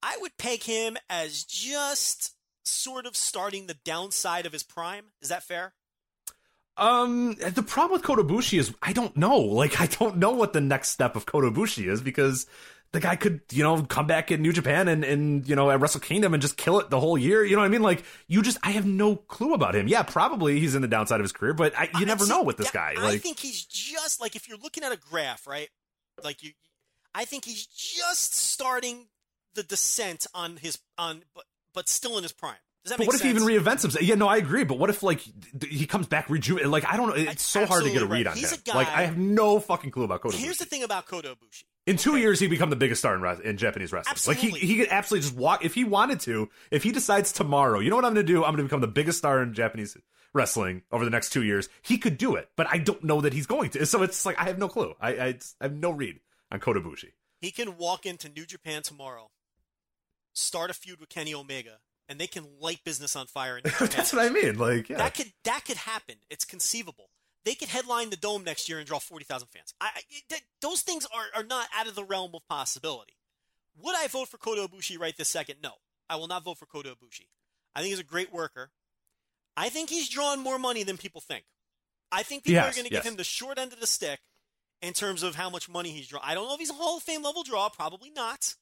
I 0.02 0.16
would 0.20 0.36
peg 0.38 0.62
him 0.62 0.96
as 1.08 1.44
just 1.44 2.34
sort 2.64 3.06
of 3.06 3.16
starting 3.16 3.66
the 3.66 3.74
downside 3.84 4.46
of 4.46 4.52
his 4.52 4.62
prime. 4.62 5.06
Is 5.22 5.28
that 5.28 5.42
fair? 5.42 5.74
Um, 6.76 7.34
the 7.34 7.62
problem 7.62 7.92
with 7.98 8.02
Kota 8.02 8.22
Ibushi 8.22 8.58
is 8.58 8.74
I 8.82 8.92
don't 8.92 9.16
know. 9.16 9.40
Like, 9.56 9.80
I 9.80 9.86
don't 9.86 10.18
know 10.18 10.32
what 10.32 10.52
the 10.52 10.60
next 10.60 10.90
step 10.90 11.16
of 11.16 11.24
Kota 11.26 11.50
Ibushi 11.50 11.90
is 11.90 12.02
because 12.02 12.46
the 12.92 13.00
guy 13.00 13.16
could, 13.16 13.40
you 13.50 13.62
know, 13.62 13.82
come 13.82 14.06
back 14.06 14.30
in 14.30 14.42
New 14.42 14.52
Japan 14.52 14.86
and, 14.88 15.02
and 15.04 15.48
you 15.48 15.56
know, 15.56 15.70
at 15.70 15.80
Wrestle 15.80 16.00
Kingdom 16.00 16.34
and 16.34 16.40
just 16.42 16.56
kill 16.56 16.78
it 16.78 16.90
the 16.90 17.00
whole 17.00 17.16
year. 17.16 17.44
You 17.44 17.56
know 17.56 17.62
what 17.62 17.66
I 17.66 17.70
mean? 17.70 17.82
Like, 17.82 18.04
you 18.28 18.42
just, 18.42 18.58
I 18.62 18.70
have 18.72 18.86
no 18.86 19.16
clue 19.16 19.54
about 19.54 19.74
him. 19.74 19.88
Yeah, 19.88 20.02
probably 20.02 20.60
he's 20.60 20.74
in 20.74 20.82
the 20.82 20.88
downside 20.88 21.18
of 21.20 21.24
his 21.24 21.32
career, 21.32 21.54
but 21.54 21.72
I, 21.76 21.88
you 21.98 22.04
never 22.06 22.24
I'd 22.24 22.28
know 22.28 22.42
with 22.42 22.58
this 22.58 22.70
guy. 22.70 22.94
I 22.96 23.02
Like, 23.02 23.22
think 23.22 23.38
he's 23.40 23.64
just 23.64 24.20
like 24.20 24.36
if 24.36 24.48
you're 24.48 24.58
looking 24.58 24.84
at 24.84 24.92
a 24.92 24.96
graph, 24.96 25.46
right? 25.46 25.68
Like 26.22 26.42
you, 26.42 26.52
I 27.14 27.24
think 27.24 27.44
he's 27.44 27.66
just 27.66 28.34
starting 28.34 29.06
the 29.56 29.62
descent 29.64 30.26
on 30.34 30.56
his 30.58 30.78
on, 30.96 31.22
but 31.34 31.44
but 31.74 31.88
still 31.88 32.16
in 32.16 32.22
his 32.22 32.32
prime. 32.32 32.54
Does 32.84 32.90
that 32.90 32.98
but 32.98 33.08
what 33.08 33.16
if 33.16 33.22
he 33.22 33.30
even 33.30 33.42
reinvents 33.42 33.82
himself? 33.82 34.02
Yeah, 34.02 34.14
no, 34.14 34.28
I 34.28 34.36
agree. 34.36 34.62
But 34.62 34.78
what 34.78 34.90
if 34.90 35.02
like 35.02 35.20
he 35.68 35.86
comes 35.86 36.06
back 36.06 36.30
rejuvenated? 36.30 36.70
Like, 36.70 36.84
I 36.86 36.96
don't 36.96 37.08
know. 37.08 37.14
It's 37.16 37.44
so 37.44 37.66
hard 37.66 37.82
to 37.82 37.90
get 37.90 38.00
a 38.02 38.06
read 38.06 38.26
right. 38.26 38.32
on 38.32 38.36
He's 38.36 38.52
him. 38.52 38.60
a 38.64 38.70
guy- 38.70 38.76
like, 38.76 38.88
I 38.88 39.02
have 39.02 39.18
no 39.18 39.58
fucking 39.58 39.90
clue 39.90 40.04
about 40.04 40.20
Kota 40.20 40.36
Here's 40.36 40.54
Ibushi. 40.54 40.58
the 40.60 40.64
thing 40.66 40.82
about 40.84 41.06
Kota 41.06 41.30
Ibushi. 41.30 41.64
In 41.86 41.96
two 41.96 42.16
years, 42.16 42.38
he 42.38 42.46
become 42.46 42.70
the 42.70 42.76
biggest 42.76 43.00
star 43.00 43.16
in, 43.16 43.42
in 43.42 43.56
Japanese 43.56 43.92
wrestling. 43.92 44.12
Absolutely. 44.12 44.50
Like 44.52 44.60
he, 44.60 44.66
he 44.68 44.76
could 44.78 44.88
absolutely 44.92 45.28
just 45.28 45.36
walk 45.36 45.64
if 45.64 45.74
he 45.74 45.82
wanted 45.82 46.20
to. 46.20 46.48
If 46.70 46.84
he 46.84 46.92
decides 46.92 47.32
tomorrow, 47.32 47.80
you 47.80 47.90
know 47.90 47.96
what 47.96 48.04
I'm 48.04 48.14
going 48.14 48.24
to 48.26 48.32
do? 48.32 48.44
I'm 48.44 48.52
going 48.52 48.58
to 48.58 48.62
become 48.64 48.80
the 48.82 48.86
biggest 48.86 49.18
star 49.18 49.42
in 49.42 49.52
Japanese 49.52 49.96
wrestling 50.32 50.82
over 50.92 51.04
the 51.04 51.10
next 51.10 51.30
two 51.30 51.42
years. 51.42 51.68
He 51.82 51.98
could 51.98 52.16
do 52.18 52.36
it, 52.36 52.50
but 52.56 52.68
I 52.70 52.78
don't 52.78 53.02
know 53.02 53.20
that 53.20 53.32
he's 53.32 53.46
going 53.46 53.70
to. 53.70 53.84
So 53.86 54.02
it's 54.02 54.24
like 54.24 54.38
I 54.38 54.44
have 54.44 54.58
no 54.58 54.68
clue. 54.68 54.94
I, 55.00 55.08
I, 55.10 55.26
I 55.60 55.64
have 55.64 55.74
no 55.74 55.90
read 55.90 56.20
on 56.52 56.60
Kota 56.60 56.80
Ibushi. 56.80 57.10
He 57.40 57.50
can 57.50 57.76
walk 57.78 58.06
into 58.06 58.28
New 58.28 58.46
Japan 58.46 58.82
tomorrow, 58.82 59.30
start 60.36 60.70
a 60.70 60.74
feud 60.74 61.00
with 61.00 61.08
Kenny 61.08 61.34
Omega, 61.34 61.78
and 62.08 62.18
they 62.18 62.26
can 62.26 62.46
light 62.60 62.80
business 62.84 63.16
on 63.16 63.26
fire. 63.26 63.56
In 63.58 63.62
New 63.64 63.70
Japan. 63.70 63.88
That's 63.96 64.12
what 64.12 64.24
I 64.24 64.28
mean. 64.28 64.58
Like, 64.58 64.88
yeah, 64.88 64.98
That 64.98 65.14
could 65.14 65.32
that 65.44 65.64
could 65.64 65.76
happen. 65.78 66.16
It's 66.30 66.44
conceivable. 66.44 67.10
They 67.44 67.54
could 67.54 67.68
headline 67.68 68.10
the 68.10 68.16
dome 68.16 68.42
next 68.44 68.68
year 68.68 68.78
and 68.78 68.86
draw 68.86 68.98
forty 68.98 69.24
thousand 69.24 69.48
fans. 69.48 69.72
I, 69.80 69.90
I 69.94 70.00
th- 70.28 70.42
those 70.60 70.82
things 70.82 71.06
are, 71.06 71.40
are 71.40 71.44
not 71.44 71.68
out 71.76 71.86
of 71.88 71.94
the 71.94 72.04
realm 72.04 72.32
of 72.34 72.46
possibility. 72.48 73.14
Would 73.82 73.94
I 73.96 74.06
vote 74.08 74.28
for 74.28 74.38
Kota 74.38 74.66
Ibushi 74.68 74.98
right 74.98 75.16
this 75.16 75.28
second? 75.28 75.56
No, 75.62 75.72
I 76.08 76.16
will 76.16 76.28
not 76.28 76.44
vote 76.44 76.58
for 76.58 76.66
Kota 76.66 76.90
Ibushi. 76.90 77.26
I 77.74 77.80
think 77.80 77.90
he's 77.90 78.00
a 78.00 78.04
great 78.04 78.32
worker. 78.32 78.70
I 79.56 79.68
think 79.68 79.90
he's 79.90 80.08
drawing 80.08 80.40
more 80.40 80.58
money 80.58 80.82
than 80.82 80.96
people 80.96 81.20
think. 81.20 81.44
I 82.10 82.22
think 82.22 82.44
people 82.44 82.54
Yes, 82.62 82.72
are 82.72 82.76
going 82.76 82.88
to 82.88 82.92
yes. 82.92 83.02
give 83.04 83.12
him 83.12 83.16
the 83.16 83.24
short 83.24 83.58
end 83.58 83.72
of 83.72 83.80
the 83.80 83.86
stick 83.86 84.20
in 84.82 84.92
terms 84.92 85.22
of 85.22 85.34
how 85.34 85.50
much 85.50 85.68
money 85.68 85.90
he's 85.90 86.08
drawing. 86.08 86.24
I 86.26 86.34
don't 86.34 86.46
know 86.48 86.54
if 86.54 86.60
he's 86.60 86.70
a 86.70 86.74
Hall 86.74 86.96
of 86.96 87.02
Fame 87.02 87.22
level 87.22 87.42
draw, 87.42 87.68
probably 87.68 88.10
not. 88.10 88.54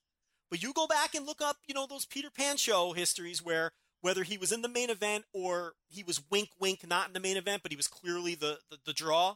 But 0.54 0.62
you 0.62 0.72
go 0.72 0.86
back 0.86 1.16
and 1.16 1.26
look 1.26 1.42
up, 1.42 1.56
you 1.66 1.74
know, 1.74 1.84
those 1.84 2.06
Peter 2.06 2.30
Pan 2.30 2.56
show 2.58 2.92
histories 2.92 3.44
where 3.44 3.72
whether 4.02 4.22
he 4.22 4.38
was 4.38 4.52
in 4.52 4.62
the 4.62 4.68
main 4.68 4.88
event 4.88 5.24
or 5.32 5.72
he 5.88 6.04
was 6.04 6.22
wink 6.30 6.50
wink 6.60 6.86
not 6.86 7.08
in 7.08 7.12
the 7.12 7.18
main 7.18 7.36
event, 7.36 7.64
but 7.64 7.72
he 7.72 7.76
was 7.76 7.88
clearly 7.88 8.36
the, 8.36 8.60
the, 8.70 8.78
the 8.86 8.92
draw. 8.92 9.34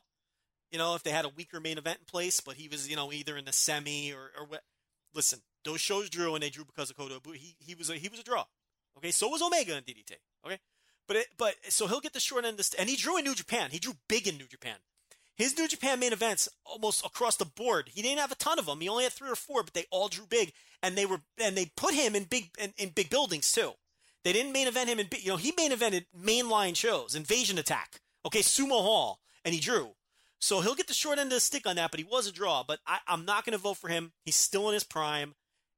You 0.71 0.79
know, 0.79 0.95
if 0.95 1.03
they 1.03 1.11
had 1.11 1.25
a 1.25 1.29
weaker 1.31 1.59
main 1.59 1.77
event 1.77 1.99
in 1.99 2.05
place, 2.05 2.39
but 2.39 2.55
he 2.55 2.69
was, 2.69 2.89
you 2.89 2.95
know, 2.95 3.13
either 3.13 3.37
in 3.37 3.47
the 3.47 3.53
semi 3.53 4.13
or, 4.13 4.31
or 4.39 4.47
what. 4.47 4.63
Listen, 5.13 5.41
those 5.65 5.81
shows 5.81 6.09
drew 6.09 6.35
and 6.35 6.43
they 6.45 6.51
drew 6.51 6.65
because 6.65 6.89
of 6.89 6.97
Kota 6.97 7.17
Ibushi. 7.17 7.37
He, 7.37 7.57
he 7.59 7.75
was 7.75 7.91
a 7.91 7.95
he 7.95 8.09
was 8.09 8.21
a 8.21 8.23
draw. 8.23 8.45
Okay, 8.97 9.11
so 9.11 9.27
was 9.27 9.43
Omega 9.43 9.77
in 9.77 9.83
DDT. 9.83 10.13
Okay, 10.47 10.61
but 11.09 11.17
it, 11.17 11.27
but 11.37 11.57
so 11.69 11.89
he'll 11.89 11.99
get 11.99 12.13
the 12.13 12.21
short 12.21 12.45
end 12.45 12.53
of 12.53 12.59
the 12.59 12.63
st- 12.63 12.81
and 12.81 12.89
he 12.89 12.95
drew 12.95 13.19
in 13.19 13.25
New 13.25 13.35
Japan. 13.35 13.71
He 13.73 13.81
drew 13.81 13.95
big 14.09 14.29
in 14.29 14.39
New 14.39 14.47
Japan. 14.47 14.77
His 15.39 15.57
New 15.57 15.69
Japan 15.69 16.01
main 16.01 16.13
events 16.13 16.49
almost 16.65 17.07
across 17.07 17.37
the 17.37 17.45
board. 17.45 17.91
He 17.95 18.03
didn't 18.03 18.19
have 18.19 18.33
a 18.33 18.37
ton 18.37 18.59
of 18.59 18.67
them. 18.67 18.81
He 18.81 18.89
only 18.89 19.05
had 19.05 19.13
three 19.13 19.31
or 19.31 19.37
four, 19.37 19.63
but 19.63 19.73
they 19.73 19.87
all 19.93 20.09
drew 20.09 20.27
big, 20.27 20.53
and 20.83 20.99
they 20.99 21.07
were 21.07 21.21
and 21.41 21.57
they 21.57 21.71
put 21.77 21.95
him 21.95 22.17
in 22.17 22.25
big 22.25 22.51
in, 22.59 22.75
in 22.77 22.89
big 22.91 23.09
buildings 23.09 23.51
too. 23.53 23.73
They 24.25 24.33
didn't 24.33 24.53
main 24.53 24.67
event 24.67 24.91
him 24.91 24.99
in 24.99 25.07
you 25.21 25.31
know 25.31 25.37
he 25.37 25.55
main 25.57 25.71
evented 25.71 26.07
mainline 26.15 26.75
shows, 26.75 27.15
Invasion 27.15 27.57
Attack, 27.57 28.01
okay, 28.27 28.41
Sumo 28.41 28.83
Hall, 28.83 29.21
and 29.45 29.55
he 29.55 29.61
drew. 29.61 29.95
So 30.41 30.61
he'll 30.61 30.75
get 30.75 30.89
the 30.89 30.95
short 30.95 31.19
end 31.19 31.31
of 31.33 31.37
the 31.37 31.41
stick 31.41 31.67
on 31.67 31.77
that, 31.77 31.93
but 31.93 32.01
he 32.01 32.05
was 32.05 32.27
a 32.27 32.33
draw. 32.33 32.65
But 32.67 32.81
I, 32.87 32.99
I'm 33.07 33.25
not 33.25 33.45
going 33.45 33.53
to 33.53 33.59
vote 33.59 33.77
for 33.77 33.89
him. 33.89 34.13
He's 34.25 34.37
still 34.37 34.69
in 34.69 34.75
his 34.75 34.85
prime, 34.85 35.35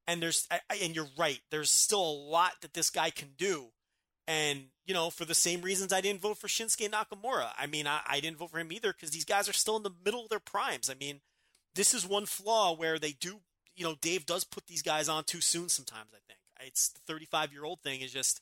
and 0.07 0.23
there's 0.23 0.49
I- 0.51 0.61
and 0.83 0.97
you're 0.97 1.09
right. 1.19 1.41
There's 1.51 1.71
still 1.71 2.03
a 2.03 2.21
lot 2.31 2.53
that 2.63 2.73
this 2.73 2.89
guy 2.89 3.11
can 3.11 3.31
do. 3.37 3.73
And, 4.27 4.67
you 4.85 4.95
know, 4.95 5.11
for 5.11 5.25
the 5.25 5.35
same 5.35 5.63
reasons 5.63 5.93
I 5.93 6.01
didn't 6.01 6.21
vote 6.21 6.39
for 6.39 6.47
Shinsuke 6.47 6.91
Nakamura. 6.91 7.51
I 7.59 7.67
mean, 7.67 7.87
I, 7.87 8.01
I 8.07 8.21
didn't 8.21 8.39
vote 8.39 8.51
for 8.51 8.59
him 8.59 8.73
either 8.73 8.93
because 8.93 9.11
these 9.11 9.25
guys 9.25 9.49
are 9.49 9.55
still 9.55 9.77
in 9.77 9.83
the 9.83 9.93
middle 10.05 10.23
of 10.23 10.29
their 10.29 10.41
primes. 10.41 10.89
I 10.91 10.95
mean, 10.95 11.21
this 11.75 11.95
is 11.95 12.07
one 12.07 12.27
flaw 12.27 12.75
where 12.75 12.99
they 12.99 13.13
do, 13.13 13.41
you 13.75 13.85
know, 13.85 13.97
Dave 14.01 14.27
does 14.27 14.45
put 14.45 14.67
these 14.67 14.83
guys 14.83 15.09
on 15.09 15.25
too 15.25 15.41
soon 15.41 15.69
sometimes, 15.69 16.11
I 16.13 16.19
think. 16.27 16.39
It's 16.63 16.91
the 16.91 17.01
35 17.07 17.53
year 17.53 17.65
old 17.65 17.81
thing 17.81 18.01
is 18.01 18.13
just, 18.13 18.41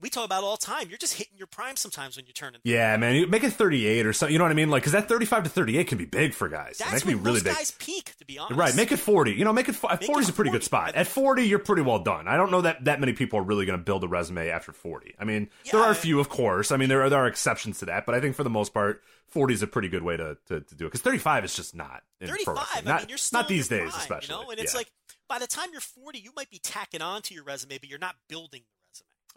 we 0.00 0.10
talk 0.10 0.24
about 0.24 0.44
all 0.44 0.56
the 0.56 0.64
time. 0.64 0.88
You're 0.88 0.98
just 0.98 1.14
hitting 1.14 1.36
your 1.36 1.46
prime 1.46 1.76
sometimes 1.76 2.16
when 2.16 2.26
you're 2.26 2.32
turning. 2.32 2.60
yeah, 2.64 2.96
man. 2.96 3.14
You 3.16 3.26
make 3.26 3.42
it 3.44 3.52
38 3.52 4.06
or 4.06 4.12
something. 4.12 4.32
You 4.32 4.38
know 4.38 4.44
what 4.44 4.50
I 4.52 4.54
mean? 4.54 4.70
Like, 4.70 4.82
because 4.82 4.92
that 4.92 5.08
35 5.08 5.44
to 5.44 5.50
38 5.50 5.86
can 5.88 5.98
be 5.98 6.04
big 6.04 6.34
for 6.34 6.48
guys. 6.48 6.78
That's 6.78 6.90
that 6.92 7.00
can 7.02 7.08
be 7.08 7.14
really 7.14 7.32
most 7.32 7.44
big. 7.44 7.54
guys 7.54 7.70
peak, 7.72 8.14
to 8.18 8.24
be 8.24 8.38
honest. 8.38 8.58
Right, 8.58 8.74
make 8.76 8.92
it 8.92 8.98
40. 8.98 9.32
You 9.32 9.44
know, 9.44 9.52
make 9.52 9.68
it 9.68 9.74
40 9.74 10.04
is 10.04 10.28
a 10.28 10.32
pretty 10.32 10.50
40. 10.50 10.50
good 10.50 10.64
spot. 10.64 10.94
At 10.94 11.06
40, 11.06 11.42
you're 11.46 11.58
pretty 11.58 11.82
well 11.82 11.98
done. 11.98 12.28
I 12.28 12.36
don't 12.36 12.50
know 12.50 12.60
that 12.62 12.84
that 12.84 13.00
many 13.00 13.12
people 13.12 13.38
are 13.40 13.42
really 13.44 13.66
going 13.66 13.78
to 13.78 13.84
build 13.84 14.04
a 14.04 14.08
resume 14.08 14.48
after 14.50 14.72
40. 14.72 15.14
I 15.18 15.24
mean, 15.24 15.48
there 15.70 15.80
are 15.80 15.90
a 15.90 15.94
few, 15.96 16.20
of 16.20 16.28
course. 16.28 16.70
I 16.70 16.76
mean, 16.76 16.88
there 16.88 17.02
are, 17.02 17.10
there 17.10 17.18
are 17.20 17.26
exceptions 17.26 17.78
to 17.80 17.86
that, 17.86 18.06
but 18.06 18.14
I 18.14 18.20
think 18.20 18.36
for 18.36 18.44
the 18.44 18.50
most 18.50 18.72
part, 18.72 19.02
40 19.28 19.54
is 19.54 19.62
a 19.62 19.66
pretty 19.66 19.88
good 19.88 20.02
way 20.02 20.16
to, 20.16 20.36
to, 20.46 20.60
to 20.60 20.74
do 20.74 20.84
it. 20.86 20.88
Because 20.88 21.02
35 21.02 21.44
is 21.44 21.54
just 21.54 21.74
not 21.74 22.02
35. 22.20 22.46
wrestling. 22.46 22.56
I 22.74 22.80
Not, 22.88 23.00
mean, 23.02 23.08
you're 23.10 23.18
still 23.18 23.40
not 23.40 23.48
these 23.48 23.68
days, 23.68 23.90
prime, 23.90 24.00
especially. 24.00 24.34
You 24.36 24.42
know, 24.44 24.50
and 24.50 24.60
it's 24.60 24.72
Yeah. 24.74 24.78
like 24.78 24.90
by 25.28 25.38
the 25.38 25.46
time 25.46 25.68
you're 25.72 25.80
40, 25.82 26.18
you 26.18 26.30
might 26.34 26.48
be 26.50 26.58
tacking 26.58 27.02
on 27.02 27.20
to 27.22 27.34
your 27.34 27.44
resume, 27.44 27.76
but 27.78 27.88
you're 27.90 27.98
not 27.98 28.14
building. 28.28 28.62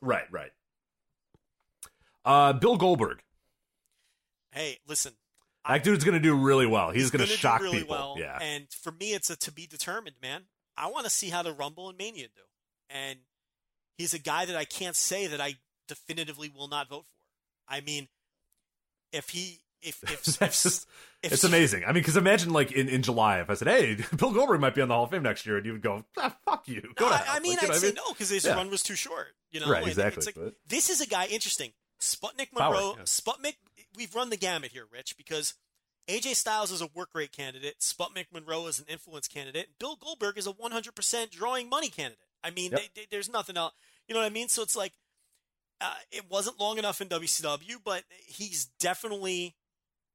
Right, 0.01 0.25
right. 0.31 0.51
Uh, 2.25 2.53
Bill 2.53 2.77
Goldberg. 2.77 3.21
Hey, 4.51 4.79
listen, 4.87 5.13
That 5.67 5.83
dude's 5.83 6.03
going 6.03 6.13
to 6.15 6.19
do 6.19 6.35
really 6.35 6.65
well. 6.67 6.91
He's, 6.91 7.09
going 7.09 7.21
to 7.21 7.27
gonna 7.27 7.37
shock 7.37 7.61
really 7.61 7.79
people. 7.79 7.95
Well, 7.95 8.15
yeah. 8.19 8.37
And 8.41 8.65
for 8.71 8.91
me, 8.91 9.13
it's 9.13 9.29
a 9.29 9.35
to 9.37 9.51
be 9.51 9.67
determined, 9.67 10.15
man. 10.21 10.43
I 10.77 10.87
want 10.87 11.05
to 11.05 11.09
see 11.09 11.29
how 11.29 11.43
the 11.43 11.53
Rumble 11.53 11.89
and 11.89 11.97
Mania 11.97 12.27
do. 12.27 12.41
And 12.89 13.19
he's 13.97 14.13
a 14.13 14.19
guy 14.19 14.45
that 14.45 14.55
I 14.55 14.65
can't 14.65 14.95
say 14.95 15.27
that 15.27 15.39
I 15.39 15.55
definitively 15.87 16.49
will 16.53 16.67
not 16.67 16.89
vote 16.89 17.05
for. 17.05 17.73
I 17.73 17.81
mean, 17.81 18.07
if 19.13 19.29
he, 19.29 19.59
if, 19.81 20.03
if, 20.03 20.23
just, 20.39 20.87
if- 21.23 21.31
it's 21.33 21.43
amazing. 21.43 21.83
I 21.83 21.87
mean, 21.87 21.95
because 21.95 22.17
imagine 22.17 22.51
like 22.51 22.71
in, 22.71 22.87
in 22.89 23.01
July, 23.03 23.39
if 23.41 23.49
I 23.49 23.53
said, 23.55 23.67
"Hey, 23.67 23.95
Bill 24.15 24.31
Goldberg 24.31 24.59
might 24.61 24.75
be 24.75 24.81
on 24.81 24.87
the 24.87 24.93
Hall 24.95 25.03
of 25.05 25.11
Fame 25.11 25.23
next 25.23 25.45
year," 25.45 25.57
and 25.57 25.65
you 25.65 25.73
would 25.73 25.81
go, 25.81 26.03
ah, 26.17 26.35
"Fuck 26.45 26.67
you, 26.67 26.81
go 26.95 27.09
to 27.09 27.13
I. 27.15 27.23
I 27.35 27.39
mean, 27.39 27.53
Like, 27.53 27.61
you 27.63 27.67
know 27.67 27.73
I'd 27.73 27.75
what 27.75 27.81
say 27.81 27.93
no 27.93 28.13
because 28.13 28.29
his 28.29 28.45
Yeah. 28.45 28.55
run 28.55 28.69
was 28.69 28.81
too 28.83 28.95
short. 28.95 29.27
You 29.51 29.59
know, 29.59 29.69
Right, 29.69 29.79
And 29.83 29.87
exactly, 29.89 30.25
like, 30.25 30.35
but- 30.35 30.55
This 30.67 30.89
is 30.89 31.01
a 31.01 31.07
guy 31.07 31.25
interesting. 31.27 31.73
Sputnik 31.99 32.51
Power, 32.57 32.73
Monroe. 32.73 32.95
yeah. 32.97 33.03
Sputnik. 33.03 33.55
We've 33.95 34.13
run 34.15 34.29
the 34.29 34.37
gamut 34.37 34.71
here, 34.71 34.85
Rich, 34.91 35.17
because 35.17 35.53
AJ 36.09 36.35
Styles 36.35 36.71
is 36.71 36.81
a 36.81 36.87
work 36.95 37.09
rate 37.13 37.31
candidate. 37.31 37.79
Sputnik 37.79 38.27
Monroe 38.33 38.65
is 38.67 38.79
an 38.79 38.85
influence 38.87 39.27
candidate. 39.27 39.67
Bill 39.79 39.97
Goldberg 39.97 40.37
is 40.37 40.47
a 40.47 40.53
100% 40.53 41.29
drawing 41.29 41.69
money 41.69 41.89
candidate. 41.89 42.17
I 42.43 42.49
mean, 42.49 42.71
Yep. 42.71 42.79
they, 42.79 43.01
they, 43.01 43.07
there's 43.11 43.29
nothing 43.29 43.57
else. 43.57 43.73
You 44.07 44.15
know 44.15 44.21
what 44.21 44.25
I 44.25 44.29
mean? 44.29 44.47
So 44.47 44.63
it's 44.63 44.75
like, 44.75 44.93
uh, 45.79 45.93
it 46.11 46.29
wasn't 46.29 46.59
long 46.59 46.77
enough 46.79 47.01
in 47.01 47.07
WCW, 47.09 47.75
but 47.83 48.03
he's 48.25 48.65
definitely 48.79 49.55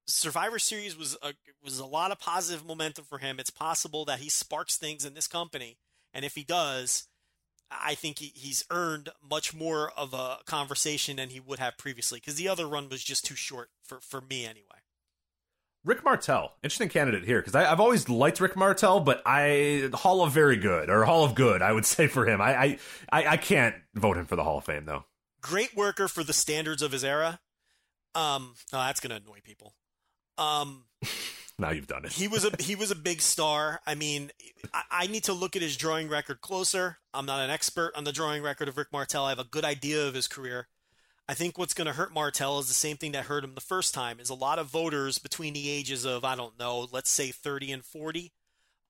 Survivor 0.07 0.59
Series 0.59 0.97
was 0.97 1.17
a 1.23 1.35
was 1.63 1.79
a 1.79 1.87
lot 1.87 2.13
of 2.13 2.19
positive 2.21 2.65
momentum 2.65 3.05
for 3.05 3.19
him. 3.19 3.41
It's 3.41 3.51
possible 3.51 4.05
that 4.05 4.21
he 4.21 4.29
sparks 4.29 4.77
things 4.77 5.05
in 5.05 5.15
this 5.15 5.27
company, 5.27 5.79
and 6.15 6.25
if 6.25 6.35
he 6.35 6.45
does, 6.45 7.09
I 7.71 7.95
think 7.95 8.21
he, 8.21 8.33
he's 8.35 8.65
earned 8.71 9.11
much 9.29 9.53
more 9.55 9.91
of 9.97 10.15
a 10.15 10.39
conversation 10.47 11.17
than 11.17 11.31
he 11.31 11.41
would 11.41 11.59
have 11.59 11.77
previously 11.77 12.21
because 12.21 12.37
the 12.37 12.49
other 12.49 12.67
run 12.67 12.89
was 12.89 13.03
just 13.03 13.25
too 13.25 13.35
short 13.35 13.71
for 13.83 14.01
for 14.01 14.21
me 14.21 14.45
anyway. 14.45 14.65
Rick 15.85 16.05
Martel, 16.05 16.53
interesting 16.65 16.89
candidate 16.89 17.25
here 17.25 17.41
because 17.41 17.55
I've 17.55 17.79
always 17.79 18.09
liked 18.09 18.41
Rick 18.41 18.57
Martel, 18.57 18.99
but 19.01 19.23
I 19.25 19.89
Hall 19.95 20.23
of 20.23 20.33
Very 20.33 20.57
Good 20.57 20.91
or 20.91 21.05
Hall 21.05 21.25
of 21.25 21.35
Good, 21.35 21.63
I 21.63 21.73
would 21.73 21.87
say 21.87 22.07
for 22.07 22.27
him. 22.27 22.41
I 22.41 22.57
I 22.57 22.79
I, 23.11 23.27
I 23.27 23.37
can't 23.37 23.75
vote 23.95 24.17
him 24.17 24.27
for 24.27 24.37
the 24.37 24.45
Hall 24.45 24.59
of 24.59 24.65
Fame 24.65 24.85
though. 24.85 25.05
Great 25.41 25.77
worker 25.77 26.09
for 26.09 26.25
the 26.25 26.33
standards 26.33 26.83
of 26.83 26.93
his 26.93 27.05
era. 27.05 27.41
Um, 28.15 28.55
oh, 28.73 28.79
that's 28.79 29.01
gonna 29.01 29.17
annoy 29.17 29.41
people. 29.43 29.75
Um, 30.39 30.85
Now 31.59 31.71
you've 31.71 31.87
done 31.87 32.05
it. 32.05 32.13
he 32.13 32.29
was 32.29 32.45
a 32.45 32.51
he 32.61 32.75
was 32.75 32.91
a 32.91 32.95
big 32.95 33.23
star. 33.23 33.81
I 33.87 33.95
mean, 33.95 34.31
I, 34.75 34.83
I 34.91 35.07
need 35.07 35.25
to 35.25 35.33
look 35.33 35.57
at 35.57 35.63
his 35.63 35.77
drawing 35.77 36.09
record 36.09 36.43
closer. 36.43 36.99
I'm 37.15 37.25
not 37.25 37.41
an 37.41 37.49
expert 37.51 37.93
on 37.97 38.05
the 38.05 38.13
drawing 38.13 38.43
record 38.43 38.69
of 38.69 38.77
Rick 38.77 38.89
Martel. 38.93 39.25
I 39.25 39.31
have 39.31 39.39
a 39.39 39.45
good 39.45 39.65
idea 39.65 40.07
of 40.07 40.13
his 40.13 40.29
career. 40.29 40.69
I 41.29 41.35
think 41.35 41.57
what's 41.57 41.73
going 41.75 41.87
to 41.87 41.95
hurt 41.95 42.13
Martel 42.13 42.59
is 42.59 42.69
the 42.69 42.75
same 42.75 42.99
thing 42.99 43.13
that 43.13 43.25
hurt 43.25 43.43
him 43.43 43.55
the 43.55 43.63
first 43.63 43.95
time. 43.95 44.21
Is 44.21 44.29
a 44.29 44.35
lot 44.35 44.59
of 44.59 44.67
voters 44.67 45.19
between 45.19 45.55
the 45.55 45.71
ages 45.71 46.05
of 46.05 46.25
I 46.25 46.37
don't 46.37 46.59
know, 46.59 46.89
let's 46.93 47.11
say 47.11 47.31
30 47.31 47.73
and 47.73 47.85
40, 47.85 48.33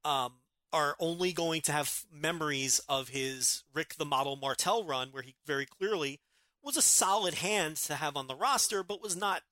um, 0.04 0.32
are 0.72 0.96
only 0.98 1.32
going 1.32 1.60
to 1.62 1.72
have 1.72 2.04
memories 2.12 2.80
of 2.88 3.10
his 3.10 3.62
Rick 3.72 3.94
the 3.94 4.04
Model 4.04 4.34
Martel 4.34 4.84
run, 4.84 5.10
where 5.12 5.22
he 5.22 5.36
very 5.46 5.66
clearly 5.66 6.18
was 6.64 6.76
a 6.76 6.82
solid 6.82 7.34
hand 7.34 7.76
to 7.76 7.94
have 7.94 8.16
on 8.16 8.26
the 8.26 8.34
roster, 8.34 8.82
but 8.82 9.00
was 9.00 9.14
not. 9.16 9.42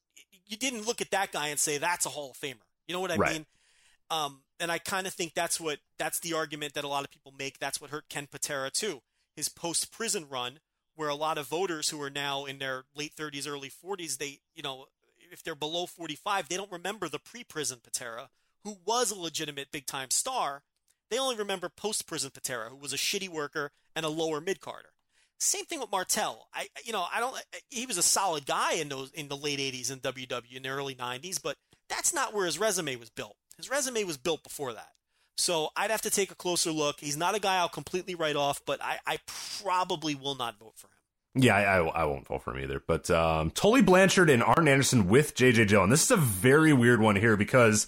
You 0.46 0.56
didn't 0.56 0.86
look 0.86 1.00
at 1.00 1.10
that 1.10 1.32
guy 1.32 1.48
and 1.48 1.58
say 1.58 1.78
that's 1.78 2.06
a 2.06 2.10
Hall 2.10 2.30
of 2.30 2.36
Famer. 2.36 2.66
You 2.86 2.94
know 2.94 3.00
what 3.00 3.10
I 3.10 3.16
Right. 3.16 3.32
mean? 3.32 3.46
Um, 4.10 4.44
and 4.60 4.70
I 4.70 4.78
kind 4.78 5.06
of 5.06 5.14
think 5.14 5.34
that's 5.34 5.58
what 5.58 5.80
that's 5.98 6.20
the 6.20 6.34
argument 6.34 6.74
that 6.74 6.84
a 6.84 6.88
lot 6.88 7.04
of 7.04 7.10
people 7.10 7.32
make. 7.32 7.58
That's 7.58 7.80
what 7.80 7.90
hurt 7.90 8.08
Ken 8.08 8.26
Patera 8.26 8.70
too. 8.70 9.02
His 9.34 9.48
post 9.48 9.90
prison 9.90 10.28
run, 10.28 10.60
where 10.94 11.08
a 11.08 11.14
lot 11.14 11.38
of 11.38 11.48
voters 11.48 11.88
who 11.88 12.00
are 12.02 12.10
now 12.10 12.44
in 12.44 12.58
their 12.58 12.84
late 12.94 13.16
30s, 13.16 13.48
early 13.48 13.70
40s, 13.70 14.18
they 14.18 14.40
you 14.54 14.62
know 14.62 14.86
if 15.30 15.42
they're 15.42 15.54
below 15.54 15.86
45, 15.86 16.48
they 16.48 16.56
don't 16.56 16.70
remember 16.70 17.08
the 17.08 17.18
pre 17.18 17.42
prison 17.44 17.80
Patera, 17.82 18.30
who 18.62 18.78
was 18.84 19.10
a 19.10 19.18
legitimate 19.18 19.72
big 19.72 19.86
time 19.86 20.10
star. 20.10 20.62
They 21.10 21.18
only 21.18 21.36
remember 21.36 21.68
post 21.68 22.06
prison 22.06 22.30
Patera, 22.30 22.70
who 22.70 22.76
was 22.76 22.92
a 22.92 22.96
shitty 22.96 23.28
worker 23.28 23.72
and 23.96 24.06
a 24.06 24.08
lower 24.08 24.40
mid 24.40 24.60
carder. 24.60 24.93
Same 25.44 25.66
thing 25.66 25.80
with 25.80 25.90
Martel. 25.90 26.48
I 26.54 26.68
you 26.84 26.92
know 26.92 27.04
I 27.12 27.20
don't. 27.20 27.36
He 27.70 27.84
was 27.84 27.98
a 27.98 28.02
solid 28.02 28.46
guy 28.46 28.74
in 28.74 28.88
those 28.88 29.10
in 29.12 29.28
the 29.28 29.36
late 29.36 29.58
80s 29.58 29.92
in 29.92 30.00
WW 30.00 30.56
in 30.56 30.62
the 30.62 30.70
early 30.70 30.94
90s, 30.94 31.40
but 31.42 31.56
that's 31.88 32.14
not 32.14 32.32
where 32.32 32.46
his 32.46 32.58
resume 32.58 32.96
was 32.96 33.10
built. 33.10 33.36
His 33.58 33.68
resume 33.68 34.04
was 34.04 34.16
built 34.16 34.42
before 34.42 34.72
that. 34.72 34.88
So 35.36 35.68
I'd 35.76 35.90
have 35.90 36.02
to 36.02 36.10
take 36.10 36.30
a 36.30 36.34
closer 36.34 36.70
look. 36.70 37.00
He's 37.00 37.16
not 37.16 37.34
a 37.34 37.40
guy 37.40 37.56
I'll 37.56 37.68
completely 37.68 38.14
write 38.14 38.36
off, 38.36 38.62
but 38.64 38.82
I, 38.82 38.98
I 39.06 39.18
probably 39.62 40.14
will 40.14 40.34
not 40.34 40.58
vote 40.58 40.74
for 40.76 40.86
him. 40.86 41.42
Yeah, 41.42 41.56
I, 41.56 41.78
I, 41.78 41.86
I 41.88 42.04
won't 42.04 42.26
vote 42.26 42.42
for 42.42 42.56
him 42.56 42.62
either. 42.62 42.80
But 42.86 43.10
um, 43.10 43.50
Tully 43.50 43.82
Blanchard 43.82 44.30
and 44.30 44.42
Arn 44.42 44.68
Anderson 44.68 45.08
with 45.08 45.34
JJ 45.34 45.68
Dillon. 45.68 45.90
This 45.90 46.04
is 46.04 46.10
a 46.12 46.16
very 46.16 46.72
weird 46.72 47.00
one 47.00 47.16
here 47.16 47.36
because 47.36 47.86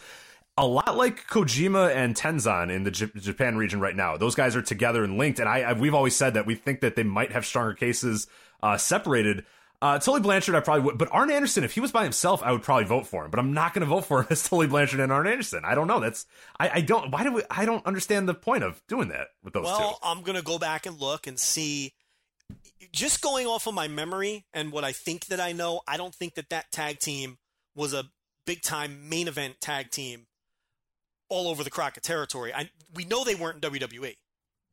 a 0.58 0.66
lot 0.66 0.96
like 0.96 1.26
Kojima 1.26 1.94
and 1.94 2.14
Tenzan 2.14 2.74
in 2.74 2.84
the 2.84 2.90
J- 2.90 3.10
Japan 3.16 3.56
region 3.56 3.80
right 3.80 3.94
now, 3.94 4.16
those 4.16 4.34
guys 4.34 4.56
are 4.56 4.62
together 4.62 5.04
and 5.04 5.18
linked. 5.18 5.38
And 5.38 5.48
I, 5.48 5.60
I 5.60 5.72
we've 5.74 5.94
always 5.94 6.16
said 6.16 6.34
that 6.34 6.46
we 6.46 6.54
think 6.54 6.80
that 6.80 6.96
they 6.96 7.02
might 7.02 7.32
have 7.32 7.44
stronger 7.44 7.74
cases 7.74 8.26
uh, 8.62 8.78
separated. 8.78 9.44
Uh, 9.82 9.98
Tully 9.98 10.22
Blanchard, 10.22 10.54
I 10.54 10.60
probably 10.60 10.84
would, 10.84 10.98
but 10.98 11.08
Arn 11.12 11.30
Anderson, 11.30 11.62
if 11.62 11.72
he 11.72 11.80
was 11.80 11.92
by 11.92 12.02
himself, 12.04 12.42
I 12.42 12.52
would 12.52 12.62
probably 12.62 12.86
vote 12.86 13.06
for 13.06 13.26
him. 13.26 13.30
But 13.30 13.38
I'm 13.38 13.52
not 13.52 13.74
going 13.74 13.80
to 13.80 13.86
vote 13.86 14.06
for 14.06 14.22
him 14.22 14.28
as 14.30 14.48
Tully 14.48 14.66
Blanchard 14.66 15.00
and 15.00 15.12
Arn 15.12 15.26
Anderson. 15.26 15.62
I 15.64 15.74
don't 15.74 15.86
know. 15.86 16.00
That's 16.00 16.24
I, 16.58 16.70
I 16.70 16.80
don't. 16.80 17.10
Why 17.10 17.22
do 17.22 17.32
we? 17.32 17.42
I 17.50 17.66
don't 17.66 17.84
understand 17.84 18.26
the 18.26 18.34
point 18.34 18.64
of 18.64 18.80
doing 18.88 19.08
that 19.08 19.28
with 19.44 19.52
those 19.52 19.64
well, 19.64 19.90
two. 19.90 19.96
I'm 20.02 20.22
going 20.22 20.36
to 20.36 20.44
go 20.44 20.58
back 20.58 20.86
and 20.86 20.98
look 20.98 21.26
and 21.26 21.38
see. 21.38 21.92
Just 22.92 23.20
going 23.20 23.46
off 23.46 23.66
of 23.66 23.74
my 23.74 23.88
memory 23.88 24.46
and 24.54 24.70
what 24.70 24.84
I 24.84 24.92
think 24.92 25.26
that 25.26 25.40
I 25.40 25.52
know, 25.52 25.80
I 25.88 25.96
don't 25.96 26.14
think 26.14 26.34
that 26.34 26.50
that 26.50 26.70
tag 26.70 27.00
team 27.00 27.36
was 27.74 27.92
a 27.92 28.04
big 28.46 28.62
time 28.62 29.08
main 29.08 29.28
event 29.28 29.60
tag 29.60 29.90
team 29.90 30.26
all 31.28 31.48
over 31.48 31.64
the 31.64 31.70
Crockett 31.70 32.02
territory. 32.02 32.52
I, 32.54 32.70
we 32.94 33.04
know 33.04 33.24
they 33.24 33.34
weren't 33.34 33.64
in 33.64 33.70
WWE. 33.72 34.16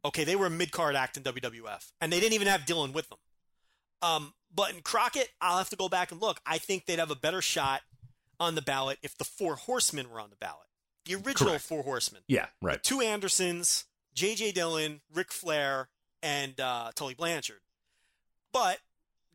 Okay, 0.06 0.24
they 0.24 0.36
were 0.36 0.48
a 0.48 0.50
mid 0.52 0.72
card 0.72 0.96
act 0.96 1.18
in 1.18 1.24
WWF, 1.24 1.92
and 2.02 2.12
they 2.12 2.20
didn't 2.20 2.34
even 2.34 2.48
have 2.48 2.66
Dillon 2.66 2.92
with 2.94 3.08
them. 3.10 3.20
Um, 4.02 4.34
but 4.54 4.74
in 4.74 4.82
Crockett, 4.82 5.30
I'll 5.42 5.58
have 5.58 5.70
to 5.70 5.76
go 5.78 5.88
back 5.90 6.12
and 6.12 6.22
look. 6.22 6.40
I 6.46 6.58
think 6.58 6.86
they'd 6.86 7.00
have 7.00 7.12
a 7.12 7.16
better 7.16 7.42
shot 7.42 7.82
on 8.40 8.56
the 8.56 8.62
ballot 8.62 9.00
if 9.02 9.18
the 9.18 9.24
Four 9.24 9.56
Horsemen 9.56 10.10
were 10.10 10.20
on 10.20 10.30
the 10.30 10.36
ballot. 10.36 10.68
The 11.06 11.16
original 11.16 11.52
Correct. 11.52 11.64
Four 11.64 11.84
Horsemen 11.84 12.22
Yeah, 12.28 12.48
right. 12.62 12.82
two 12.84 13.02
Andersons, 13.02 13.86
J.J. 14.14 14.52
Dillon, 14.54 15.02
Ric 15.14 15.32
Flair, 15.32 15.90
and 16.22 16.60
uh, 16.60 16.92
Tully 16.96 17.14
Blanchard. 17.14 17.60
But 18.52 18.80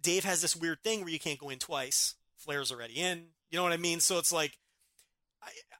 Dave 0.01 0.25
has 0.25 0.41
this 0.43 0.55
weird 0.57 0.83
thing 0.83 1.01
where 1.01 1.09
you 1.11 1.19
can't 1.19 1.39
go 1.39 1.49
in 1.51 1.59
twice. 1.59 2.15
Flair's 2.37 2.71
already 2.71 2.95
in. 2.95 3.29
You 3.51 3.57
know 3.59 3.63
what 3.65 3.73
I 3.73 3.79
mean? 3.79 4.01
So 4.01 4.19
it's 4.19 4.33
like, 4.33 4.59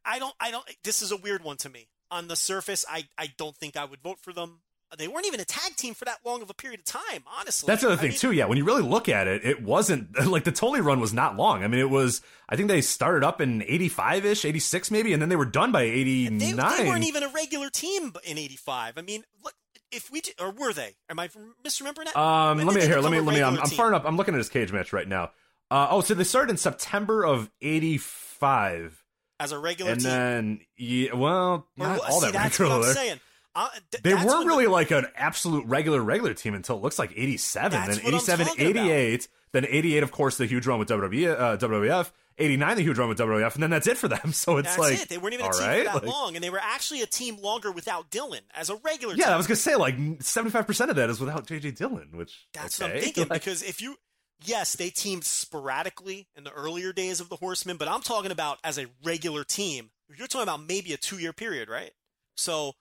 I, 0.09 0.17
I 0.17 0.19
don't, 0.19 0.35
I 0.41 0.51
don't. 0.51 0.65
This 0.85 1.03
is 1.03 1.13
a 1.13 1.17
weird 1.17 1.45
one 1.45 1.57
to 1.59 1.69
me. 1.69 1.89
On 2.11 2.29
the 2.29 2.37
surface, 2.37 2.87
I, 2.89 3.07
I 3.19 3.33
don't 3.37 3.57
think 3.57 3.77
I 3.77 3.85
would 3.85 4.01
vote 4.01 4.19
for 4.21 4.33
them. 4.33 4.61
They 4.97 5.07
weren't 5.07 5.27
even 5.27 5.41
a 5.41 5.45
tag 5.45 5.77
team 5.77 5.93
for 5.93 6.07
that 6.07 6.21
long 6.25 6.41
of 6.41 6.49
a 6.49 6.55
period 6.55 6.81
of 6.81 6.87
time, 6.87 7.23
honestly. 7.39 7.67
That's 7.67 7.83
the 7.83 7.89
other 7.89 7.97
I 7.97 8.01
thing 8.01 8.11
mean, 8.11 8.19
too. 8.19 8.33
Yeah, 8.33 8.47
when 8.47 8.57
you 8.57 8.65
really 8.65 8.83
look 8.83 9.11
at 9.11 9.27
it, 9.27 9.45
it 9.45 9.63
wasn't 9.63 10.27
like 10.27 10.45
the 10.45 10.53
Tully 10.53 10.81
run 10.81 10.99
was 10.99 11.13
not 11.13 11.37
long. 11.37 11.63
I 11.63 11.69
mean, 11.69 11.81
it 11.81 11.91
was. 11.91 12.23
I 12.49 12.57
think 12.57 12.69
they 12.69 12.81
started 12.81 13.23
up 13.23 13.43
in 13.43 13.63
eighty 13.65 13.91
five 13.91 14.25
ish, 14.25 14.47
eighty 14.47 14.61
six 14.61 14.91
maybe, 14.91 15.13
and 15.13 15.21
then 15.21 15.29
they 15.29 15.37
were 15.37 15.45
done 15.45 15.73
by 15.73 15.83
eighty 15.83 16.29
They, 16.29 16.53
they 16.53 16.89
weren't 16.89 17.05
even 17.05 17.23
a 17.23 17.29
regular 17.29 17.69
team 17.69 18.15
in 18.25 18.39
'85. 18.39 18.97
I 18.97 19.03
mean, 19.03 19.25
look, 19.45 19.53
if 19.93 20.11
we 20.11 20.23
or 20.41 20.51
were 20.51 20.73
they? 20.73 20.97
Am 21.11 21.19
I 21.19 21.29
misremembering 21.65 22.07
that? 22.07 22.17
um, 22.17 22.59
let 22.59 22.75
me 22.75 22.81
here. 22.81 23.01
Let 23.01 23.13
me 23.13 23.21
let 23.21 23.35
me. 23.35 23.43
I'm, 23.43 23.59
I'm 23.59 23.69
team? 23.69 23.77
firing 23.77 23.95
up. 23.95 24.05
I'm 24.07 24.17
looking 24.17 24.35
at 24.35 24.39
his 24.39 24.49
Cagematch 24.49 24.93
right 24.93 25.09
now. 25.09 25.33
Uh, 25.71 25.89
oh, 25.91 26.01
so 26.01 26.15
they 26.15 26.25
started 26.25 26.51
in 26.51 26.57
September 26.57 27.25
of 27.25 27.51
eighty 27.61 27.99
five, 27.99 28.98
as 29.41 29.53
a 29.53 29.59
regular 29.59 29.93
and 29.93 30.01
team. 30.01 30.11
then 30.11 30.61
yeah, 30.77 31.15
well, 31.15 31.67
not 31.77 32.01
well, 32.01 32.13
all 32.13 32.21
see, 32.21 32.27
that 32.27 32.33
that's 32.35 32.59
what 32.59 32.67
I'm 32.71 32.75
regular. 32.81 32.95
saying. 32.95 33.21
Uh, 33.55 33.69
th- 33.91 34.03
They 34.03 34.15
weren't 34.15 34.47
really 34.47 34.67
the- 34.67 34.71
like 34.71 34.91
an 34.91 35.07
absolute 35.17 35.67
regular 35.67 36.01
regular 36.01 36.35
team 36.35 36.55
until 36.55 36.77
it 36.77 36.83
looks 36.83 36.99
like 36.99 37.13
87 37.17 37.73
then 37.73 37.89
what 37.89 38.15
87 38.15 38.47
talking 38.47 38.71
about. 38.71 38.87
88 38.87 39.29
then 39.53 39.67
88 39.69 40.03
of 40.03 40.13
course 40.13 40.37
the 40.37 40.47
huge 40.47 40.67
run 40.67 40.79
with 40.79 40.89
WWE 40.89 41.33
uh, 41.41 41.57
WWF 41.57 42.13
89 42.41 42.77
the 42.77 42.83
huge 42.83 42.99
run 42.99 43.09
with 43.09 43.19
WWF 43.19 43.55
and 43.55 43.63
then 43.63 43.71
that's 43.71 43.89
it 43.89 43.97
for 43.97 44.07
them 44.07 44.33
so 44.33 44.59
it's 44.59 44.69
That's 44.69 44.79
like 44.79 45.03
it. 45.03 45.09
They 45.09 45.19
weren't 45.19 45.35
even 45.35 45.47
a 45.47 45.51
team 45.53 45.63
right, 45.63 45.79
for 45.79 45.85
that 45.85 45.95
like- 45.95 46.05
long, 46.13 46.37
and 46.37 46.45
they 46.45 46.51
were 46.51 46.61
actually 46.63 47.03
a 47.03 47.07
team 47.07 47.37
longer 47.39 47.73
without 47.73 48.11
Dillon 48.11 48.43
as 48.55 48.71
a 48.71 48.77
regular. 48.77 49.15
Yeah, 49.15 49.25
team. 49.25 49.35
I 49.35 49.37
was 49.39 49.47
gonna 49.49 49.57
say 49.57 49.75
like 49.75 49.97
seventy 50.21 50.53
five 50.53 50.67
percent 50.67 50.91
of 50.91 50.97
that 50.97 51.11
is 51.11 51.19
without 51.19 51.47
JJ 51.47 51.75
Dillon, 51.77 52.11
which 52.13 52.47
That's 52.53 52.81
okay. 52.81 52.91
what 52.91 52.97
I'm 52.97 53.03
thinking. 53.05 53.27
Like, 53.29 53.41
because 53.43 53.63
if 53.65 53.81
you, 53.83 53.97
yes, 54.45 54.75
they 54.77 54.91
teamed 54.91 55.25
sporadically 55.25 56.29
in 56.37 56.45
the 56.45 56.53
earlier 56.53 56.93
days 56.93 57.21
of 57.21 57.29
the 57.29 57.37
Horsemen, 57.37 57.77
but 57.77 57.89
I'm 57.89 58.03
talking 58.03 58.31
about 58.31 58.59
as 58.65 58.79
a 58.79 58.87
regular 59.05 59.45
team. 59.45 59.91
You're 60.17 60.27
talking 60.27 60.45
about 60.45 60.67
maybe 60.67 60.93
a 60.93 60.97
two 60.97 61.19
year 61.19 61.33
period, 61.33 61.69
right? 61.69 61.91
So 62.37 62.73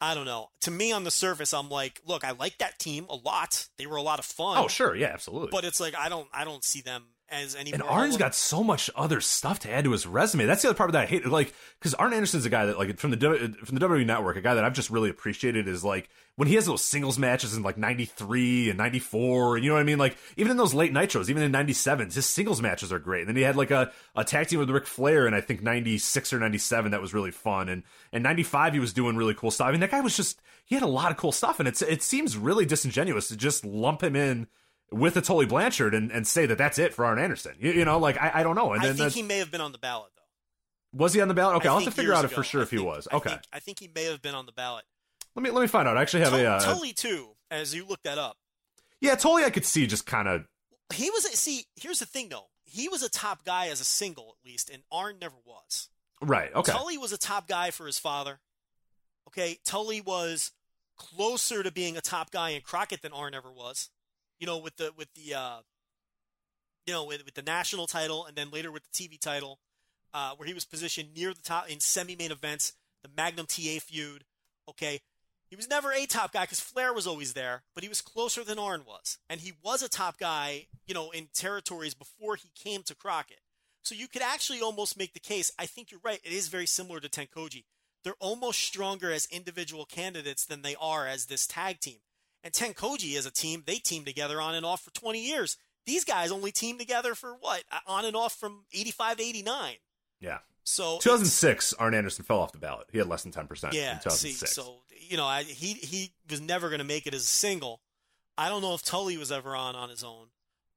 I 0.00 0.14
don't 0.14 0.26
know. 0.26 0.48
To 0.62 0.70
me, 0.70 0.92
on 0.92 1.04
the 1.04 1.10
surface, 1.10 1.52
I'm 1.52 1.68
like, 1.68 2.00
look, 2.06 2.24
I 2.24 2.30
like 2.30 2.58
that 2.58 2.78
team 2.78 3.06
a 3.10 3.16
lot. 3.16 3.68
They 3.78 3.86
were 3.86 3.96
a 3.96 4.02
lot 4.02 4.18
of 4.18 4.24
fun. 4.24 4.58
oh 4.58 4.68
sure, 4.68 4.94
yeah, 4.94 5.08
absolutely. 5.12 5.48
But 5.50 5.64
it's 5.64 5.80
like 5.80 5.94
I 5.96 6.08
don't, 6.08 6.28
I 6.32 6.44
don't 6.44 6.64
see 6.64 6.80
them 6.80 7.04
as 7.30 7.54
any. 7.54 7.72
and 7.72 7.82
Arn's 7.82 8.16
got 8.16 8.34
so 8.34 8.62
much 8.64 8.90
other 8.96 9.20
stuff 9.20 9.58
to 9.60 9.70
add 9.70 9.84
to 9.84 9.92
his 9.92 10.06
resume. 10.06 10.46
That's 10.46 10.62
the 10.62 10.68
other 10.68 10.76
part 10.76 10.92
that 10.92 11.02
I 11.02 11.06
hate. 11.06 11.26
Like, 11.26 11.52
because 11.78 11.94
Arn 11.94 12.12
Anderson's 12.12 12.46
a 12.46 12.50
guy 12.50 12.66
that, 12.66 12.78
like, 12.78 12.98
from 12.98 13.10
the 13.10 13.16
W- 13.16 13.52
from 13.64 13.76
the 13.78 13.86
WWE 13.86 14.06
Network, 14.06 14.36
a 14.36 14.40
guy 14.40 14.54
that 14.54 14.64
I've 14.64 14.72
just 14.72 14.90
really 14.90 15.10
appreciated 15.10 15.68
is 15.68 15.84
like 15.84 16.08
when 16.36 16.48
he 16.48 16.54
has 16.54 16.66
those 16.66 16.82
singles 16.82 17.18
matches 17.18 17.54
in 17.54 17.62
like 17.62 17.76
'93 17.76 18.70
and 18.70 18.78
'94, 18.78 19.56
and 19.56 19.64
you 19.64 19.70
know 19.70 19.74
what 19.74 19.80
I 19.80 19.84
mean. 19.84 19.98
Like, 19.98 20.16
even 20.36 20.50
in 20.50 20.56
those 20.56 20.74
late 20.74 20.92
nitros, 20.92 21.28
even 21.28 21.42
in 21.42 21.52
'97s, 21.52 22.14
his 22.14 22.26
singles 22.26 22.62
matches 22.62 22.92
are 22.92 22.98
great. 22.98 23.20
And 23.20 23.28
then 23.28 23.36
he 23.36 23.42
had 23.42 23.56
like 23.56 23.70
a, 23.70 23.92
a 24.16 24.24
tag 24.24 24.48
team 24.48 24.58
with 24.58 24.70
Ric 24.70 24.86
Flair, 24.86 25.26
and 25.26 25.34
I 25.34 25.40
think 25.40 25.62
'96 25.62 26.32
or 26.32 26.38
'97 26.38 26.92
that 26.92 27.00
was 27.00 27.12
really 27.12 27.30
fun. 27.30 27.68
And 27.68 27.82
and 28.12 28.22
'95 28.22 28.72
he 28.74 28.80
was 28.80 28.92
doing 28.92 29.16
really 29.16 29.34
cool 29.34 29.50
stuff. 29.50 29.68
I 29.68 29.72
mean, 29.72 29.80
that 29.80 29.90
guy 29.90 30.00
was 30.00 30.16
just 30.16 30.40
he 30.64 30.74
had 30.74 30.84
a 30.84 30.88
lot 30.88 31.10
of 31.10 31.16
cool 31.16 31.32
stuff, 31.32 31.58
and 31.58 31.68
it's 31.68 31.82
it 31.82 32.02
seems 32.02 32.36
really 32.36 32.66
disingenuous 32.66 33.28
to 33.28 33.36
just 33.36 33.64
lump 33.64 34.02
him 34.02 34.16
in 34.16 34.46
with 34.90 35.16
a 35.16 35.20
Tully 35.20 35.46
Blanchard 35.46 35.94
and, 35.94 36.10
and 36.10 36.26
say 36.26 36.46
that 36.46 36.58
that's 36.58 36.78
it 36.78 36.94
for 36.94 37.04
Arn 37.04 37.18
Anderson. 37.18 37.54
You, 37.58 37.72
you 37.72 37.84
know, 37.84 37.98
like 37.98 38.16
I, 38.20 38.30
I 38.36 38.42
don't 38.42 38.54
know. 38.56 38.72
And 38.72 38.82
I 38.82 38.92
think 38.92 39.12
he 39.12 39.22
may 39.22 39.38
have 39.38 39.50
been 39.50 39.60
on 39.60 39.72
the 39.72 39.78
ballot 39.78 40.10
though. 40.16 40.98
was 41.04 41.12
he 41.14 41.20
on 41.20 41.28
the 41.28 41.34
ballot? 41.34 41.56
Okay, 41.58 41.68
I 41.68 41.72
I'll 41.72 41.80
have 41.80 41.88
to 41.88 41.94
figure 41.94 42.14
out 42.14 42.24
ago. 42.24 42.34
for 42.34 42.42
sure 42.42 42.60
I 42.60 42.64
if 42.64 42.70
he 42.70 42.76
think- 42.78 42.88
was. 42.88 43.08
I 43.12 43.16
Okay, 43.16 43.30
think, 43.30 43.42
I 43.52 43.58
think 43.60 43.80
he 43.80 43.90
may 43.94 44.04
have 44.04 44.22
been 44.22 44.34
on 44.34 44.46
the 44.46 44.52
ballot. 44.52 44.84
let 45.36 45.42
me 45.42 45.50
let 45.50 45.60
me 45.60 45.66
find 45.68 45.86
out. 45.88 45.96
I 45.96 46.02
actually 46.02 46.22
have 46.24 46.32
a 46.32 46.44
uh, 46.46 46.60
Tully 46.60 46.92
too, 46.92 47.28
as 47.50 47.74
you 47.74 47.84
look 47.86 48.02
that 48.02 48.18
up. 48.18 48.36
yeah, 49.00 49.14
Tully. 49.14 49.44
I 49.44 49.50
could 49.50 49.64
see 49.66 49.86
just 49.86 50.06
kind 50.06 50.26
of 50.28 50.44
He 50.94 51.10
was 51.10 51.24
see. 51.38 51.64
Here's 51.76 51.98
the 51.98 52.06
thing 52.06 52.28
though. 52.30 52.46
He 52.64 52.88
was 52.88 53.02
a 53.02 53.08
top 53.10 53.44
guy 53.44 53.68
as 53.68 53.80
a 53.80 53.84
single 53.84 54.36
at 54.42 54.46
least, 54.50 54.68
and 54.70 54.82
Arn 54.92 55.16
never 55.20 55.36
was. 55.46 55.88
Right. 56.20 56.52
Okay. 56.54 56.72
Tully 56.72 56.98
was 56.98 57.12
a 57.12 57.18
top 57.18 57.46
guy 57.48 57.70
for 57.70 57.86
his 57.86 57.98
father. 57.98 58.40
Okay, 59.28 59.58
Tully 59.64 60.00
was 60.00 60.52
closer 60.96 61.62
to 61.62 61.70
being 61.70 61.96
a 61.96 62.00
top 62.00 62.30
guy 62.30 62.50
in 62.50 62.60
Crockett 62.62 63.02
than 63.02 63.12
Arn 63.12 63.34
ever 63.34 63.52
was. 63.52 63.88
You 64.38 64.46
know, 64.46 64.58
with 64.58 64.76
the 64.76 64.92
with 64.96 65.12
the 65.14 65.34
uh, 65.34 65.58
you 66.86 66.92
know 66.92 67.04
with, 67.04 67.24
with 67.24 67.34
the 67.34 67.42
national 67.42 67.86
title 67.86 68.24
and 68.26 68.36
then 68.36 68.50
later 68.50 68.70
with 68.70 68.82
the 68.90 68.96
TV 68.96 69.20
title, 69.20 69.58
uh, 70.14 70.32
where 70.36 70.46
he 70.46 70.54
was 70.54 70.64
positioned 70.64 71.14
near 71.14 71.34
the 71.34 71.42
top 71.42 71.68
in 71.68 71.80
semi-main 71.80 72.32
events, 72.32 72.74
the 73.02 73.10
Magnum 73.16 73.46
TA 73.46 73.78
feud. 73.80 74.24
Okay, 74.68 75.00
he 75.48 75.56
was 75.56 75.68
never 75.68 75.92
a 75.92 76.06
top 76.06 76.32
guy 76.32 76.44
because 76.44 76.60
Flair 76.60 76.92
was 76.92 77.06
always 77.06 77.32
there, 77.32 77.62
but 77.74 77.82
he 77.82 77.88
was 77.88 78.00
closer 78.00 78.44
than 78.44 78.58
Arn 78.58 78.84
was, 78.86 79.18
and 79.28 79.40
he 79.40 79.52
was 79.62 79.82
a 79.82 79.88
top 79.88 80.18
guy. 80.18 80.66
You 80.86 80.94
know, 80.94 81.10
in 81.10 81.28
territories 81.34 81.94
before 81.94 82.36
he 82.36 82.50
came 82.54 82.82
to 82.84 82.94
Crockett. 82.94 83.40
So 83.82 83.94
you 83.94 84.08
could 84.08 84.22
actually 84.22 84.60
almost 84.60 84.98
make 84.98 85.14
the 85.14 85.20
case. 85.20 85.50
I 85.58 85.66
think 85.66 85.90
you're 85.90 86.00
right. 86.04 86.20
It 86.22 86.32
is 86.32 86.48
very 86.48 86.66
similar 86.66 87.00
to 87.00 87.08
Tenkoji. 87.08 87.64
They're 88.04 88.14
almost 88.20 88.60
stronger 88.60 89.10
as 89.10 89.26
individual 89.26 89.84
candidates 89.84 90.44
than 90.44 90.62
they 90.62 90.76
are 90.80 91.06
as 91.06 91.26
this 91.26 91.46
tag 91.46 91.80
team. 91.80 91.98
And 92.44 92.52
Tenkoji 92.52 93.16
as 93.16 93.26
a 93.26 93.30
team, 93.30 93.64
they 93.66 93.76
teamed 93.76 94.06
together 94.06 94.40
on 94.40 94.54
and 94.54 94.64
off 94.64 94.82
for 94.82 94.92
20 94.92 95.20
years. 95.20 95.56
These 95.86 96.04
guys 96.04 96.30
only 96.30 96.52
teamed 96.52 96.78
together 96.78 97.14
for 97.14 97.34
what? 97.40 97.64
Uh, 97.72 97.78
on 97.86 98.04
and 98.04 98.14
off 98.14 98.34
from 98.34 98.64
85 98.72 99.16
to 99.16 99.22
89. 99.22 99.74
Yeah. 100.20 100.38
So 100.64 100.98
2006, 100.98 101.72
Arn 101.74 101.94
Anderson 101.94 102.24
fell 102.24 102.40
off 102.40 102.52
the 102.52 102.58
ballot. 102.58 102.88
He 102.92 102.98
had 102.98 103.08
less 103.08 103.22
than 103.22 103.32
10% 103.32 103.72
yeah, 103.72 103.92
in 103.92 103.98
2006. 103.98 104.38
see, 104.38 104.46
so 104.46 104.82
you 105.08 105.16
know, 105.16 105.24
I, 105.24 105.42
he 105.42 105.72
he 105.72 106.12
was 106.28 106.42
never 106.42 106.68
going 106.68 106.80
to 106.80 106.84
make 106.84 107.06
it 107.06 107.14
as 107.14 107.22
a 107.22 107.24
single. 107.24 107.80
I 108.36 108.50
don't 108.50 108.60
know 108.60 108.74
if 108.74 108.82
Tully 108.82 109.16
was 109.16 109.32
ever 109.32 109.56
on 109.56 109.74
on 109.74 109.88
his 109.88 110.04
own, 110.04 110.26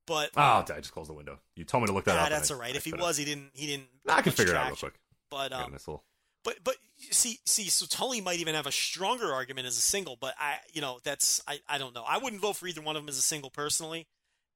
but 0.07 0.31
oh, 0.37 0.41
I 0.41 0.63
just 0.63 0.93
closed 0.93 1.09
the 1.09 1.13
window. 1.13 1.39
You 1.57 1.65
told 1.65 1.83
me 1.83 1.87
to 1.87 1.93
look 1.93 2.05
that 2.05 2.17
ah, 2.17 2.23
up. 2.23 2.29
that's 2.29 2.49
I- 2.49 2.53
all 2.53 2.59
right. 2.61 2.73
I 2.73 2.77
If 2.77 2.85
he 2.85 2.93
was, 2.93 3.17
he 3.17 3.25
didn't. 3.25 3.51
He 3.53 3.67
didn't. 3.67 3.87
Nah, 4.05 4.15
I 4.15 4.21
can 4.21 4.31
figure 4.31 4.53
it 4.53 4.57
out 4.57 4.67
real 4.67 4.77
quick. 4.77 4.93
But 5.29 5.51
um, 5.51 5.73
this 5.73 5.87
little- 5.87 6.03
But 6.43 6.63
but 6.63 6.75
see 7.11 7.39
see 7.45 7.69
so 7.69 7.85
Tully 7.85 8.21
might 8.21 8.39
even 8.39 8.55
have 8.55 8.67
a 8.67 8.71
stronger 8.71 9.31
argument 9.31 9.67
as 9.67 9.77
a 9.77 9.81
single, 9.81 10.17
but 10.19 10.33
I 10.39 10.57
you 10.73 10.81
know 10.81 10.99
that's 11.03 11.41
I, 11.47 11.59
I 11.69 11.77
don't 11.77 11.93
know. 11.93 12.03
I 12.07 12.17
wouldn't 12.17 12.41
vote 12.41 12.55
for 12.57 12.67
either 12.67 12.81
one 12.81 12.95
of 12.95 13.03
them 13.03 13.09
as 13.09 13.17
a 13.17 13.21
single 13.21 13.49
personally, 13.49 14.07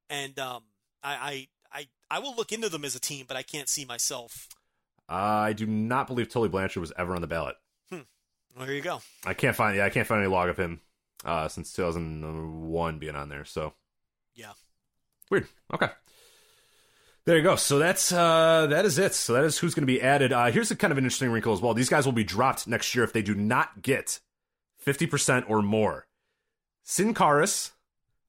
and 0.10 0.38
um 0.40 0.64
I 1.04 1.48
I 1.72 1.80
I, 1.80 1.88
I 2.10 2.20
will 2.20 2.36
look 2.36 2.52
into 2.52 2.70
them 2.70 2.86
as 2.86 2.96
a 2.96 3.00
team, 3.00 3.26
but 3.28 3.38
I 3.38 3.44
can't 3.44 3.70
see 3.70 3.86
myself. 3.86 4.48
I 5.08 5.54
do 5.54 5.66
not 5.68 6.08
believe 6.08 6.30
Tully 6.30 6.50
Blanchard 6.50 6.82
was 6.82 6.94
ever 6.98 7.14
on 7.14 7.22
the 7.22 7.28
ballot. 7.28 7.56
Well, 8.58 8.66
there 8.66 8.76
you 8.76 8.82
go. 8.82 9.02
I 9.26 9.34
can't 9.34 9.56
find. 9.56 9.76
Yeah, 9.76 9.84
I 9.86 9.90
can't 9.90 10.08
find 10.08 10.22
any 10.24 10.32
log 10.32 10.48
of 10.48 10.56
him 10.56 10.80
uh, 11.26 11.50
since 11.50 11.74
2001 11.74 13.00
being 13.00 13.16
on 13.16 13.28
there. 13.28 13.44
So 13.44 13.74
Yeah. 14.34 14.54
weird. 15.30 15.48
Okay. 15.74 15.90
There 17.26 17.38
you 17.38 17.44
go. 17.44 17.56
So 17.56 17.80
that's 17.80 18.12
uh, 18.12 18.68
that 18.70 18.86
is 18.86 19.00
it. 19.00 19.14
So 19.16 19.34
that 19.34 19.44
is 19.44 19.58
who's 19.58 19.74
going 19.74 19.82
to 19.82 19.92
be 19.92 20.02
added. 20.02 20.32
Uh, 20.32 20.52
here's 20.52 20.70
a 20.70 20.76
kind 20.76 20.92
of 20.92 20.98
an 20.98 21.04
interesting 21.06 21.32
wrinkle 21.32 21.54
as 21.54 21.62
well. 21.62 21.74
These 21.74 21.90
guys 21.90 22.06
will 22.06 22.14
be 22.14 22.24
dropped 22.24 22.68
next 22.68 22.94
year 22.94 23.04
if 23.04 23.14
they 23.14 23.24
do 23.24 23.34
not 23.34 23.82
get 23.82 24.20
50% 24.86 25.50
or 25.50 25.62
more. 25.64 26.06
Sin 26.84 27.16
Caris, 27.16 27.72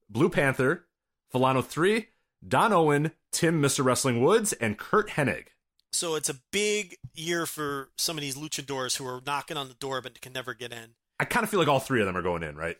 Blue 0.09 0.29
Panther, 0.29 0.85
Villano 1.31 1.61
3, 1.61 2.07
Don 2.47 2.73
Owen, 2.73 3.11
Tim 3.31 3.61
Mr. 3.61 3.85
Wrestling 3.85 4.23
Woods, 4.23 4.53
and 4.53 4.79
Curt 4.79 5.11
Hennig. 5.11 5.45
So 5.91 6.15
it's 6.15 6.29
a 6.29 6.35
big 6.51 6.97
year 7.13 7.45
for 7.45 7.89
some 7.97 8.17
of 8.17 8.21
these 8.21 8.35
luchadors 8.35 8.97
who 8.97 9.05
are 9.07 9.21
knocking 9.25 9.57
on 9.57 9.67
the 9.67 9.73
door 9.75 10.01
but 10.01 10.19
can 10.21 10.33
never 10.33 10.55
get 10.55 10.71
in. 10.73 10.95
I 11.19 11.25
kind 11.25 11.43
of 11.43 11.51
feel 11.51 11.59
like 11.59 11.69
all 11.69 11.79
three 11.79 11.99
of 11.99 12.07
them 12.07 12.17
are 12.17 12.21
going 12.23 12.41
in, 12.41 12.55
right? 12.55 12.77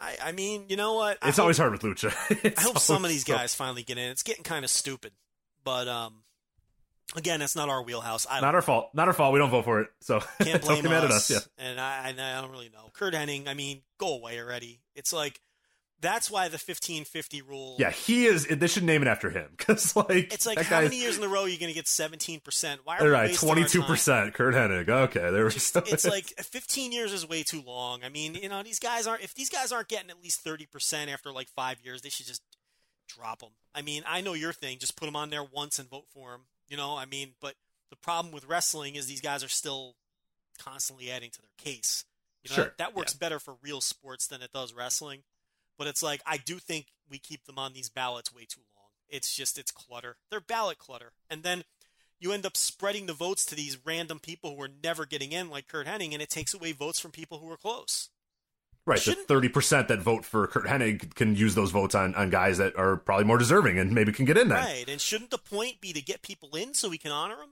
I 0.00 0.16
I 0.22 0.32
mean, 0.32 0.64
you 0.68 0.76
know 0.76 0.94
what? 0.94 1.18
I 1.22 1.28
It's 1.28 1.36
hope- 1.38 1.44
always 1.44 1.58
hard 1.58 1.72
with 1.72 1.82
Lucha. 1.82 2.12
I 2.58 2.60
hope 2.60 2.78
some 2.80 2.96
of 2.96 3.02
always 3.04 3.12
these 3.14 3.24
guys 3.24 3.54
finally 3.54 3.82
get 3.84 3.98
in. 3.98 4.10
It's 4.10 4.22
getting 4.22 4.44
kind 4.44 4.64
of 4.64 4.70
stupid, 4.70 5.12
but 5.64 5.88
um, 5.88 6.22
again, 7.16 7.40
that's 7.40 7.56
not 7.56 7.68
our 7.68 7.82
wheelhouse. 7.82 8.26
I 8.28 8.40
Not 8.40 8.54
our 8.54 8.62
fault. 8.62 8.90
Not 8.94 9.08
our 9.08 9.14
fault. 9.14 9.32
We 9.32 9.38
don't 9.38 9.50
vote 9.50 9.64
for 9.64 9.80
it. 9.80 9.88
So 10.00 10.20
can't 10.42 10.62
blame 10.62 10.84
mad 10.84 11.04
us. 11.04 11.30
at 11.30 11.36
us. 11.36 11.48
Yeah. 11.58 11.66
And 11.66 11.80
I, 11.80 12.06
I, 12.06 12.38
I 12.38 12.40
don't 12.40 12.50
really 12.50 12.70
know. 12.70 12.90
Curt 12.92 13.14
Hennig. 13.14 13.48
I 13.48 13.54
mean, 13.54 13.82
go 13.98 14.14
away 14.14 14.40
already. 14.40 14.80
It's 14.94 15.12
like 15.12 15.40
that's 16.00 16.30
why 16.30 16.48
the 16.48 16.58
fifteen 16.58 17.04
fifty 17.04 17.42
rule. 17.42 17.76
Yeah, 17.78 17.90
he 17.90 18.26
is. 18.26 18.46
They 18.46 18.66
should 18.68 18.84
name 18.84 19.02
it 19.02 19.08
after 19.08 19.30
him 19.30 19.48
because, 19.56 19.96
like, 19.96 20.32
It's 20.32 20.46
like 20.46 20.60
how 20.60 20.82
many 20.82 20.96
years 20.96 21.18
in 21.18 21.24
a 21.24 21.28
row 21.28 21.42
are 21.42 21.48
you 21.48 21.58
going 21.58 21.70
to 21.70 21.74
get 21.74 21.88
seventeen 21.88 22.40
percent? 22.40 22.82
Why 22.84 22.98
are 22.98 23.10
right, 23.10 23.34
twenty 23.34 23.64
two 23.64 23.82
percent? 23.82 24.34
Curt 24.34 24.54
Hennig. 24.54 24.88
Okay, 24.88 25.20
there 25.20 25.44
we 25.44 25.50
go. 25.50 25.82
it's 25.86 26.04
like 26.08 26.26
15 26.26 26.92
years 26.92 27.12
is 27.12 27.28
way 27.28 27.42
too 27.42 27.62
long. 27.66 28.04
I 28.04 28.08
mean, 28.08 28.34
you 28.34 28.48
know, 28.48 28.62
these 28.62 28.78
guys 28.78 29.06
aren't 29.06 29.22
if 29.22 29.34
these 29.34 29.50
guys 29.50 29.72
aren't 29.72 29.88
getting 29.88 30.10
at 30.10 30.22
least 30.22 30.44
30% 30.44 31.12
after 31.12 31.32
like 31.32 31.48
5 31.48 31.78
years, 31.82 32.02
they 32.02 32.10
should 32.10 32.26
just 32.26 32.42
drop 33.08 33.40
them. 33.40 33.50
I 33.74 33.82
mean, 33.82 34.02
I 34.06 34.20
know 34.20 34.34
your 34.34 34.52
thing, 34.52 34.78
just 34.78 34.96
put 34.96 35.06
them 35.06 35.16
on 35.16 35.30
there 35.30 35.44
once 35.44 35.78
and 35.78 35.88
vote 35.88 36.06
for 36.12 36.30
them, 36.32 36.42
you 36.68 36.76
know? 36.76 36.96
I 36.96 37.06
mean, 37.06 37.32
but 37.40 37.54
the 37.90 37.96
problem 37.96 38.32
with 38.32 38.46
wrestling 38.46 38.94
is 38.94 39.06
these 39.06 39.20
guys 39.20 39.42
are 39.42 39.48
still 39.48 39.94
constantly 40.58 41.10
adding 41.10 41.30
to 41.30 41.40
their 41.40 41.50
case. 41.56 42.04
You 42.42 42.50
know, 42.50 42.54
Sure, 42.56 42.64
that, 42.64 42.78
that 42.78 42.96
works 42.96 43.14
better 43.14 43.38
for 43.38 43.56
real 43.62 43.80
sports 43.80 44.26
than 44.26 44.42
it 44.42 44.52
does 44.52 44.72
wrestling. 44.72 45.22
But 45.76 45.86
it's 45.86 46.02
like 46.02 46.20
I 46.26 46.36
do 46.38 46.56
think 46.58 46.86
we 47.08 47.18
keep 47.18 47.44
them 47.44 47.58
on 47.58 47.72
these 47.72 47.88
ballots 47.88 48.34
way 48.34 48.46
too 48.48 48.60
long. 48.76 48.86
It's 49.08 49.34
just 49.34 49.58
it's 49.58 49.70
clutter. 49.70 50.16
They're 50.30 50.40
ballot 50.40 50.78
clutter. 50.78 51.12
And 51.30 51.42
then 51.42 51.64
you 52.20 52.32
end 52.32 52.44
up 52.44 52.56
spreading 52.56 53.06
the 53.06 53.12
votes 53.12 53.44
to 53.46 53.54
these 53.54 53.78
random 53.84 54.18
people 54.18 54.54
who 54.56 54.62
are 54.62 54.70
never 54.82 55.06
getting 55.06 55.32
in, 55.32 55.50
like 55.50 55.68
Curt 55.68 55.86
Hennig, 55.86 56.12
and 56.12 56.20
it 56.22 56.30
takes 56.30 56.52
away 56.52 56.72
votes 56.72 56.98
from 56.98 57.12
people 57.12 57.38
who 57.38 57.50
are 57.50 57.56
close. 57.56 58.08
Right, 58.88 59.00
the 59.00 59.14
thirty 59.14 59.48
percent 59.48 59.88
that 59.88 60.00
vote 60.00 60.24
for 60.24 60.46
Curt 60.46 60.66
Hennig 60.66 61.14
can 61.14 61.36
use 61.36 61.54
those 61.54 61.70
votes 61.70 61.94
on, 61.94 62.14
on 62.14 62.30
guys 62.30 62.58
that 62.58 62.74
are 62.76 62.96
probably 62.96 63.24
more 63.24 63.38
deserving 63.38 63.78
and 63.78 63.92
maybe 63.92 64.12
can 64.12 64.24
get 64.24 64.38
in 64.38 64.48
there. 64.48 64.58
Right. 64.58 64.86
And 64.88 65.00
shouldn't 65.00 65.30
the 65.30 65.38
point 65.38 65.80
be 65.80 65.92
to 65.92 66.00
get 66.00 66.22
people 66.22 66.56
in 66.56 66.72
so 66.72 66.88
we 66.88 66.98
can 66.98 67.12
honor 67.12 67.36
them? 67.36 67.50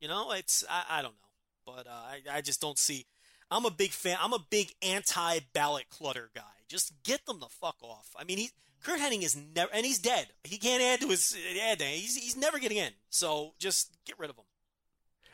You 0.00 0.08
know, 0.08 0.32
it's 0.32 0.64
I, 0.68 0.98
I 0.98 1.02
don't 1.02 1.14
know, 1.14 1.74
but 1.74 1.86
uh, 1.86 1.90
I 1.90 2.20
I 2.30 2.40
just 2.40 2.60
don't 2.60 2.78
see. 2.78 3.06
I'm 3.50 3.64
a 3.64 3.70
big 3.70 3.92
fan. 3.92 4.18
I'm 4.20 4.32
a 4.32 4.44
big 4.50 4.74
anti 4.82 5.38
ballot 5.52 5.88
clutter 5.88 6.30
guy. 6.34 6.42
Just 6.68 6.92
get 7.02 7.24
them 7.26 7.40
the 7.40 7.48
fuck 7.48 7.76
off. 7.82 8.14
I 8.18 8.24
mean, 8.24 8.38
he 8.38 8.50
Curt 8.82 9.00
Hennig 9.00 9.22
is 9.22 9.36
never, 9.36 9.70
and 9.72 9.86
he's 9.86 9.98
dead. 9.98 10.26
He 10.44 10.58
can't 10.58 10.82
add 10.82 11.00
to 11.00 11.08
his 11.08 11.36
add. 11.62 11.80
He's 11.80 12.16
he's 12.16 12.36
never 12.36 12.58
getting 12.58 12.78
in. 12.78 12.92
So 13.10 13.54
just 13.58 13.96
get 14.04 14.18
rid 14.18 14.30
of 14.30 14.36
him. 14.36 14.44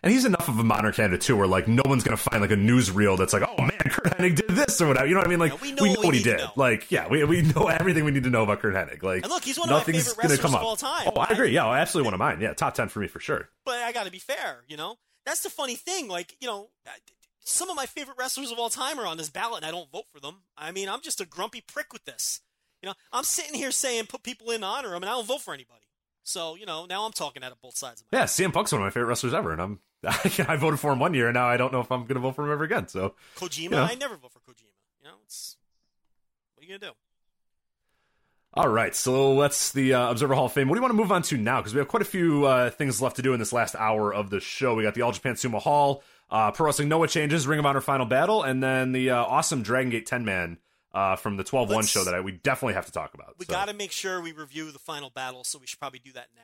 And 0.05 0.13
he's 0.13 0.27
enough 0.27 0.49
of 0.49 0.59
a 0.59 0.65
modern 0.65 0.93
candidate 0.93 1.23
too, 1.23 1.35
where 1.37 1.47
like 1.47 1.67
no 1.67 1.83
one's 1.87 2.05
gonna 2.05 2.17
find 2.19 2.43
like 2.43 2.51
a 2.51 2.57
newsreel 2.57 3.17
that's 3.17 3.33
like, 3.33 3.43
oh 3.43 3.63
man, 3.63 3.71
Curt 3.89 4.05
Hennig 4.19 4.37
did 4.37 4.49
this 4.51 4.81
or 4.81 4.87
whatever. 4.89 5.07
You 5.07 5.15
know 5.15 5.21
what 5.21 5.27
I 5.27 5.31
mean? 5.31 5.39
Like 5.39 5.53
Yeah, 5.53 5.59
we 5.63 5.73
know 5.73 5.83
what 5.83 5.99
we 6.01 6.07
what 6.07 6.15
he 6.15 6.23
did. 6.23 6.43
Like 6.57 6.91
yeah, 6.91 7.09
we 7.09 7.25
we 7.25 7.41
know 7.41 7.69
everything 7.69 8.05
we 8.05 8.11
need 8.11 8.25
to 8.25 8.31
know 8.31 8.43
about 8.43 8.61
Curt 8.61 8.75
Hennig. 8.75 9.03
Like 9.03 9.23
And 9.23 9.33
look, 9.33 9.43
he's 9.43 9.59
one 9.59 9.69
of 9.71 9.73
my 9.73 9.81
favorite 9.83 10.05
gonna 10.05 10.29
wrestlers 10.29 10.41
come 10.41 10.55
of 10.55 10.61
up. 10.61 10.67
all 10.67 10.77
time. 10.77 11.11
Oh, 11.17 11.19
I 11.21 11.33
agree. 11.33 11.51
Yeah, 11.53 11.69
absolutely 11.71 12.07
one 12.09 12.15
of 12.15 12.21
mine. 12.21 12.41
Yeah, 12.41 12.53
top 12.53 12.75
ten 12.75 12.89
for 12.89 13.01
me 13.01 13.09
for 13.09 13.19
sure. 13.19 13.49
but 13.65 13.77
I 13.79 13.93
got 13.93 14.05
to 14.05 14.13
be 14.13 14.19
fair, 14.19 14.65
you 14.69 14.77
know. 14.77 14.97
That's 15.25 15.43
the 15.43 15.49
funny 15.51 15.75
thing. 15.75 16.09
Like, 16.09 16.37
you 16.39 16.47
know, 16.47 16.69
uh, 16.87 16.91
some 17.41 17.71
of 17.71 17.77
my 17.77 17.87
favorite 17.87 18.19
wrestlers 18.19 18.53
of 18.53 18.59
all 18.59 18.69
time 18.69 19.01
are 19.01 19.07
on 19.07 19.17
this 19.17 19.31
ballot, 19.31 19.63
and 19.63 19.67
I 19.67 19.71
don't 19.71 19.91
vote 19.91 20.05
for 20.13 20.21
them. 20.21 20.43
I 20.57 20.71
mean, 20.71 20.87
I'm 20.87 21.01
just 21.01 21.19
a 21.21 21.25
grumpy 21.27 21.63
prick 21.63 21.95
with 21.95 22.05
this. 22.05 22.41
You 22.83 22.91
know, 22.91 22.95
I'm 23.11 23.25
sitting 23.25 23.55
here 23.55 23.71
saying 23.71 24.07
put 24.07 24.23
people 24.23 24.51
in 24.51 24.61
to 24.61 24.67
honor 24.67 24.91
them, 24.91 25.03
and 25.03 25.07
I 25.07 25.15
don't 25.15 25.27
vote 25.27 25.41
for 25.41 25.55
anybody. 25.55 25.81
So, 26.25 26.55
you 26.57 26.67
know, 26.67 26.85
now 26.87 27.05
I'm 27.07 27.13
talking 27.13 27.43
out 27.43 27.53
of 27.53 27.61
both 27.63 27.77
sides 27.77 28.01
of 28.03 28.07
my. 28.13 28.19
Yeah, 28.19 28.25
CM 28.25 28.53
Punk's 28.53 28.73
one 28.73 28.81
of 28.83 28.87
my 28.87 28.91
favorite 28.91 29.09
wrestlers 29.09 29.33
ever, 29.35 29.53
and 29.53 29.61
I'm 29.63 29.79
I 30.49 30.57
voted 30.57 30.81
for 30.81 30.93
him 30.93 30.99
one 30.99 31.15
year, 31.15 31.29
and 31.29 31.35
now 31.35 31.47
I 31.49 31.57
don't 31.57 31.73
know 31.73 31.81
if 31.81 31.91
I'm 31.93 32.03
going 32.03 32.15
to 32.15 32.21
vote 32.21 32.37
for 32.37 32.45
him 32.45 32.53
ever 32.53 32.65
again. 32.65 32.89
So 32.89 33.15
Kojima, 33.37 33.73
Yeah. 33.73 33.85
I 33.85 33.95
never 33.95 34.17
vote 34.17 34.33
for 34.33 34.41
Kojima. 34.41 34.69
You 35.03 35.09
know, 35.09 35.15
it's 35.25 35.57
what 36.55 36.63
are 36.63 36.67
you 36.67 36.79
gonna 36.79 36.93
do? 36.93 36.97
All 38.57 38.69
right, 38.69 38.95
so 38.95 39.41
that's 39.41 39.73
the 39.73 39.95
uh, 39.95 40.11
Observer 40.13 40.35
Hall 40.35 40.47
of 40.47 40.53
Fame. 40.53 40.69
What 40.69 40.77
do 40.77 40.79
you 40.79 40.83
want 40.83 40.93
to 40.93 40.97
move 40.97 41.11
on 41.11 41.23
to 41.23 41.37
now? 41.37 41.59
Because 41.61 41.75
we 41.75 41.79
have 41.81 41.89
quite 41.89 42.03
a 42.03 42.07
few 42.07 42.45
uh, 42.45 42.71
things 42.71 43.03
left 43.03 43.17
to 43.17 43.23
do 43.23 43.33
in 43.33 43.41
this 43.41 43.53
last 43.53 43.75
hour 43.75 44.15
of 44.15 44.31
the 44.31 44.39
show. 44.39 44.77
We 44.77 44.85
got 44.85 44.95
the 44.95 45.03
All 45.03 45.11
Japan 45.11 45.35
Sumo 45.35 45.61
Hall, 45.61 46.05
uh, 46.31 46.53
Pro 46.53 46.67
Wrestling 46.67 46.89
Noah 46.89 47.09
Changes, 47.09 47.49
Ring 47.49 47.59
of 47.59 47.67
Honor 47.67 47.81
Final 47.81 48.07
Battle, 48.07 48.45
and 48.45 48.63
then 48.63 48.93
the 48.93 49.11
uh, 49.11 49.17
awesome 49.25 49.63
Dragon 49.65 49.91
Gate 49.91 50.07
10 50.07 50.25
man 50.25 50.59
uh, 50.95 51.17
from 51.17 51.37
the 51.37 51.43
12 51.43 51.69
1 51.71 51.85
show 51.87 52.05
that 52.05 52.15
I, 52.15 52.21
we 52.21 52.31
definitely 52.31 52.75
have 52.75 52.87
to 52.87 52.93
talk 52.93 53.15
about. 53.15 53.35
We 53.41 53.45
So, 53.45 53.53
got 53.53 53.67
to 53.67 53.75
make 53.75 53.91
sure 53.91 54.21
we 54.23 54.31
review 54.31 54.71
the 54.71 54.79
final 54.79 55.11
battle, 55.11 55.43
so 55.43 55.59
we 55.59 55.67
should 55.67 55.81
probably 55.81 55.99
do 55.99 56.13
that 56.13 56.29
now. 56.37 56.43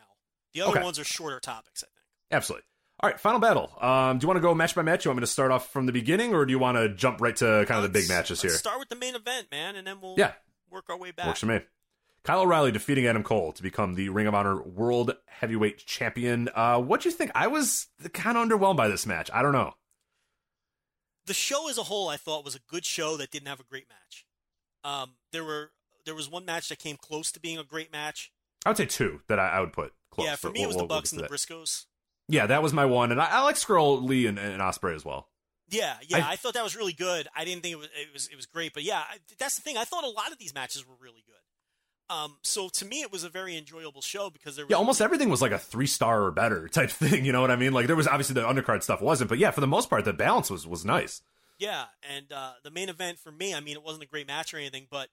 The 0.52 0.62
other 0.62 0.72
Okay. 0.78 0.82
ones 0.84 0.98
are 0.98 1.04
shorter 1.04 1.38
topics, 1.38 1.84
I 1.84 1.86
think. 1.94 2.06
Absolutely. 2.32 2.64
All 3.02 3.08
right, 3.08 3.18
Final 3.18 3.40
Battle. 3.40 3.72
Um, 3.80 4.18
do 4.18 4.24
you 4.24 4.28
want 4.28 4.36
to 4.36 4.42
go 4.42 4.54
match 4.54 4.74
by 4.74 4.82
match? 4.82 5.04
You 5.04 5.08
want 5.10 5.18
me 5.18 5.22
to 5.22 5.26
start 5.26 5.50
off 5.50 5.70
from 5.72 5.86
the 5.86 5.92
beginning, 5.92 6.34
or 6.34 6.44
do 6.44 6.50
you 6.50 6.58
want 6.58 6.76
to 6.76 6.90
jump 6.90 7.20
right 7.20 7.34
to 7.36 7.64
kind 7.66 7.78
of 7.78 7.82
the 7.82 7.88
big 7.88 8.08
matches 8.08 8.30
let's 8.30 8.42
here? 8.42 8.50
Start 8.58 8.78
with 8.78 8.90
the 8.90 8.96
main 8.96 9.14
event, 9.14 9.46
man, 9.50 9.76
and 9.76 9.86
then 9.86 10.00
we'll 10.02 10.16
Yeah. 10.18 10.32
work 10.70 10.90
our 10.90 10.98
way 10.98 11.10
back. 11.10 11.26
Works 11.26 11.40
for 11.40 11.46
me. 11.46 11.60
Kyle 12.24 12.42
O'Reilly 12.42 12.70
defeating 12.70 13.06
Adam 13.06 13.22
Cole 13.22 13.52
to 13.52 13.62
become 13.62 13.94
the 13.94 14.10
Ring 14.10 14.26
of 14.26 14.34
Honor 14.34 14.60
World 14.62 15.16
Heavyweight 15.26 15.78
Champion. 15.86 16.50
Uh, 16.54 16.78
what 16.78 17.00
do 17.00 17.08
you 17.08 17.14
think? 17.14 17.30
I 17.34 17.46
was 17.46 17.86
kind 18.12 18.36
of 18.36 18.46
underwhelmed 18.46 18.76
by 18.76 18.88
this 18.88 19.06
match. 19.06 19.30
I 19.32 19.42
don't 19.42 19.52
know. 19.52 19.74
the 21.26 21.34
show 21.34 21.68
as 21.70 21.78
a 21.78 21.84
whole, 21.84 22.08
I 22.08 22.16
thought 22.16 22.44
was 22.44 22.56
a 22.56 22.60
good 22.66 22.84
show 22.84 23.16
that 23.16 23.30
didn't 23.30 23.46
have 23.46 23.60
a 23.60 23.64
great 23.64 23.86
match. 23.88 24.26
Um, 24.82 25.12
there 25.30 25.44
were 25.44 25.70
there 26.04 26.14
was 26.14 26.28
one 26.28 26.44
match 26.44 26.68
that 26.70 26.78
came 26.80 26.96
close 26.96 27.30
to 27.32 27.38
being 27.40 27.56
a 27.56 27.62
great 27.62 27.92
match. 27.92 28.32
I 28.66 28.70
would 28.70 28.76
say 28.78 28.86
two 28.86 29.22
that 29.28 29.38
I, 29.38 29.48
I 29.50 29.60
would 29.60 29.72
put 29.72 29.92
close. 30.10 30.26
yeah, 30.26 30.34
for 30.36 30.50
me 30.50 30.62
it 30.62 30.66
was 30.66 30.74
we'll- 30.74 30.86
the 30.86 30.92
we'll 30.92 30.98
Bucks 31.00 31.12
and 31.12 31.22
the. 31.22 31.28
Briscoes. 31.28 31.86
Yeah, 32.30 32.46
that 32.46 32.62
was 32.62 32.72
my 32.72 32.84
one, 32.86 33.12
and 33.12 33.20
I, 33.20 33.26
I 33.30 33.42
like 33.42 33.56
Scurll, 33.56 34.02
Lee, 34.02 34.26
and, 34.26 34.38
and 34.38 34.60
Ospreay 34.60 34.94
as 34.94 35.04
well. 35.04 35.28
Yeah, 35.68 35.96
yeah, 36.08 36.26
I- 36.26 36.32
I, 36.32 36.36
thought 36.36 36.54
that 36.54 36.64
was 36.64 36.74
really 36.76 36.92
good. 36.92 37.28
I 37.36 37.44
didn't 37.44 37.62
think 37.62 37.74
it 37.74 37.78
was 37.78 37.88
it 37.94 38.12
was 38.12 38.26
it 38.28 38.36
was 38.36 38.46
great, 38.46 38.74
but 38.74 38.82
yeah, 38.82 38.98
I, 38.98 39.18
that's 39.38 39.56
the 39.56 39.62
thing. 39.62 39.76
I 39.76 39.84
thought 39.84 40.02
a 40.04 40.08
lot 40.08 40.32
of 40.32 40.38
these 40.38 40.52
matches 40.54 40.86
were 40.86 40.96
really 41.00 41.22
good. 41.26 42.14
Um, 42.14 42.38
so 42.42 42.68
to 42.70 42.84
me, 42.84 43.02
it 43.02 43.12
was 43.12 43.22
a 43.22 43.28
very 43.28 43.56
enjoyable 43.56 44.02
show 44.02 44.30
because 44.30 44.56
there 44.56 44.64
was 44.66 44.70
Yeah, 44.70 44.78
almost 44.78 45.00
everything 45.00 45.28
was 45.28 45.40
like 45.40 45.52
a 45.52 45.58
three 45.60 45.86
star 45.86 46.24
or 46.24 46.32
better 46.32 46.66
type 46.66 46.90
thing. 47.04 47.24
You 47.24 47.30
know 47.30 47.40
what 47.40 47.52
I 47.52 47.56
mean? 47.56 47.72
Like 47.72 47.86
there 47.86 47.94
was 47.94 48.08
obviously 48.08 48.34
the 48.34 48.42
undercard 48.42 48.82
stuff 48.82 49.00
wasn't, 49.00 49.28
but 49.28 49.38
yeah, 49.38 49.52
for 49.52 49.60
the 49.60 49.68
most 49.68 49.88
part, 49.88 50.04
the 50.04 50.12
balance 50.12 50.50
was 50.50 50.66
was 50.66 50.84
nice. 50.84 51.22
Yeah, 51.58 51.84
and 52.16 52.32
uh, 52.32 52.54
the 52.64 52.70
main 52.72 52.88
event 52.88 53.18
for 53.18 53.30
me, 53.30 53.54
I 53.54 53.60
mean, 53.60 53.76
it 53.76 53.84
wasn't 53.84 54.02
a 54.02 54.08
great 54.08 54.26
match 54.26 54.52
or 54.52 54.56
anything, 54.56 54.86
but 54.90 55.08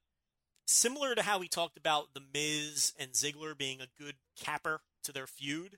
similar 0.66 1.14
to 1.14 1.22
how 1.22 1.38
we 1.40 1.48
talked 1.48 1.78
about 1.78 2.14
the 2.14 2.22
Miz 2.34 2.94
and 3.00 3.12
Ziggler 3.12 3.56
being 3.56 3.80
a 3.80 3.88
good 4.02 4.16
capper 4.36 4.82
to 5.04 5.12
their 5.12 5.28
feud, 5.28 5.78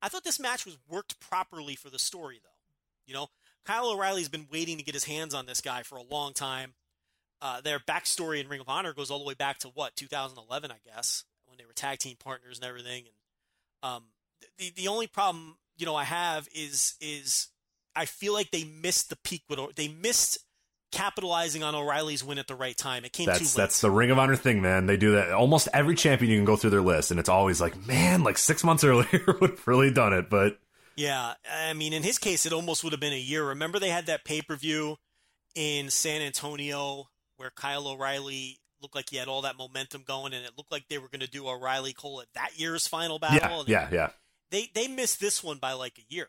I 0.00 0.08
thought 0.08 0.24
this 0.24 0.40
match 0.40 0.64
was 0.64 0.78
worked 0.88 1.20
properly 1.20 1.74
for 1.74 1.90
the 1.90 1.98
story, 1.98 2.40
though. 2.42 2.50
You 3.06 3.14
know, 3.14 3.28
Kyle 3.64 3.90
O'Reilly's 3.90 4.28
been 4.28 4.46
waiting 4.52 4.78
to 4.78 4.84
get 4.84 4.94
his 4.94 5.04
hands 5.04 5.34
on 5.34 5.46
this 5.46 5.60
guy 5.60 5.82
for 5.82 5.96
a 5.96 6.02
long 6.02 6.32
time. 6.32 6.74
Uh, 7.40 7.60
their 7.60 7.78
backstory 7.78 8.40
in 8.40 8.48
Ring 8.48 8.60
of 8.60 8.68
Honor 8.68 8.92
goes 8.92 9.10
all 9.10 9.18
the 9.18 9.24
way 9.24 9.34
back 9.34 9.58
to 9.58 9.68
what 9.68 9.96
2011, 9.96 10.70
I 10.70 10.76
guess, 10.84 11.24
when 11.46 11.58
they 11.58 11.64
were 11.64 11.72
tag 11.72 11.98
team 11.98 12.16
partners 12.18 12.58
and 12.58 12.66
everything. 12.66 13.04
And 13.82 13.90
um, 13.90 14.04
the 14.58 14.70
the 14.70 14.88
only 14.88 15.06
problem 15.06 15.56
you 15.76 15.86
know 15.86 15.94
I 15.94 16.04
have 16.04 16.48
is 16.54 16.94
is 17.00 17.48
I 17.94 18.06
feel 18.06 18.32
like 18.32 18.50
they 18.50 18.64
missed 18.64 19.10
the 19.10 19.16
peak 19.16 19.42
with 19.48 19.60
they 19.76 19.88
missed 19.88 20.38
capitalizing 20.90 21.62
on 21.62 21.74
O'Reilly's 21.74 22.24
win 22.24 22.38
at 22.38 22.46
the 22.46 22.54
right 22.54 22.76
time. 22.76 23.04
It 23.04 23.12
came 23.12 23.26
too 23.26 23.32
That's 23.32 23.56
late. 23.56 23.62
that's 23.62 23.80
the 23.80 23.90
Ring 23.90 24.10
of 24.10 24.18
Honor 24.18 24.36
thing, 24.36 24.62
man. 24.62 24.86
They 24.86 24.96
do 24.96 25.12
that 25.12 25.32
almost 25.32 25.68
every 25.72 25.94
champion 25.94 26.30
you 26.30 26.38
can 26.38 26.44
go 26.44 26.56
through 26.56 26.70
their 26.70 26.80
list, 26.80 27.10
and 27.10 27.20
it's 27.20 27.28
always 27.28 27.60
like, 27.60 27.86
man, 27.86 28.22
like 28.22 28.38
six 28.38 28.64
months 28.64 28.84
earlier 28.84 29.24
would 29.40 29.50
have 29.50 29.66
really 29.66 29.90
done 29.90 30.12
it, 30.12 30.30
but 30.30 30.58
Yeah, 30.96 31.34
I 31.50 31.72
mean, 31.74 31.92
in 31.92 32.02
his 32.02 32.18
case, 32.18 32.46
it 32.46 32.52
almost 32.52 32.82
would 32.84 32.92
have 32.92 33.00
been 33.00 33.12
a 33.12 33.18
year. 33.18 33.46
Remember, 33.48 33.78
they 33.78 33.90
had 33.90 34.06
that 34.06 34.24
pay 34.24 34.42
per 34.42 34.56
view 34.56 34.96
in 35.54 35.90
San 35.90 36.22
Antonio 36.22 37.08
where 37.36 37.50
Kyle 37.50 37.86
O'Reilly 37.88 38.58
looked 38.80 38.94
like 38.94 39.10
he 39.10 39.16
had 39.16 39.28
all 39.28 39.42
that 39.42 39.56
momentum 39.56 40.04
going, 40.06 40.32
and 40.32 40.44
it 40.44 40.52
looked 40.56 40.72
like 40.72 40.88
they 40.88 40.98
were 40.98 41.08
going 41.08 41.20
to 41.20 41.30
do 41.30 41.48
O'Reilly 41.48 41.92
Cole 41.92 42.20
at 42.20 42.32
that 42.34 42.58
year's 42.58 42.86
final 42.86 43.18
battle. 43.18 43.64
yeah, 43.66 43.82
yeah, 43.82 43.88
yeah. 43.92 44.10
They 44.50 44.70
they 44.74 44.88
missed 44.88 45.20
this 45.20 45.42
one 45.42 45.58
by 45.58 45.72
like 45.72 45.98
a 45.98 46.14
year. 46.14 46.28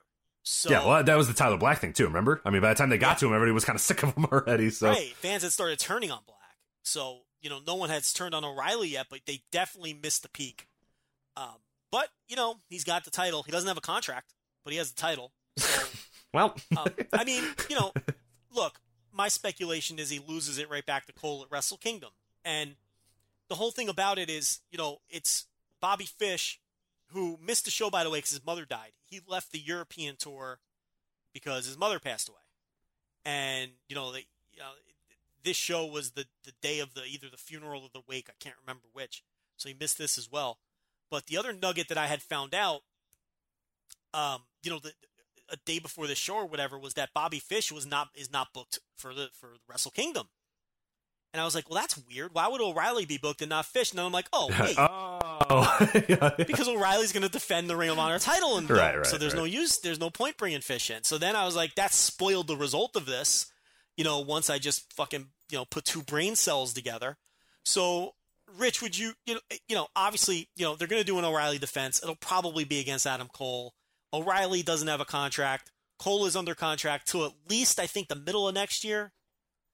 So 0.51 0.71
yeah, 0.71 0.83
well, 0.83 1.03
that 1.03 1.15
was 1.15 1.27
the 1.27 1.35
Tyler 1.35 1.57
Black 1.57 1.77
thing 1.77 1.93
too. 1.93 2.05
Remember? 2.05 2.41
I 2.43 2.49
mean, 2.49 2.61
by 2.61 2.69
the 2.69 2.75
time 2.75 2.89
they 2.89 2.97
got 2.97 3.19
to 3.19 3.27
him, 3.27 3.33
everybody 3.33 3.51
was 3.51 3.65
kind 3.65 3.75
of 3.75 3.81
sick 3.81 4.01
of 4.01 4.15
him 4.15 4.25
already. 4.31 4.71
So 4.71 4.89
right, 4.89 5.13
fans 5.17 5.43
had 5.43 5.51
started 5.51 5.77
turning 5.77 6.09
on 6.09 6.21
Black. 6.25 6.39
So 6.81 7.19
you 7.39 7.51
know, 7.51 7.59
no 7.65 7.75
one 7.75 7.91
has 7.91 8.11
turned 8.13 8.33
on 8.33 8.43
O'Reilly 8.43 8.89
yet, 8.89 9.07
but 9.11 9.19
they 9.27 9.43
definitely 9.51 9.93
missed 9.93 10.23
the 10.23 10.29
peak. 10.29 10.67
Um, 11.37 11.57
but 11.91 12.09
you 12.27 12.35
know, 12.35 12.55
he's 12.67 12.83
got 12.83 13.05
the 13.05 13.11
title. 13.11 13.43
He 13.43 13.51
doesn't 13.51 13.67
have 13.67 13.77
a 13.77 13.81
contract, 13.81 14.33
but 14.63 14.73
he 14.73 14.79
has 14.79 14.91
the 14.91 14.99
title. 14.99 15.33
So 15.57 15.87
well, 16.33 16.55
um, 16.75 16.87
I 17.13 17.23
mean, 17.25 17.43
you 17.69 17.75
know, 17.75 17.93
look, 18.51 18.79
my 19.13 19.27
speculation 19.27 19.99
is 19.99 20.09
he 20.09 20.19
loses 20.19 20.57
it 20.57 20.67
right 20.67 20.85
back 20.85 21.05
to 21.05 21.13
Cole 21.13 21.43
at 21.43 21.51
Wrestle 21.51 21.77
Kingdom. 21.77 22.09
And 22.43 22.75
the 23.49 23.55
whole 23.55 23.69
thing 23.69 23.87
about 23.87 24.17
it 24.17 24.31
is, 24.31 24.61
you 24.71 24.79
know, 24.79 24.97
it's 25.09 25.45
Bobby 25.79 26.05
Fish, 26.05 26.59
who 27.11 27.37
missed 27.41 27.65
the 27.65 27.71
show, 27.71 27.89
by 27.89 28.03
the 28.03 28.09
way, 28.09 28.19
because 28.19 28.31
his 28.31 28.45
mother 28.45 28.65
died. 28.65 28.91
He 29.05 29.21
left 29.27 29.51
the 29.51 29.59
European 29.59 30.15
tour 30.17 30.59
because 31.33 31.65
his 31.65 31.77
mother 31.77 31.99
passed 31.99 32.29
away. 32.29 32.37
And, 33.25 33.71
you 33.87 33.95
know, 33.95 34.11
they, 34.11 34.27
you 34.53 34.59
know 34.59 34.71
this 35.43 35.57
show 35.57 35.85
was 35.85 36.11
the, 36.11 36.25
the 36.43 36.53
day 36.61 36.79
of 36.79 36.93
the 36.93 37.05
either 37.05 37.27
the 37.29 37.37
funeral 37.37 37.83
or 37.83 37.89
the 37.93 38.01
wake. 38.07 38.29
I 38.29 38.33
can't 38.39 38.55
remember 38.61 38.87
which. 38.93 39.23
So 39.57 39.69
he 39.69 39.75
missed 39.77 39.97
this 39.97 40.17
as 40.17 40.31
well. 40.31 40.59
But 41.09 41.27
the 41.27 41.37
other 41.37 41.53
nugget 41.53 41.87
that 41.89 41.97
I 41.97 42.07
had 42.07 42.21
found 42.21 42.53
out, 42.53 42.81
um, 44.13 44.43
you 44.63 44.71
know, 44.71 44.79
the, 44.79 44.93
a 45.51 45.57
day 45.65 45.79
before 45.79 46.07
the 46.07 46.15
show 46.15 46.35
or 46.35 46.45
whatever 46.45 46.77
was 46.77 46.93
that 46.93 47.13
Bobby 47.13 47.39
Fish 47.39 47.71
was 47.71 47.85
not 47.85 48.09
is 48.13 48.31
not 48.31 48.53
booked 48.53 48.79
for 48.95 49.13
the 49.13 49.29
for 49.33 49.55
Wrestle 49.67 49.91
Kingdom. 49.91 50.27
And 51.33 51.41
I 51.41 51.45
was 51.45 51.53
like, 51.53 51.69
well, 51.69 51.79
that's 51.79 51.99
weird. 52.09 52.33
Why 52.33 52.47
would 52.47 52.61
O'Reilly 52.61 53.05
be 53.05 53.17
booked 53.17 53.41
and 53.41 53.49
not 53.49 53.65
Fish? 53.65 53.91
And 53.91 53.99
I'm 53.99 54.11
like, 54.11 54.27
oh, 54.33 54.49
wait, 54.59 54.75
oh, 54.77 54.88
Oh. 55.49 55.89
yeah, 56.07 56.31
because 56.37 56.67
O'Reilly's 56.67 57.11
going 57.11 57.23
to 57.23 57.29
defend 57.29 57.69
the 57.69 57.75
Ring 57.75 57.89
of 57.89 57.97
Honor 57.97 58.19
title, 58.19 58.57
and 58.57 58.69
Right, 58.69 58.97
right, 58.97 59.05
so 59.05 59.17
there's 59.17 59.33
no 59.33 59.45
use, 59.45 59.79
there's 59.79 59.99
no 59.99 60.09
point 60.09 60.37
bringing 60.37 60.61
Fish 60.61 60.91
in. 60.91 61.03
So 61.03 61.17
then 61.17 61.35
I 61.35 61.45
was 61.45 61.55
like, 61.55 61.75
that 61.75 61.91
spoiled 61.93 62.47
the 62.47 62.57
result 62.57 62.95
of 62.95 63.05
this. 63.05 63.47
You 63.97 64.03
know, 64.03 64.19
once 64.19 64.49
I 64.49 64.59
just 64.59 64.93
fucking 64.93 65.27
you 65.49 65.57
know 65.57 65.65
put 65.65 65.85
two 65.85 66.01
brain 66.01 66.35
cells 66.35 66.73
together. 66.73 67.17
So, 67.65 68.13
Rich, 68.57 68.81
would 68.81 68.97
you 68.97 69.13
you 69.25 69.35
know 69.35 69.39
you 69.67 69.75
know 69.75 69.87
obviously 69.95 70.49
you 70.55 70.65
know 70.65 70.75
they're 70.75 70.87
going 70.87 71.01
to 71.01 71.05
do 71.05 71.19
an 71.19 71.25
O'Reilly 71.25 71.57
defense. 71.57 72.01
It'll 72.01 72.15
probably 72.15 72.63
be 72.63 72.79
against 72.79 73.07
Adam 73.07 73.27
Cole. 73.33 73.73
O'Reilly 74.13 74.63
doesn't 74.63 74.87
have 74.87 75.01
a 75.01 75.05
contract. 75.05 75.71
Cole 75.97 76.25
is 76.25 76.35
under 76.35 76.55
contract 76.55 77.09
to 77.09 77.25
at 77.25 77.31
least 77.49 77.79
I 77.79 77.87
think 77.87 78.07
the 78.07 78.15
middle 78.15 78.47
of 78.47 78.55
next 78.55 78.83
year 78.83 79.11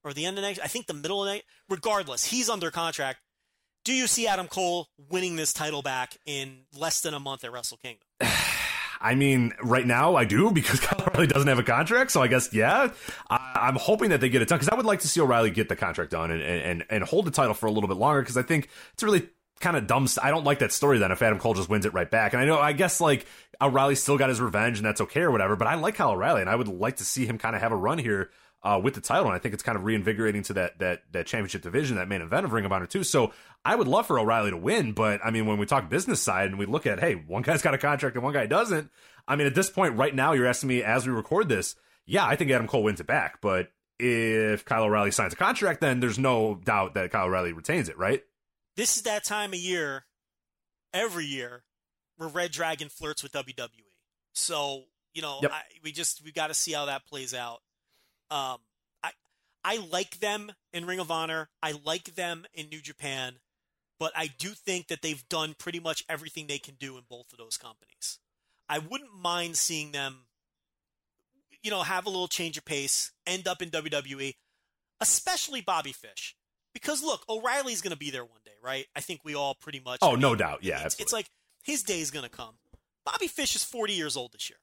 or 0.04 0.14
the 0.14 0.26
end 0.26 0.38
of 0.38 0.44
next. 0.44 0.60
I 0.60 0.68
think 0.68 0.88
the 0.88 0.94
middle 0.94 1.24
of 1.24 1.32
next. 1.32 1.46
Regardless, 1.70 2.26
he's 2.26 2.50
under 2.50 2.72
contract. 2.72 3.20
Do 3.86 3.94
you 3.94 4.08
see 4.08 4.26
Adam 4.26 4.48
Cole 4.48 4.88
winning 5.12 5.36
this 5.36 5.54
title 5.54 5.84
back 5.84 6.18
in 6.26 6.62
less 6.76 7.02
than 7.02 7.14
a 7.14 7.20
month 7.20 7.44
at 7.44 7.52
Wrestle 7.52 7.78
Kingdom? 7.78 8.02
I 9.00 9.14
mean, 9.14 9.54
right 9.62 9.86
now 9.86 10.16
I 10.16 10.26
do 10.26 10.50
because 10.50 10.80
Kyle 10.82 11.08
O'Reilly 11.08 11.28
doesn't 11.28 11.48
have 11.48 11.60
a 11.60 11.64
contract. 11.64 12.10
So 12.10 12.24
I 12.24 12.28
guess 12.28 12.52
yeah, 12.52 12.92
I, 13.30 13.60
I'm 13.62 13.76
hoping 13.76 14.10
that 14.10 14.22
they 14.22 14.30
get 14.30 14.42
it 14.42 14.48
done 14.48 14.58
because 14.58 14.70
I 14.70 14.76
would 14.76 14.88
like 14.88 15.02
to 15.02 15.08
see 15.08 15.22
O'Reilly 15.22 15.52
get 15.52 15.70
the 15.70 15.76
contract 15.76 16.10
done 16.10 16.32
and 16.32 16.42
and 16.42 16.84
and 16.90 17.04
hold 17.04 17.26
the 17.26 17.32
title 17.32 17.54
for 17.54 17.68
a 17.68 17.72
little 17.72 17.88
bit 17.88 17.98
longer 17.98 18.22
because 18.22 18.38
I 18.38 18.42
think 18.42 18.70
it's 18.94 19.04
really 19.04 19.30
kind 19.60 19.78
of 19.78 19.86
dumb. 19.86 20.08
I 20.20 20.32
don't 20.32 20.46
like 20.46 20.60
that 20.60 20.72
story 20.72 20.98
then 20.98 21.12
if 21.12 21.22
Adam 21.22 21.38
Cole 21.38 21.54
just 21.54 21.70
wins 21.70 21.86
it 21.86 21.94
right 21.94 22.10
back. 22.10 22.34
And 22.34 22.42
I 22.42 22.46
know 22.46 22.58
I 22.58 22.74
guess 22.74 23.00
like 23.00 23.28
O'Reilly 23.62 23.94
still 23.94 24.18
got 24.18 24.30
his 24.30 24.42
revenge 24.42 24.80
and 24.80 24.86
that's 24.86 25.02
okay 25.02 25.22
or 25.22 25.30
whatever. 25.30 25.56
But 25.56 25.68
I 25.68 25.76
like 25.76 25.94
Kyle 25.94 26.14
O'Reilly 26.14 26.42
and 26.42 26.50
I 26.50 26.56
would 26.56 26.68
like 26.68 26.96
to 26.98 27.06
see 27.06 27.28
him 27.28 27.38
kind 27.38 27.56
of 27.56 27.62
have 27.62 27.72
a 27.72 27.78
run 27.78 28.00
here. 28.00 28.32
Uh, 28.66 28.80
with 28.80 28.96
the 28.96 29.02
title, 29.02 29.28
and 29.28 29.36
I 29.36 29.38
think 29.38 29.54
it's 29.54 29.62
kind 29.62 29.78
of 29.78 29.84
reinvigorating 29.84 30.42
to 30.44 30.54
that 30.54 30.80
that 30.80 31.04
that 31.12 31.28
championship 31.28 31.62
division, 31.62 31.98
that 31.98 32.08
main 32.08 32.22
event 32.22 32.46
of 32.46 32.52
Ring 32.52 32.66
of 32.66 32.72
Honor 32.72 32.88
too. 32.88 33.04
So 33.04 33.32
I 33.64 33.76
would 33.76 33.88
love 33.88 34.08
for 34.08 34.20
O'Reilly 34.20 34.50
to 34.50 34.58
win, 34.58 34.94
but 34.94 35.20
I 35.24 35.30
mean, 35.30 35.46
when 35.46 35.60
we 35.60 35.68
talk 35.68 35.88
business 35.88 36.20
side 36.20 36.48
and 36.48 36.58
we 36.58 36.66
look 36.66 36.88
at, 36.88 37.00
hey, 37.00 37.14
one 37.14 37.44
guy's 37.44 37.62
got 37.62 37.76
a 37.76 37.78
contract 37.78 38.16
and 38.16 38.24
one 38.24 38.34
guy 38.34 38.48
doesn't. 38.48 38.90
I 39.28 39.36
mean, 39.36 39.46
at 39.46 39.54
this 39.54 39.70
point, 39.70 39.98
right 39.98 40.16
now, 40.16 40.34
you're 40.34 40.48
asking 40.48 40.70
me 40.70 40.82
as 40.82 41.06
we 41.06 41.14
record 41.14 41.48
this, 41.48 41.76
yeah, 42.08 42.26
I 42.26 42.36
think 42.36 42.50
Adam 42.50 42.68
Cole 42.68 42.82
wins 42.84 43.00
it 43.00 43.06
back. 43.06 43.40
But 43.40 43.70
if 44.00 44.66
Kyle 44.66 44.84
O'Reilly 44.86 45.12
signs 45.12 45.34
a 45.34 45.36
contract, 45.36 45.80
then 45.82 46.00
there's 46.00 46.18
no 46.18 46.56
doubt 46.56 46.96
that 46.96 47.12
Kyle 47.12 47.26
O'Reilly 47.28 47.54
retains 47.54 47.88
it, 47.88 48.00
right? 48.00 48.24
This 48.76 48.98
is 48.98 49.04
that 49.04 49.24
time 49.24 49.54
of 49.54 49.60
year, 49.60 50.06
every 50.92 51.26
year, 51.26 51.64
where 52.18 52.30
Red 52.30 52.52
Dragon 52.52 52.90
flirts 52.90 53.22
with 53.22 53.32
WWE. 53.32 53.70
So 54.34 54.86
you 55.14 55.22
know, 55.22 55.40
Yep. 55.42 55.52
I, 55.52 55.62
we 55.84 55.92
just 55.92 56.24
we 56.24 56.32
got 56.32 56.48
to 56.48 56.54
see 56.54 56.74
how 56.74 56.86
that 56.86 57.06
plays 57.06 57.34
out. 57.34 57.60
Um, 58.32 58.58
I 59.04 59.12
I 59.64 59.78
like 59.92 60.20
them 60.20 60.52
in 60.74 60.86
Ring 60.86 61.00
of 61.00 61.12
Honor. 61.12 61.50
I 61.62 61.74
like 61.84 62.16
them 62.16 62.46
in 62.54 62.70
New 62.70 62.82
Japan, 62.82 63.36
but 64.00 64.12
I 64.16 64.28
do 64.28 64.50
think 64.50 64.88
that 64.88 65.02
they've 65.02 65.28
done 65.30 65.56
pretty 65.58 65.80
much 65.80 66.04
everything 66.10 66.48
they 66.48 66.58
can 66.58 66.76
do 66.76 66.98
in 66.98 67.04
both 67.10 67.32
of 67.32 67.38
those 67.38 67.58
companies. 67.58 68.20
I 68.68 68.80
wouldn't 68.80 69.14
mind 69.14 69.58
seeing 69.58 69.92
them, 69.92 70.26
you 71.62 71.72
know, 71.72 71.84
have 71.84 72.06
a 72.06 72.10
little 72.10 72.28
change 72.28 72.58
of 72.58 72.66
pace, 72.66 73.12
end 73.28 73.48
up 73.48 73.62
in 73.62 73.70
WWE, 73.70 74.34
especially 75.00 75.62
Bobby 75.62 75.92
Fish. 75.92 76.36
Because 76.74 77.02
look, 77.02 77.24
O'Reilly's 77.30 77.82
going 77.82 77.94
to 77.94 77.98
be 77.98 78.12
there 78.12 78.26
one 78.26 78.42
day, 78.44 78.52
right? 78.62 78.86
I 78.96 79.00
think 79.00 79.22
we 79.24 79.34
all 79.34 79.56
pretty 79.56 79.82
much. 79.84 80.00
Oh, 80.02 80.16
I 80.16 80.20
no 80.20 80.36
doubt. 80.36 80.60
Yeah, 80.64 80.84
it's, 80.84 81.00
it's 81.00 81.14
like 81.14 81.28
his 81.64 81.84
day 81.84 82.02
is 82.02 82.12
going 82.12 82.26
to 82.26 82.30
come. 82.30 82.56
Bobby 83.06 83.28
Fish 83.28 83.56
is 83.56 83.64
40 83.64 83.94
years 83.94 84.18
old 84.18 84.34
this 84.34 84.50
year. 84.50 84.60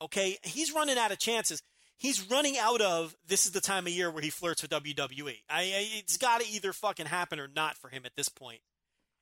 Okay, 0.00 0.36
he's 0.42 0.72
running 0.72 0.98
out 0.98 1.10
of 1.10 1.18
chances. 1.18 1.62
He's 2.02 2.28
running 2.28 2.58
out 2.58 2.80
of 2.80 3.14
this 3.28 3.46
is 3.46 3.52
the 3.52 3.60
time 3.60 3.86
of 3.86 3.92
year 3.92 4.10
where 4.10 4.24
he 4.24 4.28
flirts 4.28 4.60
with 4.60 4.72
WWE. 4.72 5.36
I, 5.48 5.60
I 5.60 5.88
it's 5.98 6.16
got 6.16 6.40
to 6.40 6.48
either 6.48 6.72
fucking 6.72 7.06
happen 7.06 7.38
or 7.38 7.46
not 7.46 7.78
for 7.78 7.90
him 7.90 8.02
at 8.04 8.16
this 8.16 8.28
point. 8.28 8.58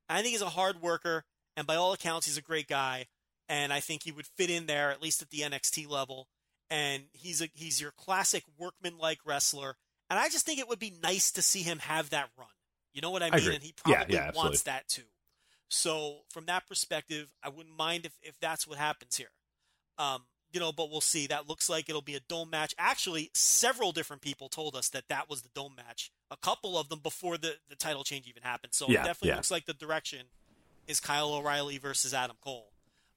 I 0.09 0.23
think 0.23 0.28
he's 0.28 0.40
a 0.40 0.48
hard 0.48 0.81
worker, 0.81 1.24
and 1.59 1.66
by 1.66 1.77
all 1.77 1.93
accounts, 1.93 2.27
he's 2.27 2.39
a 2.39 2.43
great 2.43 2.69
guy. 2.69 3.09
And 3.51 3.70
I 3.70 3.81
think 3.81 4.05
he 4.05 4.12
would 4.12 4.27
fit 4.27 4.48
in 4.48 4.65
there 4.65 4.90
at 4.90 5.02
least 5.02 5.20
at 5.20 5.28
the 5.28 5.40
NXT 5.40 5.90
level. 5.90 6.28
And 6.70 7.02
he's 7.12 7.43
a 7.43 7.51
he's 7.52 7.82
your 7.82 7.90
classic 7.90 8.44
workman-like 8.57 9.19
wrestler. 9.27 9.77
And 10.09 10.19
I 10.19 10.31
just 10.31 10.47
think 10.47 10.59
it 10.59 10.66
would 10.66 10.78
be 10.78 10.94
nice 11.02 11.31
to 11.32 11.43
see 11.43 11.61
him 11.61 11.81
have 11.81 12.09
that 12.11 12.31
run. 12.39 12.48
You 12.94 13.02
know 13.02 13.11
what 13.11 13.23
I 13.23 13.27
mean? 13.27 13.40
agree. 13.40 13.55
and 13.57 13.62
he 13.62 13.73
probably 13.73 14.15
yeah, 14.15 14.28
absolutely. 14.28 14.39
wants 14.39 14.62
that 14.62 14.89
too. 14.89 15.02
So 15.69 16.20
from 16.31 16.47
that 16.47 16.66
perspective, 16.66 17.31
I 17.44 17.51
wouldn't 17.51 17.77
mind 17.77 18.07
if, 18.07 18.15
if 18.23 18.40
that's 18.40 18.66
what 18.66 18.78
happens 18.78 19.19
here. 19.19 19.32
Um, 19.98 20.23
you 20.52 20.60
know, 20.60 20.72
but 20.72 20.90
we'll 20.90 21.01
see. 21.01 21.27
That 21.27 21.48
looks 21.48 21.68
like 21.68 21.89
it'll 21.89 22.02
be 22.02 22.14
a 22.16 22.20
dome 22.20 22.51
match. 22.51 22.74
Actually, 22.78 23.31
several 23.35 23.93
different 23.93 24.22
people 24.22 24.48
told 24.48 24.74
us 24.74 24.89
that 24.90 25.09
that 25.09 25.28
was 25.31 25.43
the 25.43 25.48
dome 25.55 25.74
match. 25.77 26.10
A 26.31 26.36
couple 26.36 26.78
of 26.78 26.89
them 26.89 27.01
before 27.02 27.39
the, 27.39 27.55
the 27.68 27.77
title 27.77 28.05
change 28.05 28.27
even 28.28 28.43
happened. 28.43 28.74
So 28.74 28.86
Yeah, 28.89 29.02
it 29.02 29.06
definitely 29.06 29.28
yeah. 29.31 29.36
looks 29.36 29.51
like 29.51 29.66
the 29.66 29.74
direction 29.74 30.27
is 30.86 31.01
Kyle 31.01 31.32
O'Reilly 31.32 31.78
versus 31.78 32.12
Adam 32.14 32.36
Cole 32.40 32.72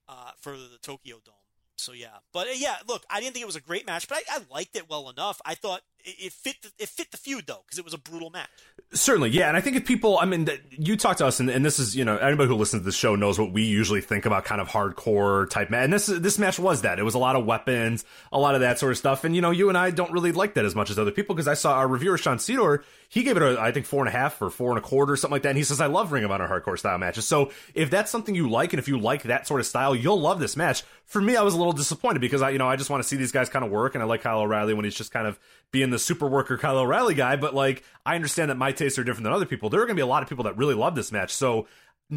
uh, 0.08 0.32
for 0.40 0.52
the 0.52 0.78
Tokyo 0.82 1.18
Dome. 1.24 1.36
So 1.76 1.92
yeah, 1.92 2.18
but 2.32 2.48
uh, 2.48 2.52
yeah, 2.56 2.76
look, 2.88 3.04
I 3.10 3.20
didn't 3.20 3.34
think 3.34 3.44
it 3.44 3.48
was 3.48 3.56
a 3.56 3.62
great 3.62 3.86
match, 3.88 4.08
but 4.08 4.20
I, 4.30 4.38
I 4.38 4.42
liked 4.52 4.76
it 4.76 4.88
well 4.90 5.10
enough. 5.10 5.42
I 5.44 5.56
thought 5.56 5.82
it, 6.04 6.26
it 6.26 6.34
fit 6.34 6.56
the, 6.62 6.72
it 6.80 6.90
fit 6.90 7.12
the 7.12 7.18
feud 7.18 7.46
though 7.48 7.62
because 7.66 7.80
it 7.80 7.86
was 7.86 7.94
a 7.94 7.98
brutal 7.98 8.30
match. 8.30 8.50
Certainly, 8.94 9.32
yeah, 9.32 9.48
and 9.48 9.58
I 9.58 9.62
think 9.62 9.76
if 9.76 9.86
people, 9.86 10.20
I 10.20 10.26
mean, 10.26 10.48
you 10.70 10.96
talk 10.96 11.18
to 11.18 11.26
us, 11.26 11.40
and, 11.40 11.50
and 11.50 11.66
this 11.66 11.80
is, 11.80 11.96
you 11.96 12.06
know, 12.06 12.18
anybody 12.18 12.48
who 12.48 12.56
listens 12.56 12.82
to 12.82 12.86
the 12.86 12.92
show 12.92 13.16
knows 13.16 13.40
what 13.40 13.52
we 13.52 13.64
usually 13.64 14.02
think 14.02 14.28
about 14.28 14.46
kind 14.46 14.62
of 14.62 14.68
hardcore 14.68 15.50
type 15.50 15.72
match, 15.72 15.86
and 15.86 15.94
this 15.94 16.06
this 16.06 16.38
match 16.38 16.60
was 16.60 16.82
that. 16.84 17.00
It 17.00 17.04
was 17.04 17.16
a 17.16 17.20
lot 17.20 17.36
of 17.36 17.46
weapons, 17.46 18.06
a 18.32 18.38
lot 18.38 18.54
of 18.54 18.62
that 18.62 18.78
sort 18.78 18.92
of 18.92 18.98
stuff, 18.98 19.24
and 19.24 19.36
you 19.36 19.42
know, 19.42 19.52
you 19.52 19.70
and 19.70 19.78
I 19.78 19.90
don't 19.90 20.12
really 20.12 20.32
like 20.32 20.54
that 20.54 20.66
as 20.66 20.76
much 20.76 20.92
as 20.92 21.00
other 21.00 21.12
people 21.12 21.36
because 21.36 21.48
I 21.48 21.56
saw 21.56 21.74
our 21.74 21.88
reviewer 21.88 22.18
Sean 22.18 22.38
Sidor, 22.38 22.84
he 23.10 23.24
gave 23.24 23.38
it, 23.38 23.44
a, 23.44 23.60
I 23.60 23.72
think, 23.72 23.88
four 23.88 24.06
and 24.06 24.10
a 24.10 24.18
half 24.18 24.40
or 24.42 24.52
four 24.52 24.70
and 24.70 24.78
a 24.78 24.82
quarter, 24.82 25.14
or 25.14 25.18
something 25.18 25.34
like 25.34 25.44
that, 25.44 25.50
and 25.50 25.58
he 25.58 25.64
says 25.64 25.82
I 25.82 25.88
love 25.88 26.12
Ring 26.12 26.24
of 26.24 26.32
Honor 26.32 26.48
hardcore 26.48 26.78
style 26.78 26.98
matches. 27.00 27.28
So 27.28 27.52
if 27.74 27.90
that's 27.90 28.12
something 28.12 28.36
you 28.36 28.50
like, 28.50 28.74
and 28.74 28.80
if 28.80 28.88
you 28.88 29.00
like 29.00 29.24
that 29.24 29.48
sort 29.48 29.60
of 29.60 29.66
style, 29.66 29.96
you'll 29.96 30.20
love 30.20 30.40
this 30.40 30.56
match. 30.56 30.84
For 31.06 31.22
me, 31.22 31.36
I 31.36 31.42
was 31.42 31.54
a 31.54 31.58
little 31.58 31.74
disappointed 31.74 32.20
because 32.20 32.42
I, 32.42 32.52
you 32.52 32.58
know, 32.60 32.68
I 32.68 32.76
just 32.76 32.90
want 32.90 33.02
to 33.02 33.10
see 33.10 33.16
these 33.16 33.32
guys 33.32 33.50
kind 33.50 33.66
of 33.66 33.72
work, 33.72 33.96
and 33.96 34.04
I 34.04 34.06
like 34.06 34.22
Kyle 34.22 34.42
O'Reilly 34.42 34.74
when 34.76 34.86
he's 34.86 34.96
just 34.96 35.12
kind 35.12 35.26
of 35.26 35.40
being 35.72 35.90
the 35.94 36.00
super 36.00 36.28
worker 36.28 36.58
Kyle 36.58 36.78
O'Reilly 36.78 37.14
guy, 37.14 37.36
but 37.36 37.56
like 37.56 37.84
I 38.06 38.16
understand 38.16 38.50
that 38.50 38.58
my 38.58 38.72
tastes 38.72 39.00
are 39.00 39.04
different 39.04 39.24
than 39.24 39.34
other 39.34 39.46
people. 39.46 39.70
There 39.70 39.80
are 39.82 39.86
going 39.86 39.96
to 39.96 40.00
be 40.00 40.04
a 40.04 40.08
lot 40.08 40.24
of 40.24 40.30
people 40.30 40.44
that 40.46 40.58
really 40.58 40.76
love 40.76 40.96
this 40.96 41.12
match, 41.12 41.32
so 41.32 41.68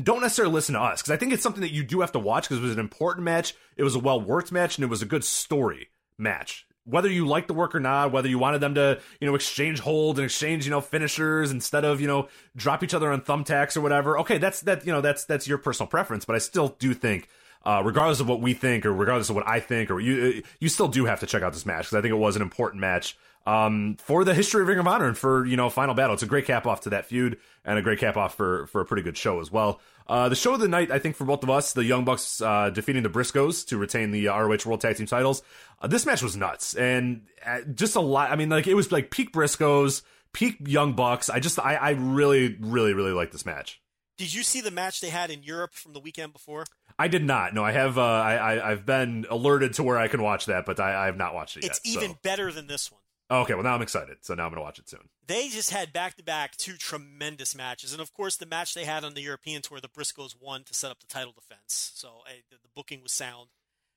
don't 0.02 0.20
necessarily 0.20 0.54
listen 0.54 0.74
to 0.74 0.80
us 0.80 1.02
because 1.02 1.12
I 1.12 1.16
think 1.16 1.32
it's 1.32 1.42
something 1.42 1.62
that 1.62 1.72
you 1.72 1.84
do 1.84 2.00
have 2.00 2.12
to 2.12 2.18
watch 2.18 2.44
because 2.44 2.58
it 2.58 2.62
was 2.62 2.72
an 2.72 2.80
important 2.80 3.24
match, 3.24 3.54
it 3.76 3.84
was 3.84 3.94
a 3.94 4.00
well 4.00 4.20
worked 4.20 4.52
match, 4.52 4.76
and 4.76 4.84
it 4.84 4.90
was 4.90 5.02
a 5.02 5.06
good 5.06 5.24
story 5.24 5.90
match. 6.18 6.66
Whether 6.84 7.10
you 7.10 7.26
like 7.26 7.48
the 7.48 7.54
work 7.54 7.74
or 7.74 7.80
not, 7.80 8.12
whether 8.12 8.28
you 8.28 8.38
wanted 8.38 8.60
them 8.60 8.76
to, 8.76 9.00
you 9.20 9.26
know, 9.26 9.34
exchange 9.34 9.80
holds 9.80 10.20
and 10.20 10.24
exchange, 10.24 10.66
you 10.66 10.70
know, 10.70 10.80
finishers 10.80 11.50
instead 11.50 11.84
of, 11.84 12.00
you 12.00 12.06
know, 12.06 12.28
drop 12.54 12.84
each 12.84 12.94
other 12.94 13.12
on 13.12 13.22
thumbtacks 13.22 13.76
or 13.76 13.80
whatever. 13.80 14.20
Okay, 14.20 14.38
that's 14.38 14.60
that, 14.62 14.86
you 14.86 14.92
know, 14.92 15.00
that's 15.00 15.24
that's 15.24 15.48
your 15.48 15.58
personal 15.58 15.88
preference, 15.88 16.24
but 16.24 16.36
I 16.36 16.38
still 16.38 16.76
do 16.78 16.94
think 16.94 17.28
uh, 17.66 17.82
regardless 17.84 18.20
of 18.20 18.28
what 18.28 18.40
we 18.40 18.54
think 18.54 18.86
or 18.86 18.92
regardless 18.92 19.28
of 19.28 19.34
what 19.34 19.46
I 19.46 19.58
think, 19.58 19.90
or 19.90 19.98
you 19.98 20.42
you 20.60 20.68
still 20.68 20.86
do 20.86 21.04
have 21.06 21.20
to 21.20 21.26
check 21.26 21.42
out 21.42 21.52
this 21.52 21.66
match 21.66 21.86
because 21.86 21.94
I 21.94 22.00
think 22.00 22.12
it 22.12 22.18
was 22.18 22.36
an 22.36 22.42
important 22.42 22.80
match 22.80 23.18
um, 23.46 23.96
for 24.00 24.24
the 24.24 24.34
history 24.34 24.62
of 24.62 24.68
Ring 24.68 24.78
of 24.78 24.86
Honor 24.86 25.06
and 25.06 25.16
for 25.16 25.46
you 25.46 25.56
know 25.56 25.70
Final 25.70 25.94
Battle. 25.94 26.14
It's 26.14 26.22
a 26.22 26.26
great 26.26 26.46
cap 26.46 26.66
off 26.66 26.82
to 26.82 26.90
that 26.90 27.06
feud 27.06 27.38
and 27.64 27.78
a 27.78 27.82
great 27.82 27.98
cap 27.98 28.16
off 28.16 28.34
for 28.34 28.66
for 28.66 28.80
a 28.80 28.84
pretty 28.84 29.02
good 29.02 29.16
show 29.16 29.40
as 29.40 29.50
well. 29.50 29.80
Uh, 30.08 30.28
the 30.28 30.36
show 30.36 30.54
of 30.54 30.60
the 30.60 30.68
night, 30.68 30.90
I 30.90 30.98
think, 30.98 31.16
for 31.16 31.24
both 31.24 31.42
of 31.42 31.50
us, 31.50 31.72
the 31.72 31.84
Young 31.84 32.04
Bucks 32.04 32.40
uh, 32.40 32.70
defeating 32.70 33.02
the 33.02 33.08
Briscoes 33.08 33.66
to 33.68 33.76
retain 33.76 34.12
the 34.12 34.26
ROH 34.26 34.58
World 34.64 34.80
Tag 34.80 34.96
Team 34.96 35.06
titles. 35.06 35.42
Uh, 35.80 35.88
this 35.88 36.06
match 36.06 36.22
was 36.22 36.36
nuts 36.36 36.74
and 36.74 37.22
uh, 37.44 37.60
just 37.74 37.96
a 37.96 38.00
lot. 38.00 38.30
I 38.30 38.36
mean, 38.36 38.48
like 38.48 38.66
it 38.66 38.74
was 38.74 38.92
like 38.92 39.10
peak 39.10 39.32
Briscoes, 39.32 40.02
peak 40.32 40.56
Young 40.60 40.92
Bucks. 40.92 41.28
I 41.28 41.40
just, 41.40 41.58
I, 41.58 41.74
I 41.74 41.90
really, 41.90 42.56
really, 42.60 42.94
really 42.94 43.12
like 43.12 43.32
this 43.32 43.44
match. 43.44 43.80
Did 44.16 44.32
you 44.32 44.42
see 44.44 44.60
the 44.60 44.70
match 44.70 45.00
they 45.00 45.10
had 45.10 45.30
in 45.30 45.42
Europe 45.42 45.74
from 45.74 45.92
the 45.92 46.00
weekend 46.00 46.32
before? 46.32 46.64
I 46.98 47.08
did 47.08 47.24
not. 47.24 47.52
No, 47.52 47.62
I 47.62 47.72
have. 47.72 47.98
Uh, 47.98 48.02
I, 48.02 48.66
I 48.66 48.70
have 48.70 48.86
been 48.86 49.26
alerted 49.28 49.74
to 49.74 49.82
where 49.82 49.98
I 49.98 50.08
can 50.08 50.22
watch 50.22 50.46
that, 50.46 50.64
but 50.64 50.80
I, 50.80 51.02
I 51.02 51.06
have 51.06 51.18
not 51.18 51.34
watched 51.34 51.58
it 51.58 51.64
it's 51.64 51.80
yet. 51.84 51.96
Even 51.96 52.10
so. 52.12 52.18
better 52.22 52.50
than 52.50 52.66
this 52.66 52.90
one. 52.90 53.00
Okay, 53.30 53.54
well 53.54 53.64
now 53.64 53.74
I'm 53.74 53.82
excited. 53.82 54.18
So 54.22 54.34
now 54.34 54.44
I'm 54.44 54.50
going 54.50 54.60
to 54.60 54.62
watch 54.62 54.78
it 54.78 54.88
soon. 54.88 55.08
They 55.26 55.48
just 55.48 55.70
had 55.70 55.92
back 55.92 56.16
to 56.16 56.22
back 56.22 56.56
two 56.56 56.76
tremendous 56.76 57.56
matches, 57.56 57.92
and 57.92 58.00
of 58.00 58.12
course 58.12 58.36
the 58.36 58.46
match 58.46 58.74
they 58.74 58.84
had 58.84 59.04
on 59.04 59.14
the 59.14 59.20
European 59.20 59.62
tour, 59.62 59.80
the 59.80 59.88
Briscoes 59.88 60.34
won 60.40 60.62
to 60.64 60.74
set 60.74 60.90
up 60.90 61.00
the 61.00 61.06
title 61.06 61.32
defense. 61.32 61.92
So 61.94 62.20
hey, 62.26 62.42
the, 62.50 62.56
the 62.56 62.68
booking 62.74 63.02
was 63.02 63.12
sound, 63.12 63.48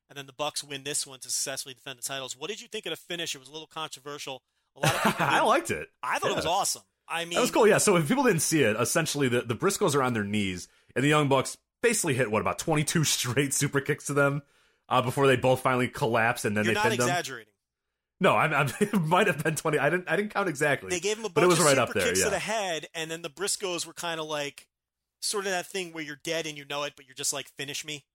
and 0.10 0.18
then 0.18 0.26
the 0.26 0.34
Bucks 0.34 0.64
win 0.64 0.84
this 0.84 1.06
one 1.06 1.20
to 1.20 1.30
successfully 1.30 1.76
defend 1.76 2.00
the 2.00 2.04
titles. 2.04 2.36
What 2.36 2.50
did 2.50 2.62
you 2.62 2.68
think 2.68 2.88
of 2.88 2.92
the 2.92 2.98
finish? 2.98 3.36
It 3.36 3.40
was 3.40 3.50
a 3.50 3.52
little 3.52 3.68
controversial. 3.68 4.42
A 4.76 4.80
lot 4.80 4.96
of 4.96 5.04
people 5.04 5.26
I 5.26 5.42
liked 5.42 5.70
it. 5.70 5.90
I 6.02 6.18
thought 6.18 6.28
yeah. 6.28 6.34
it 6.34 6.38
was 6.38 6.46
awesome. 6.46 6.84
I 7.08 7.26
mean, 7.26 7.36
that 7.36 7.42
was 7.42 7.52
cool. 7.52 7.68
Yeah. 7.68 7.78
So 7.78 7.96
if 7.98 8.08
people 8.08 8.24
didn't 8.24 8.42
see 8.42 8.64
it, 8.64 8.76
essentially 8.80 9.28
the 9.28 9.42
the 9.42 9.56
Briscoes 9.56 9.96
are 9.96 10.02
on 10.02 10.14
their 10.14 10.24
knees, 10.24 10.68
and 10.96 11.04
the 11.04 11.10
Young 11.10 11.28
Bucks 11.28 11.58
basically 11.82 12.16
hit 12.16 12.32
what 12.32 12.42
about 12.42 12.58
22 12.58 13.04
straight 13.04 13.54
super 13.54 13.80
kicks 13.80 14.06
to 14.08 14.14
them 14.14 14.42
uh, 14.90 15.04
before 15.04 15.28
they 15.28 15.36
both 15.36 15.62
finally 15.62 15.88
collapse, 15.88 16.46
and 16.46 16.58
then 16.58 16.66
You're 16.66 16.74
they 16.74 16.80
not 16.80 16.90
pinned 16.90 17.02
them. 17.02 17.24
No, 18.22 18.36
I'm, 18.36 18.54
I'm, 18.54 18.68
it 18.80 18.94
might 19.02 19.28
have 19.28 19.44
been 19.44 19.56
20. 19.56 19.80
I 19.80 19.90
didn't 19.90 20.10
I 20.10 20.16
didn't 20.16 20.34
count 20.34 20.50
exactly. 20.50 20.90
They 20.90 21.00
gave 21.00 21.18
him 21.18 21.26
a 21.26 21.30
bunch 21.30 21.36
but 21.36 21.44
it 21.44 21.48
was 21.48 21.60
of 21.60 21.66
right 21.66 21.72
super 21.76 21.82
up 21.82 21.94
there. 21.94 22.04
kicks 22.08 22.20
Yeah. 22.20 22.26
to 22.26 22.32
the 22.32 22.40
head, 22.40 22.88
and 22.94 23.10
then 23.10 23.22
the 23.22 23.30
Briscoes 23.30 23.86
were 23.86 23.94
kind 23.94 24.20
of 24.20 24.28
like, 24.28 24.68
sort 25.22 25.46
of 25.46 25.52
that 25.52 25.68
thing 25.68 25.91
where 25.94 26.04
you're 26.04 26.20
dead 26.24 26.46
and 26.46 26.58
you 26.58 26.66
know 26.66 26.84
it, 26.84 26.94
but 26.96 27.06
you're 27.06 27.16
just 27.16 27.34
like, 27.34 27.48
finish 27.58 27.84
me. 27.86 28.06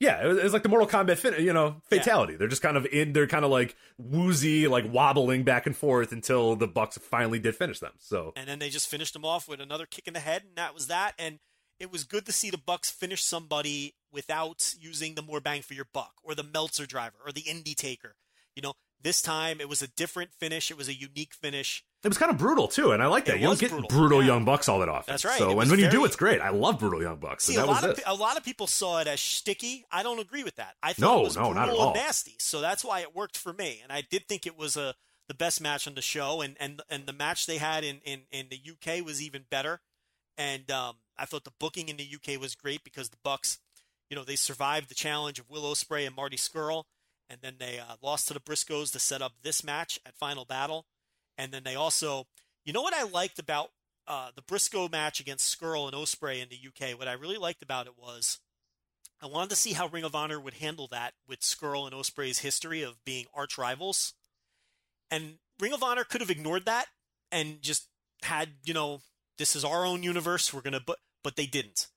Yeah, 0.00 0.22
it 0.24 0.26
was, 0.26 0.38
it 0.38 0.44
was 0.44 0.52
like 0.52 0.62
the 0.64 0.68
Mortal 0.68 0.88
Kombat, 0.88 1.18
fin- 1.18 1.42
you 1.42 1.52
know, 1.52 1.76
fatality. 1.88 2.34
They're 2.36 2.48
just 2.48 2.62
kind 2.62 2.76
of 2.76 2.84
in. 2.86 3.12
They're 3.12 3.28
kind 3.28 3.44
of 3.44 3.50
like 3.50 3.76
woozy, 3.96 4.66
like 4.66 4.84
wobbling 4.92 5.44
back 5.44 5.66
and 5.66 5.76
forth 5.76 6.10
until 6.12 6.56
the 6.56 6.66
Bucks 6.66 6.98
finally 6.98 7.38
did 7.38 7.54
finish 7.54 7.78
them. 7.78 7.92
So 7.98 8.32
And 8.36 8.48
then 8.48 8.58
they 8.58 8.70
just 8.70 8.88
finished 8.88 9.12
them 9.12 9.24
off 9.24 9.48
with 9.48 9.60
another 9.60 9.86
kick 9.86 10.06
in 10.08 10.14
the 10.14 10.20
head, 10.20 10.42
and 10.46 10.56
that 10.56 10.74
was 10.74 10.88
that. 10.88 11.12
And 11.18 11.38
it 11.78 11.92
was 11.92 12.04
good 12.04 12.26
to 12.26 12.32
see 12.32 12.50
the 12.50 12.58
Bucks 12.58 12.90
finish 12.90 13.22
somebody 13.22 13.94
without 14.12 14.74
using 14.78 15.14
the 15.14 15.22
more 15.22 15.40
bang 15.40 15.62
for 15.62 15.74
your 15.74 15.86
buck, 15.92 16.14
or 16.22 16.34
the 16.34 16.42
Meltzer 16.44 16.86
driver, 16.86 17.16
or 17.24 17.30
the 17.32 17.42
Indie 17.42 17.76
Taker. 17.76 18.16
You 18.56 18.62
know, 18.62 18.74
this 19.04 19.22
time 19.22 19.60
it 19.60 19.68
was 19.68 19.82
a 19.82 19.86
different 19.86 20.32
finish. 20.32 20.70
It 20.70 20.76
was 20.76 20.88
a 20.88 20.94
unique 20.94 21.34
finish. 21.34 21.84
it 22.02 22.08
was 22.08 22.18
kind 22.18 22.32
of 22.32 22.38
brutal 22.38 22.66
too, 22.66 22.90
and 22.90 23.00
I 23.02 23.06
like 23.06 23.26
that. 23.26 23.36
It 23.36 23.40
you 23.42 23.46
don't 23.46 23.58
get 23.60 23.70
brutal, 23.70 23.88
brutal 23.88 24.20
yeah. 24.22 24.28
Young 24.28 24.44
Bucks 24.44 24.68
all 24.68 24.80
that 24.80 24.88
often. 24.88 25.12
That's 25.12 25.24
right. 25.24 25.38
So 25.38 25.60
and 25.60 25.70
when 25.70 25.78
you 25.78 25.88
do, 25.90 26.04
it's 26.04 26.16
great. 26.16 26.40
I 26.40 26.48
love 26.48 26.80
brutal 26.80 27.00
Young 27.02 27.18
Bucks. 27.18 27.44
See, 27.44 27.54
and 27.54 27.64
a 27.64 27.66
lot 27.66 27.84
of 27.84 27.90
it. 27.98 28.02
a 28.06 28.14
lot 28.14 28.36
of 28.36 28.42
people 28.44 28.66
saw 28.66 29.00
it 29.00 29.06
as 29.06 29.20
sticky. 29.20 29.84
I 29.92 30.02
don't 30.02 30.18
agree 30.18 30.42
with 30.42 30.56
that. 30.56 30.74
I 30.82 30.94
thought 30.94 31.00
No, 31.14 31.20
it 31.20 31.24
was 31.24 31.36
no, 31.36 31.42
brutal 31.42 31.54
not 31.54 31.68
at 31.68 31.74
and 31.74 31.78
all. 31.82 31.94
nasty. 31.94 32.34
So 32.40 32.60
that's 32.60 32.84
why 32.84 33.00
it 33.00 33.14
worked 33.14 33.36
for 33.36 33.52
me. 33.52 33.80
And 33.82 33.92
I 33.92 34.00
did 34.00 34.26
think 34.26 34.46
it 34.46 34.58
was 34.58 34.76
a 34.76 34.94
the 35.28 35.34
best 35.34 35.60
match 35.60 35.86
on 35.86 35.94
the 35.94 36.02
show. 36.02 36.40
And 36.40 36.56
and 36.58 36.82
and 36.90 37.06
the 37.06 37.12
match 37.12 37.46
they 37.46 37.58
had 37.58 37.84
in 37.84 38.00
in, 38.04 38.22
in 38.32 38.46
the 38.50 38.58
UK 38.58 39.04
was 39.04 39.22
even 39.22 39.44
better. 39.50 39.80
And 40.36 40.70
um, 40.70 40.96
I 41.18 41.26
thought 41.26 41.44
the 41.44 41.52
booking 41.60 41.88
in 41.88 41.96
the 41.96 42.08
UK 42.14 42.40
was 42.40 42.54
great 42.54 42.82
because 42.82 43.10
the 43.10 43.18
Bucks, 43.22 43.58
you 44.10 44.16
know, 44.16 44.24
they 44.24 44.34
survived 44.36 44.88
the 44.88 44.94
challenge 44.94 45.38
of 45.38 45.48
Will 45.48 45.62
Ospreay 45.62 46.06
and 46.06 46.16
Marty 46.16 46.36
Scurll, 46.36 46.84
and 47.28 47.40
then 47.42 47.54
they 47.58 47.78
uh, 47.78 47.96
lost 48.02 48.28
to 48.28 48.34
the 48.34 48.40
Briscoes 48.40 48.92
to 48.92 48.98
set 48.98 49.22
up 49.22 49.32
this 49.42 49.64
match 49.64 49.98
at 50.06 50.16
Final 50.16 50.44
Battle. 50.44 50.86
And 51.36 51.52
then 51.52 51.64
they 51.64 51.74
also, 51.74 52.26
you 52.64 52.72
know, 52.72 52.82
what 52.82 52.94
I 52.94 53.02
liked 53.04 53.38
about 53.38 53.70
uh, 54.06 54.30
the 54.34 54.42
Briscoe 54.42 54.88
match 54.88 55.20
against 55.20 55.58
Scurll 55.58 55.86
and 55.86 55.96
Ospreay 55.96 56.42
in 56.42 56.48
the 56.48 56.58
UK. 56.68 56.98
What 56.98 57.08
I 57.08 57.12
really 57.12 57.38
liked 57.38 57.62
about 57.62 57.86
it 57.86 57.94
was 57.98 58.38
I 59.22 59.26
wanted 59.26 59.50
to 59.50 59.56
see 59.56 59.72
how 59.72 59.88
Ring 59.88 60.04
of 60.04 60.14
Honor 60.14 60.38
would 60.38 60.54
handle 60.54 60.86
that 60.88 61.14
with 61.26 61.40
Scurll 61.40 61.86
and 61.86 61.94
Ospreay's 61.94 62.40
history 62.40 62.82
of 62.82 63.02
being 63.04 63.26
arch 63.34 63.56
rivals. 63.56 64.12
And 65.10 65.38
Ring 65.58 65.72
of 65.72 65.82
Honor 65.82 66.04
could 66.04 66.20
have 66.20 66.30
ignored 66.30 66.66
that 66.66 66.86
and 67.32 67.62
just 67.62 67.88
had, 68.22 68.50
you 68.64 68.74
know, 68.74 69.00
this 69.38 69.56
is 69.56 69.64
our 69.64 69.86
own 69.86 70.02
universe. 70.02 70.52
We're 70.52 70.60
gonna, 70.60 70.80
but 70.84 70.98
but 71.22 71.36
they 71.36 71.46
didn't. 71.46 71.88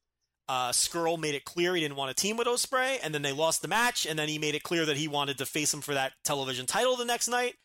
Uh, 0.49 0.71
Scurll 0.71 1.19
made 1.19 1.35
it 1.35 1.43
clear 1.43 1.75
he 1.75 1.81
didn't 1.81 1.97
want 1.97 2.15
to 2.15 2.21
team 2.21 2.37
with 2.37 2.47
Ospreay, 2.47 2.99
and 3.03 3.13
then 3.13 3.21
they 3.21 3.33
lost 3.33 3.61
the 3.61 3.67
match, 3.67 4.05
and 4.05 4.17
then 4.17 4.29
he 4.29 4.39
made 4.39 4.55
it 4.55 4.63
clear 4.63 4.85
that 4.85 4.95
he 4.95 5.07
wanted 5.07 5.37
to 5.39 5.45
face 5.45 5.73
him 5.73 5.81
for 5.81 5.93
that 5.93 6.13
television 6.23 6.65
title 6.65 6.95
the 6.95 7.05
next 7.05 7.27
night. 7.27 7.55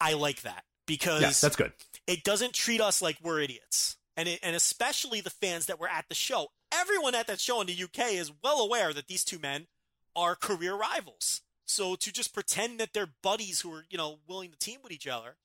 I 0.00 0.14
like 0.14 0.42
that 0.42 0.64
because 0.86 1.22
yeah, 1.22 1.28
that's 1.28 1.56
good. 1.56 1.72
it 2.06 2.22
doesn't 2.24 2.54
treat 2.54 2.80
us 2.80 3.02
like 3.02 3.16
we're 3.22 3.40
idiots. 3.40 3.96
And 4.16 4.28
it, 4.28 4.40
and 4.42 4.54
especially 4.54 5.20
the 5.20 5.30
fans 5.30 5.66
that 5.66 5.80
were 5.80 5.88
at 5.88 6.08
the 6.08 6.14
show. 6.14 6.48
Everyone 6.72 7.14
at 7.14 7.26
that 7.26 7.40
show 7.40 7.60
in 7.60 7.66
the 7.66 7.82
UK 7.82 8.12
is 8.12 8.32
well 8.44 8.60
aware 8.60 8.92
that 8.92 9.06
these 9.08 9.24
two 9.24 9.38
men 9.38 9.66
are 10.14 10.34
career 10.34 10.74
rivals. 10.74 11.40
So 11.66 11.94
to 11.94 12.12
just 12.12 12.34
pretend 12.34 12.80
that 12.80 12.92
they're 12.92 13.08
buddies 13.22 13.60
who 13.60 13.72
are, 13.72 13.84
you 13.90 13.96
know, 13.96 14.18
willing 14.28 14.50
to 14.50 14.58
team 14.58 14.80
with 14.82 14.92
each 14.92 15.06
other, 15.06 15.36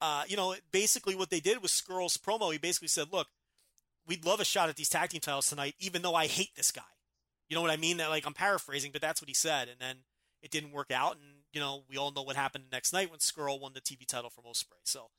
uh, 0.00 0.24
you 0.28 0.36
know, 0.36 0.54
basically 0.70 1.14
what 1.14 1.30
they 1.30 1.40
did 1.40 1.62
was 1.62 1.70
Scurll's 1.70 2.16
promo. 2.16 2.52
He 2.52 2.58
basically 2.58 2.88
said, 2.88 3.08
"Look, 3.12 3.28
we'd 4.06 4.24
love 4.24 4.40
a 4.40 4.44
shot 4.44 4.68
at 4.68 4.76
these 4.76 4.88
tag 4.88 5.10
team 5.10 5.20
titles 5.20 5.48
tonight, 5.48 5.74
even 5.78 6.02
though 6.02 6.14
I 6.14 6.26
hate 6.26 6.54
this 6.56 6.70
guy." 6.70 6.82
You 7.48 7.56
know 7.56 7.62
what 7.62 7.70
I 7.70 7.76
mean? 7.76 7.98
That 7.98 8.10
like 8.10 8.26
I'm 8.26 8.34
paraphrasing, 8.34 8.92
but 8.92 9.02
that's 9.02 9.20
what 9.20 9.28
he 9.28 9.34
said. 9.34 9.68
And 9.68 9.78
then 9.78 9.96
it 10.42 10.50
didn't 10.50 10.72
work 10.72 10.90
out, 10.90 11.16
and 11.16 11.42
you 11.52 11.60
know 11.60 11.84
we 11.88 11.96
all 11.96 12.10
know 12.10 12.22
what 12.22 12.36
happened 12.36 12.64
the 12.64 12.74
next 12.74 12.92
night 12.92 13.10
when 13.10 13.20
Scurll 13.20 13.60
won 13.60 13.72
the 13.74 13.80
TV 13.80 14.06
title 14.06 14.30
from 14.30 14.44
Ospreay. 14.44 14.80
So 14.84 15.10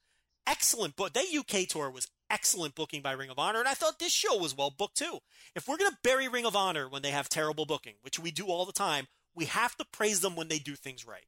excellent 0.47 0.95
book. 0.95 1.13
That 1.13 1.33
UK 1.33 1.67
tour 1.67 1.89
was 1.89 2.09
excellent 2.29 2.75
booking 2.75 3.01
by 3.01 3.11
Ring 3.11 3.29
of 3.29 3.39
Honor, 3.39 3.59
and 3.59 3.67
I 3.67 3.73
thought 3.73 3.99
this 3.99 4.11
show 4.11 4.37
was 4.37 4.57
well 4.57 4.71
booked 4.71 4.97
too. 4.97 5.19
If 5.55 5.67
we're 5.67 5.77
gonna 5.77 5.97
bury 6.03 6.27
Ring 6.27 6.45
of 6.45 6.55
Honor 6.55 6.89
when 6.89 7.01
they 7.01 7.11
have 7.11 7.29
terrible 7.29 7.65
booking, 7.65 7.95
which 8.01 8.19
we 8.19 8.31
do 8.31 8.47
all 8.47 8.65
the 8.65 8.71
time, 8.71 9.07
we 9.35 9.45
have 9.45 9.75
to 9.77 9.85
praise 9.85 10.21
them 10.21 10.35
when 10.35 10.47
they 10.47 10.59
do 10.59 10.75
things 10.75 11.05
right. 11.05 11.25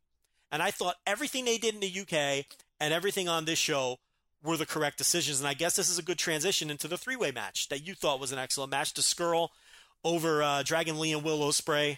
And 0.52 0.62
I 0.62 0.72
thought 0.72 0.96
everything 1.06 1.46
they 1.46 1.58
did 1.58 1.74
in 1.76 1.82
the 1.82 2.00
UK 2.02 2.46
and 2.80 2.94
everything 2.94 3.28
on 3.28 3.46
this 3.46 3.60
show 3.60 3.98
were 4.46 4.58
the 4.58 4.66
correct 4.66 4.98
decisions. 4.98 5.40
And 5.40 5.48
I 5.48 5.54
guess 5.54 5.76
this 5.76 5.90
is 5.90 5.98
a 5.98 6.04
good 6.04 6.18
transition 6.20 6.70
into 6.70 6.88
the 6.88 6.98
three 6.98 7.16
way 7.16 7.32
match 7.32 7.70
that 7.70 7.86
you 7.86 7.96
thought 7.96 8.20
was 8.20 8.32
an 8.32 8.40
excellent 8.40 8.72
match 8.72 8.94
to 8.94 9.02
Scurll 9.02 9.50
over 10.04 10.42
uh, 10.44 10.64
Dragon 10.64 11.00
Lee 11.00 11.14
and 11.14 11.24
Will 11.24 11.40
Ospreay. 11.40 11.98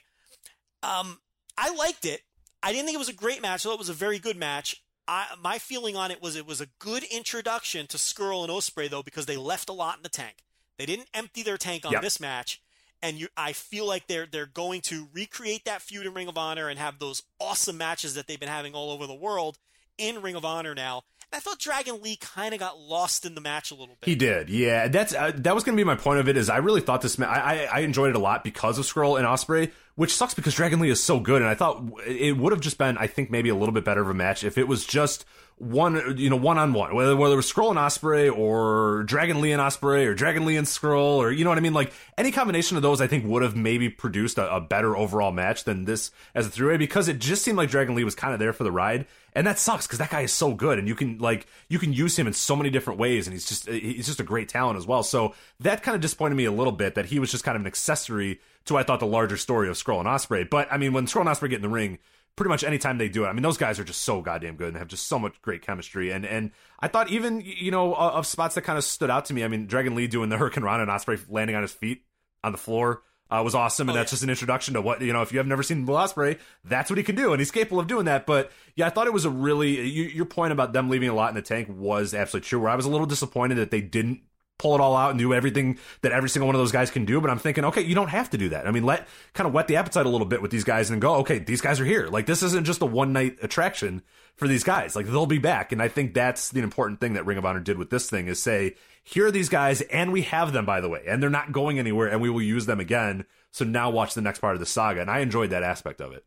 Um, 0.84 1.20
I 1.58 1.74
liked 1.76 2.06
it. 2.06 2.22
I 2.64 2.72
didn't 2.72 2.86
think 2.86 2.96
it 2.96 3.00
was 3.00 3.10
a 3.10 3.14
great 3.14 3.42
match. 3.42 3.66
I 3.66 3.70
thought 3.70 3.76
it 3.76 3.80
was 3.80 3.90
a 3.90 3.94
very 3.94 4.20
good 4.20 4.38
match. 4.38 4.82
I, 5.08 5.28
my 5.42 5.58
feeling 5.58 5.96
on 5.96 6.12
it 6.12 6.22
was 6.22 6.36
it 6.36 6.46
was 6.46 6.60
a 6.62 6.68
good 6.80 7.04
introduction 7.04 7.88
to 7.88 7.98
Scurll 7.98 8.44
and 8.44 8.52
Ospreay 8.52 8.90
though 8.90 9.04
because 9.04 9.26
they 9.26 9.38
left 9.38 9.70
a 9.70 9.74
lot 9.74 9.98
in 9.98 10.04
the 10.04 10.10
tank. 10.10 10.38
They 10.78 10.86
didn't 10.86 11.08
empty 11.14 11.44
their 11.44 11.58
tank 11.58 11.86
on 11.86 11.94
Yep. 11.94 12.02
this 12.02 12.20
match, 12.20 12.62
and 13.02 13.18
you, 13.18 13.28
I 13.38 13.54
feel 13.54 13.88
like 13.88 14.08
they're 14.08 14.26
they're 14.30 14.46
going 14.46 14.82
to 14.82 15.08
recreate 15.14 15.66
that 15.66 15.82
feud 15.82 16.06
in 16.06 16.14
Ring 16.14 16.28
of 16.28 16.38
Honor 16.38 16.68
and 16.68 16.78
have 16.78 17.00
those 17.00 17.24
awesome 17.40 17.78
matches 17.78 18.16
that 18.16 18.28
they've 18.28 18.40
been 18.40 18.50
having 18.50 18.74
all 18.74 18.92
over 18.92 19.08
the 19.08 19.14
world 19.16 19.58
in 19.98 20.22
Ring 20.22 20.36
of 20.36 20.44
Honor 20.46 20.76
now. 20.76 21.04
I 21.34 21.40
thought 21.40 21.60
Dragon 21.60 22.02
Lee 22.02 22.16
kind 22.16 22.54
of 22.54 22.60
got 22.60 22.80
lost 22.80 23.26
in 23.26 23.36
the 23.36 23.42
match 23.42 23.72
a 23.72 23.76
little 23.76 23.98
bit. 24.00 24.08
He 24.08 24.16
did, 24.16 24.50
yeah. 24.50 24.88
That's 24.88 25.14
uh, 25.14 25.32
that 25.36 25.54
was 25.54 25.64
going 25.64 25.76
to 25.78 25.80
be 25.82 25.86
my 25.86 25.96
point 25.96 26.20
of 26.20 26.30
it. 26.30 26.38
Is 26.38 26.50
I 26.50 26.58
really 26.58 26.82
thought 26.82 27.02
this. 27.02 27.20
Ma- 27.20 27.26
I, 27.28 27.40
I 27.54 27.70
I 27.74 27.80
enjoyed 27.80 28.10
it 28.12 28.16
a 28.16 28.20
lot 28.20 28.44
because 28.44 28.80
of 28.80 28.86
Scurll 28.86 29.18
and 29.18 29.28
Ospreay. 29.28 29.72
Which 29.98 30.16
sucks 30.16 30.36
because 30.36 30.54
Dragon 30.54 30.80
Lee 30.80 30.92
is 30.92 31.04
so 31.04 31.20
good, 31.20 31.42
and 31.42 31.50
I 31.50 31.56
thought 31.56 31.84
it 32.06 32.38
would 32.38 32.54
have 32.54 32.62
just 32.62 32.78
been, 32.78 33.00
I 33.00 33.08
think, 33.08 33.32
maybe 33.32 33.50
a 33.50 33.56
little 33.56 33.74
bit 33.74 33.84
better 33.84 34.02
of 34.02 34.10
a 34.10 34.14
match 34.14 34.44
if 34.44 34.56
it 34.56 34.68
was 34.68 34.86
just 34.86 35.26
one, 35.58 36.18
you 36.18 36.30
know, 36.30 36.36
one 36.36 36.60
on 36.60 36.72
one, 36.72 36.94
whether 36.94 37.16
whether 37.16 37.34
it 37.34 37.38
was 37.38 37.52
Scurll 37.52 37.72
and 37.72 37.80
Ospreay 37.80 38.32
or 38.32 39.04
Dragon 39.06 39.42
Lee 39.42 39.52
and 39.52 39.60
Ospreay 39.60 40.06
or 40.06 40.14
Dragon 40.14 40.46
Lee 40.46 40.56
and 40.56 40.68
Scurll 40.68 41.18
or 41.18 41.32
you 41.32 41.44
know 41.44 41.50
what 41.50 41.58
I 41.58 41.62
mean, 41.62 41.74
like 41.74 41.92
any 42.16 42.32
combination 42.32 42.78
of 42.78 42.84
those, 42.84 43.02
I 43.02 43.08
think 43.08 43.26
would 43.26 43.42
have 43.42 43.56
maybe 43.56 43.90
produced 43.90 44.38
a, 44.38 44.56
a 44.56 44.62
better 44.62 44.96
overall 44.96 45.32
match 45.32 45.64
than 45.64 45.86
this 45.86 46.12
as 46.36 46.46
a 46.46 46.50
three 46.52 46.68
way 46.68 46.78
because 46.78 47.08
it 47.08 47.18
just 47.18 47.42
seemed 47.42 47.58
like 47.58 47.72
Dragon 47.72 47.96
Lee 47.96 48.04
was 48.04 48.14
kind 48.14 48.34
of 48.34 48.40
there 48.40 48.54
for 48.54 48.64
the 48.66 48.72
ride, 48.72 49.08
and 49.34 49.48
that 49.48 49.58
sucks 49.58 49.88
because 49.88 49.98
that 49.98 50.12
guy 50.12 50.22
is 50.22 50.32
so 50.32 50.54
good, 50.54 50.78
and 50.78 50.88
you 50.88 50.94
can 50.94 51.18
like 51.18 51.48
you 51.70 51.80
can 51.80 51.92
use 51.92 52.20
him 52.20 52.28
in 52.28 52.34
so 52.34 52.56
many 52.56 52.70
different 52.70 53.00
ways, 53.00 53.26
and 53.26 53.34
he's 53.34 53.48
just 53.48 53.68
he's 53.68 54.06
just 54.06 54.20
a 54.20 54.24
great 54.24 54.50
talent 54.50 54.78
as 54.78 54.86
well. 54.86 55.02
So 55.02 55.34
that 55.60 55.82
kind 55.82 55.96
of 55.96 56.02
disappointed 56.02 56.36
me 56.36 56.46
a 56.46 56.52
little 56.52 56.72
bit 56.72 56.94
that 56.94 57.08
he 57.08 57.18
was 57.18 57.32
just 57.32 57.44
kind 57.44 57.56
of 57.56 57.62
an 57.62 57.68
accessory 57.68 58.40
to 58.68 58.78
I 58.78 58.84
thought 58.84 59.00
the 59.00 59.08
larger 59.08 59.38
story 59.38 59.70
of 59.70 59.76
Scurll 59.76 60.00
and 60.00 60.08
Ospreay. 60.08 60.50
But 60.50 60.68
I 60.72 60.78
mean, 60.78 60.94
when 60.94 61.06
Scurll 61.06 61.22
and 61.22 61.30
Ospreay 61.30 61.50
get 61.50 61.58
in 61.58 61.62
the 61.62 61.70
ring 61.70 62.00
pretty 62.38 62.50
much 62.50 62.64
anytime 62.64 63.00
they 63.00 63.10
do 63.10 63.26
it. 63.26 63.28
I 63.28 63.34
mean, 63.34 63.42
those 63.42 63.58
guys 63.58 63.80
are 63.80 63.84
just 63.84 64.04
so 64.04 64.22
goddamn 64.22 64.56
good 64.58 64.70
and 64.70 64.78
have 64.78 64.88
just 64.88 65.08
so 65.08 65.18
much 65.20 65.42
great 65.42 65.62
chemistry. 65.64 66.12
And 66.12 66.26
and 66.26 66.52
I 66.80 66.88
thought 66.88 67.10
even 67.10 67.42
you 67.44 67.72
know 67.72 67.94
of 67.94 68.26
spots 68.26 68.56
that 68.56 68.62
kind 68.62 68.78
of 68.78 68.84
stood 68.86 69.10
out 69.10 69.26
to 69.26 69.34
me. 69.34 69.44
I 69.44 69.50
mean, 69.50 69.66
Dragon 69.68 69.96
Lee 69.96 70.08
doing 70.08 70.30
the 70.30 70.38
Hurricane 70.38 70.64
Rana 70.64 70.84
and 70.84 70.92
Ospreay 70.92 71.20
landing 71.30 71.56
on 71.56 71.64
his 71.64 71.74
feet 71.74 72.04
on 72.44 72.54
the 72.54 72.58
floor. 72.58 73.02
Uh, 73.30 73.42
was 73.44 73.54
awesome, 73.56 73.90
and 73.90 73.98
Oh, 73.98 74.00
that's 74.00 74.10
yeah. 74.10 74.14
just 74.14 74.24
an 74.24 74.30
introduction 74.30 74.76
to 74.76 74.82
what 74.82 75.02
you 75.02 75.12
know. 75.12 75.22
If 75.22 75.34
you 75.34 75.40
have 75.40 75.48
never 75.48 75.62
seen 75.62 75.86
Will 75.86 75.96
Ospreay, 75.96 76.40
that's 76.64 76.90
what 76.90 76.98
he 76.98 77.04
can 77.04 77.16
do, 77.16 77.34
and 77.34 77.42
he's 77.42 77.52
capable 77.52 77.82
of 77.82 77.88
doing 77.88 78.06
that. 78.06 78.26
But 78.26 78.54
yeah, 78.76 78.88
I 78.88 78.90
thought 78.90 79.06
it 79.06 79.12
was 79.12 79.26
a 79.26 79.30
really 79.30 79.82
you, 79.82 80.04
your 80.04 80.24
point 80.26 80.54
about 80.54 80.72
them 80.72 80.90
leaving 80.90 81.10
a 81.10 81.14
lot 81.14 81.28
in 81.28 81.36
the 81.36 81.42
tank 81.42 81.68
was 81.70 82.14
absolutely 82.14 82.48
true. 82.48 82.62
Where 82.62 82.70
I 82.70 82.76
was 82.76 82.86
a 82.86 82.90
little 82.90 83.06
disappointed 83.06 83.56
that 83.56 83.70
they 83.70 83.82
didn't 83.82 84.22
pull 84.58 84.76
it 84.76 84.82
all 84.82 84.96
out 84.96 85.12
and 85.12 85.20
do 85.20 85.34
everything 85.34 85.78
that 86.02 86.12
every 86.12 86.30
single 86.30 86.48
one 86.48 86.56
of 86.56 86.60
those 86.60 86.72
guys 86.72 86.90
can 86.90 87.06
do. 87.06 87.22
But 87.22 87.30
I'm 87.30 87.40
thinking, 87.40 87.66
okay, 87.66 87.82
you 87.82 87.96
don't 87.96 88.10
have 88.10 88.30
to 88.32 88.38
do 88.38 88.50
that. 88.50 88.68
I 88.68 88.72
mean, 88.72 88.84
let 88.84 89.08
kind 89.34 89.48
of 89.48 89.54
whet 89.54 89.68
the 89.68 89.76
appetite 89.76 90.06
a 90.06 90.10
little 90.10 90.26
bit 90.26 90.42
with 90.42 90.52
these 90.52 90.64
guys 90.64 90.90
and 90.90 91.02
go, 91.02 91.16
okay, 91.18 91.40
these 91.40 91.62
guys 91.62 91.80
are 91.80 91.86
here. 91.86 92.08
Like 92.08 92.26
this 92.26 92.44
isn't 92.44 92.66
just 92.66 92.82
a 92.82 92.86
one 92.86 93.14
night 93.14 93.38
attraction 93.42 94.02
for 94.36 94.48
these 94.48 94.64
guys. 94.64 94.96
Like 94.96 95.06
they'll 95.08 95.26
be 95.26 95.38
back. 95.38 95.72
And 95.72 95.82
I 95.82 95.88
think 95.88 96.14
that's 96.14 96.50
the 96.50 96.62
important 96.62 97.00
thing 97.00 97.14
that 97.14 97.26
Ring 97.26 97.38
of 97.38 97.46
Honor 97.46 97.60
did 97.60 97.78
with 97.78 97.90
this 97.90 98.10
thing 98.10 98.28
is 98.28 98.42
say, 98.42 98.76
here 99.04 99.28
are 99.28 99.32
these 99.32 99.50
guys 99.50 99.82
and 99.82 100.12
we 100.12 100.24
have 100.24 100.54
them 100.54 100.66
by 100.66 100.82
the 100.82 100.90
way, 100.90 101.04
and 101.08 101.22
they're 101.22 101.30
not 101.30 101.52
going 101.52 101.80
anywhere 101.80 102.08
and 102.08 102.22
we 102.22 102.30
will 102.30 102.42
use 102.42 102.66
them 102.66 102.80
again. 102.80 103.26
So 103.52 103.66
now 103.66 103.90
watch 103.90 104.14
the 104.14 104.22
next 104.22 104.40
part 104.40 104.56
of 104.56 104.60
the 104.60 104.66
saga. 104.66 105.02
And 105.02 105.10
I 105.10 105.20
enjoyed 105.20 105.52
that 105.52 105.64
aspect 105.64 106.02
of 106.02 106.14
it. 106.14 106.26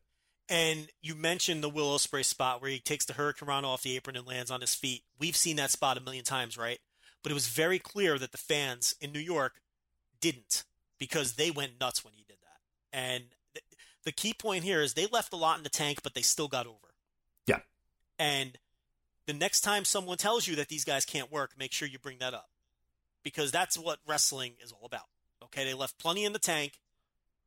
And 0.49 0.89
you 1.01 1.15
mentioned 1.15 1.63
the 1.63 1.69
Will 1.69 1.97
Ospreay 1.97 2.25
spot 2.25 2.61
where 2.61 2.73
he 2.73 2.81
takes 2.81 3.05
the 3.05 3.13
Hurricane 3.13 3.65
off 3.65 3.83
the 3.83 3.95
apron 3.95 4.17
and 4.17 4.27
lands 4.27 4.51
on 4.51 4.61
his 4.61 4.75
feet. 4.75 5.05
We've 5.17 5.37
seen 5.37 5.55
that 5.57 5.71
spot 5.71 5.97
a 5.97 6.01
million 6.01 6.25
times, 6.25 6.59
right? 6.59 6.81
But 7.23 7.33
it 7.33 7.35
was 7.35 7.49
very 7.49 7.79
clear 7.79 8.19
that 8.19 8.33
the 8.33 8.39
fans 8.39 8.95
in 9.01 9.13
New 9.13 9.21
York 9.21 9.61
didn't 10.21 10.65
because 10.99 11.35
they 11.35 11.51
went 11.51 11.81
nuts 11.81 12.05
when 12.05 12.15
he 12.15 12.25
did 12.27 12.39
that. 12.43 12.97
And 12.99 13.25
th- 13.55 13.65
the 14.05 14.13
key 14.13 14.33
point 14.35 14.65
here 14.65 14.81
is 14.81 14.95
they 14.95 15.07
left 15.07 15.33
a 15.33 15.37
lot 15.37 15.59
in 15.59 15.63
the 15.65 15.69
tank, 15.71 16.01
but 16.03 16.15
they 16.15 16.23
still 16.23 16.49
got 16.49 16.67
over. 16.67 16.95
Yeah. 17.47 17.61
And 18.19 18.59
the 19.27 19.33
next 19.35 19.61
time 19.61 19.85
someone 19.85 20.17
tells 20.19 20.47
you 20.49 20.57
that 20.57 20.69
these 20.69 20.85
guys 20.85 21.05
can't 21.05 21.31
work, 21.31 21.53
make 21.59 21.73
sure 21.73 21.87
you 21.89 21.99
bring 21.99 22.19
that 22.19 22.35
up 22.35 22.49
because 23.23 23.51
that's 23.53 23.79
what 23.79 23.99
wrestling 24.07 24.55
is 24.63 24.73
all 24.73 24.87
about. 24.87 25.07
Okay, 25.45 25.65
they 25.65 25.75
left 25.75 25.99
plenty 25.99 26.25
in 26.25 26.33
the 26.33 26.39
tank, 26.39 26.81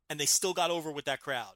and 0.09 0.19
they 0.19 0.25
still 0.25 0.53
got 0.53 0.71
over 0.71 0.91
with 0.91 1.05
that 1.05 1.19
crowd. 1.21 1.53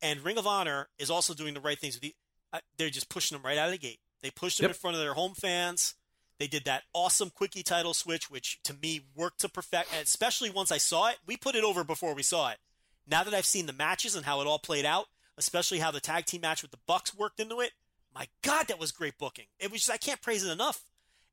And 0.00 0.20
Ring 0.20 0.38
of 0.38 0.46
Honor 0.46 0.88
is 0.98 1.10
also 1.10 1.34
doing 1.34 1.54
the 1.54 1.60
right 1.60 1.78
things. 1.78 1.94
With 1.96 2.02
the, 2.02 2.14
uh, 2.52 2.60
they're 2.76 2.90
just 2.90 3.08
pushing 3.08 3.36
them 3.36 3.44
right 3.44 3.58
out 3.58 3.66
of 3.66 3.72
the 3.72 3.78
gate. 3.78 4.00
They 4.22 4.30
pushed 4.30 4.58
them 4.58 4.64
Yep. 4.64 4.70
in 4.70 4.74
front 4.78 4.96
of 4.96 5.02
their 5.02 5.14
home 5.14 5.34
fans. 5.34 5.94
They 6.38 6.46
did 6.46 6.64
that 6.64 6.82
awesome 6.92 7.30
quickie 7.30 7.62
title 7.62 7.94
switch, 7.94 8.30
which 8.30 8.60
to 8.64 8.74
me 8.74 9.02
worked 9.14 9.40
to 9.40 9.48
perfect. 9.48 9.90
Especially 10.00 10.50
once 10.50 10.72
I 10.72 10.78
saw 10.78 11.08
it, 11.08 11.18
we 11.26 11.36
put 11.36 11.54
it 11.54 11.64
over 11.64 11.84
before 11.84 12.14
we 12.14 12.22
saw 12.22 12.50
it. 12.50 12.58
Now 13.06 13.24
that 13.24 13.34
I've 13.34 13.46
seen 13.46 13.66
the 13.66 13.72
matches 13.72 14.14
and 14.14 14.24
how 14.24 14.40
it 14.40 14.46
all 14.46 14.58
played 14.58 14.84
out, 14.84 15.06
especially 15.36 15.78
how 15.78 15.90
the 15.90 16.00
tag 16.00 16.26
team 16.26 16.40
match 16.40 16.62
with 16.62 16.70
the 16.70 16.78
Bucks 16.86 17.16
worked 17.16 17.40
into 17.40 17.60
it, 17.60 17.72
my 18.14 18.28
God, 18.42 18.68
that 18.68 18.78
was 18.78 18.92
great 18.92 19.18
booking. 19.18 19.46
It 19.58 19.70
was 19.70 19.82
just, 19.82 19.90
I 19.90 19.96
can't 19.96 20.20
praise 20.20 20.44
it 20.44 20.50
enough, 20.50 20.82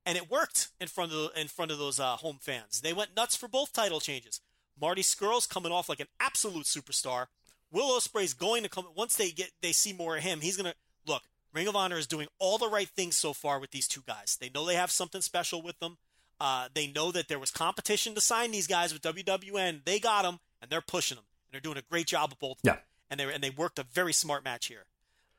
and 0.06 0.18
it 0.18 0.32
worked 0.32 0.70
in 0.80 0.88
front 0.88 1.12
of 1.12 1.18
the, 1.18 1.42
in 1.42 1.48
front 1.48 1.72
of 1.72 1.78
those 1.78 2.00
uh, 2.00 2.16
home 2.16 2.38
fans. 2.42 2.82
They 2.82 2.94
went 2.94 3.16
nuts 3.16 3.36
for 3.36 3.48
both 3.48 3.74
title 3.74 4.00
changes. 4.00 4.40
Marty 4.80 5.02
Scurll's 5.02 5.46
coming 5.48 5.72
off 5.72 5.90
like 5.90 6.00
an 6.00 6.08
absolute 6.20 6.66
superstar. 6.66 7.28
Will 7.72 8.00
Ospreay's 8.00 8.34
going 8.34 8.64
to 8.64 8.70
come 8.70 8.86
once 8.96 9.16
they 9.16 9.32
get 9.32 9.52
they 9.62 9.72
see 9.72 9.94
more 9.94 10.18
of 10.18 10.24
him. 10.24 10.42
He's 10.42 10.58
gonna 10.58 10.74
look. 11.06 11.24
Ring 11.54 11.68
of 11.68 11.76
Honor 11.76 11.98
is 11.98 12.08
doing 12.08 12.28
all 12.38 12.58
the 12.58 12.70
right 12.70 12.88
things 12.90 13.16
so 13.16 13.34
far 13.34 13.60
with 13.60 13.72
these 13.72 13.88
two 13.88 14.02
guys. 14.06 14.38
They 14.40 14.50
know 14.54 14.66
they 14.66 14.76
have 14.76 14.92
something 14.92 15.22
special 15.22 15.62
with 15.62 15.80
them. 15.80 15.98
Uh, 16.40 16.70
they 16.74 16.88
know 16.88 17.12
that 17.12 17.28
there 17.28 17.40
was 17.40 17.52
competition 17.52 18.16
to 18.16 18.22
sign 18.22 18.52
these 18.52 18.68
guys 18.68 18.94
with 18.94 19.02
WWN. 19.02 19.84
They 19.86 20.00
got 20.00 20.22
them, 20.24 20.40
and 20.62 20.70
they're 20.72 20.82
pushing 20.82 21.16
them, 21.16 21.26
and 21.48 21.54
they're 21.54 21.62
doing 21.62 21.78
a 21.78 21.82
great 21.90 22.08
job 22.08 22.32
of 22.32 22.40
both. 22.40 22.62
them. 22.62 22.76
Yeah. 22.76 22.80
and 23.12 23.20
they 23.20 23.34
and 23.34 23.44
they 23.44 23.50
worked 23.50 23.80
a 23.80 23.84
very 23.84 24.14
smart 24.14 24.44
match 24.44 24.68
here. 24.68 24.86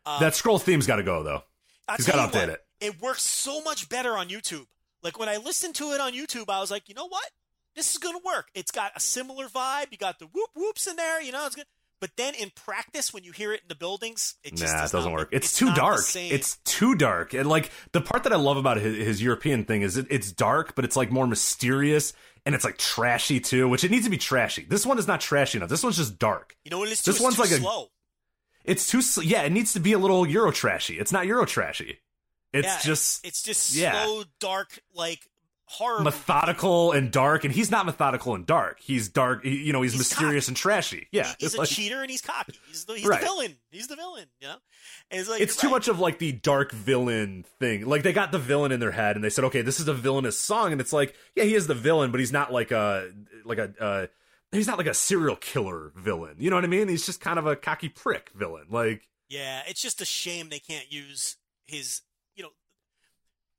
Uh, 0.04 0.18
that 0.20 0.32
Scurll 0.34 0.60
theme's 0.60 0.86
got 0.86 0.96
to 0.96 1.02
go 1.02 1.22
though. 1.22 1.42
I'll 1.88 1.96
He's 1.96 2.06
tell 2.06 2.16
gotta 2.16 2.32
update 2.36 2.48
what, 2.48 2.48
it. 2.50 2.64
It 2.80 3.00
works 3.02 3.22
so 3.22 3.62
much 3.62 3.88
better 3.88 4.16
on 4.16 4.28
YouTube. 4.28 4.66
Like 5.02 5.18
when 5.18 5.28
I 5.28 5.36
listened 5.38 5.74
to 5.76 5.92
it 5.92 6.00
on 6.00 6.12
YouTube, 6.12 6.48
I 6.48 6.60
was 6.60 6.70
like, 6.70 6.88
you 6.88 6.94
know 6.94 7.08
what? 7.08 7.30
This 7.74 7.90
is 7.92 7.98
gonna 7.98 8.18
work. 8.24 8.48
It's 8.54 8.70
got 8.70 8.92
a 8.96 9.00
similar 9.00 9.46
vibe. 9.46 9.86
You 9.90 9.98
got 9.98 10.18
the 10.18 10.26
whoop 10.26 10.50
whoops 10.54 10.86
in 10.86 10.96
there. 10.96 11.22
You 11.22 11.32
know, 11.32 11.46
it's 11.46 11.54
good. 11.56 11.66
But 12.00 12.16
then 12.16 12.34
in 12.34 12.50
practice, 12.54 13.12
when 13.12 13.24
you 13.24 13.32
hear 13.32 13.52
it 13.52 13.60
in 13.60 13.68
the 13.68 13.74
buildings, 13.74 14.34
it 14.42 14.56
just 14.56 14.72
nah, 14.72 14.78
it 14.78 14.82
does 14.82 14.92
doesn't 14.92 15.10
not- 15.12 15.18
work. 15.18 15.28
It's, 15.32 15.46
it's 15.48 15.58
too 15.58 15.72
dark. 15.74 16.00
It's 16.16 16.56
too 16.64 16.94
dark. 16.94 17.34
And 17.34 17.48
like 17.48 17.70
the 17.92 18.00
part 18.00 18.22
that 18.24 18.32
I 18.32 18.36
love 18.36 18.56
about 18.56 18.78
his, 18.78 18.96
his 18.96 19.22
European 19.22 19.64
thing 19.64 19.82
is 19.82 19.96
it, 19.98 20.06
it's 20.10 20.32
dark, 20.32 20.74
but 20.74 20.84
it's 20.86 20.96
like 20.96 21.10
more 21.10 21.26
mysterious 21.26 22.12
and 22.46 22.54
it's 22.54 22.64
like 22.64 22.78
trashy 22.78 23.38
too, 23.38 23.68
which 23.68 23.84
it 23.84 23.90
needs 23.90 24.04
to 24.04 24.10
be 24.10 24.16
trashy. 24.16 24.64
This 24.68 24.86
one 24.86 24.98
is 24.98 25.06
not 25.06 25.20
trashy 25.20 25.58
enough. 25.58 25.68
This 25.68 25.82
one's 25.82 25.98
just 25.98 26.18
dark. 26.18 26.56
you 26.64 26.70
know 26.70 26.78
what 26.78 26.88
it 26.88 26.92
is. 26.92 27.02
Too? 27.02 27.10
this 27.10 27.16
It's 27.16 27.22
one's 27.24 27.36
too 27.36 27.42
like 27.42 27.50
a- 27.50 27.56
slow. 27.58 27.88
It's 28.64 28.86
too 28.90 29.02
sl- 29.02 29.22
yeah. 29.22 29.42
It 29.42 29.52
needs 29.52 29.72
to 29.74 29.80
be 29.80 29.92
a 29.92 29.98
little 29.98 30.26
Euro 30.26 30.52
trashy. 30.52 30.98
It's 30.98 31.12
not 31.12 31.26
Euro 31.26 31.44
trashy. 31.46 31.98
It's 32.52 32.66
Yeah, 32.66 32.78
just 32.82 33.26
it's 33.26 33.42
just 33.42 33.74
yeah. 33.74 34.04
slow, 34.04 34.24
dark, 34.40 34.80
like 34.94 35.20
horror. 35.70 36.02
methodical 36.02 36.92
and 36.92 37.10
dark. 37.12 37.44
And 37.44 37.54
he's 37.54 37.70
not 37.70 37.86
methodical 37.86 38.34
and 38.34 38.44
dark. 38.44 38.80
He's 38.80 39.08
dark. 39.08 39.44
He, 39.44 39.56
you 39.56 39.72
know, 39.72 39.82
he's, 39.82 39.92
He's 39.92 40.00
mysterious 40.00 40.48
and 40.48 40.56
trashy. 40.56 41.06
Yeah, 41.12 41.28
He- 41.28 41.34
he's 41.46 41.54
a 41.54 41.58
like- 41.58 41.68
cheater 41.68 42.02
and 42.02 42.10
he's 42.10 42.20
cocky. 42.22 42.54
He's 42.68 42.84
the, 42.84 42.94
he's 42.94 43.06
Right. 43.06 43.20
the 43.20 43.26
villain. 43.26 43.56
He's 43.70 43.86
the 43.88 43.96
villain. 43.96 44.26
You 44.40 44.48
know, 44.48 44.56
and 45.10 45.20
it's 45.20 45.28
like 45.30 45.40
it's 45.40 45.56
too 45.56 45.68
right. 45.68 45.72
much 45.74 45.88
of 45.88 46.00
like 46.00 46.18
the 46.18 46.32
dark 46.32 46.72
villain 46.72 47.44
thing. 47.58 47.86
Like 47.86 48.02
they 48.02 48.12
got 48.12 48.32
the 48.32 48.38
villain 48.38 48.72
in 48.72 48.80
their 48.80 48.90
head 48.90 49.14
and 49.16 49.24
they 49.24 49.30
said, 49.30 49.44
okay, 49.44 49.62
this 49.62 49.78
is 49.80 49.86
a 49.88 49.94
villainous 49.94 50.38
song, 50.38 50.72
and 50.72 50.80
it's 50.80 50.92
like, 50.92 51.14
yeah, 51.36 51.44
he 51.44 51.54
is 51.54 51.66
the 51.66 51.74
villain, 51.74 52.10
but 52.10 52.18
he's 52.20 52.32
not 52.32 52.52
like 52.52 52.70
a 52.72 53.10
like 53.44 53.58
a 53.58 53.72
uh, 53.80 54.06
he's 54.52 54.66
not 54.66 54.78
like 54.78 54.86
a 54.88 54.94
serial 54.94 55.36
killer 55.36 55.92
villain. 55.96 56.34
You 56.38 56.50
know 56.50 56.56
what 56.56 56.64
I 56.64 56.68
mean? 56.68 56.88
He's 56.88 57.06
just 57.06 57.20
kind 57.20 57.38
of 57.38 57.46
a 57.46 57.54
cocky 57.56 57.88
prick 57.88 58.30
villain. 58.34 58.66
Like 58.70 59.08
Yeah, 59.28 59.62
it's 59.68 59.80
just 59.80 60.00
a 60.00 60.04
shame 60.04 60.48
they 60.48 60.58
can't 60.58 60.90
use 60.92 61.36
his. 61.66 62.02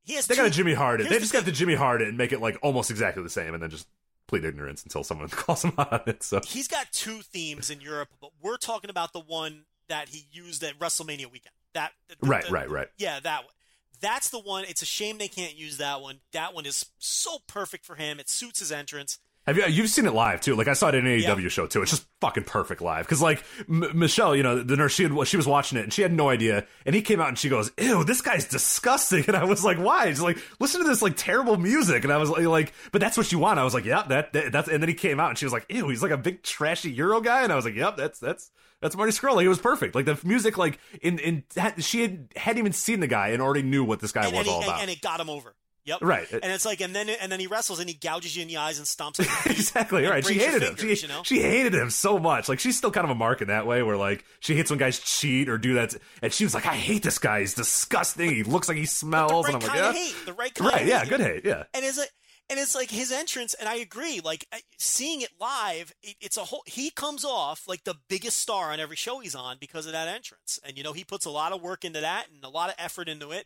He 0.03 0.13
has. 0.15 0.25
they 0.27 0.35
two, 0.35 0.41
got 0.41 0.47
a 0.47 0.51
Jimmy 0.51 0.73
Hart 0.73 0.99
it. 1.01 1.03
here's 1.03 1.09
They 1.09 1.15
the 1.17 1.21
just 1.21 1.33
got 1.33 1.45
the 1.45 1.51
Jimmy 1.51 1.75
Hart 1.75 2.01
it 2.01 2.07
and 2.07 2.17
make 2.17 2.31
it 2.31 2.41
like 2.41 2.57
almost 2.61 2.89
exactly 2.91 3.23
the 3.23 3.29
same, 3.29 3.53
and 3.53 3.61
then 3.61 3.69
just 3.69 3.87
plead 4.27 4.43
ignorance 4.45 4.83
until 4.83 5.03
someone 5.03 5.27
calls 5.29 5.63
him 5.63 5.73
out 5.77 5.91
on 5.93 6.01
it. 6.07 6.23
So 6.23 6.41
He's 6.45 6.67
got 6.67 6.91
two 6.91 7.21
themes 7.21 7.69
in 7.69 7.81
Europe, 7.81 8.09
but 8.21 8.31
we're 8.41 8.57
talking 8.57 8.89
about 8.89 9.13
the 9.13 9.19
one 9.19 9.65
that 9.89 10.09
he 10.09 10.25
used 10.31 10.63
at 10.63 10.79
WrestleMania 10.79 11.31
weekend. 11.31 11.53
That 11.73 11.91
the- 12.07 12.15
right, 12.27 12.45
the- 12.45 12.51
right, 12.51 12.69
right. 12.69 12.87
Yeah, 12.97 13.19
that 13.19 13.43
one. 13.43 13.53
That's 13.99 14.29
the 14.29 14.39
one. 14.39 14.63
It's 14.65 14.81
a 14.81 14.85
shame 14.85 15.19
they 15.19 15.27
can't 15.27 15.55
use 15.55 15.77
that 15.77 16.01
one. 16.01 16.21
That 16.31 16.55
one 16.55 16.65
is 16.65 16.85
so 16.97 17.37
perfect 17.45 17.85
for 17.85 17.95
him. 17.95 18.19
It 18.19 18.29
suits 18.29 18.59
his 18.59 18.71
entrance. 18.71 19.19
Have 19.47 19.57
you 19.57 19.65
you've 19.65 19.89
seen 19.89 20.05
it 20.05 20.13
live 20.13 20.39
too? 20.39 20.55
Like 20.55 20.67
I 20.67 20.73
saw 20.73 20.89
it 20.89 20.95
in 20.95 21.05
an 21.07 21.19
AEW 21.19 21.41
Yeah. 21.43 21.49
show 21.49 21.65
too. 21.65 21.81
It's 21.81 21.89
just 21.91 22.05
fucking 22.21 22.43
perfect 22.43 22.79
live. 22.81 23.05
Because 23.05 23.21
like 23.21 23.43
M- 23.67 23.91
Michelle, 23.95 24.35
you 24.35 24.43
know, 24.43 24.61
the 24.61 24.75
nurse, 24.77 24.93
she 24.93 25.03
had, 25.03 25.27
she 25.27 25.35
was 25.35 25.47
watching 25.47 25.79
it 25.79 25.83
and 25.83 25.91
she 25.91 26.03
had 26.03 26.13
no 26.13 26.29
idea. 26.29 26.67
And 26.85 26.93
he 26.93 27.01
came 27.01 27.19
out 27.19 27.29
and 27.29 27.39
she 27.39 27.49
goes, 27.49 27.71
"Ew, 27.79 28.03
this 28.03 28.21
guy's 28.21 28.45
disgusting." 28.47 29.23
And 29.27 29.35
I 29.35 29.43
was 29.45 29.63
like, 29.63 29.77
"Why?" 29.77 30.07
She's 30.09 30.21
like, 30.21 30.37
"Listen 30.59 30.81
to 30.83 30.87
this 30.87 31.01
like 31.01 31.13
terrible 31.17 31.57
music." 31.57 32.03
And 32.03 32.13
I 32.13 32.17
was 32.17 32.29
like, 32.29 32.45
like, 32.45 32.73
"But 32.91 33.01
that's 33.01 33.17
what 33.17 33.31
you 33.31 33.39
want." 33.39 33.59
I 33.59 33.63
was 33.63 33.73
like, 33.73 33.85
"Yep, 33.85 34.09
that, 34.09 34.33
that 34.33 34.51
that's." 34.51 34.69
And 34.69 34.81
then 34.81 34.89
he 34.89 34.95
came 34.95 35.19
out 35.19 35.29
and 35.29 35.37
she 35.37 35.45
was 35.45 35.53
like, 35.53 35.65
"Ew, 35.69 35.89
he's 35.89 36.03
like 36.03 36.11
a 36.11 36.17
big 36.17 36.43
trashy 36.43 36.91
Euro 36.91 37.19
guy." 37.19 37.41
And 37.43 37.51
I 37.51 37.55
was 37.55 37.65
like, 37.65 37.75
"Yep, 37.75 37.97
that's 37.97 38.19
that's." 38.19 38.51
That's 38.81 38.95
Marty 38.97 39.11
Scurll. 39.11 39.35
Like, 39.35 39.45
it 39.45 39.47
was 39.47 39.59
perfect. 39.59 39.93
Like 39.93 40.05
the 40.05 40.17
music, 40.23 40.57
like 40.57 40.79
in 41.03 41.19
in 41.19 41.43
she 41.77 42.01
had 42.01 42.29
hadn't 42.35 42.57
even 42.57 42.73
seen 42.73 42.99
the 42.99 43.05
guy 43.05 43.27
and 43.27 43.39
already 43.39 43.61
knew 43.61 43.83
what 43.83 43.99
this 43.99 44.11
guy 44.11 44.23
and, 44.23 44.31
was 44.31 44.39
and, 44.39 44.47
he, 44.47 44.51
all 44.51 44.61
and, 44.61 44.67
about. 44.69 44.81
and 44.81 44.89
it 44.89 45.01
got 45.01 45.19
him 45.19 45.29
over. 45.29 45.53
Yep. 45.85 45.99
Right. 46.01 46.31
And 46.31 46.45
it's 46.45 46.65
like, 46.65 46.79
and 46.81 46.95
then 46.95 47.09
and 47.09 47.31
then 47.31 47.39
he 47.39 47.47
wrestles 47.47 47.79
and 47.79 47.89
he 47.89 47.95
gouges 47.95 48.35
you 48.35 48.43
in 48.43 48.47
the 48.47 48.57
eyes 48.57 48.77
and 48.77 48.85
stomps. 48.85 49.19
exactly 49.49 50.05
right. 50.05 50.25
She 50.25 50.35
hated 50.35 50.61
him. 50.61 50.75
She, 50.75 50.93
you 50.93 51.07
know? 51.07 51.23
she 51.23 51.41
hated 51.41 51.73
him 51.73 51.89
so 51.89 52.19
much. 52.19 52.47
Like 52.49 52.59
she's 52.59 52.77
still 52.77 52.91
kind 52.91 53.05
of 53.05 53.11
a 53.11 53.15
mark 53.15 53.41
in 53.41 53.47
that 53.47 53.65
way, 53.65 53.81
where 53.81 53.97
like 53.97 54.23
she 54.39 54.55
hates 54.55 54.69
when 54.69 54.77
guys 54.77 54.99
cheat 54.99 55.49
or 55.49 55.57
do 55.57 55.75
that. 55.75 55.95
And 56.21 56.31
she 56.31 56.43
was 56.43 56.53
like, 56.53 56.65
"I 56.65 56.75
hate 56.75 57.03
this 57.03 57.17
guy. 57.17 57.39
He's 57.39 57.55
disgusting. 57.55 58.29
He 58.29 58.43
looks 58.43 58.67
like 58.67 58.77
he 58.77 58.85
smells." 58.85 59.45
right 59.45 59.55
and 59.55 59.63
I'm 59.63 59.69
like, 59.69 59.77
"Yeah, 59.77 59.91
hate. 59.93 60.15
The 60.25 60.33
right 60.33 60.53
kind 60.53 60.71
right. 60.71 60.85
Yeah, 60.85 60.99
hate. 60.99 61.09
good 61.09 61.21
hate. 61.21 61.45
Yeah, 61.45 61.63
and 61.73 61.83
it's 61.83 61.97
like 61.97 62.11
and 62.51 62.59
it's 62.59 62.75
like 62.75 62.91
his 62.91 63.11
entrance 63.11 63.53
and 63.55 63.67
i 63.67 63.75
agree 63.75 64.19
like 64.23 64.45
uh, 64.51 64.57
seeing 64.77 65.21
it 65.21 65.29
live 65.39 65.93
it, 66.03 66.15
it's 66.19 66.37
a 66.37 66.43
whole 66.43 66.63
he 66.67 66.91
comes 66.91 67.23
off 67.23 67.67
like 67.67 67.83
the 67.85 67.95
biggest 68.09 68.37
star 68.37 68.71
on 68.71 68.79
every 68.79 68.95
show 68.95 69.19
he's 69.19 69.35
on 69.35 69.57
because 69.59 69.85
of 69.85 69.93
that 69.93 70.07
entrance 70.07 70.59
and 70.63 70.77
you 70.77 70.83
know 70.83 70.93
he 70.93 71.03
puts 71.03 71.25
a 71.25 71.29
lot 71.29 71.53
of 71.53 71.61
work 71.61 71.85
into 71.85 72.01
that 72.01 72.27
and 72.33 72.43
a 72.43 72.49
lot 72.49 72.69
of 72.69 72.75
effort 72.77 73.07
into 73.07 73.31
it 73.31 73.45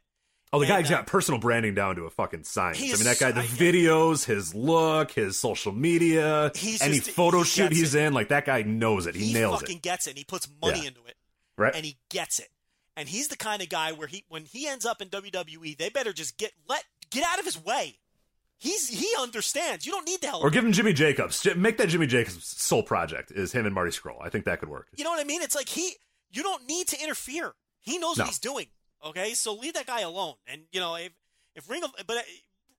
Oh, 0.53 0.59
the 0.59 0.65
And, 0.73 0.83
guy's 0.83 0.91
uh, 0.91 0.97
got 0.97 1.07
personal 1.07 1.39
branding 1.39 1.73
down 1.75 1.95
to 1.97 2.03
a 2.05 2.09
fucking 2.09 2.43
science. 2.45 2.77
I 2.79 2.81
mean, 2.95 3.03
that 3.03 3.19
guy, 3.19 3.31
the 3.31 3.43
so- 3.43 3.55
videos, 3.55 4.25
his 4.25 4.55
look, 4.55 5.11
his 5.11 5.37
social 5.37 5.71
media, 5.73 6.51
He's 6.55 6.81
any 6.81 6.97
just- 6.99 7.11
photo 7.11 7.39
he 7.39 7.43
shoot 7.45 7.71
he's 7.73 7.93
it. 7.95 8.03
in, 8.03 8.13
like 8.13 8.29
that 8.29 8.45
guy 8.45 8.61
knows 8.61 9.05
it. 9.07 9.15
He, 9.15 9.27
he 9.27 9.33
nails 9.33 9.59
fucking 9.61 9.77
it. 9.77 9.81
gets 9.81 10.07
it. 10.07 10.11
And 10.11 10.17
he 10.17 10.23
puts 10.23 10.47
money 10.61 10.81
Yeah. 10.81 10.87
into 10.89 11.05
it, 11.05 11.15
Right? 11.57 11.75
and 11.75 11.85
he 11.85 11.97
gets 12.09 12.39
it. 12.39 12.49
And 12.95 13.09
he's 13.09 13.27
the 13.27 13.35
kind 13.35 13.61
of 13.61 13.67
guy 13.67 13.91
where 13.91 14.07
he, 14.07 14.23
when 14.29 14.45
he 14.45 14.67
ends 14.67 14.85
up 14.85 15.01
in 15.01 15.09
WWE, 15.09 15.77
they 15.77 15.89
better 15.89 16.13
just 16.13 16.37
get 16.37 16.53
let 16.69 16.85
get 17.09 17.23
out 17.25 17.39
of 17.39 17.45
his 17.45 17.61
way. 17.61 17.97
He's 18.57 18.87
he 18.87 19.09
understands. 19.19 19.85
You 19.85 19.91
don't 19.91 20.07
need 20.07 20.21
to 20.21 20.27
help. 20.27 20.43
or 20.43 20.49
give 20.49 20.63
him 20.63 20.71
Jimmy 20.71 20.93
Jacobs. 20.93 21.45
Make 21.57 21.77
that 21.77 21.89
Jimmy 21.89 22.07
Jacobs 22.07 22.45
sole 22.47 22.83
project 22.83 23.31
is 23.31 23.51
him 23.51 23.65
and 23.65 23.75
Marty 23.75 23.91
Scurll. 23.91 24.15
I 24.21 24.29
think 24.29 24.45
that 24.45 24.59
could 24.61 24.69
work. 24.69 24.87
You 24.95 25.03
know 25.03 25.09
what 25.09 25.19
I 25.19 25.25
mean? 25.25 25.41
It's 25.41 25.55
like 25.55 25.67
he, 25.67 25.95
you 26.31 26.41
don't 26.41 26.65
need 26.65 26.87
to 26.87 27.03
interfere. 27.03 27.53
He 27.81 27.97
knows 27.97 28.17
No. 28.17 28.23
what 28.23 28.29
he's 28.29 28.39
doing. 28.39 28.67
Okay, 29.03 29.33
so 29.33 29.53
leave 29.53 29.73
that 29.73 29.87
guy 29.87 30.01
alone. 30.01 30.35
And 30.47 30.61
you 30.71 30.79
know, 30.79 30.95
if 30.95 31.11
if 31.55 31.69
Ring 31.69 31.83
of, 31.83 31.91
but 32.05 32.17
uh, 32.17 32.21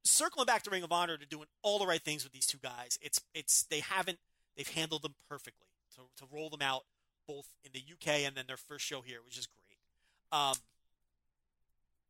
circling 0.05 0.47
back 0.47 0.63
to 0.65 0.71
Ring 0.71 0.83
of 0.83 0.93
Honor, 0.93 1.17
they're 1.17 1.27
doing 1.29 1.47
all 1.63 1.79
the 1.79 1.87
right 1.87 2.03
things 2.03 2.25
with 2.25 2.33
these 2.33 2.47
two 2.47 2.59
guys. 2.59 2.99
It's 3.03 3.21
it's 3.35 3.65
they 3.65 3.81
haven't 3.81 4.19
they've 4.57 4.69
handled 4.69 5.03
them 5.03 5.15
perfectly 5.29 5.69
to 5.97 6.03
to 6.25 6.33
roll 6.33 6.51
them 6.51 6.63
out 6.63 6.85
both 7.27 7.49
in 7.65 7.73
the 7.73 7.83
UK 7.93 8.25
and 8.27 8.37
then 8.37 8.45
their 8.47 8.57
first 8.57 8.85
show 8.85 9.01
here, 9.01 9.19
which 9.25 9.37
is 9.37 9.47
great. 9.47 10.41
Um, 10.41 10.55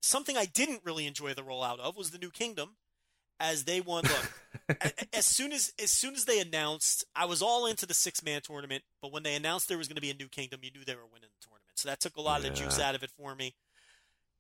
something 0.02 0.36
I 0.36 0.44
didn't 0.44 0.82
really 0.84 1.06
enjoy 1.06 1.34
the 1.34 1.42
rollout 1.42 1.80
of 1.80 1.96
was 1.96 2.10
the 2.10 2.18
New 2.18 2.30
Kingdom, 2.30 2.76
as 3.40 3.64
they 3.64 3.80
won. 3.80 4.04
Look, 4.04 4.96
as 5.12 5.26
soon 5.26 5.52
as 5.52 5.72
as 5.82 5.90
soon 5.90 6.14
as 6.14 6.24
they 6.24 6.40
announced, 6.40 7.04
I 7.14 7.24
was 7.24 7.42
all 7.42 7.66
into 7.66 7.86
the 7.86 7.94
six 7.94 8.22
man 8.22 8.40
tournament, 8.42 8.84
but 9.00 9.12
when 9.12 9.22
they 9.22 9.34
announced 9.34 9.68
there 9.68 9.78
was 9.78 9.88
going 9.88 9.96
to 9.96 10.02
be 10.02 10.10
a 10.10 10.14
New 10.14 10.28
Kingdom, 10.28 10.60
you 10.62 10.70
knew 10.70 10.84
they 10.84 10.94
were 10.94 11.06
winning 11.12 11.30
the 11.40 11.46
tournament. 11.46 11.72
So 11.74 11.88
that 11.88 12.00
took 12.00 12.16
a 12.16 12.20
lot 12.20 12.38
of 12.38 12.44
the 12.44 12.50
juice 12.50 12.80
out 12.80 12.94
of 12.94 13.02
it 13.02 13.10
for 13.10 13.34
me. 13.34 13.54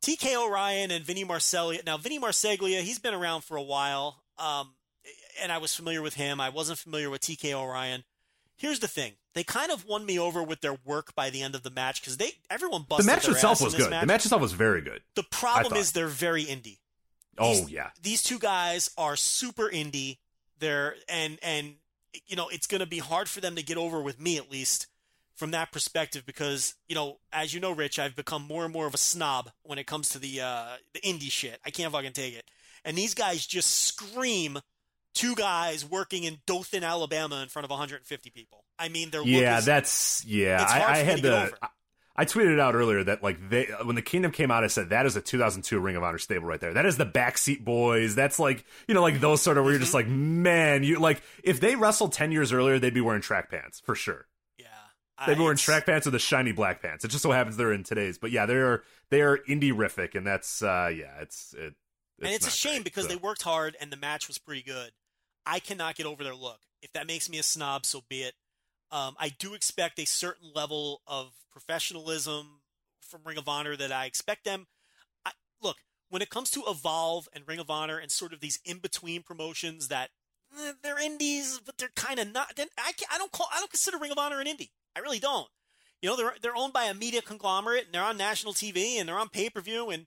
TK 0.02 0.34
O'Ryan 0.36 0.90
and 0.90 1.04
Vinny 1.04 1.24
Marseglia. 1.24 1.84
Now, 1.84 1.96
Vinny 1.96 2.18
Marseglia, 2.20 2.80
he's 2.82 2.98
been 2.98 3.14
around 3.14 3.42
for 3.42 3.56
a 3.56 3.62
while, 3.62 4.22
um, 4.38 4.74
and 5.42 5.50
I 5.50 5.58
was 5.58 5.74
familiar 5.74 6.02
with 6.02 6.14
him. 6.14 6.40
I 6.40 6.48
wasn't 6.48 6.78
familiar 6.78 7.10
with 7.10 7.22
TK 7.22 7.52
O'Ryan. 7.52 8.04
Here's 8.56 8.78
the 8.80 8.88
thing: 8.88 9.14
they 9.34 9.42
kind 9.44 9.70
of 9.70 9.84
won 9.86 10.06
me 10.06 10.18
over 10.18 10.42
with 10.42 10.60
their 10.60 10.76
work 10.84 11.14
by 11.14 11.30
the 11.30 11.42
end 11.42 11.54
of 11.54 11.62
the 11.62 11.70
match 11.70 12.00
because 12.00 12.16
they 12.16 12.32
everyone 12.50 12.84
busted. 12.88 13.06
The 13.06 13.12
match 13.12 13.28
itself 13.28 13.60
was 13.60 13.74
good. 13.74 13.90
Match. 13.90 14.00
The 14.02 14.06
match 14.06 14.24
itself 14.24 14.40
was 14.42 14.52
very 14.52 14.80
good. 14.80 15.02
The 15.14 15.24
problem 15.24 15.74
is 15.74 15.92
they're 15.92 16.06
very 16.06 16.44
indie. 16.44 16.78
Oh 17.38 17.52
These- 17.54 17.70
yeah. 17.70 17.90
these 18.00 18.22
two 18.22 18.38
guys 18.38 18.90
are 18.96 19.14
super 19.16 19.68
indie. 19.68 20.18
They're 20.58 20.94
and 21.08 21.38
and 21.42 21.74
you 22.26 22.36
know 22.36 22.48
it's 22.48 22.66
going 22.66 22.80
to 22.80 22.86
be 22.86 22.98
hard 22.98 23.28
for 23.28 23.40
them 23.42 23.56
to 23.56 23.62
get 23.62 23.76
over 23.76 24.00
with 24.00 24.18
me 24.18 24.38
at 24.38 24.50
least 24.50 24.86
from 25.36 25.52
that 25.52 25.70
perspective 25.70 26.24
because 26.26 26.74
you 26.88 26.94
know 26.94 27.18
as 27.32 27.54
you 27.54 27.60
know, 27.60 27.70
Rich, 27.72 27.98
I've 27.98 28.16
become 28.16 28.42
more 28.42 28.64
and 28.64 28.72
more 28.72 28.86
of 28.86 28.94
a 28.94 28.98
snob 28.98 29.50
when 29.62 29.78
it 29.78 29.86
comes 29.86 30.08
to 30.10 30.18
the 30.18 30.40
uh, 30.40 30.76
the 30.94 31.00
indie 31.00 31.30
shit. 31.30 31.60
I 31.64 31.70
can't 31.70 31.92
fucking 31.92 32.12
take 32.12 32.34
it. 32.34 32.44
And 32.84 32.96
these 32.96 33.14
guys 33.14 33.46
just 33.46 33.70
scream. 33.70 34.58
Two 35.14 35.34
guys 35.34 35.82
working 35.82 36.24
in 36.24 36.38
Dothan, 36.46 36.84
Alabama, 36.84 37.40
in 37.42 37.48
front 37.48 37.64
of 37.64 37.70
150 37.70 38.28
people. 38.30 38.64
I 38.78 38.90
mean, 38.90 39.08
they're 39.08 39.22
Yeah, 39.22 39.60
that's 39.60 40.22
yeah. 40.26 40.62
I, 40.68 40.92
I 40.92 40.96
had 40.98 41.24
over. 41.24 41.52
I, 41.62 41.68
I 42.18 42.24
tweeted 42.26 42.58
out 42.60 42.74
earlier 42.74 43.02
that 43.04 43.22
like 43.22 43.48
they 43.48 43.66
when 43.84 43.94
the 43.96 44.02
Kingdom 44.02 44.30
came 44.30 44.50
out, 44.50 44.62
I 44.64 44.66
said 44.66 44.90
that 44.90 45.06
is 45.06 45.16
a 45.16 45.22
2002 45.22 45.78
Ring 45.78 45.96
of 45.96 46.02
Honor 46.02 46.18
stable 46.18 46.46
right 46.46 46.60
there. 46.60 46.74
That 46.74 46.84
is 46.84 46.96
the 46.98 47.06
backseat 47.06 47.64
boys. 47.64 48.14
That's 48.14 48.38
like 48.38 48.64
you 48.88 48.94
know 48.94 49.02
like 49.02 49.20
those 49.20 49.40
sort 49.42 49.56
of 49.58 49.64
where 49.64 49.72
you're 49.72 49.80
just 49.80 49.94
Mm-hmm. 49.94 50.08
like 50.10 50.18
man, 50.18 50.82
you 50.82 50.98
like 50.98 51.22
if 51.42 51.60
they 51.60 51.76
wrestled 51.76 52.12
10 52.12 52.32
years 52.32 52.52
earlier, 52.52 52.78
they'd 52.78 52.92
be 52.94 53.00
wearing 53.00 53.22
track 53.22 53.50
pants 53.50 53.80
for 53.80 53.94
sure. 53.94 54.26
Yeah. 55.20 55.26
They'd 55.26 55.34
be 55.34 55.40
I- 55.40 55.42
wearing 55.44 55.58
track 55.58 55.86
pants 55.86 56.06
or 56.06 56.10
the 56.10 56.18
shiny 56.18 56.52
black 56.52 56.82
pants. 56.82 57.04
It 57.04 57.08
just 57.08 57.22
so 57.22 57.30
happens 57.32 57.56
they're 57.56 57.72
in 57.72 57.84
today's. 57.84 58.18
But 58.18 58.30
yeah, 58.30 58.46
they're 58.46 58.82
they 59.10 59.22
are 59.22 59.38
indie 59.48 59.72
rific, 59.72 60.14
and 60.14 60.26
that's 60.26 60.62
uh 60.62 60.90
yeah, 60.94 61.20
it's 61.20 61.54
it. 61.54 61.74
and 62.22 62.32
it's 62.32 62.46
a 62.46 62.50
shame 62.50 62.76
great, 62.76 62.84
because 62.84 63.04
so. 63.04 63.08
they 63.10 63.16
worked 63.16 63.42
hard 63.42 63.76
and 63.80 63.92
the 63.92 63.96
match 63.96 64.28
was 64.28 64.38
pretty 64.38 64.62
good. 64.62 64.92
I 65.46 65.60
cannot 65.60 65.94
get 65.94 66.06
over 66.06 66.24
their 66.24 66.34
look. 66.34 66.60
If 66.82 66.92
that 66.92 67.06
makes 67.06 67.28
me 67.30 67.38
a 67.38 67.42
snob, 67.42 67.86
so 67.86 68.02
be 68.08 68.22
it. 68.22 68.34
Um, 68.90 69.16
I 69.18 69.30
do 69.30 69.54
expect 69.54 69.98
a 69.98 70.04
certain 70.04 70.50
level 70.54 71.02
of 71.06 71.32
professionalism 71.52 72.60
from 73.00 73.20
Ring 73.24 73.38
of 73.38 73.48
Honor 73.48 73.76
that 73.76 73.92
I 73.92 74.06
expect 74.06 74.44
them. 74.44 74.66
I, 75.24 75.32
look, 75.60 75.76
when 76.08 76.22
it 76.22 76.30
comes 76.30 76.50
to 76.52 76.62
Evolve 76.68 77.28
and 77.32 77.44
Ring 77.46 77.58
of 77.58 77.70
Honor 77.70 77.98
and 77.98 78.10
sort 78.10 78.32
of 78.32 78.40
these 78.40 78.60
in 78.64 78.78
between 78.78 79.22
promotions 79.22 79.88
that 79.88 80.10
eh, 80.56 80.72
they're 80.82 81.00
indies, 81.02 81.60
but 81.64 81.78
they're 81.78 81.90
kind 81.96 82.18
of 82.20 82.32
not. 82.32 82.54
Then 82.56 82.68
I, 82.78 82.92
can't- 82.92 83.12
I 83.12 83.18
don't 83.18 83.32
call. 83.32 83.48
I 83.52 83.58
don't 83.58 83.70
consider 83.70 83.98
Ring 83.98 84.12
of 84.12 84.18
Honor 84.18 84.40
an 84.40 84.46
indie. 84.46 84.70
I 84.96 85.00
really 85.00 85.18
don't. 85.18 85.48
You 86.00 86.10
know, 86.10 86.16
they're 86.16 86.34
they're 86.40 86.56
owned 86.56 86.72
by 86.72 86.84
a 86.84 86.94
media 86.94 87.22
conglomerate 87.22 87.84
and 87.84 87.94
they're 87.94 88.02
on 88.02 88.16
national 88.16 88.54
TV 88.54 88.98
and 88.98 89.08
they're 89.08 89.18
on 89.18 89.28
pay 89.28 89.50
per 89.50 89.60
view 89.60 89.90
and 89.90 90.06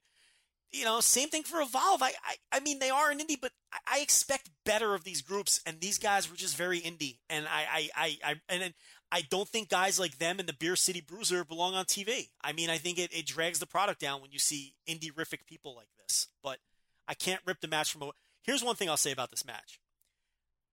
you 0.72 0.86
know, 0.86 1.00
same 1.00 1.30
thing 1.30 1.44
for 1.44 1.62
Evolve. 1.62 2.02
I, 2.04 2.12
I, 2.24 2.36
I 2.52 2.60
mean, 2.60 2.80
they 2.80 2.90
are 2.90 3.10
an 3.10 3.20
indie, 3.20 3.40
but 3.42 3.52
I, 3.74 3.98
I 3.98 4.00
expect 4.02 4.52
better 4.66 4.94
of 4.94 5.04
these 5.04 5.22
groups, 5.22 5.62
and 5.66 5.80
these 5.80 5.98
guys 5.98 6.30
were 6.30 6.38
just 6.38 6.56
very 6.56 6.80
indie. 6.80 7.18
And 7.30 7.48
I, 7.48 7.66
I, 7.72 7.90
I, 7.96 8.18
I 8.24 8.36
and 8.50 8.74
I 9.12 9.22
don't 9.22 9.50
think 9.50 9.70
guys 9.70 10.00
like 10.00 10.20
them 10.20 10.40
and 10.40 10.48
the 10.48 10.54
Beer 10.54 10.76
City 10.76 11.02
Bruiser 11.02 11.44
belong 11.44 11.74
on 11.74 11.86
TV. 11.86 12.30
I 12.44 12.54
mean, 12.54 12.70
I 12.70 12.78
think 12.78 13.00
it, 13.00 13.12
it 13.12 13.26
drags 13.26 13.60
the 13.60 13.66
product 13.66 14.00
down 14.00 14.22
when 14.22 14.32
you 14.32 14.40
see 14.40 14.76
indie 14.88 15.12
rific 15.12 15.48
people 15.48 15.76
like 15.76 15.90
this. 15.98 16.28
But 16.44 16.60
I 17.08 17.16
can't 17.16 17.42
rip 17.46 17.62
the 17.62 17.68
match 17.68 17.92
from. 17.92 18.04
A, 18.04 18.12
here's 18.44 18.64
one 18.64 18.76
thing 18.76 18.90
I'll 18.90 18.98
say 18.98 19.12
about 19.12 19.32
this 19.32 19.46
match. 19.46 19.80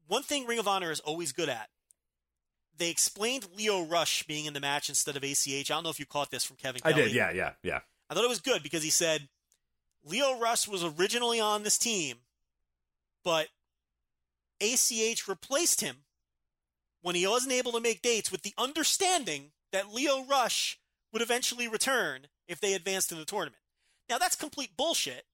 One 0.09 0.23
thing 0.23 0.47
Ring 0.47 0.59
of 0.59 0.69
Honor 0.69 0.93
is 0.93 1.01
always 1.01 1.33
good 1.33 1.49
at. 1.49 1.71
They 2.79 2.91
explained 2.91 3.47
Lio 3.57 3.85
Rush 3.85 4.23
being 4.25 4.45
in 4.45 4.53
the 4.53 4.61
match 4.61 4.89
instead 4.89 5.17
of 5.17 5.23
ACH. 5.25 5.49
I 5.49 5.63
don't 5.75 5.85
know 5.85 5.91
if 5.91 5.99
you 5.99 6.07
caught 6.07 6.31
this 6.31 6.45
from 6.45 6.57
Kevin. 6.57 6.83
I 6.85 6.93
Kelly. 6.93 7.05
did, 7.05 7.13
yeah, 7.15 7.31
yeah, 7.33 7.53
yeah. 7.63 7.81
I 8.11 8.15
thought 8.15 8.25
it 8.25 8.29
was 8.29 8.41
good 8.41 8.63
because 8.63 8.83
he 8.83 8.91
said 8.91 9.29
Lio 10.05 10.39
Rush 10.39 10.69
was 10.69 10.85
originally 10.85 11.41
on 11.41 11.63
this 11.63 11.79
team, 11.79 12.17
but 13.25 13.49
ACH 14.61 15.27
replaced 15.29 15.81
him 15.81 15.97
when 17.03 17.15
he 17.15 17.27
wasn't 17.27 17.53
able 17.53 17.73
to 17.73 17.81
make 17.81 18.03
dates 18.03 18.31
with 18.31 18.43
the 18.43 18.55
understanding 18.59 19.53
that 19.73 19.93
Lio 19.93 20.25
Rush 20.25 20.79
would 21.13 21.23
eventually 21.23 21.69
return 21.69 22.29
if 22.49 22.61
they 22.61 22.75
advanced 22.75 23.13
in 23.13 23.19
the 23.19 23.25
tournament. 23.25 23.63
Now 24.09 24.19
that's 24.19 24.37
complete 24.37 24.77
bullshit, 24.77 25.25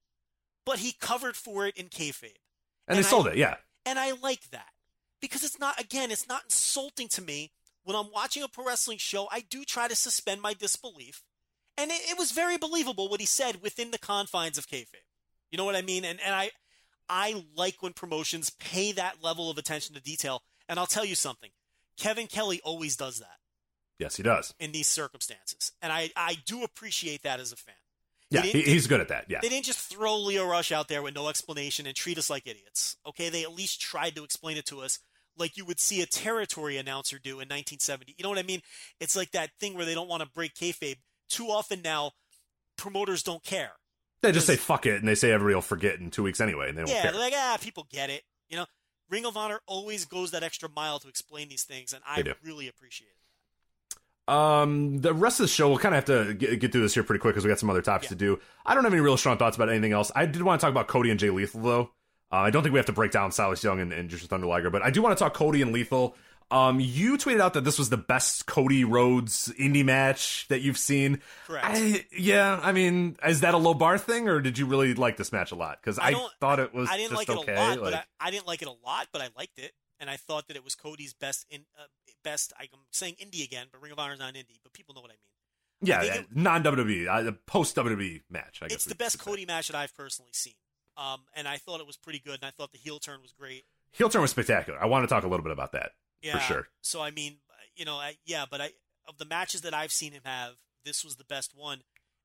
but 0.65 0.79
he 0.79 0.93
covered 0.93 1.37
for 1.37 1.67
it 1.67 1.77
in 1.77 1.89
kayfabe. 1.89 2.37
And, 2.89 2.97
And 2.97 2.99
they 2.99 3.03
sold 3.03 3.27
it, 3.27 3.37
yeah. 3.37 3.57
And 3.85 3.99
I 3.99 4.13
like 4.13 4.51
that 4.51 4.72
because 5.23 5.43
it's 5.43 5.59
not, 5.59 5.81
again, 5.81 6.11
it's 6.11 6.29
not 6.29 6.43
insulting 6.45 7.09
to 7.09 7.23
me. 7.23 7.53
When 7.85 7.97
I'm 7.97 8.11
watching 8.13 8.43
a 8.43 8.49
pro 8.49 8.67
wrestling 8.67 8.99
show, 8.99 9.27
I 9.33 9.41
do 9.49 9.65
try 9.65 9.89
to 9.89 9.97
suspend 9.97 10.43
my 10.43 10.53
disbelief. 10.53 11.23
And 11.79 11.91
it, 11.91 12.01
it 12.11 12.19
was 12.19 12.33
very 12.33 12.59
believable 12.59 13.09
what 13.09 13.21
he 13.21 13.27
said 13.27 13.63
within 13.63 13.91
the 13.91 13.99
confines 13.99 14.59
of 14.59 14.69
kayfabe. 14.69 15.07
You 15.51 15.57
know 15.57 15.65
what 15.65 15.75
I 15.77 15.83
mean? 15.83 16.05
And, 16.05 16.21
and 16.25 16.35
I, 16.35 16.51
I 17.09 17.45
like 17.57 17.83
when 17.83 17.93
promotions 17.95 18.51
pay 18.51 18.93
that 18.93 19.23
level 19.23 19.51
of 19.51 19.57
attention 19.59 19.95
to 19.95 20.03
detail. 20.03 20.43
And 20.69 20.79
I'll 20.79 20.87
tell 20.87 21.05
you 21.05 21.15
something 21.15 21.51
Kevin 21.97 22.27
Kelly 22.27 22.61
always 22.65 22.97
does 22.97 23.19
that 23.19 23.39
Yes, 23.99 24.17
he 24.17 24.23
does. 24.23 24.55
in 24.61 24.73
these 24.73 24.87
circumstances. 24.87 25.73
And 25.81 25.93
I, 25.93 26.11
I 26.17 26.37
do 26.47 26.63
appreciate 26.63 27.23
that 27.23 27.41
as 27.41 27.53
a 27.53 27.57
fan. 27.57 27.75
Yeah, 28.31 28.43
he, 28.43 28.63
he's 28.63 28.87
good 28.87 29.01
at 29.01 29.09
that. 29.09 29.27
Yeah. 29.29 29.41
They 29.43 29.51
didn't 29.51 29.67
just 29.67 29.79
throw 29.79 30.17
Lio 30.19 30.47
Rush 30.47 30.73
out 30.73 30.89
there 30.89 31.03
with 31.03 31.15
no 31.15 31.29
explanation 31.29 31.87
and 31.87 31.95
treat 31.95 32.17
us 32.17 32.31
like 32.31 32.47
idiots. 32.47 32.97
Okay, 33.07 33.29
they 33.29 33.43
at 33.43 33.53
least 33.53 33.81
tried 33.81 34.17
to 34.17 34.25
explain 34.25 34.57
it 34.57 34.65
to 34.67 34.81
us 34.81 35.01
like 35.39 35.57
you 35.57 35.65
would 35.65 35.81
see 35.81 36.01
a 36.03 36.07
territory 36.07 36.77
announcer 36.77 37.19
do 37.19 37.33
in 37.35 37.49
1970. 37.49 38.15
You 38.19 38.23
know 38.23 38.29
what 38.29 38.39
I 38.39 38.43
mean? 38.43 38.61
It's 39.01 39.17
like 39.17 39.31
that 39.33 39.51
thing 39.61 39.75
where 39.75 39.85
they 39.85 39.95
don't 39.95 40.09
want 40.09 40.23
to 40.23 40.29
break 40.29 40.55
kayfabe. 40.55 40.97
Too 41.29 41.47
often 41.47 41.83
now, 41.83 42.13
promoters 42.77 43.23
don't 43.23 43.43
care. 43.43 43.73
They 44.21 44.31
just 44.33 44.47
say 44.47 44.57
fuck 44.57 44.87
it, 44.87 45.01
and 45.01 45.09
they 45.09 45.15
say 45.17 45.33
everybody 45.33 45.55
will 45.55 45.63
forget 45.63 45.99
in 45.99 46.11
two 46.11 46.23
weeks 46.23 46.41
anyway, 46.41 46.69
and 46.69 46.79
they 46.79 46.83
don't 46.83 46.91
Yeah, 46.91 47.03
care. 47.03 47.13
they're 47.13 47.21
like 47.21 47.35
ah, 47.37 47.57
people 47.61 47.87
get 47.91 48.09
it. 48.11 48.23
You 48.49 48.57
know, 48.57 48.67
Ring 49.11 49.27
of 49.27 49.37
Honor 49.37 49.61
always 49.67 50.05
goes 50.05 50.31
that 50.31 50.43
extra 50.45 50.69
mile 50.69 50.99
to 51.01 51.09
explain 51.09 51.49
these 51.49 51.65
things, 51.65 51.93
and 51.93 52.03
I 52.07 52.23
really 52.45 52.69
appreciate 52.69 53.09
it. 53.09 54.33
Um, 54.33 54.99
the 55.01 55.13
rest 55.13 55.41
of 55.41 55.45
the 55.45 55.49
show, 55.49 55.69
we'll 55.69 55.79
kind 55.79 55.95
of 55.97 56.07
have 56.07 56.27
to 56.27 56.35
get, 56.35 56.61
get 56.61 56.71
through 56.73 56.83
this 56.83 56.95
here 56.95 57.03
pretty 57.03 57.19
quick 57.21 57.35
because 57.35 57.45
we 57.45 57.49
got 57.49 57.59
some 57.59 57.69
other 57.71 57.83
topics 57.83 58.05
Yeah. 58.05 58.11
to 58.11 58.15
do. 58.15 58.41
I 58.65 58.75
don't 58.75 58.85
have 58.85 58.93
any 58.93 59.03
real 59.03 59.17
strong 59.17 59.37
thoughts 59.37 59.57
about 59.57 59.69
anything 59.69 59.93
else. 59.93 60.13
I 60.15 60.27
did 60.27 60.41
want 60.43 60.61
to 60.61 60.65
talk 60.65 60.71
about 60.71 60.87
Cody 60.87 61.11
and 61.11 61.19
Jay 61.19 61.31
Lethal 61.31 61.61
though. 61.61 61.91
Uh, 62.33 62.37
I 62.37 62.51
don't 62.51 62.63
think 62.63 62.73
we 62.73 62.79
have 62.79 62.87
to 62.87 62.93
break 62.93 63.13
down 63.13 63.31
Silas 63.31 63.63
Young 63.63 63.81
and, 63.81 63.93
and 63.93 64.09
Jushin 64.09 64.29
Thunder 64.29 64.47
Liger, 64.47 64.71
but 64.71 64.83
I 64.83 64.91
do 64.91 65.03
want 65.03 65.17
to 65.17 65.23
talk 65.23 65.35
Cody 65.35 65.61
and 65.61 65.73
Lethal. 65.73 66.17
Um, 66.51 66.81
you 66.81 67.17
tweeted 67.17 67.41
out 67.41 67.55
that 67.55 67.65
this 67.65 67.79
was 67.79 67.89
the 67.89 67.97
best 67.97 68.45
Cody 68.45 68.85
Rhodes 68.85 69.51
indie 69.59 69.85
match 69.85 70.47
that 70.49 70.61
you've 70.61 70.77
seen. 70.77 71.21
Correct. 71.47 71.65
I, 71.67 72.05
yeah, 72.17 72.61
I 72.63 72.73
mean, 72.73 73.17
is 73.27 73.41
that 73.41 73.55
a 73.55 73.57
low 73.57 73.73
bar 73.73 73.97
thing, 73.97 74.29
or 74.29 74.41
did 74.41 74.59
you 74.59 74.67
really 74.67 74.93
like 74.93 75.17
this 75.17 75.33
match 75.33 75.51
a 75.51 75.55
lot? 75.55 75.79
Because 75.81 75.99
I, 75.99 76.11
don't- 76.11 76.31
thought 76.41 76.59
it 76.59 76.75
was 76.75 76.91
I 76.91 76.99
didn't 76.99 77.17
just 77.17 77.29
like 77.29 77.39
okay. 77.39 77.53
it 77.53 77.57
a 77.57 77.61
lot, 77.61 77.69
like, 77.81 77.81
but 77.81 77.95
I, 77.95 78.29
I 78.29 78.31
didn't 78.31 78.47
like 78.47 78.61
it 78.61 78.69
a 78.69 78.87
lot, 78.87 79.09
but 79.13 79.23
I 79.23 79.29
liked 79.37 79.59
it, 79.59 79.73
and 79.99 80.11
I 80.11 80.17
thought 80.17 80.49
that 80.49 80.57
it 80.57 80.65
was 80.65 80.75
Cody's 80.75 81.15
best 81.15 81.47
in 81.51 81.65
uh, 81.79 81.85
best. 82.23 82.53
I'm 82.61 82.67
saying 82.91 83.15
indie 83.15 83.45
again, 83.45 83.69
but 83.73 83.81
Ring 83.81 83.93
of 83.93 83.99
Honor 83.99 84.13
is 84.13 84.19
not 84.19 84.35
indie, 84.35 84.59
but 84.63 84.75
people 84.75 84.95
know 84.95 85.01
what 85.01 85.11
I 85.11 85.15
mean. 85.15 85.89
yeah, 85.89 86.21
I 86.21 86.27
non 86.35 86.63
WWE, 86.63 87.29
uh, 87.29 87.33
post 87.47 87.77
WWE 87.77 88.23
match. 88.29 88.61
I 88.61 88.69
guess 88.69 88.77
it's 88.77 88.85
the 88.85 88.95
best. 88.95 89.19
Cody 89.19 89.47
match 89.47 89.69
that 89.69 89.77
I've 89.77 89.95
personally 89.97 90.33
seen, 90.35 90.55
um, 90.97 91.21
and 91.35 91.47
I 91.49 91.57
thought 91.59 91.81
it 91.81 91.87
was 91.87 91.97
pretty 91.97 92.19
good, 92.19 92.35
and 92.35 92.45
I 92.45 92.51
thought 92.51 92.73
the 92.73 92.79
heel 92.79 92.99
turn 92.99 93.21
was 93.23 93.33
great. 93.33 93.65
Heel 93.93 94.09
turn 94.09 94.23
was 94.23 94.31
spectacular. 94.31 94.79
I 94.83 94.87
want 94.87 95.05
to 95.05 95.15
talk 95.15 95.25
a 95.25 95.29
little 95.29 95.45
bit 95.45 95.53
about 95.53 95.73
that. 95.73 95.93
Yeah, 96.23 96.39
sure. 96.39 96.69
So 96.81 97.03
I 97.03 97.11
mean, 97.11 97.37
you 97.77 97.85
know, 97.85 97.97
I, 97.97 98.17
yeah, 98.25 98.45
but 98.51 98.61
I 98.61 98.71
of 99.09 99.19
the 99.19 99.25
matches 99.25 99.63
that 99.63 99.75
I've 99.75 99.93
seen 99.93 100.13
him 100.13 100.23
have, 100.25 100.55
this 100.85 101.05
was 101.05 101.17
the 101.17 101.25
best 101.25 101.53
one. 101.57 101.81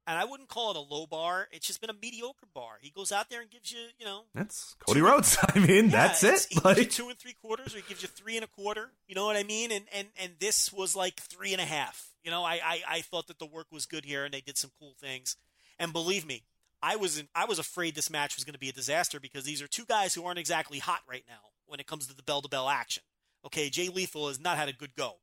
and 0.05 0.17
I 0.17 0.23
wouldn't 0.25 0.47
call 0.49 0.71
it 0.71 0.77
a 0.77 0.79
low 0.79 1.05
bar. 1.07 1.47
It's 1.51 1.65
just 1.65 1.81
been 1.81 1.89
a 1.89 1.95
mediocre 1.99 2.45
bar. 2.53 2.77
He 2.79 2.91
goes 2.91 3.11
out 3.11 3.29
there 3.29 3.41
and 3.41 3.49
gives 3.49 3.71
you, 3.71 3.79
you 3.97 4.05
know, 4.05 4.21
That's 4.35 4.75
Cody 4.85 5.01
Rhodes. 5.01 5.37
I 5.55 5.59
mean, 5.59 5.85
yeah, 5.85 6.07
that's 6.07 6.23
it. 6.23 6.45
He 6.49 6.59
gives 6.59 6.77
you 6.79 6.85
two 6.85 7.09
and 7.09 7.17
three 7.17 7.33
quarters, 7.33 7.73
or 7.73 7.77
he 7.77 7.83
gives 7.89 8.03
you 8.03 8.07
three 8.07 8.35
and 8.37 8.43
a 8.45 8.47
quarter. 8.47 8.91
You 9.07 9.15
know 9.15 9.25
what 9.25 9.35
I 9.35 9.43
mean? 9.43 9.71
And 9.71 9.85
and 9.91 10.07
and 10.21 10.33
this 10.39 10.71
was 10.71 10.95
like 10.95 11.19
three 11.19 11.51
and 11.51 11.61
a 11.61 11.65
half. 11.65 12.11
You 12.23 12.29
know, 12.31 12.43
I 12.43 12.59
I, 12.63 12.81
I 12.87 13.01
thought 13.01 13.27
that 13.27 13.39
the 13.39 13.45
work 13.47 13.67
was 13.71 13.85
good 13.87 14.05
here, 14.05 14.23
and 14.23 14.33
they 14.33 14.41
did 14.41 14.57
some 14.57 14.71
cool 14.79 14.93
things. 15.01 15.35
And 15.79 15.91
believe 15.91 16.25
me, 16.25 16.43
I 16.87 16.95
was 16.95 17.21
I 17.35 17.43
was 17.43 17.59
afraid 17.59 17.95
this 17.95 18.09
match 18.09 18.37
was 18.37 18.45
going 18.45 18.53
to 18.53 18.59
be 18.59 18.69
a 18.69 18.73
disaster 18.73 19.19
because 19.19 19.43
these 19.43 19.61
are 19.61 19.67
two 19.67 19.83
guys 19.83 20.13
who 20.13 20.23
aren't 20.23 20.39
exactly 20.39 20.79
hot 20.79 21.01
right 21.05 21.25
now 21.27 21.49
when 21.65 21.81
it 21.81 21.85
comes 21.85 22.07
to 22.07 22.15
the 22.15 22.23
bell 22.23 22.41
to 22.41 22.47
bell 22.47 22.69
action. 22.69 23.03
Okay, 23.45 23.69
Jay 23.69 23.89
Lethal 23.89 24.29
has 24.29 24.39
not 24.39 24.57
had 24.57 24.69
a 24.69 24.73
good 24.73 24.95
go. 24.95 25.15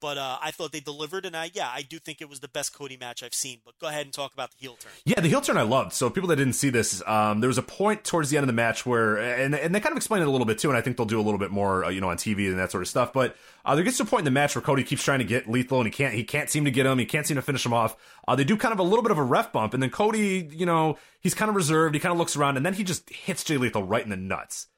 But 0.00 0.18
uh, 0.18 0.38
I 0.40 0.50
thought 0.50 0.72
they 0.72 0.80
delivered, 0.80 1.24
and 1.26 1.36
I 1.36 1.50
yeah, 1.52 1.70
I 1.72 1.82
do 1.82 1.98
think 1.98 2.20
it 2.20 2.28
was 2.28 2.40
the 2.40 2.48
best 2.48 2.72
Cody 2.72 2.96
match 2.96 3.22
I've 3.22 3.34
seen. 3.34 3.60
But 3.64 3.78
go 3.78 3.88
ahead 3.88 4.06
and 4.06 4.12
talk 4.12 4.32
about 4.32 4.50
the 4.52 4.56
heel 4.58 4.76
turn. 4.78 4.92
Yeah, 5.04 5.20
the 5.20 5.28
heel 5.28 5.40
turn 5.40 5.56
I 5.56 5.62
loved. 5.62 5.92
So 5.92 6.08
people 6.10 6.28
that 6.28 6.36
didn't 6.36 6.52
see 6.54 6.70
this, 6.70 7.02
um, 7.06 7.40
there 7.40 7.48
was 7.48 7.58
a 7.58 7.62
point 7.62 8.04
towards 8.04 8.30
the 8.30 8.36
end 8.36 8.44
of 8.44 8.46
the 8.46 8.52
match 8.52 8.86
where, 8.86 9.16
and, 9.16 9.54
and 9.54 9.74
they 9.74 9.80
kind 9.80 9.92
of 9.92 9.96
explained 9.96 10.22
it 10.22 10.28
a 10.28 10.30
little 10.30 10.46
bit 10.46 10.58
too, 10.58 10.68
and 10.68 10.76
I 10.76 10.80
think 10.80 10.96
they'll 10.96 11.06
do 11.06 11.20
a 11.20 11.22
little 11.22 11.38
bit 11.38 11.50
more, 11.50 11.84
uh, 11.84 11.90
you 11.90 12.00
know, 12.00 12.10
on 12.10 12.16
TV 12.16 12.48
and 12.48 12.58
that 12.58 12.70
sort 12.70 12.82
of 12.82 12.88
stuff. 12.88 13.12
But 13.12 13.36
uh, 13.64 13.74
there 13.74 13.84
gets 13.84 13.96
to 13.98 14.04
a 14.04 14.06
point 14.06 14.20
in 14.20 14.24
the 14.26 14.30
match 14.30 14.54
where 14.54 14.62
Cody 14.62 14.84
keeps 14.84 15.02
trying 15.02 15.18
to 15.18 15.24
get 15.24 15.48
Lethal, 15.48 15.78
and 15.78 15.86
he 15.86 15.92
can't, 15.92 16.14
he 16.14 16.24
can't 16.24 16.48
seem 16.48 16.64
to 16.64 16.70
get 16.70 16.86
him, 16.86 16.98
he 16.98 17.06
can't 17.06 17.26
seem 17.26 17.36
to 17.36 17.42
finish 17.42 17.64
him 17.64 17.72
off. 17.72 17.96
Uh, 18.26 18.36
they 18.36 18.44
do 18.44 18.56
kind 18.56 18.72
of 18.72 18.78
a 18.78 18.84
little 18.84 19.02
bit 19.02 19.10
of 19.10 19.18
a 19.18 19.22
ref 19.22 19.52
bump, 19.52 19.74
and 19.74 19.82
then 19.82 19.90
Cody, 19.90 20.48
you 20.52 20.66
know, 20.66 20.96
he's 21.20 21.34
kind 21.34 21.48
of 21.48 21.56
reserved, 21.56 21.94
he 21.94 22.00
kind 22.00 22.12
of 22.12 22.18
looks 22.18 22.36
around, 22.36 22.56
and 22.56 22.64
then 22.64 22.74
he 22.74 22.84
just 22.84 23.08
hits 23.10 23.44
Jay 23.44 23.56
Lethal 23.56 23.82
right 23.82 24.02
in 24.04 24.10
the 24.10 24.16
nuts. 24.16 24.68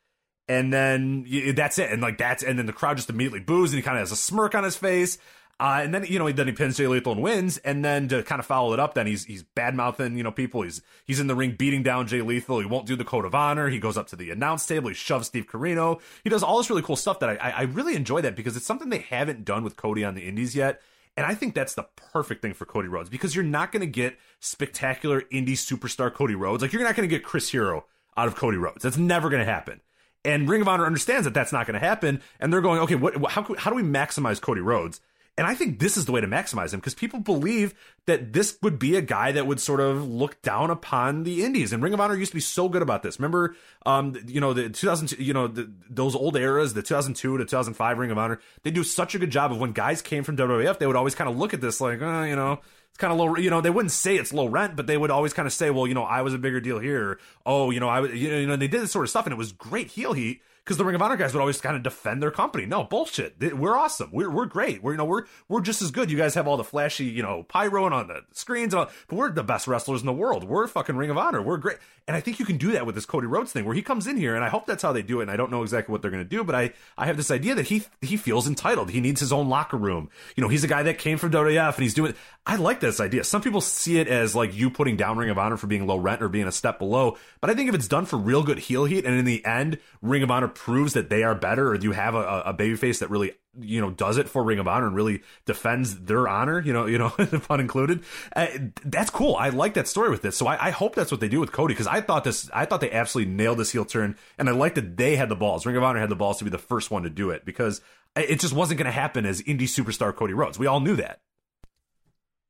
And 0.50 0.72
then 0.72 1.24
y- 1.30 1.52
that's 1.54 1.78
it, 1.78 1.92
and 1.92 2.02
like 2.02 2.18
that's, 2.18 2.42
and 2.42 2.58
then 2.58 2.66
the 2.66 2.72
crowd 2.72 2.96
just 2.96 3.08
immediately 3.08 3.38
boos, 3.38 3.70
and 3.70 3.78
he 3.78 3.84
kind 3.84 3.96
of 3.96 4.00
has 4.00 4.10
a 4.10 4.16
smirk 4.16 4.56
on 4.56 4.64
his 4.64 4.76
face. 4.76 5.16
Uh, 5.60 5.80
and 5.84 5.94
then 5.94 6.04
you 6.06 6.18
know 6.18 6.28
then 6.32 6.48
he 6.48 6.52
pins 6.52 6.76
Jay 6.76 6.88
Lethal 6.88 7.12
and 7.12 7.22
wins, 7.22 7.58
and 7.58 7.84
then 7.84 8.08
to 8.08 8.24
kind 8.24 8.40
of 8.40 8.46
follow 8.46 8.72
it 8.72 8.80
up, 8.80 8.94
then 8.94 9.06
he's 9.06 9.24
he's 9.26 9.44
bad 9.44 9.76
mouthing 9.76 10.16
you 10.16 10.24
know 10.24 10.32
people. 10.32 10.62
He's 10.62 10.82
he's 11.04 11.20
in 11.20 11.28
the 11.28 11.36
ring 11.36 11.54
beating 11.56 11.84
down 11.84 12.08
Jay 12.08 12.20
Lethal. 12.20 12.58
He 12.58 12.66
won't 12.66 12.86
do 12.86 12.96
the 12.96 13.04
code 13.04 13.24
of 13.24 13.32
honor. 13.32 13.68
He 13.68 13.78
goes 13.78 13.96
up 13.96 14.08
to 14.08 14.16
the 14.16 14.30
announce 14.30 14.66
table. 14.66 14.88
He 14.88 14.94
shoves 14.94 15.28
Steve 15.28 15.46
Corino. 15.46 16.00
He 16.24 16.30
does 16.30 16.42
all 16.42 16.58
this 16.58 16.68
really 16.68 16.82
cool 16.82 16.96
stuff 16.96 17.20
that 17.20 17.30
I 17.30 17.34
I 17.36 17.50
I 17.50 17.62
really 17.62 17.94
enjoy 17.94 18.20
that 18.22 18.34
because 18.34 18.56
it's 18.56 18.66
something 18.66 18.88
they 18.88 18.98
haven't 18.98 19.44
done 19.44 19.62
with 19.62 19.76
Cody 19.76 20.02
on 20.02 20.16
the 20.16 20.26
Indies 20.26 20.56
yet. 20.56 20.80
And 21.16 21.24
I 21.24 21.34
think 21.34 21.54
that's 21.54 21.74
the 21.74 21.86
perfect 22.12 22.42
thing 22.42 22.54
for 22.54 22.64
Cody 22.64 22.88
Rhodes 22.88 23.08
because 23.08 23.36
you're 23.36 23.44
not 23.44 23.70
going 23.70 23.82
to 23.82 23.86
get 23.86 24.16
spectacular 24.40 25.20
indie 25.32 25.50
superstar 25.50 26.12
Cody 26.12 26.34
Rhodes. 26.34 26.62
Like 26.62 26.72
you're 26.72 26.82
not 26.82 26.96
going 26.96 27.08
to 27.08 27.14
get 27.14 27.22
Chris 27.22 27.50
Hero 27.50 27.84
out 28.16 28.26
of 28.26 28.34
Cody 28.34 28.56
Rhodes. 28.56 28.82
That's 28.82 28.96
never 28.96 29.28
going 29.28 29.44
to 29.44 29.52
happen. 29.52 29.80
And 30.24 30.48
Ring 30.48 30.60
of 30.60 30.68
Honor 30.68 30.86
understands 30.86 31.24
that 31.24 31.34
that's 31.34 31.52
not 31.52 31.66
going 31.66 31.80
to 31.80 31.86
happen, 31.86 32.20
and 32.38 32.52
they're 32.52 32.60
going, 32.60 32.80
okay, 32.80 32.94
what, 32.94 33.30
how, 33.30 33.42
how 33.56 33.70
do 33.70 33.76
we 33.76 33.82
maximize 33.82 34.40
Cody 34.40 34.60
Rhodes? 34.60 35.00
And 35.38 35.46
I 35.46 35.54
think 35.54 35.78
this 35.78 35.96
is 35.96 36.04
the 36.04 36.12
way 36.12 36.20
to 36.20 36.26
maximize 36.26 36.74
him 36.74 36.80
because 36.80 36.94
people 36.94 37.18
believe 37.20 37.72
that 38.04 38.34
this 38.34 38.58
would 38.60 38.78
be 38.78 38.96
a 38.96 39.00
guy 39.00 39.32
that 39.32 39.46
would 39.46 39.58
sort 39.58 39.80
of 39.80 40.06
look 40.06 40.42
down 40.42 40.70
upon 40.70 41.22
the 41.22 41.44
indies. 41.44 41.72
And 41.72 41.82
Ring 41.82 41.94
of 41.94 42.00
Honor 42.00 42.14
used 42.14 42.32
to 42.32 42.36
be 42.36 42.42
so 42.42 42.68
good 42.68 42.82
about 42.82 43.02
this. 43.02 43.18
Remember, 43.18 43.56
um, 43.86 44.14
you 44.26 44.38
know, 44.38 44.52
the 44.52 44.68
2000, 44.68 45.12
you 45.12 45.32
know, 45.32 45.46
the, 45.46 45.72
those 45.88 46.14
old 46.14 46.36
eras, 46.36 46.74
the 46.74 46.82
2002 46.82 47.38
to 47.38 47.44
2005 47.44 47.98
Ring 47.98 48.10
of 48.10 48.18
Honor, 48.18 48.38
they 48.64 48.70
do 48.70 48.84
such 48.84 49.14
a 49.14 49.18
good 49.18 49.30
job 49.30 49.50
of 49.50 49.58
when 49.58 49.72
guys 49.72 50.02
came 50.02 50.24
from 50.24 50.36
WWF, 50.36 50.78
they 50.78 50.86
would 50.86 50.96
always 50.96 51.14
kind 51.14 51.30
of 51.30 51.38
look 51.38 51.54
at 51.54 51.62
this 51.62 51.80
like, 51.80 52.02
uh, 52.02 52.24
you 52.24 52.36
know, 52.36 52.60
it's 52.90 52.98
kind 52.98 53.12
of 53.12 53.18
low, 53.18 53.36
you 53.36 53.50
know, 53.50 53.60
they 53.60 53.70
wouldn't 53.70 53.92
say 53.92 54.16
it's 54.16 54.32
low 54.32 54.46
rent, 54.46 54.76
but 54.76 54.86
they 54.86 54.96
would 54.96 55.10
always 55.10 55.32
kind 55.32 55.46
of 55.46 55.52
say, 55.52 55.70
well, 55.70 55.86
you 55.86 55.94
know, 55.94 56.04
I 56.04 56.22
was 56.22 56.34
a 56.34 56.38
bigger 56.38 56.60
deal 56.60 56.78
here. 56.78 57.18
Oh, 57.46 57.70
you 57.70 57.80
know, 57.80 57.88
I 57.88 58.00
was, 58.00 58.12
you 58.12 58.46
know, 58.46 58.56
they 58.56 58.68
did 58.68 58.82
this 58.82 58.92
sort 58.92 59.04
of 59.04 59.10
stuff 59.10 59.26
and 59.26 59.32
it 59.32 59.38
was 59.38 59.52
great 59.52 59.88
heel 59.88 60.12
heat 60.12 60.42
because 60.64 60.76
the 60.76 60.84
Ring 60.84 60.94
of 60.94 61.02
Honor 61.02 61.16
guys 61.16 61.32
would 61.32 61.40
always 61.40 61.60
kind 61.60 61.76
of 61.76 61.82
defend 61.82 62.22
their 62.22 62.30
company. 62.30 62.66
No 62.66 62.84
bullshit. 62.84 63.36
We're 63.54 63.76
awesome. 63.76 64.10
We're 64.12 64.30
we're 64.30 64.46
great. 64.46 64.82
We're 64.82 64.92
you 64.92 64.98
know 64.98 65.04
we're 65.04 65.24
we're 65.48 65.60
just 65.60 65.82
as 65.82 65.90
good. 65.90 66.10
You 66.10 66.16
guys 66.16 66.34
have 66.34 66.46
all 66.46 66.56
the 66.56 66.64
flashy 66.64 67.06
you 67.06 67.22
know 67.22 67.44
pyro 67.44 67.86
and 67.86 67.94
on 67.94 68.08
the 68.08 68.22
screens, 68.32 68.74
and 68.74 68.80
all, 68.80 68.90
but 69.08 69.16
we're 69.16 69.30
the 69.30 69.42
best 69.42 69.66
wrestlers 69.66 70.00
in 70.00 70.06
the 70.06 70.12
world. 70.12 70.44
We're 70.44 70.66
fucking 70.66 70.96
Ring 70.96 71.10
of 71.10 71.18
Honor. 71.18 71.42
We're 71.42 71.56
great. 71.56 71.78
And 72.06 72.16
I 72.16 72.20
think 72.20 72.40
you 72.40 72.44
can 72.44 72.56
do 72.56 72.72
that 72.72 72.86
with 72.86 72.96
this 72.96 73.06
Cody 73.06 73.28
Rhodes 73.28 73.52
thing, 73.52 73.64
where 73.64 73.74
he 73.74 73.82
comes 73.82 74.06
in 74.06 74.16
here, 74.16 74.34
and 74.34 74.44
I 74.44 74.48
hope 74.48 74.66
that's 74.66 74.82
how 74.82 74.92
they 74.92 75.02
do 75.02 75.20
it. 75.20 75.24
And 75.24 75.30
I 75.30 75.36
don't 75.36 75.50
know 75.50 75.62
exactly 75.62 75.92
what 75.92 76.02
they're 76.02 76.10
going 76.10 76.24
to 76.24 76.28
do, 76.28 76.42
but 76.42 76.54
I 76.54 76.72
I 76.98 77.06
have 77.06 77.16
this 77.16 77.30
idea 77.30 77.54
that 77.54 77.68
he 77.68 77.84
he 78.00 78.16
feels 78.16 78.46
entitled. 78.48 78.90
He 78.90 79.00
needs 79.00 79.20
his 79.20 79.32
own 79.32 79.48
locker 79.48 79.76
room. 79.76 80.10
You 80.36 80.42
know, 80.42 80.48
he's 80.48 80.64
a 80.64 80.68
guy 80.68 80.82
that 80.82 80.98
came 80.98 81.18
from 81.18 81.30
WWF, 81.30 81.74
and 81.74 81.82
he's 81.82 81.94
doing. 81.94 82.14
I 82.46 82.56
like 82.56 82.80
this 82.80 83.00
idea. 83.00 83.24
Some 83.24 83.42
people 83.42 83.60
see 83.60 83.98
it 83.98 84.08
as 84.08 84.34
like 84.34 84.54
you 84.54 84.70
putting 84.70 84.96
down 84.96 85.18
Ring 85.18 85.30
of 85.30 85.38
Honor 85.38 85.56
for 85.56 85.66
being 85.66 85.86
low 85.86 85.98
rent 85.98 86.22
or 86.22 86.28
being 86.28 86.46
a 86.46 86.52
step 86.52 86.78
below, 86.78 87.16
but 87.40 87.50
I 87.50 87.54
think 87.54 87.68
if 87.68 87.74
it's 87.74 87.88
done 87.88 88.06
for 88.06 88.16
real 88.16 88.42
good 88.42 88.58
heel 88.58 88.86
heat, 88.86 89.04
and 89.04 89.16
in 89.16 89.24
the 89.24 89.44
end, 89.44 89.78
Ring 90.02 90.22
of 90.22 90.30
Honor 90.30 90.48
proves 90.60 90.92
that 90.92 91.08
they 91.08 91.22
are 91.22 91.34
better, 91.34 91.70
or 91.70 91.78
do 91.78 91.86
you 91.86 91.92
have 91.92 92.14
a, 92.14 92.42
a 92.44 92.52
babyface 92.52 92.98
that 92.98 93.08
really 93.08 93.32
you 93.58 93.80
know 93.80 93.90
does 93.90 94.18
it 94.18 94.28
for 94.28 94.44
Ring 94.44 94.58
of 94.58 94.68
Honor 94.68 94.88
and 94.88 94.94
really 94.94 95.22
defends 95.46 96.00
their 96.00 96.28
honor, 96.28 96.60
you 96.60 96.74
know, 96.74 96.84
you 96.84 96.98
know, 96.98 97.08
pun 97.48 97.60
included. 97.60 98.02
Uh, 98.36 98.46
that's 98.84 99.08
cool. 99.08 99.36
I 99.36 99.48
like 99.48 99.72
that 99.72 99.88
story 99.88 100.10
with 100.10 100.20
this. 100.20 100.36
So 100.36 100.46
I, 100.46 100.66
I 100.66 100.70
hope 100.70 100.94
that's 100.94 101.10
what 101.10 101.22
they 101.22 101.30
do 101.30 101.40
with 101.40 101.50
Cody 101.50 101.72
because 101.72 101.86
I 101.86 102.02
thought 102.02 102.24
this, 102.24 102.50
I 102.52 102.66
thought 102.66 102.82
they 102.82 102.92
absolutely 102.92 103.32
nailed 103.32 103.56
this 103.56 103.72
heel 103.72 103.86
turn, 103.86 104.18
and 104.36 104.50
I 104.50 104.52
like 104.52 104.74
that 104.74 104.98
they 104.98 105.16
had 105.16 105.30
the 105.30 105.36
balls. 105.36 105.64
Ring 105.64 105.76
of 105.78 105.82
Honor 105.82 105.98
had 105.98 106.10
the 106.10 106.16
balls 106.16 106.36
to 106.38 106.44
be 106.44 106.50
the 106.50 106.58
first 106.58 106.90
one 106.90 107.04
to 107.04 107.10
do 107.10 107.30
it 107.30 107.46
because 107.46 107.80
it 108.14 108.38
just 108.38 108.52
wasn't 108.52 108.76
going 108.76 108.84
to 108.84 108.92
happen 108.92 109.24
as 109.24 109.40
indie 109.40 109.62
superstar 109.62 110.14
Cody 110.14 110.34
Rhodes. 110.34 110.58
We 110.58 110.66
all 110.66 110.80
knew 110.80 110.96
that. 110.96 111.20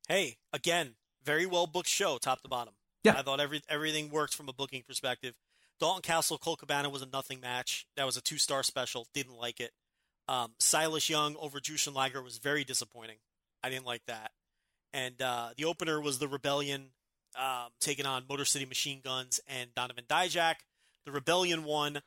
Hey, 0.09 0.39
again, 0.53 0.95
very 1.25 1.47
well 1.47 1.69
booked 1.69 1.89
show, 1.89 2.19
top 2.19 2.41
to 2.43 2.49
bottom. 2.49 2.75
Yeah. 3.05 3.15
I 3.17 3.23
thought 3.23 3.39
every 3.39 3.63
everything 3.69 4.11
worked 4.11 4.35
from 4.35 4.49
a 4.49 4.53
booking 4.53 4.83
perspective. 4.85 5.35
Dalton 5.81 6.03
Castle, 6.03 6.39
Colt 6.39 6.59
Cabana 6.59 6.91
was 6.91 7.03
a 7.03 7.07
nothing 7.07 7.41
match. 7.41 7.87
That 7.97 8.05
was 8.05 8.17
a 8.17 8.21
two 8.21 8.39
star 8.39 8.63
special. 8.63 9.07
Didn't 9.15 9.37
like 9.37 9.61
it. 9.61 9.73
Um, 10.29 10.53
Silas 10.59 11.09
Young 11.09 11.37
over 11.41 11.59
Jushin 11.59 11.95
Liger 11.95 12.23
was 12.23 12.39
very 12.39 12.65
disappointing. 12.65 13.17
I 13.65 13.71
didn't 13.71 13.87
like 13.87 14.05
that. 14.07 14.31
And 14.93 15.21
uh, 15.21 15.51
the 15.57 15.65
opener 15.65 16.01
was 16.01 16.19
the 16.19 16.29
Rebellion 16.29 16.91
um, 17.37 17.71
taking 17.81 18.07
on 18.07 18.25
Motor 18.29 18.45
City 18.45 18.65
Machine 18.65 19.01
Guns 19.03 19.41
and 19.49 19.75
Donovan 19.75 20.05
Dijak. 20.09 20.57
The 21.05 21.13
Rebellion 21.13 21.65
won. 21.65 22.03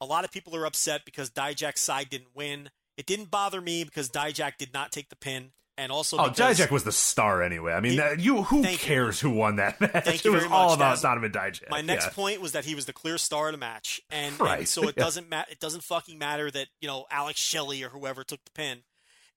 A 0.00 0.06
lot 0.06 0.24
of 0.24 0.30
people 0.30 0.54
are 0.54 0.66
upset 0.66 1.04
because 1.04 1.30
Dijak's 1.30 1.80
side 1.80 2.10
didn't 2.10 2.34
win. 2.34 2.70
It 2.96 3.06
didn't 3.06 3.30
bother 3.30 3.60
me 3.60 3.84
because 3.84 4.10
Dijak 4.10 4.56
did 4.58 4.72
not 4.72 4.92
take 4.92 5.08
the 5.08 5.16
pin. 5.16 5.52
And 5.78 5.92
also, 5.92 6.16
Oh, 6.16 6.30
because- 6.30 6.58
Dijak 6.58 6.70
was 6.70 6.84
the 6.84 6.92
star 6.92 7.42
anyway. 7.42 7.72
I 7.74 7.80
mean, 7.80 7.92
He- 7.92 7.98
that, 7.98 8.12
uh, 8.12 8.14
you 8.22 8.42
who 8.44 8.62
Thank 8.62 8.80
you. 8.80 8.86
cares 8.86 9.20
who 9.20 9.28
won 9.30 9.56
that 9.56 9.78
match? 9.80 10.04
Thank 10.04 10.24
you 10.24 10.30
it 10.30 10.34
was 10.34 10.42
very 10.44 10.54
all 10.54 10.68
much. 10.70 10.76
about 10.76 11.02
Donovan 11.02 11.32
Dijak. 11.32 11.68
My 11.68 11.82
next 11.82 12.06
Yeah. 12.06 12.10
point 12.12 12.40
was 12.40 12.52
that 12.52 12.64
he 12.64 12.74
was 12.74 12.86
the 12.86 12.94
clear 12.94 13.18
star 13.18 13.48
of 13.48 13.52
the 13.52 13.58
match, 13.58 14.00
and, 14.10 14.40
and 14.40 14.66
so 14.68 14.82
it 14.88 14.94
yeah. 14.96 15.04
doesn't 15.04 15.28
matter. 15.28 15.50
It 15.52 15.60
doesn't 15.60 15.84
fucking 15.84 16.16
matter 16.18 16.50
that 16.50 16.68
you 16.80 16.88
know 16.88 17.04
Alex 17.10 17.38
Shelley 17.40 17.82
or 17.82 17.90
whoever 17.90 18.24
took 18.24 18.42
the 18.44 18.50
pin. 18.52 18.84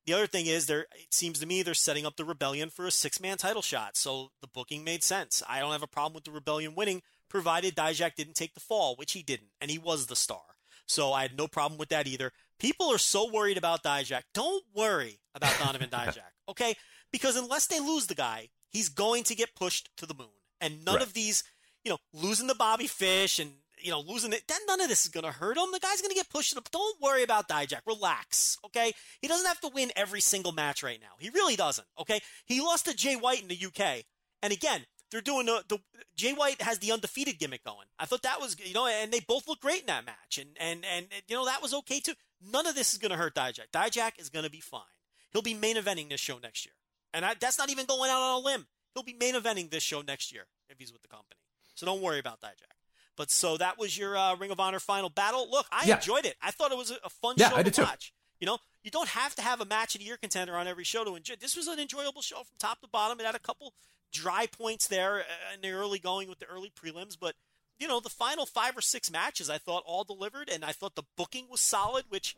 The 0.06 0.14
other 0.14 0.28
thing 0.28 0.46
is, 0.46 0.66
there 0.68 0.88
it 0.96 1.14
seems 1.14 1.40
to 1.40 1.46
me 1.46 1.62
they're 1.62 1.74
setting 1.74 2.06
up 2.06 2.16
the 2.16 2.24
Rebellion 2.26 2.70
for 2.70 2.88
a 2.88 2.92
six 2.92 3.20
man 3.20 3.38
title 3.38 3.62
shot, 3.62 3.98
so 3.98 4.32
the 4.42 4.48
booking 4.48 4.84
made 4.86 5.04
sense. 5.04 5.44
I 5.48 5.60
don't 5.60 5.74
have 5.74 5.84
a 5.84 5.88
problem 5.88 6.14
with 6.14 6.24
the 6.24 6.32
Rebellion 6.32 6.74
winning, 6.74 7.02
provided 7.30 7.76
Dijak 7.76 8.16
didn't 8.16 8.36
take 8.36 8.54
the 8.54 8.60
fall, 8.62 8.96
which 8.96 9.12
he 9.12 9.22
didn't, 9.24 9.50
and 9.60 9.70
he 9.70 9.78
was 9.78 10.08
the 10.08 10.16
star. 10.16 10.42
So 10.88 11.12
I 11.14 11.22
had 11.24 11.38
no 11.38 11.48
problem 11.50 11.78
with 11.78 11.90
that 11.90 12.08
either. 12.08 12.32
People 12.60 12.92
are 12.92 12.98
so 12.98 13.30
worried 13.32 13.58
about 13.58 13.84
Dijak. 13.84 14.24
Don't 14.34 14.64
worry 14.76 15.20
about 15.34 15.58
Donovan 15.60 15.90
Dijak, 15.92 16.34
okay? 16.48 16.76
Because 17.12 17.36
unless 17.36 17.68
they 17.68 17.80
lose 17.80 18.08
the 18.08 18.16
guy, 18.16 18.50
he's 18.70 18.90
going 18.90 19.24
to 19.24 19.36
get 19.36 19.56
pushed 19.56 19.90
to 19.98 20.06
the 20.06 20.14
moon. 20.14 20.28
And 20.62 20.84
none 20.84 20.96
Right. 20.96 21.04
of 21.04 21.14
these, 21.14 21.44
you 21.84 21.90
know, 21.92 21.98
losing 22.14 22.48
the 22.48 22.56
Bobby 22.56 22.88
Fish 22.88 23.40
and 23.40 23.52
you 23.82 23.92
know 23.92 24.02
losing 24.02 24.34
it, 24.34 24.44
then 24.50 24.60
none 24.68 24.82
of 24.82 24.90
this 24.90 25.06
is 25.06 25.12
going 25.12 25.24
to 25.24 25.32
hurt 25.32 25.56
him. 25.58 25.72
The 25.72 25.80
guy's 25.80 26.02
going 26.02 26.10
to 26.10 26.16
get 26.16 26.30
pushed 26.30 26.50
to 26.50 26.56
the. 26.56 26.62
Don't 26.70 27.02
worry 27.02 27.24
about 27.24 27.48
Dijak. 27.48 27.80
Relax, 27.88 28.58
okay? 28.66 28.92
He 29.22 29.30
doesn't 29.30 29.48
have 29.48 29.62
to 29.62 29.70
win 29.70 29.92
every 29.96 30.20
single 30.20 30.52
match 30.52 30.84
right 30.84 31.00
now. 31.02 31.16
He 31.18 31.30
really 31.30 31.56
doesn't, 31.56 31.88
okay? 31.98 32.20
He 32.46 32.60
lost 32.60 32.86
to 32.88 32.94
Jay 32.94 33.16
White 33.16 33.42
in 33.42 33.48
the 33.48 33.58
UK, 33.66 34.04
and 34.44 34.52
again. 34.54 34.86
They're 35.12 35.22
doing 35.22 35.48
the, 35.48 35.64
the 35.68 35.80
Jay 36.16 36.34
White 36.34 36.62
has 36.62 36.78
the 36.78 36.92
undefeated 36.92 37.40
gimmick 37.40 37.64
going. 37.64 37.88
I 37.98 38.06
thought 38.06 38.22
that 38.22 38.40
was 38.40 38.56
you 38.64 38.76
know, 38.76 38.86
and 38.86 39.12
they 39.12 39.22
both 39.22 39.48
look 39.48 39.60
great 39.60 39.80
in 39.80 39.88
that 39.88 40.06
match, 40.06 40.38
and 40.38 40.50
and 40.60 40.86
and 40.86 41.08
you 41.28 41.36
know 41.36 41.46
that 41.46 41.64
was 41.64 41.74
okay 41.74 42.00
too. 42.00 42.14
None 42.42 42.66
of 42.68 42.76
this 42.76 42.94
is 42.94 43.00
going 43.00 43.12
to 43.12 43.18
hurt 43.18 43.36
Dijak. 43.36 43.70
Dijak 43.74 44.12
is 44.20 44.30
going 44.30 44.46
to 44.46 44.52
be 44.52 44.60
fine. 44.62 44.82
He'll 45.32 45.42
be 45.42 45.54
main 45.54 45.76
eventing 45.76 46.10
this 46.10 46.20
show 46.22 46.38
next 46.42 46.66
year. 46.66 46.74
And 47.14 47.26
I, 47.26 47.34
that's 47.40 47.58
not 47.58 47.70
even 47.70 47.86
going 47.86 48.10
out 48.10 48.22
on 48.22 48.42
a 48.42 48.46
limb. 48.46 48.68
He'll 48.94 49.04
be 49.04 49.16
main 49.20 49.36
eventing 49.36 49.70
this 49.70 49.84
show 49.84 50.02
next 50.02 50.32
year 50.32 50.44
if 50.70 50.78
he's 50.80 50.92
with 50.94 51.02
the 51.02 51.08
company. 51.08 51.40
So 51.76 51.86
don't 51.86 52.02
worry 52.02 52.20
about 52.20 52.42
Dijak. 52.42 52.76
But 53.16 53.30
so 53.32 53.58
that 53.58 53.78
was 53.78 53.98
your 53.98 54.16
uh, 54.18 54.36
Ring 54.36 54.52
of 54.52 54.60
Honor 54.60 54.80
final 54.80 55.10
battle. 55.10 55.48
Look, 55.50 55.66
I 55.72 55.86
Yeah. 55.86 55.96
enjoyed 55.96 56.26
it. 56.26 56.36
I 56.42 56.52
thought 56.52 56.72
it 56.72 56.78
was 56.78 56.92
a, 57.04 57.10
fun 57.10 57.36
Yeah, 57.38 57.50
show 57.50 57.56
I 57.56 57.60
to 57.60 57.64
did 57.66 57.74
too. 57.74 57.82
watch. 57.84 58.14
You 58.40 58.48
know, 58.48 58.58
you 58.84 58.92
don't 58.92 59.10
have 59.10 59.36
to 59.36 59.42
have 59.42 59.60
a 59.60 59.66
match 59.66 59.96
of 59.96 60.00
the 60.00 60.06
year 60.06 60.16
contender 60.16 60.56
on 60.56 60.68
every 60.68 60.86
show 60.86 61.04
to 61.04 61.16
enjoy. 61.16 61.36
This 61.40 61.58
was 61.58 61.68
an 61.68 61.80
enjoyable 61.80 62.22
show 62.22 62.38
from 62.38 62.56
top 62.58 62.80
to 62.82 62.88
bottom. 62.88 63.20
It 63.20 63.26
had 63.26 63.36
a 63.36 63.40
couple 63.40 63.74
dry 64.14 64.48
points 64.48 64.88
there 64.88 65.20
uh, 65.20 65.54
in 65.54 65.62
the 65.62 65.72
early 65.72 66.00
going 66.00 66.30
with 66.30 66.40
the 66.40 66.46
early 66.46 66.72
prelims, 66.72 67.18
but 67.20 67.36
you 67.80 67.88
know, 67.88 68.00
the 68.00 68.10
final 68.10 68.46
five 68.46 68.78
or 68.78 68.82
six 68.82 69.12
matches 69.12 69.50
I 69.50 69.58
thought 69.58 69.84
all 69.86 70.04
delivered, 70.04 70.50
and 70.50 70.64
I 70.66 70.72
thought 70.72 70.96
the 70.96 71.04
booking 71.16 71.48
was 71.50 71.62
solid, 71.62 72.06
which 72.10 72.36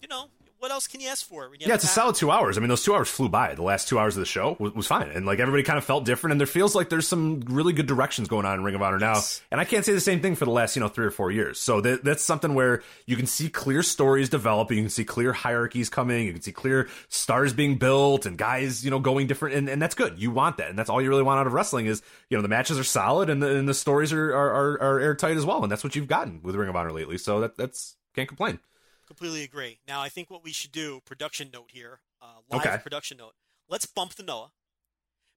you 0.00 0.08
know, 0.08 0.28
what 0.58 0.70
else 0.70 0.86
can 0.86 1.00
you 1.00 1.08
ask 1.08 1.26
for? 1.26 1.50
You 1.54 1.66
Yeah, 1.66 1.74
it's 1.74 1.84
a 1.84 1.88
solid 1.88 2.16
two 2.16 2.30
hours. 2.30 2.56
I 2.56 2.60
mean, 2.60 2.68
those 2.68 2.82
two 2.82 2.94
hours 2.94 3.08
flew 3.08 3.28
by. 3.28 3.54
The 3.54 3.62
last 3.62 3.88
two 3.88 3.98
hours 3.98 4.16
of 4.16 4.20
the 4.20 4.26
show 4.26 4.56
was, 4.58 4.74
was 4.74 4.86
fine, 4.86 5.10
and 5.10 5.26
like 5.26 5.38
everybody 5.38 5.62
kind 5.62 5.78
of 5.78 5.84
felt 5.84 6.04
different. 6.04 6.32
And 6.32 6.40
there 6.40 6.46
feels 6.46 6.74
like 6.74 6.88
there's 6.88 7.06
some 7.06 7.40
really 7.48 7.72
good 7.72 7.86
directions 7.86 8.28
going 8.28 8.46
on 8.46 8.58
in 8.58 8.64
Ring 8.64 8.74
of 8.74 8.82
Honor 8.82 8.98
now. 8.98 9.14
Yes. 9.14 9.42
And 9.50 9.60
I 9.60 9.64
can't 9.64 9.84
say 9.84 9.92
the 9.92 10.00
same 10.00 10.20
thing 10.20 10.34
for 10.34 10.44
the 10.44 10.50
last 10.50 10.74
you 10.74 10.80
know 10.80 10.88
three 10.88 11.06
or 11.06 11.10
four 11.10 11.30
years. 11.30 11.60
So 11.60 11.80
that, 11.82 12.04
that's 12.04 12.22
something 12.22 12.54
where 12.54 12.82
you 13.04 13.16
can 13.16 13.26
see 13.26 13.48
clear 13.48 13.82
stories 13.82 14.28
developing, 14.28 14.78
you 14.78 14.84
can 14.84 14.90
see 14.90 15.04
clear 15.04 15.32
hierarchies 15.32 15.90
coming, 15.90 16.26
you 16.26 16.32
can 16.32 16.42
see 16.42 16.52
clear 16.52 16.88
stars 17.08 17.52
being 17.52 17.76
built, 17.76 18.26
and 18.26 18.38
guys 18.38 18.84
you 18.84 18.90
know 18.90 18.98
going 18.98 19.26
different, 19.26 19.56
and, 19.56 19.68
and 19.68 19.80
that's 19.82 19.94
good. 19.94 20.18
You 20.18 20.30
want 20.30 20.56
that, 20.56 20.70
and 20.70 20.78
that's 20.78 20.88
all 20.88 21.02
you 21.02 21.10
really 21.10 21.22
want 21.22 21.38
out 21.38 21.46
of 21.46 21.52
wrestling 21.52 21.86
is 21.86 22.02
you 22.30 22.36
know 22.36 22.42
the 22.42 22.48
matches 22.48 22.78
are 22.78 22.84
solid 22.84 23.28
and 23.28 23.42
the, 23.42 23.56
and 23.56 23.68
the 23.68 23.74
stories 23.74 24.12
are, 24.12 24.34
are 24.34 24.50
are 24.50 24.82
are 24.82 25.00
airtight 25.00 25.36
as 25.36 25.44
well, 25.44 25.62
and 25.62 25.70
that's 25.70 25.84
what 25.84 25.94
you've 25.94 26.08
gotten 26.08 26.40
with 26.42 26.54
Ring 26.54 26.68
of 26.68 26.76
Honor 26.76 26.92
lately. 26.92 27.18
So 27.18 27.40
that 27.40 27.56
that's 27.56 27.96
can't 28.14 28.28
complain. 28.28 28.58
Completely 29.06 29.42
agree. 29.44 29.78
Now, 29.86 30.00
I 30.00 30.08
think 30.08 30.30
what 30.30 30.42
we 30.42 30.52
should 30.52 30.72
do, 30.72 31.00
production 31.04 31.50
note 31.52 31.70
here, 31.72 32.00
uh, 32.20 32.26
live 32.50 32.66
Okay. 32.66 32.78
production 32.82 33.18
note. 33.18 33.34
Let's 33.68 33.86
bump 33.86 34.14
the 34.14 34.22
Noah 34.22 34.52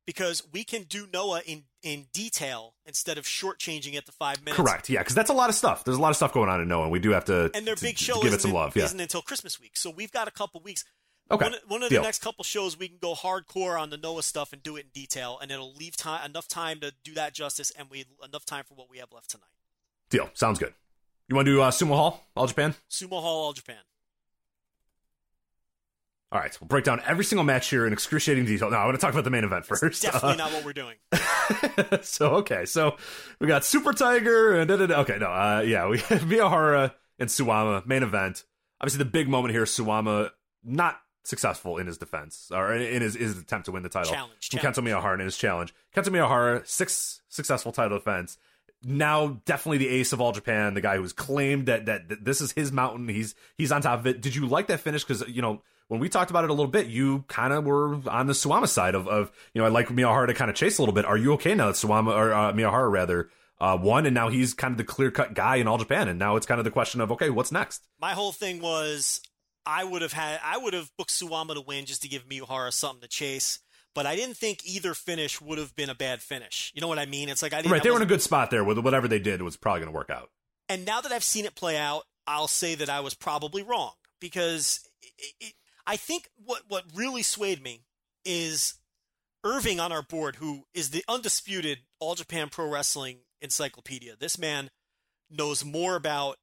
because 0.06 0.44
we 0.52 0.64
can 0.64 0.84
do 0.84 1.08
Noah 1.12 1.42
in 1.46 1.66
in 1.82 2.08
detail 2.12 2.74
instead 2.86 3.18
of 3.18 3.26
shortchanging 3.26 3.94
it 3.94 4.06
to 4.06 4.12
five 4.12 4.42
minutes. 4.44 4.58
Correct. 4.58 4.90
Yeah, 4.90 5.00
because 5.00 5.16
that's 5.16 5.30
a 5.30 5.34
lot 5.34 5.50
of 5.50 5.56
stuff. 5.56 5.84
There's 5.86 5.98
a 5.98 6.02
lot 6.02 6.10
of 6.10 6.16
stuff 6.18 6.34
going 6.34 6.50
on 6.50 6.60
in 6.62 6.68
Noah, 6.68 6.84
and 6.84 6.92
we 6.92 7.00
do 7.00 7.12
have 7.12 7.26
to 7.26 7.50
And 7.54 7.66
their 7.66 7.76
to- 7.76 7.82
big 7.82 7.98
to 7.98 8.04
show 8.04 8.22
give 8.22 8.34
it 8.34 8.42
some 8.42 8.52
love. 8.52 8.76
Yeah. 8.76 8.84
isn't 8.86 9.00
until 9.00 9.22
Christmas 9.22 9.60
week, 9.60 9.78
so 9.78 9.90
we've 9.90 10.12
got 10.12 10.28
a 10.28 10.32
couple 10.32 10.60
weeks. 10.62 10.84
Okay. 11.32 11.46
One, 11.46 11.56
one 11.68 11.84
of 11.84 11.90
the 11.90 11.96
Deal. 11.98 12.04
next 12.04 12.20
couple 12.24 12.44
shows, 12.44 12.76
we 12.76 12.88
can 12.90 12.98
go 12.98 13.14
hardcore 13.14 13.80
on 13.80 13.92
the 13.92 13.98
Noah 13.98 14.24
stuff 14.24 14.52
and 14.52 14.64
do 14.64 14.76
it 14.78 14.86
in 14.86 14.90
detail, 14.90 15.38
and 15.40 15.52
it'll 15.52 15.74
leave 15.74 15.96
time 15.96 16.26
enough 16.26 16.48
time 16.48 16.80
to 16.80 16.92
do 17.04 17.14
that 17.14 17.34
justice, 17.36 17.70
and 17.72 17.88
we 17.90 18.06
enough 18.24 18.46
time 18.46 18.64
for 18.66 18.74
what 18.74 18.90
we 18.90 18.98
have 18.98 19.12
left 19.14 19.30
tonight. 19.30 19.46
Deal. 20.10 20.30
Sounds 20.34 20.58
good. 20.60 20.74
You 21.30 21.36
want 21.36 21.46
to 21.46 21.52
do 21.52 21.62
uh, 21.62 21.70
Sumo 21.70 21.90
Hall, 21.96 22.28
All 22.36 22.48
Japan? 22.48 22.74
Sumo 22.90 23.22
Hall, 23.22 23.44
All 23.46 23.54
Japan. 23.54 23.78
All 26.32 26.40
right, 26.40 26.56
we'll 26.60 26.68
break 26.68 26.84
down 26.86 27.02
every 27.08 27.24
single 27.24 27.44
match 27.44 27.70
here 27.70 27.88
in 27.88 27.94
excruciating 27.94 28.46
detail. 28.46 28.70
Now, 28.70 28.82
I 28.82 28.86
want 28.86 29.00
to 29.00 29.02
talk 29.02 29.14
about 29.14 29.24
the 29.24 29.30
main 29.32 29.44
event 29.44 29.66
first. 29.66 30.02
Definitely 30.04 30.34
Uh, 30.34 30.36
not 30.36 30.52
what 30.52 30.66
we're 30.66 30.74
doing. 30.74 30.96
so 32.04 32.30
okay, 32.38 32.66
so 32.66 32.98
we 33.40 33.48
got 33.48 33.64
Super 33.66 33.94
Tiger 33.94 34.60
and 34.60 34.68
da, 34.68 34.78
da, 34.78 34.86
da. 34.88 35.00
okay, 35.02 35.18
no, 35.20 35.28
uh, 35.28 35.64
yeah, 35.66 35.88
we 35.88 36.00
have 36.00 36.22
Miyahara 36.24 36.94
and 37.18 37.30
Suwama 37.30 37.86
main 37.86 38.04
event. 38.04 38.44
Obviously, 38.82 39.00
the 39.00 39.10
big 39.10 39.28
moment 39.28 39.54
here, 39.54 39.64
Suwama 39.64 40.30
not 40.64 41.00
successful 41.24 41.78
in 41.78 41.88
his 41.88 41.98
defense 41.98 42.50
or 42.54 42.74
in 42.74 43.02
his, 43.02 43.16
his 43.16 43.38
attempt 43.38 43.66
to 43.66 43.72
win 43.72 43.84
the 43.84 43.90
title 43.90 44.12
Challenge, 44.14 44.50
from 44.50 44.60
challenge. 44.60 44.78
Kento 44.78 44.84
Miyahara 44.84 45.14
in 45.16 45.26
his 45.26 45.38
challenge. 45.38 45.74
Kento 45.96 46.10
Miyahara 46.10 46.66
six 46.66 47.22
successful 47.30 47.72
title 47.72 47.98
defense. 47.98 48.38
Now, 48.84 49.42
definitely 49.46 49.80
the 49.80 49.90
ace 49.90 50.14
of 50.14 50.22
all 50.22 50.32
Japan, 50.32 50.74
the 50.74 50.82
guy 50.82 50.98
who's 50.98 51.12
claimed 51.12 51.66
that, 51.66 51.88
that 51.88 52.10
that 52.10 52.24
this 52.24 52.40
is 52.40 52.54
his 52.54 52.72
mountain. 52.72 53.10
He's 53.10 53.36
he's 53.58 53.72
on 53.72 53.82
top 53.82 54.00
of 54.00 54.08
it. 54.08 54.22
Did 54.22 54.36
you 54.36 54.48
like 54.48 54.68
that 54.68 54.80
finish? 54.80 55.04
Because 55.04 55.28
you 55.28 55.42
know 55.42 55.62
when 55.90 56.00
we 56.00 56.08
talked 56.08 56.30
about 56.30 56.46
it 56.46 56.50
a 56.50 56.54
little 56.54 56.72
bit, 56.72 56.88
you 56.88 57.26
kind 57.28 57.52
of 57.52 57.66
were 57.66 57.96
on 58.10 58.28
the 58.28 58.34
Suwama 58.34 58.70
side 58.70 58.96
of, 58.96 59.08
of 59.08 59.32
you 59.54 59.62
know 59.62 59.66
I 59.66 59.70
like 59.70 59.90
Miyahara 59.90 60.28
to 60.28 60.34
kind 60.34 60.50
of 60.50 60.56
chase 60.56 60.78
a 60.78 60.82
little 60.82 60.96
bit. 60.96 61.04
Are 61.04 61.18
you 61.18 61.34
okay 61.34 61.56
now 61.56 61.68
that 61.68 61.76
Suwama 61.76 62.16
or 62.16 62.34
uh, 62.34 62.54
Miyahara 62.54 62.90
rather 62.90 63.30
uh, 63.60 63.78
won, 63.82 64.06
and 64.06 64.14
now 64.14 64.30
he's 64.30 64.54
kind 64.54 64.72
of 64.72 64.78
the 64.78 64.84
clear 64.86 65.12
cut 65.12 65.34
guy 65.34 65.58
in 65.58 65.68
all 65.68 65.78
Japan, 65.78 66.08
and 66.08 66.18
now 66.18 66.38
it's 66.38 66.46
kind 66.46 66.60
of 66.60 66.66
the 66.66 66.72
question 66.72 67.02
of 67.02 67.12
okay, 67.12 67.30
what's 67.30 67.52
next? 67.52 67.84
My 68.00 68.14
whole 68.14 68.32
thing 68.32 68.62
was 68.62 69.20
I 69.66 69.84
would 69.84 70.02
have 70.02 70.14
had 70.14 70.40
I 70.44 70.58
would 70.58 70.74
have 70.74 70.90
booked 70.98 71.12
Suwama 71.12 71.56
to 71.56 71.62
win 71.62 71.86
just 71.86 72.04
to 72.04 72.08
give 72.08 72.30
Miyahara 72.30 72.72
something 72.72 73.02
to 73.02 73.08
chase. 73.08 73.60
But 73.96 74.06
I 74.06 74.16
didn't 74.16 74.38
think 74.38 74.66
either 74.66 74.94
finish 74.94 75.42
would 75.42 75.58
have 75.58 75.76
been 75.76 75.90
a 75.90 75.96
bad 75.96 76.22
finish. 76.22 76.72
You 76.76 76.82
know 76.82 76.88
what 76.88 77.00
I 77.00 77.06
mean? 77.06 77.28
It's 77.28 77.42
like 77.42 77.54
I 77.54 77.58
didn't. 77.58 77.72
Right, 77.72 77.84
they 77.84 77.90
were 77.90 77.98
in 77.98 78.02
a 78.02 78.06
good 78.06 78.22
spot 78.22 78.52
there. 78.52 78.64
With 78.64 78.78
whatever 78.80 79.08
they 79.08 79.20
did 79.20 79.42
was 79.42 79.58
probably 79.58 79.82
going 79.82 79.92
to 79.92 79.98
work 79.98 80.10
out. 80.10 80.30
And 80.68 80.86
now 80.86 81.02
that 81.02 81.12
I've 81.12 81.24
seen 81.24 81.46
it 81.46 81.56
play 81.56 81.78
out, 81.78 82.04
I'll 82.28 82.48
say 82.48 82.76
that 82.76 82.90
I 82.90 83.00
was 83.00 83.16
probably 83.16 83.64
wrong 83.64 83.94
because 84.22 84.88
it, 85.02 85.34
it, 85.40 85.54
I 85.88 85.98
think 85.98 86.30
what 86.46 86.64
what 86.68 86.86
really 86.94 87.24
swayed 87.24 87.64
me 87.64 87.82
is 88.24 88.76
Irving 89.44 89.80
on 89.80 89.92
our 89.92 90.04
board, 90.04 90.36
who 90.36 90.66
is 90.74 90.90
the 90.90 91.04
undisputed 91.08 91.80
All 92.00 92.16
Japan 92.16 92.50
Pro 92.50 92.70
Wrestling 92.70 93.20
encyclopedia. 93.42 94.16
This 94.20 94.38
man 94.38 94.70
knows 95.32 95.64
more 95.64 95.96
about 95.96 96.38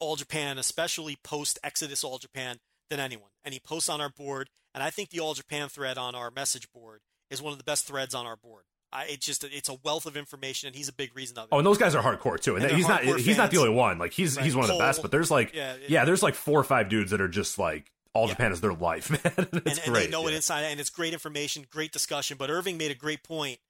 All 0.00 0.16
Japan, 0.16 0.58
especially 0.58 1.16
post 1.22 1.58
Exodus 1.62 2.02
All 2.02 2.18
Japan, 2.18 2.58
than 2.90 3.00
anyone. 3.00 3.30
And 3.44 3.54
he 3.54 3.60
posts 3.60 3.88
on 3.88 4.00
our 4.00 4.10
board, 4.10 4.50
and 4.74 4.82
I 4.82 4.90
think 4.90 5.08
the 5.10 5.20
All 5.20 5.32
Japan 5.34 5.68
thread 5.68 5.96
on 5.96 6.14
our 6.14 6.30
message 6.30 6.70
board 6.72 7.00
is 7.30 7.40
one 7.40 7.52
of 7.52 7.58
the 7.58 7.64
best 7.64 7.86
threads 7.86 8.14
on 8.14 8.26
our 8.26 8.36
board. 8.36 8.64
I, 8.92 9.04
it 9.04 9.20
just 9.20 9.44
it's 9.44 9.68
a 9.68 9.76
wealth 9.84 10.04
of 10.04 10.16
information, 10.16 10.66
and 10.66 10.74
he's 10.76 10.88
a 10.88 10.92
big 10.92 11.14
reason 11.16 11.38
of 11.38 11.44
it. 11.44 11.48
Oh, 11.52 11.58
and 11.58 11.66
those 11.66 11.78
guys 11.78 11.94
are 11.94 12.02
hardcore 12.02 12.40
too. 12.40 12.56
And, 12.56 12.64
And 12.64 12.74
he's 12.76 12.88
not 12.88 13.02
hardcore 13.02 13.20
he's 13.20 13.36
not 13.36 13.52
the 13.52 13.58
only 13.58 13.70
one. 13.72 13.98
Like 13.98 14.12
he's 14.12 14.36
Right. 14.36 14.44
he's 14.44 14.56
one 14.56 14.64
of 14.64 14.76
the 14.76 14.78
best. 14.78 15.00
But 15.00 15.12
there's 15.12 15.30
like 15.30 15.54
Yeah, 15.54 15.76
yeah, 15.88 16.04
there's 16.04 16.24
like 16.24 16.34
four 16.34 16.58
or 16.58 16.64
five 16.64 16.88
dudes 16.88 17.12
that 17.12 17.20
are 17.20 17.28
just 17.28 17.56
like 17.56 17.90
all 18.14 18.24
Yeah. 18.26 18.32
Japan 18.32 18.50
is 18.50 18.60
their 18.60 18.72
life, 18.74 19.08
man. 19.10 19.20
it's 19.64 19.78
and, 19.78 19.86
and 19.86 19.94
they 19.96 20.08
know 20.08 20.26
it 20.26 20.34
inside, 20.34 20.62
and 20.64 20.80
it's 20.80 20.90
great 20.90 21.12
information, 21.12 21.64
great 21.70 21.92
discussion. 21.92 22.36
But 22.36 22.50
Irving 22.50 22.76
made 22.78 22.90
a 22.90 22.96
great 22.96 23.22
point. 23.22 23.60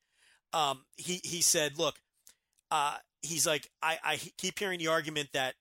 Um, 0.55 0.87
he 0.97 1.21
he 1.23 1.43
said, 1.43 1.77
"Look, 1.79 1.97
uh, 2.71 2.97
he's 3.21 3.47
like, 3.47 3.69
I, 3.83 3.99
I 4.03 4.17
keep 4.39 4.59
hearing 4.59 4.79
the 4.79 4.87
argument 4.89 5.29
that 5.35 5.55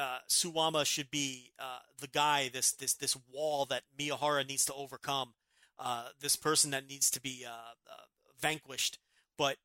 uh, 0.00 0.18
Suwama 0.28 0.84
should 0.86 1.10
be 1.10 1.52
uh, 1.58 1.78
the 2.00 2.08
guy, 2.08 2.48
this 2.52 2.72
this 2.72 2.94
this 2.94 3.16
wall 3.32 3.66
that 3.66 3.82
Miyahara 3.98 4.46
needs 4.48 4.64
to 4.66 4.74
overcome, 4.74 5.34
uh, 5.78 6.08
this 6.20 6.36
person 6.36 6.70
that 6.70 6.88
needs 6.88 7.10
to 7.10 7.20
be 7.20 7.44
uh, 7.46 7.50
uh, 7.50 8.02
vanquished." 8.40 8.98
But 9.36 9.56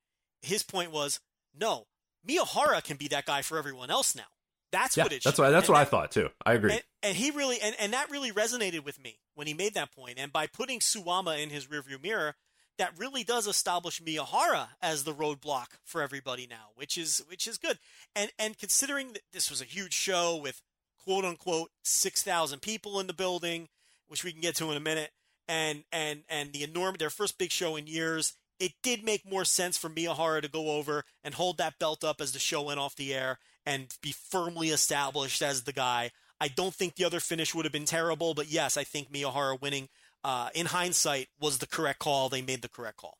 his 0.42 0.64
point 0.64 0.92
was, 0.92 1.20
no, 1.58 1.88
Miyahara 2.28 2.84
can 2.84 2.98
be 2.98 3.08
that 3.10 3.26
guy 3.26 3.42
for 3.42 3.58
everyone 3.58 3.90
else 3.90 4.16
now. 4.16 4.24
That's 4.72 4.98
Yeah, 4.98 5.04
what 5.04 5.14
it. 5.14 5.24
that's 5.24 5.38
should 5.38 5.44
what 5.44 5.52
that's 5.52 5.68
And 5.68 5.74
what 5.76 5.82
I 5.82 5.86
thought 5.86 6.12
too. 6.12 6.30
I 6.46 6.54
agree. 6.54 6.74
and, 6.74 6.84
and 7.04 7.16
he 7.18 7.32
really 7.32 7.62
and, 7.62 7.76
and 7.80 7.94
that 7.94 8.12
really 8.12 8.32
resonated 8.32 8.84
with 8.84 9.02
me 9.02 9.20
when 9.36 9.48
he 9.48 9.54
made 9.54 9.74
that 9.76 9.92
point. 9.96 10.16
And 10.18 10.34
by 10.34 10.48
putting 10.48 10.80
Suwama 10.80 11.42
in 11.42 11.50
his 11.50 11.68
rearview 11.68 12.02
mirror, 12.02 12.36
that 12.78 12.98
really 12.98 13.24
does 13.24 13.48
establish 13.48 14.02
Miyahara 14.02 14.68
as 14.82 15.04
the 15.04 15.14
roadblock 15.14 15.68
for 15.84 16.02
everybody 16.02 16.48
now, 16.50 16.70
which 16.76 16.98
is 16.98 17.24
which 17.28 17.48
is 17.48 17.58
good. 17.58 17.80
And 18.16 18.32
and 18.38 18.58
considering 18.58 19.14
that 19.14 19.22
this 19.32 19.50
was 19.50 19.62
a 19.62 19.66
huge 19.66 19.94
show 19.94 20.36
with 20.36 20.62
quote 21.04 21.26
unquote 21.26 21.72
six 21.84 22.22
thousand 22.22 22.62
people 22.62 23.00
in 23.00 23.08
the 23.08 23.14
building, 23.14 23.70
which 24.08 24.24
we 24.24 24.32
can 24.32 24.42
get 24.42 24.56
to 24.58 24.72
in 24.72 24.78
a 24.78 24.82
minute, 24.82 25.12
and 25.48 25.84
and 25.92 26.24
and 26.30 26.54
the 26.54 26.64
enormous 26.64 27.00
their 27.00 27.10
first 27.10 27.38
big 27.38 27.52
show 27.52 27.76
in 27.76 27.88
years. 27.88 28.34
It 28.58 28.72
did 28.82 29.04
make 29.04 29.30
more 29.30 29.44
sense 29.44 29.78
for 29.78 29.90
Miyahara 29.90 30.42
to 30.42 30.48
go 30.48 30.72
over 30.72 31.04
and 31.26 31.34
hold 31.34 31.58
that 31.58 31.78
belt 31.78 32.06
up 32.06 32.22
as 32.22 32.32
the 32.32 32.40
show 32.40 32.62
went 32.62 32.80
off 32.80 32.96
the 32.96 33.14
air 33.14 33.38
and 33.66 33.94
be 34.02 34.14
firmly 34.14 34.70
established 34.70 35.42
as 35.42 35.64
the 35.64 35.74
guy. 35.74 36.12
I 36.40 36.48
don't 36.50 36.74
think 36.74 36.96
the 36.96 37.06
other 37.06 37.20
finish 37.20 37.54
would 37.54 37.66
have 37.66 37.72
been 37.72 37.86
terrible, 37.86 38.34
but 38.34 38.50
yes, 38.50 38.78
I 38.78 38.84
think 38.84 39.12
Miyahara 39.12 39.60
winning, 39.60 39.90
uh, 40.26 40.50
in 40.56 40.66
hindsight, 40.66 41.28
was 41.40 41.60
the 41.60 41.68
correct 41.68 42.00
call. 42.00 42.30
They 42.30 42.42
made 42.42 42.64
the 42.64 42.68
correct 42.68 42.98
call. 42.98 43.20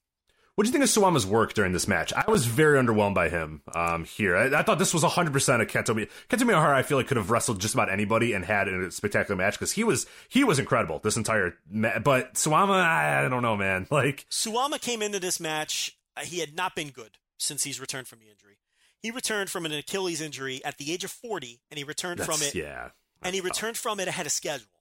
What 0.56 0.64
do 0.64 0.70
you 0.70 0.72
think 0.72 0.86
of 0.86 0.90
Suwama's 0.90 1.26
work 1.26 1.54
during 1.54 1.72
this 1.72 1.88
match? 1.88 2.14
I 2.14 2.32
was 2.32 2.46
very 2.46 2.82
underwhelmed 2.82 3.14
by 3.14 3.30
him 3.30 3.62
um, 3.76 4.06
here. 4.06 4.36
I, 4.36 4.60
I 4.60 4.64
thought 4.64 4.80
this 4.80 4.94
was 4.94 5.04
100% 5.04 5.28
a 5.62 5.66
Kento 5.66 6.10
Kento 6.30 6.50
Miyahara. 6.50 6.74
I 6.74 6.82
feel 6.82 6.98
like 6.98 7.08
could 7.08 7.18
have 7.18 7.30
wrestled 7.30 7.60
just 7.60 7.76
about 7.76 7.92
anybody 7.92 8.34
and 8.34 8.44
had 8.44 8.68
a 8.68 8.90
spectacular 8.90 9.38
match 9.38 9.54
because 9.54 9.74
he 9.74 9.84
was 9.84 10.08
he 10.30 10.44
was 10.44 10.58
incredible 10.58 11.00
this 11.00 11.16
entire. 11.18 11.56
Ma- 11.70 12.00
but 12.00 12.34
Suwama, 12.34 12.82
I, 12.82 13.26
I 13.26 13.30
don't 13.30 13.44
know, 13.44 13.56
man. 13.56 13.88
Like 13.96 14.26
Suwama 14.30 14.82
came 14.82 15.02
into 15.02 15.20
this 15.20 15.40
match. 15.40 15.98
Uh, 16.18 16.22
he 16.22 16.40
had 16.40 16.56
not 16.56 16.76
been 16.76 16.90
good 16.90 17.18
since 17.38 17.64
he's 17.64 17.80
returned 17.80 18.08
from 18.08 18.20
the 18.20 18.30
injury. 18.30 18.58
He 19.00 19.12
returned 19.12 19.50
from 19.50 19.66
an 19.66 19.74
Achilles 19.74 20.22
injury 20.22 20.64
at 20.66 20.78
the 20.78 20.92
age 20.92 21.04
of 21.04 21.12
40, 21.12 21.62
and 21.70 21.78
he 21.78 21.84
returned 21.84 22.22
from 22.22 22.42
it. 22.42 22.56
yeah, 22.56 22.90
and 23.22 23.36
he 23.36 23.42
returned 23.42 23.78
from 23.78 24.00
it 24.00 24.08
ahead 24.08 24.26
of 24.26 24.32
schedule. 24.32 24.75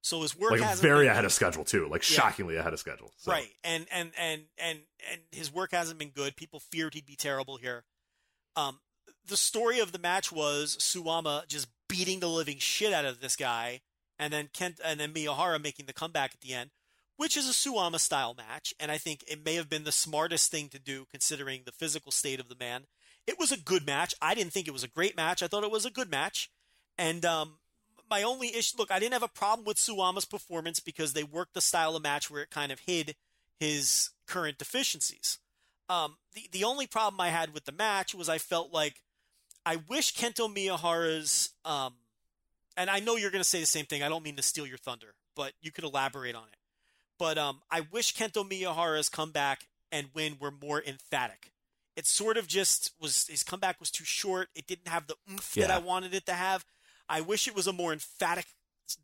So 0.00 0.22
his 0.22 0.36
work 0.36 0.52
like 0.52 0.60
hasn't 0.60 0.80
very 0.88 1.06
ahead 1.08 1.24
of 1.24 1.32
schedule 1.32 1.64
too. 1.64 1.88
Like 1.88 2.08
Yeah. 2.08 2.16
shockingly 2.16 2.56
ahead 2.56 2.72
of 2.72 2.78
schedule. 2.78 3.12
So. 3.16 3.32
Right. 3.32 3.50
And 3.64 3.86
and 3.90 4.12
and 4.16 4.42
and 4.56 4.80
and 5.10 5.20
his 5.32 5.52
work 5.52 5.72
hasn't 5.72 5.98
been 5.98 6.10
good. 6.10 6.36
People 6.36 6.60
feared 6.60 6.94
he'd 6.94 7.06
be 7.06 7.16
terrible 7.16 7.56
here. 7.56 7.84
Um 8.56 8.80
the 9.26 9.36
story 9.36 9.78
of 9.80 9.92
the 9.92 9.98
match 9.98 10.32
was 10.32 10.76
Suwama 10.80 11.46
just 11.48 11.68
beating 11.88 12.20
the 12.20 12.28
living 12.28 12.58
shit 12.58 12.92
out 12.92 13.04
of 13.04 13.20
this 13.20 13.36
guy 13.36 13.80
and 14.18 14.32
then 14.32 14.48
Kent 14.52 14.80
and 14.84 14.98
then 15.00 15.12
Miyahara 15.12 15.62
making 15.62 15.86
the 15.86 15.92
comeback 15.92 16.32
at 16.32 16.40
the 16.40 16.54
end, 16.54 16.70
which 17.16 17.36
is 17.36 17.46
a 17.48 17.52
Suwama 17.52 17.98
style 17.98 18.34
match 18.34 18.72
and 18.78 18.90
I 18.90 18.98
think 18.98 19.24
it 19.26 19.44
may 19.44 19.54
have 19.56 19.68
been 19.68 19.84
the 19.84 19.92
smartest 19.92 20.50
thing 20.50 20.68
to 20.70 20.78
do 20.78 21.06
considering 21.10 21.62
the 21.64 21.72
physical 21.72 22.12
state 22.12 22.40
of 22.40 22.48
the 22.48 22.56
man. 22.58 22.86
It 23.26 23.38
was 23.38 23.52
a 23.52 23.58
good 23.58 23.84
match. 23.84 24.14
I 24.22 24.34
didn't 24.34 24.52
think 24.52 24.68
it 24.68 24.72
was 24.72 24.84
a 24.84 24.88
great 24.88 25.16
match. 25.16 25.42
I 25.42 25.48
thought 25.48 25.64
it 25.64 25.70
was 25.70 25.84
a 25.84 25.90
good 25.90 26.10
match. 26.10 26.50
And 26.96 27.24
um 27.24 27.58
my 28.10 28.22
only 28.22 28.54
issue 28.54 28.76
look, 28.78 28.90
I 28.90 28.98
didn't 28.98 29.14
have 29.14 29.22
a 29.22 29.28
problem 29.28 29.66
with 29.66 29.76
Suwama's 29.76 30.24
performance 30.24 30.80
because 30.80 31.12
they 31.12 31.24
worked 31.24 31.54
the 31.54 31.60
style 31.60 31.96
of 31.96 32.02
match 32.02 32.30
where 32.30 32.42
it 32.42 32.50
kind 32.50 32.72
of 32.72 32.80
hid 32.80 33.16
his 33.58 34.10
current 34.26 34.58
deficiencies. 34.58 35.38
Um, 35.88 36.16
the 36.34 36.48
the 36.52 36.64
only 36.64 36.86
problem 36.86 37.20
I 37.20 37.28
had 37.28 37.54
with 37.54 37.64
the 37.64 37.72
match 37.72 38.14
was 38.14 38.28
I 38.28 38.38
felt 38.38 38.72
like 38.72 39.02
I 39.64 39.76
wish 39.76 40.14
Kento 40.14 40.54
Miyahara's 40.54 41.50
um, 41.64 41.94
and 42.76 42.88
I 42.88 43.00
know 43.00 43.16
you're 43.16 43.30
going 43.30 43.42
to 43.42 43.48
say 43.48 43.60
the 43.60 43.66
same 43.66 43.86
thing. 43.86 44.02
I 44.02 44.08
don't 44.08 44.24
mean 44.24 44.36
to 44.36 44.42
steal 44.42 44.66
your 44.66 44.78
thunder, 44.78 45.14
but 45.34 45.52
you 45.60 45.72
could 45.72 45.84
elaborate 45.84 46.34
on 46.34 46.44
it. 46.44 46.58
But 47.18 47.36
um, 47.36 47.60
I 47.70 47.80
wish 47.90 48.14
Kento 48.14 48.48
Miyahara's 48.48 49.08
comeback 49.08 49.66
and 49.90 50.08
win 50.14 50.36
were 50.40 50.52
more 50.52 50.82
emphatic. 50.86 51.52
It 51.96 52.06
sort 52.06 52.36
of 52.36 52.46
just 52.46 52.92
was 53.00 53.26
his 53.26 53.42
comeback 53.42 53.80
was 53.80 53.90
too 53.90 54.04
short. 54.04 54.48
It 54.54 54.66
didn't 54.68 54.88
have 54.88 55.08
the 55.08 55.16
oomph 55.28 55.54
that 55.54 55.70
I 55.70 55.78
wanted 55.78 56.14
it 56.14 56.26
to 56.26 56.32
have. 56.32 56.64
I 57.08 57.20
wish 57.20 57.48
it 57.48 57.54
was 57.56 57.66
a 57.66 57.72
more 57.72 57.92
emphatic, 57.92 58.46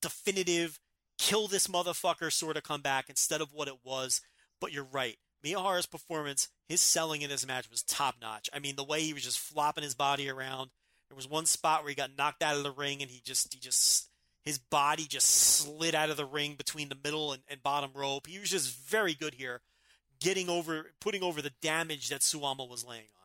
definitive 0.00 0.78
kill 1.18 1.48
this 1.48 1.68
motherfucker 1.68 2.32
sort 2.32 2.56
of 2.56 2.62
comeback 2.62 3.08
instead 3.08 3.40
of 3.40 3.52
what 3.52 3.68
it 3.68 3.78
was. 3.84 4.20
But 4.60 4.72
you're 4.72 4.84
right. 4.84 5.16
Miyahara's 5.44 5.86
performance, 5.86 6.48
his 6.68 6.80
selling 6.80 7.22
in 7.22 7.30
this 7.30 7.46
match 7.46 7.70
was 7.70 7.82
top 7.82 8.16
notch. 8.20 8.48
I 8.52 8.58
mean, 8.58 8.76
the 8.76 8.84
way 8.84 9.02
he 9.02 9.12
was 9.12 9.22
just 9.22 9.38
flopping 9.38 9.84
his 9.84 9.94
body 9.94 10.28
around. 10.28 10.70
There 11.08 11.16
was 11.16 11.28
one 11.28 11.46
spot 11.46 11.82
where 11.82 11.90
he 11.90 11.94
got 11.94 12.16
knocked 12.16 12.42
out 12.42 12.56
of 12.56 12.62
the 12.62 12.70
ring 12.70 13.02
and 13.02 13.10
he 13.10 13.20
just 13.22 13.52
he 13.52 13.60
just 13.60 14.08
his 14.42 14.58
body 14.58 15.04
just 15.04 15.28
slid 15.28 15.94
out 15.94 16.10
of 16.10 16.16
the 16.16 16.24
ring 16.24 16.54
between 16.54 16.88
the 16.88 16.98
middle 17.02 17.32
and, 17.32 17.42
and 17.48 17.62
bottom 17.62 17.90
rope. 17.94 18.26
He 18.26 18.38
was 18.38 18.50
just 18.50 18.74
very 18.88 19.14
good 19.14 19.34
here, 19.34 19.60
getting 20.18 20.48
over 20.48 20.92
putting 21.00 21.22
over 21.22 21.42
the 21.42 21.52
damage 21.60 22.08
that 22.08 22.22
Suwama 22.22 22.68
was 22.68 22.84
laying 22.86 23.02
on. 23.02 23.23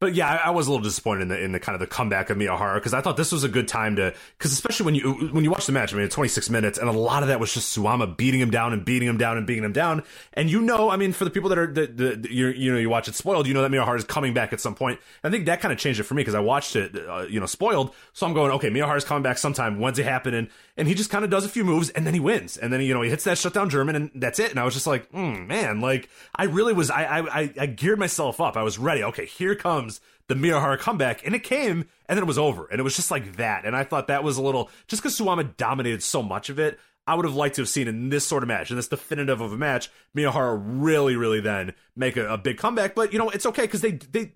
But 0.00 0.14
yeah, 0.14 0.30
I, 0.30 0.48
I 0.48 0.50
was 0.50 0.66
a 0.66 0.70
little 0.70 0.82
disappointed 0.82 1.22
in 1.22 1.28
the 1.28 1.38
in 1.38 1.52
the 1.52 1.60
kind 1.60 1.74
of 1.74 1.80
the 1.80 1.86
comeback 1.86 2.30
of 2.30 2.38
Miyahara 2.38 2.76
because 2.76 2.94
I 2.94 3.02
thought 3.02 3.18
this 3.18 3.32
was 3.32 3.44
a 3.44 3.50
good 3.50 3.68
time 3.68 3.96
to 3.96 4.14
because 4.38 4.50
especially 4.50 4.86
when 4.86 4.94
you 4.94 5.28
when 5.30 5.44
you 5.44 5.50
watch 5.50 5.66
the 5.66 5.72
match, 5.72 5.92
I 5.92 5.96
mean, 5.96 6.06
it's 6.06 6.14
26 6.14 6.48
minutes, 6.48 6.78
and 6.78 6.88
a 6.88 6.92
lot 6.92 7.22
of 7.22 7.28
that 7.28 7.38
was 7.38 7.52
just 7.52 7.76
Suwama 7.76 8.16
beating 8.16 8.40
him 8.40 8.50
down 8.50 8.72
and 8.72 8.82
beating 8.82 9.06
him 9.06 9.18
down 9.18 9.36
and 9.36 9.46
beating 9.46 9.62
him 9.62 9.74
down. 9.74 10.02
And 10.32 10.50
you 10.50 10.62
know, 10.62 10.88
I 10.88 10.96
mean, 10.96 11.12
for 11.12 11.26
the 11.26 11.30
people 11.30 11.50
that 11.50 11.58
are 11.58 11.66
that, 11.74 11.98
that 11.98 12.30
you 12.30 12.48
you 12.48 12.72
know 12.72 12.78
you 12.78 12.88
watch 12.88 13.08
it 13.08 13.14
spoiled, 13.14 13.46
you 13.46 13.52
know 13.52 13.60
that 13.60 13.70
Miyahara 13.70 13.98
is 13.98 14.04
coming 14.04 14.32
back 14.32 14.54
at 14.54 14.60
some 14.60 14.74
point. 14.74 14.98
I 15.22 15.28
think 15.28 15.44
that 15.44 15.60
kind 15.60 15.70
of 15.70 15.78
changed 15.78 16.00
it 16.00 16.04
for 16.04 16.14
me 16.14 16.22
because 16.22 16.34
I 16.34 16.40
watched 16.40 16.76
it, 16.76 16.96
uh, 16.96 17.26
you 17.28 17.38
know, 17.38 17.44
spoiled. 17.44 17.94
So 18.14 18.26
I'm 18.26 18.32
going, 18.32 18.52
okay, 18.52 18.70
Miyahara's 18.70 19.04
coming 19.04 19.22
back 19.22 19.36
sometime. 19.36 19.80
When's 19.80 19.98
it 19.98 20.06
happening? 20.06 20.48
And 20.80 20.88
he 20.88 20.94
just 20.94 21.10
kind 21.10 21.24
of 21.24 21.30
does 21.30 21.44
a 21.44 21.48
few 21.48 21.62
moves 21.62 21.90
and 21.90 22.06
then 22.06 22.14
he 22.14 22.20
wins. 22.20 22.56
And 22.56 22.72
then 22.72 22.80
you 22.80 22.94
know 22.94 23.02
he 23.02 23.10
hits 23.10 23.24
that 23.24 23.38
shutdown 23.38 23.70
German 23.70 23.94
and 23.94 24.10
that's 24.14 24.38
it. 24.38 24.50
And 24.50 24.58
I 24.58 24.64
was 24.64 24.74
just 24.74 24.86
like, 24.86 25.12
mm, 25.12 25.46
man, 25.46 25.80
like 25.80 26.08
I 26.34 26.44
really 26.44 26.72
was. 26.72 26.90
I, 26.90 27.20
I 27.20 27.52
I 27.58 27.66
geared 27.66 27.98
myself 27.98 28.40
up. 28.40 28.56
I 28.56 28.62
was 28.62 28.78
ready. 28.78 29.04
Okay, 29.04 29.26
here 29.26 29.54
comes 29.54 30.00
the 30.26 30.34
Miyahara 30.36 30.78
comeback, 30.78 31.26
and 31.26 31.34
it 31.34 31.42
came, 31.42 31.88
and 32.08 32.16
then 32.16 32.22
it 32.22 32.26
was 32.26 32.38
over, 32.38 32.66
and 32.66 32.78
it 32.78 32.82
was 32.82 32.94
just 32.94 33.10
like 33.10 33.36
that. 33.36 33.64
And 33.64 33.74
I 33.76 33.84
thought 33.84 34.06
that 34.06 34.24
was 34.24 34.36
a 34.36 34.42
little 34.42 34.70
just 34.86 35.02
because 35.02 35.18
Suwama 35.18 35.56
dominated 35.56 36.02
so 36.02 36.22
much 36.22 36.48
of 36.48 36.58
it. 36.58 36.78
I 37.06 37.14
would 37.14 37.24
have 37.24 37.34
liked 37.34 37.56
to 37.56 37.62
have 37.62 37.68
seen 37.68 37.88
in 37.88 38.10
this 38.10 38.24
sort 38.24 38.44
of 38.44 38.48
match, 38.48 38.70
in 38.70 38.76
this 38.76 38.86
definitive 38.86 39.40
of 39.40 39.52
a 39.52 39.56
match, 39.56 39.90
Miyahara 40.16 40.62
really, 40.64 41.16
really 41.16 41.40
then 41.40 41.74
make 41.96 42.16
a, 42.16 42.34
a 42.34 42.38
big 42.38 42.58
comeback. 42.58 42.94
But 42.94 43.12
you 43.12 43.18
know, 43.18 43.28
it's 43.30 43.46
okay 43.46 43.62
because 43.62 43.80
they 43.80 43.92
they 43.92 44.32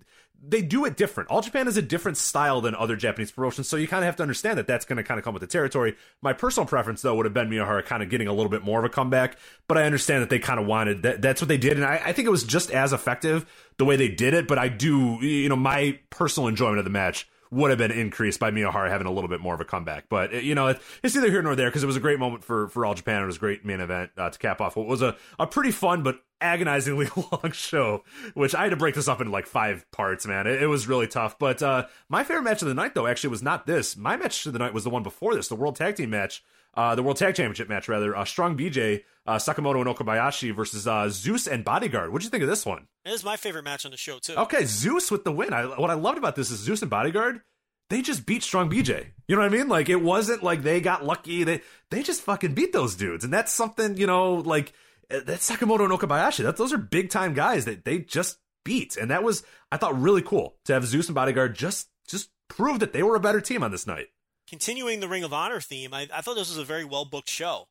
they 0.47 0.61
do 0.61 0.85
it 0.85 0.95
different. 0.97 1.29
All 1.29 1.41
Japan 1.41 1.67
is 1.67 1.77
a 1.77 1.81
different 1.81 2.17
style 2.17 2.61
than 2.61 2.75
other 2.75 2.95
Japanese 2.95 3.31
promotions, 3.31 3.67
so 3.67 3.77
you 3.77 3.87
kind 3.87 4.03
of 4.03 4.05
have 4.05 4.15
to 4.17 4.23
understand 4.23 4.57
that 4.57 4.67
that's 4.67 4.85
going 4.85 4.97
to 4.97 5.03
kind 5.03 5.17
of 5.17 5.23
come 5.23 5.33
with 5.33 5.41
the 5.41 5.47
territory. 5.47 5.95
My 6.21 6.33
personal 6.33 6.67
preference, 6.67 7.01
though, 7.01 7.15
would 7.15 7.25
have 7.25 7.33
been 7.33 7.49
Miyahara 7.49 7.85
kind 7.85 8.03
of 8.03 8.09
getting 8.09 8.27
a 8.27 8.33
little 8.33 8.49
bit 8.49 8.63
more 8.63 8.79
of 8.79 8.85
a 8.85 8.89
comeback, 8.89 9.37
but 9.67 9.77
I 9.77 9.83
understand 9.83 10.21
that 10.21 10.29
they 10.29 10.39
kind 10.39 10.59
of 10.59 10.65
wanted 10.65 11.03
that. 11.03 11.21
That's 11.21 11.41
what 11.41 11.47
they 11.47 11.57
did, 11.57 11.73
and 11.73 11.85
I, 11.85 12.01
I 12.05 12.13
think 12.13 12.27
it 12.27 12.31
was 12.31 12.43
just 12.43 12.71
as 12.71 12.93
effective 12.93 13.45
the 13.77 13.85
way 13.85 13.95
they 13.95 14.09
did 14.09 14.33
it. 14.33 14.47
But 14.47 14.57
I 14.57 14.67
do, 14.67 15.17
you 15.21 15.49
know, 15.49 15.55
my 15.55 15.99
personal 16.09 16.47
enjoyment 16.47 16.79
of 16.79 16.85
the 16.85 16.91
match 16.91 17.27
would 17.51 17.69
have 17.69 17.77
been 17.77 17.91
increased 17.91 18.39
by 18.39 18.51
Miyahara 18.51 18.89
having 18.89 19.07
a 19.07 19.11
little 19.11 19.29
bit 19.29 19.39
more 19.39 19.53
of 19.53 19.61
a 19.61 19.65
comeback. 19.65 20.05
But 20.09 20.43
you 20.43 20.55
know, 20.55 20.75
it's 21.03 21.15
neither 21.15 21.29
here 21.29 21.41
nor 21.41 21.55
there 21.55 21.69
because 21.69 21.83
it 21.83 21.87
was 21.87 21.95
a 21.95 22.01
great 22.01 22.19
moment 22.19 22.43
for 22.43 22.67
for 22.69 22.85
All 22.85 22.93
Japan. 22.93 23.23
It 23.23 23.25
was 23.25 23.37
a 23.37 23.39
great 23.39 23.65
main 23.65 23.79
event 23.79 24.11
uh, 24.17 24.29
to 24.29 24.37
cap 24.37 24.61
off 24.61 24.75
what 24.75 24.87
was 24.87 25.01
a 25.01 25.15
a 25.39 25.47
pretty 25.47 25.71
fun 25.71 26.03
but 26.03 26.19
agonizingly 26.41 27.07
long 27.31 27.51
show, 27.51 28.03
which 28.33 28.55
I 28.55 28.63
had 28.63 28.69
to 28.69 28.75
break 28.75 28.95
this 28.95 29.07
up 29.07 29.21
into 29.21 29.31
like 29.31 29.47
five 29.47 29.89
parts, 29.91 30.25
man. 30.25 30.47
It, 30.47 30.63
it 30.63 30.67
was 30.67 30.87
really 30.87 31.07
tough. 31.07 31.37
But 31.39 31.61
uh, 31.61 31.87
my 32.09 32.23
favorite 32.23 32.43
match 32.43 32.61
of 32.61 32.67
the 32.67 32.73
night, 32.73 32.95
though, 32.95 33.07
actually 33.07 33.31
was 33.31 33.43
not 33.43 33.65
this. 33.65 33.95
My 33.97 34.17
match 34.17 34.45
of 34.45 34.53
the 34.53 34.59
night 34.59 34.73
was 34.73 34.83
the 34.83 34.89
one 34.89 35.03
before 35.03 35.35
this, 35.35 35.47
the 35.47 35.55
World 35.55 35.75
Tag 35.75 35.95
Team 35.95 36.09
match, 36.09 36.43
uh, 36.75 36.95
the 36.95 37.03
World 37.03 37.17
Tag 37.17 37.35
Championship 37.35 37.69
match, 37.69 37.87
rather. 37.87 38.15
Uh, 38.15 38.25
Strong 38.25 38.57
BJ, 38.57 39.03
uh, 39.25 39.35
Sakamoto 39.35 39.81
and 39.81 39.95
Okabayashi 39.95 40.55
versus 40.55 40.87
uh, 40.87 41.09
Zeus 41.09 41.47
and 41.47 41.63
Bodyguard. 41.63 42.11
What'd 42.11 42.23
you 42.23 42.29
think 42.29 42.43
of 42.43 42.49
this 42.49 42.65
one? 42.65 42.87
It 43.05 43.11
is 43.11 43.23
my 43.23 43.37
favorite 43.37 43.63
match 43.63 43.85
on 43.85 43.91
the 43.91 43.97
show, 43.97 44.19
too. 44.19 44.35
Okay, 44.35 44.65
Zeus 44.65 45.11
with 45.11 45.23
the 45.23 45.31
win. 45.31 45.53
I, 45.53 45.65
what 45.65 45.89
I 45.89 45.95
loved 45.95 46.17
about 46.17 46.35
this 46.35 46.51
is 46.51 46.59
Zeus 46.59 46.81
and 46.81 46.91
Bodyguard 46.91 47.41
they 47.89 48.01
just 48.01 48.25
beat 48.25 48.43
Strong 48.43 48.69
BJ. 48.71 49.07
You 49.27 49.35
know 49.35 49.41
what 49.41 49.53
I 49.53 49.55
mean? 49.55 49.67
Like 49.67 49.89
it 49.89 50.01
wasn't 50.01 50.43
like 50.43 50.63
they 50.63 50.81
got 50.81 51.05
lucky. 51.05 51.43
They 51.43 51.61
they 51.91 52.03
just 52.03 52.21
fucking 52.21 52.53
beat 52.53 52.73
those 52.73 52.95
dudes, 52.95 53.23
and 53.23 53.33
that's 53.33 53.51
something 53.51 53.97
you 53.97 54.07
know 54.07 54.35
like 54.35 54.73
that's 55.09 55.49
Sakamoto 55.49 55.81
and 55.81 55.93
Okabayashi. 55.93 56.55
Those 56.55 56.73
are 56.73 56.77
big 56.77 57.09
time 57.09 57.33
guys 57.33 57.65
that 57.65 57.85
they 57.85 57.99
just 57.99 58.37
beat, 58.63 58.97
and 58.97 59.11
that 59.11 59.23
was 59.23 59.43
I 59.71 59.77
thought 59.77 59.99
really 59.99 60.21
cool 60.21 60.55
to 60.65 60.73
have 60.73 60.85
Zeus 60.85 61.07
and 61.07 61.15
Bodyguard 61.15 61.55
just 61.55 61.89
just 62.07 62.29
prove 62.47 62.79
that 62.79 62.93
they 62.93 63.03
were 63.03 63.15
a 63.15 63.19
better 63.19 63.41
team 63.41 63.63
on 63.63 63.71
this 63.71 63.87
night. 63.87 64.07
Continuing 64.47 64.99
the 64.99 65.07
Ring 65.07 65.23
of 65.23 65.33
Honor 65.33 65.59
theme, 65.59 65.93
I, 65.93 66.07
I 66.13 66.21
thought 66.21 66.35
this 66.35 66.49
was 66.49 66.57
a 66.57 66.63
very 66.63 66.85
well 66.85 67.05
booked 67.05 67.29
show. 67.29 67.67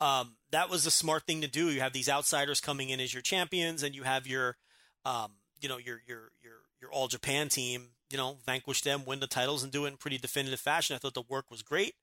Um, 0.00 0.36
that 0.50 0.70
was 0.70 0.86
a 0.86 0.90
smart 0.90 1.24
thing 1.26 1.40
to 1.40 1.48
do. 1.48 1.70
You 1.70 1.80
have 1.80 1.92
these 1.92 2.08
outsiders 2.08 2.60
coming 2.60 2.90
in 2.90 3.00
as 3.00 3.12
your 3.12 3.22
champions, 3.22 3.82
and 3.82 3.94
you 3.94 4.02
have 4.02 4.26
your, 4.26 4.56
um, 5.04 5.32
you 5.60 5.68
know, 5.68 5.78
your 5.78 6.00
your 6.06 6.30
your 6.42 6.54
your 6.80 6.92
All 6.92 7.08
Japan 7.08 7.48
team. 7.48 7.88
You 8.08 8.18
know, 8.18 8.36
vanquish 8.46 8.82
them, 8.82 9.04
win 9.04 9.18
the 9.18 9.26
titles, 9.26 9.64
and 9.64 9.72
do 9.72 9.84
it 9.84 9.88
in 9.88 9.96
pretty 9.96 10.18
definitive 10.18 10.60
fashion. 10.60 10.94
I 10.94 10.98
thought 11.00 11.14
the 11.14 11.22
work 11.28 11.50
was 11.50 11.62
great. 11.62 11.94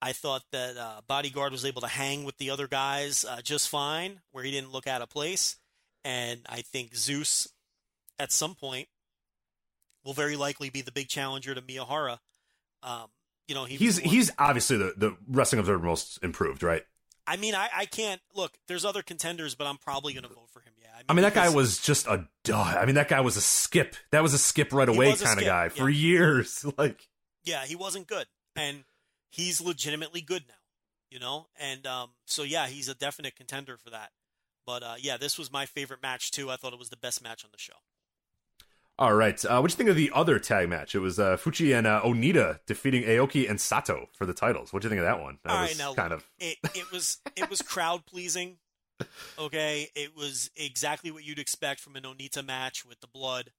I 0.00 0.12
thought 0.12 0.42
that 0.52 0.76
uh, 0.76 1.00
Bodyguard 1.08 1.52
was 1.52 1.64
able 1.64 1.80
to 1.80 1.88
hang 1.88 2.24
with 2.24 2.36
the 2.38 2.50
other 2.50 2.68
guys 2.68 3.24
uh, 3.24 3.40
just 3.42 3.68
fine, 3.68 4.20
where 4.30 4.44
he 4.44 4.50
didn't 4.50 4.72
look 4.72 4.86
out 4.86 5.02
of 5.02 5.08
place. 5.08 5.56
And 6.04 6.40
I 6.48 6.62
think 6.62 6.94
Zeus, 6.94 7.48
at 8.18 8.30
some 8.30 8.54
point, 8.54 8.88
will 10.04 10.12
very 10.12 10.36
likely 10.36 10.70
be 10.70 10.82
the 10.82 10.92
big 10.92 11.08
challenger 11.08 11.54
to 11.54 11.60
Miyahara. 11.60 12.18
Um, 12.82 13.06
you 13.48 13.54
know, 13.54 13.64
he 13.64 13.76
he's 13.76 13.98
he's 13.98 14.30
obviously 14.38 14.76
the, 14.76 14.94
the 14.96 15.16
wrestling 15.26 15.58
observer 15.58 15.84
most 15.84 16.18
improved, 16.22 16.62
right? 16.62 16.84
I 17.26 17.36
mean, 17.36 17.54
I, 17.54 17.68
I 17.76 17.84
can't 17.84 18.20
look. 18.34 18.52
There's 18.68 18.84
other 18.84 19.02
contenders, 19.02 19.54
but 19.54 19.66
I'm 19.66 19.76
probably 19.76 20.14
going 20.14 20.22
to 20.22 20.28
vote 20.30 20.48
for 20.50 20.60
him. 20.60 20.72
Yeah, 20.80 20.88
I 20.92 20.96
mean, 20.98 21.04
I 21.08 21.14
mean 21.14 21.22
that 21.24 21.34
guy 21.34 21.48
was 21.50 21.78
just 21.78 22.06
a 22.06 22.26
duh. 22.44 22.56
I 22.56 22.86
mean, 22.86 22.94
that 22.94 23.08
guy 23.08 23.20
was 23.20 23.36
a 23.36 23.40
skip. 23.40 23.96
That 24.12 24.22
was 24.22 24.32
a 24.32 24.38
skip 24.38 24.72
right 24.72 24.88
away 24.88 25.14
kind 25.14 25.38
of 25.38 25.44
guy 25.44 25.68
for 25.68 25.88
years. 25.90 26.64
Like, 26.78 27.08
yeah, 27.44 27.64
he 27.64 27.74
wasn't 27.74 28.06
good, 28.06 28.26
and 28.54 28.84
he's 29.30 29.60
legitimately 29.60 30.20
good 30.20 30.44
now, 30.48 30.54
you 31.10 31.18
know? 31.18 31.48
And 31.58 31.86
um, 31.86 32.10
so, 32.26 32.42
yeah, 32.42 32.66
he's 32.66 32.88
a 32.88 32.94
definite 32.94 33.36
contender 33.36 33.76
for 33.76 33.90
that. 33.90 34.10
But 34.66 34.82
uh, 34.82 34.94
yeah, 34.98 35.16
this 35.16 35.38
was 35.38 35.50
my 35.50 35.64
favorite 35.66 36.02
match, 36.02 36.30
too. 36.30 36.50
I 36.50 36.56
thought 36.56 36.72
it 36.72 36.78
was 36.78 36.90
the 36.90 36.96
best 36.96 37.22
match 37.22 37.44
on 37.44 37.50
the 37.52 37.58
show. 37.58 37.74
All 38.98 39.14
right. 39.14 39.42
Uh, 39.44 39.60
what 39.60 39.70
do 39.70 39.72
you 39.72 39.76
think 39.76 39.90
of 39.90 39.96
the 39.96 40.10
other 40.12 40.40
tag 40.40 40.68
match? 40.68 40.94
It 40.96 40.98
was 40.98 41.20
uh, 41.20 41.36
Fuchi 41.36 41.76
and 41.76 41.86
uh, 41.86 42.02
Onita 42.02 42.58
defeating 42.66 43.04
Aoki 43.04 43.48
and 43.48 43.60
Sato 43.60 44.08
for 44.12 44.26
the 44.26 44.34
titles. 44.34 44.72
What 44.72 44.82
do 44.82 44.86
you 44.86 44.90
think 44.90 44.98
of 44.98 45.06
that 45.06 45.20
one? 45.22 45.38
That 45.44 45.52
All 45.52 45.60
was 45.60 45.70
right, 45.70 45.78
now, 45.78 45.94
kind 45.94 46.12
of 46.12 46.28
it, 46.40 46.58
it 46.74 46.90
was 46.90 47.18
it 47.36 47.48
was 47.48 47.62
crowd 47.62 48.06
pleasing. 48.06 48.58
Okay, 49.38 49.88
it 49.94 50.16
was 50.16 50.50
exactly 50.56 51.12
what 51.12 51.24
you'd 51.24 51.38
expect 51.38 51.78
from 51.78 51.94
an 51.94 52.02
Onita 52.02 52.44
match 52.44 52.84
with 52.84 53.00
the 53.00 53.06
blood, 53.06 53.52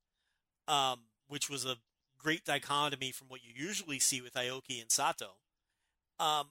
um, 0.68 1.00
which 1.30 1.50
was 1.50 1.64
a 1.64 1.78
great 2.18 2.44
dichotomy 2.44 3.14
from 3.14 3.30
what 3.30 3.40
you 3.42 3.54
usually 3.56 4.00
see 4.00 4.20
with 4.20 4.34
Aoki 4.34 4.82
and 4.82 4.92
Sato. 4.92 5.38
Um, 6.20 6.48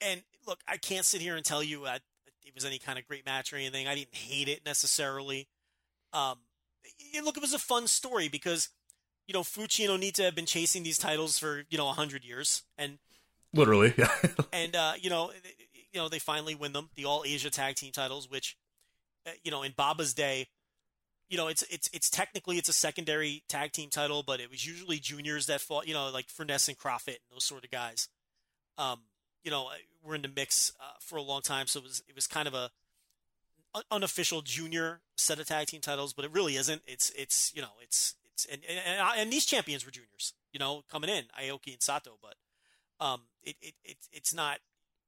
and 0.00 0.22
look, 0.46 0.60
I 0.66 0.76
can't 0.76 1.04
sit 1.04 1.20
here 1.20 1.36
and 1.36 1.44
tell 1.44 1.62
you 1.62 1.84
uh, 1.84 1.98
it 2.44 2.54
was 2.54 2.64
any 2.64 2.78
kind 2.78 2.98
of 2.98 3.06
great 3.06 3.26
match 3.26 3.52
or 3.52 3.56
anything. 3.56 3.86
I 3.86 3.94
didn't 3.94 4.14
hate 4.14 4.48
it 4.48 4.64
necessarily. 4.64 5.48
Um, 6.12 6.38
look, 7.22 7.36
it 7.36 7.42
was 7.42 7.54
a 7.54 7.58
fun 7.58 7.86
story 7.86 8.28
because 8.28 8.68
you 9.26 9.32
know 9.32 9.42
Fuchi 9.42 9.88
and 9.88 10.00
Onita 10.02 10.24
have 10.24 10.34
been 10.34 10.46
chasing 10.46 10.82
these 10.82 10.98
titles 10.98 11.38
for 11.38 11.64
you 11.70 11.78
know 11.78 11.86
hundred 11.88 12.24
years, 12.24 12.62
and 12.78 12.98
literally, 13.52 13.94
yeah. 13.96 14.12
and 14.52 14.76
uh, 14.76 14.92
you 15.00 15.10
know, 15.10 15.32
you 15.92 16.00
know 16.00 16.08
they 16.08 16.18
finally 16.18 16.54
win 16.54 16.72
them, 16.72 16.90
the 16.94 17.04
All 17.04 17.24
Asia 17.26 17.50
Tag 17.50 17.76
Team 17.76 17.92
titles, 17.92 18.30
which 18.30 18.56
uh, 19.26 19.32
you 19.42 19.50
know 19.50 19.62
in 19.62 19.72
Baba's 19.72 20.14
day. 20.14 20.48
You 21.30 21.38
know, 21.38 21.48
it's 21.48 21.62
it's 21.70 21.88
it's 21.92 22.10
technically 22.10 22.58
it's 22.58 22.68
a 22.68 22.72
secondary 22.72 23.42
tag 23.48 23.72
team 23.72 23.88
title, 23.88 24.22
but 24.22 24.40
it 24.40 24.50
was 24.50 24.66
usually 24.66 24.98
juniors 24.98 25.46
that 25.46 25.62
fought. 25.62 25.88
You 25.88 25.94
know, 25.94 26.10
like 26.10 26.26
Furnas 26.28 26.68
and 26.68 26.78
Kroffat 26.78 27.08
and 27.08 27.32
those 27.32 27.44
sort 27.44 27.64
of 27.64 27.70
guys 27.70 28.08
um, 28.78 29.00
you 29.42 29.50
know, 29.50 29.68
were 30.02 30.14
in 30.14 30.22
the 30.22 30.30
mix 30.34 30.72
uh, 30.80 30.98
for 31.00 31.16
a 31.16 31.22
long 31.22 31.42
time, 31.42 31.66
so 31.66 31.80
it 31.80 31.84
was 31.84 32.02
it 32.08 32.14
was 32.14 32.26
kind 32.26 32.48
of 32.48 32.54
a 32.54 32.70
unofficial 33.90 34.42
junior 34.42 35.00
set 35.16 35.40
of 35.40 35.46
tag 35.46 35.66
team 35.66 35.80
titles, 35.80 36.12
but 36.12 36.24
it 36.24 36.32
really 36.32 36.56
isn't. 36.56 36.82
It's 36.86 37.10
it's 37.10 37.52
you 37.54 37.62
know 37.62 37.72
it's 37.82 38.14
it's 38.32 38.46
and 38.46 38.62
and, 38.68 39.00
and 39.16 39.32
these 39.32 39.44
champions 39.46 39.84
were 39.84 39.92
juniors, 39.92 40.34
you 40.52 40.58
know, 40.58 40.82
coming 40.90 41.10
in 41.10 41.24
Aoki 41.40 41.72
and 41.72 41.82
Sato, 41.82 42.18
but 42.22 42.34
um, 43.04 43.22
it, 43.42 43.56
it, 43.60 43.74
it 43.84 43.96
it's 44.12 44.34
not 44.34 44.58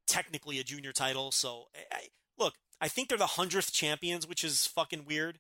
technically 0.07 0.59
a 0.59 0.65
junior 0.65 0.93
title. 0.93 1.31
So 1.33 1.65
I, 1.93 2.09
look, 2.39 2.55
I 2.81 2.89
think 2.89 3.09
they're 3.09 3.19
the 3.19 3.27
hundredth 3.27 3.73
champions, 3.73 4.27
which 4.27 4.45
is 4.45 4.67
fucking 4.67 5.05
weird, 5.07 5.39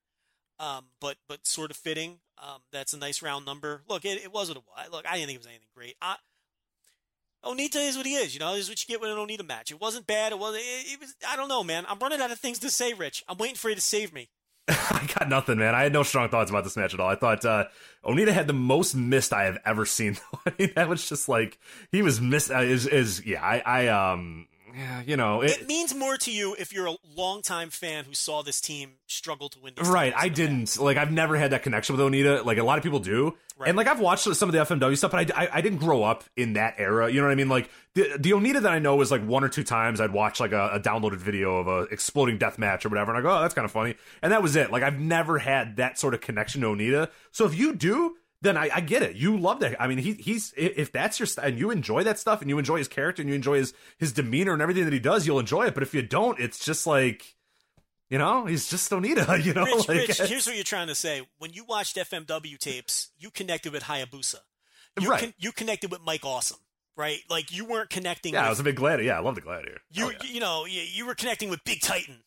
um, 0.58 0.86
but 1.00 1.16
but 1.28 1.46
sort 1.46 1.70
of 1.70 1.76
fitting. 1.76 2.20
Um, 2.38 2.60
that's 2.70 2.92
a 2.92 2.98
nice 2.98 3.22
round 3.22 3.46
number. 3.46 3.82
Look, 3.88 4.04
it, 4.04 4.22
it 4.22 4.32
was 4.32 4.48
what 4.48 4.58
it 4.58 4.64
was. 4.66 4.88
Look, 4.92 5.06
I 5.08 5.14
didn't 5.14 5.28
think 5.28 5.36
it 5.36 5.40
was 5.40 5.46
anything 5.46 5.68
great. 5.74 5.96
I, 6.02 6.16
Onita 7.46 7.76
is 7.76 7.96
what 7.96 8.06
he 8.06 8.14
is. 8.14 8.34
You 8.34 8.40
know, 8.40 8.54
this 8.54 8.64
is 8.64 8.68
what 8.68 8.82
you 8.82 8.92
get 8.92 9.00
with 9.00 9.10
an 9.10 9.16
Onita 9.16 9.46
match. 9.46 9.70
It 9.70 9.80
wasn't 9.80 10.06
bad. 10.06 10.32
It 10.32 10.38
was. 10.38 10.54
It, 10.56 10.60
it 10.60 11.00
was. 11.00 11.14
I 11.28 11.36
don't 11.36 11.48
know, 11.48 11.64
man. 11.64 11.84
I'm 11.88 11.98
running 11.98 12.20
out 12.20 12.30
of 12.30 12.38
things 12.38 12.58
to 12.60 12.70
say, 12.70 12.92
Rich. 12.92 13.24
I'm 13.28 13.38
waiting 13.38 13.56
for 13.56 13.68
you 13.68 13.74
to 13.74 13.80
save 13.80 14.12
me. 14.12 14.28
I 14.68 15.08
got 15.16 15.28
nothing, 15.28 15.58
man. 15.58 15.74
I 15.74 15.84
had 15.84 15.92
no 15.92 16.02
strong 16.02 16.28
thoughts 16.28 16.50
about 16.50 16.64
this 16.64 16.76
match 16.76 16.92
at 16.92 16.98
all. 16.98 17.08
I 17.08 17.14
thought 17.14 17.44
uh, 17.44 17.66
Onita 18.04 18.32
had 18.32 18.48
the 18.48 18.52
most 18.52 18.94
missed 18.94 19.32
I 19.32 19.44
have 19.44 19.58
ever 19.64 19.86
seen. 19.86 20.18
I 20.46 20.52
mean, 20.58 20.72
that 20.74 20.88
was 20.88 21.08
just 21.08 21.28
like 21.28 21.58
he 21.92 22.02
was 22.02 22.20
missed. 22.20 22.50
Uh, 22.50 22.60
is 22.60 22.86
is 22.86 23.24
yeah. 23.24 23.42
I 23.42 23.62
I 23.64 23.86
um 23.88 24.48
yeah, 24.76 25.00
you 25.06 25.16
know, 25.16 25.40
it, 25.40 25.62
It 25.62 25.66
means 25.68 25.94
more 25.94 26.16
to 26.18 26.30
you 26.30 26.54
if 26.58 26.72
you're 26.72 26.86
a 26.86 26.96
longtime 27.16 27.70
fan 27.70 28.04
who 28.04 28.12
saw 28.12 28.42
this 28.42 28.60
team 28.60 28.92
struggle 29.06 29.48
to 29.50 29.58
win. 29.60 29.72
Right, 29.82 30.12
I 30.14 30.26
in 30.26 30.32
the 30.34 30.34
past. 30.34 30.34
didn't 30.34 30.78
like. 30.78 30.96
I've 30.98 31.10
never 31.12 31.36
had 31.36 31.52
that 31.52 31.62
connection 31.62 31.96
with 31.96 32.04
Onita. 32.04 32.44
Like 32.44 32.58
a 32.58 32.62
lot 32.62 32.76
of 32.76 32.84
people 32.84 32.98
do, 33.00 33.34
Right. 33.58 33.68
and 33.68 33.76
like 33.76 33.86
I've 33.86 34.00
watched 34.00 34.24
some 34.34 34.48
of 34.48 34.52
the 34.52 34.58
FMW 34.58 34.96
stuff, 34.98 35.12
but 35.12 35.30
I, 35.34 35.44
I, 35.44 35.48
I 35.54 35.60
didn't 35.62 35.78
grow 35.78 36.02
up 36.02 36.24
in 36.36 36.52
that 36.54 36.74
era. 36.78 37.08
You 37.10 37.20
know 37.20 37.26
what 37.26 37.32
I 37.32 37.36
mean? 37.36 37.48
Like 37.48 37.70
the 37.94 38.16
the 38.18 38.32
Onita 38.32 38.60
that 38.62 38.72
I 38.72 38.78
know 38.78 39.00
is 39.00 39.10
like 39.10 39.24
one 39.26 39.42
or 39.44 39.48
two 39.48 39.64
times 39.64 40.00
I'd 40.00 40.12
watch 40.12 40.40
like 40.40 40.52
a, 40.52 40.70
a 40.74 40.80
downloaded 40.80 41.16
video 41.18 41.56
of 41.56 41.68
a 41.68 41.82
exploding 41.92 42.36
death 42.36 42.58
match 42.58 42.84
or 42.84 42.90
whatever, 42.90 43.12
and 43.12 43.18
I 43.18 43.22
go, 43.22 43.34
oh, 43.36 43.40
that's 43.40 43.54
kind 43.54 43.64
of 43.64 43.72
funny, 43.72 43.94
and 44.22 44.30
that 44.32 44.42
was 44.42 44.56
it. 44.56 44.70
Like 44.70 44.82
I've 44.82 45.00
never 45.00 45.38
had 45.38 45.76
that 45.76 45.98
sort 45.98 46.12
of 46.12 46.20
connection 46.20 46.60
to 46.60 46.66
Onita. 46.68 47.08
So 47.32 47.46
if 47.46 47.58
you 47.58 47.74
do. 47.74 48.16
Then 48.46 48.56
I, 48.56 48.70
I 48.76 48.80
get 48.80 49.02
it. 49.02 49.16
You 49.16 49.36
love 49.36 49.60
that. 49.60 49.80
I 49.82 49.86
mean, 49.88 49.98
he 49.98 50.12
he's 50.14 50.54
if 50.56 50.92
that's 50.92 51.18
your 51.18 51.26
st- 51.26 51.46
and 51.46 51.58
you 51.58 51.70
enjoy 51.70 52.04
that 52.04 52.18
stuff 52.18 52.40
and 52.40 52.48
you 52.48 52.58
enjoy 52.58 52.78
his 52.78 52.88
character 52.88 53.20
and 53.22 53.28
you 53.28 53.34
enjoy 53.34 53.58
his 53.58 53.74
his 53.98 54.12
demeanor 54.12 54.52
and 54.52 54.62
everything 54.62 54.84
that 54.84 54.92
he 54.92 55.00
does, 55.00 55.26
you'll 55.26 55.40
enjoy 55.40 55.66
it. 55.66 55.74
But 55.74 55.82
if 55.82 55.92
you 55.94 56.02
don't, 56.02 56.38
it's 56.38 56.64
just 56.64 56.86
like, 56.86 57.34
you 58.08 58.18
know, 58.18 58.46
he's 58.46 58.68
just 58.68 58.90
Onita. 58.92 59.26
You 59.44 59.52
know, 59.52 59.64
Rich, 59.64 59.88
like, 59.88 59.98
Rich, 60.08 60.18
here's 60.22 60.46
what 60.46 60.54
you're 60.54 60.64
trying 60.64 60.86
to 60.86 60.94
say. 60.94 61.22
When 61.38 61.52
you 61.52 61.64
watched 61.64 61.96
FMW 61.96 62.56
tapes, 62.58 63.10
you 63.18 63.30
connected 63.30 63.72
with 63.72 63.82
Hayabusa. 63.82 64.36
You 65.00 65.10
Right. 65.10 65.20
con- 65.20 65.34
you 65.38 65.50
connected 65.52 65.90
with 65.90 66.00
Mike 66.02 66.24
Awesome, 66.24 66.58
right? 66.96 67.18
Like 67.28 67.50
you 67.52 67.64
weren't 67.64 67.90
connecting. 67.90 68.34
Yeah, 68.34 68.46
I 68.46 68.48
was 68.50 68.60
a 68.60 68.64
big 68.64 68.76
gladiator. 68.76 69.08
Yeah, 69.08 69.18
I 69.18 69.22
love 69.22 69.34
the 69.34 69.40
gladiator. 69.40 69.80
you 69.90 70.06
Oh, 70.06 70.10
yeah. 70.10 70.18
you 70.30 70.40
know 70.40 70.64
you, 70.66 70.80
you 70.82 71.04
were 71.06 71.14
connecting 71.14 71.50
with 71.50 71.64
Big 71.64 71.80
Titan. 71.82 72.22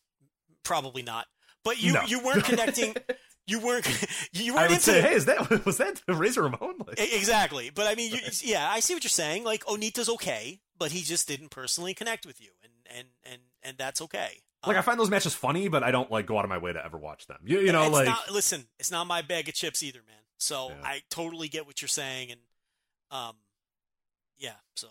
Probably 0.64 1.02
not, 1.02 1.26
but 1.64 1.82
you 1.82 1.94
No. 1.94 2.02
you 2.02 2.22
weren't 2.22 2.44
connecting. 2.44 2.94
you 3.46 3.60
weren't 3.60 3.86
you 4.32 4.54
weren't 4.54 4.66
I 4.66 4.68
would 4.68 4.72
into 4.72 4.84
say, 4.84 5.00
hey, 5.00 5.14
is 5.14 5.24
that 5.26 5.64
was 5.66 5.78
that 5.78 6.02
the 6.06 6.14
Razor 6.14 6.42
Ramon? 6.42 6.74
Like, 6.86 6.98
Exactly, 6.98 7.70
but 7.70 7.86
I 7.86 7.94
mean, 7.94 8.12
you, 8.12 8.18
yeah, 8.42 8.68
I 8.70 8.80
see 8.80 8.94
what 8.94 9.02
you're 9.04 9.08
saying. 9.10 9.44
Like 9.44 9.64
Onita's 9.66 10.08
okay, 10.08 10.60
but 10.78 10.92
he 10.92 11.02
just 11.02 11.26
didn't 11.28 11.50
personally 11.50 11.94
connect 11.94 12.26
with 12.26 12.40
you, 12.40 12.50
and 12.62 12.72
and 12.96 13.08
and 13.24 13.40
and 13.62 13.78
that's 13.78 14.00
okay. 14.02 14.42
like 14.66 14.76
I 14.76 14.78
Um, 14.80 14.84
find 14.84 15.00
those 15.00 15.10
matches 15.10 15.34
funny, 15.34 15.68
but 15.68 15.82
I 15.82 15.90
don't 15.90 16.10
like 16.10 16.26
go 16.26 16.38
out 16.38 16.44
of 16.44 16.48
my 16.48 16.58
way 16.58 16.72
to 16.72 16.84
ever 16.84 16.98
watch 16.98 17.26
them. 17.26 17.38
You, 17.44 17.60
you 17.60 17.72
know, 17.72 17.82
it's 17.84 17.92
like 17.92 18.06
not, 18.06 18.30
listen, 18.30 18.66
it's 18.78 18.90
not 18.90 19.06
my 19.06 19.22
bag 19.22 19.48
of 19.48 19.54
chips 19.54 19.82
either, 19.82 20.00
man. 20.06 20.16
So 20.38 20.68
Yeah. 20.70 20.76
I 20.84 21.02
totally 21.10 21.48
get 21.48 21.66
what 21.66 21.82
you're 21.82 21.88
saying, 21.88 22.30
and 22.32 22.40
um, 23.10 23.36
yeah. 24.38 24.54
So 24.76 24.88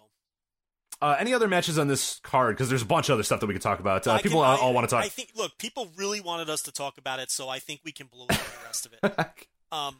uh, 1.02 1.16
any 1.20 1.34
other 1.34 1.48
matches 1.48 1.80
on 1.80 1.88
this 1.88 2.20
card? 2.24 2.56
Because 2.56 2.70
there's 2.70 2.82
a 2.82 2.86
bunch 2.86 3.10
of 3.10 3.14
other 3.14 3.24
stuff 3.24 3.40
that 3.40 3.48
we 3.48 3.54
could 3.54 3.62
talk 3.62 3.80
about. 3.80 4.06
Uh, 4.08 4.14
I 4.14 4.22
people 4.22 4.42
can- 4.42 4.50
all, 4.50 4.58
all 4.58 4.74
want 4.74 4.90
to 4.90 4.96
talk. 4.96 5.04
I 5.04 5.10
think. 5.10 5.32
Look, 5.36 5.58
people 5.58 5.90
really 5.96 6.22
wanted 6.22 6.50
us 6.50 6.62
to 6.64 6.72
talk 6.72 6.98
about 6.98 7.20
it, 7.20 7.32
so 7.32 7.50
I 7.50 7.60
think 7.60 7.82
we 7.84 7.92
can 7.92 8.08
blow 8.08 8.26
through 8.26 8.38
the 8.38 8.66
rest 8.66 8.86
of 8.86 8.94
it. 8.94 9.36
Um, 9.72 9.98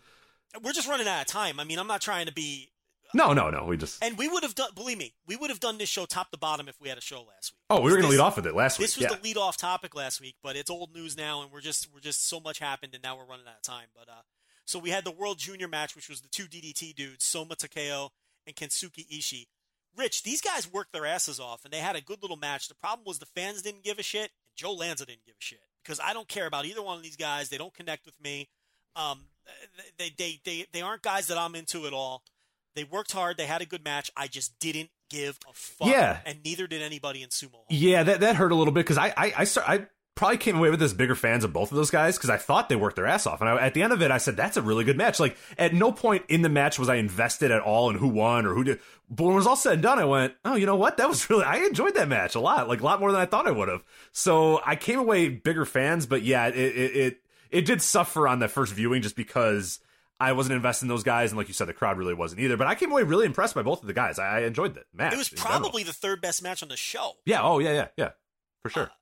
we're 0.64 0.74
just 0.74 0.88
running 0.88 1.08
out 1.08 1.22
of 1.22 1.28
time. 1.28 1.60
I 1.60 1.64
mean, 1.64 1.78
I'm 1.78 1.86
not 1.86 2.02
trying 2.02 2.26
to 2.26 2.34
be, 2.34 2.72
no, 3.14 3.34
no, 3.34 3.50
no. 3.50 3.66
We 3.66 3.78
just 3.78 4.04
and 4.04 4.18
we 4.18 4.28
would 4.28 4.44
have 4.44 4.56
done. 4.56 4.70
Believe 4.76 4.98
me, 4.98 5.14
we 5.28 5.36
would 5.36 5.50
have 5.50 5.60
done 5.60 5.78
this 5.78 5.90
show 5.90 6.06
top 6.06 6.32
to 6.32 6.38
bottom 6.38 6.68
if 6.68 6.80
we 6.80 6.90
had 6.90 6.98
a 6.98 7.02
show 7.02 7.18
last 7.18 7.54
week. 7.54 7.62
oh, 7.70 7.82
we 7.82 7.92
were 7.92 7.98
gonna 7.98 8.10
lead 8.10 8.20
off 8.20 8.36
with 8.36 8.46
it 8.46 8.56
last 8.56 8.78
week. 8.78 8.88
This 8.88 8.98
was 8.98 9.04
yeah. 9.04 9.16
the 9.16 9.24
lead 9.24 9.38
off 9.38 9.58
topic 9.58 9.96
last 9.96 10.22
week, 10.22 10.36
but 10.44 10.56
it's 10.56 10.70
old 10.70 10.94
news 10.94 11.18
now, 11.18 11.42
and 11.42 11.52
we're 11.52 11.62
just 11.62 11.88
we're 11.94 12.02
just 12.02 12.28
so 12.28 12.40
much 12.40 12.60
happened, 12.60 12.94
and 12.94 13.02
now 13.02 13.18
we're 13.18 13.26
running 13.26 13.48
out 13.48 13.56
of 13.56 13.62
time. 13.64 13.88
But 13.96 14.10
uh, 14.10 14.22
so 14.66 14.78
we 14.78 14.92
had 14.92 15.06
the 15.06 15.12
World 15.12 15.40
Junior 15.40 15.68
match, 15.68 15.96
which 15.96 16.08
was 16.08 16.22
the 16.22 16.28
two 16.28 16.46
DDT 16.46 16.94
dudes, 16.94 17.26
Soma 17.26 17.56
Takao 17.56 18.10
and 18.46 18.56
Keisuke 18.56 19.08
Ishii. 19.10 19.48
Rich, 19.98 20.24
these 20.24 20.42
guys 20.42 20.72
worked 20.72 20.94
their 20.94 21.06
asses 21.06 21.40
off, 21.40 21.66
and 21.66 21.74
they 21.74 21.80
had 21.80 21.96
a 21.96 22.02
good 22.02 22.22
little 22.22 22.38
match. 22.38 22.68
The 22.68 22.76
problem 22.76 23.06
was 23.06 23.20
the 23.20 23.26
fans 23.26 23.62
didn't 23.62 23.84
give 23.84 24.00
a 24.00 24.04
shit, 24.04 24.22
and 24.22 24.30
Joe 24.56 24.74
Lanza 24.74 25.06
didn't 25.06 25.26
give 25.26 25.36
a 25.36 25.44
shit 25.44 25.62
because 25.84 26.00
I 26.04 26.14
don't 26.14 26.28
care 26.28 26.46
about 26.46 26.66
either 26.66 26.82
one 26.82 26.98
of 26.98 27.04
these 27.04 27.16
guys. 27.16 27.50
They 27.50 27.58
don't 27.58 27.74
connect 27.74 28.06
with 28.06 28.16
me. 28.22 28.50
Um, 28.96 29.26
they 29.98 30.12
they 30.18 30.40
they 30.46 30.66
they 30.72 30.82
aren't 30.82 31.02
guys 31.02 31.28
that 31.28 31.38
I'm 31.38 31.56
into 31.56 31.86
at 31.88 31.94
all. 31.94 32.24
They 32.76 32.84
worked 32.84 33.12
hard. 33.12 33.38
They 33.38 33.46
had 33.46 33.62
a 33.62 33.66
good 33.66 33.84
match. 33.84 34.12
I 34.16 34.28
just 34.28 34.58
didn't 34.60 34.90
give 35.10 35.38
a 35.50 35.54
fuck. 35.54 35.88
Yeah. 35.88 36.20
and 36.26 36.40
neither 36.46 36.68
did 36.68 36.82
anybody 36.82 37.24
in 37.24 37.30
sumo. 37.30 37.54
Hall. 37.54 37.66
Yeah, 37.70 38.04
that 38.04 38.20
that 38.22 38.36
hurt 38.36 38.52
a 38.52 38.56
little 38.56 38.74
bit 38.74 38.82
because 38.82 38.98
I 38.98 39.14
I 39.18 39.34
I, 39.38 39.44
start, 39.46 39.70
I 39.70 39.88
probably 40.20 40.38
came 40.38 40.58
away 40.58 40.70
with 40.70 40.82
as 40.82 40.94
bigger 40.94 41.16
fans 41.16 41.46
of 41.46 41.54
both 41.54 41.72
of 41.72 41.78
those 41.78 41.90
guys 41.90 42.18
because 42.18 42.30
I 42.30 42.36
thought 42.36 42.68
they 42.68 42.76
worked 42.76 42.98
their 42.98 43.08
ass 43.08 43.26
off, 43.26 43.40
and 43.40 43.50
I, 43.50 43.58
at 43.58 43.74
the 43.74 43.82
end 43.82 43.94
of 43.94 44.02
it, 44.02 44.12
I 44.12 44.18
said 44.18 44.36
that's 44.36 44.58
a 44.58 44.62
really 44.62 44.84
good 44.84 44.98
match. 44.98 45.18
Like 45.18 45.38
at 45.58 45.74
no 45.74 45.94
point 45.94 46.26
in 46.28 46.42
the 46.42 46.50
match 46.50 46.78
was 46.78 46.90
I 46.90 46.96
invested 46.96 47.52
at 47.52 47.62
all 47.62 47.90
in 47.90 47.96
who 47.96 48.10
won 48.10 48.46
or 48.46 48.54
who 48.54 48.66
did. 48.66 48.82
But 49.10 49.24
when 49.24 49.34
it 49.34 49.38
was 49.38 49.48
all 49.48 49.56
said 49.56 49.74
and 49.76 49.82
done, 49.82 49.98
I 49.98 50.04
went, 50.04 50.34
oh, 50.44 50.56
you 50.56 50.66
know 50.66 50.76
what? 50.76 50.98
That 50.98 51.08
was 51.08 51.28
really 51.30 51.46
I 51.46 51.60
enjoyed 51.60 51.96
that 51.96 52.10
match 52.10 52.36
a 52.36 52.42
lot, 52.42 52.68
like 52.68 52.82
a 52.82 52.84
lot 52.84 53.00
more 53.00 53.14
than 53.14 53.22
I 53.22 53.26
thought 53.26 53.48
I 53.48 53.52
would 53.52 53.70
have. 53.70 53.82
So 54.12 54.60
I 54.66 54.76
came 54.76 55.00
away 55.00 55.30
bigger 55.30 55.64
fans, 55.64 56.06
but 56.06 56.22
yeah, 56.22 56.48
it 56.48 56.56
it 56.58 56.96
it, 56.96 57.22
it 57.50 57.66
did 57.66 57.82
suffer 57.82 58.28
on 58.28 58.40
the 58.40 58.50
first 58.50 58.74
viewing 58.74 59.02
just 59.02 59.16
because. 59.16 59.80
I 60.22 60.34
wasn't 60.34 60.58
invested 60.58 60.84
in 60.84 60.90
those 60.90 61.04
guys, 61.04 61.32
and 61.32 61.38
like 61.38 61.48
you 61.48 61.54
said, 61.54 61.70
the 61.70 61.74
crowd 61.74 61.98
really 61.98 62.14
wasn't 62.14 62.42
either. 62.42 62.58
But 62.58 62.68
I 62.68 62.76
came 62.76 62.92
away 62.92 63.04
really 63.04 63.26
impressed 63.26 63.56
by 63.56 63.62
both 63.62 63.80
of 63.80 63.88
the 63.88 63.94
guys. 63.94 64.20
I, 64.20 64.40
I 64.40 64.42
enjoyed 64.42 64.74
the 64.74 64.84
match. 64.94 65.14
It 65.14 65.18
was 65.18 65.30
probably 65.30 65.84
the 65.84 65.94
third 65.94 66.20
best 66.20 66.44
match 66.44 66.62
on 66.62 66.68
the 66.68 66.76
show. 66.76 67.14
yeah. 67.26 67.42
Oh 67.42 67.60
yeah, 67.60 67.72
yeah, 67.72 67.88
yeah, 67.96 68.10
for 68.62 68.70
sure. 68.70 68.84
Uh, 68.84 68.99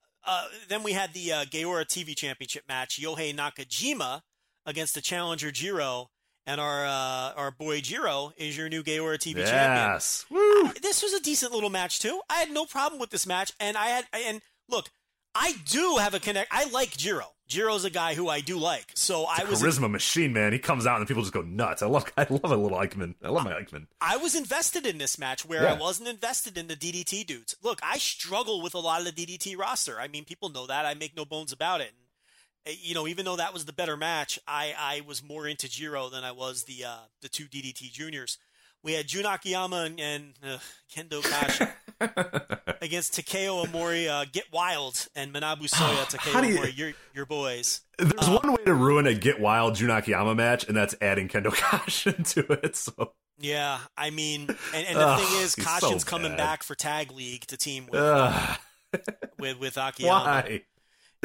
then 0.68 0.84
we 0.84 0.94
had 0.94 1.14
the 1.14 1.32
uh, 1.34 1.46
Gaora 1.46 1.86
TV 1.86 2.16
Championship 2.16 2.64
match: 2.68 3.00
Yohei 3.02 3.36
Nakajima 3.36 4.22
against 4.66 4.96
the 4.96 5.02
challenger 5.02 5.52
Jiro, 5.52 6.10
and 6.46 6.60
our 6.60 6.86
uh, 6.86 7.34
our 7.36 7.52
boy 7.52 7.82
Jiro 7.82 8.34
is 8.38 8.58
your 8.58 8.70
new 8.70 8.84
Gaora 8.84 9.18
TV 9.18 9.46
champion. 9.46 9.92
yes. 9.94 10.26
Woo. 10.30 10.72
This 10.82 11.02
was 11.02 11.14
a 11.14 11.20
decent 11.22 11.54
little 11.54 11.70
match 11.70 12.00
too. 12.00 12.22
I 12.30 12.36
had 12.36 12.52
no 12.52 12.66
problem 12.66 13.00
with 13.00 13.10
this 13.10 13.26
match, 13.26 13.52
and 13.60 13.78
I 13.78 13.88
had 13.88 14.06
and 14.14 14.42
look, 14.70 14.90
I 15.40 15.54
do 15.70 15.98
have 16.00 16.14
a 16.14 16.20
connect. 16.20 16.50
I 16.52 16.66
like 16.70 16.98
Jiro. 16.98 17.26
Jiro's 17.48 17.86
a 17.86 17.90
guy 17.90 18.14
who 18.14 18.28
I 18.28 18.42
do 18.42 18.58
like, 18.58 18.88
so 18.96 19.24
I 19.26 19.46
was 19.46 19.62
charisma 19.64 19.90
machine, 19.90 20.34
man. 20.34 20.52
He 20.52 20.60
comes 20.60 20.86
out 20.86 20.98
and 20.98 21.08
people 21.08 21.24
just 21.24 21.34
go 21.34 21.42
nuts. 21.44 21.82
I 21.82 21.86
love, 21.86 22.12
I 22.18 22.28
love 22.30 22.52
a 22.52 22.58
little 22.58 22.78
Ikemen. 22.78 23.16
I 23.24 23.30
love 23.30 23.46
my 23.46 23.54
Ikemen. 23.54 23.88
I 24.02 24.18
was 24.18 24.36
invested 24.36 24.86
in 24.86 24.98
this 24.98 25.18
match 25.18 25.46
where 25.46 25.64
Yeah. 25.64 25.74
I 25.74 25.78
wasn't 25.78 26.10
invested 26.10 26.58
in 26.58 26.68
the 26.68 26.76
DDT 26.76 27.26
dudes. 27.26 27.56
Look, 27.64 27.80
I 27.82 28.00
struggle 28.00 28.62
with 28.62 28.74
a 28.74 28.80
lot 28.80 29.00
of 29.00 29.06
the 29.16 29.26
DDT 29.26 29.58
roster. 29.58 29.98
I 29.98 30.10
mean, 30.10 30.26
people 30.26 30.50
know 30.50 30.68
that. 30.68 30.86
I 30.86 30.94
make 30.96 31.16
no 31.16 31.24
bones 31.24 31.54
about 31.54 31.80
it. 31.80 31.94
And, 32.66 32.76
uh, 32.76 32.78
you 32.82 32.94
know, 32.94 33.08
even 33.08 33.24
though 33.24 33.38
that 33.38 33.54
was 33.54 33.64
the 33.64 33.72
better 33.72 33.96
match, 33.96 34.38
I, 34.46 34.74
I 34.78 35.02
was 35.08 35.24
more 35.24 35.48
into 35.48 35.70
Jiro 35.70 36.10
than 36.10 36.26
I 36.26 36.34
was 36.34 36.64
the 36.66 36.84
uh, 36.84 36.98
the 37.22 37.30
two 37.30 37.46
DDT 37.46 37.94
juniors. 37.94 38.38
We 38.84 38.92
had 38.94 39.08
Jun 39.08 39.26
Akiyama 39.26 39.84
and, 39.86 40.00
and 40.02 40.34
uh, 40.44 40.58
Kendo 40.94 41.24
Kashi 41.24 41.66
against 42.82 43.14
Takao 43.14 43.66
Omori, 43.66 44.08
uh, 44.08 44.26
Get 44.32 44.46
Wild, 44.52 45.08
and 45.16 45.34
Manabu 45.34 45.64
Soya, 45.70 46.08
Takeo 46.10 46.42
you- 46.48 46.58
Omori, 46.58 46.78
your, 46.78 46.92
your 47.14 47.26
boys. 47.26 47.82
There's 47.98 48.30
one 48.30 48.52
way 48.52 48.64
to 48.66 48.74
ruin 48.74 49.08
a 49.08 49.14
Get 49.16 49.40
Wild 49.40 49.76
Jun 49.76 49.90
Akiyama 49.90 50.36
match, 50.36 50.68
and 50.68 50.78
that's 50.78 50.96
adding 51.02 51.28
Kendo 51.28 51.48
Kashin 51.54 52.28
to 52.34 52.54
it. 52.64 52.76
So, 52.76 53.14
Yeah, 53.40 53.80
I 53.98 54.12
mean, 54.12 54.42
and, 54.74 54.88
and 54.88 54.96
the 54.98 55.08
Ugh, 55.08 55.20
thing 55.20 55.42
is, 55.42 55.56
Kashin's 55.56 56.04
so 56.04 56.08
coming 56.10 56.36
back 56.38 56.64
for 56.64 56.76
Tag 56.76 57.12
League 57.12 57.48
to 57.48 57.58
team 57.58 57.88
with 57.92 58.60
with 59.40 59.60
with 59.60 59.78
Akiyama. 59.78 60.24
why? 60.26 60.62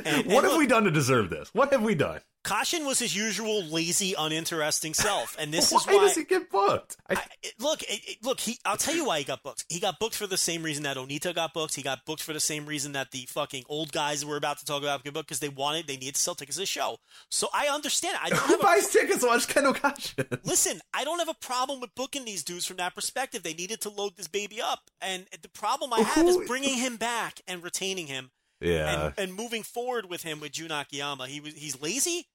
And, 0.04 0.26
What 0.26 0.36
and 0.36 0.44
have 0.44 0.44
look, 0.52 0.58
we 0.58 0.66
done 0.66 0.84
to 0.84 0.90
deserve 0.90 1.30
this? 1.30 1.50
What 1.52 1.72
have 1.72 1.82
we 1.82 1.94
done? 1.94 2.20
Kashin 2.44 2.84
was 2.84 2.98
his 2.98 3.14
usual 3.14 3.62
lazy, 3.62 4.14
uninteresting 4.18 4.94
self, 4.94 5.36
and 5.38 5.52
this 5.54 5.70
is 5.72 5.86
why 5.86 5.94
why. 5.94 6.00
does 6.00 6.16
he 6.16 6.24
get 6.24 6.50
booked? 6.50 6.96
I, 7.08 7.14
I, 7.14 7.24
look, 7.60 7.82
it, 7.84 8.16
look. 8.22 8.40
He, 8.40 8.58
I'll 8.64 8.76
tell 8.76 8.96
you 8.96 9.04
why 9.04 9.18
he 9.18 9.24
got 9.24 9.44
booked. 9.44 9.64
He 9.68 9.78
got 9.78 10.00
booked 10.00 10.16
for 10.16 10.26
the 10.26 10.36
same 10.36 10.62
reason 10.64 10.82
that 10.82 10.96
Onita 10.96 11.34
got 11.34 11.54
booked. 11.54 11.76
He 11.76 11.82
got 11.82 12.04
booked 12.04 12.22
for 12.22 12.32
the 12.32 12.40
same 12.40 12.66
reason 12.66 12.92
that 12.92 13.12
the 13.12 13.26
fucking 13.28 13.62
old 13.68 13.92
guys 13.92 14.24
we're 14.24 14.36
about 14.36 14.58
to 14.58 14.64
talk 14.64 14.82
about 14.82 15.04
get 15.04 15.14
booked 15.14 15.28
because 15.28 15.40
they 15.40 15.48
wanted, 15.48 15.86
they 15.86 15.96
needed 15.96 16.16
to 16.16 16.20
sell 16.20 16.34
tickets 16.34 16.56
to 16.56 16.62
the 16.62 16.66
show. 16.66 16.96
So 17.30 17.48
I 17.54 17.68
understand. 17.68 18.18
I 18.20 18.30
don't 18.30 18.40
who 18.40 18.52
have 18.52 18.60
a, 18.60 18.62
buys 18.62 18.88
tickets 18.88 19.20
to 19.20 19.26
watch 19.26 19.46
Kendo 19.46 19.72
Kashin? 19.74 20.38
listen. 20.44 20.80
I 20.92 21.04
don't 21.04 21.20
have 21.20 21.28
a 21.28 21.34
problem 21.34 21.80
with 21.80 21.94
booking 21.94 22.24
these 22.24 22.42
dudes 22.42 22.66
from 22.66 22.78
that 22.78 22.94
perspective. 22.94 23.44
They 23.44 23.54
needed 23.54 23.80
to 23.82 23.88
load 23.90 24.16
this 24.16 24.28
baby 24.28 24.60
up, 24.60 24.90
and 25.00 25.26
the 25.42 25.48
problem 25.48 25.92
I 25.92 26.00
have 26.00 26.26
is 26.26 26.38
bringing 26.48 26.76
him 26.78 26.96
back 26.96 27.40
and 27.46 27.62
retaining 27.62 28.08
him 28.08 28.30
Yeah. 28.62 29.06
and, 29.06 29.14
and 29.18 29.34
moving 29.34 29.62
forward 29.62 30.08
with 30.08 30.22
him 30.22 30.40
with 30.40 30.52
Jun 30.52 30.70
Akiyama. 30.70 31.26
He 31.26 31.40
was 31.40 31.54
he's 31.54 31.80
lazy, 31.80 32.28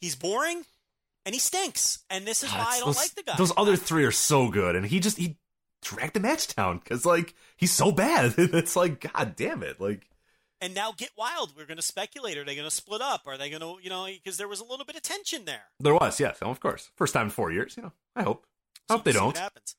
he's 0.00 0.16
boring, 0.16 0.64
and 1.26 1.34
he 1.34 1.38
stinks. 1.38 2.04
And 2.10 2.26
this 2.26 2.42
is 2.42 2.50
why 2.50 2.66
I 2.68 2.78
don't 2.78 2.86
those, 2.86 2.96
like 2.96 3.14
the 3.14 3.22
guy. 3.22 3.34
Those 3.36 3.52
other 3.56 3.76
three 3.76 4.04
are 4.04 4.12
so 4.12 4.48
good, 4.48 4.76
and 4.76 4.86
he 4.86 5.00
just 5.00 5.18
he 5.18 5.38
dragged 5.82 6.14
the 6.14 6.20
match 6.20 6.54
down 6.54 6.78
because 6.78 7.04
like 7.04 7.34
he's 7.56 7.72
so 7.72 7.92
bad. 7.92 8.34
it's 8.38 8.76
like 8.76 9.12
God 9.12 9.34
damn 9.36 9.62
it, 9.62 9.80
like. 9.80 10.08
and 10.60 10.74
now 10.74 10.92
get 10.96 11.10
wild. 11.16 11.54
We're 11.56 11.66
going 11.66 11.76
to 11.76 11.82
speculate. 11.82 12.38
Are 12.38 12.44
they 12.44 12.54
going 12.54 12.68
to 12.68 12.74
split 12.74 13.02
up? 13.02 13.22
Are 13.26 13.36
they 13.36 13.50
going 13.50 13.62
to 13.62 13.82
you 13.82 13.90
know 13.90 14.06
because 14.06 14.36
there 14.36 14.48
was 14.48 14.60
a 14.60 14.64
little 14.64 14.86
bit 14.86 14.96
of 14.96 15.02
tension 15.02 15.44
there. 15.44 15.64
There 15.80 15.94
was, 15.94 16.20
yes, 16.20 16.38
oh, 16.42 16.50
of 16.50 16.60
course. 16.60 16.90
First 16.96 17.14
time 17.14 17.26
in 17.26 17.30
four 17.30 17.50
years, 17.50 17.76
you 17.76 17.82
know. 17.82 17.92
I 18.14 18.22
hope. 18.22 18.46
I 18.88 18.94
hope 18.94 19.04
they 19.04 19.12
don't. 19.12 19.26
What 19.26 19.38
happens? 19.38 19.74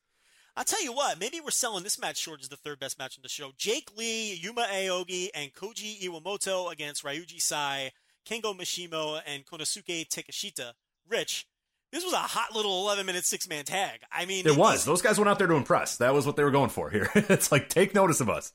I'll 0.56 0.64
tell 0.64 0.82
you 0.82 0.92
what. 0.92 1.18
Maybe 1.18 1.40
we're 1.40 1.50
selling 1.50 1.82
this 1.82 1.98
match 1.98 2.16
short 2.16 2.40
as 2.40 2.48
the 2.48 2.56
third 2.56 2.78
best 2.78 2.98
match 2.98 3.18
on 3.18 3.22
the 3.22 3.28
show. 3.28 3.50
Jake 3.56 3.90
Lee, 3.96 4.34
Yuma 4.34 4.66
Aoyagi, 4.72 5.30
and 5.34 5.52
Koji 5.52 6.00
Iwamoto 6.02 6.70
against 6.70 7.02
Ryuji 7.04 7.40
Sai, 7.40 7.90
Kengo 8.28 8.56
Mashimo, 8.56 9.20
and 9.26 9.44
Konosuke 9.44 10.08
Takeshita. 10.08 10.72
Rich, 11.08 11.46
this 11.90 12.04
was 12.04 12.12
a 12.12 12.18
hot 12.18 12.54
little 12.54 12.82
11 12.82 13.04
minute 13.04 13.24
six 13.24 13.48
man 13.48 13.64
tag. 13.64 14.00
I 14.12 14.26
mean, 14.26 14.46
It 14.46 14.56
was. 14.56 14.84
Those 14.84 15.02
guys 15.02 15.18
went 15.18 15.28
out 15.28 15.38
there 15.38 15.48
to 15.48 15.54
impress. 15.54 15.96
That 15.96 16.14
was 16.14 16.24
what 16.26 16.36
they 16.36 16.44
were 16.44 16.50
going 16.50 16.70
for 16.70 16.88
here. 16.90 17.10
it's 17.14 17.50
like 17.50 17.68
take 17.68 17.94
notice 17.94 18.20
of 18.20 18.30
us. 18.30 18.52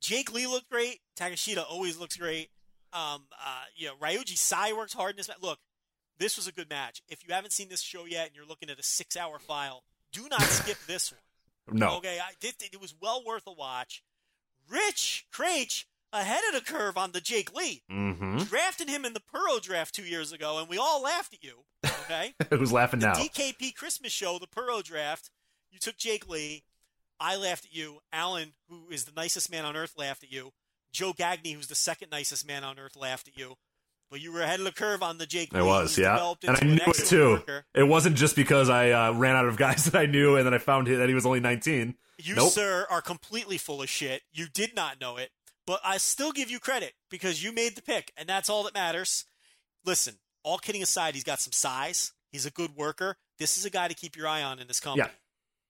Jake 0.00 0.32
Lee 0.32 0.46
looked 0.46 0.70
great. 0.70 1.00
Takeshita 1.16 1.64
always 1.68 1.98
looks 1.98 2.16
great. 2.16 2.48
Um, 2.92 3.22
uh, 3.32 3.64
you 3.76 3.86
know, 3.86 3.94
Ryuji 4.00 4.36
Sai 4.36 4.72
worked 4.72 4.94
hard 4.94 5.10
in 5.12 5.16
this 5.18 5.28
match. 5.28 5.38
Look, 5.40 5.58
this 6.18 6.36
was 6.36 6.48
a 6.48 6.52
good 6.52 6.68
match. 6.68 7.02
If 7.08 7.26
you 7.26 7.32
haven't 7.32 7.52
seen 7.52 7.68
this 7.68 7.82
show 7.82 8.04
yet 8.04 8.26
and 8.26 8.34
you're 8.34 8.46
looking 8.46 8.68
at 8.68 8.78
a 8.80 8.82
six 8.82 9.16
hour 9.16 9.38
file, 9.38 9.84
do 10.12 10.28
not 10.28 10.42
skip 10.42 10.78
this 10.86 11.12
one. 11.12 11.20
No. 11.72 11.98
Okay, 11.98 12.18
I 12.18 12.32
did. 12.40 12.54
It 12.72 12.80
was 12.80 12.96
well 13.00 13.22
worth 13.24 13.46
a 13.46 13.52
watch. 13.52 14.02
Rich 14.68 15.26
Kraetsch 15.32 15.84
ahead 16.12 16.40
of 16.48 16.54
the 16.54 16.68
curve 16.72 16.96
on 16.96 17.12
the 17.12 17.20
Jake 17.20 17.54
Lee. 17.54 17.82
Mm-hmm. 17.88 18.38
Drafted 18.38 18.88
him 18.88 19.04
in 19.04 19.12
the 19.12 19.20
Puro 19.20 19.60
draft 19.60 19.94
two 19.94 20.02
years 20.02 20.32
ago, 20.32 20.58
and 20.58 20.68
we 20.68 20.78
all 20.78 21.00
laughed 21.00 21.32
at 21.34 21.44
you. 21.44 21.64
Okay, 21.84 22.34
Who's 22.50 22.72
laughing 22.72 22.98
the 22.98 23.06
now? 23.06 23.12
DKP 23.14 23.74
Christmas 23.76 24.10
show, 24.10 24.38
the 24.40 24.48
Puro 24.48 24.82
draft. 24.82 25.30
You 25.70 25.78
took 25.78 25.96
Jake 25.96 26.28
Lee. 26.28 26.64
I 27.20 27.36
laughed 27.36 27.66
at 27.66 27.74
you. 27.74 28.00
Alan, 28.12 28.54
who 28.68 28.90
is 28.90 29.04
the 29.04 29.12
nicest 29.14 29.48
man 29.50 29.64
on 29.64 29.76
earth, 29.76 29.94
laughed 29.96 30.24
at 30.24 30.32
you. 30.32 30.52
Joe 30.92 31.12
Gagney, 31.12 31.54
who's 31.54 31.68
the 31.68 31.74
second 31.76 32.10
nicest 32.10 32.44
man 32.46 32.64
on 32.64 32.78
earth, 32.80 32.96
laughed 32.96 33.28
at 33.28 33.38
you. 33.38 33.54
But 34.10 34.20
you 34.20 34.32
were 34.32 34.42
ahead 34.42 34.58
of 34.58 34.64
the 34.64 34.72
curve 34.72 35.02
on 35.02 35.18
the 35.18 35.26
Jake 35.26 35.52
Lee. 35.52 35.62
was, 35.62 35.96
yeah. 35.96 36.34
And 36.46 36.56
I 36.56 36.58
an 36.60 36.74
knew 36.74 36.82
it 36.84 37.06
too. 37.06 37.30
worker. 37.30 37.64
It 37.74 37.84
wasn't 37.84 38.16
just 38.16 38.34
because 38.34 38.68
I 38.68 38.90
uh, 38.90 39.12
ran 39.12 39.36
out 39.36 39.46
of 39.46 39.56
guys 39.56 39.84
that 39.90 39.96
I 39.98 40.06
knew 40.06 40.36
and 40.36 40.44
then 40.44 40.52
I 40.52 40.58
found 40.58 40.88
that 40.88 41.08
he 41.08 41.14
was 41.14 41.24
only 41.24 41.40
19. 41.40 41.94
You, 42.18 42.34
Nope. 42.34 42.50
sir, 42.50 42.86
are 42.90 43.00
completely 43.00 43.56
full 43.56 43.80
of 43.82 43.88
shit. 43.88 44.22
You 44.32 44.46
did 44.52 44.74
not 44.74 45.00
know 45.00 45.16
it, 45.16 45.30
but 45.66 45.80
I 45.84 45.96
still 45.98 46.32
give 46.32 46.50
you 46.50 46.58
credit 46.58 46.94
because 47.08 47.42
you 47.42 47.52
made 47.52 47.76
the 47.76 47.82
pick, 47.82 48.12
and 48.16 48.28
that's 48.28 48.50
all 48.50 48.64
that 48.64 48.74
matters. 48.74 49.24
Listen, 49.86 50.16
all 50.42 50.58
kidding 50.58 50.82
aside, 50.82 51.14
he's 51.14 51.24
got 51.24 51.40
some 51.40 51.52
size. 51.52 52.12
He's 52.30 52.44
a 52.44 52.50
good 52.50 52.76
worker. 52.76 53.16
This 53.38 53.56
is 53.56 53.64
a 53.64 53.70
guy 53.70 53.88
to 53.88 53.94
keep 53.94 54.16
your 54.16 54.28
eye 54.28 54.42
on 54.42 54.58
in 54.58 54.66
this 54.66 54.80
company. 54.80 55.08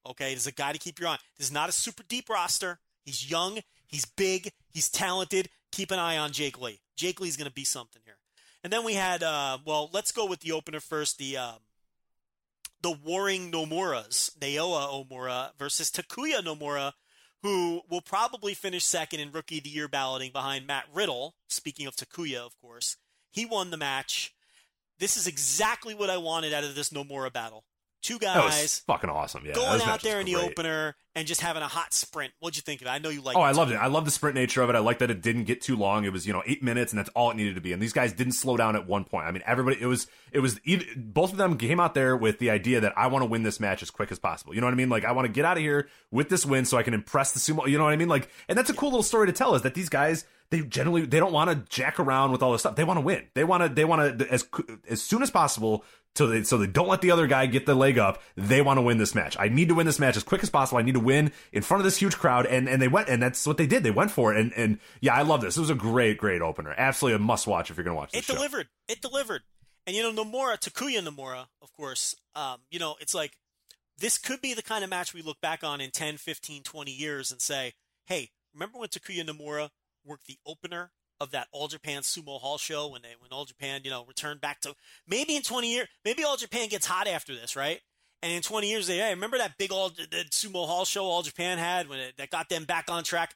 Okay, 0.08 0.30
this 0.34 0.42
is 0.44 0.46
a 0.48 0.52
guy 0.52 0.72
to 0.72 0.78
keep 0.78 0.98
your 0.98 1.08
eye 1.08 1.12
on. 1.12 1.18
This 1.38 1.48
is 1.48 1.52
not 1.52 1.68
a 1.68 1.72
super 1.72 2.02
deep 2.08 2.28
roster. 2.28 2.80
He's 3.04 3.30
young. 3.30 3.60
He's 3.86 4.06
big. 4.06 4.50
He's 4.70 4.88
talented. 4.88 5.50
Keep 5.72 5.90
an 5.90 5.98
eye 5.98 6.16
on 6.16 6.32
Jake 6.32 6.60
Lee. 6.60 6.80
Jake 6.96 7.20
Lee's 7.20 7.36
going 7.36 7.48
to 7.48 7.54
be 7.54 7.64
something 7.64 8.02
here. 8.04 8.16
And 8.62 8.72
then 8.72 8.84
we 8.84 8.94
had, 8.94 9.22
uh, 9.22 9.58
well, 9.64 9.88
let's 9.92 10.12
go 10.12 10.26
with 10.26 10.40
the 10.40 10.52
opener 10.52 10.80
first. 10.80 11.18
The 11.18 11.36
um, 11.36 11.56
the 12.82 12.90
Warring 12.90 13.50
Nomuras, 13.50 14.36
Naoya 14.38 15.06
Nomura 15.06 15.50
versus 15.58 15.90
Takuya 15.90 16.40
Nomura, 16.40 16.92
who 17.42 17.82
will 17.90 18.00
probably 18.00 18.54
finish 18.54 18.84
second 18.84 19.20
in 19.20 19.32
Rookie 19.32 19.58
of 19.58 19.64
the 19.64 19.70
Year 19.70 19.88
balloting 19.88 20.32
behind 20.32 20.66
Matt 20.66 20.84
Riddle. 20.92 21.34
Speaking 21.48 21.86
of 21.86 21.96
Takuya, 21.96 22.38
of 22.38 22.58
course, 22.60 22.96
he 23.30 23.44
won 23.44 23.70
the 23.70 23.76
match. 23.76 24.34
This 24.98 25.16
is 25.16 25.26
exactly 25.26 25.94
what 25.94 26.10
I 26.10 26.18
wanted 26.18 26.52
out 26.52 26.64
of 26.64 26.74
this 26.74 26.90
Nomura 26.90 27.32
battle. 27.32 27.64
Two 28.02 28.18
guys 28.18 28.78
fucking 28.86 29.10
awesome. 29.10 29.44
Yeah, 29.44 29.52
going 29.52 29.82
out 29.82 30.00
there 30.00 30.20
in 30.20 30.26
the 30.26 30.36
opener 30.36 30.96
and 31.14 31.26
just 31.26 31.42
having 31.42 31.62
a 31.62 31.68
hot 31.68 31.92
sprint. 31.92 32.32
What'd 32.40 32.56
you 32.56 32.62
think 32.62 32.80
of 32.80 32.86
it? 32.86 32.90
I 32.90 32.98
know 32.98 33.10
you 33.10 33.20
like. 33.20 33.36
Oh, 33.36 33.42
I 33.42 33.52
too. 33.52 33.58
loved 33.58 33.72
it. 33.72 33.74
I 33.74 33.88
love 33.88 34.06
the 34.06 34.10
sprint 34.10 34.34
nature 34.34 34.62
of 34.62 34.70
it. 34.70 34.76
I 34.76 34.78
like 34.78 35.00
that 35.00 35.10
it 35.10 35.20
didn't 35.20 35.44
get 35.44 35.60
too 35.60 35.76
long. 35.76 36.04
It 36.04 36.12
was, 36.12 36.26
you 36.26 36.32
know, 36.32 36.42
eight 36.46 36.62
minutes, 36.62 36.92
and 36.92 36.98
that's 36.98 37.10
all 37.10 37.30
it 37.30 37.36
needed 37.36 37.56
to 37.56 37.60
be. 37.60 37.74
And 37.74 37.82
these 37.82 37.92
guys 37.92 38.14
didn't 38.14 38.32
slow 38.32 38.56
down 38.56 38.74
at 38.74 38.86
one 38.86 39.04
point. 39.04 39.26
I 39.26 39.32
mean, 39.32 39.42
everybody. 39.44 39.76
It 39.80 39.86
was, 39.86 40.06
it 40.32 40.38
was. 40.40 40.58
Both 40.96 41.32
of 41.32 41.38
them 41.38 41.58
came 41.58 41.78
out 41.78 41.92
there 41.92 42.16
with 42.16 42.38
the 42.38 42.48
idea 42.48 42.80
that 42.80 42.96
I 42.96 43.08
want 43.08 43.22
to 43.22 43.26
win 43.26 43.42
this 43.42 43.60
match 43.60 43.82
as 43.82 43.90
quick 43.90 44.10
as 44.10 44.18
possible. 44.18 44.54
You 44.54 44.62
know 44.62 44.66
what 44.66 44.74
I 44.74 44.76
mean? 44.76 44.88
Like, 44.88 45.04
I 45.04 45.12
want 45.12 45.26
to 45.26 45.32
get 45.32 45.44
out 45.44 45.58
of 45.58 45.62
here 45.62 45.88
with 46.10 46.30
this 46.30 46.46
win 46.46 46.64
so 46.64 46.78
I 46.78 46.82
can 46.82 46.94
impress 46.94 47.32
the 47.32 47.38
sumo. 47.38 47.68
You 47.68 47.76
know 47.76 47.84
what 47.84 47.92
I 47.92 47.96
mean? 47.96 48.08
Like, 48.08 48.30
and 48.48 48.56
that's 48.56 48.70
a 48.70 48.74
cool 48.74 48.88
little 48.88 49.02
story 49.02 49.26
to 49.26 49.32
tell. 49.32 49.54
Is 49.54 49.62
that 49.62 49.74
these 49.74 49.90
guys 49.90 50.24
they 50.50 50.60
generally 50.62 51.06
they 51.06 51.18
don't 51.18 51.32
want 51.32 51.50
to 51.50 51.56
jack 51.74 51.98
around 52.00 52.32
with 52.32 52.42
all 52.42 52.52
this 52.52 52.62
stuff. 52.62 52.76
They 52.76 52.84
want 52.84 52.98
to 52.98 53.02
win. 53.02 53.26
They 53.34 53.44
want 53.44 53.62
to. 53.62 53.68
They 53.68 53.84
want 53.84 54.18
to 54.18 54.26
as 54.32 54.46
as 54.88 55.02
soon 55.02 55.22
as 55.22 55.30
possible. 55.30 55.84
So 56.16 56.26
they, 56.26 56.42
so 56.42 56.58
they 56.58 56.66
don't 56.66 56.88
let 56.88 57.02
the 57.02 57.12
other 57.12 57.28
guy 57.28 57.46
get 57.46 57.66
the 57.66 57.74
leg 57.76 57.96
up. 57.96 58.20
They 58.36 58.62
want 58.62 58.78
to 58.78 58.82
win 58.82 58.98
this 58.98 59.14
match. 59.14 59.36
I 59.38 59.48
need 59.48 59.68
to 59.68 59.76
win 59.76 59.86
this 59.86 60.00
match 60.00 60.16
as 60.16 60.24
quick 60.24 60.42
as 60.42 60.50
possible. 60.50 60.78
I 60.78 60.82
need 60.82 60.94
to 60.94 61.00
win 61.00 61.30
in 61.52 61.62
front 61.62 61.80
of 61.80 61.84
this 61.84 61.98
huge 61.98 62.16
crowd. 62.16 62.46
And, 62.46 62.68
and 62.68 62.82
they 62.82 62.88
went, 62.88 63.08
and 63.08 63.22
that's 63.22 63.46
what 63.46 63.58
they 63.58 63.66
did. 63.68 63.84
They 63.84 63.92
went 63.92 64.10
for 64.10 64.34
it. 64.34 64.40
And, 64.40 64.52
and 64.54 64.80
yeah, 65.00 65.14
I 65.14 65.22
love 65.22 65.40
this. 65.40 65.56
It 65.56 65.60
was 65.60 65.70
a 65.70 65.74
great, 65.76 66.18
great 66.18 66.42
opener. 66.42 66.74
Absolutely 66.76 67.14
a 67.14 67.18
must 67.20 67.46
watch 67.46 67.70
if 67.70 67.76
you're 67.76 67.84
going 67.84 67.94
to 67.94 67.98
watch 67.98 68.10
this 68.10 68.22
It 68.22 68.24
show. 68.24 68.34
delivered. 68.34 68.66
It 68.88 69.00
delivered. 69.00 69.42
And 69.86 69.94
you 69.94 70.02
know, 70.02 70.12
Nomura, 70.24 70.58
Takuya 70.58 71.00
Nomura, 71.00 71.46
of 71.62 71.72
course, 71.74 72.16
um, 72.34 72.58
you 72.72 72.80
know, 72.80 72.96
it's 73.00 73.14
like 73.14 73.36
this 73.96 74.18
could 74.18 74.40
be 74.40 74.52
the 74.52 74.62
kind 74.62 74.82
of 74.82 74.90
match 74.90 75.14
we 75.14 75.22
look 75.22 75.40
back 75.40 75.62
on 75.62 75.80
in 75.80 75.92
10, 75.92 76.16
15, 76.16 76.64
20 76.64 76.90
years 76.90 77.30
and 77.30 77.40
say, 77.40 77.74
hey, 78.06 78.30
remember 78.52 78.78
when 78.80 78.88
Takuya 78.88 79.24
Nomura 79.24 79.68
worked 80.04 80.26
the 80.26 80.38
opener 80.46 80.90
of 81.20 81.30
that 81.32 81.48
All 81.52 81.68
Japan 81.68 82.02
Sumo 82.02 82.40
Hall 82.40 82.56
show 82.58 82.88
when 82.88 83.02
they 83.02 83.14
when 83.18 83.30
All 83.32 83.44
Japan, 83.44 83.82
you 83.84 83.90
know, 83.90 84.04
returned 84.06 84.40
back 84.40 84.60
to 84.62 84.74
maybe 85.06 85.36
in 85.36 85.42
20 85.42 85.70
years, 85.72 85.88
maybe 86.04 86.24
All 86.24 86.36
Japan 86.36 86.68
gets 86.68 86.86
hot 86.86 87.06
after 87.06 87.34
this, 87.34 87.56
right? 87.56 87.80
And 88.22 88.32
in 88.32 88.42
20 88.42 88.68
years, 88.68 88.86
they 88.86 88.98
hey, 88.98 89.10
remember 89.10 89.38
that 89.38 89.56
big 89.58 89.72
All 89.72 89.90
the 89.90 90.24
Sumo 90.30 90.66
Hall 90.66 90.84
show 90.84 91.04
All 91.04 91.22
Japan 91.22 91.58
had 91.58 91.88
when 91.88 91.98
it, 91.98 92.14
that 92.18 92.30
got 92.30 92.48
them 92.48 92.64
back 92.64 92.90
on 92.90 93.04
track. 93.04 93.34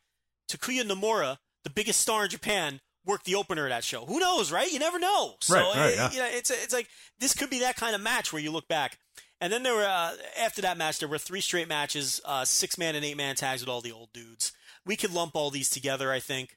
Takuya 0.51 0.83
Nomura, 0.83 1.39
the 1.65 1.71
biggest 1.71 2.01
star 2.01 2.25
in 2.25 2.31
Japan, 2.31 2.81
worked 3.07 3.25
the 3.25 3.35
opener 3.35 3.65
of 3.65 3.71
that 3.71 3.85
show. 3.85 4.05
Who 4.07 4.19
knows, 4.21 4.51
right? 4.53 4.71
You 4.71 4.79
never 4.79 4.99
know. 4.99 5.35
So 5.41 5.55
Right, 5.55 5.77
right, 5.77 5.91
it- 5.91 5.97
yeah. 5.97 6.11
you 6.13 6.19
know, 6.19 6.29
it's 6.31 6.51
it's 6.51 6.73
like 6.75 6.89
this 7.19 7.35
could 7.35 7.51
be 7.51 7.61
that 7.61 7.77
kind 7.77 7.95
of 7.95 8.01
match 8.01 8.33
where 8.33 8.43
you 8.43 8.51
look 8.51 8.69
back. 8.69 8.99
And 9.41 9.53
then 9.53 9.63
there 9.63 9.75
were 9.75 9.85
uh, 9.85 10.13
after 10.41 10.63
that 10.63 10.79
match, 10.79 11.01
there 11.01 11.09
were 11.09 11.19
three 11.19 11.41
straight 11.43 11.69
matches, 11.69 12.21
uh, 12.25 12.45
six 12.47 12.79
man 12.79 12.95
and 12.95 13.05
eight 13.05 13.17
man 13.17 13.35
tags 13.37 13.61
with 13.61 13.69
all 13.69 13.81
the 13.83 13.93
old 13.93 14.11
dudes. 14.15 14.53
We 14.87 14.97
could 14.97 15.13
lump 15.13 15.35
all 15.35 15.51
these 15.51 15.71
together, 15.71 16.13
I 16.13 16.21
think. 16.21 16.57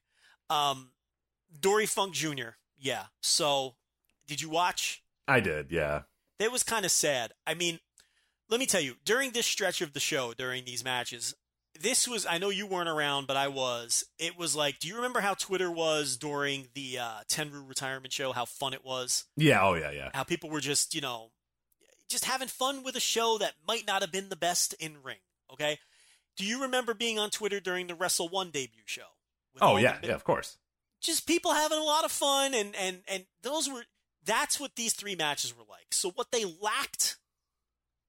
Um, 0.50 0.92
Dory 1.60 1.86
Funk 1.86 2.14
Jr. 2.14 2.56
Yeah. 2.78 3.06
So, 3.22 3.76
did 4.28 4.42
you 4.42 4.50
watch? 4.50 5.04
I 5.28 5.40
did. 5.40 5.72
Yeah. 5.72 6.02
That 6.40 6.52
was 6.52 6.64
kind 6.64 6.86
of 6.86 6.92
sad. 6.92 7.34
I 7.46 7.54
mean, 7.54 7.80
let 8.50 8.60
me 8.60 8.66
tell 8.66 8.82
you, 8.82 8.96
during 9.06 9.32
this 9.32 9.46
stretch 9.46 9.82
of 9.82 9.94
the 9.94 10.00
show, 10.00 10.34
during 10.34 10.66
these 10.66 10.84
matches, 10.84 11.36
this 11.80 12.08
was, 12.08 12.26
I 12.26 12.38
know 12.38 12.50
you 12.50 12.66
weren't 12.66 12.90
around, 12.90 13.28
but 13.28 13.38
I 13.38 13.48
was. 13.48 14.06
It 14.18 14.38
was 14.38 14.56
like, 14.56 14.80
do 14.80 14.88
you 14.88 14.96
remember 14.96 15.20
how 15.20 15.34
Twitter 15.34 15.72
was 15.72 16.18
during 16.18 16.68
the 16.74 17.00
uh, 17.00 17.20
Tenryu 17.30 17.68
retirement 17.68 18.14
show? 18.14 18.32
How 18.32 18.46
fun 18.46 18.74
it 18.74 18.86
was? 18.86 19.26
Yeah. 19.36 19.64
Oh, 19.64 19.74
yeah. 19.76 19.92
Yeah. 19.92 20.10
How 20.14 20.24
people 20.24 20.50
were 20.50 20.62
just, 20.62 20.96
you 20.96 21.02
know, 21.02 21.32
just 22.10 22.26
having 22.26 22.48
fun 22.48 22.84
with 22.84 22.96
a 22.96 23.02
show 23.02 23.38
that 23.40 23.54
might 23.68 23.86
not 23.86 24.02
have 24.02 24.12
been 24.12 24.30
the 24.30 24.36
best 24.36 24.74
in 24.80 24.98
ring. 25.04 25.18
Okay. 25.52 25.80
Do 26.38 26.46
you 26.46 26.62
remember 26.62 26.94
being 26.94 27.18
on 27.20 27.30
Twitter 27.32 27.60
during 27.60 27.88
the 27.88 27.96
Wrestle 27.96 28.30
One 28.30 28.52
debut 28.52 28.84
show? 28.86 29.08
Oh, 29.60 29.78
yeah. 29.78 29.98
Yeah. 30.04 30.14
Of 30.14 30.24
course. 30.24 30.58
just 31.02 31.26
people 31.28 31.54
having 31.54 31.80
a 31.80 31.84
lot 31.84 32.06
of 32.06 32.12
fun 32.12 32.54
and 32.54 32.76
and 32.76 33.02
and 33.08 33.26
those 33.42 33.68
were 33.70 33.84
that's 34.26 34.60
what 34.60 34.76
these 34.76 34.94
three 34.94 35.16
matches 35.16 35.56
were 35.56 35.64
like 35.70 35.88
so 35.94 36.12
what 36.12 36.32
they 36.32 36.44
lacked 36.46 37.18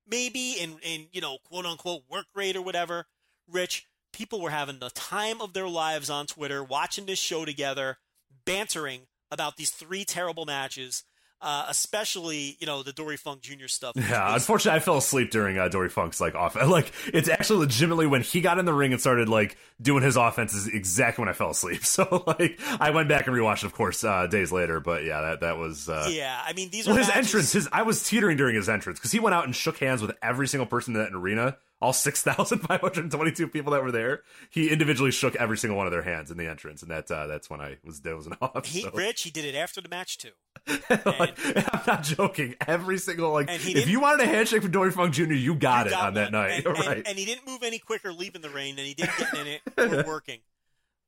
maybe 0.06 0.52
in 0.52 0.78
in 0.82 1.06
you 1.12 1.20
know 1.20 1.38
quote 1.44 1.66
unquote 1.66 2.02
work 2.10 2.26
rate 2.34 2.56
or 2.56 2.62
whatever 2.62 3.06
rich 3.50 3.86
people 4.12 4.40
were 4.40 4.50
having 4.50 4.78
the 4.78 4.90
time 4.90 5.40
of 5.40 5.52
their 5.52 5.68
lives 5.68 6.08
on 6.10 6.26
twitter 6.26 6.64
watching 6.64 7.06
this 7.06 7.18
show 7.18 7.44
together 7.44 7.98
bantering 8.44 9.02
about 9.30 9.56
these 9.56 9.70
three 9.70 10.04
terrible 10.04 10.44
matches 10.46 11.04
uh, 11.40 11.66
especially 11.68 12.56
you 12.60 12.66
know 12.66 12.82
the 12.82 12.92
dory 12.92 13.16
funk 13.16 13.40
jr 13.42 13.66
stuff 13.66 13.92
Yeah, 13.96 14.32
was- 14.32 14.42
unfortunately, 14.42 14.76
I 14.76 14.80
fell 14.80 14.96
asleep 14.96 15.30
during 15.30 15.58
uh, 15.58 15.68
Dory 15.68 15.88
Funk's 15.88 16.20
like 16.20 16.34
off. 16.34 16.56
Like 16.68 16.92
it's 17.06 17.28
actually 17.28 17.60
legitimately 17.60 18.06
when 18.06 18.22
he 18.22 18.40
got 18.40 18.58
in 18.58 18.64
the 18.64 18.74
ring 18.74 18.92
and 18.92 19.00
started 19.00 19.28
like 19.28 19.56
doing 19.80 20.02
his 20.02 20.16
offense 20.16 20.52
is 20.54 20.66
exactly 20.66 21.22
when 21.22 21.28
I 21.28 21.32
fell 21.32 21.50
asleep. 21.50 21.82
So 21.84 22.24
like 22.26 22.60
I 22.80 22.90
went 22.90 23.08
back 23.08 23.26
and 23.26 23.36
rewatched, 23.36 23.64
of 23.64 23.72
course, 23.72 24.02
uh, 24.04 24.26
days 24.26 24.50
later. 24.52 24.80
But 24.80 25.04
yeah, 25.04 25.20
that 25.22 25.40
that 25.40 25.56
was. 25.58 25.88
Uh, 25.88 26.08
yeah 26.10 26.40
i 26.44 26.52
mean 26.52 26.70
these 26.70 26.86
Well, 26.86 26.96
his 26.96 27.08
matches- 27.08 27.26
entrance, 27.26 27.52
his 27.52 27.68
I 27.72 27.82
was 27.82 28.02
teetering 28.06 28.36
during 28.36 28.54
his 28.56 28.68
entrance 28.68 28.98
because 28.98 29.12
he 29.12 29.20
went 29.20 29.34
out 29.34 29.44
and 29.44 29.54
shook 29.54 29.78
hands 29.78 30.02
with 30.02 30.12
every 30.22 30.48
single 30.48 30.66
person 30.66 30.94
in 30.96 31.02
that 31.02 31.12
arena, 31.14 31.56
all 31.80 31.92
six 31.92 32.22
thousand 32.22 32.58
five 32.60 32.80
hundred 32.80 33.10
twenty-two 33.10 33.48
people 33.48 33.72
that 33.72 33.82
were 33.82 33.92
there. 33.92 34.22
He 34.50 34.70
individually 34.70 35.10
shook 35.12 35.36
every 35.36 35.56
single 35.56 35.76
one 35.76 35.86
of 35.86 35.92
their 35.92 36.02
hands 36.02 36.30
in 36.30 36.36
the 36.36 36.46
entrance, 36.48 36.82
and 36.82 36.90
that 36.90 37.10
uh, 37.10 37.26
that's 37.26 37.48
when 37.48 37.60
I 37.60 37.78
was 37.84 38.00
dozing 38.00 38.34
off. 38.42 38.66
he, 38.66 38.82
so. 38.82 38.90
rich 38.92 39.22
he 39.22 39.30
did 39.30 39.44
it 39.44 39.54
after 39.54 39.80
the 39.80 39.88
match 39.88 40.18
too 40.18 40.30
Like, 41.06 41.38
I'm 41.46 41.80
not 41.86 42.02
joking. 42.02 42.56
Every 42.66 42.98
single 42.98 43.32
like, 43.32 43.48
if 43.48 43.88
you 43.88 44.00
wanted 44.00 44.26
a 44.26 44.28
handshake 44.28 44.62
from 44.62 44.70
Dory 44.72 44.90
Funk 44.90 45.14
Jr., 45.14 45.32
you 45.34 45.54
got 45.54 45.86
You 45.86 45.92
it 45.92 45.94
got 45.94 46.06
on 46.08 46.14
that 46.14 46.32
night. 46.32 46.64
And, 46.64 46.66
and- 46.76 46.86
right? 46.86 47.02
and 47.06 47.18
he 47.18 47.24
didn't 47.24 47.46
move 47.46 47.62
any 47.62 47.78
quicker 47.78 48.12
leaving 48.12 48.42
the 48.42 48.50
ring 48.50 48.76
than 48.76 48.84
he 48.84 48.94
did 48.94 49.08
getting 49.18 49.40
in 49.40 49.46
it 49.46 49.62
or 49.76 50.04
working. 50.06 50.40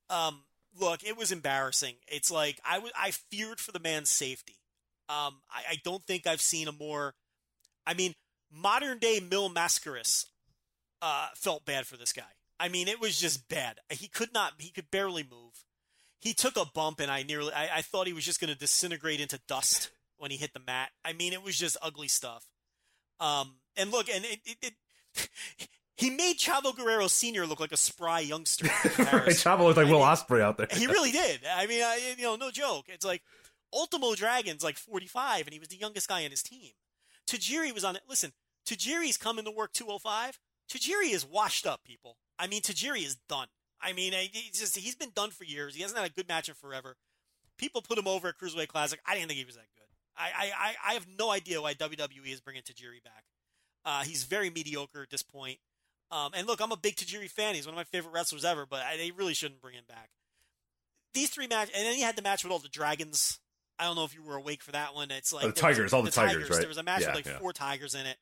Um, 0.09 0.43
look, 0.79 1.03
it 1.05 1.17
was 1.17 1.33
embarrassing. 1.33 1.95
It's 2.09 2.31
like 2.31 2.61
I 2.65 3.11
feared 3.11 3.61
for 3.61 3.73
the 3.73 3.81
man's 3.81 4.09
safety. 4.11 4.57
Um, 5.09 5.41
I, 5.51 5.73
I 5.73 5.77
don't 5.85 6.05
think 6.05 6.27
I've 6.27 6.41
seen 6.41 6.69
a 6.69 6.73
more. 6.73 7.15
I 7.87 7.95
mean, 7.95 8.15
modern 8.53 8.99
day 8.99 9.21
Mil 9.21 9.51
Mascaras 9.51 10.27
uh, 11.03 11.29
felt 11.35 11.65
bad 11.65 11.87
for 11.87 11.97
this 11.97 12.13
guy. 12.13 12.23
I 12.59 12.69
mean, 12.69 12.89
it 12.89 13.01
was 13.01 13.19
just 13.19 13.49
bad. 13.49 13.79
He 13.91 14.09
could 14.09 14.35
not. 14.35 14.55
He 14.59 14.71
could 14.71 14.91
barely 14.91 15.23
move. 15.23 15.65
He 16.21 16.35
took 16.35 16.57
a 16.57 16.67
bump, 16.67 17.01
and 17.01 17.11
I 17.11 17.23
nearly. 17.23 17.53
I, 17.53 17.79
I 17.79 17.83
thought 17.83 18.07
he 18.07 18.13
was 18.13 18.25
just 18.25 18.41
going 18.41 18.53
to 18.53 18.59
disintegrate 18.59 19.21
into 19.21 19.41
dust 19.49 19.91
when 20.19 20.31
he 20.31 20.37
hit 20.37 20.53
the 20.53 20.61
mat. 20.61 20.91
I 21.05 21.15
mean, 21.15 21.33
it 21.33 21.43
was 21.43 21.59
just 21.59 21.79
ugly 21.81 22.09
stuff. 22.09 22.45
Um, 23.19 23.57
and 23.77 23.91
look, 23.91 24.09
and 24.09 24.25
it, 24.25 24.41
it, 24.45 24.57
it 24.63 25.69
he 25.97 26.11
made 26.11 26.39
Chavo 26.39 26.75
Guerrero 26.75 27.09
Sr. 27.09 27.47
look 27.47 27.61
like 27.61 27.73
a 27.73 27.77
spry 27.77 28.21
youngster. 28.21 28.67
right. 28.99 29.29
Chavo 29.29 29.61
looked 29.65 29.77
like 29.77 29.87
I 29.87 29.91
Will 29.91 29.99
mean, 29.99 30.09
Ospreay 30.09 30.41
out 30.41 30.57
there. 30.57 30.67
He 30.71 30.87
really 30.87 31.13
did. 31.13 31.41
I 31.51 31.67
mean, 31.67 31.83
I, 31.83 32.15
you 32.17 32.25
know, 32.25 32.37
no 32.37 32.51
joke. 32.51 32.87
It's 32.89 33.05
like 33.05 33.23
Ultimo 33.73 34.15
Dragon's 34.15 34.65
like 34.65 34.77
45, 34.77 35.47
and 35.47 35.53
he 35.53 35.59
was 35.59 35.69
the 35.69 35.77
youngest 35.77 36.09
guy 36.09 36.25
on 36.25 36.31
his 36.31 36.43
team. 36.43 36.73
Tajiri 37.27 37.75
was 37.75 37.85
on 37.85 37.97
it. 37.97 38.03
Listen, 38.09 38.33
Tajiri's 38.67 39.17
coming 39.17 39.45
to 39.45 39.51
work 39.51 39.73
205. 39.73 40.39
Tajiri 40.71 41.13
is 41.13 41.27
washed 41.27 41.67
up, 41.67 41.83
people. 41.85 42.17
I 42.39 42.47
mean, 42.47 42.63
Tajiri 42.63 43.05
is 43.05 43.17
done. 43.29 43.49
I 43.81 43.93
mean, 43.93 44.13
he's 44.13 44.59
just 44.61 44.77
he's 44.77 44.95
been 44.95 45.11
done 45.15 45.31
for 45.31 45.45
years. 45.45 45.75
He 45.75 45.83
hasn't 45.83 45.99
had 45.99 46.09
a 46.09 46.13
good 46.13 46.29
match 46.29 46.49
in 46.49 46.55
forever. 46.55 46.97
People 47.59 47.83
put 47.83 47.99
him 47.99 48.07
over 48.07 48.29
at 48.29 48.39
Cruiserweight 48.39 48.69
Classic. 48.69 49.01
I 49.07 49.15
didn't 49.15 49.29
think 49.29 49.39
he 49.39 49.45
was 49.45 49.57
that 49.57 49.67
good. 49.77 49.87
I 50.17 50.53
I, 50.59 50.91
I, 50.91 50.95
have 50.95 51.07
no 51.19 51.31
idea 51.31 51.63
why 51.63 51.75
WWE 51.75 52.33
is 52.33 52.41
bringing 52.41 52.63
Tajiri 52.63 53.03
back. 53.03 53.25
Uh, 53.85 54.03
he's 54.03 54.25
very 54.25 54.51
mediocre 54.51 55.03
at 55.03 55.11
this 55.11 55.23
point. 55.23 55.59
Um, 56.11 56.33
and 56.35 56.47
look, 56.47 56.61
I'm 56.61 56.73
a 56.73 56.77
big 56.77 56.97
Tajiri 56.97 57.31
fan. 57.31 57.55
He's 57.55 57.67
one 57.67 57.75
of 57.75 57.77
my 57.79 57.85
favorite 57.85 58.13
wrestlers 58.13 58.45
ever, 58.45 58.67
but 58.67 58.83
I, 58.83 58.97
they 58.97 59.11
really 59.13 59.35
shouldn't 59.35 59.63
bring 59.63 59.75
him 59.75 59.85
back. 59.89 60.11
These 61.15 61.31
three 61.31 61.47
matches, 61.47 61.73
and 61.77 61.87
then 61.87 61.95
he 61.95 62.03
had 62.03 62.17
the 62.17 62.23
match 62.23 62.45
with 62.45 62.53
all 62.53 62.59
the 62.59 62.69
dragons. 62.69 63.39
I 63.79 63.85
don't 63.85 63.97
know 63.97 64.05
if 64.05 64.15
you 64.15 64.23
were 64.23 64.37
awake 64.37 64.63
for 64.63 64.73
that 64.73 64.95
one. 64.95 65.11
It's 65.11 65.33
like 65.33 65.45
Oh, 65.45 65.49
the 65.49 65.53
was- 65.53 65.61
tigers, 65.61 65.93
all 65.93 66.03
the 66.03 66.11
tigers, 66.11 66.51
right? 66.51 66.59
There 66.59 66.69
was 66.69 66.77
a 66.77 66.83
match 66.83 67.01
Yeah, 67.03 67.09
with 67.09 67.15
like 67.17 67.27
yeah. 67.27 67.39
four 67.39 67.53
tigers 67.53 67.95
in 67.95 68.07
it. 68.07 68.19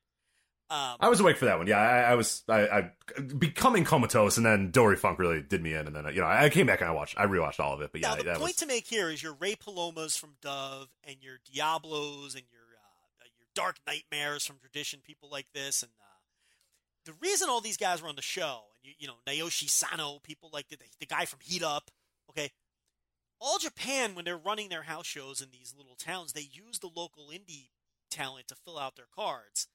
Um, 0.71 0.97
I 0.99 1.09
was 1.09 1.19
awake 1.19 1.37
for 1.37 1.45
that 1.45 1.57
one. 1.57 1.65
Yeah, 1.65 1.79
I, 1.79 2.11
I 2.11 2.15
was. 2.15 2.43
I, 2.47 2.61
I 2.67 2.91
becoming 3.21 3.83
comatose, 3.83 4.37
and 4.37 4.45
then 4.45 4.69
Dory 4.69 4.97
Funk 4.97 5.17
really 5.17 5.41
did 5.41 5.63
me 5.63 5.73
in, 5.73 5.87
and 5.87 5.95
then 5.95 6.05
you 6.13 6.21
know 6.21 6.27
I 6.27 6.49
came 6.49 6.67
back 6.67 6.81
and 6.81 6.89
I 6.89 6.93
watched. 6.93 7.17
I 7.17 7.25
rewatched 7.25 7.59
all 7.59 7.73
of 7.73 7.81
it. 7.81 7.91
But 7.91 8.01
yeah, 8.01 8.09
now 8.09 8.15
the 8.17 8.23
that 8.23 8.37
point 8.37 8.49
was 8.49 8.55
to 8.57 8.67
make 8.67 8.85
here 8.85 9.09
is 9.09 9.23
your 9.23 9.33
Ray 9.33 9.55
Palomas 9.55 10.15
from 10.15 10.35
Dove 10.41 10.89
and 11.03 11.17
your 11.21 11.39
Diablos 11.51 12.35
and 12.35 12.43
your 12.51 12.61
uh, 12.61 13.25
your 13.39 13.47
Dark 13.55 13.77
Nightmares 13.87 14.45
from 14.45 14.57
Tradition, 14.59 14.99
people 15.03 15.27
like 15.31 15.47
this, 15.55 15.81
and 15.81 15.91
uh, 15.99 16.05
the 17.05 17.13
reason 17.19 17.49
all 17.49 17.61
these 17.61 17.77
guys 17.77 18.03
were 18.03 18.09
on 18.09 18.15
the 18.15 18.21
show, 18.21 18.61
and 18.75 18.85
you, 18.85 18.93
you 18.99 19.07
know 19.07 19.15
Naoshi 19.25 19.67
Sano, 19.67 20.19
people 20.21 20.51
like 20.53 20.69
the, 20.69 20.77
the 20.99 21.07
guy 21.07 21.25
from 21.25 21.39
Heat 21.41 21.63
Up, 21.63 21.89
okay. 22.29 22.51
All 23.41 23.57
Japan, 23.57 24.15
when 24.15 24.25
they're 24.25 24.37
running 24.37 24.67
their 24.67 24.83
house 24.83 25.07
shows 25.07 25.41
in 25.41 25.47
these 25.49 25.73
little 25.75 25.95
towns, 25.95 26.33
they 26.33 26.47
use 26.51 26.79
the 26.79 26.91
local 26.93 27.31
indie 27.33 27.69
talent 28.11 28.49
to 28.49 28.55
fill 28.55 28.77
out 28.77 28.97
their 28.97 29.07
cards. 29.15 29.67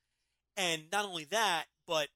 And 0.56 0.84
not 0.92 1.04
only 1.04 1.24
that, 1.26 1.64
but 1.86 2.08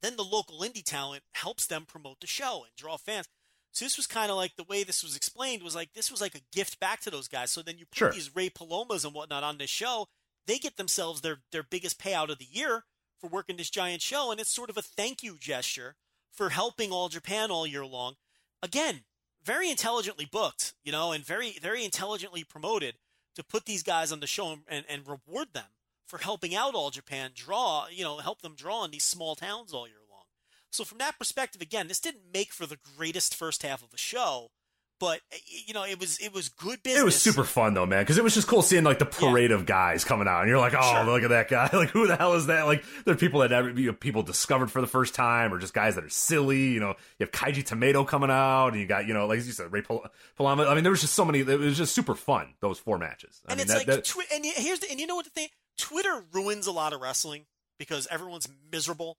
then 0.00 0.16
the 0.16 0.24
local 0.24 0.60
indie 0.60 0.84
talent 0.84 1.22
helps 1.32 1.66
them 1.66 1.84
promote 1.86 2.20
the 2.20 2.26
show 2.26 2.64
and 2.64 2.74
draw 2.76 2.96
fans. 2.96 3.26
So 3.72 3.84
this 3.84 3.96
was 3.96 4.06
kind 4.06 4.30
of 4.30 4.36
like 4.36 4.56
the 4.56 4.64
way 4.64 4.84
this 4.84 5.02
was 5.02 5.16
explained 5.16 5.62
was 5.62 5.74
like 5.74 5.94
this 5.94 6.10
was 6.10 6.20
like 6.20 6.34
a 6.34 6.42
gift 6.52 6.78
back 6.78 7.00
to 7.02 7.10
those 7.10 7.28
guys. 7.28 7.50
So 7.50 7.62
then 7.62 7.78
you 7.78 7.86
put 7.86 7.96
Sure. 7.98 8.12
these 8.12 8.34
Ray 8.34 8.50
Palomas 8.50 9.04
and 9.04 9.14
whatnot 9.14 9.44
on 9.44 9.56
this 9.58 9.70
show, 9.70 10.08
they 10.46 10.58
get 10.58 10.76
themselves 10.76 11.20
their 11.22 11.38
their 11.52 11.62
biggest 11.62 11.98
payout 11.98 12.28
of 12.30 12.38
the 12.38 12.48
year 12.50 12.84
for 13.18 13.28
working 13.28 13.56
this 13.56 13.70
giant 13.70 14.02
show, 14.02 14.30
and 14.30 14.40
it's 14.40 14.50
sort 14.50 14.68
of 14.68 14.76
a 14.76 14.82
thank 14.82 15.22
you 15.22 15.38
gesture 15.38 15.94
for 16.30 16.50
helping 16.50 16.90
all 16.92 17.08
Japan 17.08 17.50
all 17.50 17.66
year 17.66 17.86
long. 17.86 18.16
Again, 18.62 19.04
very 19.42 19.70
intelligently 19.70 20.26
booked, 20.30 20.74
you 20.84 20.92
know, 20.92 21.12
and 21.12 21.24
very 21.24 21.52
very 21.52 21.84
intelligently 21.84 22.44
promoted 22.44 22.96
to 23.36 23.42
put 23.44 23.64
these 23.64 23.82
guys 23.82 24.12
on 24.12 24.20
the 24.20 24.26
show 24.26 24.58
and, 24.68 24.84
and 24.86 25.08
reward 25.08 25.54
them 25.54 25.70
for 26.06 26.18
helping 26.18 26.54
out 26.54 26.74
all 26.74 26.90
Japan 26.90 27.30
draw, 27.34 27.86
you 27.90 28.04
know, 28.04 28.18
help 28.18 28.42
them 28.42 28.54
draw 28.56 28.84
in 28.84 28.90
these 28.90 29.04
small 29.04 29.34
towns 29.34 29.72
all 29.72 29.86
year 29.86 29.96
long. 30.10 30.24
So 30.70 30.84
from 30.84 30.98
that 30.98 31.18
perspective, 31.18 31.60
again, 31.62 31.88
this 31.88 32.00
didn't 32.00 32.24
make 32.32 32.52
for 32.52 32.66
the 32.66 32.78
greatest 32.96 33.34
first 33.34 33.62
half 33.62 33.82
of 33.82 33.92
a 33.92 33.98
show, 33.98 34.50
but 34.98 35.20
eh, 35.32 35.36
you 35.66 35.74
know, 35.74 35.84
it 35.84 35.98
was 36.00 36.18
it 36.18 36.32
was 36.32 36.48
good 36.48 36.82
business. 36.82 37.02
it 37.02 37.04
was 37.04 37.20
super 37.20 37.44
fun 37.44 37.74
though, 37.74 37.84
man, 37.86 38.02
because 38.02 38.16
it 38.18 38.24
was 38.24 38.34
just 38.34 38.46
cool 38.48 38.62
seeing 38.62 38.84
like 38.84 38.98
the 38.98 39.04
parade 39.04 39.50
of 39.50 39.66
guys 39.66 40.04
coming 40.04 40.28
out, 40.28 40.40
and 40.40 40.48
you're 40.48 40.58
like, 40.58 40.74
oh, 40.78 40.80
Sure. 40.80 41.04
look 41.04 41.24
at 41.24 41.30
that 41.30 41.48
guy! 41.48 41.68
Like, 41.76 41.90
who 41.90 42.06
the 42.06 42.16
hell 42.16 42.34
is 42.34 42.46
that? 42.46 42.62
Like, 42.66 42.84
there 43.04 43.12
are 43.14 43.18
people 43.18 43.40
that 43.40 43.50
never 43.50 43.70
you 43.70 43.88
know, 43.88 43.92
people 43.92 44.22
discovered 44.22 44.70
for 44.70 44.80
the 44.80 44.86
first 44.86 45.14
time, 45.14 45.52
or 45.52 45.58
just 45.58 45.74
guys 45.74 45.96
that 45.96 46.04
are 46.04 46.08
silly. 46.08 46.68
You 46.72 46.80
know, 46.80 46.94
you 47.18 47.26
have 47.26 47.32
Kaiji 47.32 47.64
Tomato 47.64 48.04
coming 48.04 48.30
out, 48.30 48.68
and 48.68 48.80
you 48.80 48.86
got 48.86 49.06
you 49.06 49.12
know, 49.14 49.26
like 49.26 49.44
you 49.44 49.52
said, 49.52 49.72
Ray 49.72 49.82
Pal- 49.82 50.06
Palama. 50.38 50.68
I 50.68 50.74
mean, 50.74 50.84
there 50.84 50.92
was 50.92 51.00
just 51.00 51.14
so 51.14 51.24
many. 51.24 51.40
It 51.40 51.46
was 51.60 51.76
just 51.76 51.94
super 51.94 52.14
fun. 52.14 52.54
Those 52.60 52.78
four 52.78 52.96
matches. 52.96 53.42
I 53.46 53.52
and 53.52 53.58
mean, 53.58 53.62
it's 53.64 53.72
that- 53.72 53.78
like 53.78 53.86
that- 53.88 54.04
twi- 54.04 54.24
and 54.32 54.44
here's 54.46 54.78
the 54.78 54.90
and 54.90 54.98
you 55.00 55.06
know 55.08 55.16
what 55.16 55.24
the 55.24 55.30
thing 55.32 55.48
Twitter 55.78 56.24
ruins 56.32 56.66
a 56.66 56.72
lot 56.72 56.92
of 56.92 57.00
wrestling 57.00 57.46
because 57.78 58.06
everyone's 58.10 58.48
miserable. 58.70 59.16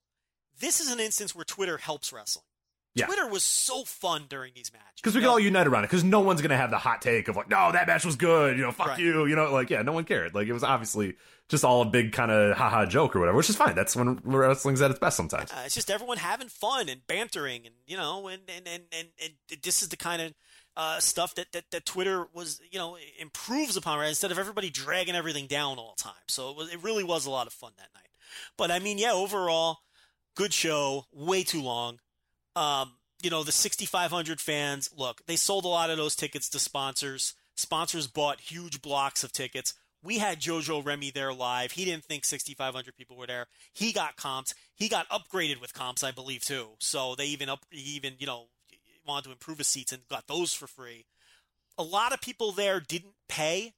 This 0.60 0.80
is 0.80 0.92
an 0.92 1.00
instance 1.00 1.34
where 1.36 1.46
Twitter 1.46 1.78
helps 1.78 2.14
wrestling. 2.14 2.46
Yeah. 2.96 3.08
Twitter 3.08 3.28
was 3.28 3.42
so 3.42 3.84
fun 3.86 4.26
during 4.30 4.52
these 4.54 4.72
matches 4.72 4.94
because 4.98 5.16
we 5.16 5.22
know? 5.22 5.32
all 5.32 5.40
unite 5.40 5.66
around 5.66 5.84
it. 5.84 5.88
Because 5.88 6.04
no 6.04 6.20
one's 6.20 6.44
gonna 6.44 6.58
have 6.58 6.70
the 6.70 6.78
hot 6.78 7.02
take 7.02 7.28
of 7.28 7.36
like, 7.36 7.50
no, 7.50 7.72
that 7.72 7.88
match 7.88 8.06
was 8.06 8.16
good. 8.16 8.56
You 8.56 8.62
know, 8.64 8.72
fuck 8.72 8.90
Right. 8.90 9.00
you. 9.00 9.26
You 9.26 9.36
know, 9.36 9.52
like 9.52 9.72
yeah, 9.72 9.82
no 9.82 9.94
one 9.94 10.04
cared. 10.04 10.36
Like 10.36 10.48
it 10.48 10.54
was 10.54 10.64
obviously 10.64 11.16
just 11.50 11.66
all 11.66 11.82
a 11.82 11.86
big 11.86 12.12
kind 12.14 12.30
of 12.30 12.56
haha 12.56 12.86
joke 12.86 13.16
or 13.16 13.20
whatever, 13.20 13.36
which 13.38 13.50
is 13.50 13.56
fine. 13.56 13.74
That's 13.74 13.96
when 13.96 14.20
wrestling's 14.24 14.80
at 14.84 14.92
its 14.92 15.00
best 15.00 15.18
sometimes. 15.18 15.52
Uh, 15.52 15.64
it's 15.66 15.74
just 15.74 15.90
everyone 15.90 16.18
having 16.18 16.50
fun 16.50 16.88
and 16.88 17.02
bantering, 17.08 17.66
and 17.66 17.74
you 17.88 17.98
know, 17.98 18.28
and 18.28 18.44
and 18.48 18.68
and 18.68 18.84
and, 18.92 19.08
and 19.20 19.62
this 19.64 19.82
is 19.82 19.90
the 19.90 19.98
kind 19.98 20.22
of 20.22 20.34
uh, 20.76 21.00
stuff 21.00 21.36
that, 21.36 21.52
that 21.52 21.66
that 21.72 21.86
Twitter 21.86 22.28
was, 22.34 22.62
you 22.72 22.80
know, 22.80 22.98
improves 23.20 23.78
upon 23.78 24.00
right 24.00 24.10
instead 24.10 24.32
of 24.32 24.40
everybody 24.40 24.70
dragging 24.70 25.16
everything 25.16 25.48
down 25.48 25.78
all 25.78 25.94
the 25.98 26.04
time. 26.04 26.14
So 26.28 26.50
it 26.52 26.58
was, 26.58 26.74
it 26.74 26.84
really 26.84 27.04
was 27.04 27.26
a 27.26 27.32
lot 27.32 27.48
of 27.48 27.54
fun 27.54 27.74
that 27.78 27.90
night. 27.94 28.10
But 28.58 28.72
I 28.72 28.80
mean, 28.80 28.98
yeah, 28.98 29.12
overall, 29.12 29.80
good 30.36 30.54
show. 30.54 31.06
Way 31.12 31.44
too 31.44 31.62
long. 31.62 32.00
Um, 32.56 32.94
you 33.22 33.30
know, 33.30 33.44
the 33.44 33.52
6,500 33.52 34.42
fans. 34.42 34.90
Look, 34.96 35.26
they 35.26 35.36
sold 35.36 35.66
a 35.66 35.70
lot 35.70 35.90
of 35.90 35.98
those 35.98 36.16
tickets 36.16 36.50
to 36.50 36.60
sponsors. 36.60 37.34
Sponsors 37.56 38.08
bought 38.08 38.42
huge 38.42 38.82
blocks 38.82 39.24
of 39.24 39.32
tickets. 39.32 39.74
We 40.04 40.18
had 40.18 40.42
Jojo 40.42 40.86
Remy 40.86 41.12
there 41.12 41.34
live. 41.34 41.72
He 41.72 41.86
didn't 41.86 42.04
think 42.04 42.26
6,500 42.26 42.98
people 42.98 43.16
were 43.16 43.28
there. 43.28 43.48
He 43.72 43.94
got 43.94 44.18
comps. 44.18 44.54
He 44.76 44.90
got 44.90 45.08
upgraded 45.10 45.62
with 45.62 45.74
comps, 45.74 46.04
I 46.04 46.12
believe, 46.12 46.44
too. 46.44 46.72
So 46.80 47.16
they 47.16 47.28
even 47.28 47.48
up, 47.48 47.66
he 47.70 47.96
even 47.96 48.16
you 48.20 48.28
know 48.28 48.48
wanted 49.06 49.26
to 49.26 49.32
improve 49.32 49.58
his 49.58 49.68
seats 49.68 49.92
and 49.92 50.08
got 50.10 50.28
those 50.28 50.54
for 50.54 50.68
free. 50.68 51.06
A 51.78 51.84
lot 51.84 52.14
of 52.14 52.22
people 52.22 52.52
there 52.52 52.80
didn't 52.80 53.16
pay, 53.28 53.74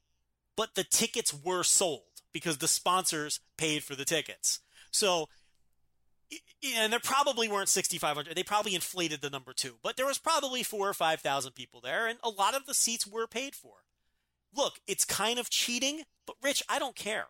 but 0.55 0.75
the 0.75 0.83
tickets 0.83 1.33
were 1.33 1.63
sold 1.63 2.01
because 2.33 2.57
the 2.57 2.67
sponsors 2.67 3.39
paid 3.57 3.83
for 3.83 3.95
the 3.95 4.05
tickets. 4.05 4.59
So 4.91 5.29
and 6.75 6.91
there 6.91 6.99
probably 6.99 7.47
weren't 7.47 7.69
6500 7.69 8.35
they 8.35 8.43
probably 8.43 8.75
inflated 8.75 9.21
the 9.21 9.29
number 9.29 9.53
too 9.53 9.75
but 9.83 9.97
there 9.97 10.05
was 10.05 10.17
probably 10.17 10.63
four 10.63 10.89
or 10.89 10.93
five 10.93 11.21
thousand 11.21 11.53
people 11.53 11.81
there 11.81 12.07
and 12.07 12.17
a 12.23 12.29
lot 12.29 12.55
of 12.55 12.65
the 12.65 12.73
seats 12.73 13.05
were 13.05 13.27
paid 13.27 13.53
for 13.53 13.83
look 14.55 14.79
it's 14.87 15.05
kind 15.05 15.37
of 15.37 15.49
cheating 15.49 16.01
but 16.25 16.35
rich 16.41 16.63
i 16.67 16.79
don't 16.79 16.95
care 16.95 17.27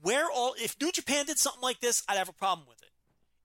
where 0.00 0.30
all 0.30 0.54
if 0.58 0.76
new 0.80 0.90
japan 0.90 1.26
did 1.26 1.38
something 1.38 1.62
like 1.62 1.80
this 1.80 2.02
i'd 2.08 2.16
have 2.16 2.28
a 2.28 2.32
problem 2.32 2.66
with 2.66 2.73
it 2.73 2.73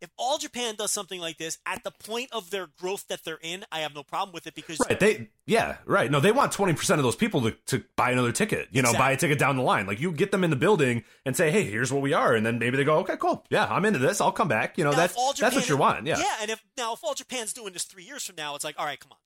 if 0.02 0.10
all 0.18 0.38
japan 0.38 0.76
does 0.76 0.92
something 0.92 1.19
like 1.19 1.38
this 1.38 1.58
at 1.66 1.84
the 1.84 1.92
point 1.92 2.30
of 2.32 2.50
their 2.52 2.68
growth 2.80 3.06
that 3.08 3.24
they're 3.24 3.40
in 3.42 3.66
i 3.72 3.80
have 3.80 3.94
no 3.94 4.03
problem 4.03 4.34
with 4.34 4.48
it 4.48 4.56
because 4.56 4.80
Right. 4.90 5.00
They 5.00 5.30
yeah, 5.45 5.78
right. 5.86 6.11
No, 6.11 6.19
they 6.19 6.32
want 6.32 6.52
twenty 6.52 6.74
percent 6.74 7.00
of 7.00 7.03
those 7.03 7.16
people 7.16 7.42
to, 7.42 7.52
to 7.68 7.84
buy 7.95 8.11
another 8.11 8.32
ticket. 8.32 8.68
You 8.72 8.84
know, 8.84 8.94
buy 8.94 9.11
a 9.14 9.18
ticket 9.18 9.40
down 9.40 9.58
the 9.58 9.64
line. 9.64 9.88
Like 9.88 10.00
you 10.00 10.11
get 10.11 10.30
them 10.32 10.44
in 10.44 10.52
the 10.52 10.56
building 10.56 11.03
and 11.26 11.36
say, 11.36 11.50
Hey, 11.50 11.64
here's 11.64 11.92
what 11.92 12.03
we 12.03 12.14
are, 12.14 12.36
and 12.36 12.45
then 12.45 12.60
maybe 12.60 12.78
they 12.78 12.84
go, 12.84 12.98
Okay, 13.00 13.18
cool. 13.18 13.44
Yeah, 13.50 13.66
I'm 13.66 13.84
into 13.84 13.98
this, 13.98 14.22
I'll 14.22 14.32
come 14.32 14.48
back. 14.48 14.78
You 14.78 14.84
know, 14.84 14.92
Now, 14.92 14.98
that's 14.98 15.16
all 15.18 15.34
that's 15.34 15.56
what 15.56 15.64
Japan- 15.64 15.68
you 15.69 15.78
want. 15.78 16.06
Yeah. 16.06 16.19
Yeah, 16.19 16.36
and 16.42 16.52
if 16.52 16.64
now 16.78 16.94
if 16.94 17.03
all 17.03 17.16
Japan's 17.16 17.52
doing 17.53 17.74
this 17.74 17.84
three 17.84 18.03
years 18.03 18.24
from 18.24 18.36
now, 18.36 18.53
it's 18.53 18.64
like, 18.64 18.76
all 18.78 18.86
right, 18.86 19.00
come 19.00 19.11
on, 19.11 19.18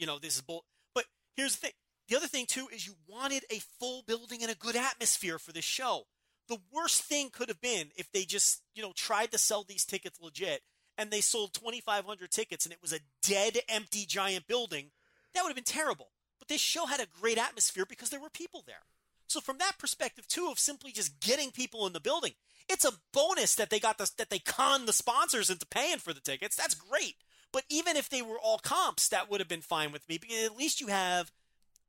you 0.00 0.06
know, 0.06 0.18
this 0.18 0.34
is 0.34 0.40
bull. 0.42 0.64
But 0.96 1.04
here's 1.36 1.52
the 1.54 1.58
thing: 1.60 1.72
the 2.08 2.16
other 2.16 2.26
thing 2.26 2.46
too 2.46 2.66
is 2.74 2.84
you 2.86 2.94
wanted 3.08 3.44
a 3.50 3.60
full 3.78 4.02
building 4.04 4.42
and 4.42 4.50
a 4.50 4.56
good 4.56 4.74
atmosphere 4.76 5.38
for 5.38 5.52
this 5.52 5.64
show. 5.64 6.06
The 6.52 6.60
worst 6.70 7.04
thing 7.04 7.30
could 7.30 7.48
have 7.48 7.62
been 7.62 7.92
if 7.96 8.12
they 8.12 8.24
just 8.24 8.60
you 8.74 8.82
know 8.82 8.92
tried 8.94 9.32
to 9.32 9.38
sell 9.38 9.64
these 9.64 9.86
tickets 9.86 10.20
legit 10.20 10.60
and 10.98 11.10
they 11.10 11.22
sold 11.22 11.54
2,500 11.54 12.30
tickets 12.30 12.66
and 12.66 12.74
it 12.74 12.82
was 12.82 12.92
a 12.92 13.00
dead, 13.22 13.56
empty, 13.70 14.04
giant 14.04 14.46
building. 14.46 14.90
That 15.32 15.40
would 15.42 15.48
have 15.48 15.56
been 15.56 15.64
terrible. 15.64 16.10
But 16.38 16.48
this 16.48 16.60
show 16.60 16.84
had 16.84 17.00
a 17.00 17.06
great 17.06 17.38
atmosphere 17.38 17.86
because 17.88 18.10
there 18.10 18.20
were 18.20 18.28
people 18.28 18.64
there. 18.66 18.84
So 19.28 19.40
from 19.40 19.56
that 19.58 19.78
perspective 19.78 20.28
too, 20.28 20.48
of 20.50 20.58
simply 20.58 20.92
just 20.92 21.20
getting 21.20 21.52
people 21.52 21.86
in 21.86 21.94
the 21.94 22.00
building, 22.00 22.32
it's 22.68 22.84
a 22.84 22.92
bonus 23.14 23.54
that 23.54 23.70
they 23.70 23.80
got 23.80 23.96
the, 23.96 24.10
that 24.18 24.28
they 24.28 24.38
conned 24.38 24.86
the 24.86 24.92
sponsors 24.92 25.48
into 25.48 25.64
paying 25.64 25.98
for 25.98 26.12
the 26.12 26.20
tickets. 26.20 26.54
That's 26.54 26.74
great. 26.74 27.14
But 27.50 27.64
even 27.70 27.96
if 27.96 28.10
they 28.10 28.20
were 28.20 28.38
all 28.38 28.58
comps, 28.58 29.08
that 29.08 29.30
would 29.30 29.40
have 29.40 29.48
been 29.48 29.62
fine 29.62 29.90
with 29.90 30.06
me 30.06 30.18
because 30.18 30.44
at 30.44 30.56
least 30.56 30.82
you 30.82 30.88
have 30.88 31.32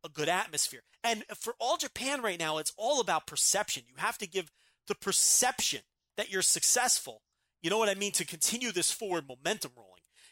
a 0.03 0.09
good 0.09 0.30
atmosphere. 0.30 0.82
And 1.03 1.23
for 1.35 1.56
all 1.59 1.77
Japan 1.77 2.22
right 2.22 2.40
now, 2.40 2.57
it's 2.57 2.73
all 2.77 2.99
about 2.99 3.27
perception. 3.27 3.83
You 3.88 3.95
have 3.98 4.17
to 4.19 4.27
give 4.27 4.51
the 4.88 4.95
perception 4.95 5.82
that 6.17 6.32
you're 6.32 6.41
successful. 6.41 7.22
You 7.61 7.69
know 7.69 7.77
what 7.77 7.90
I 7.90 7.95
mean? 7.95 8.11
To 8.14 8.25
continue 8.25 8.72
this 8.72 8.91
forward 8.91 9.25
momentum 9.27 9.72
rolling. 9.75 9.91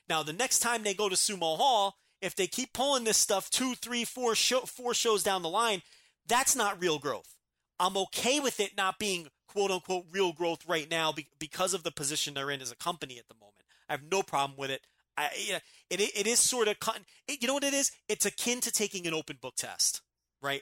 Now, 0.10 0.24
the 0.24 0.34
next 0.34 0.60
time 0.60 0.84
they 0.84 0.94
go 0.94 1.10
to 1.10 1.16
Sumo 1.16 1.58
Hall, 1.58 1.96
if 2.22 2.36
they 2.36 2.48
keep 2.48 2.74
pulling 2.74 3.04
this 3.04 3.18
stuff 3.18 3.50
two, 3.50 3.76
three, 3.76 4.04
four, 4.04 4.36
show, 4.36 4.62
four 4.62 4.94
shows 4.94 5.24
down 5.24 5.42
the 5.42 5.50
line, 5.50 5.82
that's 6.28 6.56
not 6.56 6.82
real 6.82 7.00
growth. 7.00 7.36
I'm 7.80 7.98
okay 7.98 8.40
with 8.40 8.60
it 8.60 8.78
not 8.78 9.00
being 9.00 9.28
quote 9.48 9.72
unquote 9.72 10.06
real 10.12 10.34
growth 10.34 10.68
right 10.68 10.90
now 10.90 11.12
be- 11.12 11.30
because 11.40 11.74
of 11.74 11.84
the 11.84 11.92
position 11.92 12.34
they're 12.34 12.52
in 12.52 12.62
as 12.62 12.72
a 12.72 12.76
company 12.76 13.18
at 13.18 13.28
the 13.28 13.36
moment. 13.36 13.64
I 13.90 13.94
have 13.94 14.04
no 14.04 14.22
problem 14.22 14.58
with 14.58 14.70
it. 14.70 14.82
I, 15.18 15.30
you 15.38 15.54
know, 15.54 15.60
it, 15.90 16.00
it 16.02 16.28
is 16.28 16.40
sort 16.40 16.68
of, 16.68 16.80
con- 16.80 17.06
it, 17.28 17.42
you 17.42 17.48
know 17.48 17.54
what 17.54 17.64
it 17.64 17.74
is? 17.74 17.92
It's 18.08 18.26
akin 18.26 18.62
to 18.62 18.72
taking 18.72 19.06
an 19.08 19.14
open 19.14 19.38
book 19.42 19.56
test, 19.58 20.02
right? 20.42 20.62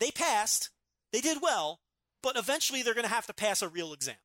They 0.00 0.10
passed, 0.10 0.70
they 1.12 1.20
did 1.20 1.38
well, 1.42 1.80
but 2.22 2.36
eventually 2.36 2.82
they're 2.82 2.94
going 2.94 3.06
to 3.06 3.12
have 3.12 3.26
to 3.26 3.34
pass 3.34 3.62
a 3.62 3.68
real 3.68 3.92
exam. 3.92 4.16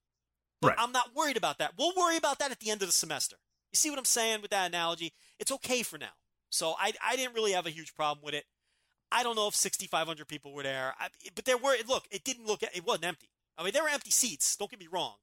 But 0.62 0.70
Right. 0.70 0.78
I'm 0.80 0.92
not 0.92 1.16
worried 1.16 1.38
about 1.38 1.60
that. 1.60 1.74
We'll 1.78 1.94
worry 1.96 2.18
about 2.18 2.40
that 2.40 2.52
at 2.52 2.60
the 2.60 2.72
end 2.72 2.82
of 2.82 2.88
the 2.88 2.94
semester. 2.94 3.36
You 3.72 3.78
see 3.78 3.90
what 3.90 4.00
I'm 4.00 4.06
saying 4.06 4.42
with 4.42 4.52
that 4.52 4.68
analogy? 4.68 5.14
It's 5.40 5.52
okay 5.52 5.84
for 5.84 5.98
now. 5.98 6.14
So 6.50 6.74
I, 6.80 6.94
I 7.04 7.16
didn't 7.16 7.36
really 7.36 7.52
have 7.52 7.68
a 7.68 7.72
huge 7.72 7.94
problem 7.94 8.24
with 8.26 8.34
it. 8.34 8.46
I 9.12 9.24
don't 9.24 9.36
know 9.36 9.48
if 9.48 9.56
6,500 9.56 10.28
people 10.28 10.54
were 10.54 10.64
there, 10.64 10.94
I, 11.00 11.10
but 11.36 11.46
there 11.46 11.58
were. 11.58 11.76
Look, 11.88 12.06
it 12.12 12.24
didn't 12.24 12.46
look. 12.46 12.64
It 12.64 12.86
wasn't 12.86 13.06
empty. 13.06 13.30
I 13.58 13.64
mean, 13.64 13.74
there 13.74 13.84
were 13.84 13.90
empty 13.90 14.12
seats. 14.12 14.56
Don't 14.56 14.70
get 14.70 14.80
me 14.80 14.88
wrong, 14.92 15.16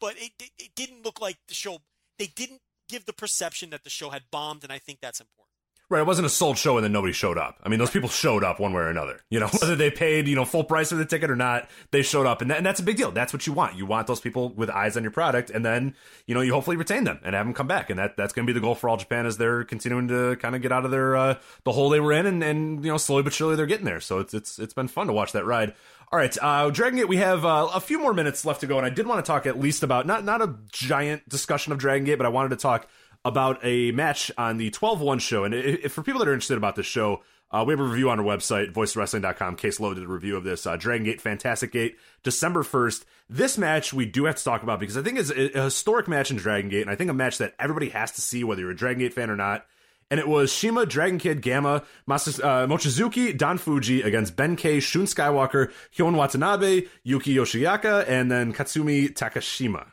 but 0.00 0.16
it 0.16 0.32
it, 0.38 0.50
it 0.58 0.74
didn't 0.74 1.04
look 1.04 1.20
like 1.20 1.38
the 1.48 1.54
show. 1.54 1.78
They 2.18 2.26
didn't 2.26 2.60
give 2.90 3.06
the 3.06 3.12
perception 3.12 3.70
that 3.70 3.84
the 3.84 3.90
show 3.90 4.10
had 4.10 4.22
bombed, 4.30 4.64
and 4.64 4.72
I 4.72 4.78
think 4.78 5.00
that's 5.00 5.20
important. 5.20 5.49
Right, 5.90 6.02
it 6.02 6.06
wasn't 6.06 6.26
a 6.26 6.30
sold 6.30 6.56
show 6.56 6.76
and 6.76 6.84
then 6.84 6.92
nobody 6.92 7.12
showed 7.12 7.36
up. 7.36 7.58
I 7.64 7.68
mean, 7.68 7.80
those 7.80 7.90
people 7.90 8.08
showed 8.08 8.44
up 8.44 8.60
one 8.60 8.72
way 8.72 8.82
or 8.82 8.88
another. 8.88 9.22
You 9.28 9.40
know, 9.40 9.48
whether 9.60 9.74
they 9.74 9.90
paid 9.90 10.28
you 10.28 10.36
know 10.36 10.44
full 10.44 10.62
price 10.62 10.90
for 10.90 10.94
the 10.94 11.04
ticket 11.04 11.32
or 11.32 11.36
not, 11.36 11.68
they 11.90 12.02
showed 12.02 12.26
up, 12.26 12.40
and, 12.40 12.50
that, 12.52 12.58
and 12.58 12.64
that's 12.64 12.78
a 12.78 12.84
big 12.84 12.96
deal. 12.96 13.10
That's 13.10 13.32
what 13.32 13.44
you 13.44 13.52
want. 13.52 13.76
You 13.76 13.86
want 13.86 14.06
those 14.06 14.20
people 14.20 14.50
with 14.50 14.70
eyes 14.70 14.96
on 14.96 15.02
your 15.02 15.10
product, 15.10 15.50
and 15.50 15.64
then 15.64 15.96
you 16.26 16.34
know 16.36 16.42
you 16.42 16.52
hopefully 16.52 16.76
retain 16.76 17.02
them 17.02 17.18
and 17.24 17.34
have 17.34 17.44
them 17.44 17.54
come 17.54 17.66
back, 17.66 17.90
and 17.90 17.98
that 17.98 18.16
that's 18.16 18.32
going 18.32 18.46
to 18.46 18.52
be 18.52 18.56
the 18.56 18.62
goal 18.62 18.76
for 18.76 18.88
all 18.88 18.98
Japan 18.98 19.26
as 19.26 19.36
they're 19.36 19.64
continuing 19.64 20.06
to 20.06 20.36
kind 20.36 20.54
of 20.54 20.62
get 20.62 20.70
out 20.70 20.84
of 20.84 20.92
their 20.92 21.16
uh, 21.16 21.34
the 21.64 21.72
hole 21.72 21.90
they 21.90 21.98
were 21.98 22.12
in, 22.12 22.24
and, 22.24 22.44
and 22.44 22.84
you 22.84 22.90
know 22.92 22.96
slowly 22.96 23.24
but 23.24 23.32
surely 23.32 23.56
they're 23.56 23.66
getting 23.66 23.84
there. 23.84 24.00
So 24.00 24.20
it's 24.20 24.32
it's 24.32 24.60
it's 24.60 24.74
been 24.74 24.86
fun 24.86 25.08
to 25.08 25.12
watch 25.12 25.32
that 25.32 25.44
ride. 25.44 25.74
All 26.12 26.18
right, 26.18 26.36
uh, 26.40 26.70
Dragon 26.70 27.00
Gate. 27.00 27.08
We 27.08 27.16
have 27.16 27.44
uh, 27.44 27.68
a 27.74 27.80
few 27.80 27.98
more 27.98 28.14
minutes 28.14 28.44
left 28.44 28.60
to 28.60 28.68
go, 28.68 28.76
and 28.76 28.86
I 28.86 28.90
did 28.90 29.08
want 29.08 29.24
to 29.24 29.28
talk 29.28 29.44
at 29.44 29.58
least 29.58 29.82
about 29.82 30.06
not 30.06 30.24
not 30.24 30.40
a 30.40 30.54
giant 30.70 31.28
discussion 31.28 31.72
of 31.72 31.78
Dragon 31.78 32.04
Gate, 32.04 32.16
but 32.16 32.26
I 32.26 32.30
wanted 32.30 32.50
to 32.50 32.56
talk 32.56 32.88
about 33.24 33.58
a 33.62 33.92
match 33.92 34.30
on 34.38 34.56
the 34.56 34.70
12-1 34.70 35.20
show. 35.20 35.44
And 35.44 35.54
if, 35.54 35.92
for 35.92 36.02
people 36.02 36.20
that 36.20 36.28
are 36.28 36.32
interested 36.32 36.56
about 36.56 36.76
this 36.76 36.86
show, 36.86 37.22
uh, 37.50 37.64
we 37.66 37.72
have 37.72 37.80
a 37.80 37.84
review 37.84 38.10
on 38.10 38.20
our 38.20 38.24
website, 38.24 38.72
voicewrestling.com. 38.72 39.56
Case 39.56 39.80
loaded 39.80 40.04
a 40.04 40.08
review 40.08 40.36
of 40.36 40.44
this 40.44 40.66
uh, 40.66 40.76
Dragon 40.76 41.04
Gate, 41.04 41.20
Fantastic 41.20 41.72
Gate, 41.72 41.96
December 42.22 42.62
1st. 42.62 43.04
This 43.28 43.58
match 43.58 43.92
we 43.92 44.06
do 44.06 44.24
have 44.24 44.36
to 44.36 44.44
talk 44.44 44.62
about 44.62 44.78
because 44.78 44.96
I 44.96 45.02
think 45.02 45.18
it's 45.18 45.30
a, 45.30 45.64
historic 45.64 46.06
match 46.06 46.30
in 46.30 46.36
Dragon 46.36 46.70
Gate, 46.70 46.82
and 46.82 46.90
I 46.90 46.94
think 46.94 47.10
a 47.10 47.14
match 47.14 47.38
that 47.38 47.54
everybody 47.58 47.88
has 47.90 48.12
to 48.12 48.20
see, 48.20 48.44
whether 48.44 48.62
you're 48.62 48.70
a 48.70 48.76
Dragon 48.76 49.00
Gate 49.00 49.14
fan 49.14 49.30
or 49.30 49.36
not. 49.36 49.66
And 50.12 50.18
it 50.18 50.26
was 50.26 50.52
CIMA, 50.52 50.86
Dragon 50.86 51.18
Kid, 51.18 51.40
Gamma, 51.40 51.84
Mas- 52.04 52.40
uh, 52.40 52.66
Mochizuki, 52.66 53.36
Don 53.36 53.58
Fuji 53.58 54.02
against 54.02 54.34
Ben 54.34 54.56
K, 54.56 54.80
Shun 54.80 55.04
Skywalker, 55.04 55.72
Hyo 55.96 56.12
Watanabe, 56.12 56.86
Yuki 57.04 57.34
Yoshioka, 57.34 58.08
and 58.08 58.30
then 58.30 58.52
Katsumi 58.52 59.12
Takashima. 59.12 59.86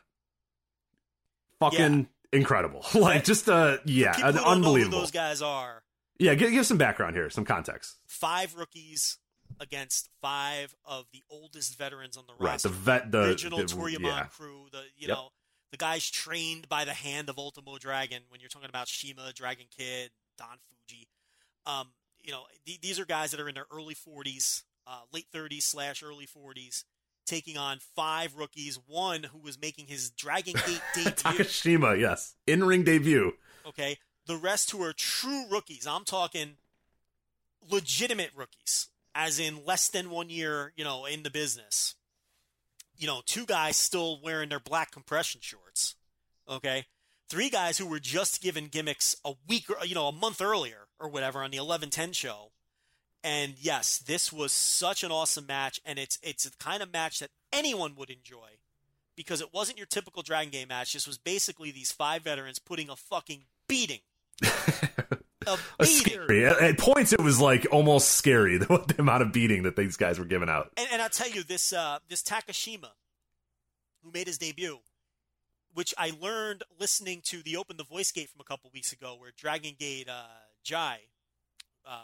Fucking 1.60 2.08
incredible. 2.32 2.84
like 2.94 3.24
just 3.24 3.48
uh 3.48 3.78
yeah, 3.84 4.14
an 4.28 4.38
unbelievable. 4.38 5.00
those 5.00 5.10
guys 5.10 5.42
are. 5.42 5.82
Yeah, 6.18 6.34
give, 6.34 6.50
give 6.50 6.66
some 6.66 6.78
background 6.78 7.14
here, 7.14 7.30
some 7.30 7.44
context. 7.44 7.96
Five 8.08 8.56
rookies 8.56 9.18
against 9.60 10.10
five 10.20 10.74
of 10.84 11.06
the 11.12 11.22
oldest 11.30 11.78
veterans 11.78 12.16
on 12.16 12.24
the 12.26 12.32
Right, 12.38 12.52
roster. 12.52 12.68
the 12.68 12.74
vet, 12.74 13.12
the 13.12 13.22
original 13.24 13.60
Toryumon 13.60 14.00
yeah. 14.02 14.24
crew. 14.24 14.66
The 14.72 14.78
you 14.96 15.08
Yep. 15.08 15.16
know 15.16 15.28
the 15.70 15.76
guys 15.78 16.10
trained 16.10 16.68
by 16.68 16.84
the 16.84 16.94
hand 16.94 17.28
of 17.28 17.38
Ultimo 17.38 17.78
Dragon. 17.78 18.22
When 18.28 18.40
you're 18.40 18.48
talking 18.50 18.68
about 18.68 18.88
CIMA, 18.88 19.32
Dragon 19.34 19.66
Kid, 19.76 20.10
Don 20.36 20.58
Fuji, 20.88 21.08
um, 21.66 21.88
you 22.22 22.32
know 22.32 22.42
th- 22.66 22.80
these 22.80 22.98
are 22.98 23.04
guys 23.06 23.30
that 23.30 23.40
are 23.40 23.48
in 23.48 23.54
their 23.54 23.66
early 23.72 23.94
40s, 23.94 24.64
uh, 24.86 25.00
late 25.12 25.26
30s 25.34 25.62
slash 25.62 26.02
early 26.02 26.26
40s, 26.26 26.84
taking 27.28 27.56
on 27.56 27.78
five 27.94 28.36
rookies. 28.36 28.78
One 28.86 29.24
who 29.24 29.38
was 29.38 29.60
making 29.60 29.86
his 29.86 30.10
Dragon 30.10 30.54
Gate 30.66 30.80
debut. 30.94 31.12
Takashima, 31.12 31.98
yes, 32.00 32.34
in 32.46 32.64
ring 32.64 32.82
debut. 32.82 33.32
Okay. 33.66 33.98
The 34.26 34.36
rest 34.36 34.70
who 34.70 34.82
are 34.82 34.92
true 34.92 35.44
rookies. 35.50 35.86
I'm 35.86 36.04
talking 36.04 36.56
legitimate 37.70 38.30
rookies, 38.34 38.88
as 39.14 39.38
in 39.38 39.64
less 39.64 39.88
than 39.88 40.10
one 40.10 40.30
year, 40.30 40.72
you 40.76 40.84
know, 40.84 41.04
in 41.04 41.22
the 41.22 41.30
business. 41.30 41.94
You 42.96 43.06
know, 43.06 43.22
two 43.24 43.46
guys 43.46 43.76
still 43.76 44.20
wearing 44.22 44.48
their 44.48 44.60
black 44.60 44.90
compression 44.90 45.40
shorts. 45.40 45.94
Okay. 46.48 46.86
Three 47.28 47.50
guys 47.50 47.78
who 47.78 47.86
were 47.86 48.00
just 48.00 48.42
given 48.42 48.66
gimmicks 48.68 49.16
a 49.24 49.34
week 49.46 49.70
or, 49.70 49.84
you 49.84 49.94
know, 49.94 50.08
a 50.08 50.12
month 50.12 50.40
earlier 50.40 50.88
or 50.98 51.08
whatever 51.08 51.42
on 51.42 51.50
the 51.50 51.58
1110 51.58 52.12
show. 52.12 52.52
And 53.24 53.54
yes, 53.58 53.98
this 53.98 54.32
was 54.32 54.52
such 54.52 55.02
an 55.02 55.10
awesome 55.10 55.46
match. 55.46 55.80
And 55.84 55.98
it's, 55.98 56.18
it's 56.22 56.44
the 56.44 56.56
kind 56.58 56.82
of 56.82 56.92
match 56.92 57.18
that 57.20 57.30
anyone 57.52 57.94
would 57.96 58.10
enjoy 58.10 58.58
because 59.16 59.40
it 59.40 59.52
wasn't 59.52 59.76
your 59.76 59.86
typical 59.86 60.22
Dragon 60.22 60.50
Gate 60.50 60.68
match. 60.68 60.92
This 60.92 61.06
was 61.06 61.18
basically 61.18 61.72
these 61.72 61.90
five 61.90 62.22
veterans 62.22 62.60
putting 62.60 62.88
a 62.88 62.94
fucking 62.94 63.42
beating. 63.68 63.98
a 64.44 65.58
beating. 65.80 65.86
scary. 65.86 66.46
At, 66.46 66.78
points, 66.78 67.12
it 67.12 67.20
was 67.20 67.40
like 67.40 67.66
almost 67.72 68.10
scary 68.10 68.58
the, 68.58 68.66
the 68.66 68.94
amount 69.00 69.22
of 69.22 69.32
beating 69.32 69.64
that 69.64 69.74
these 69.74 69.96
guys 69.96 70.20
were 70.20 70.24
giving 70.24 70.48
out. 70.48 70.70
And, 70.76 70.88
and 70.92 71.02
I'll 71.02 71.08
tell 71.08 71.28
you 71.28 71.42
this: 71.42 71.72
uh, 71.72 71.98
this 72.08 72.22
Takashima, 72.22 72.90
who 74.04 74.12
made 74.12 74.28
his 74.28 74.38
debut, 74.38 74.78
which 75.74 75.92
I 75.98 76.12
learned 76.20 76.62
listening 76.78 77.20
to 77.24 77.42
the 77.42 77.56
Open 77.56 77.76
the 77.76 77.84
Voice 77.84 78.12
Gate 78.12 78.28
from 78.30 78.40
a 78.40 78.44
couple 78.44 78.70
weeks 78.72 78.92
ago, 78.92 79.16
where 79.18 79.32
Dragon 79.36 79.74
Gate 79.76 80.08
uh, 80.08 80.26
Jai, 80.62 81.00
uh, 81.84 82.02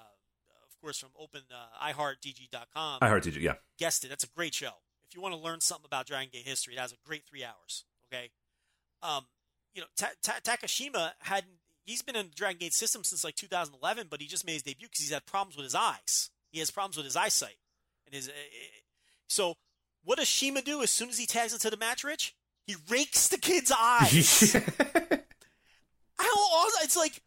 course 0.85 0.99
from 0.99 1.11
Open 1.19 1.41
uh, 1.51 1.93
iHeartDG.com, 1.93 2.99
I 3.01 3.09
heard 3.09 3.25
you, 3.25 3.33
yeah. 3.41 3.55
guessed 3.79 4.05
it. 4.05 4.09
That's 4.09 4.25
a 4.25 4.29
great 4.29 4.55
show. 4.55 4.71
If 5.09 5.15
you 5.15 5.23
want 5.23 5.35
to 5.35 5.41
learn 5.41 5.61
something 5.61 5.87
about 5.87 6.07
Dragon 6.07 6.29
Gate 6.31 6.47
history, 6.47 6.75
it 6.75 6.81
has 6.81 6.93
a 6.93 6.97
great 7.07 7.25
three 7.25 7.43
hours. 7.43 7.85
Okay, 8.13 8.31
um, 9.03 9.25
you 9.75 9.81
know 9.81 9.87
Ta- 9.97 10.13
Ta- 10.23 10.41
Takashima 10.45 11.13
had 11.21 11.45
he's 11.85 12.03
been 12.03 12.17
in 12.17 12.27
the 12.27 12.35
Dragon 12.35 12.59
Gate 12.59 12.75
system 12.75 13.03
since 13.03 13.25
like 13.25 13.35
2011, 13.35 14.09
but 14.11 14.21
he 14.21 14.27
just 14.27 14.47
made 14.47 14.55
his 14.55 14.63
debut 14.63 14.89
because 14.89 15.01
he's 15.01 15.13
had 15.13 15.25
problems 15.25 15.57
with 15.57 15.65
his 15.65 15.75
eyes. 15.75 16.31
He 16.53 16.59
has 16.59 16.71
problems 16.71 16.97
with 16.97 17.07
his 17.07 17.17
eyesight, 17.17 17.57
and 18.07 18.15
his 18.15 18.29
uh, 18.29 18.33
so 19.27 19.55
what 20.05 20.19
does 20.19 20.29
CIMA 20.29 20.61
do 20.63 20.83
as 20.83 20.91
soon 20.91 21.09
as 21.09 21.17
he 21.17 21.27
tags 21.27 21.55
into 21.55 21.71
the 21.71 21.79
match? 21.79 22.05
Rich, 22.05 22.35
he 22.67 22.77
rakes 22.91 23.29
the 23.29 23.39
kid's 23.39 23.73
eyes. 23.73 24.53
How 26.19 26.27
awesome! 26.27 26.81
It's 26.83 26.97
like 26.97 27.23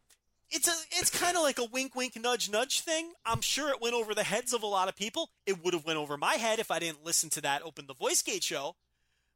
it's 0.50 0.67
a 0.67 0.74
it's 0.92 1.09
kind 1.09 1.35
of 1.35 1.43
like 1.43 1.59
a 1.59 1.66
wink 1.66 1.95
wink 1.95 2.16
nudge 2.16 2.50
nudge 2.50 2.82
thing. 2.82 3.11
I'm 3.26 3.42
sure 3.42 3.69
it 3.69 3.82
went 3.82 3.95
over 3.95 4.16
the 4.16 4.24
heads 4.24 4.53
of 4.53 4.64
a 4.64 4.67
lot 4.67 4.88
of 4.88 4.95
people. 4.95 5.30
It 5.45 5.64
would 5.64 5.74
have 5.74 5.85
went 5.85 6.00
over 6.00 6.17
my 6.17 6.35
head 6.35 6.59
if 6.59 6.72
I 6.72 6.80
didn't 6.80 7.06
listen 7.06 7.30
to 7.32 7.42
that 7.42 7.64
Open 7.64 7.85
the 7.88 7.93
Voice 7.93 8.22
Gate 8.22 8.43
show. 8.43 8.76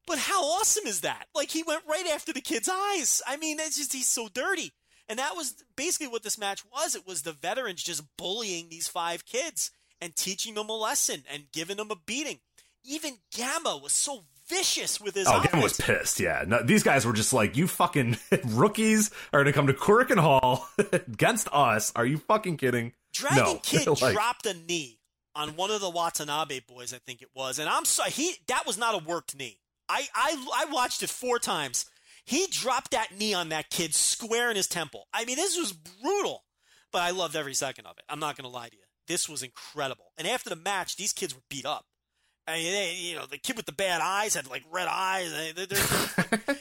But 0.08 0.20
how 0.20 0.44
awesome 0.44 0.88
is 0.88 1.02
that? 1.02 1.26
Like 1.36 1.52
he 1.52 1.64
went 1.64 1.84
right 1.88 2.08
after 2.08 2.34
the 2.34 2.42
kid's 2.42 2.70
eyes. 2.70 3.22
I 3.28 3.38
mean, 3.38 3.60
it's 3.60 3.78
just 3.78 3.94
he's 3.94 4.08
so 4.08 4.30
dirty. 4.34 4.72
And 5.10 5.20
that 5.20 5.36
was 5.36 5.64
basically 5.76 6.08
what 6.08 6.24
this 6.24 6.38
match 6.38 6.64
was. 6.72 6.96
It 6.96 7.06
was 7.06 7.22
the 7.22 7.34
veterans 7.34 7.84
just 7.84 8.04
bullying 8.18 8.70
these 8.70 8.88
five 8.88 9.26
kids 9.26 9.72
and 10.00 10.16
teaching 10.16 10.56
them 10.56 10.70
a 10.70 10.78
lesson 10.78 11.24
and 11.32 11.52
giving 11.52 11.78
them 11.78 11.92
a 11.92 11.96
beating. 11.96 12.40
Even 12.84 13.18
Gamma 13.36 13.78
was 13.78 13.94
so 13.94 14.24
vicious 14.52 15.00
with 15.00 15.16
his 15.16 15.28
Oh, 15.28 15.34
eyes. 15.34 15.48
Gamma 15.52 15.64
was 15.64 15.78
pissed. 15.78 16.20
Yeah, 16.20 16.44
no, 16.48 16.62
these 16.64 16.84
guys 16.84 17.06
were 17.06 17.14
just 17.14 17.34
like, 17.34 17.56
"You 17.56 17.68
fucking 17.68 18.18
rookies 18.46 19.10
are 19.34 19.40
gonna 19.42 19.54
come 19.54 19.68
to 19.68 19.74
Korakuen 19.74 20.20
Hall 20.20 20.68
against 20.92 21.48
us? 21.52 21.92
Are 21.96 22.06
you 22.06 22.18
fucking 22.18 22.58
kidding?" 22.58 22.94
Dragon 23.14 23.38
no. 23.44 23.56
Kid 23.64 23.88
Like, 24.02 24.14
dropped 24.14 24.46
a 24.46 24.54
knee 24.54 25.00
on 25.36 25.56
one 25.56 25.72
of 25.72 25.82
the 25.82 25.90
Watanabe 25.90 26.62
boys, 26.68 26.94
I 26.94 26.98
think 27.00 27.22
it 27.22 27.30
was, 27.34 27.58
and 27.60 27.68
I'm 27.70 27.86
sorry, 27.86 28.12
he 28.12 28.34
that 28.48 28.66
was 28.68 28.78
not 28.78 28.96
a 28.96 29.04
worked 29.04 29.36
knee. 29.38 29.60
I 29.90 30.08
I 30.14 30.46
I 30.56 30.66
watched 30.72 31.04
it 31.04 31.10
four 31.10 31.40
times. 31.40 31.86
He 32.24 32.48
dropped 32.52 32.92
that 32.92 33.18
knee 33.18 33.34
on 33.34 33.50
that 33.50 33.70
kid 33.72 33.96
square 33.96 34.50
in 34.52 34.56
his 34.56 34.68
temple. 34.68 35.08
I 35.14 35.26
mean, 35.26 35.36
this 35.38 35.58
was 35.58 35.74
brutal, 35.74 36.44
but 36.92 37.02
I 37.02 37.10
loved 37.12 37.36
every 37.36 37.56
second 37.56 37.88
of 37.88 37.98
it. 37.98 38.04
I'm 38.08 38.20
not 38.20 38.38
going 38.38 38.44
to 38.50 38.56
lie 38.56 38.70
to 38.70 38.76
you. 38.76 38.84
This 39.08 39.28
was 39.28 39.42
incredible. 39.42 40.12
And 40.18 40.28
after 40.28 40.48
the 40.50 40.56
match, 40.56 40.96
these 40.98 41.14
kids 41.14 41.34
were 41.36 41.42
beat 41.50 41.66
up. 41.66 41.86
I 42.48 42.56
mean, 42.56 42.72
they, 42.72 42.96
you 42.96 43.16
know, 43.16 43.26
the 43.26 43.38
kid 43.38 43.56
with 43.56 43.66
the 43.66 43.72
bad 43.72 44.02
eyes 44.02 44.34
had 44.34 44.50
like 44.50 44.64
red 44.72 44.88
eyes. 44.90 45.32
They, 45.32 45.66
they're, 45.66 45.78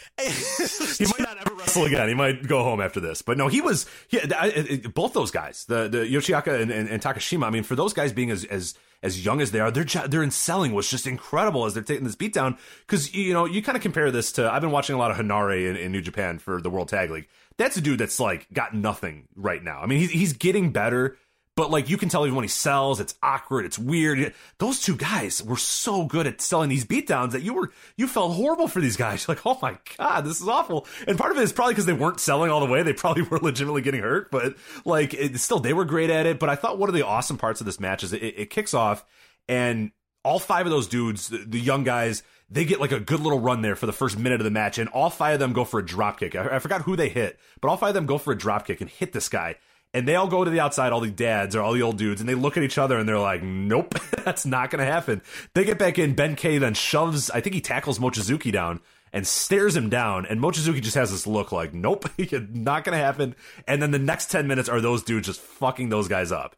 he 0.98 1.04
might 1.06 1.20
not 1.20 1.38
ever 1.40 1.54
wrestle 1.54 1.84
again. 1.84 2.08
He 2.08 2.14
might 2.14 2.46
go 2.46 2.62
home 2.62 2.80
after 2.80 3.00
this. 3.00 3.22
But 3.22 3.38
no, 3.38 3.48
he 3.48 3.60
was. 3.60 3.86
Yeah, 4.10 4.26
I, 4.38 4.80
I, 4.84 4.88
both 4.88 5.14
those 5.14 5.30
guys, 5.30 5.64
the 5.64 5.88
the 5.88 5.98
Yoshioka 5.98 6.60
and, 6.60 6.70
and, 6.70 6.88
and 6.88 7.02
Takashima. 7.02 7.46
I 7.46 7.50
mean, 7.50 7.62
for 7.62 7.76
those 7.76 7.94
guys 7.94 8.12
being 8.12 8.30
as 8.30 8.44
as 8.44 8.74
as 9.02 9.24
young 9.24 9.40
as 9.40 9.52
they 9.52 9.60
are, 9.60 9.70
their 9.70 9.84
jo- 9.84 10.06
their 10.06 10.22
in 10.22 10.30
selling 10.30 10.72
was 10.72 10.88
just 10.90 11.06
incredible 11.06 11.64
as 11.64 11.72
they're 11.72 11.82
taking 11.82 12.04
this 12.04 12.14
beat 12.16 12.34
down. 12.34 12.58
Because 12.86 13.14
you 13.14 13.32
know, 13.32 13.46
you 13.46 13.62
kind 13.62 13.76
of 13.76 13.82
compare 13.82 14.10
this 14.10 14.32
to. 14.32 14.52
I've 14.52 14.60
been 14.60 14.72
watching 14.72 14.94
a 14.94 14.98
lot 14.98 15.10
of 15.10 15.16
Henare 15.16 15.68
in, 15.68 15.76
in 15.76 15.92
New 15.92 16.02
Japan 16.02 16.38
for 16.38 16.60
the 16.60 16.68
World 16.68 16.88
Tag 16.88 17.10
League. 17.10 17.28
That's 17.56 17.76
a 17.76 17.80
dude 17.80 17.98
that's 17.98 18.20
like 18.20 18.46
got 18.52 18.74
nothing 18.74 19.28
right 19.34 19.62
now. 19.62 19.80
I 19.80 19.86
mean, 19.86 20.00
he's 20.00 20.10
he's 20.10 20.32
getting 20.34 20.72
better. 20.72 21.16
But 21.56 21.70
like 21.70 21.90
you 21.90 21.96
can 21.96 22.08
tell 22.08 22.24
even 22.24 22.36
when 22.36 22.44
he 22.44 22.48
sells, 22.48 23.00
it's 23.00 23.14
awkward, 23.22 23.66
it's 23.66 23.78
weird. 23.78 24.32
Those 24.58 24.80
two 24.80 24.96
guys 24.96 25.42
were 25.42 25.56
so 25.56 26.04
good 26.04 26.26
at 26.26 26.40
selling 26.40 26.70
these 26.70 26.84
beatdowns 26.84 27.32
that 27.32 27.42
you 27.42 27.52
were 27.54 27.70
you 27.96 28.06
felt 28.06 28.34
horrible 28.34 28.68
for 28.68 28.80
these 28.80 28.96
guys. 28.96 29.26
You're 29.26 29.34
like, 29.36 29.44
oh 29.44 29.58
my 29.60 29.76
god, 29.98 30.24
this 30.24 30.40
is 30.40 30.48
awful. 30.48 30.86
And 31.06 31.18
part 31.18 31.32
of 31.32 31.38
it 31.38 31.42
is 31.42 31.52
probably 31.52 31.74
because 31.74 31.86
they 31.86 31.92
weren't 31.92 32.20
selling 32.20 32.50
all 32.50 32.60
the 32.60 32.72
way. 32.72 32.82
They 32.82 32.92
probably 32.92 33.22
were 33.30 33.38
legitimately 33.38 33.82
getting 33.82 34.00
hurt. 34.00 34.30
But 34.30 34.56
like, 34.84 35.12
it, 35.12 35.38
still, 35.38 35.58
they 35.58 35.72
were 35.72 35.84
great 35.84 36.10
at 36.10 36.26
it. 36.26 36.38
But 36.38 36.48
I 36.48 36.56
thought 36.56 36.78
one 36.78 36.88
of 36.88 36.94
the 36.94 37.06
awesome 37.06 37.36
parts 37.36 37.60
of 37.60 37.66
this 37.66 37.80
match 37.80 38.02
is 38.04 38.12
it, 38.12 38.22
it 38.22 38.50
kicks 38.50 38.72
off 38.72 39.04
and 39.48 39.90
all 40.24 40.38
five 40.38 40.66
of 40.66 40.70
those 40.70 40.86
dudes, 40.86 41.28
the, 41.28 41.38
the 41.38 41.58
young 41.58 41.84
guys, 41.84 42.22
they 42.50 42.64
get 42.64 42.80
like 42.80 42.92
a 42.92 43.00
good 43.00 43.20
little 43.20 43.40
run 43.40 43.62
there 43.62 43.76
for 43.76 43.86
the 43.86 43.92
first 43.92 44.18
minute 44.18 44.40
of 44.40 44.44
the 44.44 44.50
match, 44.50 44.78
and 44.78 44.88
all 44.90 45.10
five 45.10 45.34
of 45.34 45.40
them 45.40 45.52
go 45.52 45.64
for 45.64 45.80
a 45.80 45.86
drop 45.86 46.18
kick. 46.18 46.34
I, 46.34 46.56
I 46.56 46.58
forgot 46.58 46.82
who 46.82 46.96
they 46.96 47.08
hit, 47.08 47.38
but 47.60 47.68
all 47.68 47.76
five 47.76 47.90
of 47.90 47.94
them 47.94 48.06
go 48.06 48.18
for 48.18 48.32
a 48.32 48.38
drop 48.38 48.66
kick 48.66 48.80
and 48.80 48.90
hit 48.90 49.12
this 49.12 49.28
guy. 49.28 49.56
And 49.92 50.06
they 50.06 50.14
all 50.14 50.28
go 50.28 50.44
to 50.44 50.50
the 50.50 50.60
outside, 50.60 50.92
all 50.92 51.00
the 51.00 51.10
dads 51.10 51.56
or 51.56 51.62
all 51.62 51.72
the 51.72 51.82
old 51.82 51.98
dudes, 51.98 52.20
and 52.20 52.28
they 52.28 52.34
look 52.34 52.56
at 52.56 52.62
each 52.62 52.78
other 52.78 52.96
and 52.96 53.08
they're 53.08 53.18
like, 53.18 53.42
nope, 53.42 53.94
that's 54.24 54.46
not 54.46 54.70
going 54.70 54.84
to 54.84 54.90
happen. 54.90 55.20
They 55.54 55.64
get 55.64 55.78
back 55.78 55.98
in. 55.98 56.14
Ben 56.14 56.36
K 56.36 56.58
then 56.58 56.74
shoves, 56.74 57.30
I 57.30 57.40
think 57.40 57.54
he 57.54 57.60
tackles 57.60 57.98
Mochizuki 57.98 58.52
down 58.52 58.80
and 59.12 59.26
stares 59.26 59.76
him 59.76 59.88
down. 59.88 60.26
And 60.26 60.40
Mochizuki 60.40 60.80
just 60.80 60.94
has 60.94 61.10
this 61.10 61.26
look 61.26 61.50
like, 61.50 61.74
nope, 61.74 62.08
not 62.18 62.84
going 62.84 62.96
to 62.96 63.04
happen. 63.04 63.34
And 63.66 63.82
then 63.82 63.90
the 63.90 63.98
next 63.98 64.30
10 64.30 64.46
minutes 64.46 64.68
are 64.68 64.80
those 64.80 65.02
dudes 65.02 65.26
just 65.26 65.40
fucking 65.40 65.88
those 65.88 66.06
guys 66.06 66.30
up 66.30 66.56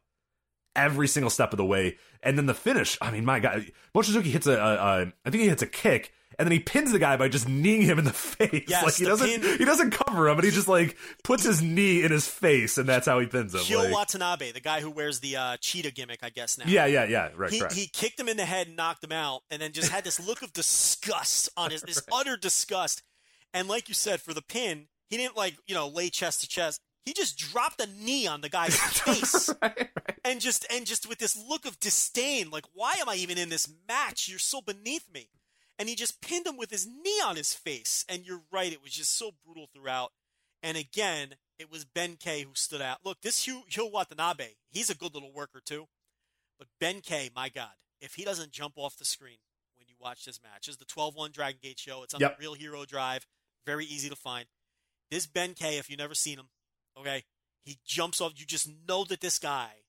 every 0.75 1.09
single 1.09 1.31
step 1.31 1.53
of 1.53 1.57
the 1.57 1.65
way. 1.65 1.97
And 2.23 2.39
then 2.39 2.47
the 2.47 2.55
finish, 2.55 2.97
I 3.01 3.11
mean, 3.11 3.25
my 3.25 3.41
God, 3.41 3.67
Mochizuki 3.95 4.27
hits 4.27 4.47
a, 4.47 4.53
a, 4.53 4.57
a 4.57 5.13
I 5.25 5.31
think 5.31 5.43
he 5.43 5.49
hits 5.49 5.63
a 5.63 5.67
kick 5.67 6.13
and 6.39 6.47
then 6.47 6.53
he 6.53 6.59
pins 6.61 6.93
the 6.93 6.99
guy 6.99 7.17
by 7.17 7.29
just 7.29 7.49
kneeing 7.49 7.83
him 7.83 7.99
in 7.99 8.05
the 8.05 8.13
face. 8.15 8.65
Yes, 8.69 8.85
like 8.85 8.95
he 8.95 9.05
doesn't 9.05 9.27
pin- 9.43 9.59
he 9.59 9.65
doesn't 9.65 9.91
cover 9.91 10.29
him, 10.29 10.37
but 10.37 10.45
he 10.45 10.51
just 10.51 10.69
like 10.69 10.97
puts 11.25 11.45
his 11.45 11.63
knee 11.63 12.03
in 12.03 12.11
his 12.13 12.27
face, 12.27 12.79
and 12.79 12.89
that's 12.89 13.07
how 13.07 13.19
he 13.19 13.27
pins 13.27 13.55
him. 13.55 13.61
Hyo 13.61 13.85
Like- 13.85 13.93
Watanabe, 13.93 14.53
the 14.53 14.61
guy 14.61 14.81
who 14.81 14.91
wears 14.91 15.21
the 15.21 15.37
uh, 15.37 15.57
cheetah 15.61 15.91
gimmick, 15.93 16.21
I 16.23 16.31
guess 16.31 16.59
now. 16.59 16.65
yeah, 16.67 16.87
yeah, 16.87 17.05
yeah. 17.05 17.29
Right, 17.37 17.51
he, 17.51 17.59
correct. 17.61 17.75
he 17.75 17.87
kicked 17.87 18.19
him 18.19 18.29
in 18.29 18.37
the 18.37 18.45
head 18.45 18.67
and 18.69 18.77
knocked 18.77 19.03
him 19.05 19.13
out, 19.13 19.43
and 19.51 19.61
then 19.63 19.73
just 19.73 19.91
had 19.91 20.05
this 20.05 20.19
look 20.25 20.43
of 20.43 20.53
disgust 20.53 21.49
on 21.57 21.71
his 21.71 21.83
this 21.83 22.03
utter 22.13 22.37
disgust. 22.37 23.03
And 23.55 23.69
like 23.69 23.89
you 23.89 23.95
said, 23.95 24.21
for 24.21 24.33
the 24.35 24.43
pin, 24.43 24.87
he 25.11 25.17
didn't 25.17 25.37
like 25.37 25.57
you 25.67 25.75
know 25.75 25.89
lay 25.89 26.09
chest 26.11 26.41
to 26.43 26.49
chest. 26.49 26.81
He 27.05 27.13
just 27.13 27.37
dropped 27.37 27.81
a 27.81 27.89
knee 28.03 28.29
on 28.29 28.43
the 28.43 28.49
guy's 28.49 28.77
face, 28.79 29.51
and 30.25 30.41
just 30.41 30.65
and 30.73 30.87
just 30.87 31.09
with 31.09 31.19
this 31.19 31.37
look 31.37 31.67
of 31.67 31.81
disdain, 31.81 32.49
like 32.51 32.65
why 32.75 32.95
am 33.01 33.09
I 33.09 33.17
even 33.17 33.39
in 33.39 33.49
this 33.49 33.69
match? 33.89 34.29
You're 34.29 34.39
so 34.39 34.61
beneath 34.61 35.13
me. 35.13 35.29
And 35.79 35.89
he 35.89 35.95
just 35.95 36.21
pinned 36.21 36.47
him 36.47 36.57
with 36.57 36.71
his 36.71 36.87
knee 36.87 37.21
on 37.25 37.37
his 37.37 37.55
face. 37.55 38.05
And 38.09 38.25
you're 38.27 38.43
right, 38.53 38.73
it 38.73 38.83
was 38.83 38.93
just 38.93 39.17
so 39.17 39.33
brutal 39.45 39.69
throughout. 39.75 40.13
And 40.63 40.77
again, 40.77 41.35
it 41.59 41.71
was 41.71 41.85
Ben 41.85 42.17
K 42.17 42.43
who 42.43 42.51
stood 42.55 42.83
out. 42.83 42.99
Look, 43.05 43.21
this 43.23 43.47
Hyo, 43.47 43.63
Hyo 43.69 43.91
Watanabe, 43.91 44.55
he's 44.71 44.91
a 44.91 44.95
good 44.95 45.15
little 45.15 45.33
worker 45.33 45.61
too. 45.65 45.87
But 46.59 46.69
Ben 46.79 47.01
K, 47.01 47.31
my 47.35 47.49
God, 47.49 47.73
if 48.01 48.15
he 48.15 48.25
doesn't 48.25 48.53
jump 48.53 48.75
off 48.77 48.97
the 48.97 49.05
screen 49.05 49.39
when 49.79 49.89
you 49.89 49.95
watch 49.99 50.25
this 50.25 50.41
match, 50.43 50.67
this 50.67 50.75
is 50.75 50.79
the 50.79 50.85
12 50.85 51.15
1 51.17 51.31
Dragon 51.33 51.59
Gate 51.61 51.79
show. 51.81 52.03
It's 52.05 52.15
on 52.15 52.21
Yep. 52.21 52.37
the 52.37 52.41
Real 52.41 52.55
Hero 52.55 52.85
Drive. 52.85 53.27
Very 53.67 53.85
easy 53.87 54.09
to 54.09 54.17
find. 54.17 54.47
This 55.11 55.27
Ben 55.27 55.55
K, 55.55 55.79
if 55.79 55.91
you've 55.91 55.99
never 55.99 56.15
seen 56.15 56.39
him, 56.39 56.49
okay, 56.97 57.25
he 57.65 57.79
jumps 57.85 58.21
off. 58.21 58.33
You 58.37 58.47
just 58.47 58.69
know 58.89 59.05
that 59.05 59.21
this 59.21 59.39
guy 59.39 59.82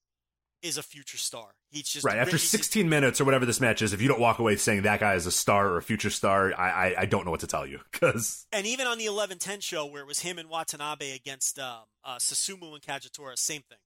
is 0.63 0.77
a 0.77 0.83
future 0.83 1.17
star. 1.17 1.49
He's 1.69 1.87
just 1.87 2.05
right 2.05 2.17
after 2.17 2.37
16 2.37 2.87
minutes 2.89 3.19
or 3.21 3.25
whatever 3.25 3.45
this 3.45 3.59
match 3.61 3.81
is, 3.81 3.93
if 3.93 4.01
you 4.01 4.07
don't 4.07 4.19
walk 4.19 4.39
away 4.39 4.55
saying 4.55 4.83
that 4.83 4.99
guy 4.99 5.13
is 5.15 5.27
a 5.27 5.31
star 5.31 5.67
or 5.67 5.77
a 5.77 5.83
future 5.83 6.09
star, 6.09 6.53
I 6.57 6.69
I, 6.69 7.01
I 7.01 7.05
don't 7.05 7.25
know 7.25 7.31
what 7.31 7.41
to 7.41 7.47
tell 7.47 7.67
you 7.67 7.79
because 7.91 8.47
And 8.51 8.65
even 8.65 8.87
on 8.87 8.97
the 8.97 9.05
11-10 9.05 9.61
show 9.61 9.85
where 9.85 10.01
it 10.01 10.07
was 10.07 10.19
him 10.19 10.39
and 10.39 10.49
Watanabe 10.49 11.11
against 11.11 11.59
um, 11.59 11.83
uh, 12.03 12.15
Susumu 12.15 12.73
and 12.73 12.81
Kagetora, 12.81 13.37
same 13.37 13.61
thing. 13.61 13.77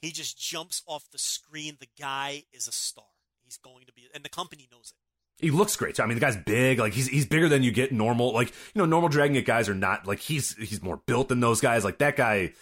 He 0.00 0.10
just 0.10 0.38
jumps 0.38 0.82
off 0.86 1.04
the 1.10 1.18
screen. 1.18 1.76
The 1.80 1.88
guy 1.98 2.44
is 2.52 2.68
a 2.68 2.72
star. 2.72 3.04
He's 3.44 3.56
going 3.56 3.86
to 3.86 3.92
be, 3.92 4.08
and 4.14 4.24
the 4.24 4.28
company 4.28 4.68
knows 4.70 4.92
it. 4.92 5.44
he 5.44 5.50
looks 5.50 5.76
great. 5.76 5.94
too. 5.94 6.02
I 6.02 6.06
mean, 6.06 6.16
the 6.16 6.20
guy's 6.20 6.36
big. 6.36 6.78
Like 6.80 6.92
he's 6.92 7.06
he's 7.06 7.26
bigger 7.26 7.48
than 7.48 7.62
you 7.62 7.70
get 7.70 7.92
normal. 7.92 8.32
Like 8.32 8.48
you 8.48 8.80
know, 8.80 8.84
normal 8.84 9.08
Dragon 9.08 9.34
Gate 9.34 9.46
guys 9.46 9.68
are 9.68 9.74
not 9.74 10.06
like 10.06 10.18
he's 10.18 10.56
he's 10.56 10.82
more 10.82 10.96
built 11.06 11.28
than 11.28 11.40
those 11.40 11.60
guys. 11.60 11.84
Like 11.84 11.98
that 11.98 12.16
guy, 12.16 12.52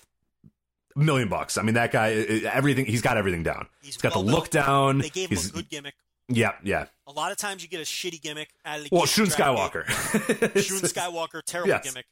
a 0.94 0.98
million 0.98 1.28
bucks. 1.28 1.56
I 1.58 1.62
mean, 1.62 1.74
that 1.74 1.92
guy, 1.92 2.12
everything. 2.52 2.86
He's 2.86 3.02
got 3.02 3.16
everything 3.16 3.42
down. 3.42 3.66
He's 3.80 3.94
he's 3.94 3.96
got 4.02 4.12
the 4.12 4.18
well-built. 4.18 4.36
look 4.38 4.50
down. 4.50 4.98
They 4.98 5.08
gave 5.08 5.30
him 5.30 5.36
he's, 5.36 5.50
a 5.50 5.52
good 5.52 5.68
gimmick. 5.68 5.94
Yeah, 6.28 6.52
yeah. 6.62 6.86
A 7.06 7.12
lot 7.12 7.32
of 7.32 7.38
times 7.38 7.62
you 7.62 7.68
get 7.68 7.80
a 7.80 7.84
shitty 7.84 8.20
gimmick 8.22 8.50
out 8.64 8.78
of 8.78 8.84
the 8.84 8.88
Well, 8.92 9.04
Shun 9.06 9.26
of 9.26 9.36
Dragon 9.36 9.56
Gate. 9.56 9.72
Skywalker. 9.86 10.62
Shun 10.62 10.78
Skywalker, 11.12 11.42
terrible 11.44 11.70
Yes. 11.70 11.84
gimmick. 11.84 12.06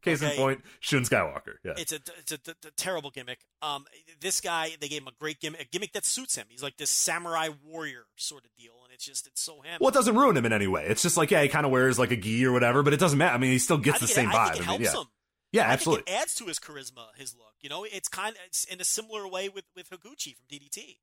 Case 0.00 0.22
in 0.22 0.30
point, 0.36 0.60
Shun 0.78 1.02
Skywalker. 1.02 1.54
Yeah. 1.64 1.72
It's 1.76 1.90
a, 1.90 1.96
it's 2.18 2.30
a, 2.30 2.38
t- 2.38 2.52
terrible 2.76 3.10
gimmick. 3.10 3.40
Um, 3.62 3.84
this 4.20 4.40
guy, 4.40 4.70
they 4.80 4.86
gave 4.86 5.02
him 5.02 5.08
a 5.08 5.12
great 5.18 5.40
gimmick, 5.40 5.60
a 5.62 5.64
gimmick 5.64 5.92
that 5.94 6.04
suits 6.04 6.36
him. 6.36 6.46
He's 6.48 6.62
like 6.62 6.76
this 6.76 6.90
samurai 6.90 7.48
warrior 7.66 8.04
sort 8.16 8.44
of 8.44 8.54
deal, 8.56 8.74
and 8.84 8.92
it's 8.94 9.04
just 9.04 9.26
it's 9.26 9.42
so 9.42 9.60
him. 9.62 9.78
Well, 9.80 9.88
it 9.88 9.94
doesn't 9.94 10.14
ruin 10.14 10.36
him 10.36 10.46
in 10.46 10.52
any 10.52 10.68
way. 10.68 10.86
It's 10.86 11.02
just 11.02 11.16
like, 11.16 11.32
yeah, 11.32 11.42
he 11.42 11.48
kind 11.48 11.66
of 11.66 11.72
wears 11.72 11.98
like 11.98 12.12
a 12.12 12.16
gi 12.16 12.46
or 12.46 12.52
whatever, 12.52 12.84
but 12.84 12.92
it 12.92 13.00
doesn't 13.00 13.18
matter. 13.18 13.34
I 13.34 13.38
mean, 13.38 13.50
he 13.50 13.58
still 13.58 13.78
I 13.78 13.80
gets 13.80 13.98
the 13.98 14.06
same 14.06 14.28
it, 14.30 14.36
I 14.36 14.38
vibe. 14.38 14.52
think 14.52 14.62
it 14.62 14.68
I 14.68 14.72
mean, 14.72 14.80
yeah. 14.82 14.92
him. 14.92 15.06
Yeah, 15.52 15.68
I 15.68 15.72
absolutely. 15.72 16.12
it 16.12 16.16
adds 16.16 16.34
to 16.36 16.46
his 16.46 16.58
charisma, 16.58 17.06
his 17.16 17.34
look. 17.34 17.54
You 17.60 17.70
know, 17.70 17.84
it's 17.84 18.08
kind 18.08 18.36
of 18.36 18.42
it's 18.46 18.64
in 18.64 18.80
a 18.80 18.84
similar 18.84 19.26
way 19.26 19.48
with 19.48 19.64
with 19.74 19.90
Higuchi 19.90 20.34
from 20.36 20.46
DDT. 20.50 20.98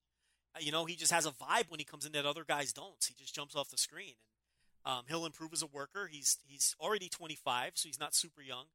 Uh, 0.56 0.60
you 0.60 0.72
know, 0.72 0.86
he 0.86 0.96
just 0.96 1.12
has 1.12 1.26
a 1.26 1.32
vibe 1.32 1.70
when 1.70 1.80
he 1.80 1.86
comes 1.86 2.06
in 2.06 2.12
that 2.14 2.26
other 2.26 2.44
guys 2.44 2.72
don't. 2.72 3.04
He 3.08 3.16
just 3.16 3.34
jumps 3.34 3.56
off 3.56 3.70
the 3.70 3.78
screen, 3.78 4.14
and 4.86 5.00
um, 5.00 5.06
he'll 5.08 5.26
improve 5.26 5.52
as 5.54 5.64
a 5.64 5.68
worker. 5.68 6.08
He's 6.12 6.38
he's 6.46 6.76
already 6.80 7.10
25, 7.10 7.72
so 7.76 7.90
he's 7.90 8.00
not 8.00 8.14
super 8.14 8.42
young, 8.42 8.66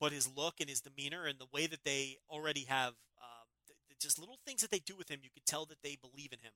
but 0.00 0.12
his 0.12 0.28
look 0.28 0.54
and 0.60 0.68
his 0.68 0.80
demeanor 0.80 1.24
and 1.26 1.38
the 1.38 1.46
way 1.52 1.66
that 1.68 1.84
they 1.84 2.16
already 2.28 2.64
have 2.64 2.94
uh, 3.16 3.44
th- 3.66 3.98
just 4.00 4.18
little 4.18 4.38
things 4.44 4.60
that 4.62 4.72
they 4.72 4.80
do 4.80 4.96
with 4.96 5.08
him, 5.08 5.20
you 5.22 5.30
could 5.32 5.46
tell 5.46 5.66
that 5.66 5.78
they 5.82 5.96
believe 5.96 6.32
in 6.32 6.40
him. 6.40 6.52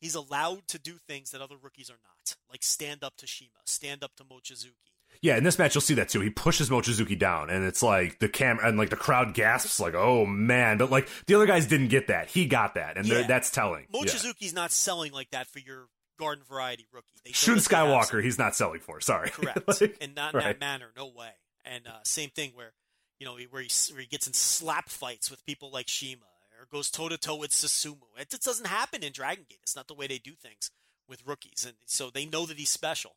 He's 0.00 0.16
allowed 0.16 0.66
to 0.68 0.78
do 0.78 0.94
things 1.06 1.30
that 1.30 1.40
other 1.40 1.56
rookies 1.60 1.90
are 1.90 2.00
not, 2.04 2.36
like 2.50 2.62
stand 2.62 3.02
up 3.04 3.16
to 3.18 3.26
CIMA, 3.26 3.62
stand 3.64 4.02
up 4.02 4.16
to 4.16 4.24
Mochizuki. 4.24 4.97
Yeah, 5.20 5.36
in 5.36 5.44
this 5.44 5.58
match 5.58 5.74
you'll 5.74 5.82
see 5.82 5.94
that 5.94 6.08
too. 6.08 6.20
He 6.20 6.30
pushes 6.30 6.70
Mochizuki 6.70 7.18
down, 7.18 7.50
and 7.50 7.64
it's 7.64 7.82
like 7.82 8.18
the 8.20 8.28
camera 8.28 8.68
and 8.68 8.78
like 8.78 8.90
the 8.90 8.96
crowd 8.96 9.34
gasps, 9.34 9.80
like, 9.80 9.94
"Oh 9.94 10.24
man!" 10.26 10.78
But 10.78 10.90
like 10.90 11.08
the 11.26 11.34
other 11.34 11.46
guys 11.46 11.66
didn't 11.66 11.88
get 11.88 12.06
that. 12.08 12.28
He 12.28 12.46
got 12.46 12.74
that, 12.74 12.96
and 12.96 13.06
Yeah. 13.06 13.22
that's 13.26 13.50
telling. 13.50 13.86
Yeah. 13.92 14.00
Mochizuki's 14.02 14.52
not 14.54 14.70
selling 14.70 15.12
like 15.12 15.30
that 15.30 15.46
for 15.48 15.58
your 15.58 15.86
garden 16.18 16.44
variety 16.48 16.86
rookie. 16.92 17.14
They 17.24 17.32
Shun 17.32 17.56
that 17.56 17.64
they 17.68 17.74
have 17.76 17.86
Skywalker, 17.88 18.22
he's 18.22 18.38
not 18.38 18.54
selling 18.56 18.80
for. 18.80 19.00
Sorry, 19.00 19.30
correct, 19.32 19.80
Like, 19.80 19.96
and 20.00 20.14
not 20.14 20.34
in 20.34 20.38
right. 20.38 20.46
that 20.46 20.60
manner, 20.60 20.90
no 20.96 21.06
way. 21.08 21.30
And 21.64 21.86
uh, 21.86 21.98
same 22.04 22.30
thing 22.30 22.52
where 22.54 22.72
you 23.18 23.26
know 23.26 23.36
where 23.50 23.62
he 23.62 23.70
where 23.92 24.00
he 24.02 24.06
gets 24.06 24.26
in 24.26 24.32
slap 24.34 24.88
fights 24.88 25.30
with 25.30 25.44
people 25.46 25.70
like 25.72 25.88
CIMA 25.88 26.22
or 26.60 26.66
goes 26.72 26.90
toe 26.90 27.08
to 27.08 27.18
toe 27.18 27.36
with 27.36 27.50
Susumu. 27.50 27.98
It 28.18 28.30
just 28.30 28.44
doesn't 28.44 28.66
happen 28.66 29.02
in 29.02 29.12
Dragon 29.12 29.44
Gate. 29.48 29.58
It's 29.62 29.74
not 29.76 29.88
the 29.88 29.94
way 29.94 30.06
they 30.06 30.18
do 30.18 30.32
things 30.34 30.70
with 31.08 31.26
rookies, 31.26 31.64
and 31.66 31.76
so 31.86 32.10
they 32.10 32.24
know 32.26 32.46
that 32.46 32.56
he's 32.58 32.70
special. 32.70 33.16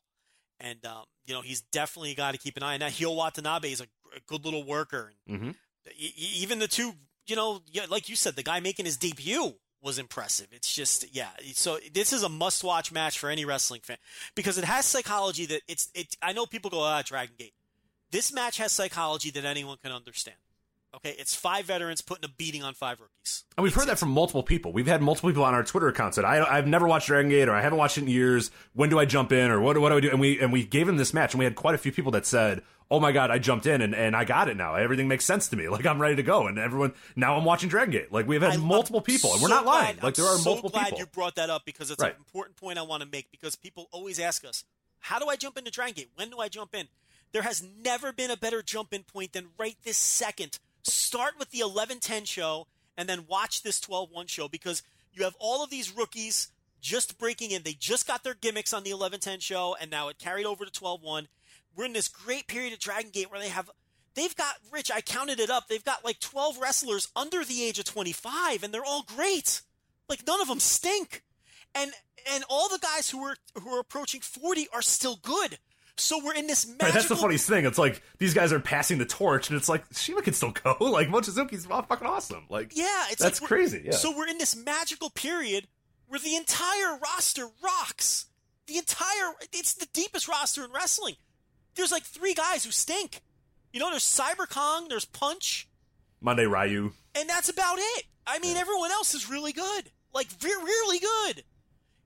And 0.60 0.84
um, 0.86 1.04
you 1.26 1.34
know 1.34 1.40
he's 1.40 1.60
definitely 1.60 2.14
got 2.14 2.32
to 2.32 2.38
keep 2.38 2.56
an 2.56 2.62
eye 2.62 2.74
on 2.74 2.80
that. 2.80 2.92
Hyo 2.92 3.14
Watanabe 3.16 3.72
is 3.72 3.80
a, 3.80 3.84
a 4.16 4.20
good 4.26 4.44
little 4.44 4.64
worker, 4.64 5.12
and 5.26 5.34
e- 5.98 6.14
e- 6.16 6.42
even 6.42 6.58
the 6.60 6.68
two, 6.68 6.92
you 7.26 7.36
know, 7.36 7.60
yeah, 7.66 7.86
like 7.88 8.08
you 8.08 8.16
said, 8.16 8.36
the 8.36 8.42
guy 8.42 8.60
making 8.60 8.84
his 8.84 8.96
debut 8.96 9.54
was 9.80 9.98
impressive. 9.98 10.46
It's 10.52 10.72
just, 10.72 11.12
yeah. 11.12 11.30
So 11.54 11.78
this 11.92 12.12
is 12.12 12.22
a 12.22 12.28
must-watch 12.28 12.92
match 12.92 13.18
for 13.18 13.28
any 13.28 13.44
wrestling 13.44 13.80
fan 13.82 13.96
because 14.36 14.56
it 14.56 14.64
has 14.64 14.86
psychology 14.86 15.46
that 15.46 15.62
it's. 15.66 15.90
It. 15.94 16.14
I 16.22 16.32
know 16.32 16.46
people 16.46 16.70
go, 16.70 16.80
ah, 16.82 17.02
Dragon 17.04 17.34
Gate. 17.36 17.54
This 18.12 18.32
match 18.32 18.58
has 18.58 18.70
psychology 18.70 19.30
that 19.30 19.44
anyone 19.44 19.78
can 19.82 19.90
understand. 19.90 20.36
Okay, 20.94 21.16
it's 21.18 21.34
five 21.34 21.64
veterans 21.64 22.02
putting 22.02 22.24
a 22.24 22.28
beating 22.28 22.62
on 22.62 22.74
five 22.74 23.00
rookies. 23.00 23.44
And 23.56 23.64
we've 23.64 23.74
heard 23.74 23.88
that 23.88 23.98
from 23.98 24.10
multiple 24.10 24.42
people. 24.42 24.72
We've 24.74 24.86
had 24.86 25.00
multiple 25.00 25.30
people 25.30 25.42
on 25.44 25.54
our 25.54 25.64
Twitter 25.64 25.88
account 25.88 26.14
said, 26.14 26.24
I, 26.26 26.44
"I've 26.44 26.66
never 26.66 26.86
watched 26.86 27.06
Dragon 27.06 27.30
Gate, 27.30 27.48
or 27.48 27.54
I 27.54 27.62
haven't 27.62 27.78
watched 27.78 27.96
it 27.96 28.02
in 28.02 28.08
years. 28.08 28.50
When 28.74 28.90
do 28.90 28.98
I 28.98 29.06
jump 29.06 29.32
in, 29.32 29.50
or 29.50 29.60
what, 29.60 29.78
what 29.78 29.88
do 29.88 29.96
I 29.96 30.00
do?" 30.00 30.10
And 30.10 30.20
we 30.20 30.38
and 30.38 30.52
we 30.52 30.64
gave 30.64 30.86
him 30.88 30.98
this 30.98 31.14
match, 31.14 31.32
and 31.32 31.38
we 31.38 31.44
had 31.46 31.54
quite 31.56 31.74
a 31.74 31.78
few 31.78 31.92
people 31.92 32.12
that 32.12 32.26
said, 32.26 32.62
"Oh 32.90 33.00
my 33.00 33.10
god, 33.10 33.30
I 33.30 33.38
jumped 33.38 33.64
in, 33.64 33.80
and, 33.80 33.94
and 33.94 34.14
I 34.14 34.24
got 34.24 34.48
it 34.48 34.56
now. 34.58 34.74
Everything 34.74 35.08
makes 35.08 35.24
sense 35.24 35.48
to 35.48 35.56
me. 35.56 35.66
Like 35.70 35.86
I'm 35.86 36.00
ready 36.00 36.16
to 36.16 36.22
go." 36.22 36.46
And 36.46 36.58
everyone 36.58 36.92
now 37.16 37.36
I'm 37.38 37.44
watching 37.46 37.70
Dragon 37.70 37.90
Gate. 37.90 38.12
Like 38.12 38.26
we've 38.28 38.42
had 38.42 38.52
I- 38.52 38.56
multiple 38.58 39.00
I'm 39.00 39.04
people, 39.04 39.32
and 39.32 39.40
we're 39.42 39.48
not 39.48 39.64
lying. 39.64 39.94
glad- 39.94 40.04
like 40.04 40.14
there 40.16 40.26
I'm 40.26 40.34
are 40.34 40.38
so 40.38 40.44
multiple 40.50 40.70
glad 40.70 40.84
people. 40.84 40.98
you 40.98 41.06
brought 41.06 41.36
that 41.36 41.48
up 41.48 41.64
because 41.64 41.90
it's 41.90 42.02
Right. 42.02 42.12
an 42.12 42.18
important 42.18 42.56
point 42.56 42.78
I 42.78 42.82
want 42.82 43.02
to 43.02 43.08
make 43.10 43.30
because 43.30 43.56
people 43.56 43.88
always 43.92 44.18
ask 44.20 44.44
us, 44.44 44.64
"How 45.00 45.18
do 45.18 45.26
I 45.28 45.36
jump 45.36 45.56
into 45.56 45.70
Dragon 45.70 45.94
Gate? 45.94 46.10
When 46.16 46.28
do 46.28 46.38
I 46.38 46.48
jump 46.50 46.74
in?" 46.74 46.88
There 47.32 47.42
has 47.42 47.62
never 47.82 48.12
been 48.12 48.30
a 48.30 48.36
better 48.36 48.60
jump 48.62 48.92
in 48.92 49.04
point 49.04 49.32
than 49.32 49.46
right 49.58 49.78
this 49.84 49.96
second. 49.96 50.58
Start 50.82 51.34
with 51.38 51.50
the 51.50 51.60
11-10 51.60 52.26
show 52.26 52.66
and 52.96 53.08
then 53.08 53.26
watch 53.28 53.62
this 53.62 53.80
12-1 53.80 54.28
show 54.28 54.48
because 54.48 54.82
you 55.12 55.24
have 55.24 55.36
all 55.38 55.62
of 55.62 55.70
these 55.70 55.94
rookies 55.94 56.48
just 56.80 57.18
breaking 57.18 57.50
in. 57.52 57.62
They 57.62 57.74
just 57.74 58.06
got 58.06 58.24
their 58.24 58.34
gimmicks 58.34 58.72
on 58.72 58.82
the 58.82 58.90
11-10 58.90 59.40
show 59.40 59.76
and 59.80 59.90
now 59.90 60.08
it 60.08 60.18
carried 60.18 60.46
over 60.46 60.64
to 60.64 60.70
12-1. 60.70 61.26
We're 61.76 61.84
in 61.84 61.92
this 61.92 62.08
great 62.08 62.46
period 62.48 62.72
of 62.72 62.80
Dragon 62.80 63.10
Gate 63.10 63.30
where 63.30 63.40
they 63.40 63.48
have 63.48 63.70
they've 64.14 64.36
got 64.36 64.56
Rich, 64.70 64.90
I 64.90 65.00
counted 65.00 65.40
it 65.40 65.50
up. 65.50 65.68
They've 65.68 65.84
got 65.84 66.04
like 66.04 66.20
12 66.20 66.58
wrestlers 66.58 67.08
under 67.16 67.44
the 67.44 67.62
age 67.64 67.78
of 67.78 67.84
25 67.84 68.62
and 68.62 68.74
they're 68.74 68.84
all 68.84 69.02
great. 69.02 69.62
Like 70.08 70.26
none 70.26 70.40
of 70.40 70.48
them 70.48 70.60
stink. 70.60 71.22
And 71.74 71.92
and 72.30 72.44
all 72.48 72.68
the 72.68 72.78
guys 72.78 73.10
who 73.10 73.22
are 73.24 73.36
who 73.60 73.70
are 73.70 73.80
approaching 73.80 74.20
40 74.20 74.68
are 74.72 74.82
still 74.82 75.16
good. 75.16 75.58
So 75.98 76.20
we're 76.24 76.34
in 76.34 76.46
this 76.46 76.66
magical 76.66 76.86
Right, 76.86 76.94
that's 76.94 77.08
the 77.08 77.16
funniest 77.16 77.48
thing. 77.48 77.66
It's 77.66 77.78
like 77.78 78.02
these 78.18 78.32
guys 78.34 78.52
are 78.52 78.60
passing 78.60 78.98
the 78.98 79.04
torch, 79.04 79.50
and 79.50 79.56
it's 79.58 79.68
like 79.68 79.84
CIMA 79.92 80.22
can 80.22 80.32
still 80.34 80.52
go. 80.52 80.76
Like 80.80 81.08
Mochizuki's 81.08 81.66
fucking 81.66 82.06
awesome. 82.06 82.46
Like 82.48 82.72
Yeah, 82.74 83.04
it's 83.10 83.22
that's 83.22 83.40
like 83.40 83.48
crazy. 83.48 83.82
Yeah. 83.84 83.92
So 83.92 84.16
we're 84.16 84.28
in 84.28 84.38
this 84.38 84.56
magical 84.56 85.10
period 85.10 85.68
where 86.06 86.18
the 86.20 86.36
entire 86.36 86.98
roster 87.02 87.46
rocks. 87.62 88.26
The 88.66 88.78
entire 88.78 89.32
it's 89.52 89.74
the 89.74 89.86
deepest 89.92 90.28
roster 90.28 90.64
in 90.64 90.72
wrestling. 90.72 91.16
There's 91.74 91.92
like 91.92 92.04
three 92.04 92.34
guys 92.34 92.64
who 92.64 92.70
stink. 92.70 93.20
You 93.72 93.80
know, 93.80 93.90
there's 93.90 94.04
Cyber 94.04 94.48
Kong, 94.48 94.86
there's 94.88 95.04
Punch, 95.06 95.68
Mondai 96.24 96.50
Ryu. 96.50 96.92
and 97.14 97.28
that's 97.28 97.48
about 97.48 97.78
it. 97.78 98.04
I 98.26 98.38
mean, 98.38 98.56
everyone 98.56 98.90
else 98.90 99.14
is 99.14 99.28
really 99.30 99.52
good. 99.52 99.90
Like 100.14 100.28
really 100.42 100.98
good. 100.98 101.44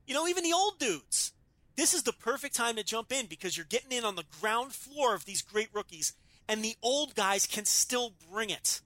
You 0.06 0.14
know, 0.14 0.28
even 0.28 0.44
the 0.44 0.52
old 0.52 0.78
dudes. 0.78 1.32
This 1.76 1.92
is 1.92 2.04
the 2.04 2.12
perfect 2.12 2.54
time 2.54 2.76
to 2.76 2.82
jump 2.82 3.12
in 3.12 3.26
because 3.26 3.56
you're 3.56 3.66
getting 3.66 3.92
in 3.92 4.04
on 4.04 4.16
the 4.16 4.24
ground 4.40 4.72
floor 4.72 5.14
of 5.14 5.26
these 5.26 5.42
great 5.42 5.68
rookies, 5.72 6.14
and 6.48 6.64
the 6.64 6.76
old 6.82 7.14
guys 7.14 7.46
can 7.46 7.66
still 7.66 8.12
bring 8.32 8.50
it. 8.50 8.80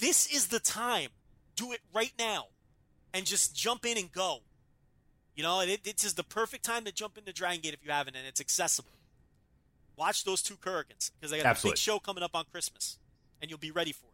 This 0.00 0.26
is 0.26 0.48
the 0.48 0.60
time. 0.60 1.10
Do 1.54 1.72
it 1.72 1.80
right 1.94 2.12
now, 2.18 2.46
and 3.12 3.26
just 3.26 3.54
jump 3.54 3.84
in 3.84 3.98
and 3.98 4.10
go. 4.10 4.38
You 5.36 5.42
know, 5.42 5.60
it, 5.60 5.80
it's 5.84 6.02
just 6.02 6.16
the 6.16 6.24
perfect 6.24 6.64
time 6.64 6.84
to 6.84 6.92
jump 6.92 7.18
into 7.18 7.32
Dragon 7.32 7.60
Gate 7.60 7.74
if 7.74 7.84
you 7.84 7.92
haven't, 7.92 8.16
and 8.16 8.26
it's 8.26 8.40
accessible. 8.40 8.90
Watch 9.96 10.24
those 10.24 10.42
two 10.42 10.54
Korakuens 10.54 11.10
because 11.20 11.30
they 11.30 11.42
got 11.42 11.58
a 11.58 11.62
big 11.62 11.76
show 11.76 11.98
coming 11.98 12.22
up 12.24 12.34
on 12.34 12.44
Christmas, 12.50 12.98
and 13.40 13.50
you'll 13.50 13.58
be 13.58 13.70
ready 13.70 13.92
for 13.92 14.06
it. 14.06 14.11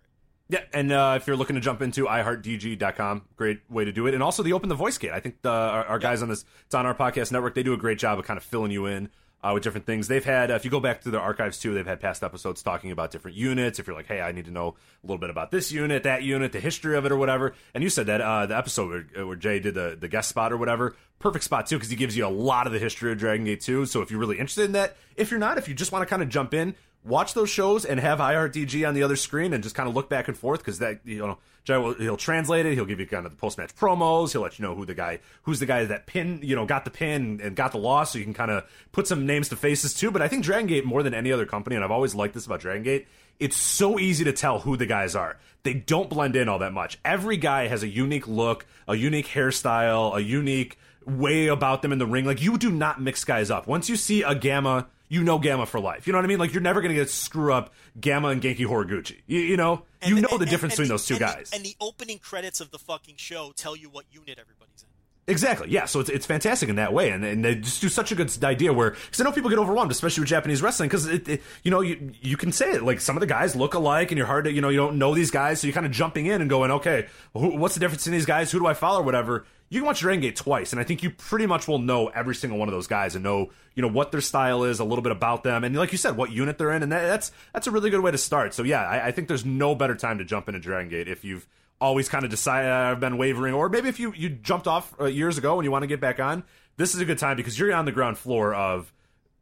Yeah, 0.50 0.60
and 0.72 0.90
uh, 0.90 1.14
if 1.20 1.26
you're 1.26 1.36
looking 1.36 1.56
to 1.56 1.60
jump 1.60 1.82
into 1.82 2.06
iHeartDG.com, 2.06 3.22
great 3.36 3.60
way 3.68 3.84
to 3.84 3.92
do 3.92 4.06
it. 4.06 4.14
And 4.14 4.22
also 4.22 4.42
the 4.42 4.54
Open 4.54 4.70
the 4.70 4.74
Voice 4.74 4.96
Gate. 4.96 5.10
I 5.10 5.20
think 5.20 5.42
the, 5.42 5.50
our, 5.50 5.84
our 5.84 5.98
guys 5.98 6.22
on 6.22 6.30
this, 6.30 6.44
it's 6.64 6.74
on 6.74 6.86
our 6.86 6.94
podcast 6.94 7.32
network. 7.32 7.54
They 7.54 7.62
do 7.62 7.74
a 7.74 7.78
great 7.78 7.98
job 7.98 8.18
of 8.18 8.24
kind 8.24 8.38
of 8.38 8.44
filling 8.44 8.70
you 8.70 8.86
in 8.86 9.10
uh, 9.42 9.50
with 9.54 9.62
different 9.62 9.86
things. 9.86 10.08
They've 10.08 10.24
had, 10.24 10.50
uh, 10.50 10.54
if 10.54 10.64
you 10.64 10.70
go 10.70 10.80
back 10.80 11.02
to 11.02 11.10
their 11.10 11.20
archives 11.20 11.58
too, 11.58 11.74
they've 11.74 11.86
had 11.86 12.00
past 12.00 12.24
episodes 12.24 12.62
talking 12.62 12.90
about 12.90 13.10
different 13.10 13.36
units. 13.36 13.78
If 13.78 13.86
you're 13.86 13.94
like, 13.94 14.06
hey, 14.06 14.20
I 14.20 14.32
need 14.32 14.46
to 14.46 14.50
know 14.50 14.68
a 15.04 15.06
little 15.06 15.18
bit 15.18 15.30
about 15.30 15.50
this 15.50 15.70
unit, 15.70 16.02
that 16.04 16.22
unit, 16.22 16.52
the 16.52 16.60
history 16.60 16.96
of 16.96 17.04
it, 17.04 17.12
or 17.12 17.16
whatever. 17.16 17.54
And 17.74 17.84
you 17.84 17.90
said 17.90 18.06
that 18.06 18.20
uh, 18.20 18.46
the 18.46 18.56
episode 18.56 19.06
where, 19.14 19.26
where 19.26 19.36
Jay 19.36 19.60
did 19.60 19.74
the, 19.74 19.96
the 20.00 20.08
guest 20.08 20.30
spot 20.30 20.52
or 20.52 20.56
whatever, 20.56 20.96
perfect 21.18 21.44
spot 21.44 21.66
too, 21.66 21.76
because 21.76 21.90
he 21.90 21.96
gives 21.96 22.16
you 22.16 22.26
a 22.26 22.28
lot 22.28 22.66
of 22.66 22.72
the 22.72 22.78
history 22.78 23.12
of 23.12 23.18
Dragon 23.18 23.44
Gate 23.44 23.60
2. 23.60 23.86
So 23.86 24.00
if 24.00 24.10
you're 24.10 24.20
really 24.20 24.38
interested 24.38 24.64
in 24.64 24.72
that, 24.72 24.96
if 25.16 25.30
you're 25.30 25.40
not, 25.40 25.58
if 25.58 25.68
you 25.68 25.74
just 25.74 25.92
want 25.92 26.02
to 26.02 26.06
kind 26.06 26.22
of 26.22 26.28
jump 26.28 26.54
in, 26.54 26.74
watch 27.04 27.34
those 27.34 27.50
shows 27.50 27.84
and 27.84 28.00
have 28.00 28.18
IRDG 28.18 28.86
on 28.86 28.94
the 28.94 29.02
other 29.02 29.16
screen 29.16 29.52
and 29.52 29.62
just 29.62 29.74
kind 29.74 29.88
of 29.88 29.94
look 29.94 30.08
back 30.08 30.28
and 30.28 30.36
forth 30.36 30.60
because 30.60 30.78
that 30.78 31.00
you 31.04 31.18
know 31.18 31.38
Jay 31.64 31.76
will 31.76 31.94
he'll 31.94 32.16
translate 32.16 32.66
it. 32.66 32.74
He'll 32.74 32.84
give 32.84 33.00
you 33.00 33.06
kind 33.06 33.26
of 33.26 33.32
the 33.32 33.38
post 33.38 33.58
match 33.58 33.74
promos. 33.74 34.32
He'll 34.32 34.42
let 34.42 34.58
you 34.58 34.64
know 34.64 34.74
who 34.74 34.84
the 34.84 34.94
guy 34.94 35.20
who's 35.42 35.60
the 35.60 35.66
guy 35.66 35.84
that 35.84 36.06
pin 36.06 36.40
you 36.42 36.56
know 36.56 36.66
got 36.66 36.84
the 36.84 36.90
pin 36.90 37.40
and 37.42 37.54
got 37.54 37.72
the 37.72 37.78
loss, 37.78 38.12
so 38.12 38.18
you 38.18 38.24
can 38.24 38.34
kind 38.34 38.50
of 38.50 38.64
put 38.92 39.06
some 39.06 39.26
names 39.26 39.48
to 39.50 39.56
faces 39.56 39.94
too. 39.94 40.10
But 40.10 40.22
I 40.22 40.28
think 40.28 40.44
Dragon 40.44 40.66
Gate 40.66 40.84
more 40.84 41.02
than 41.02 41.14
any 41.14 41.32
other 41.32 41.46
company, 41.46 41.76
and 41.76 41.84
I've 41.84 41.90
always 41.90 42.14
liked 42.14 42.34
this 42.34 42.46
about 42.46 42.60
Dragon 42.60 42.82
Gate. 42.82 43.06
It's 43.38 43.56
so 43.56 43.98
easy 43.98 44.24
to 44.24 44.32
tell 44.32 44.60
who 44.60 44.76
the 44.76 44.86
guys 44.86 45.14
are. 45.14 45.38
They 45.62 45.74
don't 45.74 46.10
blend 46.10 46.34
in 46.34 46.48
all 46.48 46.58
that 46.58 46.72
much. 46.72 46.98
Every 47.04 47.36
guy 47.36 47.68
has 47.68 47.82
a 47.82 47.88
unique 47.88 48.26
look, 48.26 48.66
a 48.88 48.96
unique 48.96 49.28
hairstyle, 49.28 50.16
a 50.16 50.22
unique 50.22 50.78
way 51.06 51.46
about 51.46 51.82
them 51.82 51.92
in 51.92 51.98
the 51.98 52.06
ring. 52.06 52.24
Like 52.24 52.42
you 52.42 52.58
do 52.58 52.70
not 52.70 53.00
mix 53.00 53.24
guys 53.24 53.50
up. 53.50 53.66
Once 53.66 53.88
you 53.88 53.96
see 53.96 54.22
a 54.22 54.34
Gamma 54.34 54.88
you 55.08 55.22
know 55.24 55.38
Gamma 55.38 55.66
for 55.66 55.80
life. 55.80 56.06
You 56.06 56.12
know 56.12 56.18
what 56.18 56.24
I 56.24 56.28
mean? 56.28 56.38
Like 56.38 56.52
you're 56.52 56.62
never 56.62 56.80
going 56.80 56.94
to 56.94 57.00
get 57.00 57.10
screw 57.10 57.52
up 57.52 57.72
Gamma 58.00 58.28
and 58.28 58.42
Genki 58.42 58.66
Horiguchi. 58.66 59.16
You, 59.26 59.40
you 59.40 59.56
know, 59.56 59.82
And 60.02 60.14
you 60.14 60.20
know 60.22 60.28
and- 60.32 60.40
the 60.40 60.46
difference 60.46 60.74
between 60.74 60.88
those 60.88 61.06
two 61.06 61.14
and 61.14 61.20
the- 61.22 61.26
guys. 61.26 61.50
and 61.52 61.64
the 61.64 61.74
opening 61.80 62.18
credits 62.18 62.60
of 62.60 62.70
the 62.70 62.78
fucking 62.78 63.14
show 63.16 63.52
tell 63.56 63.74
you 63.76 63.88
what 63.88 64.04
unit 64.12 64.38
everybody's 64.38 64.82
in. 64.82 64.88
Exactly. 65.30 65.68
Yeah. 65.70 65.84
So 65.84 66.00
it's, 66.00 66.08
it's 66.08 66.24
fantastic 66.24 66.70
in 66.70 66.76
that 66.76 66.94
way, 66.94 67.10
and, 67.10 67.22
and 67.22 67.44
they 67.44 67.54
just 67.56 67.82
do 67.82 67.90
such 67.90 68.10
a 68.10 68.14
good 68.14 68.32
idea 68.42 68.72
where 68.72 68.92
because 68.92 69.20
I 69.20 69.24
know 69.24 69.32
people 69.32 69.50
get 69.50 69.58
overwhelmed, 69.58 69.90
especially 69.90 70.22
with 70.22 70.30
Japanese 70.30 70.62
wrestling, 70.62 70.88
because 70.88 71.04
it, 71.06 71.28
it, 71.28 71.42
you 71.62 71.70
know 71.70 71.82
you 71.82 72.12
you 72.22 72.38
can 72.38 72.50
say 72.50 72.70
it 72.72 72.82
like 72.82 72.98
some 73.02 73.14
of 73.14 73.20
the 73.20 73.26
guys 73.26 73.54
look 73.54 73.74
alike, 73.74 74.10
and 74.10 74.16
you're 74.16 74.26
hard 74.26 74.44
to 74.46 74.52
you 74.52 74.62
know 74.62 74.70
you 74.70 74.78
don't 74.78 74.96
know 74.96 75.14
these 75.14 75.30
guys, 75.30 75.60
so 75.60 75.66
you're 75.66 75.74
kind 75.74 75.84
of 75.84 75.92
jumping 75.92 76.24
in 76.24 76.40
and 76.40 76.48
going, 76.48 76.70
okay, 76.70 77.08
who, 77.34 77.56
what's 77.58 77.74
the 77.74 77.80
difference 77.80 78.06
in 78.06 78.12
these 78.14 78.24
guys? 78.24 78.50
Who 78.50 78.58
do 78.58 78.66
I 78.66 78.72
follow? 78.72 79.00
Or 79.00 79.02
whatever. 79.02 79.44
You 79.70 79.80
can 79.80 79.86
watch 79.86 80.00
Dragon 80.00 80.20
Gate 80.20 80.36
twice, 80.36 80.72
and 80.72 80.80
I 80.80 80.84
think 80.84 81.02
you 81.02 81.10
pretty 81.10 81.46
much 81.46 81.68
will 81.68 81.78
know 81.78 82.08
every 82.08 82.34
single 82.34 82.58
one 82.58 82.68
of 82.68 82.72
those 82.72 82.86
guys 82.86 83.14
and 83.14 83.22
know 83.22 83.50
you 83.74 83.82
know 83.82 83.88
what 83.88 84.12
their 84.12 84.20
style 84.20 84.64
is, 84.64 84.80
a 84.80 84.84
little 84.84 85.02
bit 85.02 85.12
about 85.12 85.42
them, 85.42 85.62
and 85.62 85.76
like 85.76 85.92
you 85.92 85.98
said, 85.98 86.16
what 86.16 86.32
unit 86.32 86.58
they're 86.58 86.72
in, 86.72 86.82
and 86.82 86.90
that, 86.90 87.06
that's 87.06 87.32
that's 87.52 87.66
a 87.66 87.70
really 87.70 87.90
good 87.90 88.00
way 88.00 88.10
to 88.10 88.18
start. 88.18 88.54
So 88.54 88.62
yeah, 88.62 88.82
I, 88.82 89.08
I 89.08 89.12
think 89.12 89.28
there's 89.28 89.44
no 89.44 89.74
better 89.74 89.94
time 89.94 90.18
to 90.18 90.24
jump 90.24 90.48
into 90.48 90.58
Dragon 90.58 90.88
Gate 90.88 91.08
if 91.08 91.24
you've 91.24 91.46
always 91.80 92.08
kind 92.08 92.24
of 92.24 92.30
decided 92.30 92.70
uh, 92.70 92.92
I've 92.92 93.00
been 93.00 93.18
wavering, 93.18 93.54
or 93.54 93.68
maybe 93.68 93.88
if 93.88 94.00
you 94.00 94.12
you 94.16 94.30
jumped 94.30 94.66
off 94.66 94.94
uh, 95.00 95.04
years 95.04 95.38
ago 95.38 95.58
and 95.58 95.64
you 95.64 95.70
want 95.70 95.82
to 95.82 95.86
get 95.86 96.00
back 96.00 96.18
on, 96.18 96.44
this 96.76 96.94
is 96.94 97.00
a 97.00 97.04
good 97.04 97.18
time 97.18 97.36
because 97.36 97.58
you're 97.58 97.72
on 97.72 97.84
the 97.84 97.92
ground 97.92 98.18
floor 98.18 98.54
of 98.54 98.92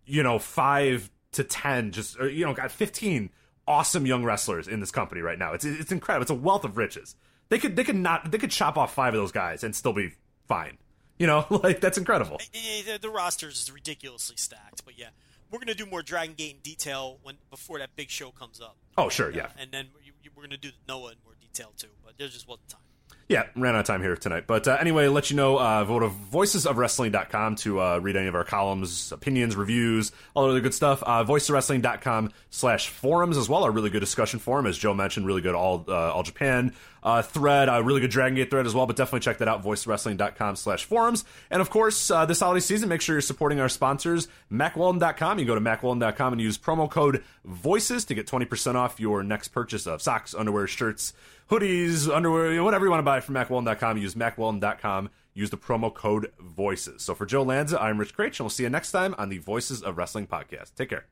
you 0.05 0.23
know 0.23 0.39
five 0.39 1.11
to 1.33 1.45
ten, 1.45 1.93
just 1.93 2.19
or, 2.19 2.29
you 2.29 2.45
know, 2.45 2.53
got 2.53 2.73
fifteen 2.73 3.31
awesome 3.69 4.07
young 4.07 4.25
wrestlers 4.25 4.69
in 4.69 4.81
this 4.81 4.91
company 4.91 5.21
right 5.21 5.39
now. 5.39 5.53
It's 5.53 5.65
it's 5.65 5.93
incredible. 5.93 6.23
It's 6.23 6.31
a 6.31 6.35
wealth 6.35 6.65
of 6.65 6.77
riches. 6.77 7.15
They 7.49 7.59
could 7.59 7.77
they 7.77 7.85
could 7.85 7.97
not 7.97 8.31
they 8.31 8.39
could 8.39 8.51
chop 8.51 8.77
off 8.77 8.95
five 8.95 9.15
of 9.15 9.21
those 9.21 9.33
guys 9.33 9.63
and 9.63 9.75
still 9.75 9.93
be 9.93 10.13
fine. 10.49 10.79
You 11.19 11.27
know, 11.27 11.47
like 11.63 11.81
that's 11.81 11.99
incredible. 11.99 12.41
The, 12.53 12.99
the 13.01 13.11
roster 13.11 13.49
is 13.49 13.71
ridiculously 13.73 14.37
stacked, 14.37 14.85
but 14.85 14.99
yeah, 14.99 15.09
we're 15.51 15.59
gonna 15.59 15.75
do 15.75 15.87
more 15.87 16.03
Dragon 16.03 16.35
Gate 16.37 16.57
in 16.57 16.61
detail 16.61 17.19
when 17.23 17.37
before 17.51 17.79
that 17.79 17.97
big 17.97 18.11
show 18.11 18.31
comes 18.31 18.61
up. 18.61 18.77
Oh 18.99 19.09
sure, 19.09 19.31
yeah. 19.31 19.49
and 19.59 19.71
then 19.71 19.89
we're 20.35 20.43
gonna 20.43 20.57
do 20.57 20.71
Noah 20.89 21.13
in 21.13 21.17
more 21.25 21.35
detail 21.41 21.73
too. 21.77 21.89
But 22.05 22.19
there 22.19 22.29
just 22.29 22.49
wasn't 22.49 22.69
time. 22.69 22.81
Yeah, 23.29 23.47
ran 23.57 23.75
out 23.75 23.81
of 23.81 23.87
time 23.87 24.03
here 24.03 24.17
tonight. 24.17 24.45
But 24.47 24.69
uh, 24.69 24.77
anyway, 24.79 25.09
let 25.09 25.31
you 25.31 25.37
know, 25.37 25.57
uh, 25.57 25.83
go 25.83 25.99
to 25.99 26.09
voicesofwrestling.com 26.09 27.57
to 27.57 27.81
uh, 27.81 27.99
read 27.99 28.15
any 28.15 28.29
of 28.29 28.37
our 28.37 28.45
columns, 28.45 29.11
opinions, 29.11 29.57
reviews, 29.57 30.13
all 30.35 30.45
the 30.45 30.51
other 30.51 30.61
good 30.61 30.75
stuff. 30.75 31.03
Uh, 31.05 31.25
voicesofwrestling.com 31.25 32.31
slash 32.51 32.89
forums 32.89 33.37
as 33.37 33.49
well, 33.49 33.65
a 33.65 33.71
really 33.71 33.91
good 33.91 34.01
discussion 34.01 34.39
forum. 34.39 34.65
As 34.65 34.79
Joe 34.79 34.95
mentioned, 34.95 35.27
really 35.27 35.41
good 35.43 35.57
All 35.57 35.85
uh, 35.89 36.13
All 36.13 36.23
Japan 36.23 36.73
uh, 37.03 37.23
thread, 37.23 37.69
a 37.69 37.83
really 37.83 38.01
good 38.01 38.11
Dragon 38.11 38.37
Gate 38.37 38.49
thread 38.49 38.65
as 38.65 38.75
well. 38.77 38.87
But 38.87 38.95
definitely 38.95 39.21
check 39.21 39.39
that 39.39 39.49
out, 39.49 39.65
voicesofwrestling.com 39.65 40.55
slash 40.55 40.85
forums. 40.85 41.25
And 41.51 41.61
of 41.61 41.69
course, 41.69 42.13
uh, 42.13 42.27
this 42.27 42.39
holiday 42.39 42.61
season, 42.61 42.89
make 42.89 43.01
sure 43.01 43.17
you're 43.17 43.23
supporting 43.23 43.59
our 43.59 43.69
sponsors, 43.69 44.29
MackWeldon.com. 44.53 45.41
You 45.41 45.47
go 45.47 45.57
to 45.57 45.61
MackWeldon.com 45.61 46.33
and 46.33 46.41
use 46.41 46.59
promo 46.59 46.89
code 46.89 47.25
VOICES 47.45 48.07
to 48.07 48.15
get 48.15 48.29
20% 48.29 48.77
off 48.77 49.01
your 49.01 49.25
next 49.25 49.49
purchase 49.49 49.89
of 49.89 50.01
socks, 50.01 50.33
underwear, 50.33 50.69
shirts, 50.69 51.13
hoodies, 51.51 52.13
underwear, 52.13 52.51
you 52.51 52.57
know, 52.59 52.65
whatever 52.65 52.85
you 52.85 52.91
want 52.91 53.01
to 53.01 53.05
buy 53.05 53.21
from 53.21 53.35
MackWeldon.com. 53.35 53.99
Use 53.99 54.15
MackWeldon.com. 54.15 55.11
Use 55.35 55.51
the 55.51 55.57
promo 55.57 55.93
code 55.93 56.33
VOICES. 56.41 57.01
So 57.01 57.15
for 57.15 57.27
Joe 57.27 57.43
Lanza, 57.43 57.81
I'm 57.81 57.99
Rich 57.99 58.17
Kraetsch, 58.17 58.39
and 58.39 58.41
we'll 58.41 58.51
see 58.51 58.63
you 58.63 58.71
next 58.71 58.91
time 58.91 59.15
on 59.19 59.29
the 59.29 59.39
Voices 59.39 59.83
of 59.83 59.99
Wrestling 59.99 60.27
podcast. 60.27 60.75
Take 60.75 60.91
care. 60.91 61.07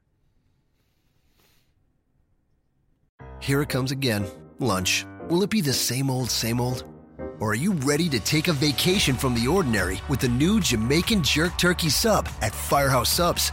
Here 3.41 3.61
it 3.61 3.69
comes 3.69 3.93
again. 3.93 4.27
Lunch. 4.59 5.05
Will 5.29 5.43
it 5.43 5.51
be 5.51 5.61
the 5.61 5.73
same 5.73 6.11
old, 6.11 6.31
same 6.31 6.61
old? 6.61 6.85
Or 7.41 7.51
are 7.53 7.57
you 7.57 7.73
ready 7.73 8.09
to 8.09 8.21
take 8.21 8.49
a 8.49 8.53
vacation 8.53 9.17
from 9.17 9.35
the 9.35 9.47
ordinary 9.47 10.01
with 10.09 10.21
the 10.21 10.29
new 10.29 10.61
Jamaican 10.61 11.23
Jerk 11.23 11.59
Turkey 11.59 11.91
Sub 11.91 12.29
at 12.41 12.55
Firehouse 12.55 13.11
Subs? 13.11 13.53